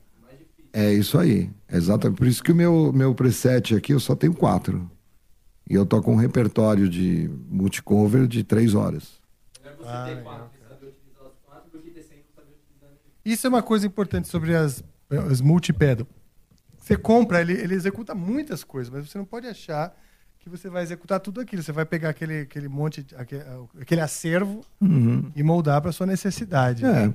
É 0.71 0.93
isso 0.93 1.17
aí. 1.17 1.49
Exatamente. 1.71 2.17
Por 2.17 2.27
isso 2.27 2.43
que 2.43 2.51
o 2.51 2.55
meu, 2.55 2.91
meu 2.93 3.15
preset 3.15 3.75
aqui 3.75 3.93
eu 3.93 3.99
só 3.99 4.15
tenho 4.15 4.33
quatro. 4.33 4.89
E 5.69 5.73
eu 5.73 5.85
tô 5.85 6.01
com 6.01 6.13
um 6.13 6.17
repertório 6.17 6.87
de 6.87 7.29
multicover 7.49 8.27
de 8.27 8.43
três 8.43 8.75
horas. 8.75 9.19
Isso 13.23 13.47
é 13.47 13.49
uma 13.49 13.63
coisa 13.63 13.87
importante 13.87 14.27
sobre 14.27 14.55
as, 14.55 14.83
as 15.31 15.41
multipedal. 15.41 16.05
Você 16.77 16.95
compra, 16.95 17.41
ele, 17.41 17.53
ele 17.53 17.73
executa 17.73 18.13
muitas 18.13 18.63
coisas, 18.63 18.93
mas 18.93 19.09
você 19.09 19.17
não 19.17 19.25
pode 19.25 19.47
achar 19.47 19.95
que 20.37 20.47
você 20.47 20.69
vai 20.69 20.83
executar 20.83 21.19
tudo 21.19 21.41
aquilo. 21.41 21.63
Você 21.63 21.71
vai 21.71 21.85
pegar 21.85 22.09
aquele, 22.09 22.41
aquele 22.41 22.67
monte, 22.67 23.03
aquele, 23.17 23.43
aquele 23.81 24.01
acervo 24.01 24.61
Uhum. 24.79 25.31
e 25.35 25.41
moldar 25.41 25.81
para 25.81 25.91
sua 25.91 26.05
necessidade. 26.05 26.85
É. 26.85 27.11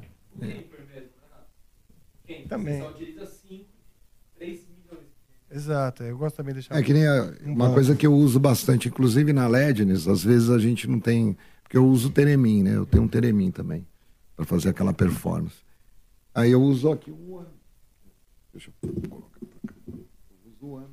Também. 2.48 2.82
Exato, 5.52 6.04
eu 6.04 6.16
gosto 6.16 6.36
também 6.36 6.54
de 6.54 6.60
deixar. 6.60 6.78
É 6.78 6.82
que 6.82 6.92
nem 6.92 7.06
a- 7.06 7.32
um 7.44 7.48
uma 7.52 7.64
banco. 7.64 7.74
coisa 7.74 7.96
que 7.96 8.06
eu 8.06 8.14
uso 8.14 8.38
bastante, 8.38 8.86
inclusive 8.88 9.32
na 9.32 9.48
Lednes, 9.48 10.06
às 10.06 10.22
vezes 10.22 10.48
a 10.48 10.58
gente 10.58 10.86
não 10.88 11.00
tem. 11.00 11.36
Porque 11.62 11.76
eu 11.76 11.84
uso 11.86 12.10
Teremin, 12.10 12.62
né? 12.62 12.76
Eu 12.76 12.86
tenho 12.86 13.02
um 13.04 13.08
Teremin 13.08 13.50
também, 13.50 13.84
para 14.36 14.44
fazer 14.44 14.68
aquela 14.68 14.92
performance. 14.92 15.56
Aí 16.34 16.52
eu 16.52 16.62
uso 16.62 16.92
aqui 16.92 17.10
um. 17.10 17.44
Deixa 18.52 18.70
eu 18.82 18.90
colocar 19.08 19.38
pra 19.40 19.72
cá. 19.72 19.74
Eu 19.88 20.50
uso 20.52 20.66
o. 20.66 20.90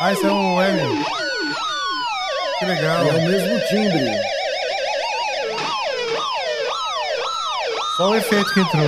Ah, 0.00 0.12
esse 0.12 0.24
é 0.26 0.30
um 0.30 0.60
M. 0.62 1.15
Que 2.58 2.64
legal. 2.64 3.04
E 3.04 3.08
é 3.08 3.12
o 3.12 3.22
mesmo 3.22 3.60
timbre. 3.68 4.36
Só 7.96 8.10
o 8.10 8.16
efeito 8.16 8.52
que 8.52 8.60
entrou. 8.60 8.84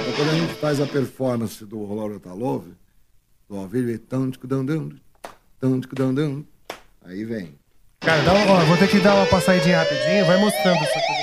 Então, 0.00 0.12
quando 0.16 0.30
a 0.30 0.34
gente 0.34 0.54
faz 0.54 0.80
a 0.80 0.86
performance 0.86 1.64
do 1.64 1.94
Laura 1.94 2.18
Talove, 2.18 2.72
do 3.48 3.58
ao 3.58 3.66
vivo, 3.66 3.90
é 3.90 3.98
tão, 3.98 4.30
tchic, 4.30 4.46
dão, 4.46 4.64
dão, 6.14 6.44
aí 7.04 7.24
vem. 7.24 7.58
Cara, 8.00 8.22
dá 8.22 8.32
um, 8.32 8.50
ó, 8.50 8.64
vou 8.64 8.76
ter 8.78 8.88
que 8.88 8.98
dar 9.00 9.14
uma 9.14 9.26
passadinha 9.26 9.78
rapidinho, 9.78 10.24
vai 10.24 10.38
mostrando 10.38 10.78
essa 10.78 11.00
coisa. 11.00 11.19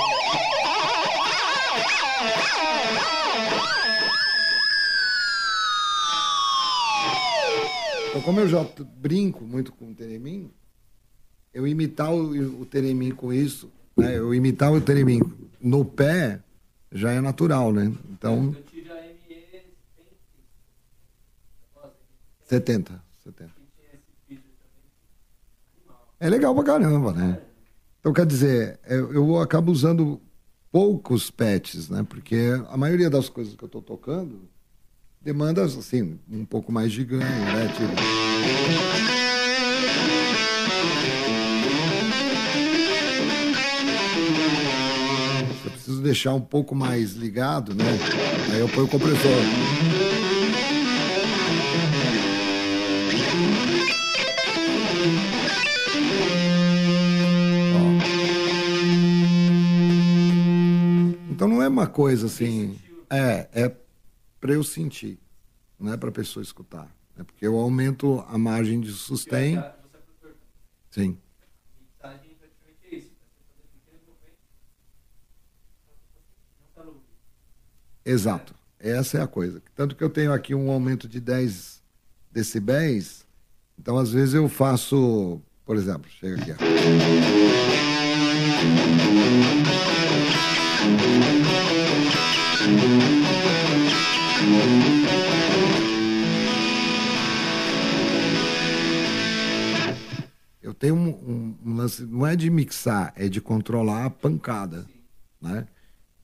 Então, 8.18 8.26
como 8.26 8.40
eu 8.40 8.48
já 8.48 8.68
brinco 8.98 9.44
muito 9.44 9.72
com 9.72 9.92
o 9.92 9.94
Teremin, 9.94 10.50
eu 11.54 11.68
imitar 11.68 12.12
o, 12.12 12.62
o 12.62 12.66
Teremin 12.66 13.12
com 13.12 13.32
isso, 13.32 13.72
né? 13.96 14.18
Eu 14.18 14.34
imitar 14.34 14.74
o 14.74 14.82
Teremin 14.82 15.22
no 15.62 15.86
pé 15.86 16.42
já 16.92 17.12
é 17.12 17.22
natural, 17.22 17.72
né? 17.72 17.94
Então. 18.10 18.56
70, 22.46 23.04
70. 23.24 23.52
É 26.20 26.28
legal 26.28 26.56
pra 26.56 26.64
caramba, 26.64 27.14
né? 27.14 27.40
Então, 28.00 28.12
quer 28.12 28.26
dizer, 28.26 28.80
eu, 28.88 29.14
eu 29.14 29.40
acabo 29.40 29.72
usando 29.72 30.20
poucos 30.72 31.30
patches, 31.30 31.88
né? 31.88 32.04
Porque 32.10 32.48
a 32.68 32.78
maioria 32.78 33.12
das 33.12 33.30
coisas 33.30 33.56
que 33.56 33.64
eu 33.64 33.70
tô 33.70 33.80
tocando 33.80 34.50
demanda, 35.22 35.64
assim, 35.64 36.20
um 36.30 36.46
pouco 36.46 36.72
mais 36.72 36.92
de 36.92 37.04
ganho, 37.04 37.22
né? 37.22 37.68
Tipo... 37.76 37.92
Eu 45.66 45.72
preciso 45.72 46.02
deixar 46.02 46.34
um 46.34 46.42
pouco 46.42 46.76
mais 46.76 47.14
ligado, 47.14 47.74
né? 47.74 47.86
Aí 48.54 48.60
eu 48.60 48.70
ponho 48.70 48.86
o 48.86 48.90
compressor. 48.90 49.18
Então 61.30 61.48
não 61.48 61.62
é 61.62 61.68
uma 61.68 61.88
coisa 61.88 62.26
assim. 62.26 62.76
É, 63.10 63.48
é 63.54 63.72
para 64.40 64.54
eu 64.54 64.64
sentir, 64.64 65.20
não 65.80 65.94
é 65.94 65.98
para 65.98 66.10
a 66.10 66.12
pessoa 66.12 66.44
escutar. 66.44 66.94
É 67.18 67.24
porque 67.24 67.46
eu 67.46 67.58
aumento 67.58 68.24
a 68.28 68.38
margem 68.38 68.80
de 68.80 68.92
sustain. 68.92 69.62
Sim. 70.90 71.18
Exato. 78.06 78.56
Essa 78.80 79.18
é 79.18 79.22
a 79.22 79.28
coisa. 79.28 79.62
Tanto 79.76 79.96
que 79.96 80.04
eu 80.04 80.10
tenho 80.10 80.32
aqui 80.32 80.56
um 80.56 80.72
aumento 80.72 81.10
de 81.10 81.20
10 81.20 81.84
decibéis. 82.32 83.26
Então, 83.78 83.98
às 83.98 84.12
vezes, 84.12 84.34
eu 84.34 84.48
faço, 84.48 85.42
por 85.66 85.76
exemplo, 85.76 86.10
chega 86.10 86.42
aqui. 86.42 86.52
ó. 86.52 86.58
Tenho 100.80 100.96
um, 100.96 101.10
um- 101.10 101.56
um 101.66 101.76
lance, 101.76 102.06
não 102.06 102.26
é 102.26 102.36
de 102.36 102.50
mixar, 102.50 103.14
é 103.16 103.28
de 103.28 103.42
controlar 103.42 104.06
a 104.06 104.10
pancada, 104.10 104.86
né? 105.42 105.68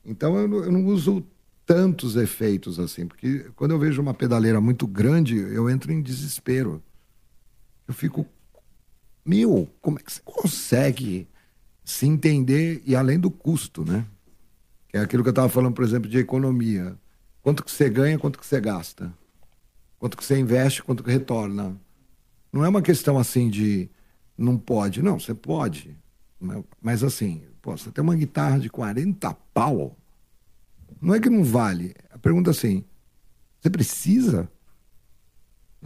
Então 0.06 0.38
eu 0.38 0.48
não, 0.48 0.58
eu 0.64 0.72
não 0.72 0.86
uso 0.86 1.26
tantos 1.66 2.16
efeitos 2.16 2.80
assim, 2.80 3.08
porque 3.08 3.50
quando 3.56 3.72
eu 3.72 3.80
vejo 3.80 4.02
uma 4.02 4.14
pedaleira 4.14 4.60
muito 4.62 4.86
grande, 4.86 5.38
eu 5.38 5.70
entro 5.70 5.92
em 5.92 6.02
desespero. 6.02 6.84
Eu 7.88 7.94
fico, 7.94 8.26
meu, 9.26 9.70
como 9.82 10.00
é 10.00 10.04
que 10.04 10.12
você 10.14 10.22
consegue 10.24 11.28
se 11.84 12.06
entender 12.06 12.82
e 12.86 12.96
além 12.96 13.20
do 13.20 13.32
custo, 13.32 13.84
né? 13.86 14.06
Que 14.90 14.98
é 14.98 15.02
aquilo 15.02 15.24
que 15.24 15.30
eu 15.30 15.32
estava 15.34 15.50
falando, 15.50 15.74
por 15.74 15.84
exemplo, 15.84 16.10
de 16.10 16.18
economia. 16.18 16.98
Quanto 17.42 17.64
que 17.64 17.72
você 17.72 17.90
ganha, 17.90 18.20
quanto 18.20 18.40
que 18.40 18.46
você 18.46 18.60
gasta? 18.62 19.14
Quanto 20.00 20.18
que 20.18 20.24
você 20.24 20.38
investe, 20.38 20.84
quanto 20.84 21.04
que 21.04 21.12
retorna? 21.12 21.76
Não 22.52 22.64
é 22.64 22.70
uma 22.70 22.82
questão 22.82 23.18
assim 23.18 23.50
de 23.50 23.90
não 24.38 24.58
pode. 24.58 25.02
Não, 25.02 25.20
você 25.20 25.34
pode. 25.34 25.96
Mas- 26.82 27.04
assim, 27.04 27.42
pô, 27.62 27.76
você 27.78 27.90
tem 27.92 28.04
uma 28.04 28.16
guitarra 28.16 28.60
de 28.60 28.70
40 28.70 29.34
pau. 29.54 29.96
Não 31.02 31.14
é 31.16 31.20
que 31.20 31.30
não 31.30 31.44
vale. 31.44 31.94
A 32.12 32.18
pergunta 32.18 32.50
é 32.50 32.52
assim, 32.52 32.84
você 33.62 33.70
precisa? 33.70 34.50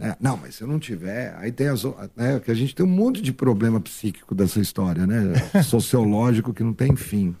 É, 0.00 0.16
não, 0.20 0.36
mas 0.36 0.54
se 0.54 0.62
eu 0.62 0.68
não 0.68 0.78
tiver, 0.78 1.34
aí 1.38 1.50
tem 1.50 1.66
as. 1.68 1.84
o- 1.84 1.94
Né, 2.14 2.38
que 2.38 2.50
a 2.50 2.54
gente 2.54 2.72
tem 2.74 2.86
um 2.86 2.88
monte 2.88 3.20
de 3.20 3.32
problema 3.32 3.80
psíquico 3.80 4.32
dessa 4.34 4.60
história, 4.60 5.06
né? 5.06 5.34
Sociológico 5.64 6.54
que 6.54 6.62
não 6.62 6.72
tem 6.72 6.94
fim. 6.94 7.34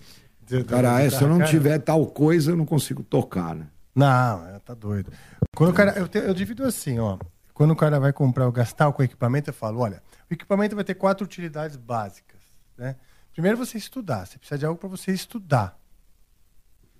Cara, 0.66 0.96
ah, 0.96 1.10
se 1.10 1.22
eu 1.22 1.28
não 1.28 1.44
tiver 1.44 1.78
tal 1.78 2.06
coisa, 2.06 2.50
eu 2.52 2.56
não 2.56 2.64
consigo 2.66 3.02
tocar, 3.02 3.54
né? 3.54 3.66
Não, 3.94 4.46
é, 4.48 4.58
tá 4.60 4.74
doido. 4.74 5.12
Quando 5.54 5.70
o 5.70 5.74
cara, 5.74 5.92
eu, 5.98 6.08
te- 6.08 6.18
eu 6.18 6.32
divido 6.34 6.64
assim, 6.64 6.98
ó. 6.98 7.18
Quando 7.52 7.72
o 7.72 7.76
cara 7.76 8.00
vai 8.00 8.12
comprar 8.12 8.46
ou 8.46 8.52
gastar 8.52 8.90
com 8.92 9.02
equipamento, 9.02 9.50
eu 9.50 9.54
falo, 9.54 9.80
olha, 9.80 10.02
o 10.30 10.34
equipamento 10.34 10.74
vai 10.74 10.84
ter 10.84 10.94
quatro 10.94 11.24
utilidades 11.24 11.76
básicas, 11.76 12.40
né? 12.76 12.96
Primeiro 13.32 13.56
você 13.56 13.78
estudar, 13.78 14.26
você 14.26 14.36
precisa 14.36 14.58
de 14.58 14.66
algo 14.66 14.78
para 14.78 14.88
você 14.88 15.12
estudar. 15.12 15.78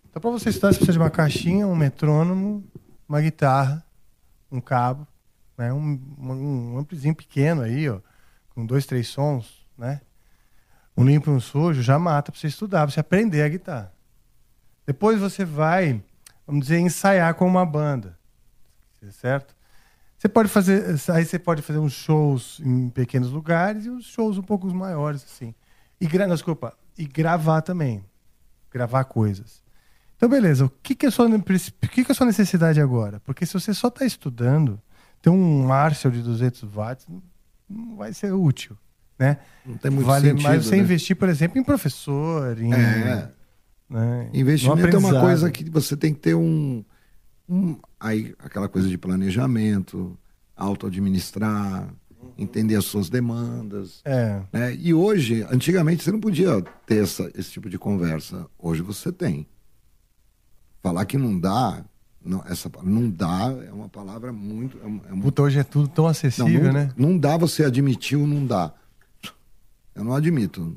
Então 0.08 0.20
para 0.20 0.30
você 0.30 0.50
estudar, 0.50 0.72
você 0.72 0.78
precisa 0.78 0.92
de 0.92 0.98
uma 0.98 1.10
caixinha, 1.10 1.66
um 1.66 1.74
metrônomo, 1.76 2.64
uma 3.08 3.20
guitarra, 3.20 3.84
um 4.50 4.60
cabo, 4.60 5.06
né? 5.56 5.72
Um, 5.72 6.00
um, 6.18 6.78
amplizinho 6.78 7.14
pequeno 7.14 7.62
aí, 7.62 7.90
ó, 7.90 8.00
com 8.50 8.64
dois, 8.64 8.86
três 8.86 9.08
sons, 9.08 9.66
né? 9.76 10.00
Um 10.96 11.04
limpo 11.04 11.30
e 11.30 11.34
um 11.34 11.40
sujo 11.40 11.82
já 11.82 11.98
mata 11.98 12.32
para 12.32 12.40
você 12.40 12.46
estudar, 12.46 12.86
pra 12.86 12.94
você 12.94 13.00
aprender 13.00 13.42
a 13.42 13.48
guitarra. 13.48 13.92
Depois 14.86 15.20
você 15.20 15.44
vai, 15.44 16.02
vamos 16.46 16.62
dizer, 16.62 16.78
ensaiar 16.78 17.34
com 17.34 17.46
uma 17.46 17.66
banda. 17.66 18.18
Certo? 19.12 19.54
Você 20.18 20.28
pode 20.28 20.48
fazer, 20.48 20.84
aí 21.12 21.24
você 21.24 21.38
pode 21.38 21.62
fazer 21.62 21.78
uns 21.78 21.92
shows 21.92 22.60
em 22.64 22.88
pequenos 22.88 23.30
lugares 23.30 23.86
e 23.86 23.90
uns 23.90 24.04
shows 24.04 24.36
um 24.36 24.42
pouco 24.42 24.66
maiores 24.74 25.22
assim. 25.24 25.54
E 26.00 26.06
gra, 26.06 26.26
não, 26.26 26.34
desculpa, 26.34 26.76
e 26.96 27.06
gravar 27.06 27.62
também. 27.62 28.04
Gravar 28.70 29.04
coisas. 29.04 29.62
Então, 30.16 30.28
beleza, 30.28 30.64
o 30.64 30.70
que, 30.82 30.96
que, 30.96 31.06
é, 31.06 31.08
a 31.08 31.12
sua, 31.12 31.28
o 31.28 31.42
que, 31.88 32.04
que 32.04 32.10
é 32.10 32.14
sua 32.14 32.26
necessidade 32.26 32.80
agora? 32.80 33.20
Porque 33.20 33.46
se 33.46 33.54
você 33.54 33.72
só 33.72 33.86
está 33.86 34.04
estudando, 34.04 34.80
ter 35.22 35.30
um 35.30 35.64
Marshall 35.64 36.12
de 36.12 36.20
200 36.20 36.62
watts 36.62 37.06
não- 37.08 37.96
vai 37.96 38.12
ser 38.12 38.32
útil, 38.32 38.76
né? 39.16 39.38
Não 39.64 39.76
tem 39.76 39.90
muito 39.92 40.06
vale 40.06 40.30
sentido, 40.30 40.42
mais 40.42 40.66
você 40.66 40.74
né? 40.74 40.82
investir, 40.82 41.14
por 41.14 41.28
exemplo, 41.28 41.60
em 41.60 41.62
professor, 41.62 42.60
em... 42.60 42.74
É. 42.74 43.30
né, 43.88 44.30
Investimento 44.34 44.96
é 44.96 44.98
uma 44.98 45.20
coisa 45.20 45.48
que 45.48 45.70
você 45.70 45.96
tem 45.96 46.12
que 46.12 46.18
ter 46.18 46.34
um, 46.34 46.84
um- 47.48 47.78
aí 47.98 48.34
aquela 48.38 48.68
coisa 48.68 48.88
de 48.88 48.98
planejamento, 48.98 50.18
auto-administrar, 50.56 51.92
entender 52.36 52.76
as 52.76 52.84
suas 52.84 53.08
demandas. 53.08 54.00
É. 54.04 54.42
né? 54.52 54.74
E 54.74 54.92
hoje, 54.92 55.46
antigamente 55.50 56.02
você 56.02 56.12
não 56.12 56.20
podia 56.20 56.60
ter 56.86 57.02
essa, 57.02 57.30
esse 57.34 57.50
tipo 57.50 57.68
de 57.68 57.78
conversa. 57.78 58.46
Hoje 58.58 58.82
você 58.82 59.10
tem. 59.12 59.46
Falar 60.82 61.04
que 61.06 61.18
não 61.18 61.38
dá, 61.38 61.84
não, 62.24 62.42
essa 62.46 62.70
não 62.82 63.10
dá 63.10 63.56
é 63.66 63.72
uma 63.72 63.88
palavra 63.88 64.32
muito. 64.32 64.78
É, 64.78 64.84
é 64.84 64.88
muito 64.88 65.22
Puta, 65.22 65.42
hoje 65.42 65.58
é 65.58 65.64
tudo 65.64 65.88
tão 65.88 66.06
acessível, 66.06 66.64
não, 66.64 66.64
não, 66.64 66.72
né? 66.72 66.92
Não 66.96 67.18
dá 67.18 67.36
você 67.36 67.64
admitir 67.64 68.16
o 68.18 68.26
não 68.26 68.46
dá. 68.46 68.72
Eu 69.94 70.04
não 70.04 70.14
admito. 70.14 70.76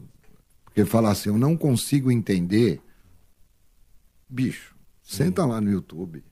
Porque 0.65 0.85
falar 0.85 1.11
assim, 1.11 1.29
eu 1.29 1.37
não 1.37 1.55
consigo 1.57 2.09
entender. 2.11 2.81
Bicho, 4.27 4.75
senta 5.03 5.45
lá 5.45 5.59
no 5.59 5.69
YouTube, 5.69 6.23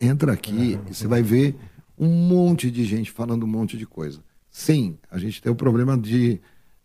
entra 0.00 0.32
aqui 0.32 0.78
e 0.88 0.94
você 0.94 1.06
vai 1.06 1.22
ver 1.22 1.56
um 1.98 2.08
monte 2.08 2.70
de 2.70 2.84
gente 2.84 3.10
falando 3.10 3.44
um 3.44 3.48
monte 3.48 3.76
de 3.76 3.86
coisa. 3.86 4.24
Sim, 4.50 4.98
a 5.10 5.18
gente 5.18 5.42
tem 5.42 5.52
o 5.52 5.54
problema 5.54 5.96
de 5.98 6.40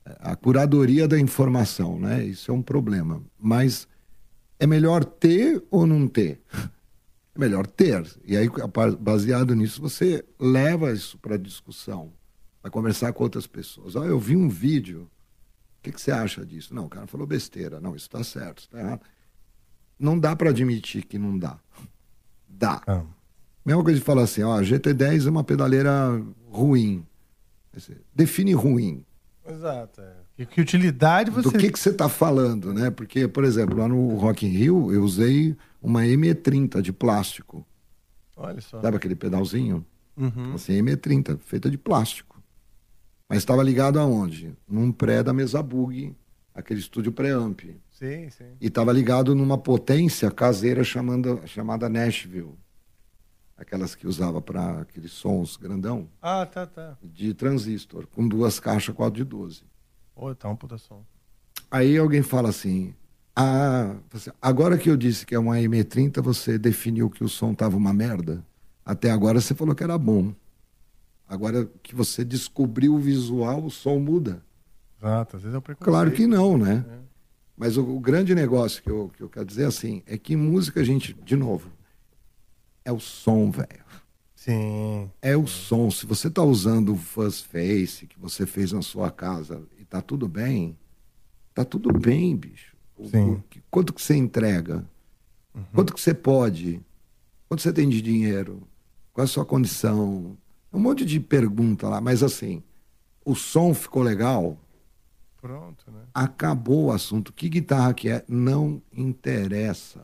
eh, 0.06 0.18
a 0.20 0.36
curadoria 0.36 1.08
da 1.08 1.18
informação, 1.18 1.98
né? 1.98 2.24
Isso 2.24 2.52
é 2.52 2.54
um 2.54 2.62
problema. 2.62 3.24
Mas 3.40 3.88
é 4.60 4.68
melhor 4.68 5.06
ter 5.06 5.64
ou 5.72 5.88
não 5.88 6.08
ter? 6.08 6.42
É 7.34 7.40
melhor 7.40 7.66
ter. 7.66 8.06
E 8.26 8.38
aí, 8.38 8.50
baseado 9.00 9.56
nisso, 9.56 9.82
você 9.82 10.24
leva 10.40 10.92
isso 10.92 11.18
para 11.18 11.38
discussão. 11.38 12.14
Vai 12.62 12.72
conversar 12.72 13.14
com 13.14 13.24
outras 13.24 13.46
pessoas. 13.46 13.96
Ó, 13.96 14.04
eu 14.06 14.20
vi 14.20 14.36
um 14.36 14.50
vídeo. 14.50 15.10
O 15.80 15.82
que, 15.84 15.92
que 15.92 16.02
você 16.02 16.12
acha 16.12 16.46
disso? 16.46 16.74
Não, 16.74 16.86
o 16.86 16.90
cara 16.90 17.06
falou 17.08 17.28
besteira. 17.28 17.80
Não, 17.80 17.96
isso 17.96 18.08
está 18.08 18.24
certo, 18.24 18.60
isso 18.60 18.70
tá 18.70 18.80
errado. 18.80 19.02
Não 20.00 20.20
dá 20.20 20.36
para 20.36 20.50
admitir 20.50 21.06
que 21.06 21.18
não 21.18 21.38
dá. 21.38 21.60
Dá. 22.58 22.82
Mesma 23.66 23.84
coisa 23.84 24.00
de 24.00 24.06
falar 24.06 24.24
assim, 24.24 24.44
ó, 24.44 24.58
a 24.58 24.62
GT10 24.62 25.28
é 25.28 25.30
uma 25.30 25.44
pedaleira 25.44 26.22
ruim. 26.50 27.06
Define 28.14 28.54
ruim. 28.54 29.06
Exato. 29.48 30.02
é. 30.02 30.14
E 30.38 30.46
que 30.46 30.60
utilidade 30.60 31.32
você. 31.32 31.50
Do 31.50 31.58
que, 31.58 31.72
que 31.72 31.80
você 31.80 31.90
está 31.90 32.10
falando, 32.10 32.74
né? 32.74 32.90
Porque, 32.90 33.28
por 33.28 33.44
exemplo, 33.44 33.78
lá 33.78 33.88
no 33.88 34.16
Rock 34.18 34.46
in 34.46 34.50
Rio, 34.50 34.92
eu 34.92 35.04
usei 35.04 35.56
uma 35.82 36.02
ME30 36.02 36.82
de 36.82 36.92
plástico. 36.92 37.66
Olha 38.36 38.60
só. 38.60 38.82
Sabe 38.82 38.98
aquele 38.98 39.16
pedalzinho? 39.16 39.86
Uhum. 40.18 40.54
Assim, 40.56 40.82
ME30, 40.82 41.40
feita 41.40 41.70
de 41.70 41.78
plástico. 41.78 42.42
Mas 43.30 43.40
estava 43.40 43.64
ligado 43.64 44.00
aonde? 44.00 44.54
Num 44.68 44.92
pré 44.92 45.24
da 45.24 45.34
mesa 45.34 45.64
bug, 45.64 46.14
aquele 46.56 46.80
estúdio 46.80 47.12
pré-amp. 47.12 47.60
Sim, 47.92 48.30
sim. 48.30 48.56
E 48.60 48.68
estava 48.68 48.92
ligado 48.92 49.36
numa 49.36 49.58
potência 49.58 50.32
caseira 50.32 50.84
chamando, 50.84 51.42
chamada 51.46 51.88
Nashville. 51.90 52.56
Aquelas 53.58 53.94
que 53.96 54.06
usava 54.08 54.42
para 54.42 54.82
aqueles 54.82 55.12
sons 55.14 55.56
grandão, 55.56 56.10
Ah, 56.22 56.46
tá, 56.46 56.66
tá. 56.66 56.98
de 57.04 57.34
transistor, 57.34 58.06
com 58.08 58.28
duas 58.28 58.60
caixas 58.60 58.94
4 58.94 59.16
de 59.16 59.24
12. 59.24 59.64
Ô, 60.16 60.34
tá 60.36 60.50
um 60.50 60.56
puta 60.56 60.78
som. 60.78 61.06
Aí 61.72 61.98
alguém 61.98 62.22
fala 62.22 62.50
assim: 62.50 62.94
Ah, 63.34 63.96
agora 64.42 64.78
que 64.78 64.90
eu 64.90 64.98
disse 64.98 65.26
que 65.26 65.34
é 65.36 65.40
uma 65.40 65.56
M30, 65.56 66.22
você 66.22 66.58
definiu 66.58 67.10
que 67.10 67.24
o 67.24 67.30
som 67.30 67.54
tava 67.54 67.78
uma 67.78 67.94
merda? 67.94 68.46
Até 68.86 69.10
agora 69.10 69.40
você 69.40 69.56
falou 69.56 69.74
que 69.74 69.84
era 69.84 69.98
bom. 69.98 70.34
Agora 71.28 71.66
que 71.82 71.96
você 71.96 72.24
descobriu 72.26 72.94
o 72.94 73.00
visual, 73.00 73.64
o 73.66 73.72
som 73.72 74.00
muda. 74.00 74.44
Exato, 75.06 75.38
às 75.38 75.44
vezes 75.44 75.56
é 75.58 75.62
preconceito. 75.62 75.86
Claro 75.92 76.12
que 76.12 76.26
não, 76.26 76.58
né? 76.58 76.84
Mas 77.56 77.78
o, 77.78 77.84
o 77.84 78.00
grande 78.00 78.34
negócio 78.34 78.82
que 78.82 78.90
eu, 78.90 79.10
que 79.16 79.22
eu 79.22 79.30
quero 79.30 79.46
dizer 79.46 79.66
assim 79.66 80.02
é 80.06 80.18
que 80.18 80.36
música 80.36 80.84
gente, 80.84 81.14
de 81.14 81.36
novo, 81.36 81.70
é 82.84 82.92
o 82.92 83.00
som, 83.00 83.52
velho. 83.52 83.86
Sim. 84.36 85.10
É 85.22 85.36
o 85.38 85.48
som. 85.48 85.90
Se 85.90 86.06
você 86.06 86.30
tá 86.30 86.44
usando 86.44 86.94
o 86.94 86.98
Fuzz 86.98 87.42
Face 87.42 88.08
que 88.08 88.20
você 88.20 88.46
fez 88.46 88.72
na 88.72 88.82
sua 88.82 89.10
casa 89.10 89.64
e 89.80 89.86
tá 89.86 90.02
tudo 90.02 90.28
bem, 90.28 90.78
tá 91.54 91.64
tudo 91.64 91.92
bem, 91.94 92.36
bicho. 92.36 92.76
O- 92.98 93.08
Sim. 93.08 93.32
o 93.34 93.44
quanto 93.72 93.94
que 93.94 94.02
você 94.02 94.16
entrega? 94.16 94.84
Quanto 95.74 95.94
que 95.94 96.02
você 96.02 96.14
pode? 96.14 96.82
Quanto 97.48 97.62
você 97.62 97.72
tem 97.72 97.88
de 97.88 98.02
dinheiro? 98.02 98.68
Qual 99.14 99.24
é 99.24 99.26
a 99.26 99.28
sua 99.28 99.46
condição? 99.46 100.38
Um 100.74 100.80
monte 100.80 101.06
de 101.06 101.20
pergunta 101.20 101.88
lá, 101.88 102.02
mas 102.02 102.22
assim, 102.22 102.62
o 103.24 103.34
som 103.34 103.74
ficou 103.74 104.04
legal, 104.04 104.58
Pronto, 105.46 105.92
né? 105.92 106.02
acabou 106.12 106.86
o 106.86 106.92
assunto. 106.92 107.32
Que 107.32 107.48
guitarra 107.48 107.94
que 107.94 108.10
é? 108.10 108.26
Não 108.28 108.82
interessa. 108.92 110.02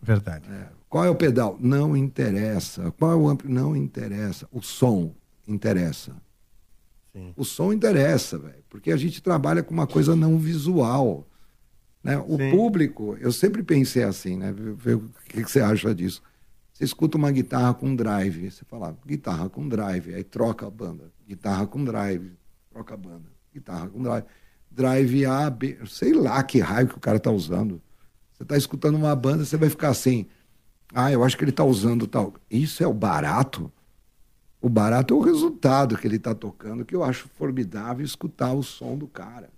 Verdade. 0.00 0.48
Qual 0.88 1.04
é 1.04 1.10
o 1.10 1.14
pedal? 1.14 1.58
Não 1.60 1.94
interessa. 1.94 2.90
Qual 2.92 3.12
é 3.12 3.14
o 3.14 3.28
amplo? 3.28 3.50
Não 3.50 3.76
interessa. 3.76 4.48
O 4.50 4.62
som 4.62 5.14
interessa. 5.46 6.16
Sim. 7.12 7.34
O 7.36 7.44
som 7.44 7.70
interessa, 7.70 8.38
velho, 8.38 8.64
porque 8.70 8.90
a 8.90 8.96
gente 8.96 9.22
trabalha 9.22 9.62
com 9.62 9.74
uma 9.74 9.86
coisa 9.86 10.16
não 10.16 10.38
visual. 10.38 11.28
Né? 12.02 12.16
O 12.16 12.38
Sim. 12.38 12.50
público, 12.50 13.14
eu 13.20 13.32
sempre 13.32 13.62
pensei 13.62 14.04
assim, 14.04 14.38
né? 14.38 14.52
O 14.52 15.10
que, 15.28 15.44
que 15.44 15.50
você 15.50 15.60
acha 15.60 15.94
disso? 15.94 16.22
Você 16.72 16.84
escuta 16.84 17.18
uma 17.18 17.30
guitarra 17.30 17.74
com 17.74 17.94
drive, 17.94 18.50
você 18.50 18.64
fala, 18.64 18.96
guitarra 19.06 19.50
com 19.50 19.68
drive, 19.68 20.14
aí 20.14 20.24
troca 20.24 20.66
a 20.66 20.70
banda. 20.70 21.12
Guitarra 21.28 21.66
com 21.66 21.84
drive, 21.84 22.32
troca 22.70 22.94
a 22.94 22.96
banda. 22.96 23.28
Guitarra 23.52 23.88
com 23.88 24.02
drive. 24.02 24.24
Drive 24.76 25.24
A, 25.24 25.48
B, 25.48 25.78
sei 25.86 26.12
lá 26.12 26.42
que 26.42 26.60
raio 26.60 26.86
que 26.86 26.96
o 26.96 27.00
cara 27.00 27.18
tá 27.18 27.30
usando. 27.30 27.80
Você 28.34 28.44
tá 28.44 28.58
escutando 28.58 28.96
uma 28.96 29.16
banda, 29.16 29.42
você 29.42 29.56
vai 29.56 29.70
ficar 29.70 29.88
assim, 29.88 30.26
ah, 30.94 31.10
eu 31.10 31.24
acho 31.24 31.36
que 31.38 31.44
ele 31.44 31.52
tá 31.52 31.64
usando 31.64 32.06
tal. 32.06 32.34
Isso 32.50 32.84
é 32.84 32.86
o 32.86 32.92
barato? 32.92 33.72
O 34.60 34.68
barato 34.68 35.14
é 35.14 35.16
o 35.16 35.20
resultado 35.20 35.96
que 35.96 36.06
ele 36.06 36.16
está 36.16 36.34
tocando, 36.34 36.84
que 36.84 36.94
eu 36.94 37.02
acho 37.02 37.26
formidável 37.36 38.04
escutar 38.04 38.52
o 38.52 38.62
som 38.62 38.98
do 38.98 39.06
cara. 39.06 39.48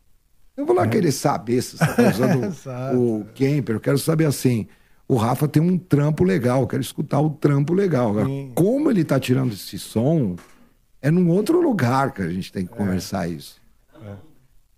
Eu 0.56 0.64
vou 0.64 0.74
lá 0.74 0.86
querer 0.86 1.10
saber 1.10 1.62
se 1.62 1.76
você 1.76 1.84
está 1.84 2.10
usando 2.10 2.54
o 2.96 3.24
Kemper, 3.34 3.76
eu 3.76 3.80
quero 3.80 3.98
saber 3.98 4.26
assim. 4.26 4.68
O 5.08 5.16
Rafa 5.16 5.48
tem 5.48 5.62
um 5.62 5.78
trampo 5.78 6.22
legal, 6.22 6.60
eu 6.60 6.66
quero 6.66 6.82
escutar 6.82 7.20
o 7.20 7.30
trampo 7.30 7.74
legal. 7.74 8.10
Agora, 8.10 8.26
Sim. 8.26 8.52
como 8.54 8.90
ele 8.90 9.00
está 9.00 9.18
tirando 9.18 9.52
esse 9.52 9.78
som, 9.78 10.36
é 11.02 11.10
num 11.10 11.28
outro 11.30 11.60
lugar 11.60 12.12
que 12.12 12.22
a 12.22 12.28
gente 12.28 12.52
tem 12.52 12.66
que 12.66 12.72
conversar 12.72 13.28
isso. 13.28 13.57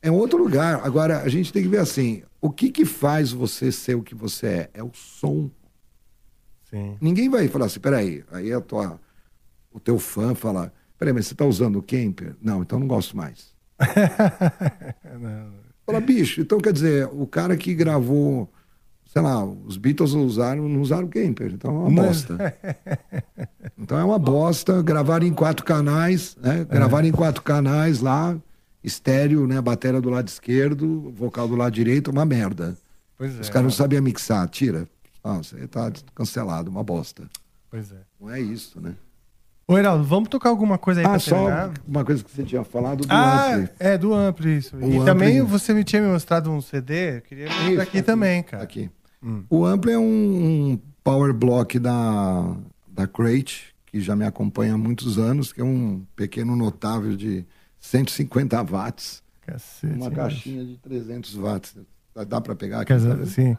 É 0.03 0.11
um 0.11 0.15
outro 0.15 0.43
lugar. 0.43 0.81
Agora, 0.85 1.23
a 1.23 1.29
gente 1.29 1.53
tem 1.53 1.62
que 1.62 1.69
ver 1.69 1.81
assim: 1.81 2.23
o 2.41 2.51
que, 2.51 2.70
que 2.70 2.85
faz 2.85 3.33
você 3.33 3.70
ser 3.70 3.95
o 3.95 4.03
que 4.03 4.15
você 4.15 4.47
é? 4.47 4.70
É 4.75 4.83
o 4.83 4.91
som. 4.95 5.51
Sim. 6.70 6.97
Ninguém 7.01 7.29
vai 7.29 7.49
falar 7.49 7.67
assim, 7.67 7.81
peraí, 7.81 8.23
aí 8.31 8.53
a 8.53 8.61
tua, 8.61 8.99
o 9.73 9.81
teu 9.81 9.99
fã 9.99 10.35
fala, 10.35 10.73
peraí, 10.97 11.12
mas 11.12 11.27
você 11.27 11.35
tá 11.35 11.45
usando 11.45 11.77
o 11.77 11.83
Kemper? 11.83 12.37
Não, 12.41 12.62
então 12.62 12.79
não 12.79 12.87
gosto 12.87 13.17
mais. 13.17 13.51
Fala, 15.85 16.01
bicho, 16.01 16.41
então 16.41 16.61
quer 16.61 16.73
dizer, 16.73 17.09
o 17.11 17.27
cara 17.27 17.57
que 17.57 17.75
gravou, 17.75 18.49
sei 19.07 19.20
lá, 19.20 19.45
os 19.45 19.77
Beatles 19.77 20.12
usaram, 20.12 20.69
não 20.69 20.81
usaram 20.81 21.07
o 21.07 21.11
Kemper, 21.11 21.53
então 21.53 21.70
é 21.70 21.89
uma 21.89 22.03
bosta. 22.03 22.55
Então 23.77 23.99
é 23.99 24.05
uma 24.05 24.19
bosta, 24.19 24.81
gravaram 24.83 25.27
em 25.27 25.33
quatro 25.33 25.65
canais, 25.65 26.37
né? 26.41 26.65
Gravaram 26.70 27.09
em 27.09 27.12
quatro 27.12 27.43
canais 27.43 28.01
lá, 28.01 28.39
estéreo, 28.83 29.47
né? 29.47 29.60
Bateria 29.60 30.00
do 30.00 30.10
lado 30.10 30.28
esquerdo, 30.28 31.10
vocal 31.17 31.47
do 31.49 31.57
lado 31.57 31.73
direito, 31.73 32.10
uma 32.10 32.25
merda. 32.25 32.76
Pois 33.17 33.36
é. 33.36 33.41
Os 33.41 33.49
caras 33.50 33.65
não 33.65 33.70
sabiam 33.70 34.02
mixar, 34.02 34.49
tira. 34.49 34.89
Ah, 35.23 35.36
você 35.39 35.67
tá 35.68 35.92
cancelado, 36.15 36.70
uma 36.70 36.83
bosta. 36.83 37.25
Pois 37.70 37.92
é. 37.92 37.97
Não 38.20 38.31
é 38.31 38.41
isso, 38.41 38.81
né? 38.81 38.94
Ô, 39.68 39.78
Heraldo, 39.78 40.02
vamos 40.02 40.28
tocar 40.28 40.49
alguma 40.49 40.76
coisa 40.78 41.00
aí 41.00 41.07
Ah, 41.07 41.10
pra 41.10 41.18
só 41.20 41.36
terminar? 41.36 41.73
uma 41.86 42.05
coisa 42.05 42.25
que 42.25 42.31
você 42.31 42.42
tinha 42.42 42.65
falado 42.65 43.07
do 43.07 43.12
Ah, 43.12 43.55
Ampli. 43.55 43.68
é, 43.78 43.97
do 43.99 44.12
Ampli, 44.15 44.57
isso. 44.57 44.76
O 44.76 44.81
e 44.81 44.84
Ampli- 44.97 45.05
também 45.05 45.42
você 45.42 45.73
me 45.73 45.84
tinha 45.84 46.02
me 46.02 46.09
mostrado 46.09 46.50
um 46.50 46.60
CD, 46.60 47.18
eu 47.18 47.20
queria 47.20 47.47
mostrar 47.47 47.70
Isso, 47.70 47.81
aqui, 47.83 48.02
também, 48.02 48.42
cara. 48.42 48.62
Aqui. 48.65 48.91
Hum. 49.23 49.44
O 49.49 49.65
Ampli 49.65 49.92
é 49.92 49.99
um, 49.99 50.73
um 50.73 50.81
power 51.05 51.33
block 51.33 51.78
da, 51.78 52.57
da 52.89 53.07
Crate, 53.07 53.67
que 53.86 54.00
já 54.00 54.17
me 54.17 54.25
acompanha 54.25 54.75
há 54.75 54.78
muitos 54.78 55.18
anos, 55.18 55.52
que 55.52 55.60
é 55.60 55.65
um 55.65 56.02
pequeno 56.17 56.57
notável 56.57 57.15
de 57.15 57.44
150 57.81 58.62
watts. 58.62 59.23
Cacete, 59.41 59.94
uma 59.97 60.10
caixinha 60.10 60.65
de 60.65 60.76
300 60.76 61.34
watts. 61.34 61.75
Dá- 62.28 62.41
para 62.41 62.55
pegar 62.55 62.83
aqui? 62.83 62.92
Tá 62.94 63.15
assim, 63.23 63.57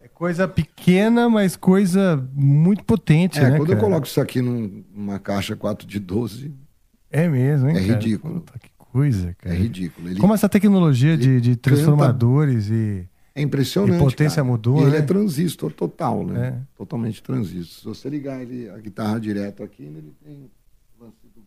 é 0.00 0.08
coisa 0.08 0.48
pequena, 0.48 1.28
mas 1.28 1.54
coisa 1.56 2.16
muito 2.32 2.82
potente, 2.84 3.38
É, 3.38 3.50
né, 3.50 3.56
quando 3.58 3.68
cara? 3.68 3.78
eu 3.78 3.84
coloco 3.84 4.06
isso 4.06 4.20
aqui 4.20 4.40
num- 4.40 4.82
numa 4.94 5.18
caixa 5.18 5.54
4 5.54 5.86
de 5.86 5.98
12, 6.00 6.52
É 7.10 7.28
mesmo, 7.28 7.68
hein, 7.68 7.76
é 7.76 7.80
cara? 7.80 7.92
ridículo. 7.92 8.34
Puta, 8.40 8.58
que 8.58 8.70
coisa, 8.78 9.34
cara. 9.38 9.54
É 9.54 9.58
ridículo. 9.58 10.08
Ele- 10.08 10.20
Como 10.20 10.32
essa 10.34 10.48
tecnologia 10.48 11.16
de, 11.16 11.40
de 11.40 11.56
transformadores 11.56 12.70
e... 12.70 13.06
É 13.36 13.42
impressionante. 13.42 13.96
E 13.96 13.98
potência 13.98 14.36
cara. 14.36 14.44
mudou, 14.48 14.78
E 14.78 14.82
ele 14.82 14.90
né? 14.92 14.98
é 14.98 15.02
transistor 15.02 15.72
total, 15.72 16.24
né? 16.24 16.46
É. 16.48 16.76
Totalmente 16.76 17.20
transistor. 17.22 17.94
Se 17.94 18.00
você 18.00 18.08
ligar 18.08 18.40
ele, 18.40 18.70
a 18.70 18.78
guitarra 18.78 19.18
direto 19.18 19.62
aqui, 19.64 19.82
ele 19.82 20.12
tem 20.24 20.48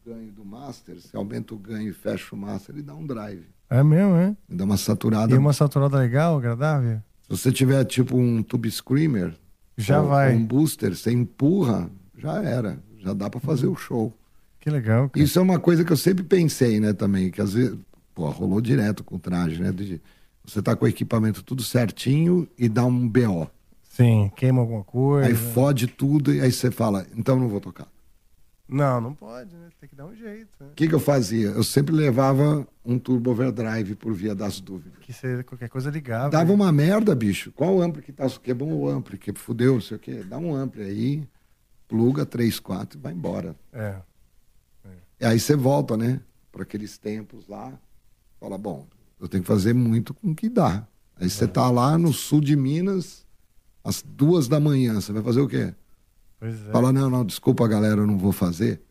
ganho 0.08 0.32
do 0.32 0.46
master. 0.46 0.98
Se 1.00 1.16
aumenta 1.16 1.54
o 1.54 1.58
ganho 1.58 1.90
e 1.90 1.94
fecha 1.94 2.34
o 2.36 2.38
master, 2.38 2.76
ele 2.76 2.84
dá 2.84 2.96
um 2.96 3.06
drive. 3.06 3.44
É 3.70 3.84
mesmo, 3.84 4.16
é? 4.16 4.36
Ele 4.50 4.58
dá 4.58 4.64
uma 4.64 4.78
saturada. 4.78 5.34
E 5.34 5.38
uma 5.38 5.54
saturada 5.54 5.98
legal, 5.98 6.38
agradável? 6.38 7.02
Se 7.24 7.30
você 7.30 7.52
tiver 7.52 7.84
tipo 7.86 8.16
um 8.18 8.42
tube 8.42 8.70
screamer, 8.72 9.34
Já 9.78 10.02
ou- 10.02 10.08
vai. 10.08 10.32
ou 10.34 10.40
um 10.40 10.46
booster, 10.46 10.96
você 10.96 11.12
empurra, 11.12 11.90
já 12.18 12.42
era. 12.42 12.80
Já 13.00 13.14
dá 13.14 13.30
para 13.30 13.40
fazer 13.40 13.68
o 13.68 13.76
show. 13.76 14.14
Que 14.60 14.70
legal, 14.70 15.10
cara. 15.10 15.24
Isso 15.24 15.38
é 15.38 15.42
uma 15.42 15.60
coisa 15.60 15.84
que 15.86 15.92
eu 15.92 15.98
sempre 15.98 16.24
pensei, 16.24 16.80
né, 16.80 16.94
também, 16.94 17.30
que 17.30 17.42
às 17.42 17.54
vezes, 17.54 17.78
pô, 18.16 18.30
rolou 18.30 18.60
direto 18.62 19.04
com 19.04 19.16
o 19.18 19.20
traje, 19.20 19.62
né? 19.62 19.72
de- 19.72 20.02
você 20.46 20.62
tá 20.62 20.76
com 20.76 20.86
o 20.86 20.88
equipamento 20.88 21.44
tudo 21.44 21.62
certinho 21.64 22.48
e 22.58 22.70
dá 22.70 22.86
um 22.86 23.08
BO. 23.08 23.50
Sim, 23.84 24.32
queima 24.36 24.62
alguma 24.62 24.84
coisa. 24.84 25.28
Aí 25.28 25.36
fode 25.36 25.88
tudo 25.88 26.34
e 26.34 26.40
aí 26.40 26.52
você 26.52 26.72
fala, 26.72 27.06
então 27.16 27.38
não 27.38 27.50
vou 27.50 27.60
tocar. 27.60 27.88
Não, 28.68 29.00
não 29.00 29.14
pode, 29.14 29.56
né? 29.56 29.70
Tem 29.80 29.88
que 29.88 29.96
dar 29.96 30.06
um 30.06 30.16
jeito. 30.16 30.50
Né? 30.60 30.68
O 30.72 30.76
que, 30.76 30.88
que 30.88 30.94
eu 30.94 31.00
fazia? 31.00 31.50
Eu 31.50 31.64
sempre 31.64 31.96
levava 31.96 32.68
um 32.84 33.00
turbo 33.00 33.32
overdrive 33.32 33.96
por 33.96 34.14
via 34.14 34.36
das 34.36 34.60
dúvidas. 34.60 35.00
Que 35.02 35.14
você, 35.14 35.42
qualquer 35.44 35.70
coisa 35.70 35.90
ligava. 35.90 36.30
Dava 36.30 36.52
uma 36.52 36.72
merda, 36.72 37.16
bicho. 37.16 37.52
Qual 37.54 37.82
ampli 37.82 38.02
que 38.02 38.12
tá? 38.12 38.28
Que 38.30 38.52
é 38.52 38.54
bom 38.54 38.72
o 38.74 38.90
ampli, 38.90 39.18
que 39.18 39.32
fudeu, 39.34 39.76
não 39.76 39.82
sei 39.82 39.96
o 39.96 40.00
quê. 40.00 40.24
Dá 40.24 40.38
um 40.38 40.54
ampli 40.54 40.84
aí, 40.84 41.28
pluga 41.88 42.26
3, 42.26 42.60
4 42.60 43.00
e 43.00 43.02
vai 43.02 43.14
embora. 43.14 43.56
É. 43.72 43.96
E 45.20 45.26
aí 45.26 45.40
você 45.40 45.56
volta, 45.56 45.98
né? 45.98 46.20
Para 46.52 46.64
aqueles 46.64 46.98
tempos 46.98 47.48
lá. 47.48 47.74
Fala, 48.40 48.58
bom, 48.58 48.86
eu 49.20 49.28
tenho 49.28 49.44
que 49.44 49.48
fazer 49.48 49.74
muito 49.74 50.14
com 50.14 50.32
o 50.32 50.36
que 50.36 50.50
dá. 50.50 50.86
Aí 51.20 51.30
você 51.30 51.48
tá 51.48 51.70
lá 51.72 51.98
no 51.98 52.14
sul 52.14 52.40
de 52.42 52.56
Minas, 52.56 53.26
às 53.84 54.04
duas 54.04 54.48
da 54.48 54.60
manhã, 54.60 55.02
você 55.02 55.12
vai 55.12 55.24
fazer 55.24 55.42
o 55.42 55.48
quê? 55.48 55.74
É. 56.42 56.52
Fala, 56.72 56.92
não, 56.94 57.10
não, 57.10 57.26
desculpa 57.26 57.68
galera, 57.68 58.02
eu 58.02 58.08
não 58.08 58.18
vou 58.18 58.32
fazer. 58.32 58.82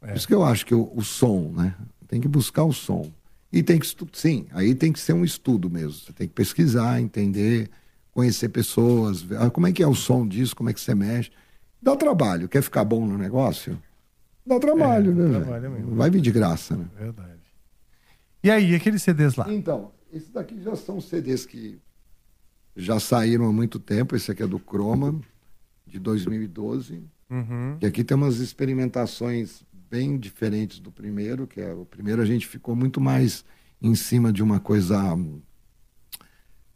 Por 0.00 0.10
isso 0.10 0.26
que 0.26 0.34
eu 0.34 0.44
acho 0.44 0.64
que 0.66 0.74
o, 0.74 0.90
o 0.94 1.02
som, 1.02 1.52
né? 1.56 1.74
Tem 2.08 2.20
que 2.20 2.28
buscar 2.28 2.64
o 2.64 2.72
som. 2.72 3.10
E 3.52 3.62
tem 3.62 3.78
que 3.78 3.86
estu- 3.86 4.08
sim, 4.12 4.46
aí 4.52 4.74
tem 4.74 4.92
que 4.92 4.98
ser 5.00 5.12
um 5.12 5.24
estudo 5.24 5.68
mesmo. 5.70 5.92
Você 5.92 6.12
tem 6.12 6.26
que 6.26 6.34
pesquisar, 6.34 7.00
entender, 7.00 7.70
conhecer 8.12 8.48
pessoas, 8.48 9.20
ver, 9.22 9.38
ah, 9.40 9.50
como 9.50 9.66
é 9.66 9.72
que 9.72 9.82
é 9.82 9.86
o 9.86 9.94
som 9.94 10.26
disso, 10.26 10.56
como 10.56 10.70
é 10.70 10.72
que 10.72 10.80
você 10.80 10.94
mexe. 10.94 11.30
Dá 11.80 11.94
trabalho. 11.96 12.48
Quer 12.48 12.62
ficar 12.62 12.84
bom 12.84 13.06
no 13.06 13.18
negócio? 13.18 13.78
Dá 14.46 14.58
trabalho, 14.58 15.12
É, 15.12 15.14
dá 15.14 15.22
né? 15.24 15.40
trabalho 15.40 15.70
mesmo. 15.70 15.94
Vai 15.96 16.10
vir 16.10 16.20
de 16.20 16.30
graça, 16.32 16.76
né? 16.76 16.86
Verdade. 16.98 17.40
E 18.42 18.50
aí, 18.50 18.74
aqueles 18.74 19.02
CDs 19.02 19.36
lá? 19.36 19.52
Então, 19.52 19.92
esses 20.12 20.30
daqui 20.30 20.60
já 20.62 20.74
são 20.74 21.00
CDs 21.00 21.46
que 21.46 21.78
já 22.76 22.98
saíram 22.98 23.46
há 23.46 23.52
muito 23.52 23.78
tempo. 23.78 24.16
Esse 24.16 24.30
aqui 24.32 24.42
é 24.42 24.46
do 24.46 24.58
Chroma, 24.58 25.20
de 25.92 25.98
2012. 26.00 27.04
Uhum. 27.30 27.76
E 27.80 27.86
aqui 27.86 28.02
tem 28.02 28.16
umas 28.16 28.38
experimentações 28.38 29.62
bem 29.90 30.16
diferentes 30.18 30.78
do 30.80 30.90
primeiro, 30.90 31.46
que 31.46 31.60
é 31.60 31.72
o 31.74 31.84
primeiro 31.84 32.22
a 32.22 32.24
gente 32.24 32.46
ficou 32.46 32.74
muito 32.74 32.98
mais 33.00 33.44
em 33.80 33.94
cima 33.94 34.32
de 34.32 34.42
uma 34.42 34.58
coisa 34.58 34.98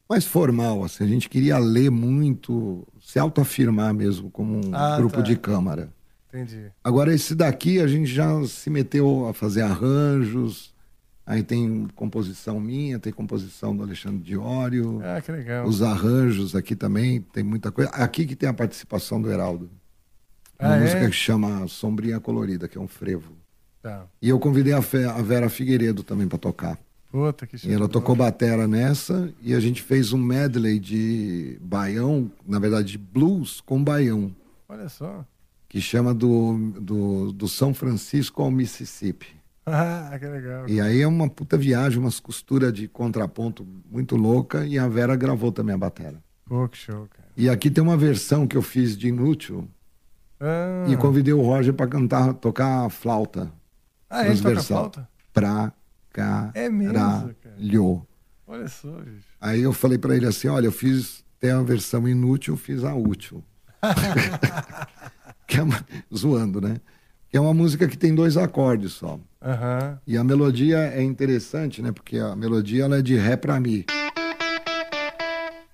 mais 0.08 0.24
formal, 0.26 0.84
assim. 0.84 1.02
A 1.02 1.06
gente 1.06 1.28
queria 1.28 1.58
ler 1.58 1.90
muito, 1.90 2.86
se 3.00 3.18
autoafirmar 3.18 3.94
mesmo 3.94 4.30
como 4.30 4.54
um 4.66 4.74
Ah, 4.74 4.98
grupo 4.98 5.16
tá. 5.16 5.22
de 5.22 5.36
câmara. 5.36 5.90
Entendi. 6.28 6.70
Agora, 6.84 7.14
esse 7.14 7.34
daqui 7.34 7.80
a 7.80 7.86
gente 7.86 8.06
já 8.12 8.28
se 8.46 8.68
meteu 8.68 9.26
a 9.26 9.32
fazer 9.32 9.62
arranjos. 9.62 10.74
Aí 11.26 11.42
tem 11.42 11.88
composição 11.96 12.60
minha, 12.60 13.00
tem 13.00 13.12
composição 13.12 13.76
do 13.76 13.82
Alexandre 13.82 14.18
Diório. 14.22 15.00
Ah, 15.02 15.20
que 15.20 15.32
legal. 15.32 15.66
Os 15.66 15.82
arranjos 15.82 16.54
aqui 16.54 16.76
também, 16.76 17.20
tem 17.20 17.42
muita 17.42 17.72
coisa. 17.72 17.90
Aqui 17.90 18.24
que 18.24 18.36
tem 18.36 18.48
a 18.48 18.54
participação 18.54 19.20
do 19.20 19.28
Heraldo. 19.30 19.68
Uma 20.58 20.74
Ah, 20.74 20.76
é? 20.76 20.80
música 20.80 21.06
que 21.10 21.16
chama 21.16 21.66
Sombrinha 21.66 22.20
Colorida, 22.20 22.68
que 22.68 22.78
é 22.78 22.80
um 22.80 22.86
frevo. 22.86 23.32
Tá. 23.82 24.06
E 24.22 24.28
eu 24.28 24.38
convidei 24.38 24.72
a, 24.72 24.80
Fe- 24.80 25.04
a 25.04 25.20
Vera 25.20 25.48
Figueiredo 25.48 26.02
também 26.04 26.28
para 26.28 26.38
tocar. 26.38 26.78
Puta, 27.10 27.46
que 27.46 27.56
E 27.66 27.72
ela 27.72 27.88
tocou 27.88 28.14
batera 28.16 28.66
nessa 28.68 29.32
e 29.42 29.54
a 29.54 29.60
gente 29.60 29.82
fez 29.82 30.12
um 30.12 30.18
medley 30.18 30.78
de 30.78 31.56
baião, 31.60 32.30
na 32.46 32.58
verdade 32.58 32.92
de 32.92 32.98
blues 32.98 33.60
com 33.60 33.82
baião, 33.82 34.34
Olha 34.68 34.88
só. 34.88 35.24
que 35.68 35.80
chama 35.80 36.12
do, 36.12 36.72
do, 36.80 37.32
do 37.32 37.48
São 37.48 37.72
Francisco 37.72 38.42
ao 38.42 38.50
Mississippi. 38.50 39.35
Ah, 39.68 40.16
que 40.16 40.26
legal. 40.26 40.68
E 40.68 40.80
aí 40.80 41.00
é 41.00 41.06
uma 41.08 41.28
puta 41.28 41.56
viagem, 41.56 41.98
umas 41.98 42.20
costuras 42.20 42.72
de 42.72 42.86
contraponto 42.86 43.66
muito 43.90 44.14
louca 44.14 44.64
e 44.64 44.78
a 44.78 44.86
Vera 44.86 45.16
gravou 45.16 45.50
também 45.50 45.74
a 45.74 45.78
batera. 45.78 46.22
Pô, 46.44 46.68
que 46.68 46.78
show, 46.78 47.08
cara. 47.08 47.28
E 47.36 47.50
aqui 47.50 47.68
tem 47.68 47.82
uma 47.82 47.96
versão 47.96 48.46
que 48.46 48.56
eu 48.56 48.62
fiz 48.62 48.96
de 48.96 49.08
Inútil 49.08 49.68
Ah, 50.38 50.86
e 50.88 50.96
convidei 50.96 51.34
o 51.34 51.42
Roger 51.42 51.74
para 51.74 51.88
cantar, 51.88 52.32
tocar 52.34 52.86
a 52.86 52.90
flauta. 52.90 53.52
Ah, 54.08 54.20
ele 54.20 54.36
toca 54.36 54.42
transversal. 54.42 54.78
flauta? 54.78 55.08
Pra 55.32 55.72
cá. 56.10 56.52
É 56.54 56.70
mesmo, 56.70 56.94
cara. 57.42 57.56
Olha 58.46 58.68
só, 58.68 58.96
gente. 59.02 59.26
Aí 59.40 59.62
eu 59.62 59.72
falei 59.72 59.98
pra 59.98 60.14
ele 60.14 60.26
assim, 60.26 60.46
olha, 60.46 60.66
eu 60.66 60.72
fiz 60.72 61.24
tem 61.40 61.50
a 61.50 61.60
versão 61.62 62.08
inútil, 62.08 62.54
eu 62.54 62.58
fiz 62.58 62.84
a 62.84 62.94
útil. 62.94 63.44
que 65.46 65.58
é 65.58 65.62
uma, 65.62 65.84
zoando, 66.14 66.60
né? 66.60 66.80
Que 67.30 67.36
é 67.36 67.40
uma 67.40 67.52
música 67.54 67.88
que 67.88 67.96
tem 67.98 68.14
dois 68.14 68.36
acordes 68.36 68.92
só. 68.92 69.18
Aham. 69.44 69.98
E 70.06 70.16
a 70.16 70.24
melodia 70.24 70.78
é 70.94 71.02
interessante, 71.02 71.82
né? 71.82 71.92
Porque 71.92 72.18
a 72.18 72.34
melodia 72.36 72.84
ela 72.84 72.98
é 72.98 73.02
de 73.02 73.16
ré 73.16 73.36
pra 73.36 73.58
mi. 73.60 73.84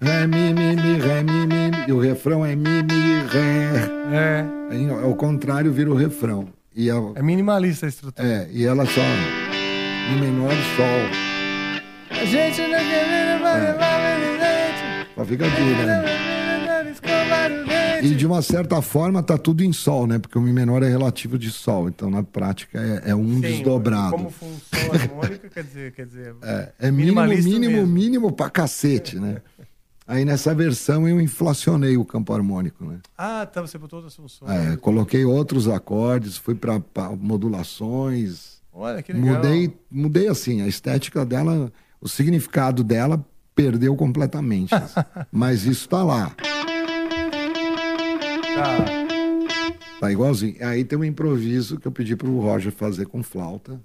Ré, 0.01 0.27
mi, 0.27 0.53
mi, 0.53 0.75
mi, 0.77 0.99
ré, 0.99 1.23
mi, 1.23 1.47
mi. 1.47 1.71
E 1.87 1.93
o 1.93 2.01
refrão 2.01 2.45
é 2.45 2.57
mi, 2.57 2.83
mi, 2.83 3.23
ré. 3.31 3.71
É. 4.13 4.45
Aí, 4.71 4.91
ao 4.91 5.15
contrário, 5.15 5.73
vira 5.73 5.91
o 5.91 5.95
refrão. 5.95 6.49
E 6.75 6.91
a, 6.91 6.95
É 7.15 7.23
minimalista 7.23 7.87
a 7.87 7.89
estrutura. 7.89 8.27
é, 8.27 8.49
e 8.51 8.65
ela 8.65 8.85
só 8.87 9.01
mi 9.01 10.21
menor, 10.21 10.53
sol. 10.77 12.19
A 12.19 12.25
gente 12.25 12.61
não 12.63 12.79
quer 12.79 13.07
ver 13.09 13.23
Só 15.15 15.25
fica 15.25 15.45
duro, 15.45 15.87
né? 15.87 16.32
E 18.03 18.15
de 18.15 18.27
uma 18.27 18.43
certa 18.43 18.83
forma 18.83 19.23
tá 19.23 19.39
tudo 19.39 19.63
em 19.63 19.73
sol, 19.73 20.07
né? 20.07 20.19
Porque 20.19 20.37
o 20.37 20.41
Mi 20.41 20.53
menor 20.53 20.83
é 20.83 20.89
relativo 20.89 21.39
de 21.39 21.51
sol. 21.51 21.89
Então 21.89 22.11
na 22.11 22.23
prática 22.23 22.79
é, 22.79 23.11
é 23.11 23.15
um 23.15 23.35
Sim, 23.35 23.41
desdobrado. 23.41 24.11
Como 24.11 24.31
função 24.31 24.93
harmônica, 24.93 25.49
quer 25.49 25.65
dizer, 25.65 25.93
quer 25.93 26.07
dizer. 26.07 26.35
É, 26.43 26.73
é 26.81 26.91
mínimo, 26.91 27.23
mínimo, 27.23 27.77
mesmo. 27.77 27.87
mínimo 27.87 28.33
pra 28.33 28.51
cacete, 28.51 29.19
né? 29.19 29.41
Aí 30.07 30.25
nessa 30.25 30.55
versão 30.55 31.09
eu 31.09 31.21
inflacionei 31.21 31.97
o 31.97 32.05
campo 32.05 32.33
harmônico, 32.33 32.85
né? 32.85 32.99
Ah, 33.17 33.47
tá, 33.47 33.63
você 33.63 33.79
botou 33.79 33.99
outras 33.99 34.15
funções. 34.15 34.51
É, 34.51 34.77
coloquei 34.77 35.25
outros 35.25 35.69
acordes, 35.69 36.37
fui 36.37 36.55
pra, 36.55 36.81
pra 36.81 37.11
modulações. 37.11 38.61
Olha, 38.73 39.03
que 39.03 39.13
legal. 39.13 39.37
Mudei, 39.37 39.77
mudei 39.91 40.29
assim, 40.29 40.61
a 40.61 40.67
estética 40.67 41.25
dela, 41.25 41.73
o 42.01 42.09
significado 42.09 42.83
dela 42.83 43.25
perdeu 43.55 43.95
completamente. 43.95 44.75
Mas 45.31 45.65
isso 45.65 45.89
tá 45.89 46.03
lá. 46.03 46.35
Tá. 48.55 49.03
Tá 50.01 50.11
igualzinho. 50.11 50.57
Aí 50.61 50.85
tem 50.85 50.99
um 50.99 51.05
improviso 51.05 51.79
que 51.79 51.87
eu 51.87 51.93
pedi 51.93 52.17
pro 52.17 52.41
Roger 52.41 52.73
fazer 52.73 53.07
com 53.07 53.23
flauta. 53.23 53.81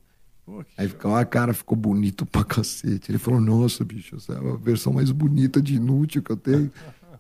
Pô, 0.45 0.63
Aí 0.77 0.87
ficou, 0.87 1.15
a 1.15 1.25
cara 1.25 1.53
ficou 1.53 1.77
bonito 1.77 2.25
pra 2.25 2.43
cacete. 2.43 3.11
Ele 3.11 3.17
falou, 3.17 3.39
nossa, 3.39 3.83
bicho, 3.83 4.15
essa 4.15 4.33
é 4.33 4.37
a 4.37 4.55
versão 4.55 4.93
mais 4.93 5.11
bonita 5.11 5.61
de 5.61 5.75
inútil 5.75 6.23
que 6.23 6.31
eu 6.31 6.37
tenho. 6.37 6.71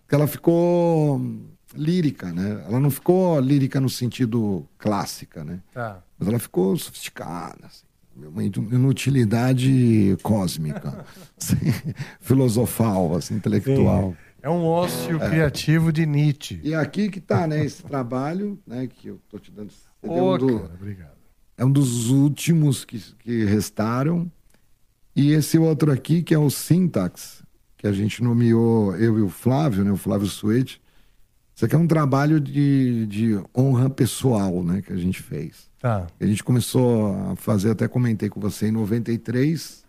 Porque 0.01 0.15
ela 0.15 0.27
ficou 0.27 1.17
hum, 1.17 1.45
lírica, 1.75 2.31
né? 2.31 2.63
Ela 2.67 2.79
não 2.79 2.89
ficou 2.89 3.39
lírica 3.39 3.79
no 3.79 3.89
sentido 3.89 4.65
clássica, 4.77 5.43
né? 5.43 5.59
Tá. 5.73 6.01
Mas 6.17 6.27
ela 6.27 6.39
ficou 6.39 6.75
sofisticada, 6.77 7.67
assim. 7.67 7.85
Uma 8.15 8.43
inutilidade 8.43 10.17
cósmica, 10.23 11.05
assim, 11.39 11.71
filosofal, 12.19 13.15
assim, 13.15 13.35
intelectual. 13.35 14.15
É 14.41 14.49
um 14.49 14.63
ócio 14.65 15.19
criativo 15.19 15.91
de 15.91 16.05
Nietzsche. 16.05 16.59
E 16.63 16.73
aqui 16.75 17.09
que 17.09 17.19
tá, 17.19 17.47
né, 17.47 17.65
esse 17.65 17.83
trabalho, 17.83 18.59
né, 18.65 18.87
que 18.87 19.07
eu 19.07 19.19
tô 19.29 19.39
te 19.39 19.51
dando. 19.51 19.71
Ô, 20.01 20.35
um 20.35 20.37
do- 20.37 20.59
cara, 20.59 20.73
obrigado. 20.75 21.17
é 21.57 21.65
um 21.65 21.71
dos 21.71 22.09
últimos 22.09 22.85
que, 22.85 22.99
que 23.19 23.43
restaram. 23.45 24.31
E 25.15 25.31
esse 25.31 25.57
outro 25.57 25.91
aqui, 25.91 26.21
que 26.21 26.33
é 26.33 26.37
o 26.37 26.49
Syntax, 26.49 27.43
que 27.75 27.87
a 27.87 27.91
gente 27.91 28.23
nomeou, 28.23 28.95
eu 28.95 29.17
e 29.17 29.21
o 29.21 29.29
Flávio, 29.29 29.83
né, 29.83 29.91
o 29.91 29.97
Flávio 29.97 30.27
Suete. 30.27 30.79
Isso 31.55 31.65
aqui 31.65 31.73
é 31.73 31.77
um 31.79 31.87
trabalho 31.87 32.39
de, 32.39 33.07
de 33.07 33.41
honra 33.57 33.89
pessoal, 33.89 34.63
né, 34.63 34.81
que 34.83 34.93
a 34.93 34.97
gente 34.97 35.21
fez. 35.23 35.67
Tá. 35.79 36.05
A 36.19 36.25
gente 36.25 36.43
começou 36.43 37.15
a 37.31 37.35
fazer, 37.35 37.71
até 37.71 37.87
comentei 37.87 38.29
com 38.29 38.39
você, 38.39 38.67
em 38.67 38.71
93, 38.71 39.83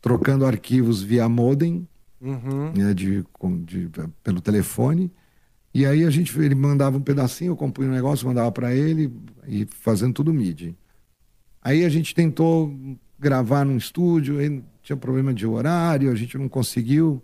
trocando 0.00 0.46
arquivos 0.46 1.02
via 1.02 1.28
modem, 1.28 1.86
Uhum. 2.22 2.72
né, 2.76 2.94
de, 2.94 3.24
de- 3.64 3.90
pelo 4.22 4.40
telefone. 4.40 5.10
E 5.74 5.84
aí 5.86 6.04
a 6.04 6.10
gente 6.10 6.38
ele 6.38 6.54
mandava 6.54 6.98
um 6.98 7.00
pedacinho, 7.00 7.50
eu 7.52 7.56
compunha 7.56 7.88
um 7.88 7.92
negócio, 7.92 8.26
mandava 8.26 8.52
para 8.52 8.74
ele 8.74 9.10
e 9.46 9.66
fazendo 9.80 10.12
tudo 10.14 10.32
MIDI. 10.32 10.76
Aí 11.62 11.84
a 11.84 11.88
gente 11.88 12.14
tentou 12.14 12.74
gravar 13.18 13.64
num 13.64 13.76
estúdio, 13.76 14.38
aí 14.38 14.62
tinha 14.82 14.96
problema 14.96 15.32
de 15.32 15.46
horário, 15.46 16.10
a 16.10 16.14
gente 16.14 16.36
não 16.36 16.48
conseguiu. 16.48 17.22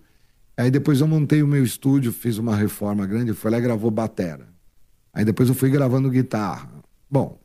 Aí 0.56 0.70
depois 0.70 1.00
eu 1.00 1.06
montei 1.06 1.42
o 1.42 1.46
meu 1.46 1.62
estúdio, 1.62 2.12
fiz 2.12 2.38
uma 2.38 2.56
reforma 2.56 3.06
grande, 3.06 3.32
fui 3.34 3.50
lá 3.50 3.58
e 3.58 3.60
gravou 3.60 3.90
batera. 3.90 4.48
Aí 5.12 5.24
depois 5.24 5.48
eu 5.48 5.54
fui 5.54 5.68
gravando 5.70 6.08
guitarra. 6.10 6.70
Bom, 7.10 7.38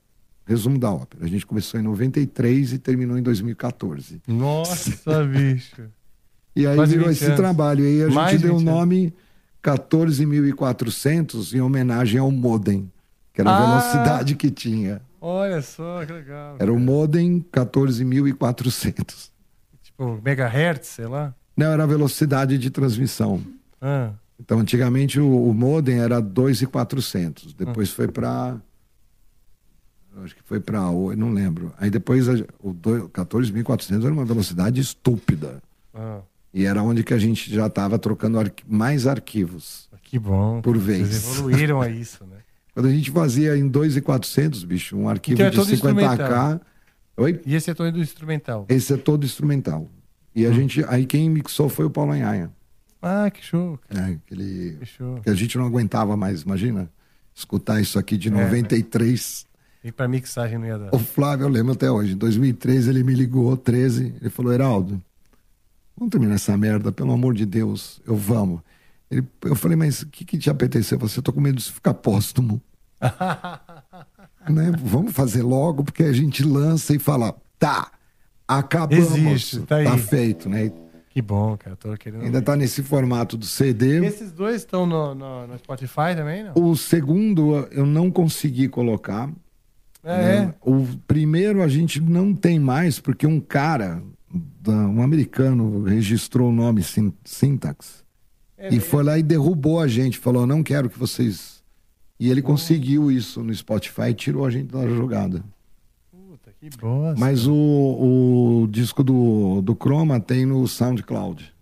resumo 0.45 0.77
da 0.79 0.91
ópera. 0.91 1.25
A 1.25 1.27
gente 1.27 1.45
começou 1.45 1.79
em 1.79 1.83
93 1.83 2.73
e 2.73 2.77
terminou 2.79 3.17
em 3.17 3.21
2014. 3.23 4.21
Nossa, 4.27 5.23
bicho. 5.25 5.89
E 6.55 6.67
aí 6.67 6.75
virou 6.85 7.07
20 7.07 7.15
esse 7.15 7.25
anos. 7.25 7.37
trabalho. 7.37 7.83
E 7.85 7.87
aí 7.87 8.03
a 8.03 8.13
Mais 8.13 8.31
gente 8.31 8.41
deu 8.43 8.55
o 8.55 8.57
20 8.59 8.67
anos. 8.67 8.79
nome 8.79 9.13
14.400 9.63 11.53
em 11.53 11.61
homenagem 11.61 12.19
ao 12.19 12.29
modem, 12.31 12.91
que 13.33 13.41
era 13.41 13.49
a 13.49 13.57
Ah! 13.57 13.65
velocidade 13.81 14.35
que 14.35 14.51
tinha. 14.51 15.01
Olha 15.19 15.61
só, 15.61 16.05
que 16.05 16.11
legal. 16.11 16.57
Era 16.59 16.71
o 16.71 16.79
modem 16.79 17.39
14.400. 17.51 19.31
Tipo, 19.81 20.19
megahertz, 20.23 20.87
sei 20.89 21.07
lá. 21.07 21.33
Não, 21.55 21.67
era 21.67 21.83
a 21.83 21.87
velocidade 21.87 22.57
de 22.57 22.69
transmissão. 22.69 23.41
Ah, 23.81 24.11
Então, 24.39 24.59
antigamente 24.59 25.19
o, 25.19 25.47
o 25.49 25.53
modem 25.53 25.99
era 25.99 26.21
2.400. 26.21 27.53
Depois 27.55 27.89
foi 27.91 28.07
para 28.07 28.57
acho 30.23 30.35
que 30.35 30.43
foi 30.43 30.59
para 30.59 30.79
não 31.15 31.31
lembro. 31.31 31.71
Aí 31.79 31.89
depois 31.89 32.27
a- 32.29 32.33
o 32.61 32.73
do- 32.73 33.09
14.400 33.09 34.03
era 34.03 34.13
uma 34.13 34.25
velocidade 34.25 34.79
estúpida. 34.81 35.61
ah. 35.93 36.19
E 36.53 36.65
era 36.65 36.83
onde 36.83 37.03
que 37.03 37.13
a 37.13 37.17
gente 37.17 37.51
já 37.53 37.67
estava 37.67 37.97
trocando 37.97 38.37
mais 38.67 39.07
arquivos. 39.07 39.89
Que 40.03 40.19
bom. 40.19 40.61
Por 40.61 40.77
Vocês 40.77 40.99
vez. 41.09 41.27
evoluíram 41.33 41.81
a 41.81 41.89
isso, 41.89 42.23
né? 42.25 42.37
Quando 42.73 42.87
a 42.87 42.91
gente 42.91 43.09
fazia 43.11 43.55
em 43.57 43.69
2.400, 43.69 44.65
bicho, 44.65 44.95
um 44.97 45.07
arquivo 45.09 45.35
Então 45.35 45.47
é 45.47 45.49
de 45.49 45.55
todo 45.55 45.67
50k. 45.67 45.73
instrumental. 45.73 46.61
Oi? 47.17 47.41
E 47.45 47.55
esse 47.55 47.69
é 47.71 47.73
todo 47.73 47.99
instrumental. 47.99 48.65
Esse 48.69 48.93
é 48.93 48.97
todo 48.97 49.25
instrumental. 49.25 49.89
E 50.35 50.45
a 50.45 50.49
Hum. 50.49 50.53
gente, 50.53 50.83
aí 50.87 51.05
quem 51.05 51.29
mixou 51.29 51.69
foi 51.69 51.85
o 51.85 51.89
Paulo 51.89 52.11
Anhaia. 52.11 52.51
Ah, 53.01 53.29
que 53.29 53.43
show. 53.43 53.77
cara. 53.89 54.11
É, 54.11 54.17
que, 54.25 54.33
ele, 54.33 54.77
Que 54.79 54.85
show. 54.85 55.19
que 55.21 55.29
a 55.29 55.33
gente 55.35 55.57
não 55.57 55.65
aguentava 55.65 56.15
mais, 56.17 56.41
imagina? 56.43 56.89
Escutar 57.35 57.81
isso 57.81 57.97
aqui 57.99 58.17
de 58.17 58.29
É, 58.29 58.31
93. 58.31 59.45
E 59.83 59.91
pra 59.91 60.07
mixagem 60.07 60.57
não 60.57 60.65
ia 60.65 60.77
dar. 60.79 60.95
O 60.95 60.99
Flávio, 60.99 61.43
eu 61.45 61.49
lembro 61.49 61.73
até 61.73 61.91
hoje, 61.91 62.13
em 62.13 62.17
2013 62.17 62.89
ele 62.89 63.03
me 63.03 63.13
ligou, 63.13 63.55
13, 63.57 64.15
ele 64.21 64.29
falou, 64.29 64.53
Heraldo, 64.53 65.01
vamos 65.97 66.11
terminar 66.11 66.35
essa 66.35 66.57
merda, 66.57 66.91
pelo 66.91 67.11
amor 67.11 67.33
de 67.33 67.45
Deus, 67.45 68.01
eu 68.05 68.15
vamos. 68.15 68.61
Ele, 69.09 69.25
eu 69.43 69.55
falei, 69.55 69.77
mas 69.77 70.01
o 70.01 70.07
que, 70.07 70.25
que 70.25 70.37
te 70.37 70.49
apeteceu? 70.49 70.97
Você 70.99 71.21
tô 71.21 71.31
com 71.31 71.39
medo 71.39 71.57
de 71.57 71.71
ficar 71.71 71.93
póstumo. 71.93 72.61
né? 74.49 74.71
Vamos 74.81 75.13
fazer 75.13 75.43
logo, 75.43 75.83
porque 75.83 76.03
a 76.03 76.13
gente 76.13 76.43
lança 76.43 76.95
e 76.95 76.99
fala, 76.99 77.35
tá, 77.59 77.91
acabamos. 78.47 79.13
Existe, 79.13 79.59
tá 79.61 79.77
aí. 79.77 79.97
feito, 79.99 80.49
né? 80.49 80.71
Que 81.09 81.21
bom, 81.21 81.55
cara. 81.55 81.75
Tô 81.75 81.95
querendo. 81.95 82.23
Ainda 82.23 82.41
tá 82.41 82.55
nesse 82.55 82.81
formato 82.81 83.37
do 83.37 83.45
CD. 83.45 84.03
Esses 84.03 84.31
dois 84.31 84.55
estão 84.55 84.87
no, 84.87 85.13
no, 85.13 85.45
no 85.45 85.57
Spotify 85.59 86.15
também, 86.15 86.43
não? 86.43 86.53
O 86.55 86.75
segundo 86.75 87.67
eu 87.71 87.85
não 87.85 88.09
consegui 88.09 88.67
colocar, 88.67 89.29
É, 90.03 90.17
Né? 90.17 90.55
O 90.59 90.87
primeiro 91.07 91.61
a 91.61 91.67
gente 91.67 92.01
não 92.01 92.33
tem 92.33 92.59
mais, 92.59 92.99
porque 92.99 93.27
um 93.27 93.39
cara, 93.39 94.01
um 94.67 95.01
americano, 95.01 95.83
registrou 95.83 96.49
o 96.49 96.53
nome 96.53 96.83
Syn- 96.83 97.13
Syntax. 97.23 98.03
É 98.57 98.73
e 98.73 98.79
foi 98.79 99.03
lá 99.03 99.17
e 99.17 99.23
derrubou 99.23 99.79
a 99.79 99.87
gente, 99.87 100.17
falou: 100.17 100.47
não 100.47 100.63
quero 100.63 100.89
que 100.89 100.97
vocês. 100.97 101.61
E 102.19 102.29
ele 102.29 102.41
conseguiu 102.41 103.11
isso 103.11 103.43
no 103.43 103.53
Spotify 103.53 104.09
e 104.09 104.13
tirou 104.13 104.45
a 104.45 104.49
gente 104.49 104.71
da 104.71 104.87
jogada. 104.87 105.43
Que 106.59 106.69
bosta. 106.77 107.19
Mas 107.19 107.45
o, 107.45 107.53
o 108.63 108.67
disco 108.71 109.03
do, 109.03 109.61
do 109.61 109.75
Chroma 109.75 110.19
tem 110.21 110.45
no 110.45 110.65
SoundCloud. 110.65 111.53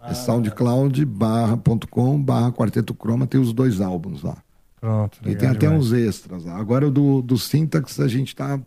Ah. 0.00 0.10
é 0.10 0.14
soundcloud.com 0.14 2.22
barra 2.22 2.52
Quarteto 2.52 2.94
Chroma, 2.94 3.26
tem 3.26 3.40
os 3.40 3.52
dois 3.52 3.80
álbuns 3.80 4.22
lá. 4.22 4.36
Pronto. 4.80 5.18
E 5.22 5.28
legal 5.28 5.40
tem 5.40 5.48
até 5.48 5.66
demais. 5.66 5.84
uns 5.86 5.92
extras 5.92 6.44
lá. 6.44 6.56
Agora 6.56 6.86
o 6.86 6.90
do, 6.90 7.20
do 7.22 7.36
Syntax 7.36 7.98
a 7.98 8.06
gente 8.06 8.36
tá 8.36 8.60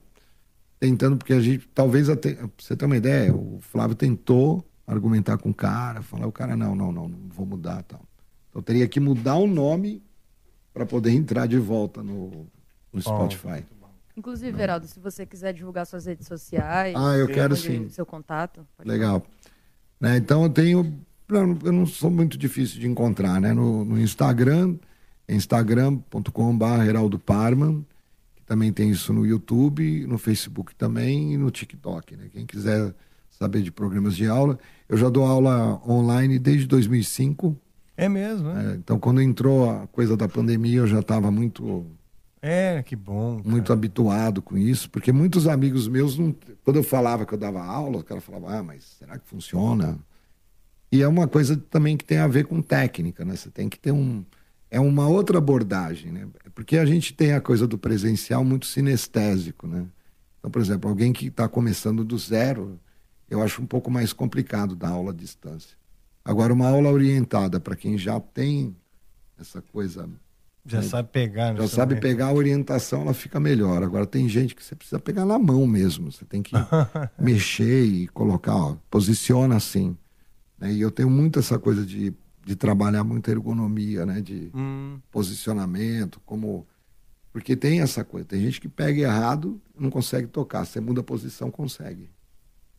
tentando, 0.80 1.18
porque 1.18 1.34
a 1.34 1.40
gente, 1.40 1.68
talvez, 1.74 2.10
até, 2.10 2.34
pra 2.34 2.50
você 2.58 2.76
ter 2.76 2.86
uma 2.86 2.98
ideia, 2.98 3.34
o 3.34 3.60
Flávio 3.62 3.96
tentou 3.96 4.66
argumentar 4.86 5.38
com 5.38 5.50
o 5.50 5.54
cara, 5.54 6.02
falar, 6.02 6.28
o 6.28 6.32
cara, 6.32 6.56
não, 6.56 6.76
não, 6.76 6.92
não, 6.92 7.08
não 7.08 7.30
vou 7.30 7.46
mudar 7.46 7.84
tal. 7.84 8.02
Então 8.50 8.62
teria 8.62 8.88
que 8.88 9.00
mudar 9.00 9.36
o 9.36 9.48
nome 9.48 10.02
para 10.74 10.86
poder 10.86 11.12
entrar 11.12 11.48
de 11.48 11.58
volta 11.58 12.02
no, 12.02 12.48
no 12.94 13.02
Spotify. 13.02 13.66
Inclusive, 14.16 14.52
Veraldo, 14.52 14.88
se 14.88 15.00
você 15.00 15.28
quiser 15.28 15.54
divulgar 15.54 15.86
suas 15.86 16.08
redes 16.08 16.26
sociais. 16.26 16.96
Ah, 16.98 17.16
eu 17.16 17.28
quero 17.28 17.56
sim. 17.56 17.88
Seu 17.90 18.06
contato. 18.06 18.68
pode 18.76 18.90
Legal. 18.90 19.24
Né, 20.00 20.18
então 20.18 20.44
eu 20.44 20.50
tenho. 20.50 21.00
Eu 21.30 21.72
não 21.72 21.86
sou 21.86 22.10
muito 22.10 22.38
difícil 22.38 22.80
de 22.80 22.88
encontrar, 22.88 23.40
né? 23.40 23.54
No, 23.54 23.86
no 23.86 24.00
Instagram, 24.00 24.78
é 25.28 25.36
instagram.com.br 25.36 26.84
Heraldo 26.88 27.20
Parman, 27.20 27.86
também 28.48 28.72
tem 28.74 28.90
isso 28.90 29.14
no 29.14 29.26
YouTube, 29.26 30.08
no 30.08 30.18
Facebook 30.18 30.74
também 30.74 31.34
e 31.34 31.38
no 31.38 31.52
TikTok, 31.52 32.16
né? 32.16 32.30
Quem 32.32 32.46
quiser 32.46 32.96
saber 33.30 33.62
de 33.62 33.72
programas 33.72 34.16
de 34.16 34.26
aula. 34.26 34.58
Eu 34.90 34.98
já 34.98 35.10
dou 35.10 35.26
aula 35.26 35.80
online 35.88 36.40
desde 36.40 36.66
2005. 36.66 37.56
É 37.96 38.08
mesmo, 38.10 38.52
né? 38.54 38.72
É, 38.72 38.76
então, 38.76 38.98
quando 39.00 39.22
entrou 39.22 39.70
a 39.70 39.86
coisa 39.88 40.16
da 40.16 40.28
pandemia, 40.28 40.80
eu 40.80 40.88
já 40.88 41.02
estava 41.02 41.30
muito 41.30 41.86
É, 42.42 42.82
que 42.84 42.96
bom. 42.96 43.42
muito 43.44 43.74
habituado 43.74 44.42
com 44.42 44.58
isso, 44.58 44.90
porque 44.90 45.12
muitos 45.12 45.48
amigos 45.48 45.88
meus, 45.88 46.18
não, 46.18 46.34
quando 46.64 46.78
eu 46.78 46.84
falava 46.84 47.26
que 47.26 47.34
eu 47.34 47.38
dava 47.38 47.62
aula, 47.64 47.98
o 48.00 48.04
cara 48.04 48.22
falava, 48.22 48.58
ah, 48.58 48.64
mas 48.64 48.84
será 48.98 49.18
que 49.20 49.28
funciona? 49.28 50.00
E 50.92 51.02
é 51.02 51.08
uma 51.08 51.28
coisa 51.28 51.58
também 51.70 51.98
que 51.98 52.06
tem 52.06 52.20
a 52.20 52.28
ver 52.28 52.46
com 52.46 52.62
técnica, 52.62 53.26
né? 53.26 53.36
Você 53.36 53.50
tem 53.52 53.68
que 53.68 53.78
ter 53.78 53.92
um. 53.92 54.24
É 54.72 54.80
uma 54.80 55.08
outra 55.08 55.38
abordagem, 55.38 56.12
né? 56.12 56.28
Porque 56.58 56.76
a 56.76 56.86
gente 56.88 57.14
tem 57.14 57.34
a 57.34 57.40
coisa 57.40 57.68
do 57.68 57.78
presencial 57.78 58.44
muito 58.44 58.66
sinestésico, 58.66 59.68
né? 59.68 59.86
Então, 60.40 60.50
por 60.50 60.60
exemplo, 60.60 60.90
alguém 60.90 61.14
que 61.14 61.28
está 61.28 61.48
começando 61.48 62.04
do 62.04 62.18
zero, 62.18 62.80
eu 63.30 63.44
acho 63.44 63.62
um 63.62 63.66
pouco 63.68 63.92
mais 63.92 64.12
complicado 64.12 64.76
dar 64.76 64.90
aula 64.90 65.12
à 65.12 65.14
distância. 65.14 65.78
Agora, 66.26 66.52
uma 66.52 66.68
aula 66.68 66.90
orientada 66.92 67.60
para 67.60 67.76
quem 67.76 67.96
já 67.96 68.20
tem 68.20 68.76
essa 69.40 69.62
coisa 69.62 70.10
Já 70.66 70.82
sabe 70.82 71.10
pegar. 71.12 71.54
no 71.54 71.62
já 71.62 71.68
sabe 71.68 71.94
instrumento. 71.94 72.02
pegar 72.02 72.26
a 72.30 72.34
orientação, 72.34 73.02
ela 73.02 73.14
fica 73.14 73.40
melhor. 73.40 73.84
Agora 73.84 74.08
tem 74.08 74.28
gente 74.28 74.56
que 74.56 74.64
você 74.64 74.74
precisa 74.76 75.00
pegar 75.00 75.26
na 75.26 75.38
mão 75.38 75.68
mesmo. 75.68 76.12
Você 76.12 76.26
tem 76.26 76.42
que 76.42 76.56
mexer 77.22 77.84
e 77.86 78.08
colocar, 78.08 78.56
ó, 78.56 78.76
posiciona 78.90 79.56
assim. 79.58 79.96
né? 80.58 80.74
E 80.74 80.82
eu 80.82 80.90
tenho 80.90 81.10
muito 81.12 81.38
essa 81.38 81.60
coisa 81.60 81.86
de, 81.86 82.12
de 82.48 82.56
trabalhar 82.56 83.04
muita 83.04 83.30
ergonomia, 83.30 84.06
né? 84.06 84.22
De 84.22 84.50
Hum. 84.56 85.00
posicionamento, 85.12 86.22
como. 86.26 86.66
Porque 87.34 87.56
tem 87.56 87.82
essa 87.82 88.04
coisa. 88.06 88.26
Tem 88.26 88.42
gente 88.42 88.62
que 88.62 88.70
pega 88.70 89.02
errado 89.02 89.62
não 89.78 89.90
consegue 89.90 90.28
tocar. 90.28 90.66
Você 90.66 90.80
muda 90.80 91.02
a 91.02 91.04
posição, 91.04 91.52
consegue. 91.52 92.10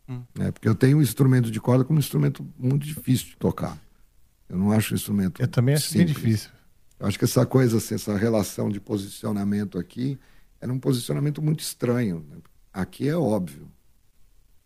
Hum. 0.08 0.22
né? 0.36 0.50
Porque 0.50 0.66
eu 0.68 0.74
tenho 0.74 0.98
o 0.98 1.02
instrumento 1.02 1.50
de 1.50 1.60
corda 1.60 1.84
como 1.84 1.98
um 1.98 2.00
instrumento 2.00 2.44
muito 2.58 2.86
difícil 2.86 3.28
de 3.28 3.36
tocar. 3.36 3.78
Eu 4.48 4.56
não 4.56 4.72
acho 4.72 4.94
um 4.94 4.96
instrumento. 4.96 5.40
Eu 5.42 5.46
também 5.48 5.74
acho 5.74 5.92
bem 5.92 6.06
difícil. 6.06 6.50
Eu 6.98 7.06
acho 7.06 7.18
que 7.18 7.26
essa 7.26 7.44
coisa, 7.44 7.76
assim, 7.76 7.94
essa 7.94 8.16
relação 8.16 8.70
de 8.70 8.80
posicionamento 8.80 9.78
aqui, 9.78 10.18
era 10.60 10.72
um 10.72 10.78
posicionamento 10.80 11.42
muito 11.42 11.60
estranho. 11.60 12.24
né? 12.30 12.36
Aqui 12.72 13.06
é 13.06 13.14
óbvio. 13.14 13.68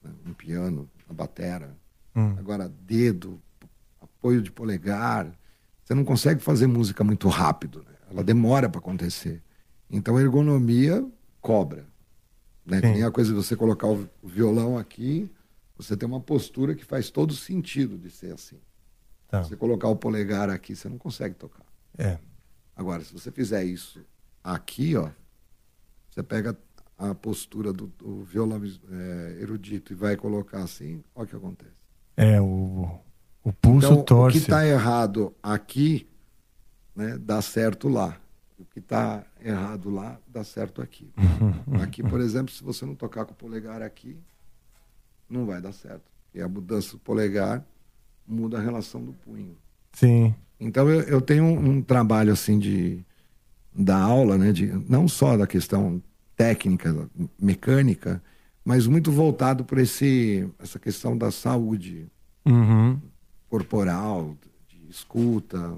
Né? 0.02 0.10
Um 0.26 0.32
piano, 0.32 0.88
a 1.10 1.12
batera. 1.12 1.76
Hum. 2.14 2.36
Agora, 2.38 2.68
dedo, 2.86 3.40
apoio 4.22 4.40
de 4.40 4.52
polegar. 4.52 5.36
Você 5.82 5.94
não 5.94 6.04
consegue 6.04 6.40
fazer 6.40 6.68
música 6.68 7.02
muito 7.02 7.28
rápido. 7.28 7.80
né? 7.80 7.96
Ela 8.08 8.22
demora 8.22 8.68
para 8.68 8.78
acontecer. 8.78 9.42
Então, 9.90 10.16
a 10.16 10.22
ergonomia 10.22 11.04
cobra. 11.40 11.84
Né? 12.64 12.80
Nem 12.80 13.02
a 13.02 13.10
coisa 13.10 13.30
de 13.30 13.36
você 13.36 13.56
colocar 13.56 13.88
o 13.88 14.08
o 14.22 14.28
violão 14.28 14.78
aqui, 14.78 15.28
você 15.76 15.96
tem 15.96 16.08
uma 16.08 16.20
postura 16.20 16.76
que 16.76 16.84
faz 16.84 17.10
todo 17.10 17.34
sentido 17.34 17.98
de 17.98 18.08
ser 18.08 18.32
assim. 18.32 18.60
Tá. 19.28 19.42
Você 19.42 19.56
colocar 19.56 19.88
o 19.88 19.96
polegar 19.96 20.48
aqui, 20.48 20.76
você 20.76 20.88
não 20.88 20.98
consegue 20.98 21.34
tocar. 21.34 21.64
É. 21.98 22.18
Agora, 22.76 23.02
se 23.02 23.12
você 23.12 23.32
fizer 23.32 23.64
isso 23.64 24.00
aqui, 24.44 24.94
ó, 24.96 25.10
você 26.08 26.22
pega 26.22 26.56
a 26.96 27.14
postura 27.14 27.72
do, 27.72 27.88
do 27.88 28.22
violão 28.22 28.62
é, 28.64 29.38
erudito 29.40 29.92
e 29.92 29.96
vai 29.96 30.16
colocar 30.16 30.62
assim, 30.62 31.02
olha 31.14 31.24
o 31.24 31.28
que 31.28 31.36
acontece. 31.36 31.72
É, 32.16 32.40
o, 32.40 33.00
o 33.44 33.52
pulso 33.52 33.86
então, 33.86 34.02
torce. 34.02 34.36
o 34.36 34.40
que 34.40 34.44
está 34.44 34.66
errado 34.66 35.34
aqui, 35.42 36.06
né, 36.94 37.18
dá 37.18 37.42
certo 37.42 37.88
lá. 37.88 38.16
O 38.58 38.64
que 38.64 38.78
está 38.78 39.24
errado 39.40 39.90
lá, 39.90 40.18
dá 40.28 40.44
certo 40.44 40.80
aqui. 40.80 41.12
aqui, 41.82 42.02
por 42.02 42.20
exemplo, 42.20 42.52
se 42.52 42.62
você 42.62 42.86
não 42.86 42.94
tocar 42.94 43.24
com 43.24 43.32
o 43.32 43.36
polegar 43.36 43.82
aqui, 43.82 44.16
não 45.28 45.44
vai 45.44 45.60
dar 45.60 45.72
certo. 45.72 46.04
E 46.32 46.40
a 46.40 46.48
mudança 46.48 46.92
do 46.92 46.98
polegar 46.98 47.64
muda 48.26 48.58
a 48.58 48.60
relação 48.60 49.02
do 49.04 49.12
punho. 49.12 49.56
Sim. 49.92 50.34
Então 50.60 50.88
eu, 50.88 51.00
eu 51.02 51.20
tenho 51.20 51.44
um, 51.44 51.70
um 51.70 51.82
trabalho 51.82 52.32
assim 52.32 52.58
de 52.58 53.04
da 53.74 53.96
aula, 53.96 54.36
né, 54.36 54.52
de 54.52 54.66
não 54.88 55.08
só 55.08 55.36
da 55.36 55.46
questão 55.46 56.00
técnica, 56.36 57.08
mecânica, 57.40 58.22
mas 58.62 58.86
muito 58.86 59.10
voltado 59.10 59.64
para 59.64 59.80
esse 59.80 60.48
essa 60.60 60.78
questão 60.78 61.16
da 61.16 61.30
saúde 61.30 62.10
Uhum. 62.44 63.00
Corporal, 63.52 64.34
de 64.66 64.88
escuta. 64.88 65.74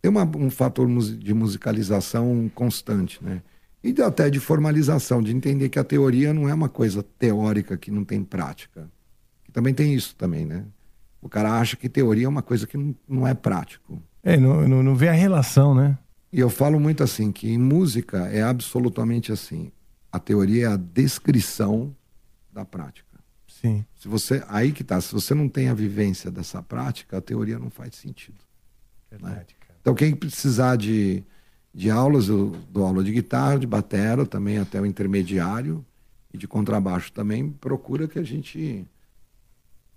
Tem 0.00 0.10
uma, 0.10 0.24
um 0.24 0.48
fator 0.48 0.88
de 1.18 1.34
musicalização 1.34 2.50
constante, 2.54 3.22
né? 3.22 3.42
E 3.84 3.92
de- 3.92 4.00
até 4.00 4.30
de 4.30 4.40
formalização, 4.40 5.22
de 5.22 5.30
entender 5.30 5.68
que 5.68 5.78
a 5.78 5.84
teoria 5.84 6.32
não 6.32 6.48
é 6.48 6.54
uma 6.54 6.70
coisa 6.70 7.02
teórica 7.18 7.76
que 7.76 7.90
não 7.90 8.02
tem 8.02 8.24
prática. 8.24 8.88
Que 9.44 9.52
também 9.52 9.74
tem 9.74 9.92
isso 9.92 10.16
também, 10.16 10.46
né? 10.46 10.64
O 11.20 11.28
cara 11.28 11.60
acha 11.60 11.76
que 11.76 11.86
teoria 11.86 12.24
é 12.24 12.28
uma 12.28 12.40
coisa 12.40 12.66
que 12.66 12.78
não, 12.78 12.94
não 13.06 13.26
é 13.28 13.34
prático. 13.34 14.02
É, 14.22 14.38
não, 14.38 14.66
não, 14.66 14.82
não 14.82 14.94
vê 14.96 15.08
a 15.08 15.12
relação, 15.12 15.74
né? 15.74 15.98
E 16.32 16.40
eu 16.40 16.48
falo 16.48 16.80
muito 16.80 17.02
assim, 17.02 17.30
que 17.30 17.46
em 17.50 17.58
música 17.58 18.26
é 18.28 18.42
absolutamente 18.42 19.30
assim. 19.32 19.70
A 20.10 20.18
teoria 20.18 20.64
é 20.64 20.72
a 20.72 20.76
descrição 20.76 21.94
da 22.50 22.64
prática. 22.64 23.05
Sim. 23.60 23.84
Se 23.96 24.06
você, 24.08 24.42
aí 24.48 24.72
que 24.72 24.84
tá, 24.84 25.00
se 25.00 25.12
você 25.12 25.34
não 25.34 25.48
tem 25.48 25.68
a 25.68 25.74
vivência 25.74 26.30
dessa 26.30 26.62
prática, 26.62 27.18
a 27.18 27.20
teoria 27.20 27.58
não 27.58 27.70
faz 27.70 27.94
sentido. 27.94 28.36
Verdade, 29.10 29.56
Então 29.80 29.94
quem 29.94 30.14
precisar 30.14 30.76
de, 30.76 31.22
de 31.72 31.90
aulas, 31.90 32.28
eu 32.28 32.54
dou 32.70 32.84
aula 32.84 33.02
de 33.02 33.12
guitarra, 33.12 33.58
de 33.58 33.66
batera, 33.66 34.26
também 34.26 34.58
até 34.58 34.80
o 34.80 34.84
intermediário, 34.86 35.84
e 36.34 36.38
de 36.38 36.46
contrabaixo 36.46 37.12
também, 37.12 37.50
procura 37.50 38.06
que 38.06 38.18
a 38.18 38.22
gente 38.22 38.86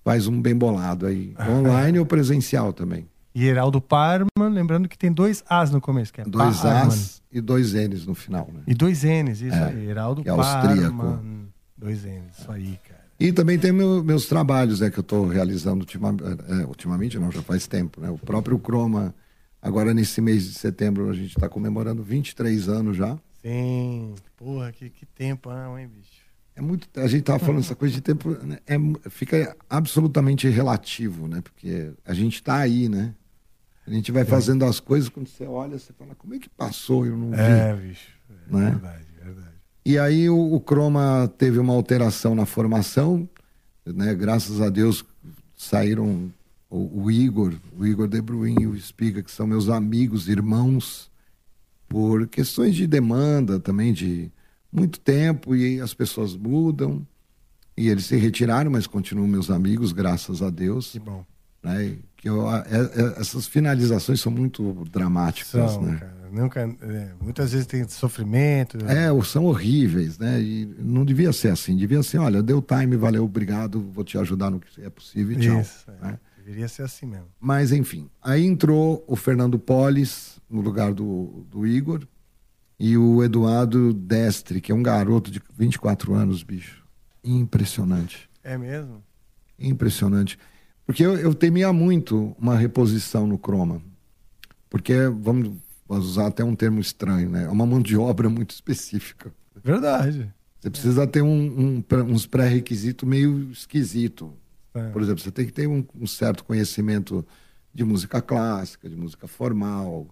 faz 0.04 0.28
um 0.28 0.42
bem 0.42 0.56
bolado 0.56 1.06
aí. 1.06 1.34
Online 1.50 2.00
ou 2.00 2.06
presencial 2.06 2.72
também. 2.72 3.08
E 3.36 3.46
Heraldo 3.46 3.80
Parman, 3.82 4.28
lembrando 4.52 4.88
que 4.90 4.98
tem 4.98 5.12
dois 5.12 5.44
As 5.50 5.70
no 5.70 5.80
começo, 5.82 6.12
que 6.14 6.22
é 6.22 6.24
Dois 6.24 6.62
Parman. 6.62 6.88
As 6.88 7.22
e 7.32 7.40
dois 7.42 7.74
N's 7.74 8.06
no 8.06 8.16
final, 8.16 8.50
né? 8.52 8.62
E 8.66 8.74
dois 8.74 9.04
N's, 9.04 9.42
isso 9.42 9.56
É, 9.56 9.66
aí. 9.70 9.86
Heraldo 9.88 10.24
que 10.24 10.30
é 10.30 10.32
austríaco. 10.32 10.98
Parman. 10.98 11.48
Dois 11.78 12.04
N's, 12.04 12.40
isso 12.40 12.52
aí, 12.52 12.80
cara. 12.88 12.99
E 13.20 13.34
também 13.34 13.60
tem 13.60 13.72
meu- 13.72 14.04
meus 14.04 14.26
trabalhos 14.28 14.80
né, 14.80 14.90
que 14.90 14.98
eu 14.98 15.02
estou 15.02 15.28
realizando 15.28 15.82
ultima, 15.82 16.16
é, 16.62 16.66
ultimamente, 16.66 17.20
não, 17.20 17.32
já 17.32 17.42
faz 17.42 17.68
tempo. 17.68 18.00
Né? 18.00 18.10
O 18.10 18.18
próprio 18.18 18.58
Croma, 18.58 19.14
agora 19.62 19.94
nesse 19.94 20.22
mês 20.22 20.46
de 20.46 20.54
setembro, 20.54 21.10
a 21.10 21.14
gente 21.14 21.36
está 21.36 21.50
comemorando 21.50 22.02
23 22.02 22.70
anos 22.70 22.96
já. 22.96 23.18
Sim. 23.42 24.14
Porra, 24.38 24.72
que, 24.72 24.90
que 24.90 25.06
tempo, 25.06 25.50
não, 25.50 25.78
hein, 25.78 25.88
bicho? 25.88 26.20
É 26.56 26.62
muito, 26.62 26.88
a 27.00 27.08
gente 27.08 27.22
estava 27.22 27.40
falando 27.40 27.60
essa 27.62 27.76
coisa 27.76 27.94
de 27.96 28.02
tempo, 28.02 28.32
né, 28.46 28.60
é, 28.68 28.78
fica 29.10 29.56
absolutamente 29.70 30.48
relativo, 30.50 31.26
né? 31.28 31.40
Porque 31.42 31.92
a 32.06 32.14
gente 32.14 32.36
está 32.36 32.58
aí, 32.58 32.90
né? 32.90 33.16
A 33.88 33.92
gente 33.92 34.12
vai 34.12 34.24
fazendo 34.26 34.66
as 34.66 34.80
coisas, 34.80 35.10
quando 35.10 35.28
você 35.28 35.46
olha, 35.46 35.80
você 35.80 35.94
fala, 35.94 36.14
como 36.16 36.36
é 36.36 36.40
que 36.40 36.50
passou? 36.50 37.06
Eu 37.06 37.18
não 37.18 37.32
vi. 37.32 37.38
É, 37.40 37.74
bicho. 37.76 38.10
É 38.30 38.54
Né? 38.56 38.70
verdade. 38.72 39.06
E 39.90 39.98
aí 39.98 40.30
o, 40.30 40.54
o 40.54 40.60
Croma 40.60 41.28
teve 41.36 41.58
uma 41.58 41.74
alteração 41.74 42.36
na 42.36 42.46
formação, 42.46 43.28
né? 43.84 44.14
Graças 44.14 44.62
a 44.62 44.70
Deus 44.70 45.04
saíram 45.58 46.32
o, 46.70 47.06
o 47.06 47.10
Igor, 47.10 47.56
o 47.76 47.88
Igor 47.88 48.08
De 48.08 48.22
Bruin 48.22 48.56
e 48.62 48.68
o 48.68 48.76
Espiga, 48.76 49.24
que 49.24 49.32
são 49.32 49.48
meus 49.48 49.68
amigos, 49.68 50.30
irmãos, 50.30 51.10
por 51.88 52.28
questões 52.28 52.76
de 52.76 52.86
demanda 52.86 53.60
também, 53.60 53.92
de 53.92 54.32
muito 54.72 55.00
tempo 55.00 55.56
e 55.56 55.82
as 55.82 55.92
pessoas 55.96 56.36
mudam. 56.36 57.04
E 57.76 57.90
eles 57.90 58.06
se 58.06 58.16
retiraram, 58.16 58.70
mas 58.70 58.86
continuam 58.86 59.28
meus 59.28 59.50
amigos, 59.50 59.92
graças 59.92 60.44
a 60.44 60.52
Deus. 60.52 60.92
Que 60.92 61.00
bom. 61.00 61.26
Né? 61.64 61.98
Que 62.16 62.30
eu, 62.30 62.48
é- 62.48 62.64
é- 62.70 63.20
essas 63.20 63.48
finalizações 63.48 64.22
são 64.22 64.32
muito 64.32 64.86
dramáticas, 64.92 65.72
São, 65.72 65.82
né? 65.82 65.98
cara. 65.98 66.19
Nunca, 66.32 66.62
é, 66.62 67.12
muitas 67.22 67.52
vezes 67.52 67.68
tem 67.68 67.88
sofrimento. 67.88 68.78
É, 68.86 69.12
ou 69.12 69.24
são 69.24 69.46
horríveis, 69.46 70.18
né? 70.18 70.42
E 70.42 70.66
não 70.80 71.04
devia 71.04 71.34
ser 71.34 71.50
assim. 71.50 71.76
Devia 71.76 72.02
ser, 72.04 72.20
olha, 72.20 72.42
deu 72.42 72.62
time, 72.62 72.96
valeu, 72.96 73.24
obrigado, 73.24 73.82
vou 73.92 74.04
te 74.04 74.18
ajudar 74.18 74.50
no 74.50 74.60
que 74.60 74.82
é 74.82 74.90
possível 74.90 75.38
e 75.38 75.42
tchau. 75.42 75.62
Isso, 75.62 75.86
é. 76.02 76.06
né? 76.06 76.20
Deveria 76.38 76.68
ser 76.68 76.84
assim 76.84 77.06
mesmo. 77.06 77.28
Mas, 77.40 77.72
enfim. 77.72 78.10
Aí 78.22 78.46
entrou 78.46 79.04
o 79.08 79.16
Fernando 79.16 79.60
Polis 79.60 80.40
no 80.50 80.62
lugar 80.62 80.94
do, 80.94 81.46
do 81.50 81.68
Igor 81.68 82.08
e 82.80 82.98
o 82.98 83.24
Eduardo 83.24 83.94
Destre, 83.94 84.60
que 84.60 84.72
é 84.72 84.76
um 84.76 84.82
garoto 84.82 85.30
de 85.30 85.42
24 85.58 86.14
anos, 86.14 86.42
bicho. 86.42 86.84
Impressionante. 87.24 88.30
É 88.44 88.58
mesmo? 88.58 89.04
Impressionante. 89.60 90.40
Porque 90.86 91.06
eu, 91.06 91.16
eu 91.18 91.36
temia 91.36 91.72
muito 91.72 92.36
uma 92.40 92.56
reposição 92.56 93.28
no 93.28 93.38
croma. 93.38 93.82
Porque, 94.70 94.94
vamos, 95.08 95.52
vamos 95.90 96.08
usar 96.08 96.28
até 96.28 96.44
um 96.44 96.56
termo 96.56 96.80
estranho, 96.80 97.32
né? 97.32 97.46
É 97.46 97.50
uma 97.50 97.66
mão 97.66 97.82
de 97.82 97.98
obra 97.98 98.30
muito 98.30 98.52
específica. 98.52 99.34
Verdade. 99.64 100.32
Você 100.60 100.70
precisa 100.70 101.08
ter 101.08 101.24
um, 101.24 101.82
um 101.82 101.84
uns 102.08 102.28
pré-requisitos 102.28 103.10
meio 103.10 103.52
esquisito. 103.52 104.32
É. 104.74 104.90
Por 104.90 105.02
exemplo, 105.02 105.24
você 105.24 105.32
tem 105.32 105.48
que 105.48 105.52
ter 105.52 105.68
um, 105.68 105.84
um 106.00 106.06
certo 106.06 106.44
conhecimento 106.44 107.26
de 107.74 107.84
música 107.84 108.22
clássica, 108.22 108.88
de 108.88 108.96
música 108.96 109.28
formal. 109.28 110.08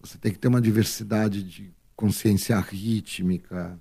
Você 0.00 0.18
tem 0.18 0.32
que 0.32 0.38
ter 0.38 0.48
uma 0.48 0.60
diversidade 0.60 1.42
de 1.42 1.72
consciência 1.96 2.58
rítmica. 2.60 3.80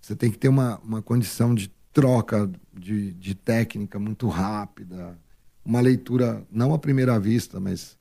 Você 0.00 0.14
tem 0.14 0.30
que 0.30 0.38
ter 0.38 0.48
uma, 0.48 0.78
uma 0.78 1.02
condição 1.02 1.54
de 1.54 1.72
troca 1.92 2.48
de, 2.72 3.12
de 3.14 3.34
técnica 3.34 3.98
muito 3.98 4.28
rápida. 4.28 5.18
Uma 5.64 5.80
leitura, 5.80 6.46
não 6.52 6.72
à 6.72 6.78
primeira 6.78 7.18
vista, 7.18 7.58
mas. 7.58 7.96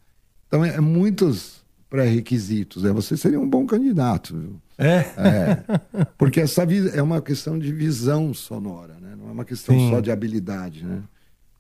Então, 0.48 0.64
é, 0.64 0.76
é 0.76 0.82
muitos 0.82 1.63
pré-requisitos. 1.94 2.86
É, 2.86 2.92
você 2.92 3.16
seria 3.16 3.40
um 3.40 3.48
bom 3.48 3.68
candidato. 3.68 4.36
Viu? 4.36 4.62
É? 4.80 4.98
É. 5.16 6.06
Porque 6.18 6.42
essa 6.42 6.64
é 6.92 7.04
uma 7.04 7.22
questão 7.22 7.60
de 7.60 7.72
visão 7.72 8.34
sonora, 8.34 8.96
né? 8.96 9.16
Não 9.16 9.30
é 9.30 9.32
uma 9.32 9.46
questão 9.46 9.78
Sim. 9.78 9.92
só 9.92 10.00
de 10.00 10.10
habilidade, 10.10 10.84
né? 10.84 11.04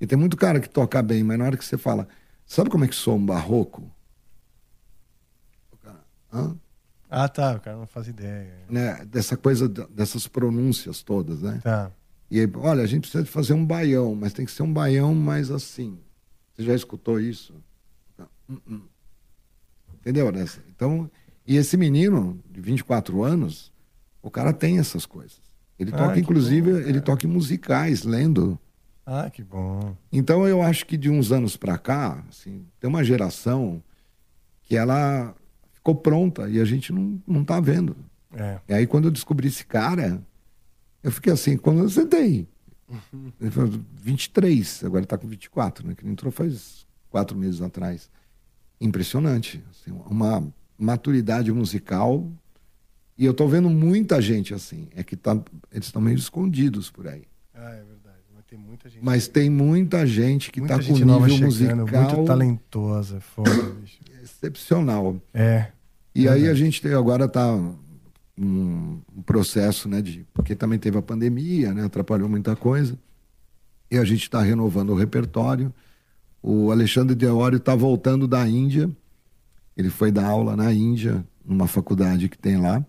E 0.01 0.07
tem 0.07 0.17
muito 0.17 0.35
cara 0.35 0.59
que 0.59 0.67
toca 0.67 1.03
bem, 1.03 1.23
mas 1.23 1.37
na 1.37 1.45
hora 1.45 1.55
que 1.55 1.63
você 1.63 1.77
fala, 1.77 2.07
sabe 2.47 2.71
como 2.71 2.83
é 2.83 2.87
que 2.87 2.95
soa 2.95 3.13
um 3.13 3.23
barroco? 3.23 3.83
O 5.71 5.77
cara, 5.77 6.03
hã? 6.33 6.57
Ah, 7.11 7.29
tá. 7.29 7.53
O 7.53 7.59
cara 7.59 7.77
não 7.77 7.85
faz 7.85 8.07
ideia. 8.07 8.55
Né? 8.67 9.05
Dessa 9.05 9.37
coisa, 9.37 9.69
dessas 9.69 10.27
pronúncias 10.27 11.03
todas, 11.03 11.43
né? 11.43 11.61
Tá. 11.63 11.91
E 12.31 12.39
aí, 12.39 12.51
olha, 12.55 12.81
a 12.81 12.87
gente 12.87 13.01
precisa 13.01 13.23
de 13.23 13.29
fazer 13.29 13.53
um 13.53 13.63
baião, 13.63 14.15
mas 14.15 14.33
tem 14.33 14.47
que 14.47 14.51
ser 14.51 14.63
um 14.63 14.73
baião 14.73 15.13
mais 15.13 15.51
assim. 15.51 15.99
Você 16.55 16.63
já 16.63 16.73
escutou 16.73 17.19
isso? 17.19 17.53
Hum, 18.49 18.57
hum. 18.67 18.81
Entendeu? 20.03 20.29
né? 20.33 20.45
Então, 20.75 21.09
e 21.47 21.55
esse 21.55 21.77
menino 21.77 22.37
de 22.51 22.59
24 22.59 23.23
anos, 23.23 23.71
o 24.21 24.29
cara 24.29 24.51
tem 24.51 24.79
essas 24.79 25.05
coisas. 25.05 25.41
Ele 25.79 25.91
Ah, 25.93 25.97
toca, 25.97 26.19
inclusive, 26.19 26.71
bom, 26.73 26.77
ele 26.79 26.99
toca 26.99 27.25
musicais, 27.27 28.03
lendo. 28.03 28.59
Ah, 29.05 29.29
que 29.29 29.41
bom. 29.41 29.95
Então 30.11 30.45
eu 30.45 30.61
acho 30.61 30.85
que 30.85 30.97
de 30.97 31.09
uns 31.09 31.31
anos 31.31 31.55
pra 31.57 31.77
cá, 31.77 32.23
assim, 32.29 32.65
tem 32.79 32.89
uma 32.89 33.03
geração 33.03 33.81
que 34.61 34.75
ela 34.75 35.33
ficou 35.71 35.95
pronta 35.95 36.49
e 36.49 36.59
a 36.59 36.65
gente 36.65 36.91
não, 36.93 37.21
não 37.25 37.43
tá 37.45 37.59
vendo. 37.59 37.95
É. 38.35 38.59
E 38.67 38.73
aí 38.73 38.87
quando 38.87 39.05
eu 39.05 39.11
descobri 39.11 39.47
esse 39.47 39.65
cara, 39.65 40.21
eu 41.01 41.11
fiquei 41.11 41.31
assim, 41.33 41.57
quando 41.57 41.79
eu 41.79 41.89
sentei, 41.89 42.47
ele 43.41 43.51
falou 43.51 43.71
23, 43.95 44.83
agora 44.85 44.99
ele 44.99 45.07
tá 45.07 45.17
com 45.17 45.27
24, 45.27 45.87
né? 45.87 45.95
Que 45.95 46.03
ele 46.03 46.11
entrou 46.11 46.31
faz 46.31 46.85
quatro 47.09 47.37
meses 47.37 47.61
atrás. 47.61 48.09
Impressionante. 48.79 49.63
assim, 49.71 49.91
uma 50.09 50.45
maturidade 50.77 51.51
musical. 51.51 52.29
E 53.17 53.25
eu 53.25 53.33
tô 53.33 53.47
vendo 53.47 53.69
muita 53.69 54.21
gente 54.21 54.53
assim. 54.53 54.87
É 54.95 55.03
que 55.03 55.15
tá, 55.15 55.39
eles 55.71 55.85
estão 55.85 56.01
meio 56.01 56.17
escondidos 56.17 56.89
por 56.89 57.07
aí. 57.07 57.23
Ah, 57.53 57.69
é 57.69 57.83
verdade. 57.83 58.17
Mas 58.33 58.45
tem 58.47 58.57
muita 58.57 58.89
gente. 58.89 59.03
Mas 59.03 59.27
tem 59.27 59.49
muita 59.49 60.07
gente 60.07 60.51
que 60.51 60.61
tá 60.61 60.81
gente 60.81 60.99
com 61.01 61.05
nova 61.05 61.27
nível 61.27 61.51
chegando, 61.51 61.81
musical 61.81 62.03
muito 62.15 62.25
talentosa, 62.25 63.19
foda, 63.19 63.51
bicho. 63.79 63.99
excepcional. 64.21 65.21
É. 65.33 65.67
E 66.15 66.27
aí 66.27 66.47
a 66.47 66.53
gente 66.53 66.81
tem, 66.81 66.93
agora 66.93 67.27
tá 67.27 67.55
um, 68.37 68.99
um 69.15 69.21
processo, 69.25 69.87
né, 69.87 70.01
de 70.01 70.25
porque 70.33 70.55
também 70.55 70.77
teve 70.77 70.97
a 70.97 71.01
pandemia, 71.01 71.73
né, 71.73 71.85
atrapalhou 71.85 72.29
muita 72.29 72.55
coisa. 72.55 72.97
E 73.89 73.97
a 73.97 74.03
gente 74.03 74.23
está 74.23 74.41
renovando 74.41 74.89
o 74.89 74.95
repertório. 74.95 75.73
O 76.45 76.71
Alexandre 76.71 77.15
Deório 77.15 77.55
está 77.55 77.73
voltando 77.73 78.27
da 78.27 78.45
Índia. 78.45 78.91
Ele 79.77 79.89
foi 79.89 80.11
dar 80.11 80.25
aula 80.25 80.57
na 80.57 80.73
Índia, 80.73 81.25
numa 81.45 81.67
faculdade 81.67 82.27
que 82.27 82.37
tem 82.37 82.57
lá. 82.57 82.85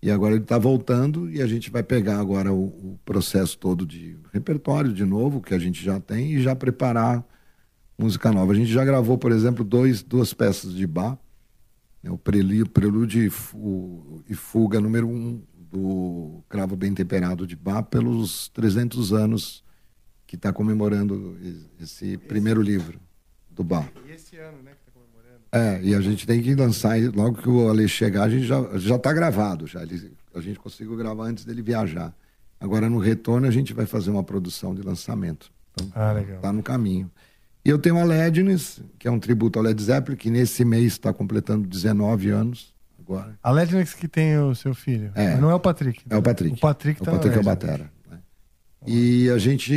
E 0.00 0.12
agora 0.12 0.34
ele 0.34 0.44
está 0.44 0.56
voltando 0.58 1.28
e 1.28 1.42
a 1.42 1.46
gente 1.48 1.72
vai 1.72 1.82
pegar 1.82 2.20
agora 2.20 2.52
o, 2.52 2.66
o 2.66 3.00
processo 3.04 3.58
todo 3.58 3.84
de 3.84 4.16
repertório 4.32 4.92
de 4.92 5.04
novo, 5.04 5.40
que 5.40 5.52
a 5.52 5.58
gente 5.58 5.84
já 5.84 5.98
tem, 5.98 6.34
e 6.34 6.40
já 6.40 6.54
preparar 6.54 7.26
música 7.98 8.30
nova. 8.30 8.52
A 8.52 8.54
gente 8.54 8.70
já 8.70 8.84
gravou, 8.84 9.18
por 9.18 9.32
exemplo, 9.32 9.64
dois, 9.64 10.00
duas 10.00 10.32
peças 10.32 10.72
de 10.72 10.86
Bach, 10.86 11.18
né, 12.00 12.12
o 12.12 12.16
prelúdio, 12.16 13.24
e, 13.24 13.32
e 14.30 14.34
fuga 14.36 14.80
número 14.80 15.08
um 15.08 15.42
do 15.58 16.44
Cravo 16.48 16.76
Bem 16.76 16.94
Temperado 16.94 17.44
de 17.44 17.56
Bach 17.56 17.82
pelos 17.90 18.48
300 18.50 19.12
anos 19.12 19.64
que 20.28 20.36
está 20.36 20.52
comemorando 20.52 21.36
esse 21.80 22.18
primeiro 22.18 22.60
livro 22.62 23.00
do 23.50 23.64
Bach. 23.64 23.88
E 24.06 24.12
esse 24.12 24.36
ano, 24.36 24.58
né, 24.62 24.72
que 24.72 24.84
tá 24.84 24.92
comemorando. 24.92 25.40
É, 25.50 25.80
e 25.82 25.94
a 25.94 26.00
gente 26.02 26.26
tem 26.26 26.42
que 26.42 26.54
lançar, 26.54 26.96
logo 27.16 27.38
que 27.42 27.48
o 27.48 27.68
Ale 27.68 27.88
chegar, 27.88 28.24
a 28.24 28.28
gente 28.28 28.44
já, 28.46 28.62
já 28.78 28.98
tá 28.98 29.10
gravado, 29.12 29.66
já. 29.66 29.82
Ele- 29.82 30.12
a 30.34 30.40
gente 30.40 30.58
conseguiu 30.60 30.94
gravar 30.96 31.24
antes 31.24 31.44
dele 31.46 31.62
viajar. 31.62 32.14
Agora, 32.60 32.90
no 32.90 32.98
retorno, 32.98 33.46
a 33.46 33.50
gente 33.50 33.72
vai 33.72 33.86
fazer 33.86 34.10
uma 34.10 34.22
produção 34.22 34.74
de 34.74 34.82
lançamento. 34.82 35.50
Então, 35.72 35.90
Ah, 35.94 36.12
legal. 36.12 36.40
tá 36.40 36.52
no 36.52 36.62
caminho. 36.62 37.10
E 37.64 37.70
eu 37.70 37.78
tenho 37.78 37.98
a 37.98 38.04
Lednes, 38.04 38.80
que 38.98 39.08
é 39.08 39.10
um 39.10 39.18
tributo 39.18 39.58
ao 39.58 39.64
Led 39.64 39.82
Zeppelin, 39.82 40.16
que 40.16 40.28
nesse 40.30 40.62
mês 40.64 40.92
está 40.92 41.12
completando 41.12 41.66
19 41.66 42.28
anos 42.30 42.74
agora. 42.98 43.38
A 43.42 43.50
Legnex 43.50 43.94
que 43.94 44.06
tem 44.08 44.38
o 44.38 44.54
seu 44.54 44.74
filho. 44.74 45.10
É. 45.14 45.36
Não 45.38 45.50
é 45.50 45.54
o 45.54 45.60
Patrick. 45.60 46.02
É 46.10 46.16
o 46.16 46.22
Patrick. 46.22 46.56
O 46.56 46.60
Patrick 46.60 47.02
tá 47.02 47.10
o 47.10 47.14
Patrick 47.14 47.36
é 47.36 47.40
o 47.40 47.44
Batera. 47.44 47.90
E 48.90 49.28
a 49.28 49.36
gente, 49.36 49.74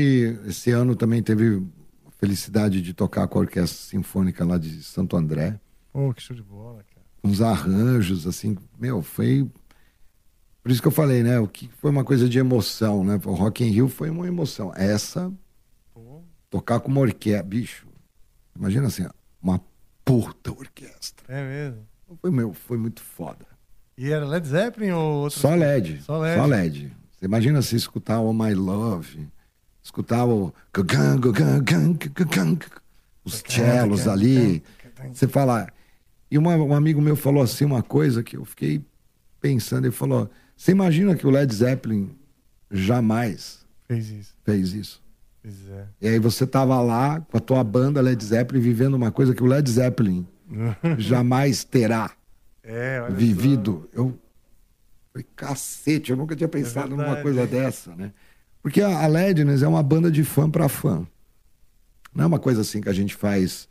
esse 0.47 0.71
ano, 0.71 0.95
também 0.95 1.21
teve 1.21 1.61
a 2.07 2.11
felicidade 2.11 2.81
de 2.81 2.93
tocar 2.93 3.27
com 3.27 3.39
a 3.39 3.41
Orquestra 3.41 3.77
Sinfônica 3.77 4.45
lá 4.45 4.57
de 4.57 4.81
Santo 4.81 5.17
André. 5.17 5.59
Pô, 5.91 6.13
que 6.13 6.21
show 6.21 6.33
de 6.33 6.41
bola, 6.41 6.81
cara. 6.95 7.05
uns 7.21 7.41
arranjos, 7.41 8.25
assim, 8.25 8.57
meu, 8.79 9.01
foi. 9.01 9.45
Por 10.63 10.71
isso 10.71 10.81
que 10.81 10.87
eu 10.87 10.93
falei, 10.93 11.23
né? 11.23 11.37
O 11.41 11.47
que 11.47 11.69
foi 11.81 11.91
uma 11.91 12.05
coisa 12.05 12.29
de 12.29 12.39
emoção, 12.39 13.03
né? 13.03 13.19
O 13.25 13.33
Rock 13.33 13.65
in 13.65 13.71
Rio 13.71 13.89
foi 13.89 14.09
uma 14.09 14.25
emoção. 14.25 14.71
Essa, 14.77 15.29
tocar 16.49 16.79
com 16.79 16.89
uma 16.89 17.01
orquestra, 17.01 17.43
bicho, 17.43 17.85
imagina 18.55 18.87
assim, 18.87 19.05
uma 19.41 19.59
puta 20.05 20.51
orquestra. 20.51 21.25
É 21.27 21.43
mesmo. 21.43 21.85
Foi, 22.21 22.31
meu, 22.31 22.53
foi 22.53 22.77
muito 22.77 23.01
foda. 23.01 23.45
E 23.97 24.09
era 24.09 24.25
Led 24.25 24.47
Zeppelin 24.47 24.91
ou 24.91 25.23
outro? 25.23 25.37
Só 25.37 25.53
LED. 25.53 26.01
Só 26.03 26.17
LED. 26.17 26.39
Só 26.39 26.45
LED. 26.45 27.00
Você 27.21 27.25
imagina 27.25 27.61
se 27.61 27.75
escutar 27.75 28.19
o 28.19 28.33
My 28.33 28.55
Love, 28.55 29.27
escutar 29.83 30.25
o. 30.25 30.51
os 33.23 33.43
cellos 33.47 34.07
ali. 34.07 34.63
Você 35.13 35.27
fala. 35.27 35.67
E 36.31 36.37
uma- 36.37 36.55
um 36.55 36.73
amigo 36.73 36.99
meu 36.99 37.15
falou 37.15 37.43
assim 37.43 37.63
uma 37.63 37.83
coisa 37.83 38.23
que 38.23 38.37
eu 38.37 38.43
fiquei 38.43 38.83
pensando. 39.39 39.85
Ele 39.85 39.91
falou: 39.93 40.27
Você 40.57 40.71
imagina 40.71 41.15
que 41.15 41.27
o 41.27 41.29
Led 41.29 41.53
Zeppelin 41.53 42.09
jamais 42.71 43.59
Fez 43.87 44.09
isso. 44.09 44.33
fez 44.43 44.73
isso? 44.73 45.01
É. 45.45 45.85
E 46.01 46.07
aí 46.07 46.19
você 46.19 46.47
tava 46.47 46.79
lá 46.81 47.19
com 47.21 47.37
a 47.37 47.39
tua 47.39 47.63
banda 47.63 48.01
Led 48.01 48.23
Zeppelin 48.23 48.61
vivendo 48.61 48.93
uma 48.95 49.11
coisa 49.11 49.33
que 49.35 49.43
o 49.43 49.45
Led 49.47 49.69
Zeppelin 49.69 50.25
jamais 50.97 51.63
terá 51.63 52.09
É, 52.63 53.05
vivido. 53.11 53.87
Eu 53.93 54.17
falei, 55.11 55.25
cacete, 55.35 56.11
eu 56.11 56.17
nunca 56.17 56.35
tinha 56.35 56.47
pensado 56.47 56.89
numa 56.91 57.03
verdade. 57.03 57.21
coisa 57.23 57.47
dessa, 57.47 57.95
né? 57.95 58.11
Porque 58.61 58.81
a, 58.81 59.03
a 59.03 59.07
Lednes 59.07 59.61
é 59.63 59.67
uma 59.67 59.81
banda 59.83 60.11
de 60.11 60.23
fã 60.23 60.49
para 60.49 60.69
fã. 60.69 61.05
Não 62.13 62.23
é 62.25 62.27
uma 62.27 62.39
coisa 62.39 62.61
assim 62.61 62.81
que 62.81 62.89
a 62.89 62.93
gente 62.93 63.15
faz. 63.15 63.67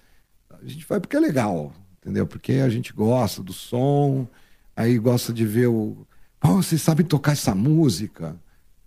A 0.50 0.66
gente 0.66 0.84
faz 0.84 1.00
porque 1.00 1.16
é 1.16 1.20
legal, 1.20 1.72
entendeu? 2.00 2.26
Porque 2.26 2.54
a 2.54 2.68
gente 2.68 2.92
gosta 2.92 3.42
do 3.42 3.52
som, 3.52 4.26
aí 4.74 4.98
gosta 4.98 5.32
de 5.32 5.46
ver 5.46 5.68
o. 5.68 6.06
Pô, 6.40 6.54
vocês 6.56 6.80
sabem 6.82 7.04
tocar 7.06 7.32
essa 7.32 7.54
música, 7.54 8.34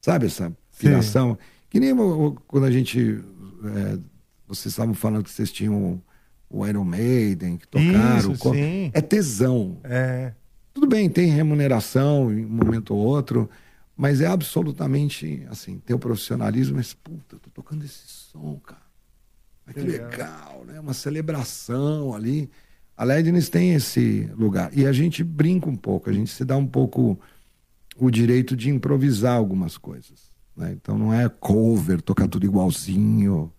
sabe? 0.02 0.26
Essa 0.26 0.52
piração. 0.78 1.38
Que 1.70 1.80
nem 1.80 1.94
quando 2.48 2.66
a 2.66 2.72
gente. 2.72 3.24
é, 3.64 4.00
vocês 4.48 4.74
estavam 4.74 4.94
falando 4.94 5.24
que 5.24 5.32
vocês 5.32 5.52
tinham 5.52 6.02
o 6.50 6.68
Iron 6.68 6.84
Maiden, 6.84 7.58
que 7.58 7.68
tocaram. 7.68 8.18
Isso, 8.34 8.38
co- 8.38 8.54
sim. 8.54 8.92
É 8.94 9.02
tesão. 9.02 9.78
É. 9.84 10.34
Tudo 10.74 10.88
bem, 10.88 11.10
tem 11.10 11.28
remuneração 11.30 12.32
em 12.34 12.46
um 12.46 12.50
momento 12.50 12.94
ou 12.96 13.00
outro, 13.06 13.50
Mas 13.96 14.22
é 14.22 14.28
absolutamente, 14.28 15.46
assim, 15.50 15.80
tem 15.80 15.96
o 15.96 16.00
profissionalismo, 16.00 16.78
mas, 16.78 16.94
puta, 16.96 17.36
eu 17.36 17.40
tô 17.40 17.50
tocando 17.52 17.86
esse 17.86 18.08
som, 18.08 18.60
cara. 18.66 18.82
Mas 19.66 19.76
que 19.76 19.82
Legal. 19.84 20.10
legal, 20.10 20.66
né? 20.66 20.80
Uma 20.80 20.94
celebração 20.94 22.14
ali. 22.16 22.50
A 22.98 23.04
Lednes 23.04 23.50
tem 23.50 23.74
esse 23.76 24.30
lugar. 24.36 24.76
E 24.78 24.86
a 24.88 24.92
gente 24.94 25.24
brinca 25.24 25.70
um 25.70 25.76
pouco, 25.76 26.10
a 26.10 26.14
gente 26.14 26.32
se 26.32 26.46
dá 26.46 26.58
um 26.58 26.68
pouco 26.68 27.20
o 27.98 28.10
direito 28.12 28.56
de 28.56 28.70
improvisar 28.70 29.38
algumas 29.38 29.78
coisas. 29.78 30.32
né? 30.56 30.72
Então 30.74 30.98
não 30.98 31.14
é 31.14 31.30
cover, 31.30 32.02
tocar 32.02 32.28
tudo 32.28 32.46
igualzinho. 32.46 33.52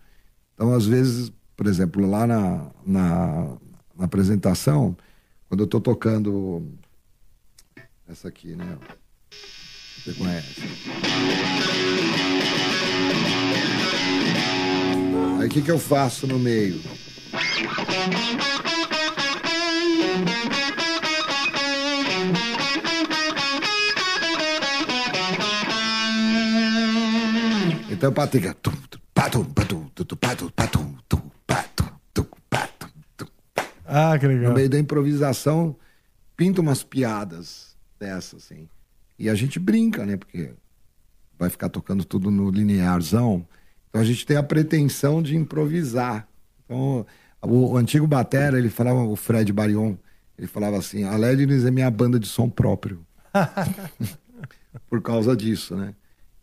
Então, 0.55 0.75
às 0.75 0.87
vezes, 0.87 1.33
por 1.57 1.67
exemplo, 1.67 2.07
lá 2.09 2.27
na, 2.27 2.71
na, 2.87 3.57
na 3.97 4.05
apresentação, 4.07 4.97
quando 5.49 5.61
eu 5.63 5.67
tô 5.67 5.81
tocando 5.81 6.63
essa 8.09 8.29
aqui, 8.29 8.55
né? 8.55 8.79
Você 9.31 10.13
conhece? 10.15 10.61
Aí 15.41 15.47
o 15.47 15.51
que, 15.51 15.63
que 15.63 15.71
eu 15.71 15.79
faço 15.79 16.27
no 16.27 16.39
meio? 16.39 16.81
Então, 27.91 28.13
tum. 28.61 28.73
Ah, 33.87 34.19
que 34.19 34.27
legal. 34.27 34.51
No 34.51 34.55
meio 34.57 34.69
da 34.69 34.79
improvisação, 34.79 35.77
pinta 36.37 36.61
umas 36.61 36.83
piadas 36.83 37.74
dessas, 37.99 38.45
assim. 38.45 38.69
E 39.19 39.29
a 39.29 39.35
gente 39.35 39.59
brinca, 39.59 40.05
né? 40.05 40.17
Porque 40.17 40.51
vai 41.39 41.51
ficar 41.51 41.69
tocando 41.69 42.05
tudo 42.05 42.31
no 42.31 42.51
linearzão. 42.51 43.47
Então 43.89 44.01
a 44.01 44.05
gente 44.05 44.27
tem 44.27 44.37
a 44.37 44.43
pretensão 44.43 45.23
de 45.23 45.37
improvisar. 45.37 46.29
Então, 46.65 47.07
o, 47.43 47.73
o 47.73 47.77
antigo 47.77 48.07
Batera, 48.07 48.59
ele 48.59 48.71
falava, 48.71 49.03
o 49.05 49.17
Fred 49.17 49.53
Barion, 49.53 49.97
ele 50.39 50.47
falava 50.47 50.79
assim: 50.79 51.05
a 51.05 51.17
Lednes 51.17 51.65
é 51.65 51.71
minha 51.71 51.91
banda 51.91 52.19
de 52.19 52.27
som 52.27 52.49
próprio. 52.49 53.07
Por 54.89 55.01
causa 55.01 55.37
disso, 55.37 55.77
né? 55.77 55.95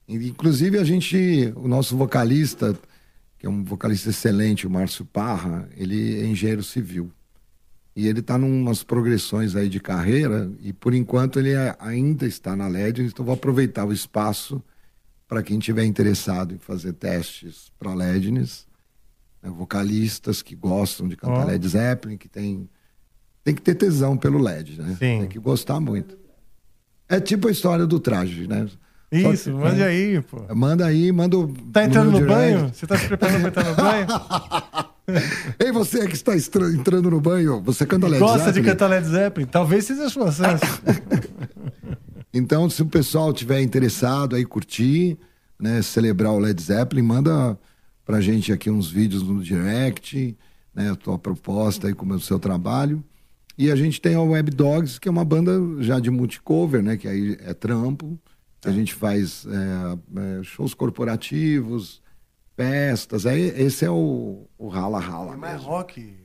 Inclusive, 0.08 0.78
a 0.78 0.84
gente, 0.84 1.54
o 1.56 1.68
nosso 1.68 1.96
vocalista, 1.96 2.78
que 3.38 3.46
é 3.46 3.50
um 3.50 3.64
vocalista 3.64 4.10
excelente, 4.10 4.68
o 4.68 4.70
Márcio 4.70 5.06
Parra, 5.06 5.70
ele 5.76 6.22
é 6.22 6.26
engenheiro 6.26 6.64
civil. 6.64 7.12
E 7.96 8.08
ele 8.08 8.22
está 8.22 8.38
numas 8.38 8.84
progressões 8.84 9.56
aí 9.56 9.68
de 9.68 9.80
carreira, 9.80 10.50
e 10.62 10.72
por 10.72 10.94
enquanto 10.94 11.40
ele 11.40 11.52
ainda 11.80 12.26
está 12.26 12.56
na 12.56 12.68
LED, 12.68 13.04
então 13.04 13.26
vou 13.26 13.34
aproveitar 13.34 13.86
o 13.86 13.92
espaço 13.92 14.64
para 15.28 15.44
quem 15.44 15.60
tiver 15.60 15.84
interessado 15.86 16.54
em 16.54 16.58
fazer 16.58 16.94
testes 16.94 17.72
para 17.78 17.94
LEDNES, 17.94 18.66
né, 19.42 19.50
vocalistas 19.50 20.42
que 20.42 20.56
gostam 20.56 21.08
de 21.08 21.16
cantar 21.18 21.46
Ó. 21.46 21.46
Led 21.46 21.68
Zeppelin, 21.68 22.18
que 22.18 22.30
tem, 22.30 22.70
tem 23.44 23.54
que 23.56 23.62
ter 23.62 23.76
tesão 23.76 24.16
pelo 24.16 24.40
LED, 24.40 24.82
né? 24.82 24.90
Sim. 25.00 25.20
Tem 25.20 25.28
que 25.28 25.40
gostar 25.40 25.80
muito. 25.80 26.18
É 27.10 27.20
tipo 27.20 27.48
a 27.50 27.52
história 27.52 27.86
do 27.86 28.00
traje, 28.00 28.48
né? 28.48 28.68
Isso, 29.12 29.52
que- 29.52 29.58
mande 29.58 29.82
é. 29.82 29.86
aí, 29.88 30.22
pô. 30.22 30.56
Manda 30.56 30.86
aí, 30.86 31.12
manda 31.12 31.38
o. 31.38 31.54
Tá 31.74 31.84
entrando 31.84 32.12
no 32.12 32.20
direct. 32.20 32.34
banho? 32.34 32.74
Você 32.74 32.88
tá 32.88 32.98
se 32.98 33.08
preparando 33.08 33.42
pra 33.42 33.50
entrar 33.50 33.70
no 33.70 33.76
banho? 33.76 34.08
Ei, 35.60 35.72
você 35.72 36.08
que 36.08 36.16
está 36.16 36.34
entrando 36.36 37.10
no 37.10 37.20
banho, 37.20 37.62
você 37.62 37.86
canta 37.86 38.08
Led 38.08 38.20
Gosta 38.20 38.38
de 38.38 38.46
Zeppelin? 38.46 38.66
cantar 38.66 38.88
Led 38.88 39.08
Zeppelin? 39.08 39.48
Talvez 39.48 39.86
seja 39.86 40.06
a 40.06 40.10
sua 40.10 40.32
chance. 40.32 40.64
Então, 42.34 42.70
se 42.70 42.82
o 42.82 42.86
pessoal 42.86 43.34
tiver 43.34 43.62
interessado 43.62 44.38
aí 44.38 44.46
curtir, 44.46 45.18
né, 45.60 45.82
celebrar 45.82 46.32
o 46.32 46.40
Led 46.40 46.62
Zeppelin, 46.62 47.02
manda 47.02 47.60
pra 48.06 48.22
gente 48.22 48.54
aqui 48.54 48.70
uns 48.70 48.90
vídeos 48.90 49.22
no 49.22 49.44
direct, 49.44 50.38
né, 50.74 50.92
a 50.92 50.96
tua 50.96 51.20
proposta 51.20 51.88
aí 51.88 51.94
com 51.94 52.08
o 52.08 52.20
seu 52.22 52.40
trabalho. 52.40 53.04
E 53.58 53.70
a 53.70 53.76
gente 53.76 54.00
tem 54.00 54.16
a 54.16 54.22
Web 54.22 54.50
Dogs, 54.52 54.98
que 54.98 55.10
é 55.10 55.12
uma 55.12 55.26
banda 55.26 55.52
já 55.82 56.00
de 56.00 56.10
multicover, 56.10 56.82
né, 56.82 56.96
que 56.96 57.08
aí 57.08 57.38
é 57.42 57.54
trampo. 57.54 58.18
que 58.62 58.70
A 58.70 58.72
gente 58.72 58.94
faz 58.94 59.46
é, 59.46 60.40
é, 60.40 60.44
shows 60.44 60.74
corporativos, 60.74 62.02
festas. 62.66 63.26
Aí 63.26 63.42
esse 63.42 63.86
é 63.86 63.90
o 63.90 64.48
o 64.58 64.68
rala 64.68 65.00
rala. 65.00 65.36
Mais 65.38 65.62
rock. 65.62 66.16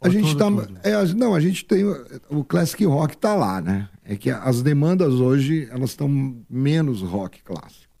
A 0.00 0.08
gente 0.08 0.36
tudo, 0.36 0.38
tá. 0.38 0.66
tudo? 0.66 0.80
é, 0.84 0.92
a- 0.94 1.04
não, 1.14 1.34
a 1.34 1.40
gente 1.40 1.64
tem. 1.64 1.84
O 2.28 2.44
Classic 2.44 2.84
Rock 2.84 3.16
tá 3.16 3.34
lá, 3.34 3.60
né? 3.60 3.88
É 4.04 4.16
que 4.16 4.30
as 4.30 4.62
demandas 4.62 5.14
hoje, 5.14 5.68
elas 5.70 5.90
estão 5.90 6.08
menos 6.50 7.00
rock 7.02 7.42
clássico. 7.42 7.92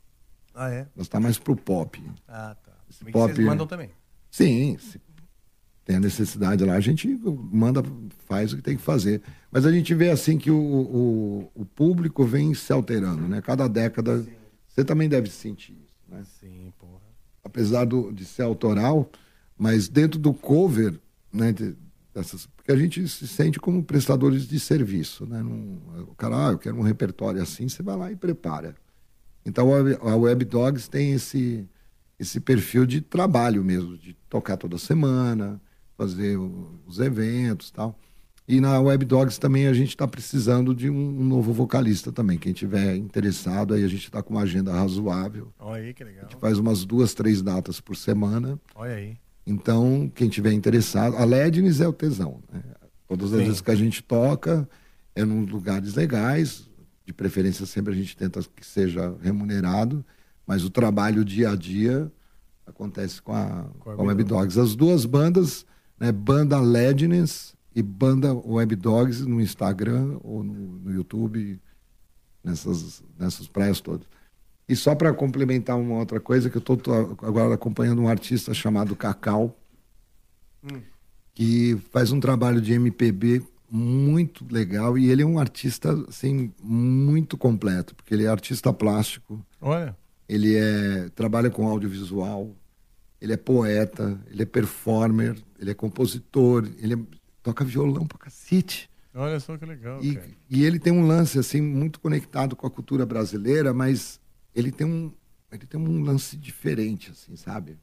Ah, 0.54 0.70
é? 0.70 0.80
Elas 0.94 1.06
estão 1.06 1.20
mais 1.20 1.38
pro 1.38 1.56
pop. 1.56 2.02
Ah, 2.28 2.54
tá. 2.62 2.72
Esse 2.90 3.04
que 3.04 3.12
pop- 3.12 3.32
Vocês 3.32 3.46
mandam 3.46 3.66
também. 3.66 3.90
Sim, 4.30 4.76
se 4.78 5.00
tem 5.84 5.96
a 5.96 6.00
necessidade 6.00 6.64
lá, 6.64 6.74
a 6.74 6.80
gente 6.80 7.08
manda, 7.52 7.82
faz 8.26 8.52
o 8.52 8.56
que 8.56 8.62
tem 8.62 8.76
que 8.76 8.82
fazer. 8.82 9.22
Mas 9.50 9.64
a 9.64 9.72
gente 9.72 9.94
vê 9.94 10.10
assim 10.10 10.36
que 10.36 10.50
o, 10.50 10.58
o, 10.58 11.50
o 11.54 11.64
público 11.64 12.24
vem 12.24 12.52
se 12.54 12.72
alterando, 12.72 13.22
né? 13.28 13.40
Cada 13.40 13.68
década. 13.68 14.24
Você 14.68 14.84
também 14.84 15.08
deve 15.08 15.30
sentir 15.30 15.72
isso, 15.72 15.94
né? 16.08 16.22
Sim, 16.40 16.72
porra. 16.78 17.00
Apesar 17.46 17.84
do, 17.84 18.12
de 18.12 18.24
ser 18.24 18.42
autoral, 18.42 19.10
mas 19.56 19.88
dentro 19.88 20.18
do 20.18 20.34
cover, 20.34 21.00
né, 21.32 21.52
de- 21.52 21.74
dessas, 22.14 22.46
porque 22.56 22.72
a 22.72 22.76
gente 22.76 23.06
se 23.08 23.26
sente 23.26 23.58
como 23.58 23.82
prestadores 23.82 24.46
de 24.46 24.58
serviço, 24.60 25.24
né? 25.26 25.42
Não- 25.42 26.02
o 26.02 26.14
cara, 26.16 26.48
ah, 26.48 26.52
eu 26.52 26.58
quero 26.58 26.76
um 26.76 26.82
repertório 26.82 27.42
assim, 27.42 27.68
você 27.68 27.82
vai 27.82 27.96
lá 27.96 28.12
e 28.12 28.16
prepara. 28.16 28.74
Então 29.44 29.72
a, 29.72 30.16
Web- 30.16 30.44
Dogs 30.44 30.88
tem 30.90 31.12
esse 31.12 31.68
esse 32.18 32.40
perfil 32.40 32.86
de 32.86 33.02
trabalho 33.02 33.62
mesmo, 33.62 33.98
de 33.98 34.14
tocar 34.30 34.56
toda 34.56 34.78
semana, 34.78 35.60
fazer 35.98 36.38
os 36.86 36.98
eventos, 36.98 37.70
tal. 37.70 37.98
E 38.48 38.60
na 38.60 38.78
Web 38.80 39.04
Dogs 39.04 39.40
também 39.40 39.66
a 39.66 39.72
gente 39.72 39.88
está 39.88 40.06
precisando 40.06 40.72
de 40.72 40.88
um, 40.88 41.24
novo 41.24 41.52
vocalista 41.52 42.12
também. 42.12 42.38
Quem 42.38 42.52
tiver 42.52 42.94
interessado, 42.94 43.74
aí 43.74 43.82
a 43.82 43.88
gente 43.88 44.04
está 44.04 44.22
com 44.22 44.34
uma 44.34 44.42
agenda 44.42 44.72
razoável 44.72 45.52
Olha 45.58 45.82
aí, 45.82 45.92
que 45.92 46.04
legal. 46.04 46.28
faz 46.40 46.56
umas 46.58 46.84
duas, 46.84 47.12
três 47.12 47.42
datas 47.42 47.80
por 47.80 47.96
semana. 47.96 48.60
Olha 48.74 48.94
aí. 48.94 49.16
Então, 49.44 50.10
quem 50.14 50.28
tiver 50.28 50.52
interessado, 50.52 51.16
a 51.16 51.24
Lednes 51.24 51.80
é 51.80 51.88
o 51.88 51.92
tesão. 51.92 52.40
né? 52.52 52.62
Todas 53.08 53.32
as 53.32 53.38
Sim. 53.38 53.46
vezes 53.46 53.60
que 53.60 53.70
a 53.70 53.74
gente 53.74 54.02
toca, 54.02 54.68
é 55.14 55.22
em 55.22 55.44
lugares 55.46 55.94
legais, 55.94 56.68
de 57.04 57.12
preferência 57.12 57.66
sempre 57.66 57.92
a 57.92 57.96
gente 57.96 58.16
tenta 58.16 58.40
que 58.54 58.66
seja 58.66 59.14
remunerado, 59.22 60.04
mas 60.46 60.64
o 60.64 60.70
trabalho 60.70 61.24
dia 61.24 61.50
a 61.50 61.56
dia 61.56 62.10
acontece 62.64 63.22
com 63.22 63.32
a, 63.32 63.66
com 63.80 63.90
a 63.90 64.02
Web 64.02 64.24
Dogs. 64.24 64.58
As 64.58 64.74
duas 64.76 65.04
bandas, 65.04 65.64
né, 65.98 66.12
banda 66.12 66.60
Lednes 66.60 67.55
e 67.76 67.82
banda 67.82 68.32
Web 68.34 68.74
Dogs 68.74 69.26
no 69.26 69.38
Instagram 69.38 70.18
ou 70.24 70.42
no, 70.42 70.54
no 70.78 70.90
YouTube, 70.90 71.60
nessas, 72.42 73.04
nessas 73.18 73.46
praias 73.46 73.82
todas. 73.82 74.06
E 74.66 74.74
só 74.74 74.94
para 74.94 75.12
complementar 75.12 75.78
uma 75.78 75.96
outra 75.98 76.18
coisa, 76.18 76.48
que 76.48 76.56
eu 76.56 76.60
estou 76.60 76.78
agora 77.22 77.54
acompanhando 77.54 78.00
um 78.00 78.08
artista 78.08 78.54
chamado 78.54 78.96
Cacau, 78.96 79.54
que 81.34 81.76
faz 81.92 82.10
um 82.12 82.18
trabalho 82.18 82.62
de 82.62 82.72
MPB 82.72 83.42
muito 83.70 84.46
legal 84.50 84.96
e 84.96 85.10
ele 85.10 85.20
é 85.22 85.26
um 85.26 85.38
artista 85.38 85.92
assim 86.08 86.50
muito 86.62 87.36
completo, 87.36 87.94
porque 87.94 88.14
ele 88.14 88.24
é 88.24 88.28
artista 88.28 88.72
plástico, 88.72 89.44
Olha. 89.60 89.94
ele 90.26 90.56
é 90.56 91.10
trabalha 91.14 91.50
com 91.50 91.68
audiovisual, 91.68 92.56
ele 93.20 93.34
é 93.34 93.36
poeta, 93.36 94.18
ele 94.30 94.42
é 94.42 94.46
performer, 94.46 95.36
ele 95.58 95.70
é 95.70 95.74
compositor, 95.74 96.66
ele 96.78 96.94
é- 96.94 97.25
toca 97.46 97.64
violão 97.64 98.04
pra 98.06 98.18
cacete. 98.18 98.90
Olha 99.14 99.38
só 99.38 99.56
que 99.56 99.64
legal, 99.64 100.02
E, 100.02 100.14
cara. 100.16 100.28
e 100.50 100.64
ele 100.64 100.78
tem 100.80 100.92
um 100.92 101.06
lance 101.06 101.38
assim 101.38 101.60
muito 101.60 102.00
conectado 102.00 102.56
com 102.56 102.66
a 102.66 102.70
cultura 102.70 103.06
brasileira, 103.06 103.72
mas 103.72 104.20
ele 104.54 104.72
tem 104.72 104.84
um 104.86 105.12
ele 105.52 105.64
tem 105.64 105.78
um 105.80 106.02
lance 106.02 106.36
diferente 106.36 107.12
assim, 107.12 107.36
sabe? 107.36 107.78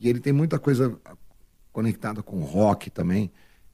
E 0.00 0.08
ele 0.08 0.20
tem 0.20 0.32
muita 0.32 0.56
coisa 0.58 0.96
conectada 1.72 2.22
com 2.22 2.38
rock 2.40 2.90
também. 2.90 3.30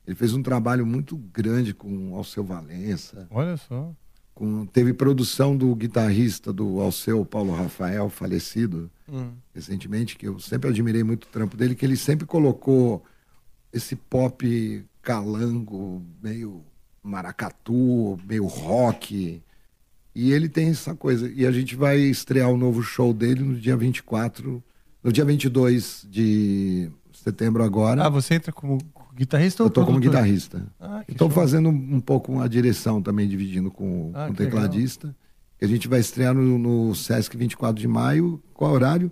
Ele 0.06 0.16
fez 0.16 0.32
um 0.32 0.42
trabalho 0.42 0.86
muito 0.86 1.14
grande 1.16 1.74
com 1.74 2.16
Alceu 2.16 2.42
Valença. 2.42 3.28
Olha 3.30 3.56
só. 3.58 3.94
Com, 4.34 4.64
teve 4.66 4.92
produção 4.94 5.54
do 5.56 5.72
guitarrista 5.76 6.52
do 6.52 6.80
Alceu, 6.80 7.24
Paulo 7.24 7.52
Rafael, 7.54 8.08
falecido 8.08 8.90
Hum. 9.08 9.32
recentemente, 9.54 10.16
que 10.16 10.26
eu 10.26 10.40
sempre 10.40 10.70
admirei 10.70 11.04
muito 11.04 11.24
o 11.24 11.28
trampo 11.28 11.56
dele, 11.56 11.74
que 11.74 11.84
ele 11.84 11.96
sempre 11.96 12.26
colocou 12.26 13.04
esse 13.72 13.94
pop 13.94 14.84
calango, 15.04 16.02
meio 16.22 16.64
maracatu, 17.02 18.18
meio 18.26 18.46
rock. 18.46 19.42
E 20.14 20.32
ele 20.32 20.48
tem 20.48 20.68
essa 20.70 20.94
coisa. 20.94 21.30
E 21.30 21.46
a 21.46 21.50
gente 21.52 21.76
vai 21.76 21.98
estrear 21.98 22.50
o 22.50 22.56
novo 22.56 22.82
show 22.82 23.12
dele 23.12 23.42
no 23.42 23.54
dia 23.56 23.76
24, 23.76 24.62
no 25.02 25.12
dia 25.12 25.24
22 25.24 26.06
de 26.08 26.90
setembro 27.12 27.62
agora. 27.62 28.04
Ah, 28.04 28.08
você 28.08 28.34
entra 28.34 28.52
como 28.52 28.78
guitarrista 29.14 29.62
ou 29.62 29.66
Eu 29.68 29.70
tô 29.72 29.84
como 29.84 29.98
produtor? 30.00 30.22
guitarrista. 30.22 30.66
Ah, 30.80 31.04
Estou 31.08 31.28
fazendo 31.30 31.68
um 31.68 32.00
pouco 32.00 32.40
a 32.40 32.48
direção 32.48 33.02
também, 33.02 33.28
dividindo 33.28 33.70
com, 33.70 34.10
Ah, 34.14 34.26
com 34.26 34.32
o 34.32 34.36
legal. 34.36 34.36
tecladista. 34.36 35.14
que 35.58 35.64
a 35.64 35.68
gente 35.68 35.86
vai 35.88 36.00
estrear 36.00 36.34
no, 36.34 36.58
no 36.58 36.94
Sesc 36.94 37.36
24 37.36 37.80
de 37.80 37.86
maio. 37.88 38.42
Qual 38.52 38.72
horário? 38.72 39.10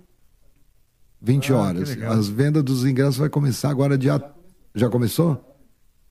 20 1.21 1.53
Ah, 1.53 1.57
horas. 1.57 1.89
legal. 1.89 2.13
As 2.13 2.27
vendas 2.27 2.63
dos 2.63 2.85
ingressos 2.85 3.17
vai 3.17 3.29
começar 3.29 3.69
agora 3.69 3.97
dia. 3.97 4.21
Já 4.75 4.89
começou? 4.89 5.52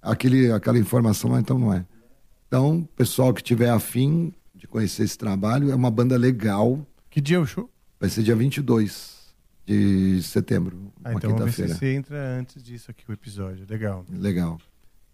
Aquele, 0.03 0.51
aquela 0.51 0.79
informação 0.79 1.31
lá, 1.31 1.41
então 1.41 1.59
não 1.59 1.73
é. 1.73 1.87
Então, 2.49 2.87
pessoal 2.97 3.33
que 3.33 3.43
tiver 3.43 3.71
afim 3.71 4.33
de 4.55 4.67
conhecer 4.67 5.05
esse 5.05 5.17
trabalho, 5.17 5.71
é 5.71 5.75
uma 5.75 5.91
banda 5.91 6.17
legal. 6.17 6.85
Que 7.09 7.21
dia 7.21 7.37
é 7.37 7.41
o 7.41 7.47
show? 7.47 7.71
Vai 8.01 8.11
ser 8.11 8.23
dia 8.23 8.35
22 8.35 9.23
de 9.65 10.21
setembro, 10.25 10.93
Ah, 11.05 11.11
uma 11.11 11.19
então 11.19 11.31
quinta-feira. 11.31 11.75
você 11.75 11.95
entra 11.95 12.19
antes 12.39 12.61
disso 12.63 12.91
aqui, 12.91 13.05
o 13.09 13.13
episódio. 13.13 13.65
Legal. 13.69 14.05
Legal. 14.11 14.59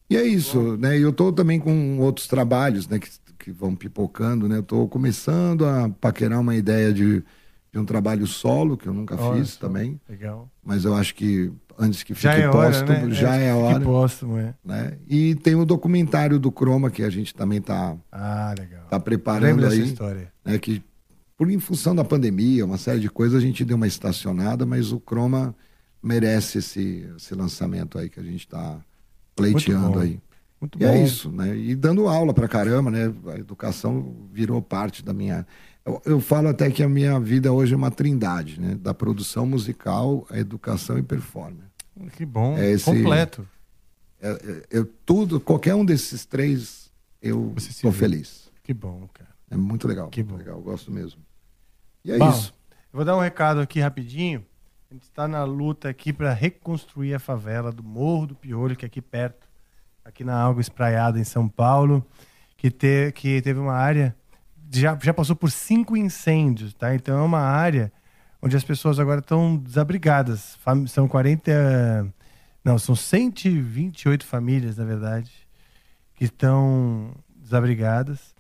E 0.09 0.17
é 0.17 0.27
isso, 0.27 0.77
né? 0.79 0.99
E 0.99 1.03
eu 1.03 1.13
tô 1.13 1.31
também 1.31 1.61
com 1.61 1.99
outros 1.99 2.27
trabalhos, 2.27 2.89
né, 2.89 2.99
que, 2.99 3.11
que 3.39 3.53
vão 3.53 3.77
pipocando, 3.77 4.49
né? 4.49 4.57
Eu 4.57 4.63
tô 4.63 4.89
começando 4.89 5.67
a 5.67 5.91
paquerar 5.91 6.41
uma 6.41 6.57
ideia 6.57 6.95
de, 6.95 7.23
de 7.71 7.79
um 7.79 7.85
trabalho 7.85 8.27
solo, 8.27 8.77
que 8.77 8.87
eu 8.89 8.95
nunca 8.95 9.21
Olha 9.21 9.39
fiz 9.39 9.51
só, 9.51 9.61
também. 9.61 10.01
Legal. 10.09 10.51
Mas 10.65 10.87
eu 10.87 10.95
acho 10.95 11.15
que 11.15 11.53
antes 11.79 12.03
que 12.03 12.13
fique 12.15 12.25
Já 12.25 12.35
é 12.35 12.49
hora, 12.49 12.71
póstumo, 12.71 13.07
né? 13.07 13.15
já 13.15 13.37
é 13.37 13.53
fique 13.53 13.65
hora. 13.65 13.85
póstumo, 13.85 14.39
é. 14.39 14.55
né? 14.65 14.99
E 15.09 15.35
tem 15.37 15.55
o 15.55 15.65
documentário 15.65 16.39
do 16.39 16.51
Croma, 16.51 16.91
que 16.91 17.03
a 17.03 17.11
gente 17.11 17.35
também 17.35 17.61
tá, 17.61 17.97
Ah, 18.11 18.55
legal. 18.59 18.87
tá 18.91 18.99
preparando 18.99 19.65
aí. 19.67 19.81
história. 19.85 20.33
Né, 20.45 20.59
que 20.59 20.83
por 21.37 21.49
em 21.51 21.61
função 21.61 21.95
da 21.95 22.03
pandemia, 22.05 22.65
uma 22.65 22.77
série 22.79 22.99
de 22.99 23.09
coisas, 23.09 23.39
a 23.39 23.41
gente 23.41 23.65
deu 23.65 23.77
uma 23.77 23.87
estacionada, 23.87 24.67
mas 24.67 24.91
o 24.91 24.99
Croma 24.99 25.55
merece 26.03 26.59
esse, 26.59 27.09
esse 27.17 27.33
lançamento 27.35 27.97
aí 27.97 28.09
que 28.11 28.19
a 28.19 28.23
gente 28.25 28.41
está 28.41 28.79
pleiteando 29.37 30.01
aí. 30.01 30.21
Muito 30.61 30.77
e 30.81 30.85
é 30.85 30.89
bom. 30.93 31.05
isso, 31.05 31.31
né? 31.31 31.57
E 31.57 31.77
dando 31.77 32.09
aula 32.09 32.35
pra 32.35 32.49
caramba, 32.49 32.91
né? 32.91 33.13
A 33.29 33.37
educação 33.39 34.17
virou 34.33 34.61
parte 34.61 35.05
da 35.05 35.13
minha. 35.13 35.47
Eu, 35.87 36.03
eu 36.05 36.21
falo 36.21 36.49
até 36.49 36.69
que 36.71 36.83
a 36.83 36.89
minha 36.89 37.21
vida 37.21 37.53
hoje 37.53 37.75
é 37.75 37.77
uma 37.77 37.93
trindade, 37.93 38.61
né? 38.61 38.75
Da 38.75 38.93
produção 38.93 39.47
musical, 39.47 40.27
a 40.29 40.37
educação 40.39 40.99
e 40.99 41.03
performance. 41.05 41.68
Que 42.17 42.25
bom. 42.27 42.57
É 42.57 42.71
esse- 42.71 42.85
Completo. 42.85 43.47
É- 44.21 44.31
é- 44.31 44.67
eu 44.71 44.85
tudo, 45.07 45.41
qualquer 45.41 45.75
um 45.75 45.85
desses 45.85 46.25
três, 46.25 46.91
eu 47.23 47.55
estou 47.57 47.93
feliz. 47.93 48.51
Que 48.63 48.75
bom, 48.75 49.09
cara. 49.13 49.31
É 49.51 49.57
muito 49.57 49.87
legal. 49.89 50.09
Que 50.11 50.23
muito 50.23 50.39
legal, 50.39 50.57
eu 50.57 50.63
gosto 50.63 50.91
mesmo. 50.91 51.21
E 52.05 52.13
é 52.13 52.19
Bom, 52.19 52.29
isso. 52.31 52.53
Eu 52.93 52.97
vou 52.99 53.05
dar 53.05 53.17
um 53.17 53.21
recado 53.21 53.61
aqui 53.61 53.81
rapidinho. 53.81 54.45
A 54.91 54.95
gente 54.95 55.03
está 55.05 55.29
na 55.29 55.45
luta 55.45 55.89
aqui 55.89 56.13
para 56.13 56.33
reconstruir 56.33 57.15
a 57.15 57.19
favela 57.19 57.71
do 57.71 57.83
Morro 57.83 58.29
do 58.29 58.35
Piolho, 58.35 58.75
que 58.75 58.85
é 58.85 58.89
aqui 58.89 59.03
perto, 59.03 59.47
aqui 60.05 60.25
na 60.25 60.43
Água 60.43 60.61
Espraiada, 60.61 61.19
em 61.21 61.25
São 61.25 61.47
Paulo, 61.49 62.05
que, 62.57 62.71
te, 62.71 63.13
que 63.13 63.41
teve 63.43 63.61
uma 63.61 63.75
área, 63.75 64.17
já, 64.73 64.99
já 65.03 65.13
passou 65.13 65.37
por 65.37 65.51
cinco 65.51 65.97
incêndios, 65.97 66.73
tá? 66.75 66.95
Então 66.95 67.19
é 67.19 67.23
uma 67.23 67.41
área 67.41 67.93
onde 68.43 68.57
as 68.57 68.65
pessoas 68.65 68.99
agora 68.99 69.21
estão 69.21 69.57
desabrigadas. 69.57 70.59
São 70.89 71.09
40. 71.09 72.13
Não, 72.65 72.79
são 72.79 72.95
128 72.95 74.27
famílias, 74.27 74.77
na 74.77 74.85
verdade, 74.85 75.31
que 76.15 76.25
estão 76.25 77.15
desabrigadas. 77.37 78.35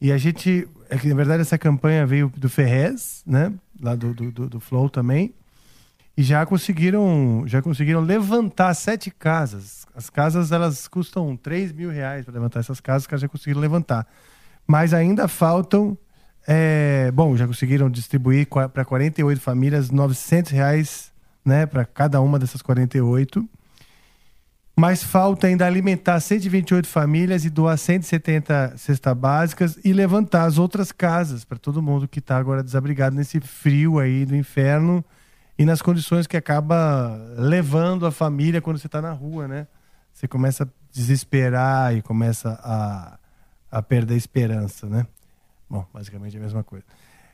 E 0.00 0.10
a 0.10 0.18
gente, 0.18 0.68
é 0.90 0.98
que 0.98 1.08
na 1.08 1.14
verdade 1.14 1.42
essa 1.42 1.56
campanha 1.56 2.04
veio 2.04 2.28
do 2.36 2.48
Ferrez, 2.48 3.22
né? 3.24 3.52
Lá 3.80 3.94
do, 3.94 4.12
do, 4.12 4.32
do, 4.32 4.48
do 4.48 4.60
Flow 4.60 4.90
também. 4.90 5.32
E 6.16 6.22
já 6.22 6.44
conseguiram, 6.44 7.44
já 7.46 7.62
conseguiram 7.62 8.00
levantar 8.00 8.74
sete 8.74 9.10
casas. 9.10 9.86
As 9.94 10.10
casas 10.10 10.52
elas 10.52 10.86
custam 10.88 11.36
3 11.36 11.72
mil 11.72 11.90
reais 11.90 12.24
para 12.24 12.34
levantar 12.34 12.60
essas 12.60 12.80
casas, 12.80 13.06
caras 13.06 13.22
já 13.22 13.28
conseguiram 13.28 13.60
levantar. 13.60 14.06
Mas 14.66 14.92
ainda 14.92 15.28
faltam. 15.28 15.96
É, 16.46 17.10
bom, 17.12 17.36
já 17.36 17.46
conseguiram 17.46 17.90
distribuir 17.90 18.46
para 18.46 18.84
48 18.84 19.40
famílias 19.40 19.90
900 19.90 20.50
reais 20.50 21.12
né, 21.44 21.66
para 21.66 21.84
cada 21.84 22.20
uma 22.20 22.38
dessas 22.38 22.62
48. 22.62 23.48
Mas 24.74 25.02
falta 25.02 25.46
ainda 25.46 25.66
alimentar 25.66 26.18
128 26.18 26.88
famílias 26.88 27.44
e 27.44 27.50
doar 27.50 27.76
170 27.76 28.78
cestas 28.78 29.16
básicas 29.16 29.78
e 29.84 29.92
levantar 29.92 30.44
as 30.44 30.56
outras 30.56 30.90
casas 30.90 31.44
para 31.44 31.58
todo 31.58 31.82
mundo 31.82 32.08
que 32.08 32.20
está 32.20 32.38
agora 32.38 32.62
desabrigado 32.62 33.14
nesse 33.14 33.38
frio 33.38 33.98
aí 33.98 34.24
do 34.24 34.34
inferno 34.34 35.04
e 35.58 35.66
nas 35.66 35.82
condições 35.82 36.26
que 36.26 36.38
acaba 36.38 37.14
levando 37.36 38.06
a 38.06 38.10
família 38.10 38.62
quando 38.62 38.78
você 38.78 38.86
está 38.86 39.02
na 39.02 39.12
rua, 39.12 39.46
né? 39.46 39.66
Você 40.12 40.26
começa 40.26 40.64
a 40.64 40.68
desesperar 40.90 41.94
e 41.94 42.00
começa 42.00 42.58
a, 42.62 43.18
a 43.70 43.82
perder 43.82 44.14
a 44.14 44.16
esperança, 44.16 44.88
né? 44.88 45.06
Bom, 45.72 45.86
basicamente 45.94 46.36
é 46.36 46.38
a 46.38 46.42
mesma 46.42 46.62
coisa. 46.62 46.84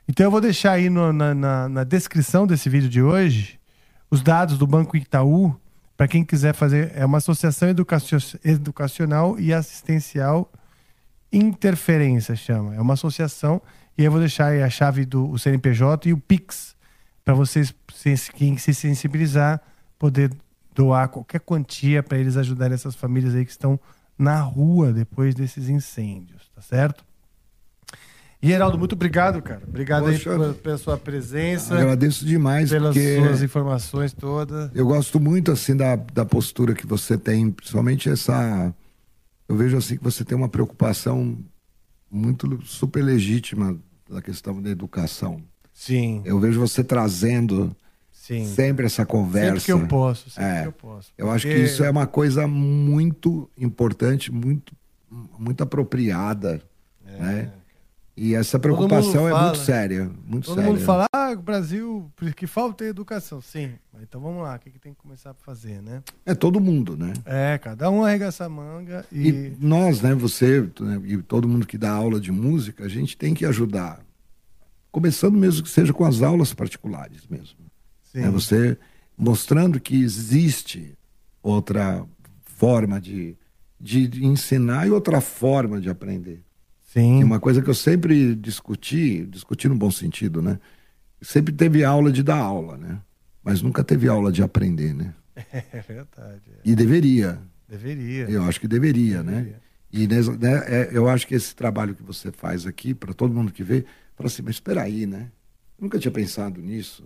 Então 0.07 0.25
eu 0.25 0.31
vou 0.31 0.41
deixar 0.41 0.71
aí 0.73 0.89
no- 0.89 1.13
na, 1.13 1.35
na- 1.35 1.69
na 1.69 1.83
descrição 1.85 2.47
desse 2.47 2.69
vídeo 2.71 2.89
de 2.89 3.03
hoje 3.03 3.59
os 4.09 4.23
dados 4.23 4.57
do 4.57 4.65
Banco 4.65 4.97
Itaú 4.97 5.57
para 5.97 6.07
quem 6.07 6.25
quiser 6.25 6.55
fazer. 6.55 6.93
É 6.95 7.05
uma 7.05 7.19
associação 7.19 7.69
educacio- 7.69 8.39
educacional 8.45 9.39
e 9.41 9.53
assistencial 9.53 10.51
Interferência 11.33 12.35
chama. 12.37 12.75
É 12.75 12.81
uma 12.81 12.95
associação 12.95 13.61
e 13.99 14.05
eu 14.05 14.11
vou 14.11 14.21
deixar 14.21 14.47
aí 14.47 14.63
a 14.63 14.71
chave 14.71 15.05
do 15.05 15.29
o 15.29 15.39
CNPJ 15.39 16.09
e 16.09 16.13
o 16.13 16.19
Pix 16.19 16.75
para 17.25 17.35
vocês, 17.35 17.75
quem 18.35 18.57
se 18.57 18.73
sensibilizar, 18.73 19.61
poder 19.99 20.33
doar 20.75 21.09
qualquer 21.09 21.41
quantia 21.41 22.03
para 22.03 22.17
eles 22.17 22.37
ajudarem 22.37 22.75
essas 22.75 22.95
famílias 22.95 23.35
aí 23.35 23.45
que 23.45 23.51
estão 23.51 23.79
na 24.17 24.41
rua 24.41 24.93
depois 24.93 25.35
desses 25.35 25.69
incêndios, 25.69 26.49
tá 26.55 26.63
certo? 26.63 27.05
E 28.41 28.53
Heraldo, 28.53 28.79
muito 28.79 28.93
obrigado, 28.95 29.43
cara. 29.43 29.63
Obrigado 29.67 30.07
aí 30.07 30.13
Poxa. 30.17 30.31
pela, 30.31 30.55
pela 30.55 30.79
sua 30.79 30.97
presença. 30.97 31.75
Agradeço 31.75 32.25
demais, 32.25 32.71
pelas 32.71 32.95
porque 32.95 33.17
suas 33.17 33.43
informações 33.43 34.13
todas. 34.13 34.71
eu 34.75 34.87
gosto 34.87 35.19
muito 35.19 35.51
assim 35.51 35.75
da, 35.77 35.97
da 35.97 36.25
postura 36.25 36.73
que 36.73 36.87
você 36.87 37.19
tem, 37.19 37.51
principalmente 37.51 38.09
essa. 38.09 38.73
Eu 39.49 39.57
vejo 39.57 39.77
assim 39.77 39.97
que 39.97 40.05
você 40.05 40.25
tem 40.25 40.37
uma 40.37 40.49
preocupação 40.49 41.37
muito 42.11 42.61
super 42.65 43.03
legítima 43.03 43.77
da 44.09 44.23
questão 44.23 44.63
da 44.63 44.71
educação. 44.71 45.43
Sim. 45.75 46.23
Eu 46.25 46.39
vejo 46.39 46.61
você 46.61 46.85
trazendo 46.85 47.75
Sim. 48.13 48.47
sempre 48.47 48.87
essa 48.87 49.05
conversa. 49.05 49.59
Sempre 49.61 49.65
que 49.65 49.73
eu 49.73 49.89
posso, 49.89 50.31
sempre 50.31 50.49
É. 50.51 50.63
que 50.63 50.69
eu 50.69 50.73
posso. 50.73 51.11
Eu 51.19 51.31
acho 51.31 51.45
que 51.47 51.53
Porque- 51.55 51.67
isso 51.67 51.83
é 51.83 51.91
uma 51.91 52.07
coisa 52.07 52.47
muito 52.47 53.51
importante, 53.59 54.31
muito, 54.33 54.73
muito 55.39 55.63
apropriada, 55.63 56.63
né? 57.05 57.51
E 58.21 58.35
essa 58.35 58.59
preocupação 58.59 59.29
é 59.29 59.31
fala- 59.31 59.45
muito 59.45 59.59
séria, 59.59 60.11
muito 60.27 60.47
Todo 60.47 60.57
séria. 60.57 60.71
mundo 60.73 60.81
fala, 60.85 61.07
ah, 61.15 61.31
o 61.31 61.41
Brasil, 61.41 62.11
que 62.35 62.49
falta 62.49 62.85
educação. 62.85 63.41
Sim, 63.41 63.75
então 64.03 64.21
vamos 64.21 64.43
lá, 64.43 64.57
o 64.57 64.59
que, 64.59 64.71
que 64.71 64.79
tem 64.81 64.93
que 64.93 64.99
começar 64.99 65.31
a 65.31 65.35
fazer, 65.35 65.81
né? 65.81 66.03
É 66.27 66.35
todo 66.35 66.59
mundo, 66.59 66.97
né? 66.97 67.13
É, 67.25 67.57
cada 67.59 67.89
um 67.89 68.05
arregaça 68.05 68.45
a 68.45 68.49
manga 68.49 69.07
e... 69.13 69.29
E 69.29 69.57
nós, 69.61 70.03
né, 70.03 70.17
você 70.17 70.69
né, 70.81 71.01
e 71.05 71.17
todo 71.19 71.47
mundo 71.47 71.65
que 71.65 71.79
dá 71.79 71.93
aula 71.93 72.21
de 72.21 72.33
música, 72.33 72.85
a 72.85 72.89
gente 72.89 73.17
tem 73.17 73.35
que 73.35 73.47
ajudar. 73.47 74.01
Começando 74.91 75.37
mesmo 75.37 75.63
que 75.63 75.71
seja 75.71 75.93
com 75.93 76.05
as 76.05 76.21
aulas 76.21 76.53
particulares 76.53 77.25
mesmo. 77.31 77.59
Sim. 78.03 78.23
É 78.23 78.31
você 78.31 78.77
mostrando 79.17 79.79
que 79.79 79.95
existe 80.03 80.99
outra 81.41 82.05
forma 82.43 83.01
de, 83.01 83.37
de 83.81 84.25
ensinar 84.25 84.89
e 84.89 84.91
outra 84.91 85.21
forma 85.21 85.81
de 85.81 85.89
aprender. 85.89 86.43
Sim. 87.01 87.21
E 87.21 87.25
uma 87.25 87.41
coisa 87.41 87.63
que 87.63 87.69
eu 87.71 87.75
sempre 87.75 88.35
discuti, 88.35 89.25
discuti 89.27 89.69
no 89.69 89.77
bom 89.77 89.91
sentido, 89.91 90.41
né? 90.43 90.59
Sempre 91.21 91.53
teve 91.55 91.85
aula 91.85 92.13
de 92.13 92.23
dar 92.23 92.37
aula, 92.39 92.77
né? 92.77 93.01
Mas 93.43 93.63
nunca 93.63 93.83
teve 93.85 94.09
aula 94.09 94.31
de 94.33 94.43
aprender, 94.43 94.95
né? 94.95 95.15
É 95.73 95.81
verdade. 95.81 96.43
é. 96.51 96.61
E 96.65 96.75
deveria. 96.75 97.41
Deveria. 97.69 98.29
Eu 98.31 98.43
acho 98.45 98.61
que 98.61 98.69
deveria, 98.69 99.23
né? 99.23 99.55
E 99.93 100.07
nessa- 100.07 100.37
né, 100.37 100.63
é, 100.67 100.89
eu 100.93 101.09
acho 101.09 101.27
que 101.27 101.35
esse 101.35 101.55
trabalho 101.55 101.95
que 101.95 102.03
você 102.03 102.31
faz 102.33 102.67
aqui, 102.67 102.95
para 102.95 103.15
todo 103.15 103.33
mundo 103.35 103.53
que 103.53 103.63
vê, 103.63 103.85
fala 104.17 104.27
assim, 104.29 104.43
mas 104.43 104.57
espera 104.57 104.83
aí, 104.83 105.07
né? 105.07 105.31
Eu 105.79 105.85
nunca 105.85 105.99
tinha 105.99 106.13
pensado 106.13 106.61
nisso. 106.61 107.05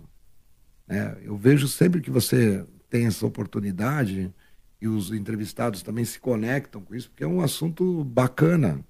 né? 0.87 1.15
Eu 1.23 1.37
vejo 1.37 1.67
sempre 1.67 2.01
que 2.01 2.09
você 2.11 2.65
tem 2.89 3.05
essa 3.05 3.25
oportunidade 3.25 4.33
e 4.81 4.87
os 4.87 5.11
entrevistados 5.11 5.81
também 5.81 6.03
se 6.05 6.19
conectam 6.19 6.81
com 6.81 6.93
isso, 6.95 7.09
porque 7.09 7.23
é 7.23 7.27
um 7.27 7.41
assunto 7.41 8.03
bacana 8.03 8.81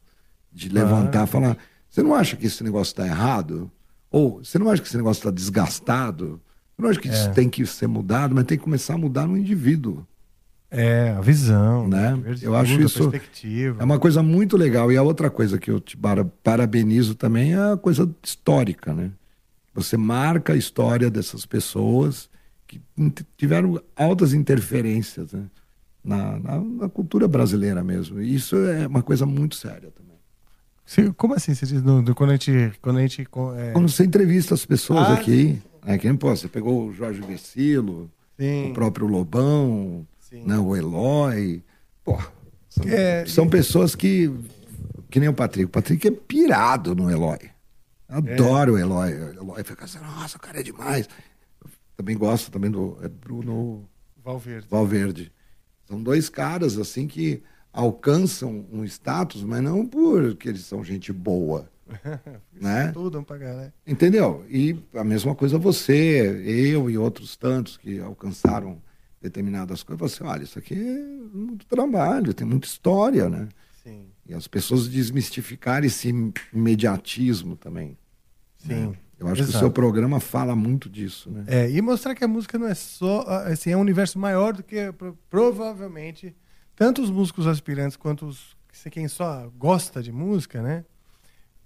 de 0.53 0.69
levantar, 0.69 1.25
falar, 1.27 1.57
você 1.89 2.03
não 2.03 2.13
acha 2.13 2.35
que 2.35 2.45
esse 2.45 2.63
negócio 2.63 2.91
está 2.91 3.05
errado? 3.05 3.71
Ou 4.11 4.43
você 4.43 4.59
não 4.59 4.69
acha 4.69 4.81
que 4.81 4.87
esse 4.87 4.97
negócio 4.97 5.19
está 5.21 5.31
desgastado? 5.31 6.39
Você 6.75 6.81
não 6.81 6.89
acha 6.89 6.99
que 6.99 7.07
isso 7.07 7.27
É. 7.29 7.31
tem 7.31 7.49
que 7.49 7.65
ser 7.65 7.87
mudado, 7.87 8.35
mas 8.35 8.43
tem 8.45 8.57
que 8.57 8.63
começar 8.63 8.93
a 8.93 8.97
mudar 8.97 9.25
no 9.27 9.37
indivíduo? 9.37 10.05
É, 10.69 11.09
a 11.15 11.21
visão, 11.21 11.87
né? 11.87 12.19
Eu 12.41 12.55
acho 12.55 12.81
isso 12.81 13.09
perspectiva. 13.11 13.79
é 13.81 13.85
uma 13.85 13.99
coisa 13.99 14.23
muito 14.23 14.57
legal. 14.57 14.91
E 14.91 14.97
a 14.97 15.03
outra 15.03 15.29
coisa 15.29 15.59
que 15.59 15.69
eu 15.69 15.79
te 15.79 15.95
para- 15.95 16.25
parabenizo 16.25 17.13
também 17.13 17.53
é 17.53 17.73
a 17.73 17.77
coisa 17.77 18.09
histórica, 18.23 18.91
né? 18.93 19.11
Você 19.75 19.97
marca 19.97 20.53
a 20.53 20.55
história 20.55 21.11
dessas 21.11 21.45
pessoas 21.45 22.27
que 22.67 22.81
tiveram 23.37 23.79
altas 23.95 24.33
interferências 24.33 25.31
né? 25.33 25.43
na, 26.03 26.39
na- 26.39 26.59
na 26.61 26.89
cultura 26.89 27.27
brasileira 27.27 27.83
mesmo. 27.83 28.19
E 28.19 28.33
isso 28.33 28.55
é 28.55 28.87
uma 28.87 29.03
coisa 29.03 29.25
muito 29.27 29.55
séria 29.55 29.91
também. 29.91 30.12
Como 31.17 31.33
assim? 31.33 31.55
Você 31.55 31.65
diz 31.65 31.81
no- 31.81 32.13
quando 32.15 32.31
a 32.31 32.33
gente. 32.33 32.73
Quando 32.81 32.97
a 32.97 33.01
gente 33.01 33.21
é, 33.21 33.71
Quando 33.71 33.89
você 33.89 34.03
entrevista 34.03 34.53
as 34.53 34.65
pessoas 34.65 35.07
Ah, 35.07 35.13
aqui, 35.13 35.61
é 35.85 35.97
que, 35.97 36.13
pô, 36.13 36.35
você 36.35 36.47
pegou 36.47 36.87
o 36.87 36.93
Jorge 36.93 37.21
Vecilo, 37.21 38.11
Sim. 38.39 38.71
o 38.71 38.73
próprio 38.73 39.07
Lobão, 39.07 40.05
né, 40.31 40.57
o 40.57 40.75
Eloy. 40.75 41.63
Pô, 42.03 42.17
são, 42.69 42.83
É, 42.87 43.25
são 43.25 43.47
pessoas 43.47 43.95
que. 43.95 44.31
Que 45.09 45.19
nem 45.19 45.29
o 45.29 45.33
Patrick. 45.33 45.65
O 45.65 45.69
Patrick 45.69 46.07
é 46.07 46.11
pirado 46.11 46.95
no 46.95 47.09
Eloy. 47.09 47.39
Adoro 48.09 48.73
o 48.73 48.77
Eloy. 48.77 49.13
O 49.13 49.29
Eloy 49.33 49.63
fica 49.63 49.85
assim, 49.85 49.99
nossa, 49.99 50.37
o 50.37 50.39
cara 50.39 50.59
é 50.59 50.63
demais. 50.63 51.07
Eu 51.63 51.69
também 51.95 52.17
gosto 52.17 52.51
também 52.51 52.69
do 52.69 52.97
é 53.01 53.07
Bruno 53.07 53.87
Valverde. 54.23 54.67
Valverde. 54.69 55.31
São 55.87 56.01
dois 56.01 56.29
caras 56.29 56.77
assim 56.77 57.07
que 57.07 57.41
alcançam 57.73 58.65
um 58.71 58.85
status, 58.85 59.43
mas 59.43 59.61
não 59.61 59.85
porque 59.85 60.47
eles 60.47 60.61
são 60.65 60.83
gente 60.83 61.11
boa, 61.11 61.67
né? 62.53 62.91
Tudo 62.93 63.11
vamos 63.11 63.27
pagar, 63.27 63.55
né? 63.55 63.73
Entendeu? 63.85 64.45
E 64.49 64.77
a 64.93 65.03
mesma 65.03 65.33
coisa 65.35 65.57
você, 65.57 66.41
eu 66.45 66.89
e 66.89 66.97
outros 66.97 67.35
tantos 67.35 67.75
que 67.77 67.99
alcançaram 67.99 68.81
determinadas 69.19 69.81
coisas. 69.83 70.11
Você, 70.11 70.23
olha, 70.23 70.43
isso 70.43 70.59
aqui 70.59 70.75
é 70.75 71.37
muito 71.37 71.65
trabalho, 71.65 72.33
tem 72.33 72.45
muita 72.45 72.67
história, 72.67 73.27
né? 73.29 73.49
Sim. 73.83 74.05
E 74.27 74.33
as 74.33 74.47
pessoas 74.47 74.87
desmistificarem 74.87 75.87
esse 75.87 76.13
imediatismo 76.53 77.55
também. 77.55 77.97
Sim. 78.57 78.67
né? 78.89 78.93
Eu 79.19 79.27
acho 79.27 79.35
que 79.35 79.41
o 79.41 79.49
Exato. 79.51 79.59
seu 79.59 79.71
programa 79.71 80.19
fala 80.19 80.53
muito 80.55 80.89
disso, 80.89 81.29
né? 81.31 81.45
É, 81.47 81.69
e 81.71 81.81
mostrar 81.81 82.13
que 82.13 82.23
a 82.23 82.27
música 82.27 82.57
não 82.59 82.67
é 82.67 82.73
só. 82.75 83.21
Assim, 83.45 83.71
é 83.71 83.77
um 83.77 83.81
universo 83.81 84.19
maior 84.19 84.51
do 84.53 84.61
que 84.63 84.91
pro- 84.91 85.17
provavelmente 85.29 86.35
tanto 86.75 87.01
os 87.01 87.09
músicos 87.11 87.47
aspirantes 87.47 87.95
quanto 87.97 88.25
os, 88.25 88.55
quem 88.91 89.07
só 89.07 89.49
gosta 89.57 90.01
de 90.01 90.11
música, 90.11 90.61
né? 90.61 90.83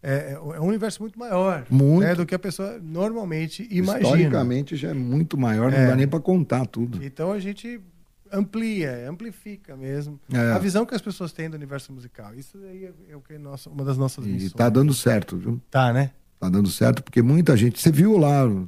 É, 0.04 0.34
é 0.34 0.40
um 0.62 0.68
universo 0.68 1.02
muito 1.02 1.18
maior 1.18 1.66
Muito. 1.72 2.02
né, 2.06 2.14
do 2.14 2.24
que 2.26 2.36
a 2.36 2.40
pessoa 2.40 2.78
normalmente 2.80 3.68
imagina. 3.72 4.08
Historicamente 4.10 4.76
já 4.76 4.90
é 4.90 4.94
muito 4.94 5.38
maior, 5.38 5.72
não 5.72 5.78
É. 5.78 5.88
dá 5.88 5.96
nem 5.96 6.08
para 6.08 6.20
contar 6.20 6.66
tudo. 6.68 7.04
Então 7.04 7.32
a 7.32 7.40
gente 7.40 7.82
amplia, 8.32 9.10
amplifica 9.10 9.76
mesmo 9.76 10.20
É. 10.32 10.52
a 10.52 10.60
visão 10.60 10.86
que 10.86 10.94
as 10.94 11.02
pessoas 11.02 11.32
têm 11.32 11.50
do 11.50 11.56
universo 11.56 11.92
musical. 11.92 12.34
Isso 12.36 12.58
aí 12.70 12.86
é, 12.86 12.92
é 13.12 13.16
o 13.16 13.22
que 13.22 13.34
é 13.34 13.38
nossa, 13.40 13.70
uma 13.70 13.84
das 13.84 13.98
nossas 13.98 14.24
E 14.26 14.30
missões. 14.30 14.54
tá 14.54 14.70
dando 14.70 14.94
certo, 14.94 15.36
viu? 15.36 15.60
Tá, 15.72 15.92
né? 15.92 16.12
Tá 16.40 16.48
dando 16.50 16.70
certo, 16.70 17.02
porque 17.04 17.22
muita 17.24 17.58
gente. 17.58 17.82
Você 17.82 17.92
viu 17.92 18.18
lá. 18.18 18.46
Você 18.46 18.68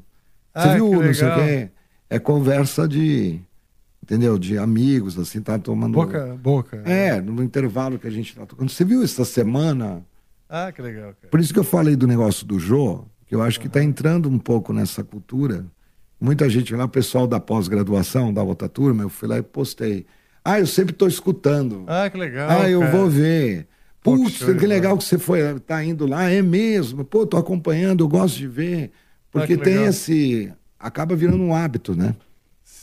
Ah, 0.56 0.74
viu, 0.74 0.90
que 0.90 0.96
não 1.06 1.14
sei 1.14 1.28
o 1.28 1.36
quê? 1.36 1.70
É 2.10 2.18
conversa 2.18 2.88
de. 2.88 3.40
Entendeu? 4.10 4.40
De 4.40 4.58
amigos, 4.58 5.20
assim, 5.20 5.40
tá 5.40 5.60
tomando. 5.60 5.94
Boca 5.94 6.36
boca. 6.42 6.82
É, 6.84 7.22
no 7.22 7.44
intervalo 7.44 8.00
que 8.00 8.08
a 8.08 8.10
gente 8.10 8.36
tá 8.36 8.44
tocando. 8.44 8.68
Você 8.68 8.84
viu 8.84 9.04
essa 9.04 9.24
semana? 9.24 10.04
Ah, 10.50 10.72
que 10.72 10.82
legal, 10.82 11.14
cara. 11.14 11.30
Por 11.30 11.40
isso 11.40 11.54
que 11.54 11.60
eu 11.60 11.64
falei 11.64 11.96
do 11.96 12.08
negócio 12.08 12.44
do 12.44 12.58
Jô, 12.58 13.06
que 13.28 13.36
eu 13.36 13.44
acho 13.44 13.60
que 13.60 13.70
tá 13.70 13.84
entrando 13.84 14.28
um 14.28 14.40
pouco 14.40 14.74
nessa 14.74 15.04
cultura. 15.04 15.64
Muita 16.20 16.50
gente 16.50 16.74
lá, 16.74 16.86
o 16.86 16.90
pessoal 16.90 17.28
da 17.28 17.40
pós-graduação, 17.40 18.34
da 18.34 18.42
outra 18.42 18.68
turma, 18.68 19.04
eu 19.04 19.10
fui 19.10 19.28
lá 19.28 19.38
e 19.38 19.44
postei. 19.44 20.08
Ah, 20.44 20.60
eu 20.60 20.66
sempre 20.66 20.96
tô 20.96 21.06
escutando. 21.06 21.84
Ah, 21.86 22.10
que 22.10 22.18
legal. 22.18 22.50
Ah, 22.50 22.68
eu 22.68 22.80
cara. 22.80 22.92
vou 22.92 23.08
ver. 23.08 23.68
Que 24.02 24.02
Putz, 24.02 24.40
de 24.40 24.56
que 24.56 24.66
legal 24.66 24.98
que 24.98 25.04
você 25.04 25.20
foi, 25.20 25.60
tá 25.60 25.84
indo 25.84 26.08
lá, 26.08 26.32
é 26.32 26.42
mesmo. 26.42 27.06
Pô, 27.06 27.28
tô 27.28 27.38
acompanhando, 27.38 28.04
eu 28.04 28.08
gosto 28.08 28.38
de 28.40 28.48
ver. 28.48 28.92
Porque 29.30 29.54
Ah, 29.54 29.56
que 29.56 29.64
tem 29.64 29.84
esse. 29.84 30.52
Acaba 30.80 31.16
virando 31.16 31.44
um 31.44 31.54
hábito, 31.54 31.96
né? 31.96 32.16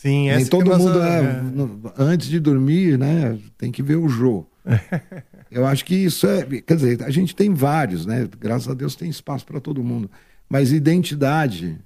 Sim, 0.00 0.28
essa 0.28 0.36
Nem 0.36 0.44
que 0.44 0.50
todo 0.50 0.72
é 0.72 0.76
mundo, 0.78 1.02
é, 1.02 1.18
é. 1.20 1.40
no- 1.42 1.92
antes 1.98 2.28
de 2.28 2.38
dormir, 2.38 2.98
né, 2.98 3.38
tem 3.56 3.72
que 3.72 3.82
ver 3.82 3.96
o 3.96 4.08
Jô. 4.08 4.44
Eu 5.50 5.64
acho 5.66 5.84
que 5.84 5.94
isso 5.94 6.26
é. 6.26 6.42
Quer 6.60 6.74
dizer, 6.74 7.02
a 7.04 7.10
gente 7.10 7.34
tem 7.34 7.54
vários, 7.54 8.04
né? 8.04 8.28
Graças 8.38 8.68
a 8.68 8.74
Deus 8.74 8.94
tem 8.96 9.08
espaço 9.08 9.46
para 9.46 9.60
todo 9.60 9.82
mundo. 9.82 10.10
Mas 10.48 10.72
identidade 10.72 11.78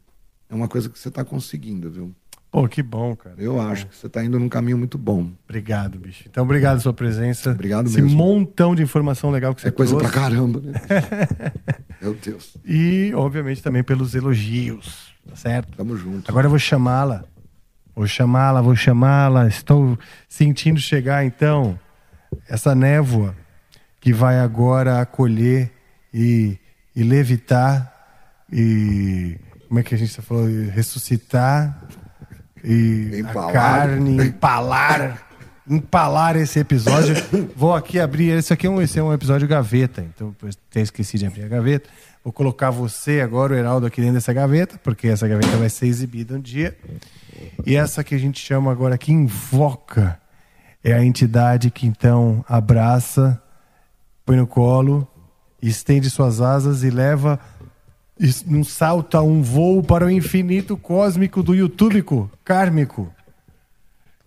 é 0.48 0.54
uma 0.54 0.66
coisa 0.66 0.88
que 0.88 0.98
você 0.98 1.08
está 1.08 1.22
conseguindo, 1.24 1.90
viu? 1.90 2.12
Pô, 2.50 2.66
que 2.66 2.82
bom, 2.82 3.14
cara. 3.14 3.36
Eu 3.38 3.60
acho 3.60 3.86
que 3.86 3.94
você 3.96 4.06
está 4.08 4.24
indo 4.24 4.38
num 4.40 4.48
caminho 4.48 4.76
muito 4.76 4.98
bom. 4.98 5.30
Obrigado, 5.48 5.98
bicho. 5.98 6.24
Então, 6.28 6.42
obrigado 6.42 6.72
pela 6.72 6.80
sua 6.82 6.92
presença. 6.94 7.52
Obrigado 7.52 7.86
Esse 7.86 8.02
mesmo. 8.02 8.16
montão 8.16 8.74
de 8.74 8.82
informação 8.82 9.30
legal 9.30 9.54
que 9.54 9.60
você 9.60 9.68
É 9.68 9.70
coisa 9.70 9.94
trouxe. 9.96 10.10
pra 10.12 10.20
caramba, 10.22 10.60
né? 10.60 10.72
Meu 12.02 12.14
Deus. 12.14 12.56
E, 12.66 13.12
obviamente, 13.14 13.62
também 13.62 13.84
pelos 13.84 14.14
elogios, 14.16 15.12
tá 15.28 15.36
certo? 15.36 15.76
Tamo 15.76 15.96
junto. 15.96 16.28
Agora 16.28 16.46
eu 16.46 16.50
vou 16.50 16.58
chamá-la. 16.58 17.24
Vou 18.00 18.06
chamá-la, 18.06 18.62
vou 18.62 18.74
chamá-la. 18.74 19.46
Estou 19.46 19.98
sentindo 20.26 20.80
chegar, 20.80 21.22
então, 21.22 21.78
essa 22.48 22.74
névoa 22.74 23.36
que 24.00 24.10
vai 24.10 24.38
agora 24.38 25.02
acolher 25.02 25.70
e, 26.12 26.56
e 26.96 27.02
levitar 27.02 27.92
e... 28.50 29.36
Como 29.68 29.80
é 29.80 29.82
que 29.82 29.94
a 29.94 29.98
gente 29.98 30.18
falou? 30.22 30.48
E 30.48 30.70
Ressuscitar 30.70 31.78
e 32.64 33.18
Empalar. 33.20 33.50
a 33.50 33.52
carne, 33.52 34.28
empalar, 34.28 35.22
empalar 35.68 36.36
esse 36.36 36.58
episódio. 36.58 37.14
Vou 37.54 37.74
aqui 37.74 38.00
abrir. 38.00 38.30
Esse 38.30 38.54
aqui 38.54 38.66
é 38.66 38.70
um, 38.70 38.80
esse 38.80 38.98
é 38.98 39.02
um 39.02 39.12
episódio 39.12 39.46
gaveta, 39.46 40.00
então 40.00 40.34
eu 40.42 40.48
até 40.70 40.80
esqueci 40.80 41.18
de 41.18 41.26
abrir 41.26 41.44
a 41.44 41.48
gaveta. 41.48 41.90
Vou 42.22 42.32
colocar 42.32 42.70
você 42.70 43.20
agora, 43.20 43.54
o 43.54 43.56
Heraldo, 43.56 43.86
aqui 43.86 44.00
dentro 44.00 44.14
dessa 44.14 44.32
gaveta, 44.32 44.78
porque 44.84 45.08
essa 45.08 45.26
gaveta 45.26 45.56
vai 45.56 45.70
ser 45.70 45.86
exibida 45.86 46.34
um 46.34 46.40
dia. 46.40 46.76
E 47.64 47.74
essa 47.74 48.04
que 48.04 48.14
a 48.14 48.18
gente 48.18 48.38
chama 48.38 48.70
agora, 48.70 48.98
que 48.98 49.10
invoca, 49.10 50.20
é 50.84 50.92
a 50.92 51.02
entidade 51.02 51.70
que 51.70 51.86
então 51.86 52.44
abraça, 52.46 53.42
põe 54.24 54.36
no 54.36 54.46
colo, 54.46 55.08
estende 55.62 56.10
suas 56.10 56.42
asas 56.42 56.82
e 56.82 56.90
leva 56.90 57.40
num 58.46 58.64
salto 58.64 59.16
a 59.16 59.22
um 59.22 59.42
voo 59.42 59.82
para 59.82 60.04
o 60.04 60.10
infinito 60.10 60.76
cósmico 60.76 61.42
do 61.42 61.54
YouTúbico, 61.54 62.30
kármico. 62.44 63.10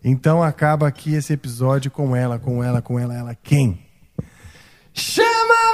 Então 0.03 0.41
acaba 0.41 0.87
aqui 0.87 1.13
esse 1.13 1.31
episódio 1.31 1.91
com 1.91 2.15
ela, 2.15 2.39
com 2.39 2.63
ela, 2.63 2.81
com 2.81 2.99
ela, 2.99 3.15
ela 3.15 3.35
quem? 3.35 3.79
Chama 4.93 5.53
a 5.53 5.73